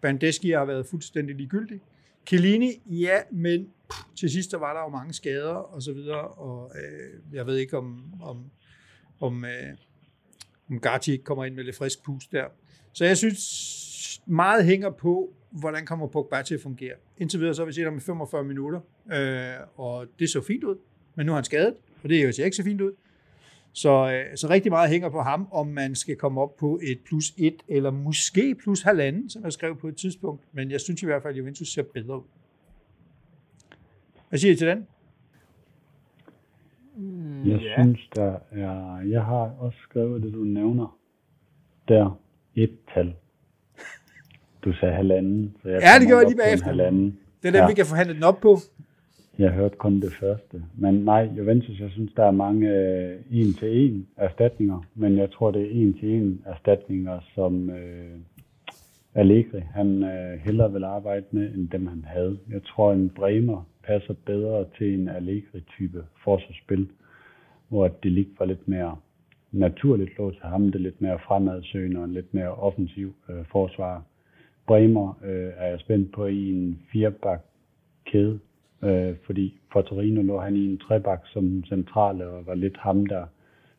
Bandeski 0.00 0.50
har 0.50 0.64
været 0.64 0.86
fuldstændig 0.86 1.36
ligegyldig. 1.36 1.80
Chiellini, 2.26 2.82
ja, 2.86 3.22
men 3.30 3.68
pff, 3.90 4.00
til 4.16 4.30
sidst 4.30 4.50
der 4.50 4.58
var 4.58 4.72
der 4.74 4.80
jo 4.80 4.88
mange 4.88 5.12
skader 5.12 5.54
og 5.54 5.82
så 5.82 5.92
videre, 5.92 6.28
og 6.28 6.72
øh, 6.76 7.34
jeg 7.36 7.46
ved 7.46 7.56
ikke 7.56 7.78
om, 7.78 8.14
om, 8.22 8.50
om, 9.20 9.44
øh, 9.44 9.76
Mugati 10.68 11.12
ikke 11.12 11.24
kommer 11.24 11.44
ind 11.44 11.54
med 11.54 11.64
lidt 11.64 11.76
frisk 11.76 12.02
pust 12.02 12.32
der. 12.32 12.44
Så 12.92 13.04
jeg 13.04 13.16
synes, 13.16 14.20
meget 14.26 14.64
hænger 14.64 14.90
på, 14.90 15.32
hvordan 15.50 15.86
kommer 15.86 16.06
Pogba 16.06 16.42
til 16.42 16.54
at 16.54 16.60
fungere. 16.60 16.94
Indtil 17.18 17.40
videre 17.40 17.54
så 17.54 17.62
har 17.62 17.66
vi 17.66 17.72
set 17.72 17.84
ham 17.84 17.96
i 17.96 18.00
45 18.00 18.44
minutter, 18.44 18.80
øh, 19.12 19.54
og 19.76 20.06
det 20.18 20.30
så 20.30 20.40
fint 20.40 20.64
ud, 20.64 20.76
men 21.14 21.26
nu 21.26 21.32
er 21.32 21.36
han 21.36 21.44
skadet, 21.44 21.74
og 22.02 22.08
det 22.08 22.34
ser 22.34 22.44
ikke 22.44 22.56
så 22.56 22.62
fint 22.62 22.80
ud. 22.80 22.92
Så, 23.72 23.90
øh, 23.90 24.36
så 24.36 24.48
rigtig 24.48 24.72
meget 24.72 24.90
hænger 24.90 25.08
på 25.08 25.22
ham, 25.22 25.48
om 25.50 25.66
man 25.66 25.94
skal 25.94 26.16
komme 26.16 26.40
op 26.40 26.56
på 26.56 26.80
et 26.82 26.98
plus 27.06 27.34
et, 27.36 27.62
eller 27.68 27.90
måske 27.90 28.54
plus 28.54 28.82
halvanden, 28.82 29.30
som 29.30 29.44
jeg 29.44 29.52
skrev 29.52 29.76
på 29.76 29.88
et 29.88 29.96
tidspunkt. 29.96 30.42
Men 30.52 30.70
jeg 30.70 30.80
synes 30.80 31.02
i 31.02 31.06
hvert 31.06 31.22
fald, 31.22 31.34
at 31.34 31.38
Juventus 31.38 31.68
ser 31.68 31.82
bedre 31.82 32.18
ud. 32.18 32.24
Hvad 34.28 34.38
siger 34.38 34.52
I 34.52 34.56
til 34.56 34.66
den? 34.66 34.86
Jeg 37.46 37.60
ja. 37.60 37.82
synes, 37.82 38.00
der 38.16 38.34
er... 38.50 39.00
Jeg 39.08 39.24
har 39.24 39.50
også 39.58 39.78
skrevet 39.82 40.22
det, 40.22 40.32
du 40.32 40.38
nævner. 40.44 40.98
Der. 41.88 42.18
Et 42.54 42.70
tal. 42.94 43.14
Du 44.64 44.72
sagde 44.72 44.94
halvanden. 44.94 45.56
Så 45.62 45.68
jeg 45.68 45.80
Ja, 45.82 46.00
det 46.00 46.08
gjorde 46.08 46.20
jeg 46.20 46.28
lige 46.28 46.38
bagefter. 46.44 46.66
Halvanden. 46.66 47.18
Det 47.42 47.48
er 47.48 47.52
den, 47.52 47.60
Ja. 47.60 47.66
vi 47.66 47.74
kan 47.74 47.86
forhandle 47.86 48.14
den 48.14 48.22
op 48.22 48.40
på. 48.40 48.56
Jeg 49.38 49.50
hørte 49.52 49.76
kun 49.76 50.00
det 50.00 50.12
første. 50.12 50.62
Men 50.76 50.94
nej, 50.94 51.30
Juventus, 51.38 51.80
jeg 51.80 51.90
synes, 51.90 52.12
der 52.16 52.24
er 52.24 52.30
mange 52.30 52.68
øh, 52.70 53.16
en-til-en 53.30 54.06
erstatninger. 54.16 54.80
Men 54.94 55.18
jeg 55.18 55.30
tror, 55.30 55.50
det 55.50 55.62
er 55.62 55.70
en-til-en 55.82 56.42
erstatninger, 56.46 57.20
som 57.34 57.70
øh, 57.70 58.10
Allegri, 59.14 59.60
han 59.74 60.02
øh, 60.02 60.38
hellere 60.40 60.72
vil 60.72 60.84
arbejde 60.84 61.24
med, 61.30 61.54
end 61.54 61.68
dem 61.68 61.86
han 61.86 62.04
havde. 62.06 62.38
Jeg 62.50 62.62
tror, 62.62 62.92
en 62.92 63.10
Bremer 63.10 63.66
passer 63.88 64.14
bedre 64.26 64.64
til 64.78 64.94
en 64.94 65.08
Allegri-type 65.08 66.04
forsvarsspil, 66.24 66.88
hvor 67.68 67.88
det 67.88 68.12
ligger 68.12 68.32
var 68.38 68.46
lidt 68.46 68.68
mere 68.68 68.96
naturligt 69.52 70.18
lå 70.18 70.30
til 70.30 70.42
ham, 70.42 70.72
det 70.72 70.80
lidt 70.80 71.00
mere 71.00 71.18
fremadsøgende 71.18 72.00
og 72.00 72.04
en 72.04 72.12
lidt 72.12 72.34
mere 72.34 72.54
offensiv 72.54 73.14
øh, 73.30 73.44
forsvar. 73.52 74.02
Bremer 74.66 75.18
øh, 75.24 75.50
er 75.56 75.66
jeg 75.66 75.80
spændt 75.80 76.12
på 76.12 76.26
i 76.26 76.50
en 76.52 76.82
firebak 76.92 77.40
kæde, 78.06 78.38
øh, 78.82 79.14
fordi 79.26 79.54
for 79.72 79.82
Torino 79.82 80.22
lå 80.22 80.38
han 80.38 80.56
i 80.56 80.64
en 80.66 80.78
trebak 80.78 81.20
som 81.32 81.64
centrale 81.64 82.26
og 82.28 82.46
var 82.46 82.54
lidt 82.54 82.76
ham, 82.76 83.06
der 83.06 83.26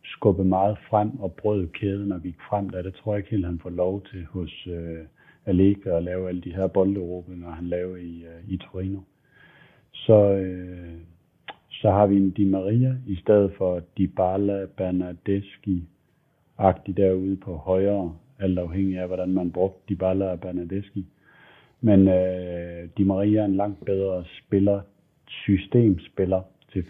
skubbede 0.04 0.48
meget 0.48 0.78
frem 0.90 1.20
og 1.20 1.34
brød 1.34 1.68
kæden 1.68 2.12
og 2.12 2.22
gik 2.22 2.36
frem 2.50 2.70
der. 2.70 2.82
Det 2.82 2.94
tror 2.94 3.14
jeg 3.14 3.20
ikke 3.20 3.32
helt, 3.32 3.46
han 3.46 3.60
får 3.60 3.70
lov 3.70 4.04
til 4.12 4.26
hos 4.26 4.68
øh, 4.68 5.06
Allegri 5.46 5.90
at 5.90 6.04
lave 6.04 6.30
alle 6.30 6.42
de 6.42 6.56
her 6.56 6.68
bolderåbninger, 6.68 7.52
han 7.52 7.68
laver 7.68 7.96
i, 7.98 8.24
øh, 8.24 8.54
i 8.54 8.58
Torino. 8.58 9.00
Så, 10.10 10.34
øh, 10.34 10.98
så 11.72 11.92
har 11.92 12.08
vi 12.08 12.18
en 12.18 12.32
Di 12.32 12.46
Maria 12.46 12.96
i 13.08 13.16
stedet 13.16 13.52
for 13.58 13.82
Dybala, 13.98 14.66
Bernadeschi-agtig 14.66 16.98
derude 16.98 17.36
på 17.36 17.56
højre, 17.56 18.16
alt 18.40 18.60
afhængig 18.60 19.00
af, 19.00 19.08
hvordan 19.08 19.34
man 19.34 19.52
brugte 19.52 19.80
Dybala 19.90 20.32
og 20.32 20.40
Bernadeschi. 20.40 21.06
Men 21.82 22.08
øh, 22.08 22.90
Di 22.98 23.04
Maria 23.04 23.42
er 23.42 23.46
en 23.46 23.56
langt 23.56 23.86
bedre 23.86 24.26
spiller, 24.26 24.82
systemspiller 25.28 26.42
til 26.74 26.86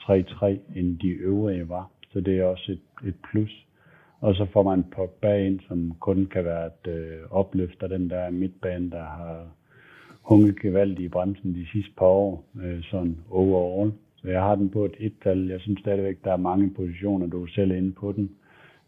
4-3-3, 0.00 0.46
end 0.78 0.98
de 0.98 1.08
øvrige 1.08 1.68
var. 1.68 1.90
Så 2.12 2.20
det 2.20 2.38
er 2.38 2.44
også 2.44 2.72
et, 2.72 3.08
et 3.08 3.16
plus. 3.30 3.66
Og 4.20 4.34
så 4.34 4.46
får 4.52 4.62
man 4.62 4.84
Pogba 4.96 5.46
ind, 5.46 5.60
som 5.68 5.94
kun 6.00 6.26
kan 6.26 6.44
være 6.44 6.66
et 6.66 6.92
øh, 6.92 7.18
opløfter, 7.30 7.86
den 7.86 8.10
der 8.10 8.30
midtbane, 8.30 8.90
der 8.90 9.04
har 9.04 9.46
hunget 10.28 10.60
gevaldigt 10.60 11.00
i 11.00 11.08
bremsen 11.08 11.54
de 11.54 11.66
sidste 11.72 11.92
par 11.98 12.06
år, 12.06 12.44
øh, 12.62 12.82
sådan 12.82 13.16
overall. 13.30 13.92
Så 14.16 14.28
jeg 14.28 14.40
har 14.40 14.54
den 14.54 14.70
på 14.70 14.84
et 14.84 14.94
et-tal. 14.98 15.48
Jeg 15.48 15.60
synes 15.60 15.80
stadigvæk, 15.80 16.24
der 16.24 16.32
er 16.32 16.36
mange 16.36 16.70
positioner, 16.70 17.26
du 17.26 17.42
er 17.42 17.48
selv 17.48 17.70
inde 17.70 17.92
på 17.92 18.12
den. 18.12 18.30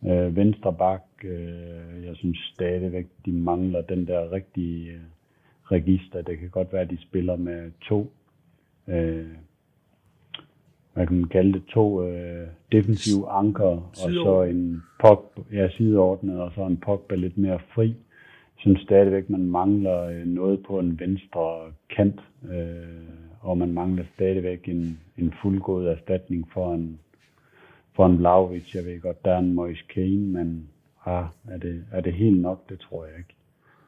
Øh, 0.06 0.36
venstre 0.36 0.74
bak, 0.74 1.04
øh, 1.24 2.04
jeg 2.04 2.16
synes 2.16 2.38
stadigvæk, 2.54 3.06
de 3.24 3.32
mangler 3.32 3.80
den 3.80 4.06
der 4.06 4.32
rigtige 4.32 4.90
øh, 4.90 5.00
register. 5.64 6.22
Det 6.22 6.38
kan 6.38 6.50
godt 6.50 6.72
være, 6.72 6.82
at 6.82 6.90
de 6.90 7.02
spiller 7.02 7.36
med 7.36 7.70
to, 7.80 8.12
øh, 8.88 9.26
hvad 10.94 11.06
kan 11.06 11.16
man 11.16 11.28
kalde 11.28 11.52
det, 11.52 11.64
to 11.64 12.02
øh, 12.02 12.46
defensive 12.72 13.28
anker, 13.28 13.64
og 13.64 14.10
så 14.24 14.42
en 14.42 14.82
pop, 15.00 15.38
ja, 15.52 15.68
sideordnet, 15.68 16.40
og 16.40 16.52
så 16.54 16.66
en 16.66 16.76
Pogba 16.76 17.14
lidt 17.14 17.38
mere 17.38 17.58
fri. 17.74 17.94
Synes 18.58 18.80
stadigvæk, 18.80 19.30
man 19.30 19.46
mangler 19.46 20.02
øh, 20.02 20.26
noget 20.26 20.62
på 20.66 20.78
en 20.78 21.00
venstre 21.00 21.72
kant, 21.96 22.20
øh, 22.50 23.08
og 23.40 23.58
man 23.58 23.72
mangler 23.72 24.04
stadigvæk 24.14 24.68
en, 24.68 25.00
en 25.18 25.34
fuldgod 25.42 25.86
erstatning 25.86 26.48
for 26.52 26.74
en, 26.74 27.00
for 27.96 28.06
en 28.06 28.18
Vlaovic. 28.18 28.74
Jeg 28.74 28.84
ved 28.84 29.00
godt, 29.00 29.24
der 29.24 29.32
er 29.32 29.38
en 29.38 29.54
Moise 29.54 29.84
Kane, 29.94 30.18
men 30.18 30.68
ah, 31.06 31.24
er, 31.48 31.58
det, 31.58 31.84
er 31.92 32.00
det 32.00 32.12
helt 32.14 32.40
nok? 32.40 32.68
Det 32.68 32.80
tror 32.80 33.04
jeg 33.06 33.14
ikke. 33.18 33.34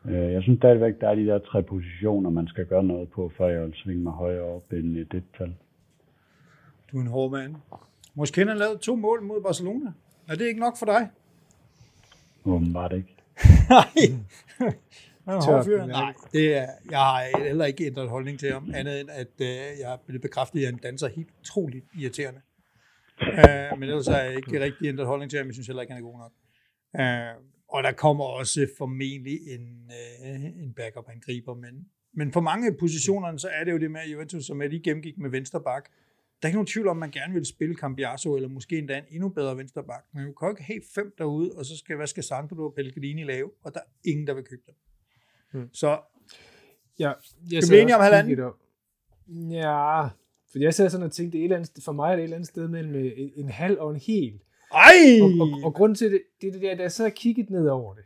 Øh, 0.04 0.32
Jeg 0.32 0.42
synes 0.42 0.58
stadigvæk, 0.58 1.00
der 1.00 1.08
er 1.08 1.14
de 1.14 1.26
der 1.26 1.38
tre 1.38 1.62
positioner, 1.62 2.30
man 2.30 2.46
skal 2.48 2.66
gøre 2.66 2.84
noget 2.84 3.08
på, 3.08 3.32
før 3.36 3.48
jeg 3.48 3.62
vil 3.62 3.74
svinge 3.74 4.02
mig 4.02 4.12
højere 4.12 4.42
op 4.42 4.72
end 4.72 4.96
et 4.96 5.14
et-tal. 5.14 5.54
Du 6.92 6.96
er 6.98 7.00
en 7.02 7.06
hård 7.06 7.30
mand. 7.30 7.54
Måske 8.14 8.46
har 8.46 8.54
lavet 8.54 8.80
to 8.80 8.96
mål 8.96 9.22
mod 9.22 9.42
Barcelona. 9.42 9.92
Er 10.28 10.34
det 10.34 10.46
ikke 10.46 10.60
nok 10.60 10.78
for 10.78 10.86
dig? 10.86 11.08
Åbenbart 12.44 12.92
ikke. 12.92 13.16
Nej. 13.68 13.86
En 15.26 15.42
Tør. 15.42 15.86
Nej, 15.86 16.14
det 16.32 16.56
er, 16.56 16.66
jeg 16.90 16.98
har 16.98 17.44
heller 17.44 17.64
ikke 17.64 17.86
ændret 17.86 18.08
holdning 18.08 18.38
til 18.38 18.52
ham, 18.52 18.70
andet 18.74 19.00
end 19.00 19.10
at 19.10 19.40
øh, 19.40 19.48
jeg 19.80 19.98
blevet 20.06 20.22
bekræftet, 20.22 20.60
at 20.60 20.66
han 20.66 20.76
danser 20.76 21.08
helt 21.08 21.28
utroligt 21.40 21.84
irriterende. 21.98 22.40
Uh, 23.22 23.78
men 23.78 23.88
ellers 23.88 24.06
har 24.06 24.18
jeg 24.18 24.36
ikke 24.36 24.60
rigtig 24.60 24.88
ændret 24.88 25.06
holdning 25.06 25.30
til 25.30 25.36
ham. 25.36 25.46
Jeg 25.46 25.54
synes 25.54 25.66
heller 25.66 25.82
ikke, 25.82 25.92
han 25.92 26.02
er 26.02 26.06
god 26.06 26.18
nok. 26.18 26.32
Uh, 26.98 27.44
og 27.68 27.82
der 27.82 27.92
kommer 27.92 28.24
også 28.24 28.68
formentlig 28.78 29.38
en, 29.54 29.90
uh, 30.24 30.44
en 30.44 30.72
backup-angriber, 30.76 31.54
men, 31.54 31.86
men 32.14 32.32
for 32.32 32.40
mange 32.40 32.66
af 32.66 32.76
positionerne, 32.76 33.38
så 33.38 33.48
er 33.48 33.64
det 33.64 33.72
jo 33.72 33.78
det 33.78 33.90
med 33.90 34.00
Juventus, 34.12 34.46
som 34.46 34.62
jeg 34.62 34.70
lige 34.70 34.82
gennemgik 34.82 35.18
med 35.18 35.30
venstre 35.30 35.60
bak. 35.60 35.88
Der 36.42 36.46
er 36.46 36.48
ikke 36.48 36.56
nogen 36.56 36.66
tvivl 36.66 36.88
om, 36.88 36.96
at 36.96 37.00
man 37.00 37.10
gerne 37.10 37.34
vil 37.34 37.46
spille 37.46 37.74
Cambiaso, 37.74 38.36
eller 38.36 38.48
måske 38.48 38.78
endda 38.78 38.98
en 38.98 39.04
endnu 39.10 39.28
bedre 39.28 39.56
venstre 39.56 39.84
bak. 39.84 40.04
Men 40.14 40.26
du 40.26 40.32
kan 40.32 40.46
jo 40.46 40.52
ikke 40.52 40.62
have 40.62 40.80
fem 40.94 41.14
derude, 41.18 41.52
og 41.56 41.66
så 41.66 41.76
skal, 41.76 41.96
hvad 41.96 42.06
skal 42.06 42.22
Sandro 42.22 42.64
og 42.64 42.74
Pellegrini 42.74 43.24
lave? 43.24 43.50
Og 43.62 43.74
der 43.74 43.80
er 43.80 43.84
ingen, 44.04 44.26
der 44.26 44.34
vil 44.34 44.44
købe 44.44 44.62
dem. 44.66 44.74
Hmm. 45.52 45.68
Så 45.72 46.00
Ja, 47.00 47.08
jeg 47.50 47.56
vi 47.56 47.62
sad 47.62 47.80
enige 47.80 47.94
om 47.96 48.02
halvanden? 48.02 48.30
Ja, 49.50 50.08
for 50.52 50.58
jeg 50.58 50.74
sad 50.74 50.90
sådan 50.90 51.06
og 51.06 51.12
tænkte, 51.12 51.38
det 51.38 51.40
er 51.40 51.44
et 51.44 51.44
eller 51.44 51.56
andet, 51.56 51.84
for 51.84 51.92
mig 51.92 52.12
er 52.12 52.16
det 52.16 52.18
et 52.18 52.24
eller 52.24 52.36
andet 52.36 52.48
sted 52.48 52.68
mellem 52.68 52.94
øh, 52.94 53.12
en, 53.16 53.30
en 53.36 53.48
halv 53.48 53.78
og 53.80 53.90
en 53.90 54.00
hel. 54.00 54.40
ej! 54.72 55.22
Og, 55.22 55.30
og, 55.40 55.64
og 55.64 55.74
grunden 55.74 55.96
til 55.96 56.12
det, 56.12 56.22
det 56.40 56.48
er 56.48 56.52
det 56.52 56.62
der, 56.62 56.74
da 56.74 56.82
jeg 56.82 56.92
sad 56.92 57.06
og 57.06 57.12
kiggede 57.12 57.52
ned 57.52 57.68
over 57.68 57.94
det, 57.94 58.04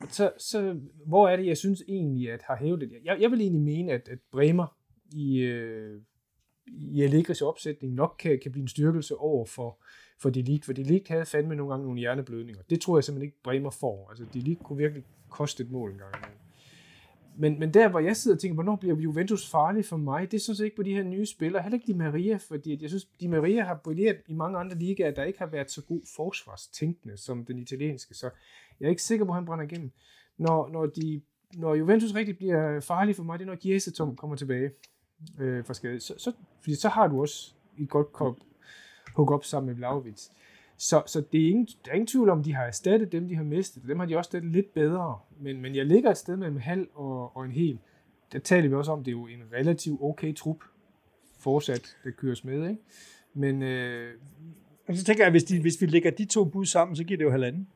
og 0.00 0.06
så, 0.10 0.32
så 0.38 0.76
hvor 1.06 1.28
er 1.28 1.36
det, 1.36 1.46
jeg 1.46 1.56
synes 1.56 1.82
egentlig, 1.88 2.32
at 2.32 2.42
har 2.42 2.56
hævet 2.56 2.80
det? 2.80 2.92
Jeg, 3.04 3.20
jeg 3.20 3.30
vil 3.30 3.40
egentlig 3.40 3.62
mene, 3.62 3.92
at, 3.92 4.08
at 4.08 4.18
Bremer 4.32 4.76
i, 5.12 5.38
øh, 5.38 6.00
i 6.66 7.02
Allegris 7.02 7.42
opsætning 7.42 7.94
nok 7.94 8.16
kan, 8.18 8.38
kan 8.42 8.52
blive 8.52 8.62
en 8.62 8.68
styrkelse 8.68 9.16
over 9.16 9.44
for, 9.46 9.78
for 10.18 10.30
Delict, 10.30 10.64
for 10.64 10.72
Delict 10.72 11.08
havde 11.08 11.26
fandme 11.26 11.56
nogle 11.56 11.72
gange 11.72 11.84
nogle 11.84 12.00
hjerneblødninger. 12.00 12.62
Det 12.70 12.80
tror 12.80 12.96
jeg 12.96 13.04
simpelthen 13.04 13.26
ikke, 13.26 13.42
Bremer 13.42 13.70
får. 13.70 14.08
Altså, 14.10 14.24
Delict 14.34 14.62
kunne 14.62 14.78
virkelig 14.78 15.04
koste 15.30 15.62
et 15.62 15.70
mål 15.70 15.92
en 15.92 15.98
gang 15.98 16.14
imellem. 16.16 16.38
Men, 17.36 17.58
men 17.58 17.74
der, 17.74 17.88
hvor 17.88 18.00
jeg 18.00 18.16
sidder 18.16 18.36
og 18.36 18.40
tænker, 18.40 18.54
hvornår 18.54 18.76
bliver 18.76 18.96
Juventus 18.96 19.50
farlig 19.50 19.84
for 19.84 19.96
mig, 19.96 20.30
det 20.30 20.36
er 20.36 20.40
sådan 20.40 20.56
set 20.56 20.64
ikke 20.64 20.76
på 20.76 20.82
de 20.82 20.94
her 20.94 21.02
nye 21.02 21.26
spillere. 21.26 21.62
Heller 21.62 21.76
ikke 21.76 21.86
Di 21.86 21.98
Maria, 21.98 22.36
fordi 22.36 22.72
at 22.72 22.82
jeg 22.82 22.90
synes, 22.90 23.04
Di 23.04 23.26
Maria 23.26 23.64
har 23.64 23.80
brilleret 23.84 24.16
i 24.28 24.34
mange 24.34 24.58
andre 24.58 24.78
ligaer, 24.78 25.10
der 25.10 25.24
ikke 25.24 25.38
har 25.38 25.46
været 25.46 25.70
så 25.70 25.82
god 25.82 26.00
forsvarstænkende 26.16 27.16
som 27.16 27.44
den 27.44 27.58
italienske. 27.58 28.14
Så 28.14 28.30
jeg 28.80 28.86
er 28.86 28.90
ikke 28.90 29.02
sikker 29.02 29.24
på, 29.24 29.30
at 29.32 29.34
han 29.34 29.44
brænder 29.44 29.64
igennem. 29.64 29.90
Når, 30.38 30.68
når 30.68 30.86
de 30.86 31.22
når 31.54 31.74
Juventus 31.74 32.14
rigtig 32.14 32.36
bliver 32.36 32.80
farlig 32.80 33.16
for 33.16 33.22
mig, 33.22 33.38
det 33.38 33.44
er 33.44 33.50
når 33.50 33.56
Chiesa 33.56 33.90
kommer 34.16 34.36
tilbage 34.36 34.70
øh, 35.38 35.64
skade. 35.72 36.00
Så, 36.00 36.14
så, 36.18 36.32
fordi 36.60 36.74
så 36.74 36.88
har 36.88 37.06
du 37.06 37.20
også 37.20 37.54
et 37.78 37.88
godt 37.88 38.12
kop 38.12 38.36
hook 39.14 39.30
op 39.30 39.44
sammen 39.44 39.66
med 39.66 39.74
Vlaovic. 39.74 40.28
Så, 40.76 41.02
så 41.06 41.22
det 41.32 41.44
er 41.44 41.48
ingen, 41.48 41.68
der 41.84 41.90
er 41.90 41.94
ingen 41.94 42.06
tvivl 42.06 42.28
om, 42.28 42.42
de 42.42 42.54
har 42.54 42.64
erstattet 42.64 43.12
dem, 43.12 43.28
de 43.28 43.36
har 43.36 43.44
mistet. 43.44 43.82
Dem 43.86 43.98
har 43.98 44.06
de 44.06 44.16
også 44.16 44.28
erstattet 44.28 44.52
lidt 44.52 44.74
bedre. 44.74 45.18
Men, 45.40 45.60
men 45.60 45.74
jeg 45.74 45.86
ligger 45.86 46.10
et 46.10 46.16
sted 46.16 46.36
mellem 46.36 46.56
halv 46.56 46.88
og, 46.94 47.36
og 47.36 47.44
en 47.44 47.52
hel. 47.52 47.78
Der 48.32 48.38
taler 48.38 48.68
vi 48.68 48.74
også 48.74 48.92
om, 48.92 49.04
det 49.04 49.08
er 49.08 49.12
jo 49.12 49.26
en 49.26 49.42
relativt 49.52 50.00
okay 50.02 50.34
trup 50.34 50.64
fortsat, 51.38 51.96
der 52.04 52.10
køres 52.10 52.44
med. 52.44 52.68
Ikke? 52.68 52.82
Men 53.34 53.62
øh, 53.62 54.14
Og 54.88 54.96
så 54.96 55.04
tænker 55.04 55.24
jeg, 55.24 55.30
hvis, 55.30 55.44
de, 55.44 55.60
hvis 55.60 55.80
vi 55.80 55.86
lægger 55.86 56.10
de 56.10 56.24
to 56.24 56.44
bud 56.44 56.66
sammen, 56.66 56.96
så 56.96 57.04
giver 57.04 57.18
det 57.18 57.24
jo 57.24 57.30
halvanden. 57.30 57.68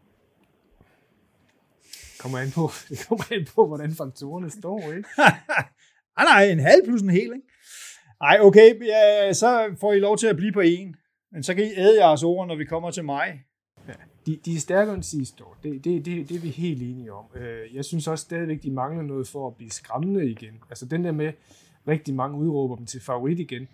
kommer 2.21 2.39
an 2.39 2.51
på, 2.51 2.71
det 2.89 3.07
kommer 3.09 3.25
an 3.33 3.47
på, 3.55 3.67
hvordan 3.67 3.91
faktorerne 3.91 4.51
står. 4.51 4.81
Ikke? 4.93 5.09
Ah, 6.17 6.25
nej, 6.25 6.45
en 6.45 6.61
halv 6.61 6.85
plus 6.85 7.03
en 7.03 7.11
hel, 7.11 7.23
ikke? 7.23 7.49
Ej, 8.21 8.39
okay, 8.41 8.87
ja, 8.87 9.33
så 9.33 9.77
får 9.81 9.93
I 9.93 9.99
lov 9.99 10.19
til 10.19 10.27
at 10.27 10.37
blive 10.37 10.53
på 10.53 10.61
en. 10.61 10.97
Men 11.33 11.43
så 11.43 11.55
kan 11.55 11.65
I 11.65 11.71
æde 11.77 12.05
jeres 12.05 12.23
ord, 12.23 12.47
når 12.47 12.57
vi 12.57 12.65
kommer 12.65 12.91
til 12.91 13.05
mig. 13.05 13.43
De, 14.27 14.37
de 14.45 14.55
er 14.55 14.59
stærkere 14.59 14.95
end 14.95 15.03
sidste 15.03 15.45
år. 15.45 15.57
Det, 15.63 15.85
det, 15.85 16.05
det, 16.05 16.29
det 16.29 16.37
er 16.37 16.41
vi 16.41 16.49
helt 16.49 16.83
enige 16.83 17.13
om. 17.13 17.25
Øh, 17.35 17.75
jeg 17.75 17.85
synes 17.85 18.09
også 18.09 18.23
stadigvæk, 18.23 18.63
de 18.63 18.71
mangler 18.71 19.03
noget 19.03 19.29
for 19.29 19.47
at 19.47 19.57
blive 19.57 19.71
skræmmende 19.71 20.31
igen. 20.31 20.55
Altså 20.71 20.87
den 20.87 21.05
der 21.05 21.13
med, 21.13 21.33
rigtig 21.89 22.15
mange 22.15 22.39
udråber 22.39 22.77
dem 22.77 22.87
til 22.87 23.01
favorit 23.01 23.39
igen. 23.39 23.69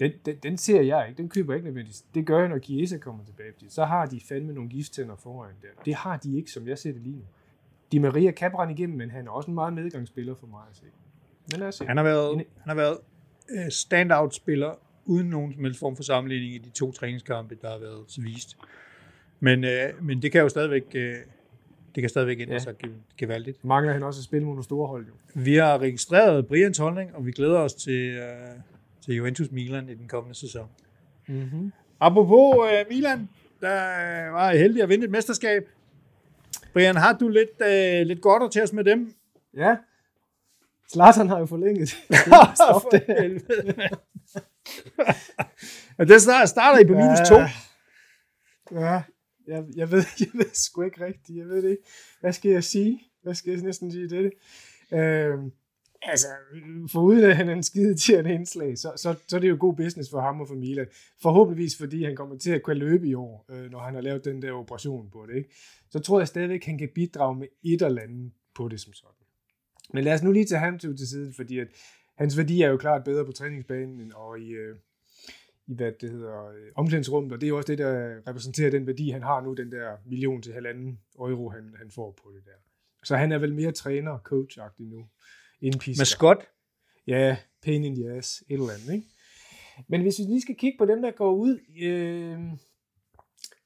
Den, 0.00 0.12
den, 0.26 0.36
den 0.36 0.58
ser 0.58 0.80
jeg 0.82 1.06
ikke. 1.08 1.22
Den 1.22 1.28
køber 1.28 1.52
jeg 1.52 1.58
ikke 1.58 1.66
nødvendigvis. 1.66 2.04
Det 2.14 2.26
gør 2.26 2.38
jeg, 2.38 2.48
når 2.48 2.58
Chiesa 2.58 2.98
kommer 2.98 3.24
tilbage. 3.24 3.52
Fordi 3.52 3.68
så 3.68 3.84
har 3.84 4.06
de 4.06 4.20
fandme 4.28 4.52
nogle 4.52 4.70
gifttænder 4.70 5.16
foran 5.16 5.54
der. 5.62 5.82
Det 5.84 5.94
har 5.94 6.16
de 6.16 6.36
ikke, 6.36 6.50
som 6.50 6.68
jeg 6.68 6.78
ser 6.78 6.92
det 6.92 7.02
lige 7.02 7.16
nu. 7.16 7.24
Di 7.92 7.98
Maria 7.98 8.30
kan 8.30 8.50
brænde 8.50 8.72
igennem, 8.72 8.98
men 8.98 9.10
han 9.10 9.26
er 9.26 9.30
også 9.30 9.50
en 9.50 9.54
meget 9.54 9.72
medgangsspiller 9.72 10.34
for 10.34 10.46
mig 10.46 10.62
at 10.70 10.76
se. 10.76 10.84
Men 11.52 11.60
lad 11.60 11.68
os 11.68 11.74
se. 11.74 11.84
Han 11.86 11.96
har 11.96 12.04
været, 12.04 12.36
han 12.36 12.44
har 12.68 12.74
været 12.74 12.98
øh, 13.50 13.70
standout-spiller 13.70 14.74
uden 15.04 15.26
nogen 15.30 15.52
som 15.54 15.64
helst 15.64 15.80
form 15.80 15.96
for 15.96 16.02
sammenligning 16.02 16.54
i 16.54 16.58
de 16.58 16.70
to 16.70 16.92
træningskampe, 16.92 17.56
der 17.62 17.70
har 17.70 17.78
været 17.78 18.04
vist. 18.18 18.56
Men, 19.40 19.64
øh, 19.64 20.04
men 20.04 20.22
det 20.22 20.32
kan 20.32 20.40
jo 20.40 20.48
stadigvæk, 20.48 20.84
øh, 20.94 21.14
det 21.94 22.02
kan 22.02 22.08
stadigvæk 22.08 22.40
ændre 22.40 22.52
Ja. 22.52 22.58
sig 22.58 22.74
ge- 22.84 23.14
gevaldigt. 23.16 23.64
Mangler 23.64 23.92
han 23.92 24.02
også 24.02 24.20
at 24.20 24.24
spille 24.24 24.44
mod 24.46 24.52
nogle 24.54 24.64
store 24.64 24.88
hold, 24.88 25.06
jo. 25.06 25.12
Vi 25.34 25.54
har 25.56 25.78
registreret 25.78 26.46
Brians 26.46 26.78
holdning, 26.78 27.14
og 27.14 27.26
vi 27.26 27.32
glæder 27.32 27.58
os 27.58 27.74
til, 27.74 28.10
øh, 28.10 28.24
til 29.04 29.14
Juventus 29.14 29.50
Milan 29.50 29.88
i 29.88 29.94
den 29.94 30.08
kommende 30.08 30.38
sæson. 30.38 30.68
Mm-hmm. 31.28 31.72
Apropos 32.00 32.56
øh, 32.72 32.84
Milan, 32.90 33.28
der 33.60 34.30
var 34.30 34.50
jeg 34.50 34.60
heldig 34.60 34.82
at 34.82 34.88
vinde 34.88 35.04
et 35.04 35.10
mesterskab. 35.10 35.68
Brian, 36.72 36.96
har 36.96 37.12
du 37.18 37.28
lidt, 37.28 37.50
øh, 37.62 38.06
lidt 38.06 38.20
godt 38.20 38.52
til 38.52 38.62
os 38.62 38.72
med 38.72 38.84
dem? 38.84 39.14
Ja. 39.56 39.76
Zlatan 40.92 41.28
har 41.28 41.38
jo 41.38 41.46
forlænget. 41.46 41.88
Stop 42.60 42.92
det. 42.92 43.02
Og 45.98 46.08
det 46.08 46.22
starter, 46.22 46.46
starter 46.46 46.78
I 46.80 46.84
på 46.84 46.92
minus 46.92 47.28
to. 47.28 47.36
Ja, 48.80 49.02
jeg, 49.46 49.64
jeg, 49.76 49.90
ved, 49.90 50.04
jeg 50.20 50.28
ved 50.32 50.54
sgu 50.54 50.82
ikke 50.82 51.04
rigtigt. 51.04 51.38
Jeg 51.38 51.46
ved 51.46 51.62
det 51.62 51.70
ikke. 51.70 51.82
Hvad 52.20 52.32
skal 52.32 52.50
jeg 52.50 52.64
sige? 52.64 53.02
Hvad 53.22 53.34
skal 53.34 53.52
jeg 53.52 53.62
næsten 53.62 53.92
sige 53.92 54.08
til 54.08 54.24
det? 54.24 54.32
Øhm, 54.98 55.52
altså, 56.02 56.26
for 56.92 57.00
uden 57.00 57.24
at 57.24 57.36
han 57.36 57.48
er 57.48 57.52
en 57.52 57.62
skide 57.62 57.94
til 57.94 58.14
et 58.14 58.26
indslag, 58.26 58.78
så, 58.78 58.92
så, 58.96 59.14
så 59.28 59.36
er 59.36 59.40
det 59.40 59.48
jo 59.48 59.56
god 59.60 59.76
business 59.76 60.10
for 60.10 60.20
ham 60.20 60.40
og 60.40 60.48
for 60.48 60.54
Milan. 60.54 60.86
Forhåbentligvis, 61.22 61.76
fordi 61.78 62.04
han 62.04 62.16
kommer 62.16 62.38
til 62.38 62.50
at 62.50 62.62
kunne 62.62 62.78
løbe 62.78 63.08
i 63.08 63.14
år, 63.14 63.44
øh, 63.50 63.70
når 63.70 63.78
han 63.78 63.94
har 63.94 64.00
lavet 64.00 64.24
den 64.24 64.42
der 64.42 64.52
operation 64.52 65.10
på 65.10 65.26
det. 65.26 65.36
Ikke? 65.36 65.50
Så 65.90 65.98
tror 65.98 66.20
jeg 66.20 66.28
stadigvæk, 66.28 66.64
han 66.64 66.78
kan 66.78 66.88
bidrage 66.94 67.36
med 67.36 67.46
et 67.64 67.82
eller 67.82 68.02
andet 68.02 68.32
på 68.54 68.68
det 68.68 68.80
som 68.80 68.92
sådan. 68.92 69.19
Men 69.94 70.04
lad 70.04 70.14
os 70.14 70.22
nu 70.22 70.32
lige 70.32 70.44
tage 70.44 70.58
ham 70.58 70.78
til, 70.78 70.96
til 70.96 71.08
side, 71.08 71.32
fordi 71.36 71.58
at 71.58 71.68
hans 72.14 72.36
værdi 72.36 72.62
er 72.62 72.68
jo 72.68 72.76
klart 72.76 73.04
bedre 73.04 73.24
på 73.24 73.32
træningsbanen 73.32 74.12
og 74.14 74.40
i, 74.40 74.50
øh, 74.50 74.76
i 75.66 75.74
hvad 75.74 75.92
det 76.00 76.10
hedder, 76.10 76.46
øh, 76.46 76.72
omklædningsrummet, 76.74 77.32
og 77.32 77.40
det 77.40 77.46
er 77.46 77.48
jo 77.48 77.56
også 77.56 77.72
det, 77.72 77.78
der 77.78 78.20
repræsenterer 78.28 78.70
den 78.70 78.86
værdi, 78.86 79.10
han 79.10 79.22
har 79.22 79.40
nu, 79.40 79.54
den 79.54 79.72
der 79.72 79.96
million 80.06 80.42
til 80.42 80.52
halvanden 80.52 81.00
euro, 81.18 81.48
han, 81.48 81.74
han 81.78 81.90
får 81.90 82.18
på 82.22 82.32
det 82.36 82.44
der. 82.44 82.70
Så 83.04 83.16
han 83.16 83.32
er 83.32 83.38
vel 83.38 83.54
mere 83.54 83.72
træner 83.72 84.10
og 84.10 84.20
coach 84.24 84.58
nu, 84.78 85.06
end 85.60 85.80
pisker. 85.80 86.00
Med 86.00 86.06
Scott. 86.06 86.48
Ja, 87.06 87.36
pain 87.62 87.84
in 87.84 87.94
the 87.94 88.10
ass, 88.10 88.44
et 88.48 88.54
eller 88.54 88.72
andet, 88.72 88.94
ikke? 88.94 89.06
Men 89.88 90.02
hvis 90.02 90.18
vi 90.18 90.24
lige 90.24 90.40
skal 90.40 90.56
kigge 90.56 90.78
på 90.78 90.86
dem, 90.86 91.02
der 91.02 91.10
går 91.10 91.34
ud, 91.34 91.58
øh, 91.82 92.38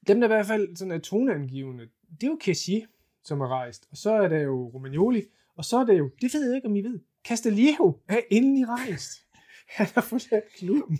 dem, 0.07 0.19
der 0.19 0.27
i 0.27 0.33
hvert 0.33 0.45
fald 0.45 0.75
sådan 0.75 0.91
er 0.91 0.99
toneangivende, 0.99 1.83
det 2.21 2.23
er 2.23 2.27
jo 2.27 2.37
Kessie, 2.41 2.87
som 3.23 3.41
er 3.41 3.47
rejst, 3.47 3.87
og 3.91 3.97
så 3.97 4.11
er 4.11 4.27
der 4.27 4.39
jo 4.39 4.71
Romagnoli, 4.73 5.23
og 5.55 5.65
så 5.65 5.77
er 5.77 5.85
der 5.85 5.93
jo, 5.93 6.09
det 6.21 6.33
ved 6.33 6.47
jeg 6.47 6.55
ikke, 6.55 6.67
om 6.67 6.75
I 6.75 6.81
ved, 6.81 6.99
Castelliejo 7.27 7.99
er 8.07 8.19
endelig 8.31 8.67
rejst. 8.69 9.11
Han 9.77 9.87
har 9.93 10.01
forladt 10.01 10.53
klubben. 10.57 10.99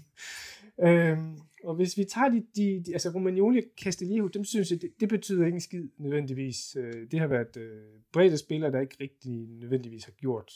Øhm, 0.83 1.37
og 1.63 1.75
hvis 1.75 1.97
vi 1.97 2.03
tager 2.03 2.29
de, 2.29 2.45
de, 2.55 2.83
de 2.85 2.93
altså 2.93 3.09
Romagnoli 3.09 3.57
og 3.57 3.63
Castelliejo, 3.83 4.27
dem 4.27 4.43
synes 4.43 4.71
jeg, 4.71 4.81
det, 4.81 4.91
det 4.99 5.09
betyder 5.09 5.45
ikke 5.45 5.55
en 5.55 5.61
skid 5.61 5.87
nødvendigvis. 5.97 6.75
Øh, 6.79 7.11
det 7.11 7.19
har 7.19 7.27
været 7.27 7.57
øh, 7.57 7.83
brede 8.13 8.37
spillere, 8.37 8.71
der 8.71 8.79
ikke 8.79 8.97
rigtig 9.01 9.47
nødvendigvis 9.49 10.03
har 10.03 10.11
gjort 10.11 10.51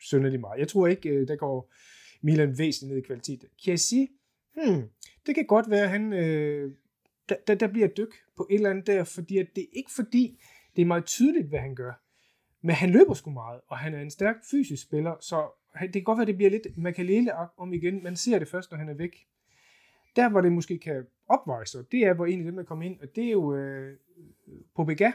synderligt 0.00 0.40
meget. 0.40 0.58
Jeg 0.58 0.68
tror 0.68 0.86
ikke, 0.86 1.08
øh, 1.08 1.28
der 1.28 1.36
går 1.36 1.72
Milan 2.22 2.58
væsentligt 2.58 2.94
ned 2.94 3.02
i 3.02 3.06
kvalitet. 3.06 3.40
Kan 3.40 3.70
jeg 3.70 3.80
sige, 3.80 4.08
hmm, 4.54 4.82
det 5.26 5.34
kan 5.34 5.46
godt 5.46 5.70
være, 5.70 5.82
at 5.82 5.90
han, 5.90 6.12
øh, 6.12 6.72
der, 7.28 7.36
der, 7.46 7.54
der 7.54 7.66
bliver 7.66 7.88
dyk 7.88 8.14
på 8.36 8.46
et 8.50 8.54
eller 8.54 8.70
andet 8.70 8.86
der, 8.86 9.04
fordi 9.04 9.38
at 9.38 9.46
det 9.54 9.62
er 9.62 9.68
ikke 9.72 9.90
fordi, 9.96 10.38
det 10.76 10.82
er 10.82 10.86
meget 10.86 11.04
tydeligt, 11.04 11.48
hvad 11.48 11.58
han 11.58 11.74
gør. 11.74 12.05
Men 12.66 12.74
han 12.74 12.90
løber 12.90 13.14
sgu 13.14 13.30
meget, 13.30 13.60
og 13.68 13.78
han 13.78 13.94
er 13.94 14.00
en 14.00 14.10
stærk 14.10 14.36
fysisk 14.50 14.82
spiller, 14.82 15.16
så 15.20 15.48
det 15.80 15.92
kan 15.92 16.02
godt 16.02 16.16
være, 16.16 16.22
at 16.22 16.28
det 16.28 16.36
bliver 16.36 16.50
lidt 16.50 16.78
makalele 16.78 17.32
om 17.56 17.72
igen. 17.72 18.02
Man 18.02 18.16
ser 18.16 18.38
det 18.38 18.48
først, 18.48 18.70
når 18.70 18.78
han 18.78 18.88
er 18.88 18.94
væk. 18.94 19.26
Der, 20.16 20.28
hvor 20.28 20.40
det 20.40 20.52
måske 20.52 20.78
kan 20.78 21.06
opveje 21.28 21.66
sig, 21.66 21.84
det 21.92 22.00
er, 22.04 22.14
hvor 22.14 22.26
en 22.26 22.38
af 22.38 22.44
dem, 22.44 22.58
er 22.58 22.62
kommet 22.62 22.86
ind, 22.86 23.00
og 23.00 23.08
det 23.16 23.24
er 23.24 23.30
jo 23.30 23.54
øh, 23.54 23.96
Pobega 24.76 25.12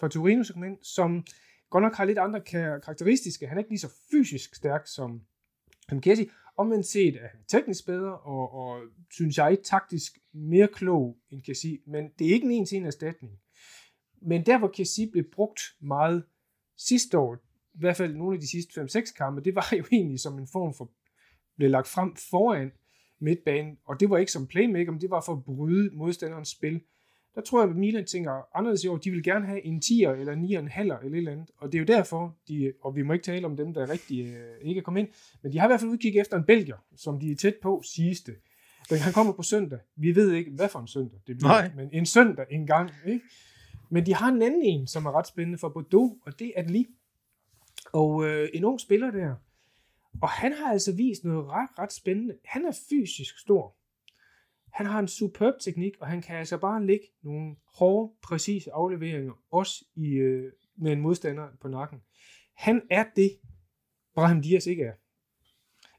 fra 0.00 0.08
Torino, 0.08 0.42
som, 0.42 0.64
ind, 0.64 0.78
som 0.82 1.24
godt 1.70 1.82
nok 1.82 1.94
har 1.94 2.04
lidt 2.04 2.18
andre 2.18 2.40
karakteristiske. 2.80 3.46
Han 3.46 3.56
er 3.56 3.60
ikke 3.60 3.70
lige 3.70 3.78
så 3.78 3.92
fysisk 4.10 4.54
stærk 4.54 4.86
som, 4.86 5.22
som 5.88 6.00
Kessie. 6.00 6.26
Omvendt 6.56 6.86
set 6.86 7.16
er 7.16 7.28
han 7.28 7.44
teknisk 7.48 7.86
bedre, 7.86 8.18
og, 8.18 8.54
og 8.54 8.82
synes 9.10 9.38
jeg 9.38 9.58
taktisk 9.64 10.18
mere 10.32 10.68
klog 10.68 11.18
end 11.30 11.42
Kessie, 11.42 11.78
men 11.86 12.10
det 12.18 12.26
er 12.26 12.34
ikke 12.34 12.46
en 12.46 12.52
en-til-en 12.52 12.86
erstatning. 12.86 13.32
Men 14.22 14.46
der, 14.46 14.58
hvor 14.58 14.68
Kessie 14.68 15.10
blev 15.10 15.24
brugt 15.32 15.60
meget 15.80 16.24
sidste 16.86 17.18
år, 17.18 17.34
i 17.74 17.78
hvert 17.78 17.96
fald 17.96 18.14
nogle 18.14 18.34
af 18.34 18.40
de 18.40 18.48
sidste 18.48 18.80
5-6 18.80 19.16
kampe, 19.16 19.40
det 19.40 19.54
var 19.54 19.74
jo 19.78 19.84
egentlig 19.92 20.20
som 20.20 20.38
en 20.38 20.48
form 20.52 20.74
for, 20.74 20.90
blev 21.56 21.70
lagt 21.70 21.88
frem 21.88 22.16
foran 22.30 22.72
midtbanen, 23.20 23.78
og 23.84 24.00
det 24.00 24.10
var 24.10 24.18
ikke 24.18 24.32
som 24.32 24.46
playmaker, 24.46 24.92
men 24.92 25.00
det 25.00 25.10
var 25.10 25.20
for 25.20 25.32
at 25.32 25.44
bryde 25.44 25.90
modstanderens 25.92 26.48
spil. 26.48 26.80
Der 27.34 27.40
tror 27.40 27.62
jeg, 27.62 27.70
at 27.70 27.76
Milan 27.76 28.06
tænker 28.06 28.56
anderledes 28.58 28.84
i 28.84 28.88
år. 28.88 28.96
De 28.96 29.10
vil 29.10 29.22
gerne 29.22 29.46
have 29.46 29.64
en 29.66 29.82
10'er 29.84 30.08
eller 30.08 30.34
9'er, 30.34 30.80
eller 30.80 30.98
eller 30.98 30.98
et 30.98 31.16
eller 31.16 31.32
andet. 31.32 31.50
Og 31.56 31.72
det 31.72 31.78
er 31.78 31.80
jo 31.80 31.86
derfor, 31.86 32.36
de, 32.48 32.72
og 32.80 32.96
vi 32.96 33.02
må 33.02 33.12
ikke 33.12 33.22
tale 33.22 33.46
om 33.46 33.56
dem, 33.56 33.74
der 33.74 33.90
rigtig 33.90 34.26
øh, 34.26 34.68
ikke 34.68 34.78
er 34.78 34.82
kommet 34.82 35.00
ind, 35.00 35.08
men 35.42 35.52
de 35.52 35.58
har 35.58 35.66
i 35.66 35.68
hvert 35.68 35.80
fald 35.80 35.90
udkig 35.90 36.18
efter 36.18 36.36
en 36.36 36.44
belgier, 36.44 36.76
som 36.96 37.20
de 37.20 37.30
er 37.32 37.36
tæt 37.36 37.54
på 37.62 37.82
sidste. 37.84 38.32
Men 38.90 38.98
han 38.98 39.12
kommer 39.12 39.32
på 39.32 39.42
søndag. 39.42 39.78
Vi 39.96 40.14
ved 40.14 40.32
ikke, 40.32 40.50
hvad 40.50 40.68
for 40.68 40.78
en 40.78 40.86
søndag 40.86 41.20
det 41.26 41.36
bliver, 41.38 41.48
Nej. 41.48 41.70
men 41.76 41.88
en 41.92 42.06
søndag 42.06 42.46
en 42.50 42.66
gang. 42.66 42.90
Ikke? 43.06 43.24
Men 43.90 44.06
de 44.06 44.14
har 44.14 44.28
en 44.28 44.42
anden 44.42 44.62
en, 44.62 44.86
som 44.86 45.06
er 45.06 45.12
ret 45.12 45.26
spændende 45.26 45.58
for 45.58 45.68
Bordeaux, 45.68 46.12
og 46.26 46.38
det 46.38 46.52
er 46.56 46.62
Adli. 46.62 46.86
Og 47.92 48.26
øh, 48.26 48.48
en 48.54 48.64
ung 48.64 48.80
spiller 48.80 49.10
der. 49.10 49.34
Og 50.22 50.28
han 50.28 50.52
har 50.52 50.72
altså 50.72 50.96
vist 50.96 51.24
noget 51.24 51.46
ret, 51.46 51.68
ret 51.78 51.92
spændende. 51.92 52.38
Han 52.44 52.64
er 52.64 52.72
fysisk 52.88 53.38
stor. 53.38 53.76
Han 54.72 54.86
har 54.86 54.98
en 54.98 55.08
superb 55.08 55.54
teknik, 55.60 55.92
og 56.00 56.06
han 56.06 56.22
kan 56.22 56.36
altså 56.36 56.58
bare 56.58 56.86
lægge 56.86 57.06
nogle 57.22 57.56
hårde, 57.74 58.12
præcise 58.22 58.72
afleveringer, 58.72 59.32
også 59.50 59.84
i, 59.94 60.08
øh, 60.08 60.52
med 60.76 60.92
en 60.92 61.00
modstander 61.00 61.48
på 61.60 61.68
nakken. 61.68 62.02
Han 62.54 62.82
er 62.90 63.04
det, 63.16 63.30
Brahim 64.14 64.42
Dias 64.42 64.66
ikke 64.66 64.82
er. 64.82 64.92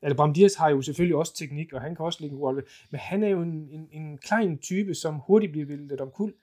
Altså, 0.02 0.16
Bram 0.16 0.34
Dias 0.34 0.56
har 0.56 0.70
jo 0.70 0.82
selvfølgelig 0.82 1.16
også 1.16 1.36
teknik, 1.36 1.74
og 1.74 1.82
han 1.82 1.96
kan 1.96 2.06
også 2.06 2.22
lægge 2.22 2.36
en 2.36 2.64
men 2.92 3.00
han 3.00 3.24
er 3.24 3.28
jo 3.28 3.42
en, 3.42 3.70
en, 3.70 3.90
en 3.92 4.18
klein 4.18 4.58
type, 4.58 4.94
som 4.96 5.16
hurtigt 5.16 5.52
bliver 5.52 5.68
væltet 5.68 6.02
omkuld. 6.02 6.36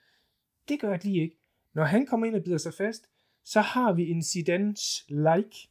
Det 0.69 0.79
gør 0.79 0.97
de 0.97 1.17
ikke. 1.17 1.38
Når 1.79 1.85
han 1.85 2.05
kommer 2.05 2.27
ind 2.27 2.35
og 2.35 2.43
bider 2.43 2.57
sig 2.57 2.73
fast, 2.73 3.09
så 3.43 3.61
har 3.61 3.93
vi 3.93 4.11
en 4.11 4.21
Zidane-like 4.21 5.69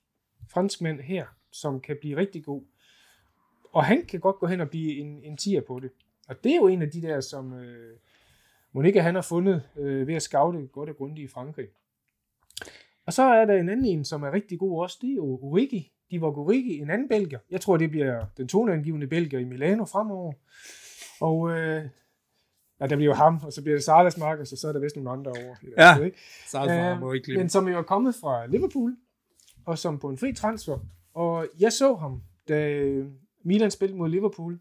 franskmand 0.51 1.01
her, 1.01 1.27
som 1.53 1.81
kan 1.81 1.97
blive 2.01 2.17
rigtig 2.17 2.45
god. 2.45 2.63
Og 3.73 3.85
han 3.85 4.07
kan 4.07 4.21
godt 4.21 4.37
gå 4.37 4.47
hen 4.47 4.61
og 4.61 4.71
blive 4.71 4.99
en, 4.99 5.25
en 5.25 5.37
tier 5.37 5.61
på 5.61 5.81
det. 5.81 5.91
Og 6.29 6.45
det 6.45 6.53
er 6.53 6.57
jo 6.57 6.69
en 6.69 6.83
af 6.83 6.91
de 6.91 7.03
der, 7.03 7.21
som 7.21 7.53
øh, 7.53 7.97
Monika 8.73 9.01
han 9.01 9.15
har 9.15 9.23
fundet 9.23 9.63
øh, 9.77 10.07
ved 10.07 10.15
at 10.15 10.23
scoute 10.23 10.67
godt 10.67 10.89
og 10.89 10.97
grundigt 10.97 11.31
i 11.31 11.33
Frankrig. 11.33 11.69
Og 13.07 13.13
så 13.13 13.23
er 13.23 13.45
der 13.45 13.55
en 13.55 13.69
anden 13.69 13.87
en, 13.87 14.05
som 14.05 14.23
er 14.23 14.33
rigtig 14.33 14.59
god 14.59 14.83
også, 14.83 14.99
det 15.01 15.11
er 15.11 15.15
jo 15.15 15.39
Origi. 15.43 15.93
Divock 16.11 16.39
Origi, 16.39 16.79
en 16.79 16.91
anden 16.91 17.09
belgier. 17.09 17.39
Jeg 17.51 17.61
tror, 17.61 17.77
det 17.77 17.91
bliver 17.91 18.27
den 18.37 18.49
toneangivende 18.49 19.07
belgier 19.07 19.41
i 19.41 19.45
Milano 19.45 19.85
fremover. 19.85 20.33
Og 21.21 21.51
øh, 21.51 21.85
ja, 22.81 22.87
der 22.87 22.97
bliver 22.97 23.11
jo 23.11 23.15
ham, 23.15 23.41
og 23.45 23.53
så 23.53 23.63
bliver 23.63 23.77
det 23.77 23.85
Salas 23.85 24.19
Marcus, 24.19 24.53
og 24.53 24.59
så 24.59 24.69
er 24.69 24.73
der 24.73 24.81
vist 24.81 24.97
nogle 24.97 25.11
andre 25.11 25.31
over. 25.31 25.57
Ja. 25.79 26.05
ikke? 26.05 26.19
Så 26.47 26.59
altså, 26.59 26.75
Øh, 26.75 27.01
må 27.01 27.13
ikke 27.13 27.25
glemme. 27.25 27.43
Men 27.43 27.49
som 27.49 27.69
jo 27.69 27.79
er 27.79 27.83
kommet 27.83 28.15
fra 28.15 28.47
Liverpool, 28.47 28.97
og 29.67 29.79
som 29.79 29.99
på 29.99 30.09
en 30.09 30.19
fri 30.19 30.33
transfer. 30.33 30.79
Og 31.15 31.47
jeg 31.61 31.73
så 31.73 31.95
ham, 31.95 32.23
da 32.49 32.85
Milan 33.45 33.71
spillede 33.71 33.99
mod 33.99 34.09
Liverpool, 34.09 34.59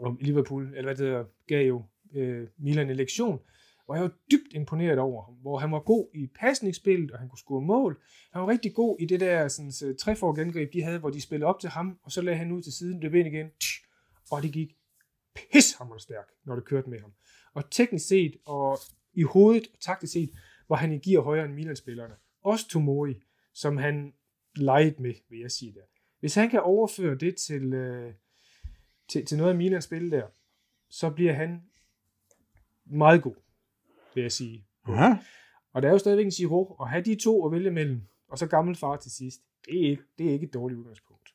og 0.00 0.16
Liverpool, 0.20 0.64
eller 0.64 0.82
hvad 0.82 0.94
det 0.94 1.06
hedder, 1.06 1.24
gav 1.46 1.66
jo 1.66 1.82
øh, 2.14 2.48
Milan 2.58 2.90
en 2.90 2.96
lektion, 2.96 3.40
hvor 3.86 3.94
jeg 3.94 4.02
var 4.02 4.12
dybt 4.30 4.52
imponeret 4.52 4.98
over 4.98 5.24
ham, 5.24 5.34
hvor 5.34 5.58
han 5.58 5.72
var 5.72 5.78
god 5.78 6.06
i 6.14 6.26
pasningsspillet, 6.40 7.10
og 7.10 7.18
han 7.18 7.28
kunne 7.28 7.38
score 7.38 7.62
mål. 7.62 7.98
Han 8.32 8.42
var 8.42 8.48
rigtig 8.48 8.74
god 8.74 8.96
i 9.00 9.06
det 9.06 9.20
der 9.20 9.48
sådan, 9.48 9.72
så, 9.72 9.94
treforgangreb, 10.00 10.72
de 10.72 10.82
havde, 10.82 10.98
hvor 10.98 11.10
de 11.10 11.20
spillede 11.20 11.48
op 11.48 11.60
til 11.60 11.70
ham, 11.70 11.98
og 12.02 12.12
så 12.12 12.22
lagde 12.22 12.38
han 12.38 12.52
ud 12.52 12.62
til 12.62 12.72
siden, 12.72 13.00
løb 13.00 13.14
ind 13.14 13.28
igen, 13.28 13.50
tsh, 13.60 13.82
og 14.30 14.42
det 14.42 14.52
gik 14.52 14.76
pishammer 15.52 15.98
stærkt, 15.98 16.30
når 16.44 16.54
det 16.54 16.64
kørte 16.64 16.90
med 16.90 17.00
ham. 17.00 17.12
Og 17.54 17.70
teknisk 17.70 18.08
set, 18.08 18.36
og 18.46 18.78
i 19.14 19.22
hovedet 19.22 19.66
og 19.74 19.80
taktisk 19.80 20.12
set, 20.12 20.30
var 20.68 20.76
han 20.76 20.92
i 20.92 20.98
gear 20.98 21.22
højere 21.22 21.44
end 21.44 21.54
Milan-spillerne. 21.54 22.14
Også 22.42 22.68
Tomori, 22.68 23.22
som 23.52 23.76
han 23.76 24.14
legede 24.56 25.02
med, 25.02 25.14
vil 25.28 25.40
jeg 25.40 25.50
sige 25.50 25.72
der. 25.72 25.80
Hvis 26.20 26.34
han 26.34 26.50
kan 26.50 26.60
overføre 26.60 27.14
det 27.14 27.36
til, 27.36 27.72
øh, 27.72 28.14
til, 29.08 29.26
til 29.26 29.38
noget 29.38 29.50
af 29.50 29.56
Milans 29.56 29.84
spil 29.84 30.10
der, 30.10 30.26
så 30.90 31.10
bliver 31.10 31.32
han 31.32 31.62
meget 32.84 33.22
god, 33.22 33.34
vil 34.14 34.22
jeg 34.22 34.32
sige. 34.32 34.66
Ja. 34.88 35.18
Og 35.72 35.82
der 35.82 35.88
er 35.88 35.92
jo 35.92 35.98
stadigvæk 35.98 36.26
en 36.26 36.30
Giro, 36.30 36.76
og 36.78 36.88
have 36.88 37.04
de 37.04 37.14
to 37.14 37.46
at 37.46 37.52
vælge 37.52 37.70
mellem, 37.70 38.02
og 38.28 38.38
så 38.38 38.46
gammel 38.46 38.76
far 38.76 38.96
til 38.96 39.10
sidst, 39.10 39.40
det 39.64 39.84
er 39.84 39.90
ikke, 39.90 40.02
det 40.18 40.28
er 40.28 40.32
ikke 40.32 40.46
et 40.46 40.54
dårligt 40.54 40.78
udgangspunkt. 40.78 41.30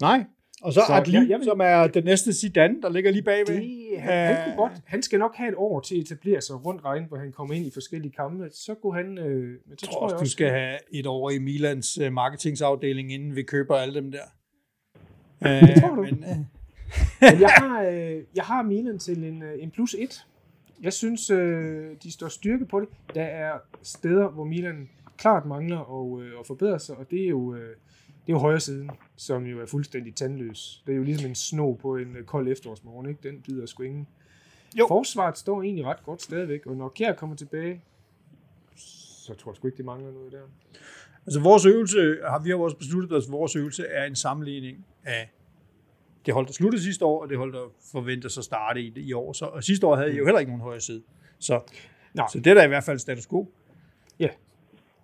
Nej. 0.00 0.24
Og 0.62 0.72
så, 0.72 0.80
Så 0.86 0.92
Adli, 0.92 1.18
vil- 1.18 1.44
som 1.44 1.60
er 1.60 1.86
den 1.86 2.04
næste 2.04 2.32
Zidane, 2.32 2.82
der 2.82 2.88
ligger 2.90 3.10
lige 3.10 3.22
bagved. 3.22 3.54
Det, 3.56 4.00
han, 4.00 4.36
han, 4.36 4.50
Øh. 4.50 4.56
godt, 4.56 4.72
han 4.86 5.02
skal 5.02 5.18
nok 5.18 5.34
have 5.36 5.48
et 5.48 5.54
år 5.56 5.80
til 5.80 5.94
at 5.94 6.00
etablere 6.00 6.40
sig 6.40 6.64
rundt 6.66 6.84
regn, 6.84 7.04
hvor 7.08 7.16
han 7.16 7.32
kommer 7.32 7.54
ind 7.54 7.66
i 7.66 7.70
forskellige 7.74 8.12
kampe. 8.12 8.48
Så 8.52 8.74
kunne 8.74 8.94
han... 8.94 9.18
Øh, 9.18 9.48
men 9.66 9.78
så 9.78 9.86
tror, 9.86 9.92
tror 9.92 10.00
også, 10.02 10.16
jeg 10.16 10.20
du 10.24 10.30
skal 10.30 10.50
have 10.50 10.78
et 10.92 11.06
år 11.06 11.30
i 11.30 11.38
Milans 11.38 11.98
øh, 11.98 12.12
marketingsafdeling, 12.12 13.12
inden 13.12 13.36
vi 13.36 13.42
køber 13.42 13.76
alle 13.76 13.94
dem 13.94 14.12
der. 14.12 14.22
Øh, 15.46 15.76
tror 15.80 15.94
du? 15.94 16.02
Men, 16.02 16.24
øh, 16.24 16.36
Men 17.20 17.40
jeg 17.40 17.50
har, 17.50 17.82
øh, 17.82 18.16
jeg 18.34 18.44
har 18.44 18.62
Milan 18.62 18.98
til 18.98 19.24
en, 19.24 19.42
øh, 19.42 19.62
en 19.62 19.70
plus 19.70 19.94
1. 19.98 20.26
Jeg 20.82 20.92
synes, 20.92 21.30
øh, 21.30 21.90
de 22.02 22.12
står 22.12 22.28
styrke 22.28 22.64
på 22.66 22.80
det. 22.80 22.88
Der 23.14 23.22
er 23.22 23.52
steder, 23.82 24.28
hvor 24.28 24.44
Milan 24.44 24.88
klart 25.18 25.46
mangler 25.46 25.78
at, 26.18 26.22
øh, 26.22 26.32
at 26.40 26.46
forbedre 26.46 26.78
sig, 26.80 26.96
og 26.96 27.10
det 27.10 27.24
er 27.24 27.28
jo, 27.28 27.54
øh, 27.54 27.76
det 28.26 28.32
er 28.32 28.36
jo 28.36 28.38
højre 28.38 28.60
siden, 28.60 28.90
som 29.16 29.44
jo 29.44 29.60
er 29.60 29.66
fuldstændig 29.66 30.14
tandløs. 30.14 30.82
Det 30.86 30.92
er 30.92 30.96
jo 30.96 31.02
ligesom 31.02 31.28
en 31.28 31.34
sno 31.34 31.72
på 31.72 31.96
en 31.96 32.16
øh, 32.16 32.24
kold 32.24 32.48
efterårsmorgen, 32.48 33.08
ikke? 33.08 33.28
Den 33.28 33.42
bider 33.42 33.66
sgu 33.66 33.82
ingen. 33.82 34.06
Jo. 34.78 34.86
Forsvaret 34.88 35.38
står 35.38 35.62
egentlig 35.62 35.84
ret 35.84 36.02
godt 36.04 36.22
stadigvæk, 36.22 36.66
og 36.66 36.76
når 36.76 36.88
Kjær 36.88 37.12
kommer 37.12 37.36
tilbage, 37.36 37.82
så 38.76 39.34
tror 39.34 39.50
jeg 39.50 39.56
sgu 39.56 39.68
ikke, 39.68 39.76
det 39.76 39.84
mangler 39.84 40.12
noget 40.12 40.32
der. 40.32 40.42
altså 41.26 41.40
vores 41.40 41.66
øvelse, 41.66 42.18
har 42.28 42.38
vi 42.38 42.50
har 42.50 42.56
også 42.56 42.76
besluttet 42.76 43.12
os, 43.12 43.26
at 43.26 43.32
vores 43.32 43.56
øvelse 43.56 43.86
er 43.86 44.04
en 44.04 44.16
sammenligning 44.16 44.86
af 45.04 45.30
det 46.26 46.34
hold, 46.34 46.46
der 46.46 46.52
sluttede 46.52 46.82
sidste 46.82 47.04
år, 47.04 47.22
og 47.22 47.28
det 47.28 47.38
hold, 47.38 47.52
der 47.52 47.72
forventes 47.92 48.38
at 48.38 48.44
starte 48.44 48.82
i, 48.82 48.92
i 48.96 49.12
år. 49.12 49.32
Så, 49.32 49.44
og 49.44 49.64
sidste 49.64 49.86
år 49.86 49.96
havde 49.96 50.12
I 50.12 50.16
jo 50.16 50.24
heller 50.24 50.38
ikke 50.38 50.50
nogen 50.50 50.62
højre 50.62 50.80
side. 50.80 51.02
Så, 51.38 51.60
Nej. 52.14 52.26
så 52.32 52.38
det 52.38 52.46
er 52.46 52.54
da 52.54 52.64
i 52.64 52.68
hvert 52.68 52.84
fald 52.84 52.98
status 52.98 53.26
quo. 53.26 53.52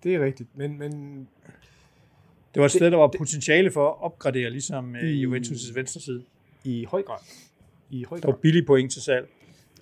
Det 0.03 0.15
er 0.15 0.25
rigtigt, 0.25 0.57
men, 0.57 0.79
men 0.79 1.29
Det 2.57 2.61
var 2.61 2.67
et 2.67 2.73
sted, 2.73 2.91
der 2.91 2.97
var 2.97 3.11
potentiale 3.19 3.71
for 3.71 3.89
at 3.89 3.95
opgradere, 4.01 4.51
ligesom 4.51 4.97
øh, 4.97 5.03
I- 5.05 5.27
Juventus' 5.27 5.75
venstre 5.75 6.01
side. 6.01 6.23
i 6.65 6.87
høj 6.91 7.03
grad. 7.03 7.19
I 7.91 8.05
høj 8.09 8.19
Der 8.19 8.27
var 8.27 8.33
grad. 8.33 8.41
billige 8.41 8.65
point 8.67 8.93
til 8.93 9.03
salg. 9.03 9.27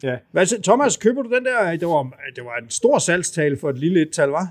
Ja. 0.02 0.16
Hvad, 0.30 0.62
Thomas, 0.62 0.96
køber 0.96 1.22
du 1.22 1.34
den 1.34 1.44
der? 1.44 1.76
Det 1.76 1.88
var, 1.88 2.02
det 2.36 2.44
var 2.44 2.56
en 2.62 2.70
stor 2.70 2.98
salgstal 2.98 3.56
for 3.58 3.70
et 3.70 3.78
lille 3.78 4.02
et-tal, 4.02 4.28
var? 4.28 4.48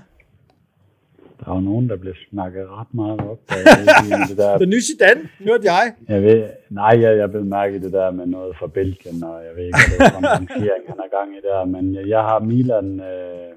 Der 1.40 1.50
er 1.50 1.54
jo 1.54 1.60
nogen, 1.60 1.88
der 1.88 1.96
bliver 1.96 2.14
snakket 2.30 2.66
ret 2.70 2.94
meget 2.94 3.20
op. 3.20 3.40
Der, 3.48 3.54
er 4.16 4.26
det 4.28 4.36
der, 4.36 4.58
Den 4.58 4.68
nye 4.70 4.80
Zidane, 4.82 5.28
hørte 5.38 5.64
jeg. 5.72 5.94
jeg 6.08 6.22
ved, 6.22 6.48
nej, 6.70 7.00
jeg, 7.00 7.16
jeg 7.18 7.32
vil 7.32 7.44
mærke 7.44 7.80
det 7.80 7.92
der 7.92 8.10
med 8.10 8.26
noget 8.26 8.56
fra 8.56 8.66
Belgien, 8.66 9.22
og 9.24 9.44
jeg 9.44 9.56
ved 9.56 9.64
ikke, 9.66 9.78
hvad 9.88 9.98
det 9.98 10.06
er 10.06 10.10
for 10.12 10.18
en 10.18 10.26
rangering, 10.26 10.82
han 10.88 10.96
har 10.98 11.18
gang 11.18 11.36
i 11.36 11.40
der. 11.42 11.64
Men 11.64 11.94
jeg, 11.94 12.08
jeg 12.08 12.20
har 12.20 12.38
Milan, 12.38 13.00
øh, 13.00 13.48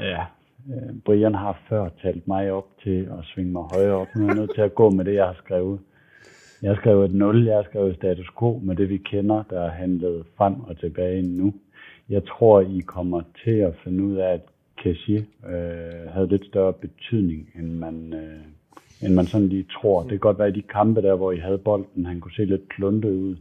ja, 0.00 0.24
Øh, 0.70 0.96
Brian 1.04 1.34
har 1.34 1.60
før 1.68 1.88
talt 2.02 2.28
mig 2.28 2.52
op 2.52 2.66
til 2.82 3.08
at 3.18 3.24
svinge 3.24 3.52
mig 3.52 3.62
højere 3.74 3.94
op. 3.94 4.06
Nu 4.16 4.22
er 4.22 4.26
jeg 4.26 4.36
nødt 4.36 4.54
til 4.54 4.60
at 4.60 4.74
gå 4.74 4.90
med 4.90 5.04
det, 5.04 5.14
jeg 5.14 5.26
har 5.26 5.38
skrevet. 5.44 5.80
Jeg 6.62 6.70
har 6.70 6.76
skrevet 6.76 7.04
et 7.04 7.14
0, 7.14 7.46
jeg 7.46 7.56
har 7.56 7.62
skrevet 7.62 7.96
status 7.96 8.30
quo 8.38 8.60
med 8.62 8.76
det, 8.76 8.88
vi 8.88 8.96
kender, 8.96 9.42
der 9.50 9.60
er 9.60 9.70
handlet 9.70 10.26
frem 10.36 10.60
og 10.60 10.78
tilbage 10.78 11.22
nu. 11.22 11.54
Jeg 12.08 12.24
tror, 12.24 12.60
I 12.60 12.80
kommer 12.86 13.22
til 13.44 13.50
at 13.50 13.74
finde 13.84 14.04
ud 14.04 14.16
af, 14.16 14.32
at 14.32 14.40
cashier 14.82 15.22
øh, 15.48 16.12
havde 16.12 16.28
lidt 16.28 16.46
større 16.46 16.72
betydning, 16.72 17.50
end 17.58 17.72
man, 17.72 18.12
øh, 18.12 19.06
end 19.06 19.14
man 19.14 19.24
sådan 19.24 19.48
lige 19.48 19.66
tror. 19.72 20.02
Det 20.02 20.10
kan 20.10 20.18
godt 20.18 20.38
være 20.38 20.48
i 20.48 20.52
de 20.60 20.62
kampe 20.62 21.02
der, 21.02 21.14
hvor 21.14 21.32
I 21.32 21.38
havde 21.38 21.58
bolden, 21.58 22.06
han 22.06 22.20
kunne 22.20 22.36
se 22.36 22.44
lidt 22.44 22.68
kluntet 22.68 23.10
ud. 23.10 23.36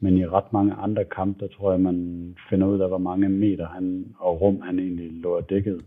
Men 0.00 0.16
i 0.16 0.26
ret 0.26 0.52
mange 0.52 0.72
andre 0.72 1.04
kampe, 1.04 1.44
der 1.44 1.52
tror 1.52 1.70
jeg, 1.70 1.80
man 1.80 2.36
finder 2.50 2.66
ud 2.66 2.80
af, 2.80 2.88
hvor 2.88 2.98
mange 2.98 3.28
meter 3.28 3.66
han, 3.66 4.06
og 4.18 4.40
rum 4.40 4.60
han 4.60 4.78
egentlig 4.78 5.10
lå 5.12 5.40
dækket. 5.40 5.84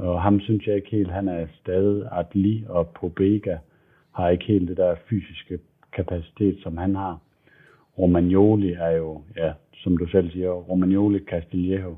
Og 0.00 0.22
ham 0.22 0.40
synes 0.40 0.66
jeg 0.66 0.76
ikke 0.76 0.90
helt, 0.90 1.10
han 1.10 1.28
er 1.28 1.46
stadig 1.60 2.08
Adli 2.12 2.64
og 2.68 2.88
Pobega 2.88 3.56
har 4.12 4.28
ikke 4.28 4.44
helt 4.44 4.68
det 4.68 4.76
der 4.76 4.94
fysiske 5.08 5.58
kapacitet, 5.92 6.58
som 6.62 6.76
han 6.76 6.94
har. 6.94 7.18
Romagnoli 7.98 8.72
er 8.72 8.90
jo, 8.90 9.22
ja, 9.36 9.52
som 9.74 9.96
du 9.96 10.06
selv 10.06 10.30
siger, 10.30 10.50
Romagnoli 10.50 11.18
Castillejo, 11.18 11.96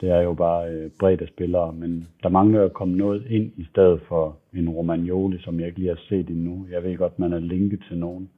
det 0.00 0.10
er 0.10 0.20
jo 0.20 0.34
bare 0.34 0.70
øh, 0.70 0.90
bredde 0.98 1.26
spillere, 1.26 1.72
men 1.72 2.08
der 2.22 2.28
mangler 2.28 2.64
at 2.64 2.72
komme 2.72 2.96
noget 2.96 3.26
ind 3.26 3.52
i 3.56 3.64
stedet 3.64 4.00
for 4.08 4.36
en 4.54 4.68
Romagnoli, 4.68 5.38
som 5.38 5.60
jeg 5.60 5.66
ikke 5.66 5.78
lige 5.78 5.88
har 5.88 6.00
set 6.08 6.28
endnu. 6.28 6.66
Jeg 6.70 6.82
ved 6.82 6.96
godt, 6.96 7.18
man 7.18 7.32
er 7.32 7.38
linket 7.38 7.84
til 7.88 7.98
nogen. 7.98 8.30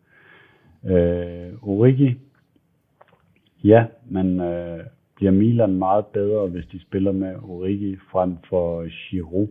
Øh, 0.84 1.52
Origi, 1.62 2.14
ja, 3.64 3.86
men 4.08 4.40
øh, 4.40 4.84
bliver 5.22 5.32
Milan 5.32 5.78
meget 5.78 6.06
bedre, 6.06 6.46
hvis 6.46 6.66
de 6.66 6.80
spiller 6.80 7.12
med 7.12 7.34
Origi 7.42 7.96
frem 8.12 8.36
for 8.48 8.86
Giroud, 9.10 9.48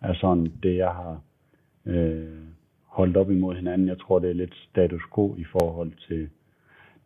er 0.00 0.14
sådan 0.14 0.52
det, 0.62 0.76
jeg 0.76 0.88
har 0.88 1.20
øh, 1.86 2.44
holdt 2.86 3.16
op 3.16 3.30
imod 3.30 3.54
hinanden. 3.54 3.88
Jeg 3.88 3.98
tror, 3.98 4.18
det 4.18 4.30
er 4.30 4.34
lidt 4.34 4.54
status 4.70 5.02
quo 5.14 5.34
i 5.38 5.44
forhold 5.44 5.92
til 6.08 6.28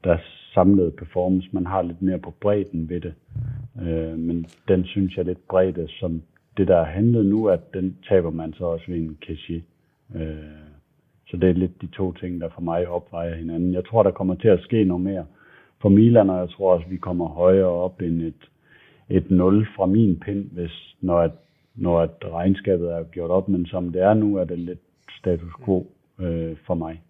deres 0.05 0.51
samlede 0.55 0.91
performance. 0.91 1.49
Man 1.53 1.67
har 1.67 1.83
lidt 1.83 2.03
mere 2.03 2.19
på 2.19 2.35
bredden 2.41 2.89
ved 2.89 3.01
det. 3.01 3.15
Øh, 3.83 4.19
men 4.19 4.47
den 4.69 4.85
synes 4.85 5.17
jeg 5.17 5.23
er 5.23 5.27
lidt 5.27 5.49
bredde, 5.49 5.89
som 5.89 6.23
det 6.57 6.69
der 6.69 6.77
er 6.77 6.85
handlet 6.85 7.27
nu, 7.27 7.49
at 7.49 7.75
den 7.75 7.97
taber 8.09 8.31
man 8.31 8.53
så 8.53 8.65
også 8.65 8.85
ved 8.89 8.97
en 8.97 9.19
Kessie. 9.21 9.63
Øh, 10.15 10.37
så 11.27 11.37
det 11.37 11.51
er 11.51 11.55
lidt 11.55 11.83
de 11.83 11.87
to 11.87 12.13
ting, 12.13 12.41
der 12.41 12.49
for 12.49 12.61
mig 12.61 12.89
opvejer 12.89 13.35
hinanden. 13.35 13.73
Jeg 13.75 13.85
tror, 13.85 14.03
der 14.03 14.11
kommer 14.11 14.35
til 14.35 14.49
at 14.49 14.61
ske 14.61 14.85
noget 14.85 15.05
mere 15.05 15.27
for 15.83 15.89
Milan, 15.89 16.31
og 16.31 16.41
jeg 16.41 16.51
tror 16.51 16.75
også, 16.75 16.87
vi 16.89 16.97
kommer 16.97 17.29
højere 17.29 17.67
op 17.67 18.03
end 18.03 18.23
et, 18.23 18.51
et 19.09 19.31
0 19.31 19.67
fra 19.77 19.87
min 19.87 20.21
pind, 20.21 20.51
hvis, 20.51 20.97
når, 21.01 21.19
at, 21.19 21.31
når 21.75 22.01
at 22.01 22.11
regnskabet 22.33 22.93
er 22.93 23.03
gjort 23.05 23.31
op. 23.31 23.49
Men 23.49 23.67
som 23.67 23.93
det 23.93 24.03
er 24.03 24.15
nu, 24.15 24.37
er 24.37 24.45
det 24.45 24.59
lidt 24.59 24.81
status 25.19 25.53
quo 25.65 25.87
øh, 26.21 26.57
for 26.67 26.75
mig. 26.75 27.03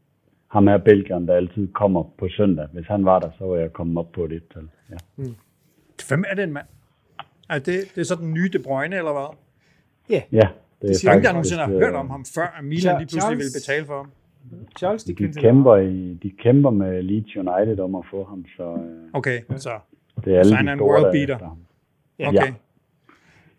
Ham 0.49 0.67
her 0.67 0.79
Belgieren, 0.79 1.29
der 1.29 1.35
altid 1.35 1.69
kommer 1.73 2.03
på 2.19 2.29
søndag. 2.29 2.67
Hvis 2.73 2.87
han 2.87 3.05
var 3.05 3.19
der, 3.19 3.31
så 3.39 3.45
var 3.45 3.57
jeg 3.57 3.73
kommet 3.73 3.99
op 3.99 4.13
på 4.13 4.25
et 4.25 4.33
et-tal. 4.33 4.69
Ja. 4.91 4.97
Hvem 6.09 6.25
er 6.29 6.35
den 6.35 6.53
mand? 6.53 6.67
Er 7.49 7.59
det, 7.59 7.81
det 7.95 8.01
er 8.01 8.05
så 8.05 8.15
den 8.15 8.35
nye 8.35 8.49
De 8.53 8.59
Bruyne, 8.59 8.97
eller 8.97 9.13
hvad? 9.13 9.37
Ja, 10.11 10.23
ja 10.33 10.49
det 10.83 10.91
er 10.91 10.95
siger 10.95 11.13
ikke 11.15 11.25
jeg 11.25 11.33
nogensinde 11.33 11.63
har 11.63 11.73
øh, 11.73 11.79
hørt 11.79 11.95
om 11.95 12.11
ham, 12.11 12.25
før 12.35 12.57
at 12.59 12.65
Milan 12.65 12.99
lige 12.99 13.07
pludselig 13.07 13.23
Charles- 13.23 13.31
ville 13.31 13.57
betale 13.61 13.85
for 13.87 13.97
ham. 13.97 14.11
Charles 14.79 15.05
de 15.05 15.15
De 15.15 15.33
kæmper, 15.33 15.77
i, 15.77 16.19
de 16.23 16.31
kæmper 16.31 16.71
med 16.71 17.03
Leeds 17.03 17.37
United 17.37 17.79
om 17.81 17.95
at 17.95 18.05
få 18.11 18.25
ham, 18.25 18.45
så 18.57 18.63
øh, 18.63 19.11
Okay, 19.13 19.41
så 19.57 19.79
det 20.25 20.35
er 20.35 20.39
alle 20.39 20.45
Så 20.45 20.51
de 20.51 20.57
han 20.57 20.69
er 20.69 20.73
en 20.73 20.79
store, 20.79 20.89
world 20.91 21.05
er 21.05 21.13
beater. 21.13 21.59
Ja. 22.19 22.29
okay. 22.29 22.53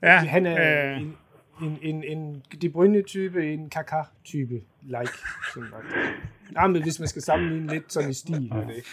Ja, 0.03 0.17
Han 0.17 0.45
er 0.45 0.91
øh, 0.95 1.01
en, 1.01 1.15
en, 1.61 1.77
en, 1.81 2.03
en 2.17 2.43
De 2.61 2.69
Bruyne-type, 2.69 3.53
en 3.53 3.69
Kaká-type, 3.75 4.61
like. 4.81 5.11
Sådan 5.53 5.69
ja, 6.55 6.67
men 6.67 6.81
hvis 6.83 6.99
man 6.99 7.07
skal 7.07 7.21
sammenligne 7.21 7.67
lidt 7.73 7.93
sådan 7.93 8.09
i 8.09 8.13
stil 8.13 8.49
med 8.53 8.61
det. 8.75 8.83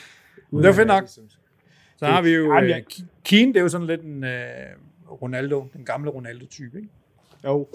Det 0.50 0.66
er 0.66 0.72
fedt 0.72 0.88
nok. 0.88 1.02
Ligesom- 1.02 1.24
så 1.96 2.06
har 2.06 2.22
vi 2.22 2.30
jo 2.34 2.54
Jamen, 2.54 2.70
øh, 2.70 2.76
Keane, 3.24 3.52
det 3.52 3.56
er 3.56 3.60
jo 3.62 3.68
sådan 3.68 3.86
lidt 3.86 4.00
en 4.00 4.24
øh, 4.24 4.30
Ronaldo, 5.22 5.66
den 5.72 5.84
gamle 5.84 6.10
Ronaldo-type, 6.10 6.76
ikke? 6.76 6.88
Jo. 7.44 7.66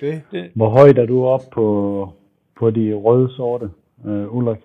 Det, 0.00 0.22
Hvor 0.54 0.68
højt 0.68 0.98
er 0.98 1.06
du 1.06 1.24
op 1.24 1.42
på, 1.52 2.12
på 2.58 2.70
de 2.70 2.94
røde 2.94 3.36
sorte, 3.36 3.70
øh, 4.06 4.34
Ulrik? 4.36 4.58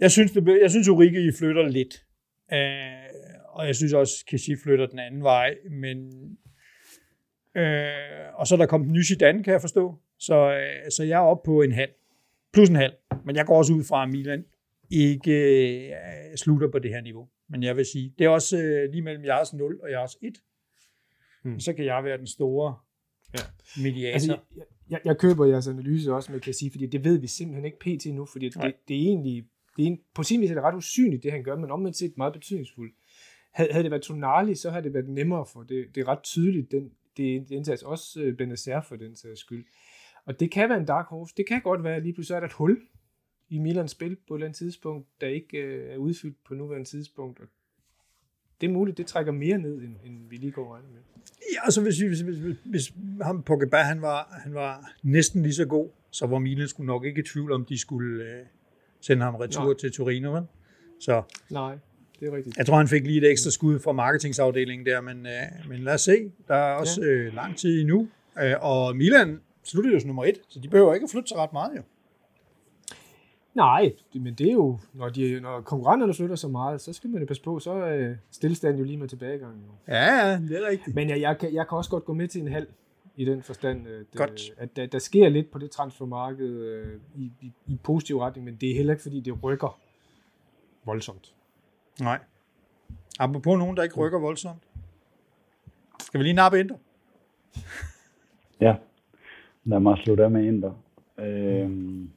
Jeg 0.00 0.10
synes, 0.10 0.32
det, 0.32 0.58
jeg 0.62 0.70
synes 0.70 0.88
Origi 0.88 1.32
flytter 1.38 1.68
lidt. 1.68 2.04
Øh, 2.52 3.06
og 3.48 3.66
jeg 3.66 3.76
synes 3.76 3.92
også, 3.92 4.24
Kessie 4.28 4.56
flytter 4.64 4.86
den 4.86 4.98
anden 4.98 5.22
vej. 5.22 5.54
Men, 5.70 5.98
øh, 7.54 8.34
og 8.34 8.46
så 8.46 8.54
er 8.54 8.58
der 8.58 8.66
kommet 8.66 8.86
en 8.86 8.92
ny 8.92 9.02
Zidane, 9.04 9.44
kan 9.44 9.52
jeg 9.52 9.60
forstå. 9.60 9.94
Så, 10.18 10.34
øh, 10.34 10.90
så 10.90 11.04
jeg 11.04 11.16
er 11.16 11.26
oppe 11.26 11.46
på 11.46 11.62
en 11.62 11.72
halv. 11.72 11.90
Plus 12.52 12.68
en 12.68 12.76
halv. 12.76 12.94
Men 13.24 13.36
jeg 13.36 13.46
går 13.46 13.58
også 13.58 13.72
ud 13.72 13.84
fra, 13.84 14.02
at 14.02 14.08
Milan 14.08 14.44
ikke 14.90 15.32
øh, 15.32 16.36
slutter 16.36 16.70
på 16.70 16.78
det 16.78 16.90
her 16.90 17.00
niveau. 17.00 17.28
Men 17.48 17.62
jeg 17.62 17.76
vil 17.76 17.86
sige, 17.86 18.14
det 18.18 18.24
er 18.24 18.28
også 18.28 18.58
øh, 18.58 18.90
lige 18.90 19.02
mellem 19.02 19.24
jeres 19.24 19.54
0 19.54 19.80
og 19.82 19.90
jeres 19.90 20.16
1. 20.22 20.32
Hmm. 21.44 21.60
Så 21.60 21.72
kan 21.72 21.84
jeg 21.84 22.04
være 22.04 22.18
den 22.18 22.26
store 22.26 22.74
ja. 23.36 23.82
mediator. 23.82 24.12
Altså, 24.12 24.38
jeg, 24.56 24.64
jeg, 24.90 25.00
jeg 25.04 25.18
køber 25.18 25.44
jeres 25.44 25.68
analyse 25.68 26.14
også, 26.14 26.32
med 26.32 26.40
kan 26.40 26.54
sige, 26.54 26.70
fordi 26.70 26.86
det 26.86 27.04
ved 27.04 27.18
vi 27.18 27.26
simpelthen 27.26 27.64
ikke 27.64 27.78
pt. 27.78 28.06
nu, 28.14 28.26
fordi 28.26 28.48
det, 28.48 28.74
det, 28.88 28.96
er 28.96 29.00
egentlig, 29.00 29.44
det 29.76 29.86
er, 29.86 29.96
på 30.14 30.22
sin 30.22 30.40
vis 30.40 30.50
er 30.50 30.54
det 30.54 30.62
ret 30.62 30.74
usynligt, 30.74 31.22
det 31.22 31.32
han 31.32 31.42
gør, 31.42 31.56
men 31.56 31.70
omvendt 31.70 31.96
set 31.96 32.12
meget 32.16 32.32
betydningsfuldt. 32.32 32.94
Havde, 33.52 33.72
havde 33.72 33.82
det 33.82 33.90
været 33.90 34.02
Tonali, 34.02 34.54
så 34.54 34.70
havde 34.70 34.84
det 34.84 34.94
været 34.94 35.08
nemmere 35.08 35.46
for 35.52 35.62
det. 35.62 35.86
Det 35.94 36.00
er 36.00 36.08
ret 36.08 36.22
tydeligt, 36.22 36.70
den, 36.70 36.90
det, 37.16 37.48
det 37.48 37.50
indsats 37.50 37.82
også 37.82 38.20
øh, 38.20 38.36
Benacer 38.36 38.80
for 38.80 38.96
den 38.96 39.16
sags 39.16 39.40
skyld. 39.40 39.66
Og 40.26 40.40
det 40.40 40.50
kan 40.50 40.68
være 40.68 40.78
en 40.78 40.86
dark 40.86 41.06
horse. 41.06 41.34
Det 41.36 41.46
kan 41.48 41.60
godt 41.62 41.84
være, 41.84 41.96
at 41.96 42.02
lige 42.02 42.14
pludselig 42.14 42.36
er 42.36 42.40
der 42.40 42.46
et 42.46 42.52
hul 42.52 42.80
i 43.48 43.58
Milans 43.58 43.90
spil 43.90 44.16
på 44.28 44.34
et 44.34 44.38
eller 44.38 44.46
andet 44.46 44.58
tidspunkt, 44.58 45.08
der 45.20 45.26
ikke 45.26 45.58
øh, 45.58 45.92
er 45.92 45.96
udfyldt 45.96 46.44
på 46.44 46.54
nuværende 46.54 46.88
tidspunkt. 46.88 47.40
Og 47.40 47.46
det 48.60 48.66
er 48.66 48.72
muligt, 48.72 48.98
det 48.98 49.06
trækker 49.06 49.32
mere 49.32 49.58
ned, 49.58 49.74
end, 49.74 49.94
end 50.04 50.28
vi 50.30 50.36
lige 50.36 50.52
går 50.52 50.80
med. 50.92 51.00
Ja, 51.52 51.64
altså 51.64 51.82
hvis, 51.82 51.98
hvis, 51.98 52.20
hvis, 52.20 52.36
hvis, 52.36 52.56
hvis 52.64 52.92
ham 53.22 53.42
Pogba, 53.42 53.76
han 53.76 54.02
var, 54.02 54.40
han 54.44 54.54
var 54.54 54.92
næsten 55.02 55.42
lige 55.42 55.54
så 55.54 55.64
god, 55.64 55.88
så 56.10 56.26
var 56.26 56.38
Milan 56.38 56.68
skulle 56.68 56.86
nok 56.86 57.04
ikke 57.04 57.20
i 57.20 57.24
tvivl 57.24 57.52
om, 57.52 57.64
de 57.64 57.78
skulle 57.78 58.24
øh, 58.24 58.46
sende 59.00 59.22
ham 59.24 59.34
retur 59.34 59.64
Nej. 59.64 59.74
til 59.74 59.92
Torino, 59.92 60.32
vel? 60.32 60.42
Så, 61.00 61.22
Nej, 61.50 61.78
det 62.20 62.28
er 62.28 62.36
rigtigt. 62.36 62.56
Jeg 62.56 62.66
tror, 62.66 62.76
han 62.76 62.88
fik 62.88 63.06
lige 63.06 63.18
et 63.18 63.30
ekstra 63.30 63.50
skud 63.50 63.78
fra 63.78 63.92
marketingsafdelingen 63.92 64.86
der, 64.86 65.00
men, 65.00 65.26
øh, 65.26 65.68
men 65.68 65.80
lad 65.80 65.94
os 65.94 66.00
se. 66.00 66.32
Der 66.48 66.54
er 66.54 66.74
også 66.74 67.02
ja. 67.02 67.08
øh, 67.08 67.34
lang 67.34 67.56
tid 67.56 67.80
endnu. 67.80 68.08
Øh, 68.42 68.54
og 68.60 68.96
Milan 68.96 69.40
slutter 69.64 69.90
jo 69.90 70.00
som 70.00 70.06
nummer 70.06 70.24
et, 70.24 70.40
så 70.48 70.60
de 70.60 70.68
behøver 70.68 70.94
ikke 70.94 71.04
at 71.04 71.10
flytte 71.10 71.28
sig 71.28 71.38
ret 71.38 71.52
meget 71.52 71.76
jo. 71.76 71.82
Nej, 73.56 73.92
men 74.14 74.34
det 74.34 74.48
er 74.48 74.52
jo, 74.52 74.78
når, 74.92 75.08
de, 75.08 75.40
når 75.40 75.60
konkurrenterne 75.60 76.14
flytter 76.14 76.36
så 76.36 76.48
meget, 76.48 76.80
så 76.80 76.92
skal 76.92 77.10
man 77.10 77.20
jo 77.20 77.26
passe 77.26 77.42
på, 77.42 77.58
så 77.58 77.72
er 77.72 78.14
stillstanden 78.30 78.78
jo 78.78 78.84
lige 78.84 78.98
med 78.98 79.08
tilbagegang. 79.08 79.54
Jo. 79.54 79.92
Ja, 79.94 80.28
ja, 80.28 80.38
det 80.38 80.62
er 80.62 80.68
rigtigt. 80.68 80.94
Men 80.96 81.08
jeg, 81.08 81.20
jeg, 81.20 81.38
kan, 81.38 81.54
jeg 81.54 81.68
kan 81.68 81.78
også 81.78 81.90
godt 81.90 82.04
gå 82.04 82.12
med 82.12 82.28
til 82.28 82.40
en 82.40 82.48
halv 82.48 82.66
i 83.16 83.24
den 83.24 83.42
forstand, 83.42 83.86
at, 83.86 84.06
godt. 84.16 84.40
at 84.56 84.76
der, 84.76 84.86
der 84.86 84.98
sker 84.98 85.28
lidt 85.28 85.50
på 85.50 85.58
det 85.58 85.70
transfermarked 85.70 86.48
øh, 86.48 87.00
i, 87.14 87.32
i, 87.40 87.52
i 87.66 87.78
positiv 87.82 88.18
retning, 88.18 88.44
men 88.44 88.56
det 88.56 88.70
er 88.70 88.74
heller 88.74 88.92
ikke, 88.92 89.02
fordi 89.02 89.20
det 89.20 89.44
rykker 89.44 89.78
voldsomt. 90.84 91.34
Nej. 92.00 92.18
Apropos 93.18 93.58
nogen, 93.58 93.76
der 93.76 93.82
ikke 93.82 93.96
rykker 93.96 94.18
voldsomt. 94.18 94.62
Skal 96.02 96.18
vi 96.18 96.24
lige 96.24 96.34
nappe 96.34 96.60
Inter? 96.60 96.76
Ja, 98.60 98.76
lad 99.64 99.80
mig 99.80 99.98
slutte 99.98 100.24
af 100.24 100.30
med 100.30 100.44
Inter. 100.44 100.72
Øhm, 101.18 102.10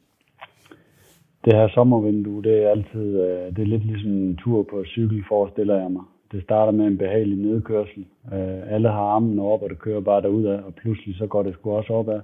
det 1.46 1.54
her 1.54 1.68
sommervindue, 1.68 2.44
det 2.44 2.64
er 2.64 2.70
altid 2.70 3.22
øh, 3.22 3.56
det 3.56 3.60
er 3.60 3.66
lidt 3.66 3.86
ligesom 3.86 4.12
en 4.12 4.36
tur 4.36 4.64
på 4.64 4.84
cykel, 4.86 5.24
forestiller 5.28 5.76
jeg 5.82 5.92
mig. 5.92 6.04
Det 6.32 6.44
starter 6.44 6.72
med 6.72 6.86
en 6.86 6.98
behagelig 6.98 7.38
nedkørsel. 7.38 8.06
Øh, 8.34 8.74
alle 8.74 8.90
har 8.90 9.02
armen 9.16 9.40
op, 9.40 9.62
og 9.62 9.70
det 9.70 9.80
kører 9.80 10.02
bare 10.02 10.22
derudad, 10.22 10.60
og 10.60 10.76
pludselig 10.76 11.16
så 11.16 11.28
går 11.28 11.44
det 11.44 11.54
sgu 11.54 11.72
også 11.72 11.94
opad. 11.94 12.22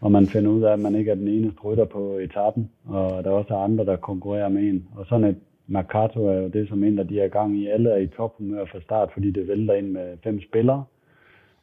Og 0.00 0.12
man 0.12 0.26
finder 0.26 0.50
ud 0.50 0.62
af, 0.62 0.72
at 0.72 0.78
man 0.78 0.94
ikke 0.94 1.10
er 1.10 1.14
den 1.14 1.28
eneste 1.28 1.60
rytter 1.60 1.84
på 1.84 2.18
etappen, 2.18 2.70
og 2.88 3.24
der 3.24 3.30
er 3.30 3.34
også 3.34 3.54
andre, 3.54 3.84
der 3.84 3.96
konkurrerer 3.96 4.48
med 4.48 4.62
en. 4.62 4.88
Og 4.96 5.06
sådan 5.06 5.24
et 5.24 5.36
Mercato 5.66 6.26
er 6.26 6.34
jo 6.34 6.48
det, 6.48 6.68
som 6.68 6.84
en 6.84 6.98
af 6.98 7.08
de 7.08 7.20
er 7.20 7.28
gang 7.28 7.56
i. 7.56 7.66
Alle 7.66 7.90
er 7.90 7.96
i 7.96 8.06
tophumør 8.06 8.64
fra 8.64 8.80
start, 8.80 9.10
fordi 9.12 9.30
det 9.30 9.48
vælter 9.48 9.74
ind 9.74 9.90
med 9.90 10.16
fem 10.24 10.40
spillere. 10.40 10.84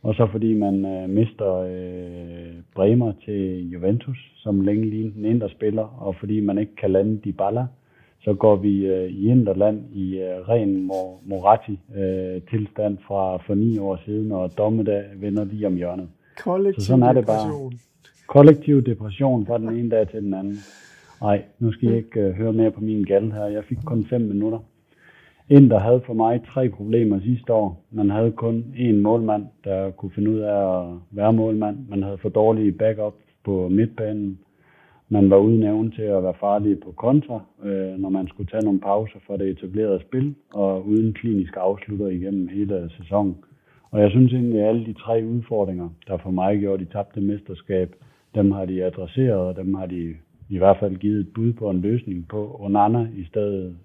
Og 0.03 0.15
så 0.15 0.27
fordi 0.31 0.53
man 0.53 0.85
øh, 0.85 1.09
mister 1.09 1.55
øh, 1.55 2.53
Bremer 2.75 3.13
til 3.25 3.69
Juventus, 3.69 4.17
som 4.35 4.61
længe 4.61 4.89
lignede 4.89 5.15
den 5.15 5.25
indre 5.25 5.49
spiller, 5.49 5.83
og 6.01 6.15
fordi 6.19 6.39
man 6.39 6.57
ikke 6.57 6.75
kan 6.75 6.91
lande 6.91 7.21
de 7.23 7.33
baller, 7.33 7.65
så 8.23 8.33
går 8.33 8.55
vi 8.55 8.85
øh, 8.85 9.09
i 9.09 9.27
Inderland 9.27 9.81
i 9.93 10.17
øh, 10.17 10.49
ren 10.49 10.91
Moratti-tilstand 11.25 12.97
øh, 12.97 13.05
fra 13.07 13.37
for 13.37 13.55
ni 13.55 13.77
år 13.77 13.99
siden, 14.05 14.31
og 14.31 14.57
dommedag 14.57 15.03
vender 15.15 15.43
lige 15.43 15.67
om 15.67 15.75
hjørnet. 15.75 16.07
Kollektiv 16.43 16.81
så 16.81 16.87
sådan 16.87 17.03
er 17.03 17.13
det 17.13 17.25
bare. 17.25 17.71
Kollektiv 18.27 18.85
depression 18.85 19.45
fra 19.45 19.57
den 19.57 19.69
ene 19.69 19.89
dag 19.89 20.09
til 20.09 20.21
den 20.21 20.33
anden. 20.33 20.57
Nej, 21.21 21.41
nu 21.59 21.71
skal 21.71 21.87
jeg 21.89 21.97
ikke 21.97 22.19
øh, 22.19 22.33
høre 22.33 22.53
mere 22.53 22.71
på 22.71 22.81
min 22.81 23.03
gal 23.03 23.31
her. 23.31 23.45
Jeg 23.45 23.63
fik 23.63 23.77
kun 23.85 24.05
5 24.05 24.21
minutter. 24.21 24.59
Inter 25.57 25.79
havde 25.79 26.01
for 26.05 26.13
mig 26.13 26.41
tre 26.53 26.69
problemer 26.69 27.19
sidste 27.19 27.53
år. 27.53 27.85
Man 27.91 28.09
havde 28.09 28.31
kun 28.31 28.65
én 28.75 28.95
målmand, 28.95 29.45
der 29.63 29.91
kunne 29.91 30.11
finde 30.15 30.31
ud 30.31 30.39
af 30.39 30.57
at 30.79 30.97
være 31.11 31.33
målmand. 31.33 31.77
Man 31.89 32.03
havde 32.03 32.17
for 32.17 32.29
dårlige 32.29 32.71
backup 32.71 33.13
på 33.45 33.69
midtbanen. 33.69 34.39
Man 35.09 35.29
var 35.29 35.37
uden 35.37 35.63
evne 35.63 35.91
til 35.91 36.01
at 36.01 36.23
være 36.23 36.33
farlig 36.39 36.79
på 36.79 36.91
kontra, 36.91 37.41
øh, 37.63 37.99
når 38.01 38.09
man 38.09 38.27
skulle 38.27 38.49
tage 38.49 38.65
nogle 38.65 38.79
pauser 38.79 39.19
for 39.27 39.37
det 39.37 39.47
etablerede 39.47 40.01
spil, 40.01 40.35
og 40.53 40.87
uden 40.87 41.13
klinisk 41.13 41.53
afslutter 41.57 42.07
igennem 42.07 42.47
hele 42.47 42.89
sæsonen. 42.97 43.35
Og 43.91 44.01
jeg 44.01 44.09
synes 44.11 44.33
egentlig, 44.33 44.61
at 44.61 44.67
alle 44.67 44.85
de 44.85 44.93
tre 44.93 45.23
udfordringer, 45.25 45.89
der 46.07 46.17
for 46.17 46.31
mig 46.31 46.59
gjorde 46.59 46.85
de 46.85 46.91
tabte 46.91 47.21
mesterskab, 47.21 47.95
dem 48.35 48.51
har 48.51 48.65
de 48.65 48.83
adresseret, 48.83 49.39
og 49.39 49.55
dem 49.55 49.73
har 49.73 49.85
de 49.85 50.13
i 50.49 50.57
hvert 50.57 50.77
fald 50.79 50.95
givet 50.95 51.19
et 51.19 51.33
bud 51.35 51.53
på 51.53 51.69
en 51.69 51.81
løsning 51.81 52.27
på 52.27 52.57
Onana 52.59 53.07
i 53.15 53.25
stedet 53.25 53.75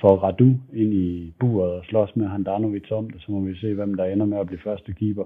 for 0.00 0.16
Radu 0.16 0.50
ind 0.72 0.94
i 0.94 1.32
buret 1.40 1.72
og 1.72 1.84
slås 1.84 2.16
med 2.16 2.26
Handanovic 2.26 2.90
om 2.90 3.10
det, 3.10 3.22
så 3.22 3.32
må 3.32 3.40
vi 3.40 3.54
se, 3.56 3.74
hvem 3.74 3.94
der 3.94 4.04
ender 4.04 4.26
med 4.26 4.38
at 4.38 4.46
blive 4.46 4.60
første 4.64 4.92
keeper. 4.92 5.24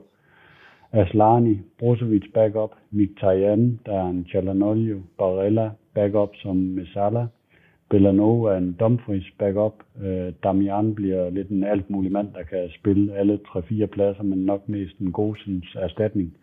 Aslani, 0.93 1.59
Brozovic 1.79 2.33
backup, 2.35 2.71
Mkhitaryan, 2.91 3.81
der 3.87 3.93
er 3.93 4.09
en 4.09 4.27
Chalanolio, 4.29 5.01
Barella 5.19 5.71
backup 5.95 6.31
som 6.43 6.57
Mesala, 6.57 7.27
Bellanova 7.93 8.53
er 8.53 8.57
en 8.57 8.77
Dumfries 8.81 9.31
backup, 9.39 9.75
øh, 10.03 10.33
Damian 10.43 10.95
bliver 10.95 11.31
lidt 11.31 11.49
en 11.49 11.65
alt 11.65 11.91
mulig 11.91 12.13
mand, 12.13 12.29
der 12.35 12.43
kan 12.43 12.71
spille 12.79 13.15
alle 13.15 13.39
3-4 13.49 13.87
pladser, 13.87 14.23
men 14.23 14.39
nok 14.39 14.69
mest 14.69 14.99
en 14.99 15.13
Gosens 15.13 15.77
erstatning. 15.81 16.35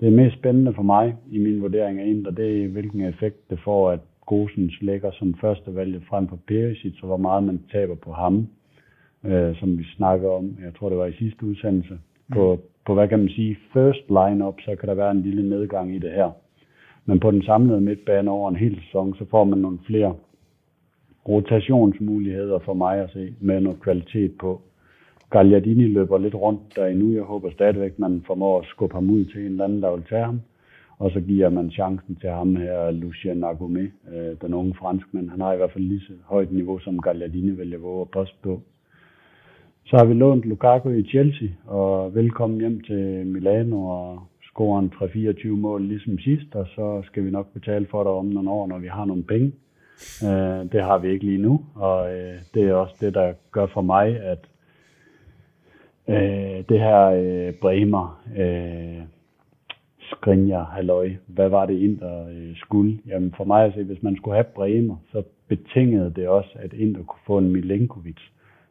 Det 0.00 0.12
mest 0.12 0.36
spændende 0.36 0.74
for 0.74 0.82
mig 0.82 1.16
i 1.30 1.38
min 1.38 1.62
vurdering 1.62 2.00
af 2.00 2.06
Inter, 2.06 2.30
det 2.30 2.64
er, 2.64 2.68
hvilken 2.68 3.00
effekt 3.00 3.50
det 3.50 3.58
får, 3.64 3.90
at 3.90 4.00
Gosens 4.26 4.82
lægger 4.82 5.10
som 5.10 5.34
første 5.34 5.74
valg 5.74 6.02
frem 6.08 6.28
for 6.28 6.38
Perisic, 6.46 6.94
og 7.02 7.06
hvor 7.06 7.16
meget 7.16 7.44
man 7.44 7.60
taber 7.72 7.94
på 7.94 8.12
ham, 8.12 8.46
øh, 9.24 9.56
som 9.56 9.78
vi 9.78 9.84
snakker 9.84 10.30
om, 10.30 10.56
jeg 10.64 10.74
tror 10.78 10.88
det 10.88 10.98
var 10.98 11.06
i 11.06 11.12
sidste 11.12 11.46
udsendelse. 11.46 11.98
På, 12.32 12.60
på 12.86 12.94
hvad 12.94 13.08
kan 13.08 13.18
man 13.18 13.28
sige, 13.28 13.56
first 13.72 14.08
line-up, 14.08 14.60
så 14.60 14.76
kan 14.76 14.88
der 14.88 14.94
være 14.94 15.10
en 15.10 15.22
lille 15.22 15.48
nedgang 15.48 15.94
i 15.94 15.98
det 15.98 16.12
her. 16.12 16.30
Men 17.06 17.20
på 17.20 17.30
den 17.30 17.42
samlede 17.42 17.80
midtbane 17.80 18.30
over 18.30 18.48
en 18.48 18.56
hel 18.56 18.80
sæson, 18.84 19.14
så 19.14 19.24
får 19.30 19.44
man 19.44 19.58
nogle 19.58 19.78
flere 19.86 20.14
rotationsmuligheder 21.28 22.58
for 22.58 22.74
mig 22.74 23.00
at 23.00 23.10
se, 23.10 23.34
med 23.40 23.60
noget 23.60 23.80
kvalitet 23.80 24.38
på. 24.38 24.62
Gagliardini 25.30 25.86
løber 25.86 26.18
lidt 26.18 26.34
rundt 26.34 26.60
der 26.76 26.86
endnu. 26.86 27.12
Jeg 27.12 27.22
håber 27.22 27.50
stadigvæk, 27.50 27.98
man 27.98 28.22
formår 28.26 28.60
at 28.60 28.66
skubbe 28.66 28.94
ham 28.94 29.10
ud 29.10 29.24
til 29.24 29.40
en 29.40 29.46
eller 29.46 29.64
anden, 29.64 29.82
der 29.82 29.90
vil 29.94 30.04
tage 30.08 30.24
ham. 30.24 30.40
Og 30.98 31.10
så 31.10 31.20
giver 31.20 31.48
man 31.48 31.70
chancen 31.70 32.16
til 32.16 32.30
ham 32.30 32.56
her, 32.56 32.90
Lucien 32.90 33.44
Agumé, 33.44 34.14
øh, 34.14 34.36
den 34.42 34.54
unge 34.54 34.74
franskmand. 34.74 35.30
Han 35.30 35.40
har 35.40 35.52
i 35.52 35.56
hvert 35.56 35.72
fald 35.72 35.84
lige 35.84 36.00
så 36.00 36.12
højt 36.24 36.52
niveau, 36.52 36.78
som 36.78 36.98
Gagliardini 36.98 37.50
vil 37.50 37.70
jeg 37.70 37.82
våge 37.82 38.00
at 38.00 38.10
påstå. 38.10 38.60
Så 39.86 39.96
har 39.96 40.04
vi 40.04 40.14
lånt 40.14 40.44
Lukaku 40.44 40.90
i 40.90 41.02
Chelsea, 41.02 41.48
og 41.66 42.14
velkommen 42.14 42.60
hjem 42.60 42.80
til 42.80 43.26
Milano 43.26 43.86
og 43.86 44.22
scorer 44.42 44.78
en 44.78 44.92
3-24 44.94 45.48
mål 45.48 45.82
ligesom 45.82 46.18
sidst, 46.18 46.54
og 46.54 46.66
så 46.66 47.02
skal 47.06 47.24
vi 47.24 47.30
nok 47.30 47.52
betale 47.52 47.86
for 47.90 48.02
dig 48.02 48.12
om 48.12 48.26
nogle 48.26 48.50
år, 48.50 48.66
når 48.66 48.78
vi 48.78 48.88
har 48.88 49.04
nogle 49.04 49.22
penge. 49.22 49.52
Øh, 50.24 50.72
det 50.72 50.82
har 50.82 50.98
vi 50.98 51.08
ikke 51.08 51.24
lige 51.24 51.38
nu, 51.38 51.64
og 51.74 52.14
øh, 52.14 52.34
det 52.54 52.62
er 52.62 52.74
også 52.74 52.94
det, 53.00 53.14
der 53.14 53.32
gør 53.52 53.66
for 53.66 53.82
mig, 53.82 54.20
at 54.20 54.38
øh, 56.08 56.64
det 56.68 56.80
her 56.80 57.04
øh, 57.06 57.52
Bremer, 57.52 58.22
øh, 58.36 59.02
Skrinja, 60.10 60.62
halløj, 60.62 61.10
hvad 61.26 61.48
var 61.48 61.66
det 61.66 61.78
Inter 61.78 62.26
øh, 62.28 62.56
skulle? 62.56 62.98
Jamen 63.06 63.34
for 63.36 63.44
mig 63.44 63.64
at 63.64 63.74
se, 63.74 63.84
hvis 63.84 64.02
man 64.02 64.16
skulle 64.16 64.34
have 64.34 64.52
Bremer, 64.54 64.96
så 65.12 65.22
betingede 65.48 66.12
det 66.16 66.28
også, 66.28 66.50
at 66.54 66.72
Inter 66.72 67.02
kunne 67.02 67.26
få 67.26 67.38
en 67.38 67.52
Milenkovic. 67.52 68.16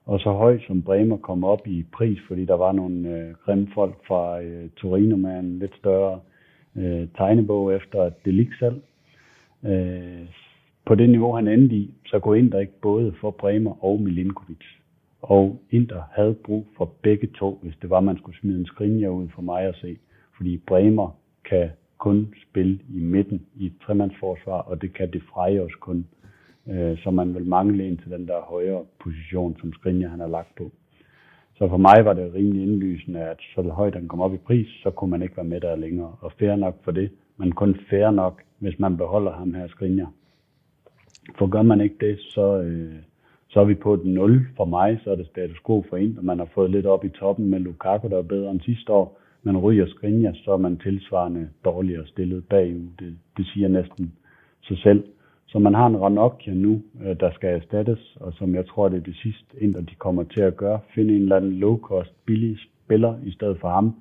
Og 0.06 0.20
så 0.20 0.32
højt 0.32 0.62
som 0.68 0.82
Bremer 0.82 1.18
kom 1.18 1.44
op 1.44 1.68
i 1.68 1.86
pris, 1.94 2.20
fordi 2.28 2.46
der 2.46 2.54
var 2.54 2.72
nogle 2.72 3.10
øh, 3.10 3.34
grimme 3.46 3.68
folk 3.74 3.96
fra 4.08 4.42
øh, 4.42 4.70
Torino 4.70 5.16
med 5.16 5.40
en 5.40 5.60
lidt 5.60 5.76
større 5.76 6.20
øh, 6.76 7.08
tegnebog 7.18 7.76
efter 7.76 8.10
Delic 8.26 8.50
selv. 8.60 8.82
Øh, 9.66 10.26
på 10.86 10.96
det 10.96 11.10
niveau, 11.10 11.36
han 11.36 11.48
endte 11.48 11.76
i, 11.76 11.94
så 12.06 12.20
kunne 12.20 12.40
Inter 12.40 12.60
ikke 12.60 12.82
både 12.82 13.14
få 13.22 13.32
Bremer 13.32 13.84
og 13.84 14.02
Milinkovic. 14.02 14.64
Og 15.22 15.62
Inter 15.72 16.02
havde 16.12 16.34
brug 16.34 16.68
for 16.78 16.86
begge 17.02 17.28
to, 17.28 17.60
hvis 17.62 17.76
det 17.82 17.90
var, 17.90 18.00
man 18.00 18.18
skulle 18.18 18.40
smide 18.40 18.60
en 18.60 18.66
skrinja 18.66 19.08
ud 19.08 19.28
for 19.36 19.42
mig 19.42 19.64
at 19.64 19.76
se. 19.76 19.98
Fordi 20.38 20.58
Bremer 20.58 21.16
kan 21.50 21.70
kun 21.98 22.34
spille 22.50 22.80
i 22.90 23.00
midten 23.00 23.42
i 23.56 23.66
et 23.66 23.74
tremandsforsvar, 23.86 24.62
og 24.62 24.82
det 24.82 24.94
kan 24.94 25.12
det 25.12 25.24
freje 25.34 25.60
os 25.60 25.76
kun. 25.76 26.06
Øh, 26.68 26.98
så 26.98 27.12
man 27.12 27.36
vil 27.36 27.46
mangle 27.46 27.88
en 27.88 27.98
til 27.98 28.12
den 28.12 28.28
der 28.28 28.42
højere 28.42 28.86
position, 29.04 29.58
som 29.60 29.74
Skrinja 29.74 30.08
han 30.08 30.20
har 30.20 30.28
lagt 30.28 30.56
på. 30.58 30.72
Så 31.58 31.70
for 31.70 31.78
mig 31.78 32.06
var 32.06 32.14
det 32.14 32.34
rimelig 32.34 32.64
indlysende, 32.64 33.20
at 33.20 33.38
så 33.56 33.62
højt 33.62 33.96
han 33.96 34.08
kom 34.08 34.22
op 34.22 34.34
i 34.34 34.38
pris, 34.38 34.68
så 34.84 34.92
kunne 34.92 35.12
man 35.12 35.22
ikke 35.22 35.38
være 35.38 35.46
med 35.46 35.62
der 35.62 35.76
længere. 35.76 36.16
Og 36.22 36.32
fair 36.40 36.56
nok 36.56 36.84
for 36.84 36.92
det, 36.92 37.12
men 37.38 37.52
kun 37.52 37.76
fair 37.90 38.12
nok, 38.12 38.42
hvis 38.60 38.80
man 38.80 38.98
beholder 38.98 39.32
ham 39.32 39.54
her 39.54 39.68
Skrinja. 39.68 40.06
For 41.38 41.48
gør 41.48 41.62
man 41.62 41.82
ikke 41.82 41.96
det, 42.00 42.20
så, 42.20 42.62
øh, 42.62 42.96
så 43.50 43.60
er 43.60 43.66
vi 43.66 43.76
på 43.76 43.94
et 43.94 44.06
0 44.06 44.46
for 44.58 44.66
mig, 44.66 45.00
så 45.04 45.12
er 45.12 45.16
det 45.16 45.28
status 45.28 45.60
quo 45.66 45.84
for 45.90 45.98
en, 45.98 46.18
og 46.18 46.26
man 46.26 46.40
har 46.40 46.50
fået 46.54 46.72
lidt 46.72 46.86
op 46.86 47.06
i 47.06 47.10
toppen 47.10 47.50
med 47.50 47.60
Lukaku, 47.60 48.10
der 48.10 48.18
er 48.18 48.22
bedre 48.22 48.52
end 48.52 48.62
sidste 48.62 48.94
år. 48.94 49.20
Man 49.44 49.58
ryger 49.58 49.88
skrinja, 49.88 50.34
så 50.34 50.52
er 50.52 50.58
man 50.58 50.78
tilsvarende 50.78 51.50
dårligere 51.66 52.08
stillet 52.08 52.46
bagud. 52.46 52.88
Det, 53.00 53.18
det 53.38 53.46
siger 53.54 53.68
næsten 53.68 54.14
sig 54.64 54.78
selv. 54.78 55.04
Så 55.48 55.60
man 55.60 55.74
har 55.74 55.88
en 55.88 56.02
Ranocchia 56.02 56.54
nu, 56.54 56.82
øh, 57.04 57.20
der 57.20 57.32
skal 57.32 57.50
erstattes, 57.50 58.18
og 58.20 58.34
som 58.34 58.56
jeg 58.56 58.66
tror, 58.66 58.90
det 58.90 58.98
er 58.98 59.04
det 59.04 59.16
sidste 59.16 59.46
Inter, 59.62 59.82
de 59.82 59.96
kommer 59.96 60.24
til 60.24 60.42
at 60.42 60.58
gøre. 60.58 60.80
Finde 60.96 61.16
en 61.16 61.22
eller 61.22 61.36
anden 61.36 61.64
low-cost, 61.64 62.14
billig 62.26 62.58
spiller 62.86 63.16
i 63.24 63.32
stedet 63.32 63.58
for 63.60 63.70
ham. 63.70 63.96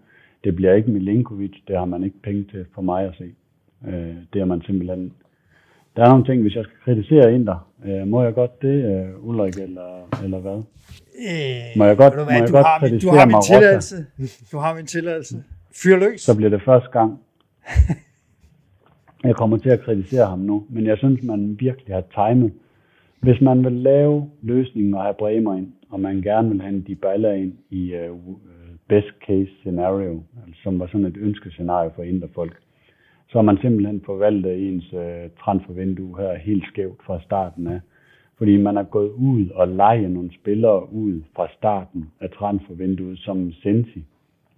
Det 0.45 0.57
bliver 0.57 0.75
ikke 0.75 0.91
Milinkovic, 0.91 1.53
det 1.69 1.77
har 1.77 1.85
man 1.85 2.05
ikke 2.05 2.23
penge 2.23 2.45
til 2.45 2.67
for 2.75 2.83
mig 2.83 3.05
at 3.05 3.15
se. 3.19 3.35
Øh, 3.89 4.17
det 4.33 4.41
er 4.41 4.45
man 4.45 4.63
simpelthen... 4.63 5.13
Der 5.97 6.05
er 6.05 6.09
nogle 6.09 6.25
ting, 6.25 6.43
hvis 6.43 6.55
jeg 6.55 6.65
skal 6.65 6.77
kritisere 6.85 7.35
Inter, 7.35 7.69
øh, 7.85 8.07
må 8.07 8.23
jeg 8.23 8.35
godt 8.35 8.63
det, 8.63 9.07
Ulrik, 9.21 9.55
eller, 9.55 10.09
eller 10.25 10.39
hvad? 10.39 10.63
Øh, 11.29 11.79
må 11.79 11.85
jeg 11.85 11.97
godt, 11.97 12.15
du, 12.15 12.25
må 12.25 12.31
jeg 12.31 12.49
du 12.49 12.53
godt 12.53 12.67
har, 12.67 12.91
min, 12.91 13.01
du 13.01 13.09
har 13.09 13.27
min 13.27 13.43
tilladelse. 13.47 13.97
Du 14.53 14.59
har 14.59 14.75
min 14.75 14.87
tilladelse. 14.87 15.43
Fyr 15.83 15.97
løs. 15.97 16.21
Så 16.21 16.37
bliver 16.37 16.51
det 16.51 16.63
første 16.63 16.91
gang. 16.91 17.19
Jeg 19.25 19.37
kommer 19.37 19.57
til 19.59 19.71
at 19.71 19.81
kritisere 19.81 20.27
ham 20.27 20.39
nu, 20.39 20.67
men 20.71 20.87
jeg 20.87 20.99
synes, 20.99 21.23
man 21.23 21.57
virkelig 21.61 21.95
har 21.95 22.29
timet. 22.29 22.53
Hvis 23.21 23.41
man 23.41 23.65
vil 23.65 23.73
lave 23.73 24.31
løsningen 24.43 24.95
og 24.95 25.03
have 25.03 25.15
Bremer 25.15 25.57
ind, 25.57 25.73
og 25.91 26.01
man 26.01 26.23
gerne 26.23 26.49
vil 26.49 26.61
have 26.61 26.81
de 26.87 26.95
baller 26.95 27.33
ind 27.33 27.53
i 27.71 27.95
uh, 27.95 28.37
best 28.89 29.13
case 29.27 29.51
scenario, 29.61 30.23
altså, 30.47 30.63
som 30.63 30.79
var 30.79 30.87
sådan 30.87 31.07
et 31.07 31.17
ønskescenario 31.17 31.91
for 31.97 32.03
indre 32.03 32.29
folk, 32.35 32.57
så 33.33 33.39
har 33.39 33.43
man 33.43 33.59
simpelthen 33.59 34.03
forvaltet 34.05 34.69
ens 34.69 34.93
øh, 34.93 35.31
transfervindue 35.41 36.19
her 36.19 36.35
helt 36.35 36.67
skævt 36.67 37.03
fra 37.07 37.21
starten 37.21 37.67
af. 37.67 37.81
Fordi 38.39 38.57
man 38.57 38.77
har 38.77 38.83
gået 38.83 39.11
ud 39.11 39.49
og 39.55 39.69
leget 39.69 40.11
nogle 40.11 40.31
spillere 40.41 40.93
ud 40.93 41.23
fra 41.37 41.49
starten 41.59 42.11
af 42.21 42.31
transfervinduet 42.31 43.19
som 43.19 43.53
Sensi. 43.53 44.05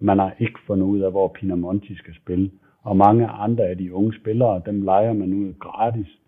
Man 0.00 0.18
har 0.18 0.32
ikke 0.38 0.58
fundet 0.66 0.86
ud 0.86 1.00
af, 1.00 1.10
hvor 1.10 1.28
Pinamonti 1.28 1.94
skal 1.94 2.14
spille 2.14 2.50
og 2.82 2.96
mange 2.96 3.26
andre 3.26 3.64
af 3.64 3.78
de 3.78 3.94
unge 3.94 4.12
spillere, 4.20 4.62
dem 4.66 4.82
leger 4.82 5.12
man 5.12 5.32
ud 5.32 5.52
gratis. 5.60 6.18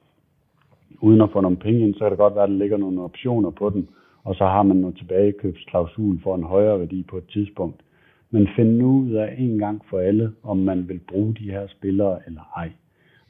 Uden 1.01 1.20
at 1.20 1.31
få 1.32 1.40
nogle 1.40 1.56
penge 1.56 1.81
ind, 1.81 1.94
så 1.94 1.98
kan 2.01 2.10
det 2.10 2.18
godt 2.18 2.35
være, 2.35 2.44
at 2.44 2.51
der 2.51 2.56
ligger 2.56 2.77
nogle 2.77 3.02
optioner 3.02 3.51
på 3.51 3.70
den, 3.70 3.89
og 4.24 4.35
så 4.35 4.44
har 4.44 4.62
man 4.62 4.77
noget 4.77 4.97
tilbagekøbsklausul 4.97 6.20
for 6.23 6.35
en 6.35 6.43
højere 6.43 6.78
værdi 6.78 7.02
på 7.02 7.16
et 7.16 7.27
tidspunkt. 7.32 7.81
Men 8.36 8.48
finde 8.56 8.78
nu 8.78 8.86
ud 8.86 9.12
af 9.12 9.34
en 9.38 9.58
gang 9.58 9.82
for 9.90 9.98
alle, 9.98 10.32
om 10.42 10.56
man 10.56 10.88
vil 10.88 11.00
bruge 11.08 11.34
de 11.34 11.50
her 11.50 11.66
spillere 11.66 12.18
eller 12.26 12.52
ej. 12.56 12.70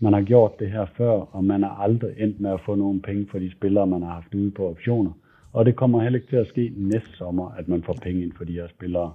Man 0.01 0.13
har 0.13 0.23
gjort 0.23 0.59
det 0.59 0.71
her 0.71 0.87
før, 0.97 1.11
og 1.11 1.45
man 1.45 1.63
har 1.63 1.71
aldrig 1.71 2.11
endt 2.19 2.41
med 2.41 2.51
at 2.51 2.61
få 2.67 2.75
nogen 2.75 3.01
penge 3.01 3.27
for 3.31 3.39
de 3.39 3.51
spillere, 3.51 3.87
man 3.87 4.03
har 4.03 4.11
haft 4.11 4.35
ude 4.35 4.51
på 4.51 4.69
optioner. 4.69 5.11
Og 5.53 5.67
det 5.67 5.77
kommer 5.77 6.03
heller 6.03 6.19
ikke 6.19 6.31
til 6.31 6.37
at 6.37 6.47
ske 6.49 6.73
næste 6.77 7.17
sommer, 7.17 7.51
at 7.59 7.69
man 7.69 7.83
får 7.83 7.93
penge 8.03 8.23
ind 8.23 8.33
for 8.37 8.45
de 8.45 8.53
her 8.53 8.69
spillere. 8.69 9.13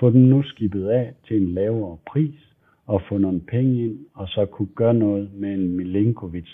Få 0.00 0.10
den 0.10 0.30
nu 0.30 0.42
skibet 0.42 0.88
af 0.88 1.12
til 1.28 1.42
en 1.42 1.48
lavere 1.48 1.96
pris, 2.06 2.54
og 2.86 3.02
få 3.08 3.18
nogle 3.18 3.40
penge 3.40 3.84
ind, 3.84 3.98
og 4.14 4.28
så 4.28 4.46
kunne 4.46 4.74
gøre 4.74 4.94
noget 4.94 5.30
med 5.34 5.54
en 5.54 5.76
Milinkovic 5.76 6.48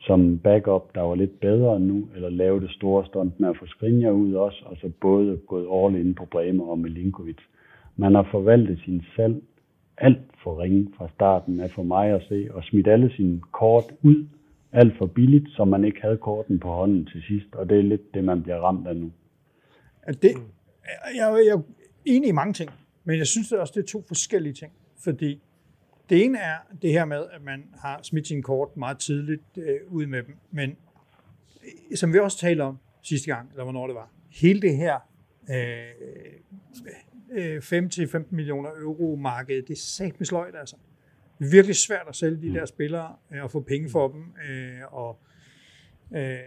som 0.00 0.38
backup, 0.38 0.94
der 0.94 1.00
var 1.00 1.14
lidt 1.14 1.40
bedre 1.40 1.80
nu, 1.80 2.08
eller 2.14 2.30
lave 2.30 2.60
det 2.60 2.70
store 2.70 3.06
stunt 3.06 3.40
med 3.40 3.48
at 3.48 3.56
få 3.56 3.66
Skriniar 3.66 4.10
ud 4.10 4.34
også, 4.34 4.62
og 4.66 4.76
så 4.76 4.90
både 5.00 5.40
gået 5.46 5.66
all 5.72 6.06
in 6.06 6.14
på 6.14 6.24
Bremer 6.24 6.64
og 6.64 6.78
Milinkovic. 6.78 7.38
Man 7.96 8.14
har 8.14 8.28
forvaltet 8.30 8.80
sin 8.84 9.02
salg 9.16 9.42
alt 9.98 10.30
for 10.42 10.62
ringe 10.62 10.92
fra 10.96 11.08
starten 11.14 11.60
af 11.60 11.70
for 11.70 11.82
mig 11.82 12.10
at 12.10 12.22
se, 12.28 12.48
og 12.50 12.64
smidt 12.64 12.88
alle 12.88 13.12
sine 13.16 13.40
kort 13.40 13.84
ud 14.02 14.26
alt 14.72 14.98
for 14.98 15.06
billigt, 15.06 15.48
så 15.50 15.64
man 15.64 15.84
ikke 15.84 16.02
havde 16.02 16.16
korten 16.16 16.60
på 16.60 16.68
hånden 16.68 17.06
til 17.06 17.22
sidst, 17.22 17.54
og 17.54 17.68
det 17.68 17.78
er 17.78 17.82
lidt 17.82 18.14
det, 18.14 18.24
man 18.24 18.42
bliver 18.42 18.56
ramt 18.56 18.88
af 18.88 18.96
nu. 18.96 19.12
Det, 20.06 20.30
jeg, 21.16 21.34
jeg 21.46 21.52
er 21.52 21.62
enig 22.04 22.28
i 22.28 22.32
mange 22.32 22.52
ting, 22.52 22.70
men 23.04 23.18
jeg 23.18 23.26
synes 23.26 23.52
også, 23.52 23.72
det 23.76 23.82
er 23.82 23.86
to 23.86 24.04
forskellige 24.08 24.52
ting, 24.52 24.72
fordi 25.04 25.42
det 26.10 26.24
ene 26.24 26.38
er 26.38 26.56
det 26.82 26.90
her 26.90 27.04
med, 27.04 27.24
at 27.32 27.42
man 27.42 27.64
har 27.74 28.00
smidt 28.02 28.26
sin 28.26 28.42
kort 28.42 28.76
meget 28.76 28.98
tidligt 28.98 29.42
øh, 29.56 29.80
ud 29.88 30.06
med 30.06 30.22
dem, 30.22 30.36
men 30.50 30.70
øh, 30.70 31.96
som 31.96 32.12
vi 32.12 32.18
også 32.18 32.38
talte 32.38 32.60
om 32.60 32.78
sidste 33.02 33.34
gang, 33.34 33.50
eller 33.50 33.64
hvornår 33.64 33.86
det 33.86 33.96
var, 33.96 34.10
hele 34.30 34.60
det 34.60 34.76
her 34.76 34.94
øh, 35.50 35.56
5-15 37.32 38.16
øh, 38.16 38.24
millioner 38.30 38.70
euro 38.70 39.16
marked, 39.16 39.62
det 39.62 39.70
er 39.70 39.80
sat 39.80 40.20
med 40.20 40.26
sløjt 40.26 40.54
altså. 40.56 40.76
Det 41.38 41.52
virkelig 41.52 41.76
svært 41.76 42.06
at 42.08 42.16
sælge 42.16 42.42
de 42.42 42.54
der 42.54 42.66
spillere 42.66 43.16
øh, 43.34 43.42
og 43.42 43.50
få 43.50 43.60
penge 43.60 43.90
for 43.90 44.08
dem, 44.08 44.24
øh, 44.50 44.94
og 44.94 45.18
øh, 46.16 46.38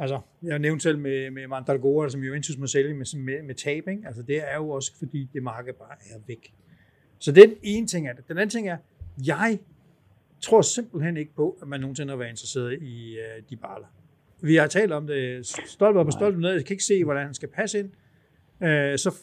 Altså, 0.00 0.20
jeg 0.42 0.58
nævnte 0.58 0.82
selv 0.82 0.98
med, 0.98 1.30
med 1.30 1.46
Mandragora, 1.46 2.08
som 2.08 2.22
Juventus 2.22 2.58
må 2.58 2.66
sælge 2.66 2.94
med, 2.94 3.18
med, 3.18 3.42
med 3.42 3.54
tab, 3.54 3.88
ikke? 3.88 4.02
Altså, 4.06 4.22
det 4.22 4.36
er 4.52 4.56
jo 4.56 4.70
også, 4.70 4.98
fordi 4.98 5.28
det 5.32 5.42
marked 5.42 5.72
bare 5.72 5.96
er 6.10 6.18
væk. 6.26 6.54
Så 7.18 7.32
den 7.32 7.54
ene 7.62 7.86
ting 7.86 8.08
er 8.08 8.12
det. 8.12 8.28
Den 8.28 8.38
anden 8.38 8.50
ting 8.50 8.68
er, 8.68 8.76
jeg 9.26 9.58
tror 10.40 10.62
simpelthen 10.62 11.16
ikke 11.16 11.34
på, 11.34 11.58
at 11.62 11.68
man 11.68 11.80
nogensinde 11.80 12.10
har 12.10 12.16
været 12.16 12.30
interesseret 12.30 12.82
i 12.82 13.16
de 13.50 13.56
baller. 13.56 13.86
Vi 14.40 14.56
har 14.56 14.66
talt 14.66 14.92
om 14.92 15.06
det 15.06 15.46
stolper 15.46 16.04
på 16.04 16.10
stolper 16.10 16.40
ned. 16.40 16.50
Jeg 16.50 16.64
kan 16.64 16.74
ikke 16.74 16.84
se, 16.84 17.04
hvordan 17.04 17.24
han 17.24 17.34
skal 17.34 17.48
passe 17.48 17.78
ind. 17.78 17.90
Uh, 18.60 18.96
så 18.96 19.22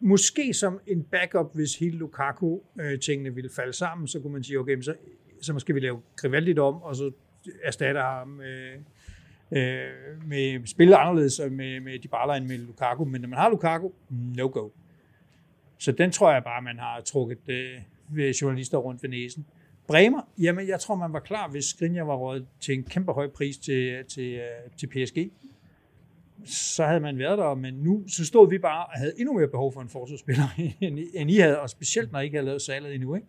måske 0.00 0.54
som 0.54 0.80
en 0.86 1.02
backup, 1.02 1.54
hvis 1.54 1.78
hele 1.78 1.98
Lukaku-tingene 1.98 3.34
ville 3.34 3.50
falde 3.50 3.72
sammen, 3.72 4.08
så 4.08 4.20
kunne 4.20 4.32
man 4.32 4.44
sige, 4.44 4.58
okay, 4.58 4.80
så, 4.80 4.94
så 5.40 5.52
måske 5.52 5.74
vi 5.74 5.80
lave 5.80 6.00
Grivaldigt 6.16 6.58
om, 6.58 6.82
og 6.82 6.96
så 6.96 7.10
erstatter 7.62 8.02
ham 8.02 8.40
øh, 8.40 8.76
øh, 9.52 10.28
med 10.28 10.66
spillet 10.66 10.94
anderledes 10.94 11.40
med, 11.50 11.80
med 11.80 11.98
Dybala 11.98 12.36
end 12.36 12.46
med 12.46 12.58
Lukaku. 12.58 13.04
Men 13.04 13.20
når 13.20 13.28
man 13.28 13.38
har 13.38 13.50
Lukaku, 13.50 13.90
no 14.10 14.50
go. 14.52 14.68
Så 15.78 15.92
den 15.92 16.10
tror 16.10 16.32
jeg 16.32 16.44
bare, 16.44 16.62
man 16.62 16.78
har 16.78 17.00
trukket 17.00 17.38
øh, 17.48 18.28
journalister 18.42 18.78
rundt 18.78 19.02
ved 19.02 19.10
næsen. 19.10 19.46
Bremer, 19.86 20.22
jamen 20.38 20.68
jeg 20.68 20.80
tror, 20.80 20.94
man 20.94 21.12
var 21.12 21.20
klar, 21.20 21.48
hvis 21.48 21.64
Skriniar 21.64 22.04
var 22.04 22.16
råd 22.16 22.46
til 22.60 22.74
en 22.74 22.84
kæmpe 22.84 23.12
høj 23.12 23.28
pris 23.28 23.58
til, 23.58 24.04
til, 24.08 24.32
øh, 24.32 24.70
til 24.76 24.86
PSG. 24.86 25.16
Så 26.44 26.86
havde 26.86 27.00
man 27.00 27.18
været 27.18 27.38
der, 27.38 27.54
men 27.54 27.74
nu 27.74 28.08
så 28.08 28.26
stod 28.26 28.50
vi 28.50 28.58
bare 28.58 28.86
og 28.86 28.92
havde 28.92 29.12
endnu 29.18 29.38
mere 29.38 29.48
behov 29.48 29.72
for 29.72 29.80
en 29.80 29.88
forsvarsspiller, 29.88 30.44
end, 30.80 30.98
end 31.14 31.30
I 31.30 31.38
havde, 31.38 31.60
og 31.60 31.70
specielt 31.70 32.12
når 32.12 32.20
I 32.20 32.24
ikke 32.24 32.36
havde 32.36 32.46
lavet 32.46 32.62
salet 32.62 32.94
endnu. 32.94 33.14
Ikke? 33.14 33.26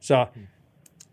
Så 0.00 0.26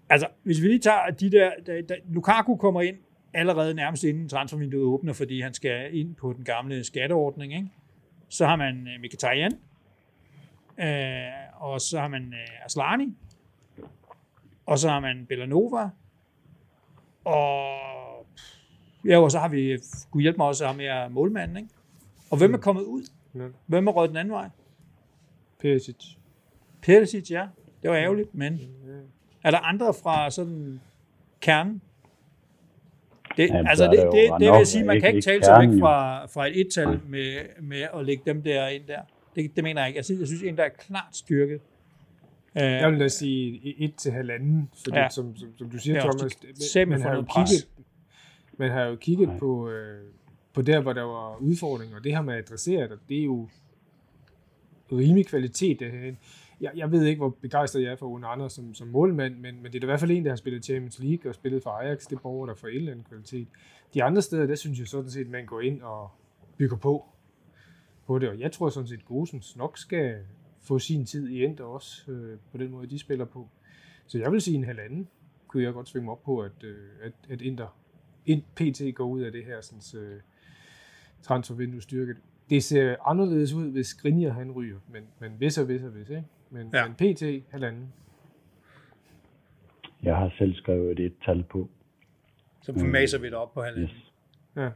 altså, 0.09 0.27
hvis 0.43 0.61
vi 0.61 0.67
lige 0.67 0.79
tager 0.79 1.09
de 1.09 1.31
der, 1.31 1.51
der, 1.65 1.81
der 1.81 1.95
Lukaku 2.09 2.55
kommer 2.55 2.81
ind 2.81 2.97
allerede 3.33 3.73
nærmest 3.73 4.03
inden 4.03 4.29
transfervinduet 4.29 4.83
åbner, 4.83 5.13
fordi 5.13 5.41
han 5.41 5.53
skal 5.53 5.97
ind 5.97 6.15
på 6.15 6.33
den 6.33 6.43
gamle 6.43 6.83
skatteordning. 6.83 7.53
Ikke? 7.53 7.67
Så 8.29 8.45
har 8.45 8.55
man 8.55 8.87
øh, 8.87 8.99
Mkhitaryan, 8.99 9.51
Øh, 10.77 11.61
og 11.61 11.81
så 11.81 11.99
har 11.99 12.07
man 12.07 12.33
øh, 12.33 12.65
Aslani, 12.65 13.15
og 14.65 14.79
så 14.79 14.89
har 14.89 14.99
man 14.99 15.25
Bellanova, 15.25 15.89
og 17.25 17.77
ja, 19.05 19.17
og 19.17 19.31
så 19.31 19.39
har 19.39 19.47
vi, 19.47 19.77
kunne 20.11 20.21
hjælpe 20.21 20.37
mig 20.37 20.47
også, 20.47 20.65
ham 20.65 20.75
med 20.75 21.09
målmanden, 21.09 21.57
ikke? 21.57 21.69
Og 22.29 22.37
hvem 22.37 22.53
er 22.53 22.57
mm. 22.57 22.63
kommet 22.63 22.83
ud? 22.83 23.03
Hvem 23.65 23.87
er 23.87 23.91
røget 23.91 24.09
den 24.09 24.17
anden 24.17 24.33
vej? 24.33 24.49
Perisic. 25.59 25.95
Perisic, 26.81 27.31
ja. 27.31 27.47
Det 27.81 27.89
var 27.89 27.97
ærgerligt, 27.97 28.35
men 28.35 28.59
er 29.43 29.51
der 29.51 29.59
andre 29.59 29.93
fra 29.93 30.29
sådan 30.31 30.79
kernen? 31.41 31.81
Det, 33.37 33.49
Jamen, 33.49 33.67
altså, 33.67 33.83
det, 33.83 33.91
det, 33.91 34.11
det, 34.11 34.31
det 34.39 34.51
vil 34.51 34.57
jeg 34.57 34.67
sige, 34.67 34.83
man 34.83 35.01
kan 35.01 35.09
ikke 35.09 35.21
tale 35.21 35.43
sig 35.43 35.59
væk 35.59 35.79
fra, 35.79 36.25
fra 36.25 36.47
et 36.47 36.61
et-tal 36.61 36.99
med, 37.07 37.61
med 37.61 37.87
at 37.95 38.05
lægge 38.05 38.23
dem 38.25 38.41
der 38.41 38.67
ind 38.67 38.83
der. 38.87 38.99
Det, 39.35 39.55
det 39.55 39.63
mener 39.63 39.81
jeg 39.81 39.87
ikke. 39.87 39.97
Jeg 39.97 40.05
synes, 40.05 40.19
jeg 40.19 40.27
synes 40.27 40.43
en, 40.43 40.57
der 40.57 40.63
er 40.63 40.69
klart 40.69 41.15
styrket. 41.15 41.61
Jeg 42.55 42.91
vil 42.91 42.99
da 42.99 43.07
sige 43.07 43.75
et 43.77 43.95
til 43.95 44.11
halvanden, 44.11 44.69
fordi 44.83 44.97
ja. 44.97 45.09
som, 45.09 45.35
som, 45.35 45.49
som 45.57 45.69
du 45.69 45.77
siger, 45.77 46.01
Thomas, 46.01 46.37
man, 46.75 46.89
man, 46.89 47.01
har 47.01 47.15
jo 47.15 47.21
kigget, 47.21 47.67
man 48.57 48.71
har 48.71 48.83
jo 48.83 48.95
kigget 48.95 49.29
på, 49.39 49.69
øh, 49.69 50.03
på 50.53 50.61
der, 50.61 50.81
hvor 50.81 50.93
der 50.93 51.01
var 51.01 51.37
udfordringer, 51.37 51.97
og 51.97 52.03
det 52.03 52.15
har 52.15 52.21
man 52.21 52.37
adresseret, 52.37 52.91
og 52.91 52.97
det 53.09 53.19
er 53.19 53.23
jo 53.23 53.49
rimelig 54.91 55.27
kvalitet. 55.27 55.79
Det 55.79 56.17
jeg, 56.61 56.71
jeg 56.75 56.91
ved 56.91 57.05
ikke, 57.05 57.19
hvor 57.19 57.29
begejstret 57.41 57.83
jeg 57.83 57.91
er 57.91 57.95
for 57.95 58.07
Rune 58.07 58.27
Anders 58.27 58.53
som, 58.53 58.73
som 58.73 58.87
målmand, 58.87 59.35
men, 59.35 59.55
men 59.55 59.65
det 59.65 59.75
er 59.75 59.79
da 59.79 59.85
i 59.85 59.89
hvert 59.89 59.99
fald 59.99 60.11
en, 60.11 60.23
der 60.23 60.31
har 60.31 60.35
spillet 60.35 60.65
Champions 60.65 60.99
League 60.99 61.31
og 61.31 61.35
spillet 61.35 61.63
for 61.63 61.69
Ajax. 61.69 62.07
Det 62.07 62.21
borger 62.21 62.45
der 62.45 62.55
for 62.55 62.67
en 62.67 62.75
eller 62.75 62.91
anden 62.91 63.05
kvalitet. 63.09 63.47
De 63.93 64.03
andre 64.03 64.21
steder, 64.21 64.45
der 64.45 64.55
synes 64.55 64.79
jeg 64.79 64.87
sådan 64.87 65.09
set, 65.09 65.29
man 65.29 65.45
går 65.45 65.61
ind 65.61 65.81
og 65.81 66.09
bygger 66.57 66.77
på 66.77 67.05
på 68.05 68.19
det, 68.19 68.29
og 68.29 68.39
jeg 68.39 68.51
tror 68.51 68.69
sådan 68.69 68.87
set, 68.87 69.05
Gosens 69.05 69.57
nok 69.57 69.77
skal 69.77 70.17
få 70.61 70.79
sin 70.79 71.05
tid 71.05 71.29
i 71.29 71.43
Enter 71.43 71.63
også, 71.63 72.11
øh, 72.11 72.37
på 72.51 72.57
den 72.57 72.71
måde, 72.71 72.87
de 72.87 72.99
spiller 72.99 73.25
på. 73.25 73.49
Så 74.07 74.17
jeg 74.17 74.31
vil 74.31 74.41
sige 74.41 74.57
en 74.57 74.63
halvanden, 74.63 75.07
kunne 75.47 75.63
jeg 75.63 75.73
godt 75.73 75.87
svinge 75.87 76.11
op 76.11 76.23
på, 76.23 76.39
at, 76.39 76.63
øh, 76.63 76.77
at, 77.01 77.13
at 77.29 77.41
Inter 77.41 77.77
ind, 78.25 78.41
PT 78.55 78.95
går 78.95 79.05
ud 79.05 79.21
af 79.21 79.31
det 79.31 79.45
her 79.45 79.61
sådan, 79.61 80.01
øh, 80.01 80.19
transfervindue 81.21 81.81
styrke. 81.81 82.15
Det 82.49 82.63
ser 82.63 82.95
anderledes 83.05 83.53
ud, 83.53 83.71
hvis 83.71 83.93
Grinja 83.93 84.29
han 84.29 84.51
ryger, 84.51 84.77
men, 84.91 85.03
men 85.19 85.31
hvis 85.37 85.57
og 85.57 85.65
hvis 85.65 85.83
og 85.83 85.89
hvis, 85.89 86.09
ikke? 86.09 86.23
Men, 86.49 86.69
ja. 86.73 86.87
men 86.87 86.95
PT 86.95 87.23
halvanden. 87.49 87.93
Jeg 90.03 90.15
har 90.17 90.33
selv 90.37 90.55
skrevet 90.55 90.99
et 90.99 91.13
tal 91.25 91.43
på. 91.43 91.69
Så 92.61 92.73
formaser 92.73 93.19
vi 93.19 93.25
det 93.25 93.33
op 93.33 93.53
på 93.53 93.61
halvanden. 93.61 93.89
Yes. 93.89 94.11
Ja. 94.55 94.69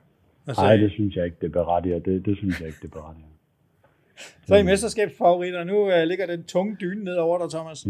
Nej, 0.58 0.78
det 0.78 0.92
synes 0.92 1.16
jeg 1.16 1.26
ikke, 1.26 1.38
det 1.42 1.52
berettiger. 1.52 2.00
Det, 2.00 2.26
det 2.26 2.38
synes 2.38 2.60
jeg 2.60 2.68
ikke, 2.68 2.80
det 2.82 2.92
berettiger. 2.92 3.27
Så 4.48 4.56
i 4.56 4.64
mesterskabsfavoritter, 4.64 5.64
nu 5.64 5.78
uh, 5.84 6.04
ligger 6.06 6.26
den 6.26 6.44
tunge 6.44 6.78
dyne 6.82 7.04
ned 7.04 7.16
over 7.16 7.38
dig, 7.38 7.50
Thomas. 7.50 7.88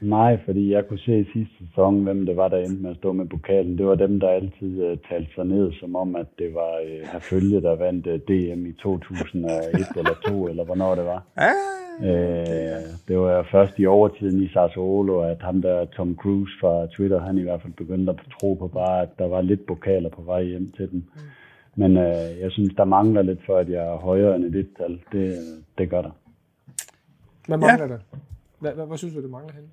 Nej, 0.00 0.38
fordi 0.44 0.72
jeg 0.72 0.88
kunne 0.88 0.98
se 0.98 1.18
i 1.20 1.24
sidste 1.32 1.54
sæson, 1.66 2.02
hvem 2.04 2.26
det 2.26 2.36
var, 2.36 2.48
der 2.48 2.56
endte 2.56 2.82
med 2.82 2.90
at 2.90 2.96
stå 2.96 3.12
med 3.12 3.26
pokalen. 3.26 3.78
Det 3.78 3.86
var 3.86 3.94
dem, 3.94 4.20
der 4.20 4.28
altid 4.28 4.72
uh, 4.84 4.98
talte 5.08 5.34
sig 5.34 5.44
ned, 5.44 5.72
som 5.80 5.96
om, 5.96 6.16
at 6.16 6.26
det 6.38 6.54
var 6.54 6.80
uh, 6.80 7.12
Herfølge, 7.12 7.60
der 7.60 7.76
vandt 7.76 8.06
uh, 8.06 8.12
DM 8.12 8.66
i 8.66 8.72
2001 8.72 9.86
eller 9.96 10.14
2, 10.26 10.48
eller 10.48 10.64
hvornår 10.64 10.94
det 10.94 11.04
var. 11.04 11.22
Ja. 11.38 11.52
Uh, 12.00 12.82
det 13.08 13.18
var 13.18 13.48
først 13.50 13.78
i 13.78 13.86
overtiden 13.86 14.42
i 14.42 14.48
Sassuolo, 14.48 15.20
at 15.20 15.36
ham 15.40 15.62
der 15.62 15.84
Tom 15.84 16.16
Cruise 16.16 16.52
fra 16.60 16.86
Twitter, 16.86 17.20
han 17.20 17.38
i 17.38 17.42
hvert 17.42 17.62
fald 17.62 17.72
begyndte 17.72 18.12
at 18.12 18.18
tro 18.40 18.54
på 18.54 18.68
bare, 18.68 19.02
at 19.02 19.08
der 19.18 19.28
var 19.28 19.40
lidt 19.40 19.66
pokaler 19.66 20.08
på 20.08 20.22
vej 20.22 20.42
hjem 20.42 20.72
til 20.76 20.90
dem. 20.90 21.04
Mm. 21.14 21.20
Men 21.76 21.96
øh, 21.96 22.40
jeg 22.40 22.50
synes, 22.50 22.74
der 22.74 22.84
mangler 22.84 23.22
lidt 23.22 23.46
for, 23.46 23.56
at 23.56 23.68
jeg 23.68 23.86
er 23.86 23.96
højere 23.96 24.36
end 24.36 24.44
et 24.44 24.68
tal. 24.78 25.00
Det, 25.12 25.38
det 25.78 25.90
gør 25.90 26.02
der. 26.02 26.10
Hvad 27.46 27.58
mangler 27.58 27.86
ja. 27.86 27.92
der? 27.92 27.98
Hvad, 28.60 28.72
hvad, 28.72 28.86
hvad 28.86 28.96
synes 28.96 29.14
du, 29.14 29.22
det 29.22 29.30
mangler 29.30 29.52
henne? 29.54 29.68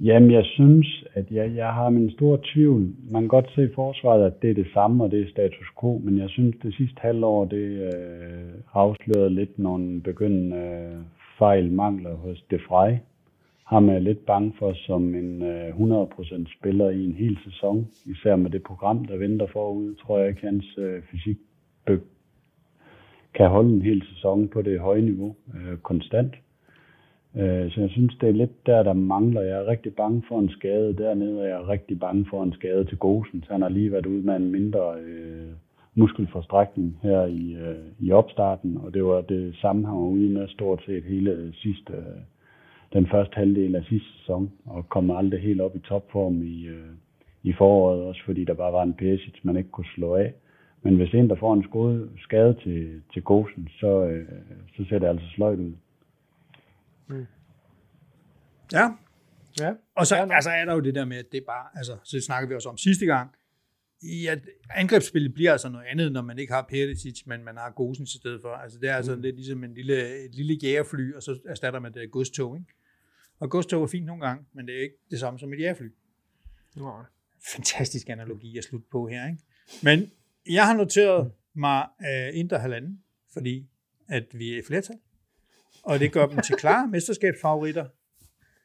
Jamen, 0.00 0.30
jeg 0.30 0.44
synes, 0.44 1.04
at 1.14 1.30
jeg, 1.30 1.56
jeg 1.56 1.72
har 1.72 1.90
min 1.90 2.10
store 2.10 2.38
tvivl. 2.54 2.94
Man 3.10 3.22
kan 3.22 3.28
godt 3.28 3.50
se 3.54 3.64
i 3.64 3.74
forsvaret, 3.74 4.26
at 4.26 4.42
det 4.42 4.50
er 4.50 4.54
det 4.54 4.66
samme, 4.74 5.04
og 5.04 5.10
det 5.10 5.20
er 5.20 5.30
status 5.30 5.66
quo, 5.80 5.98
men 5.98 6.18
jeg 6.18 6.30
synes, 6.30 6.56
det 6.62 6.74
sidste 6.74 7.00
halvår, 7.00 7.44
det 7.44 7.92
øh, 7.94 8.54
afslørede 8.74 9.34
lidt 9.34 9.58
nogle 9.58 10.00
begyndende 10.00 10.56
øh, 10.56 10.96
fejl, 11.38 11.72
mangler 11.72 12.14
hos 12.14 12.44
De 12.50 12.58
Frey 12.68 12.96
ham 13.72 13.88
er 13.88 13.92
jeg 13.92 14.02
lidt 14.02 14.26
bange 14.26 14.52
for 14.58 14.72
som 14.86 15.14
en 15.14 15.42
øh, 15.42 15.68
100% 15.68 16.58
spiller 16.58 16.90
i 16.90 17.04
en 17.04 17.12
hel 17.12 17.38
sæson. 17.44 17.88
Især 18.06 18.36
med 18.36 18.50
det 18.50 18.62
program, 18.62 19.04
der 19.04 19.16
venter 19.16 19.46
forud, 19.46 19.94
tror 19.94 20.18
jeg 20.18 20.28
ikke, 20.28 20.46
hans 20.46 20.78
øh, 20.78 21.02
fysik 21.02 21.36
kan 23.34 23.48
holde 23.48 23.74
en 23.74 23.82
hel 23.82 24.02
sæson 24.14 24.48
på 24.48 24.62
det 24.62 24.80
høje 24.80 25.02
niveau 25.02 25.34
øh, 25.54 25.78
konstant. 25.78 26.34
Øh, 27.36 27.70
så 27.70 27.80
jeg 27.80 27.90
synes, 27.90 28.14
det 28.20 28.28
er 28.28 28.32
lidt 28.32 28.66
der, 28.66 28.82
der 28.82 28.92
mangler. 28.92 29.40
Jeg 29.40 29.58
er 29.58 29.66
rigtig 29.66 29.94
bange 29.94 30.22
for 30.28 30.38
en 30.38 30.48
skade 30.48 30.96
dernede, 30.96 31.40
og 31.40 31.46
jeg 31.46 31.60
er 31.60 31.68
rigtig 31.68 32.00
bange 32.00 32.26
for 32.30 32.42
en 32.42 32.52
skade 32.52 32.84
til 32.84 32.98
Gosen. 32.98 33.42
Så 33.46 33.52
han 33.52 33.62
har 33.62 33.68
lige 33.68 33.92
været 33.92 34.06
ude 34.06 34.26
med 34.26 34.36
en 34.36 34.50
mindre 34.50 34.94
øh, 34.94 35.52
muskelforstrækning 35.94 36.98
her 37.02 37.26
i, 37.26 37.54
øh, 37.54 38.06
i 38.06 38.12
opstarten, 38.12 38.78
og 38.84 38.94
det 38.94 39.04
var 39.04 39.20
det 39.20 39.56
samme, 39.56 39.86
han 39.86 39.96
var 39.96 40.02
ude 40.02 40.28
med 40.28 40.48
stort 40.48 40.82
set 40.86 41.04
hele 41.04 41.30
øh, 41.30 41.52
sidste, 41.54 41.92
øh, 41.92 42.22
den 42.92 43.06
første 43.06 43.34
halvdel 43.34 43.74
af 43.74 43.84
sidste 43.84 44.08
sæson, 44.18 44.52
og 44.64 44.88
kom 44.88 45.10
aldrig 45.10 45.40
helt 45.42 45.60
op 45.60 45.76
i 45.76 45.78
topform 45.78 46.42
i, 46.42 46.66
øh, 46.66 46.90
i 47.42 47.52
foråret, 47.52 48.02
også 48.02 48.22
fordi 48.24 48.44
der 48.44 48.54
bare 48.54 48.72
var 48.72 48.82
en 48.82 48.94
Pesic, 48.94 49.34
man 49.42 49.56
ikke 49.56 49.70
kunne 49.70 49.92
slå 49.94 50.14
af. 50.14 50.34
Men 50.82 50.96
hvis 50.96 51.14
en, 51.14 51.30
der 51.30 51.36
får 51.36 51.54
en 51.54 51.64
skade, 51.70 52.10
skade 52.18 52.56
til, 52.62 53.02
til 53.12 53.22
Gosen, 53.22 53.68
så, 53.80 54.04
øh, 54.04 54.28
så 54.76 54.84
ser 54.88 54.98
det 54.98 55.06
altså 55.06 55.26
sløjt 55.34 55.58
ud. 55.58 55.72
Mm. 57.06 57.26
Ja. 58.72 58.86
ja. 59.60 59.72
Og 59.96 60.06
så 60.06 60.14
altså, 60.16 60.50
er 60.50 60.64
der 60.64 60.74
jo 60.74 60.80
det 60.80 60.94
der 60.94 61.04
med, 61.04 61.16
at 61.16 61.32
det 61.32 61.38
er 61.38 61.44
bare, 61.46 61.66
altså, 61.74 61.92
så 62.04 62.20
snakker 62.20 62.48
vi 62.48 62.54
også 62.54 62.68
om 62.68 62.78
sidste 62.78 63.06
gang, 63.06 63.30
i 64.02 64.26
at 64.26 64.38
angrebsspillet 64.70 65.34
bliver 65.34 65.52
altså 65.52 65.68
noget 65.68 65.86
andet, 65.86 66.12
når 66.12 66.22
man 66.22 66.38
ikke 66.38 66.52
har 66.52 66.66
Perisic, 66.68 67.22
men 67.26 67.44
man 67.44 67.56
har 67.56 67.70
Gosen 67.70 68.04
i 68.04 68.18
stedet 68.18 68.40
for. 68.42 68.48
Altså 68.48 68.78
det 68.78 68.88
er 68.90 68.96
altså 68.96 69.16
mm. 69.16 69.22
lidt 69.22 69.36
ligesom 69.36 69.64
en 69.64 69.74
lille, 69.74 70.24
et 70.24 70.34
lille 70.34 70.54
jægerfly, 70.62 71.14
og 71.14 71.22
så 71.22 71.38
erstatter 71.48 71.80
man 71.80 71.92
det 71.92 72.00
af 72.00 72.10
godstog, 72.10 72.56
ikke? 72.56 72.72
Og 73.42 73.50
godstog 73.50 73.82
er 73.82 73.86
fint 73.86 74.06
nogle 74.06 74.26
gange, 74.26 74.44
men 74.52 74.66
det 74.66 74.76
er 74.76 74.82
ikke 74.82 74.96
det 75.10 75.20
samme 75.20 75.38
som 75.38 75.52
et 75.52 75.58
jægerfly. 75.58 75.88
Nej. 76.76 77.02
Fantastisk 77.52 78.08
analogi 78.08 78.58
at 78.58 78.64
slutte 78.64 78.86
på 78.90 79.08
her, 79.08 79.28
ikke? 79.28 79.42
Men 79.82 80.10
jeg 80.50 80.66
har 80.66 80.76
noteret 80.76 81.32
mig 81.54 81.86
uh, 82.00 82.38
Inter 82.38 82.58
halvanden, 82.58 83.04
fordi 83.32 83.68
at 84.08 84.24
vi 84.32 84.54
er 84.54 84.58
i 84.58 84.62
flertal. 84.62 84.98
Og 85.82 86.00
det 86.00 86.12
gør 86.12 86.26
dem 86.26 86.40
til 86.40 86.56
klare 86.56 86.88
mesterskabsfavoritter. 86.94 87.86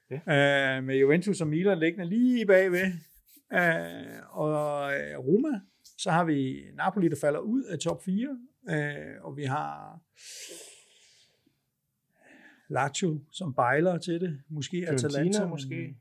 Ja. 0.09 0.77
Uh, 0.77 0.83
med 0.83 0.97
Juventus 0.97 1.41
og 1.41 1.47
Milan 1.47 1.79
liggende 1.79 2.05
lige 2.09 2.45
bagved. 2.45 2.85
Uh, 3.51 4.39
og 4.39 4.91
Roma, 5.17 5.59
så 5.97 6.11
har 6.11 6.23
vi 6.23 6.63
Napoli, 6.73 7.09
der 7.09 7.17
falder 7.21 7.39
ud 7.39 7.63
af 7.63 7.79
top 7.79 8.03
4. 8.03 8.39
Uh, 8.61 9.25
og 9.25 9.37
vi 9.37 9.43
har 9.43 9.99
Lazio, 12.69 13.19
som 13.31 13.53
bejler 13.53 13.97
til 13.97 14.21
det. 14.21 14.39
Måske 14.49 14.85
Atalanta. 14.87 15.45
måske. 15.45 15.95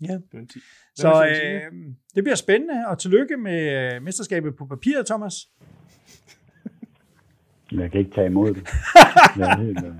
Ja. 0.00 0.18
Så 0.94 1.26
øh, 1.26 1.72
det 2.14 2.24
bliver 2.24 2.36
spændende, 2.36 2.86
og 2.86 2.98
tillykke 2.98 3.36
med 3.36 3.94
øh, 3.94 4.02
mesterskabet 4.02 4.56
på 4.56 4.66
papir, 4.66 5.02
Thomas. 5.02 5.34
Jeg 7.72 7.90
kan 7.90 8.00
ikke 8.00 8.14
tage 8.14 8.26
imod 8.26 8.54
det. 8.54 8.62
er 9.40 9.56
helt, 9.58 9.78
uh... 9.78 9.94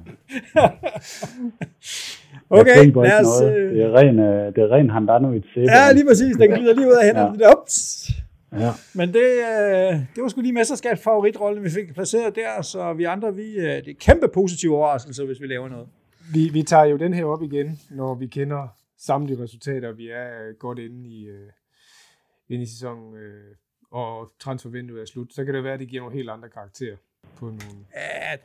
Okay, 2.60 2.92
lad 2.92 3.20
os... 3.20 3.42
Øh, 3.42 3.74
det 3.74 3.82
er 3.82 3.92
ren, 3.96 4.18
det 4.54 4.58
er 4.58 4.70
ren 4.70 4.90
Handanovic. 4.90 5.44
Ja, 5.56 5.92
lige 5.92 6.06
præcis. 6.06 6.36
Den 6.36 6.50
glider 6.50 6.74
lige 6.74 6.86
ud 6.86 6.92
af 6.92 7.06
hænderne. 7.06 7.36
ja. 7.40 7.52
Ups. 7.52 7.93
Ja. 8.58 8.72
Men 8.94 9.08
det, 9.08 9.24
det 10.14 10.22
var 10.22 10.28
sgu 10.28 10.40
lige 10.40 10.52
mesterskabs 10.52 11.02
favoritrolle, 11.02 11.62
vi 11.62 11.70
fik 11.70 11.94
placeret 11.94 12.34
der, 12.34 12.62
så 12.62 12.92
vi 12.92 13.04
andre, 13.04 13.34
vi, 13.34 13.54
det 13.56 13.88
er 13.88 13.94
kæmpe 14.00 14.28
positive 14.28 14.76
overraskelser, 14.76 15.24
hvis 15.24 15.40
vi 15.40 15.46
laver 15.46 15.68
noget. 15.68 15.88
Vi, 16.32 16.48
vi 16.48 16.62
tager 16.62 16.84
jo 16.84 16.96
den 16.96 17.14
her 17.14 17.24
op 17.24 17.42
igen, 17.42 17.80
når 17.90 18.14
vi 18.14 18.26
kender 18.26 18.68
samtlige 18.98 19.42
resultater, 19.42 19.92
vi 19.92 20.08
er 20.08 20.58
godt 20.58 20.78
inde 20.78 21.08
i, 21.08 21.28
inde 22.48 22.62
i 22.62 22.66
sæsonen, 22.66 23.14
og 23.90 24.32
transfervinduet 24.40 25.02
er 25.02 25.06
slut. 25.06 25.34
Så 25.34 25.44
kan 25.44 25.54
det 25.54 25.64
være, 25.64 25.74
at 25.74 25.80
det 25.80 25.88
giver 25.88 26.02
nogle 26.02 26.16
helt 26.16 26.30
andre 26.30 26.48
karakterer 26.48 26.96
på 27.36 27.44
nogle... 27.44 27.86
Ja, 27.94 28.36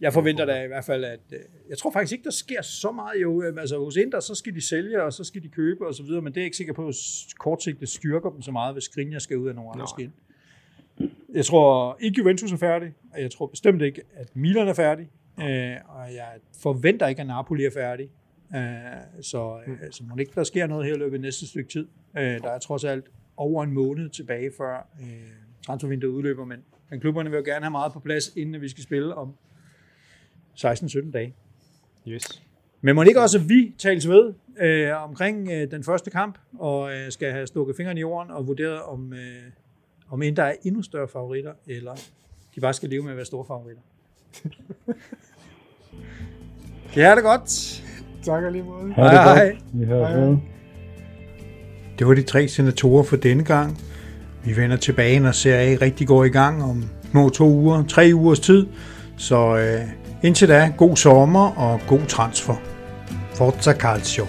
jeg 0.00 0.12
forventer 0.12 0.44
da 0.44 0.64
i 0.64 0.66
hvert 0.66 0.84
fald, 0.84 1.04
at 1.04 1.20
jeg 1.68 1.78
tror 1.78 1.90
faktisk 1.90 2.12
ikke, 2.12 2.24
der 2.24 2.30
sker 2.30 2.62
så 2.62 2.92
meget 2.92 3.22
jo. 3.22 3.42
Altså 3.58 3.78
hos 3.78 3.96
Inter, 3.96 4.20
så 4.20 4.34
skal 4.34 4.54
de 4.54 4.60
sælge, 4.60 5.02
og 5.02 5.12
så 5.12 5.24
skal 5.24 5.42
de 5.42 5.48
købe 5.48 5.86
og 5.86 5.94
så 5.94 6.02
videre, 6.02 6.22
men 6.22 6.34
det 6.34 6.40
er 6.40 6.44
ikke 6.44 6.56
sikker 6.56 6.72
på, 6.72 6.88
at 6.88 6.94
kortsigtet 7.38 7.88
styrker 7.88 8.30
dem 8.30 8.42
så 8.42 8.52
meget, 8.52 8.74
hvis 8.74 8.84
Skriniar 8.84 9.18
skal 9.18 9.38
ud 9.38 9.48
af 9.48 9.54
nogle 9.54 9.70
andre 9.70 9.86
skin. 9.88 10.12
Jeg 11.34 11.44
tror 11.44 11.96
ikke 12.00 12.18
Juventus 12.18 12.52
er 12.52 12.56
færdig, 12.56 12.94
og 13.12 13.22
jeg 13.22 13.30
tror 13.30 13.46
bestemt 13.46 13.82
ikke, 13.82 14.02
at 14.14 14.36
Milan 14.36 14.68
er 14.68 14.74
færdig, 14.74 15.08
og 15.88 16.14
jeg 16.14 16.28
forventer 16.62 17.06
ikke, 17.06 17.20
at 17.20 17.26
Napoli 17.26 17.64
er 17.64 17.70
færdig. 17.74 18.08
så, 19.22 19.60
mm. 19.66 19.78
så 19.90 20.04
må 20.04 20.14
det 20.14 20.20
ikke, 20.20 20.32
der 20.34 20.44
sker 20.44 20.66
noget 20.66 20.86
her 20.86 20.94
i 20.94 20.98
løbet 20.98 21.14
af 21.14 21.20
næste 21.20 21.46
stykke 21.46 21.70
tid. 21.70 21.86
der 22.14 22.50
er 22.50 22.58
trods 22.58 22.84
alt 22.84 23.04
over 23.36 23.64
en 23.64 23.72
måned 23.72 24.08
tilbage, 24.08 24.50
før 24.58 24.88
transfervinduet 25.66 26.12
udløber, 26.12 26.44
men, 26.44 26.58
men 26.90 27.00
klubberne 27.00 27.30
vil 27.30 27.36
jo 27.36 27.44
gerne 27.44 27.64
have 27.64 27.70
meget 27.70 27.92
på 27.92 28.00
plads, 28.00 28.36
inden 28.36 28.60
vi 28.60 28.68
skal 28.68 28.84
spille 28.84 29.14
om 29.14 29.34
16-17 30.58 31.10
dage. 31.10 31.34
Yes. 32.08 32.42
Men 32.80 32.94
må 32.94 33.02
ikke 33.02 33.20
også 33.20 33.38
vi 33.38 33.74
tales 33.78 34.08
ved 34.08 34.32
øh, 34.60 35.02
omkring 35.04 35.50
øh, 35.52 35.70
den 35.70 35.84
første 35.84 36.10
kamp, 36.10 36.38
og 36.58 36.92
øh, 36.92 37.12
skal 37.12 37.32
have 37.32 37.46
stukket 37.46 37.76
fingrene 37.76 38.00
i 38.00 38.02
jorden 38.02 38.30
og 38.30 38.46
vurderet, 38.46 38.82
om, 38.82 39.12
øh, 39.12 39.18
om 40.10 40.22
en 40.22 40.36
der 40.36 40.42
er 40.42 40.54
endnu 40.62 40.82
større 40.82 41.08
favoritter, 41.08 41.52
eller 41.66 41.94
de 42.54 42.60
bare 42.60 42.72
skal 42.72 42.88
leve 42.88 43.02
med 43.02 43.10
at 43.10 43.16
være 43.16 43.26
store 43.26 43.44
favoritter. 43.46 43.82
kan 46.92 47.02
I 47.02 47.04
have 47.04 47.16
det 47.16 47.24
godt? 47.24 47.82
Tak 48.22 48.52
lige 48.52 48.64
måde. 48.64 48.94
Hej, 48.94 49.14
hej. 49.14 49.56
hej. 49.86 50.36
Det 51.98 52.06
var 52.06 52.14
de 52.14 52.22
tre 52.22 52.48
senatorer 52.48 53.02
for 53.02 53.16
denne 53.16 53.44
gang. 53.44 53.78
Vi 54.44 54.56
vender 54.56 54.76
tilbage, 54.76 55.20
når 55.20 55.32
Serie 55.32 55.76
rigtig 55.76 56.06
går 56.06 56.24
i 56.24 56.28
gang 56.28 56.62
om 56.62 56.84
nogle 57.14 57.30
to 57.30 57.48
uger, 57.48 57.84
tre 57.84 58.10
ugers 58.14 58.40
tid. 58.40 58.66
Så 59.16 59.56
øh, 59.56 60.07
Indtil 60.22 60.48
da, 60.48 60.72
god 60.76 60.96
sommer 60.96 61.58
og 61.58 61.80
god 61.88 62.06
transfer. 62.08 62.54
Forza 63.34 63.72
Calcio. 63.72 64.26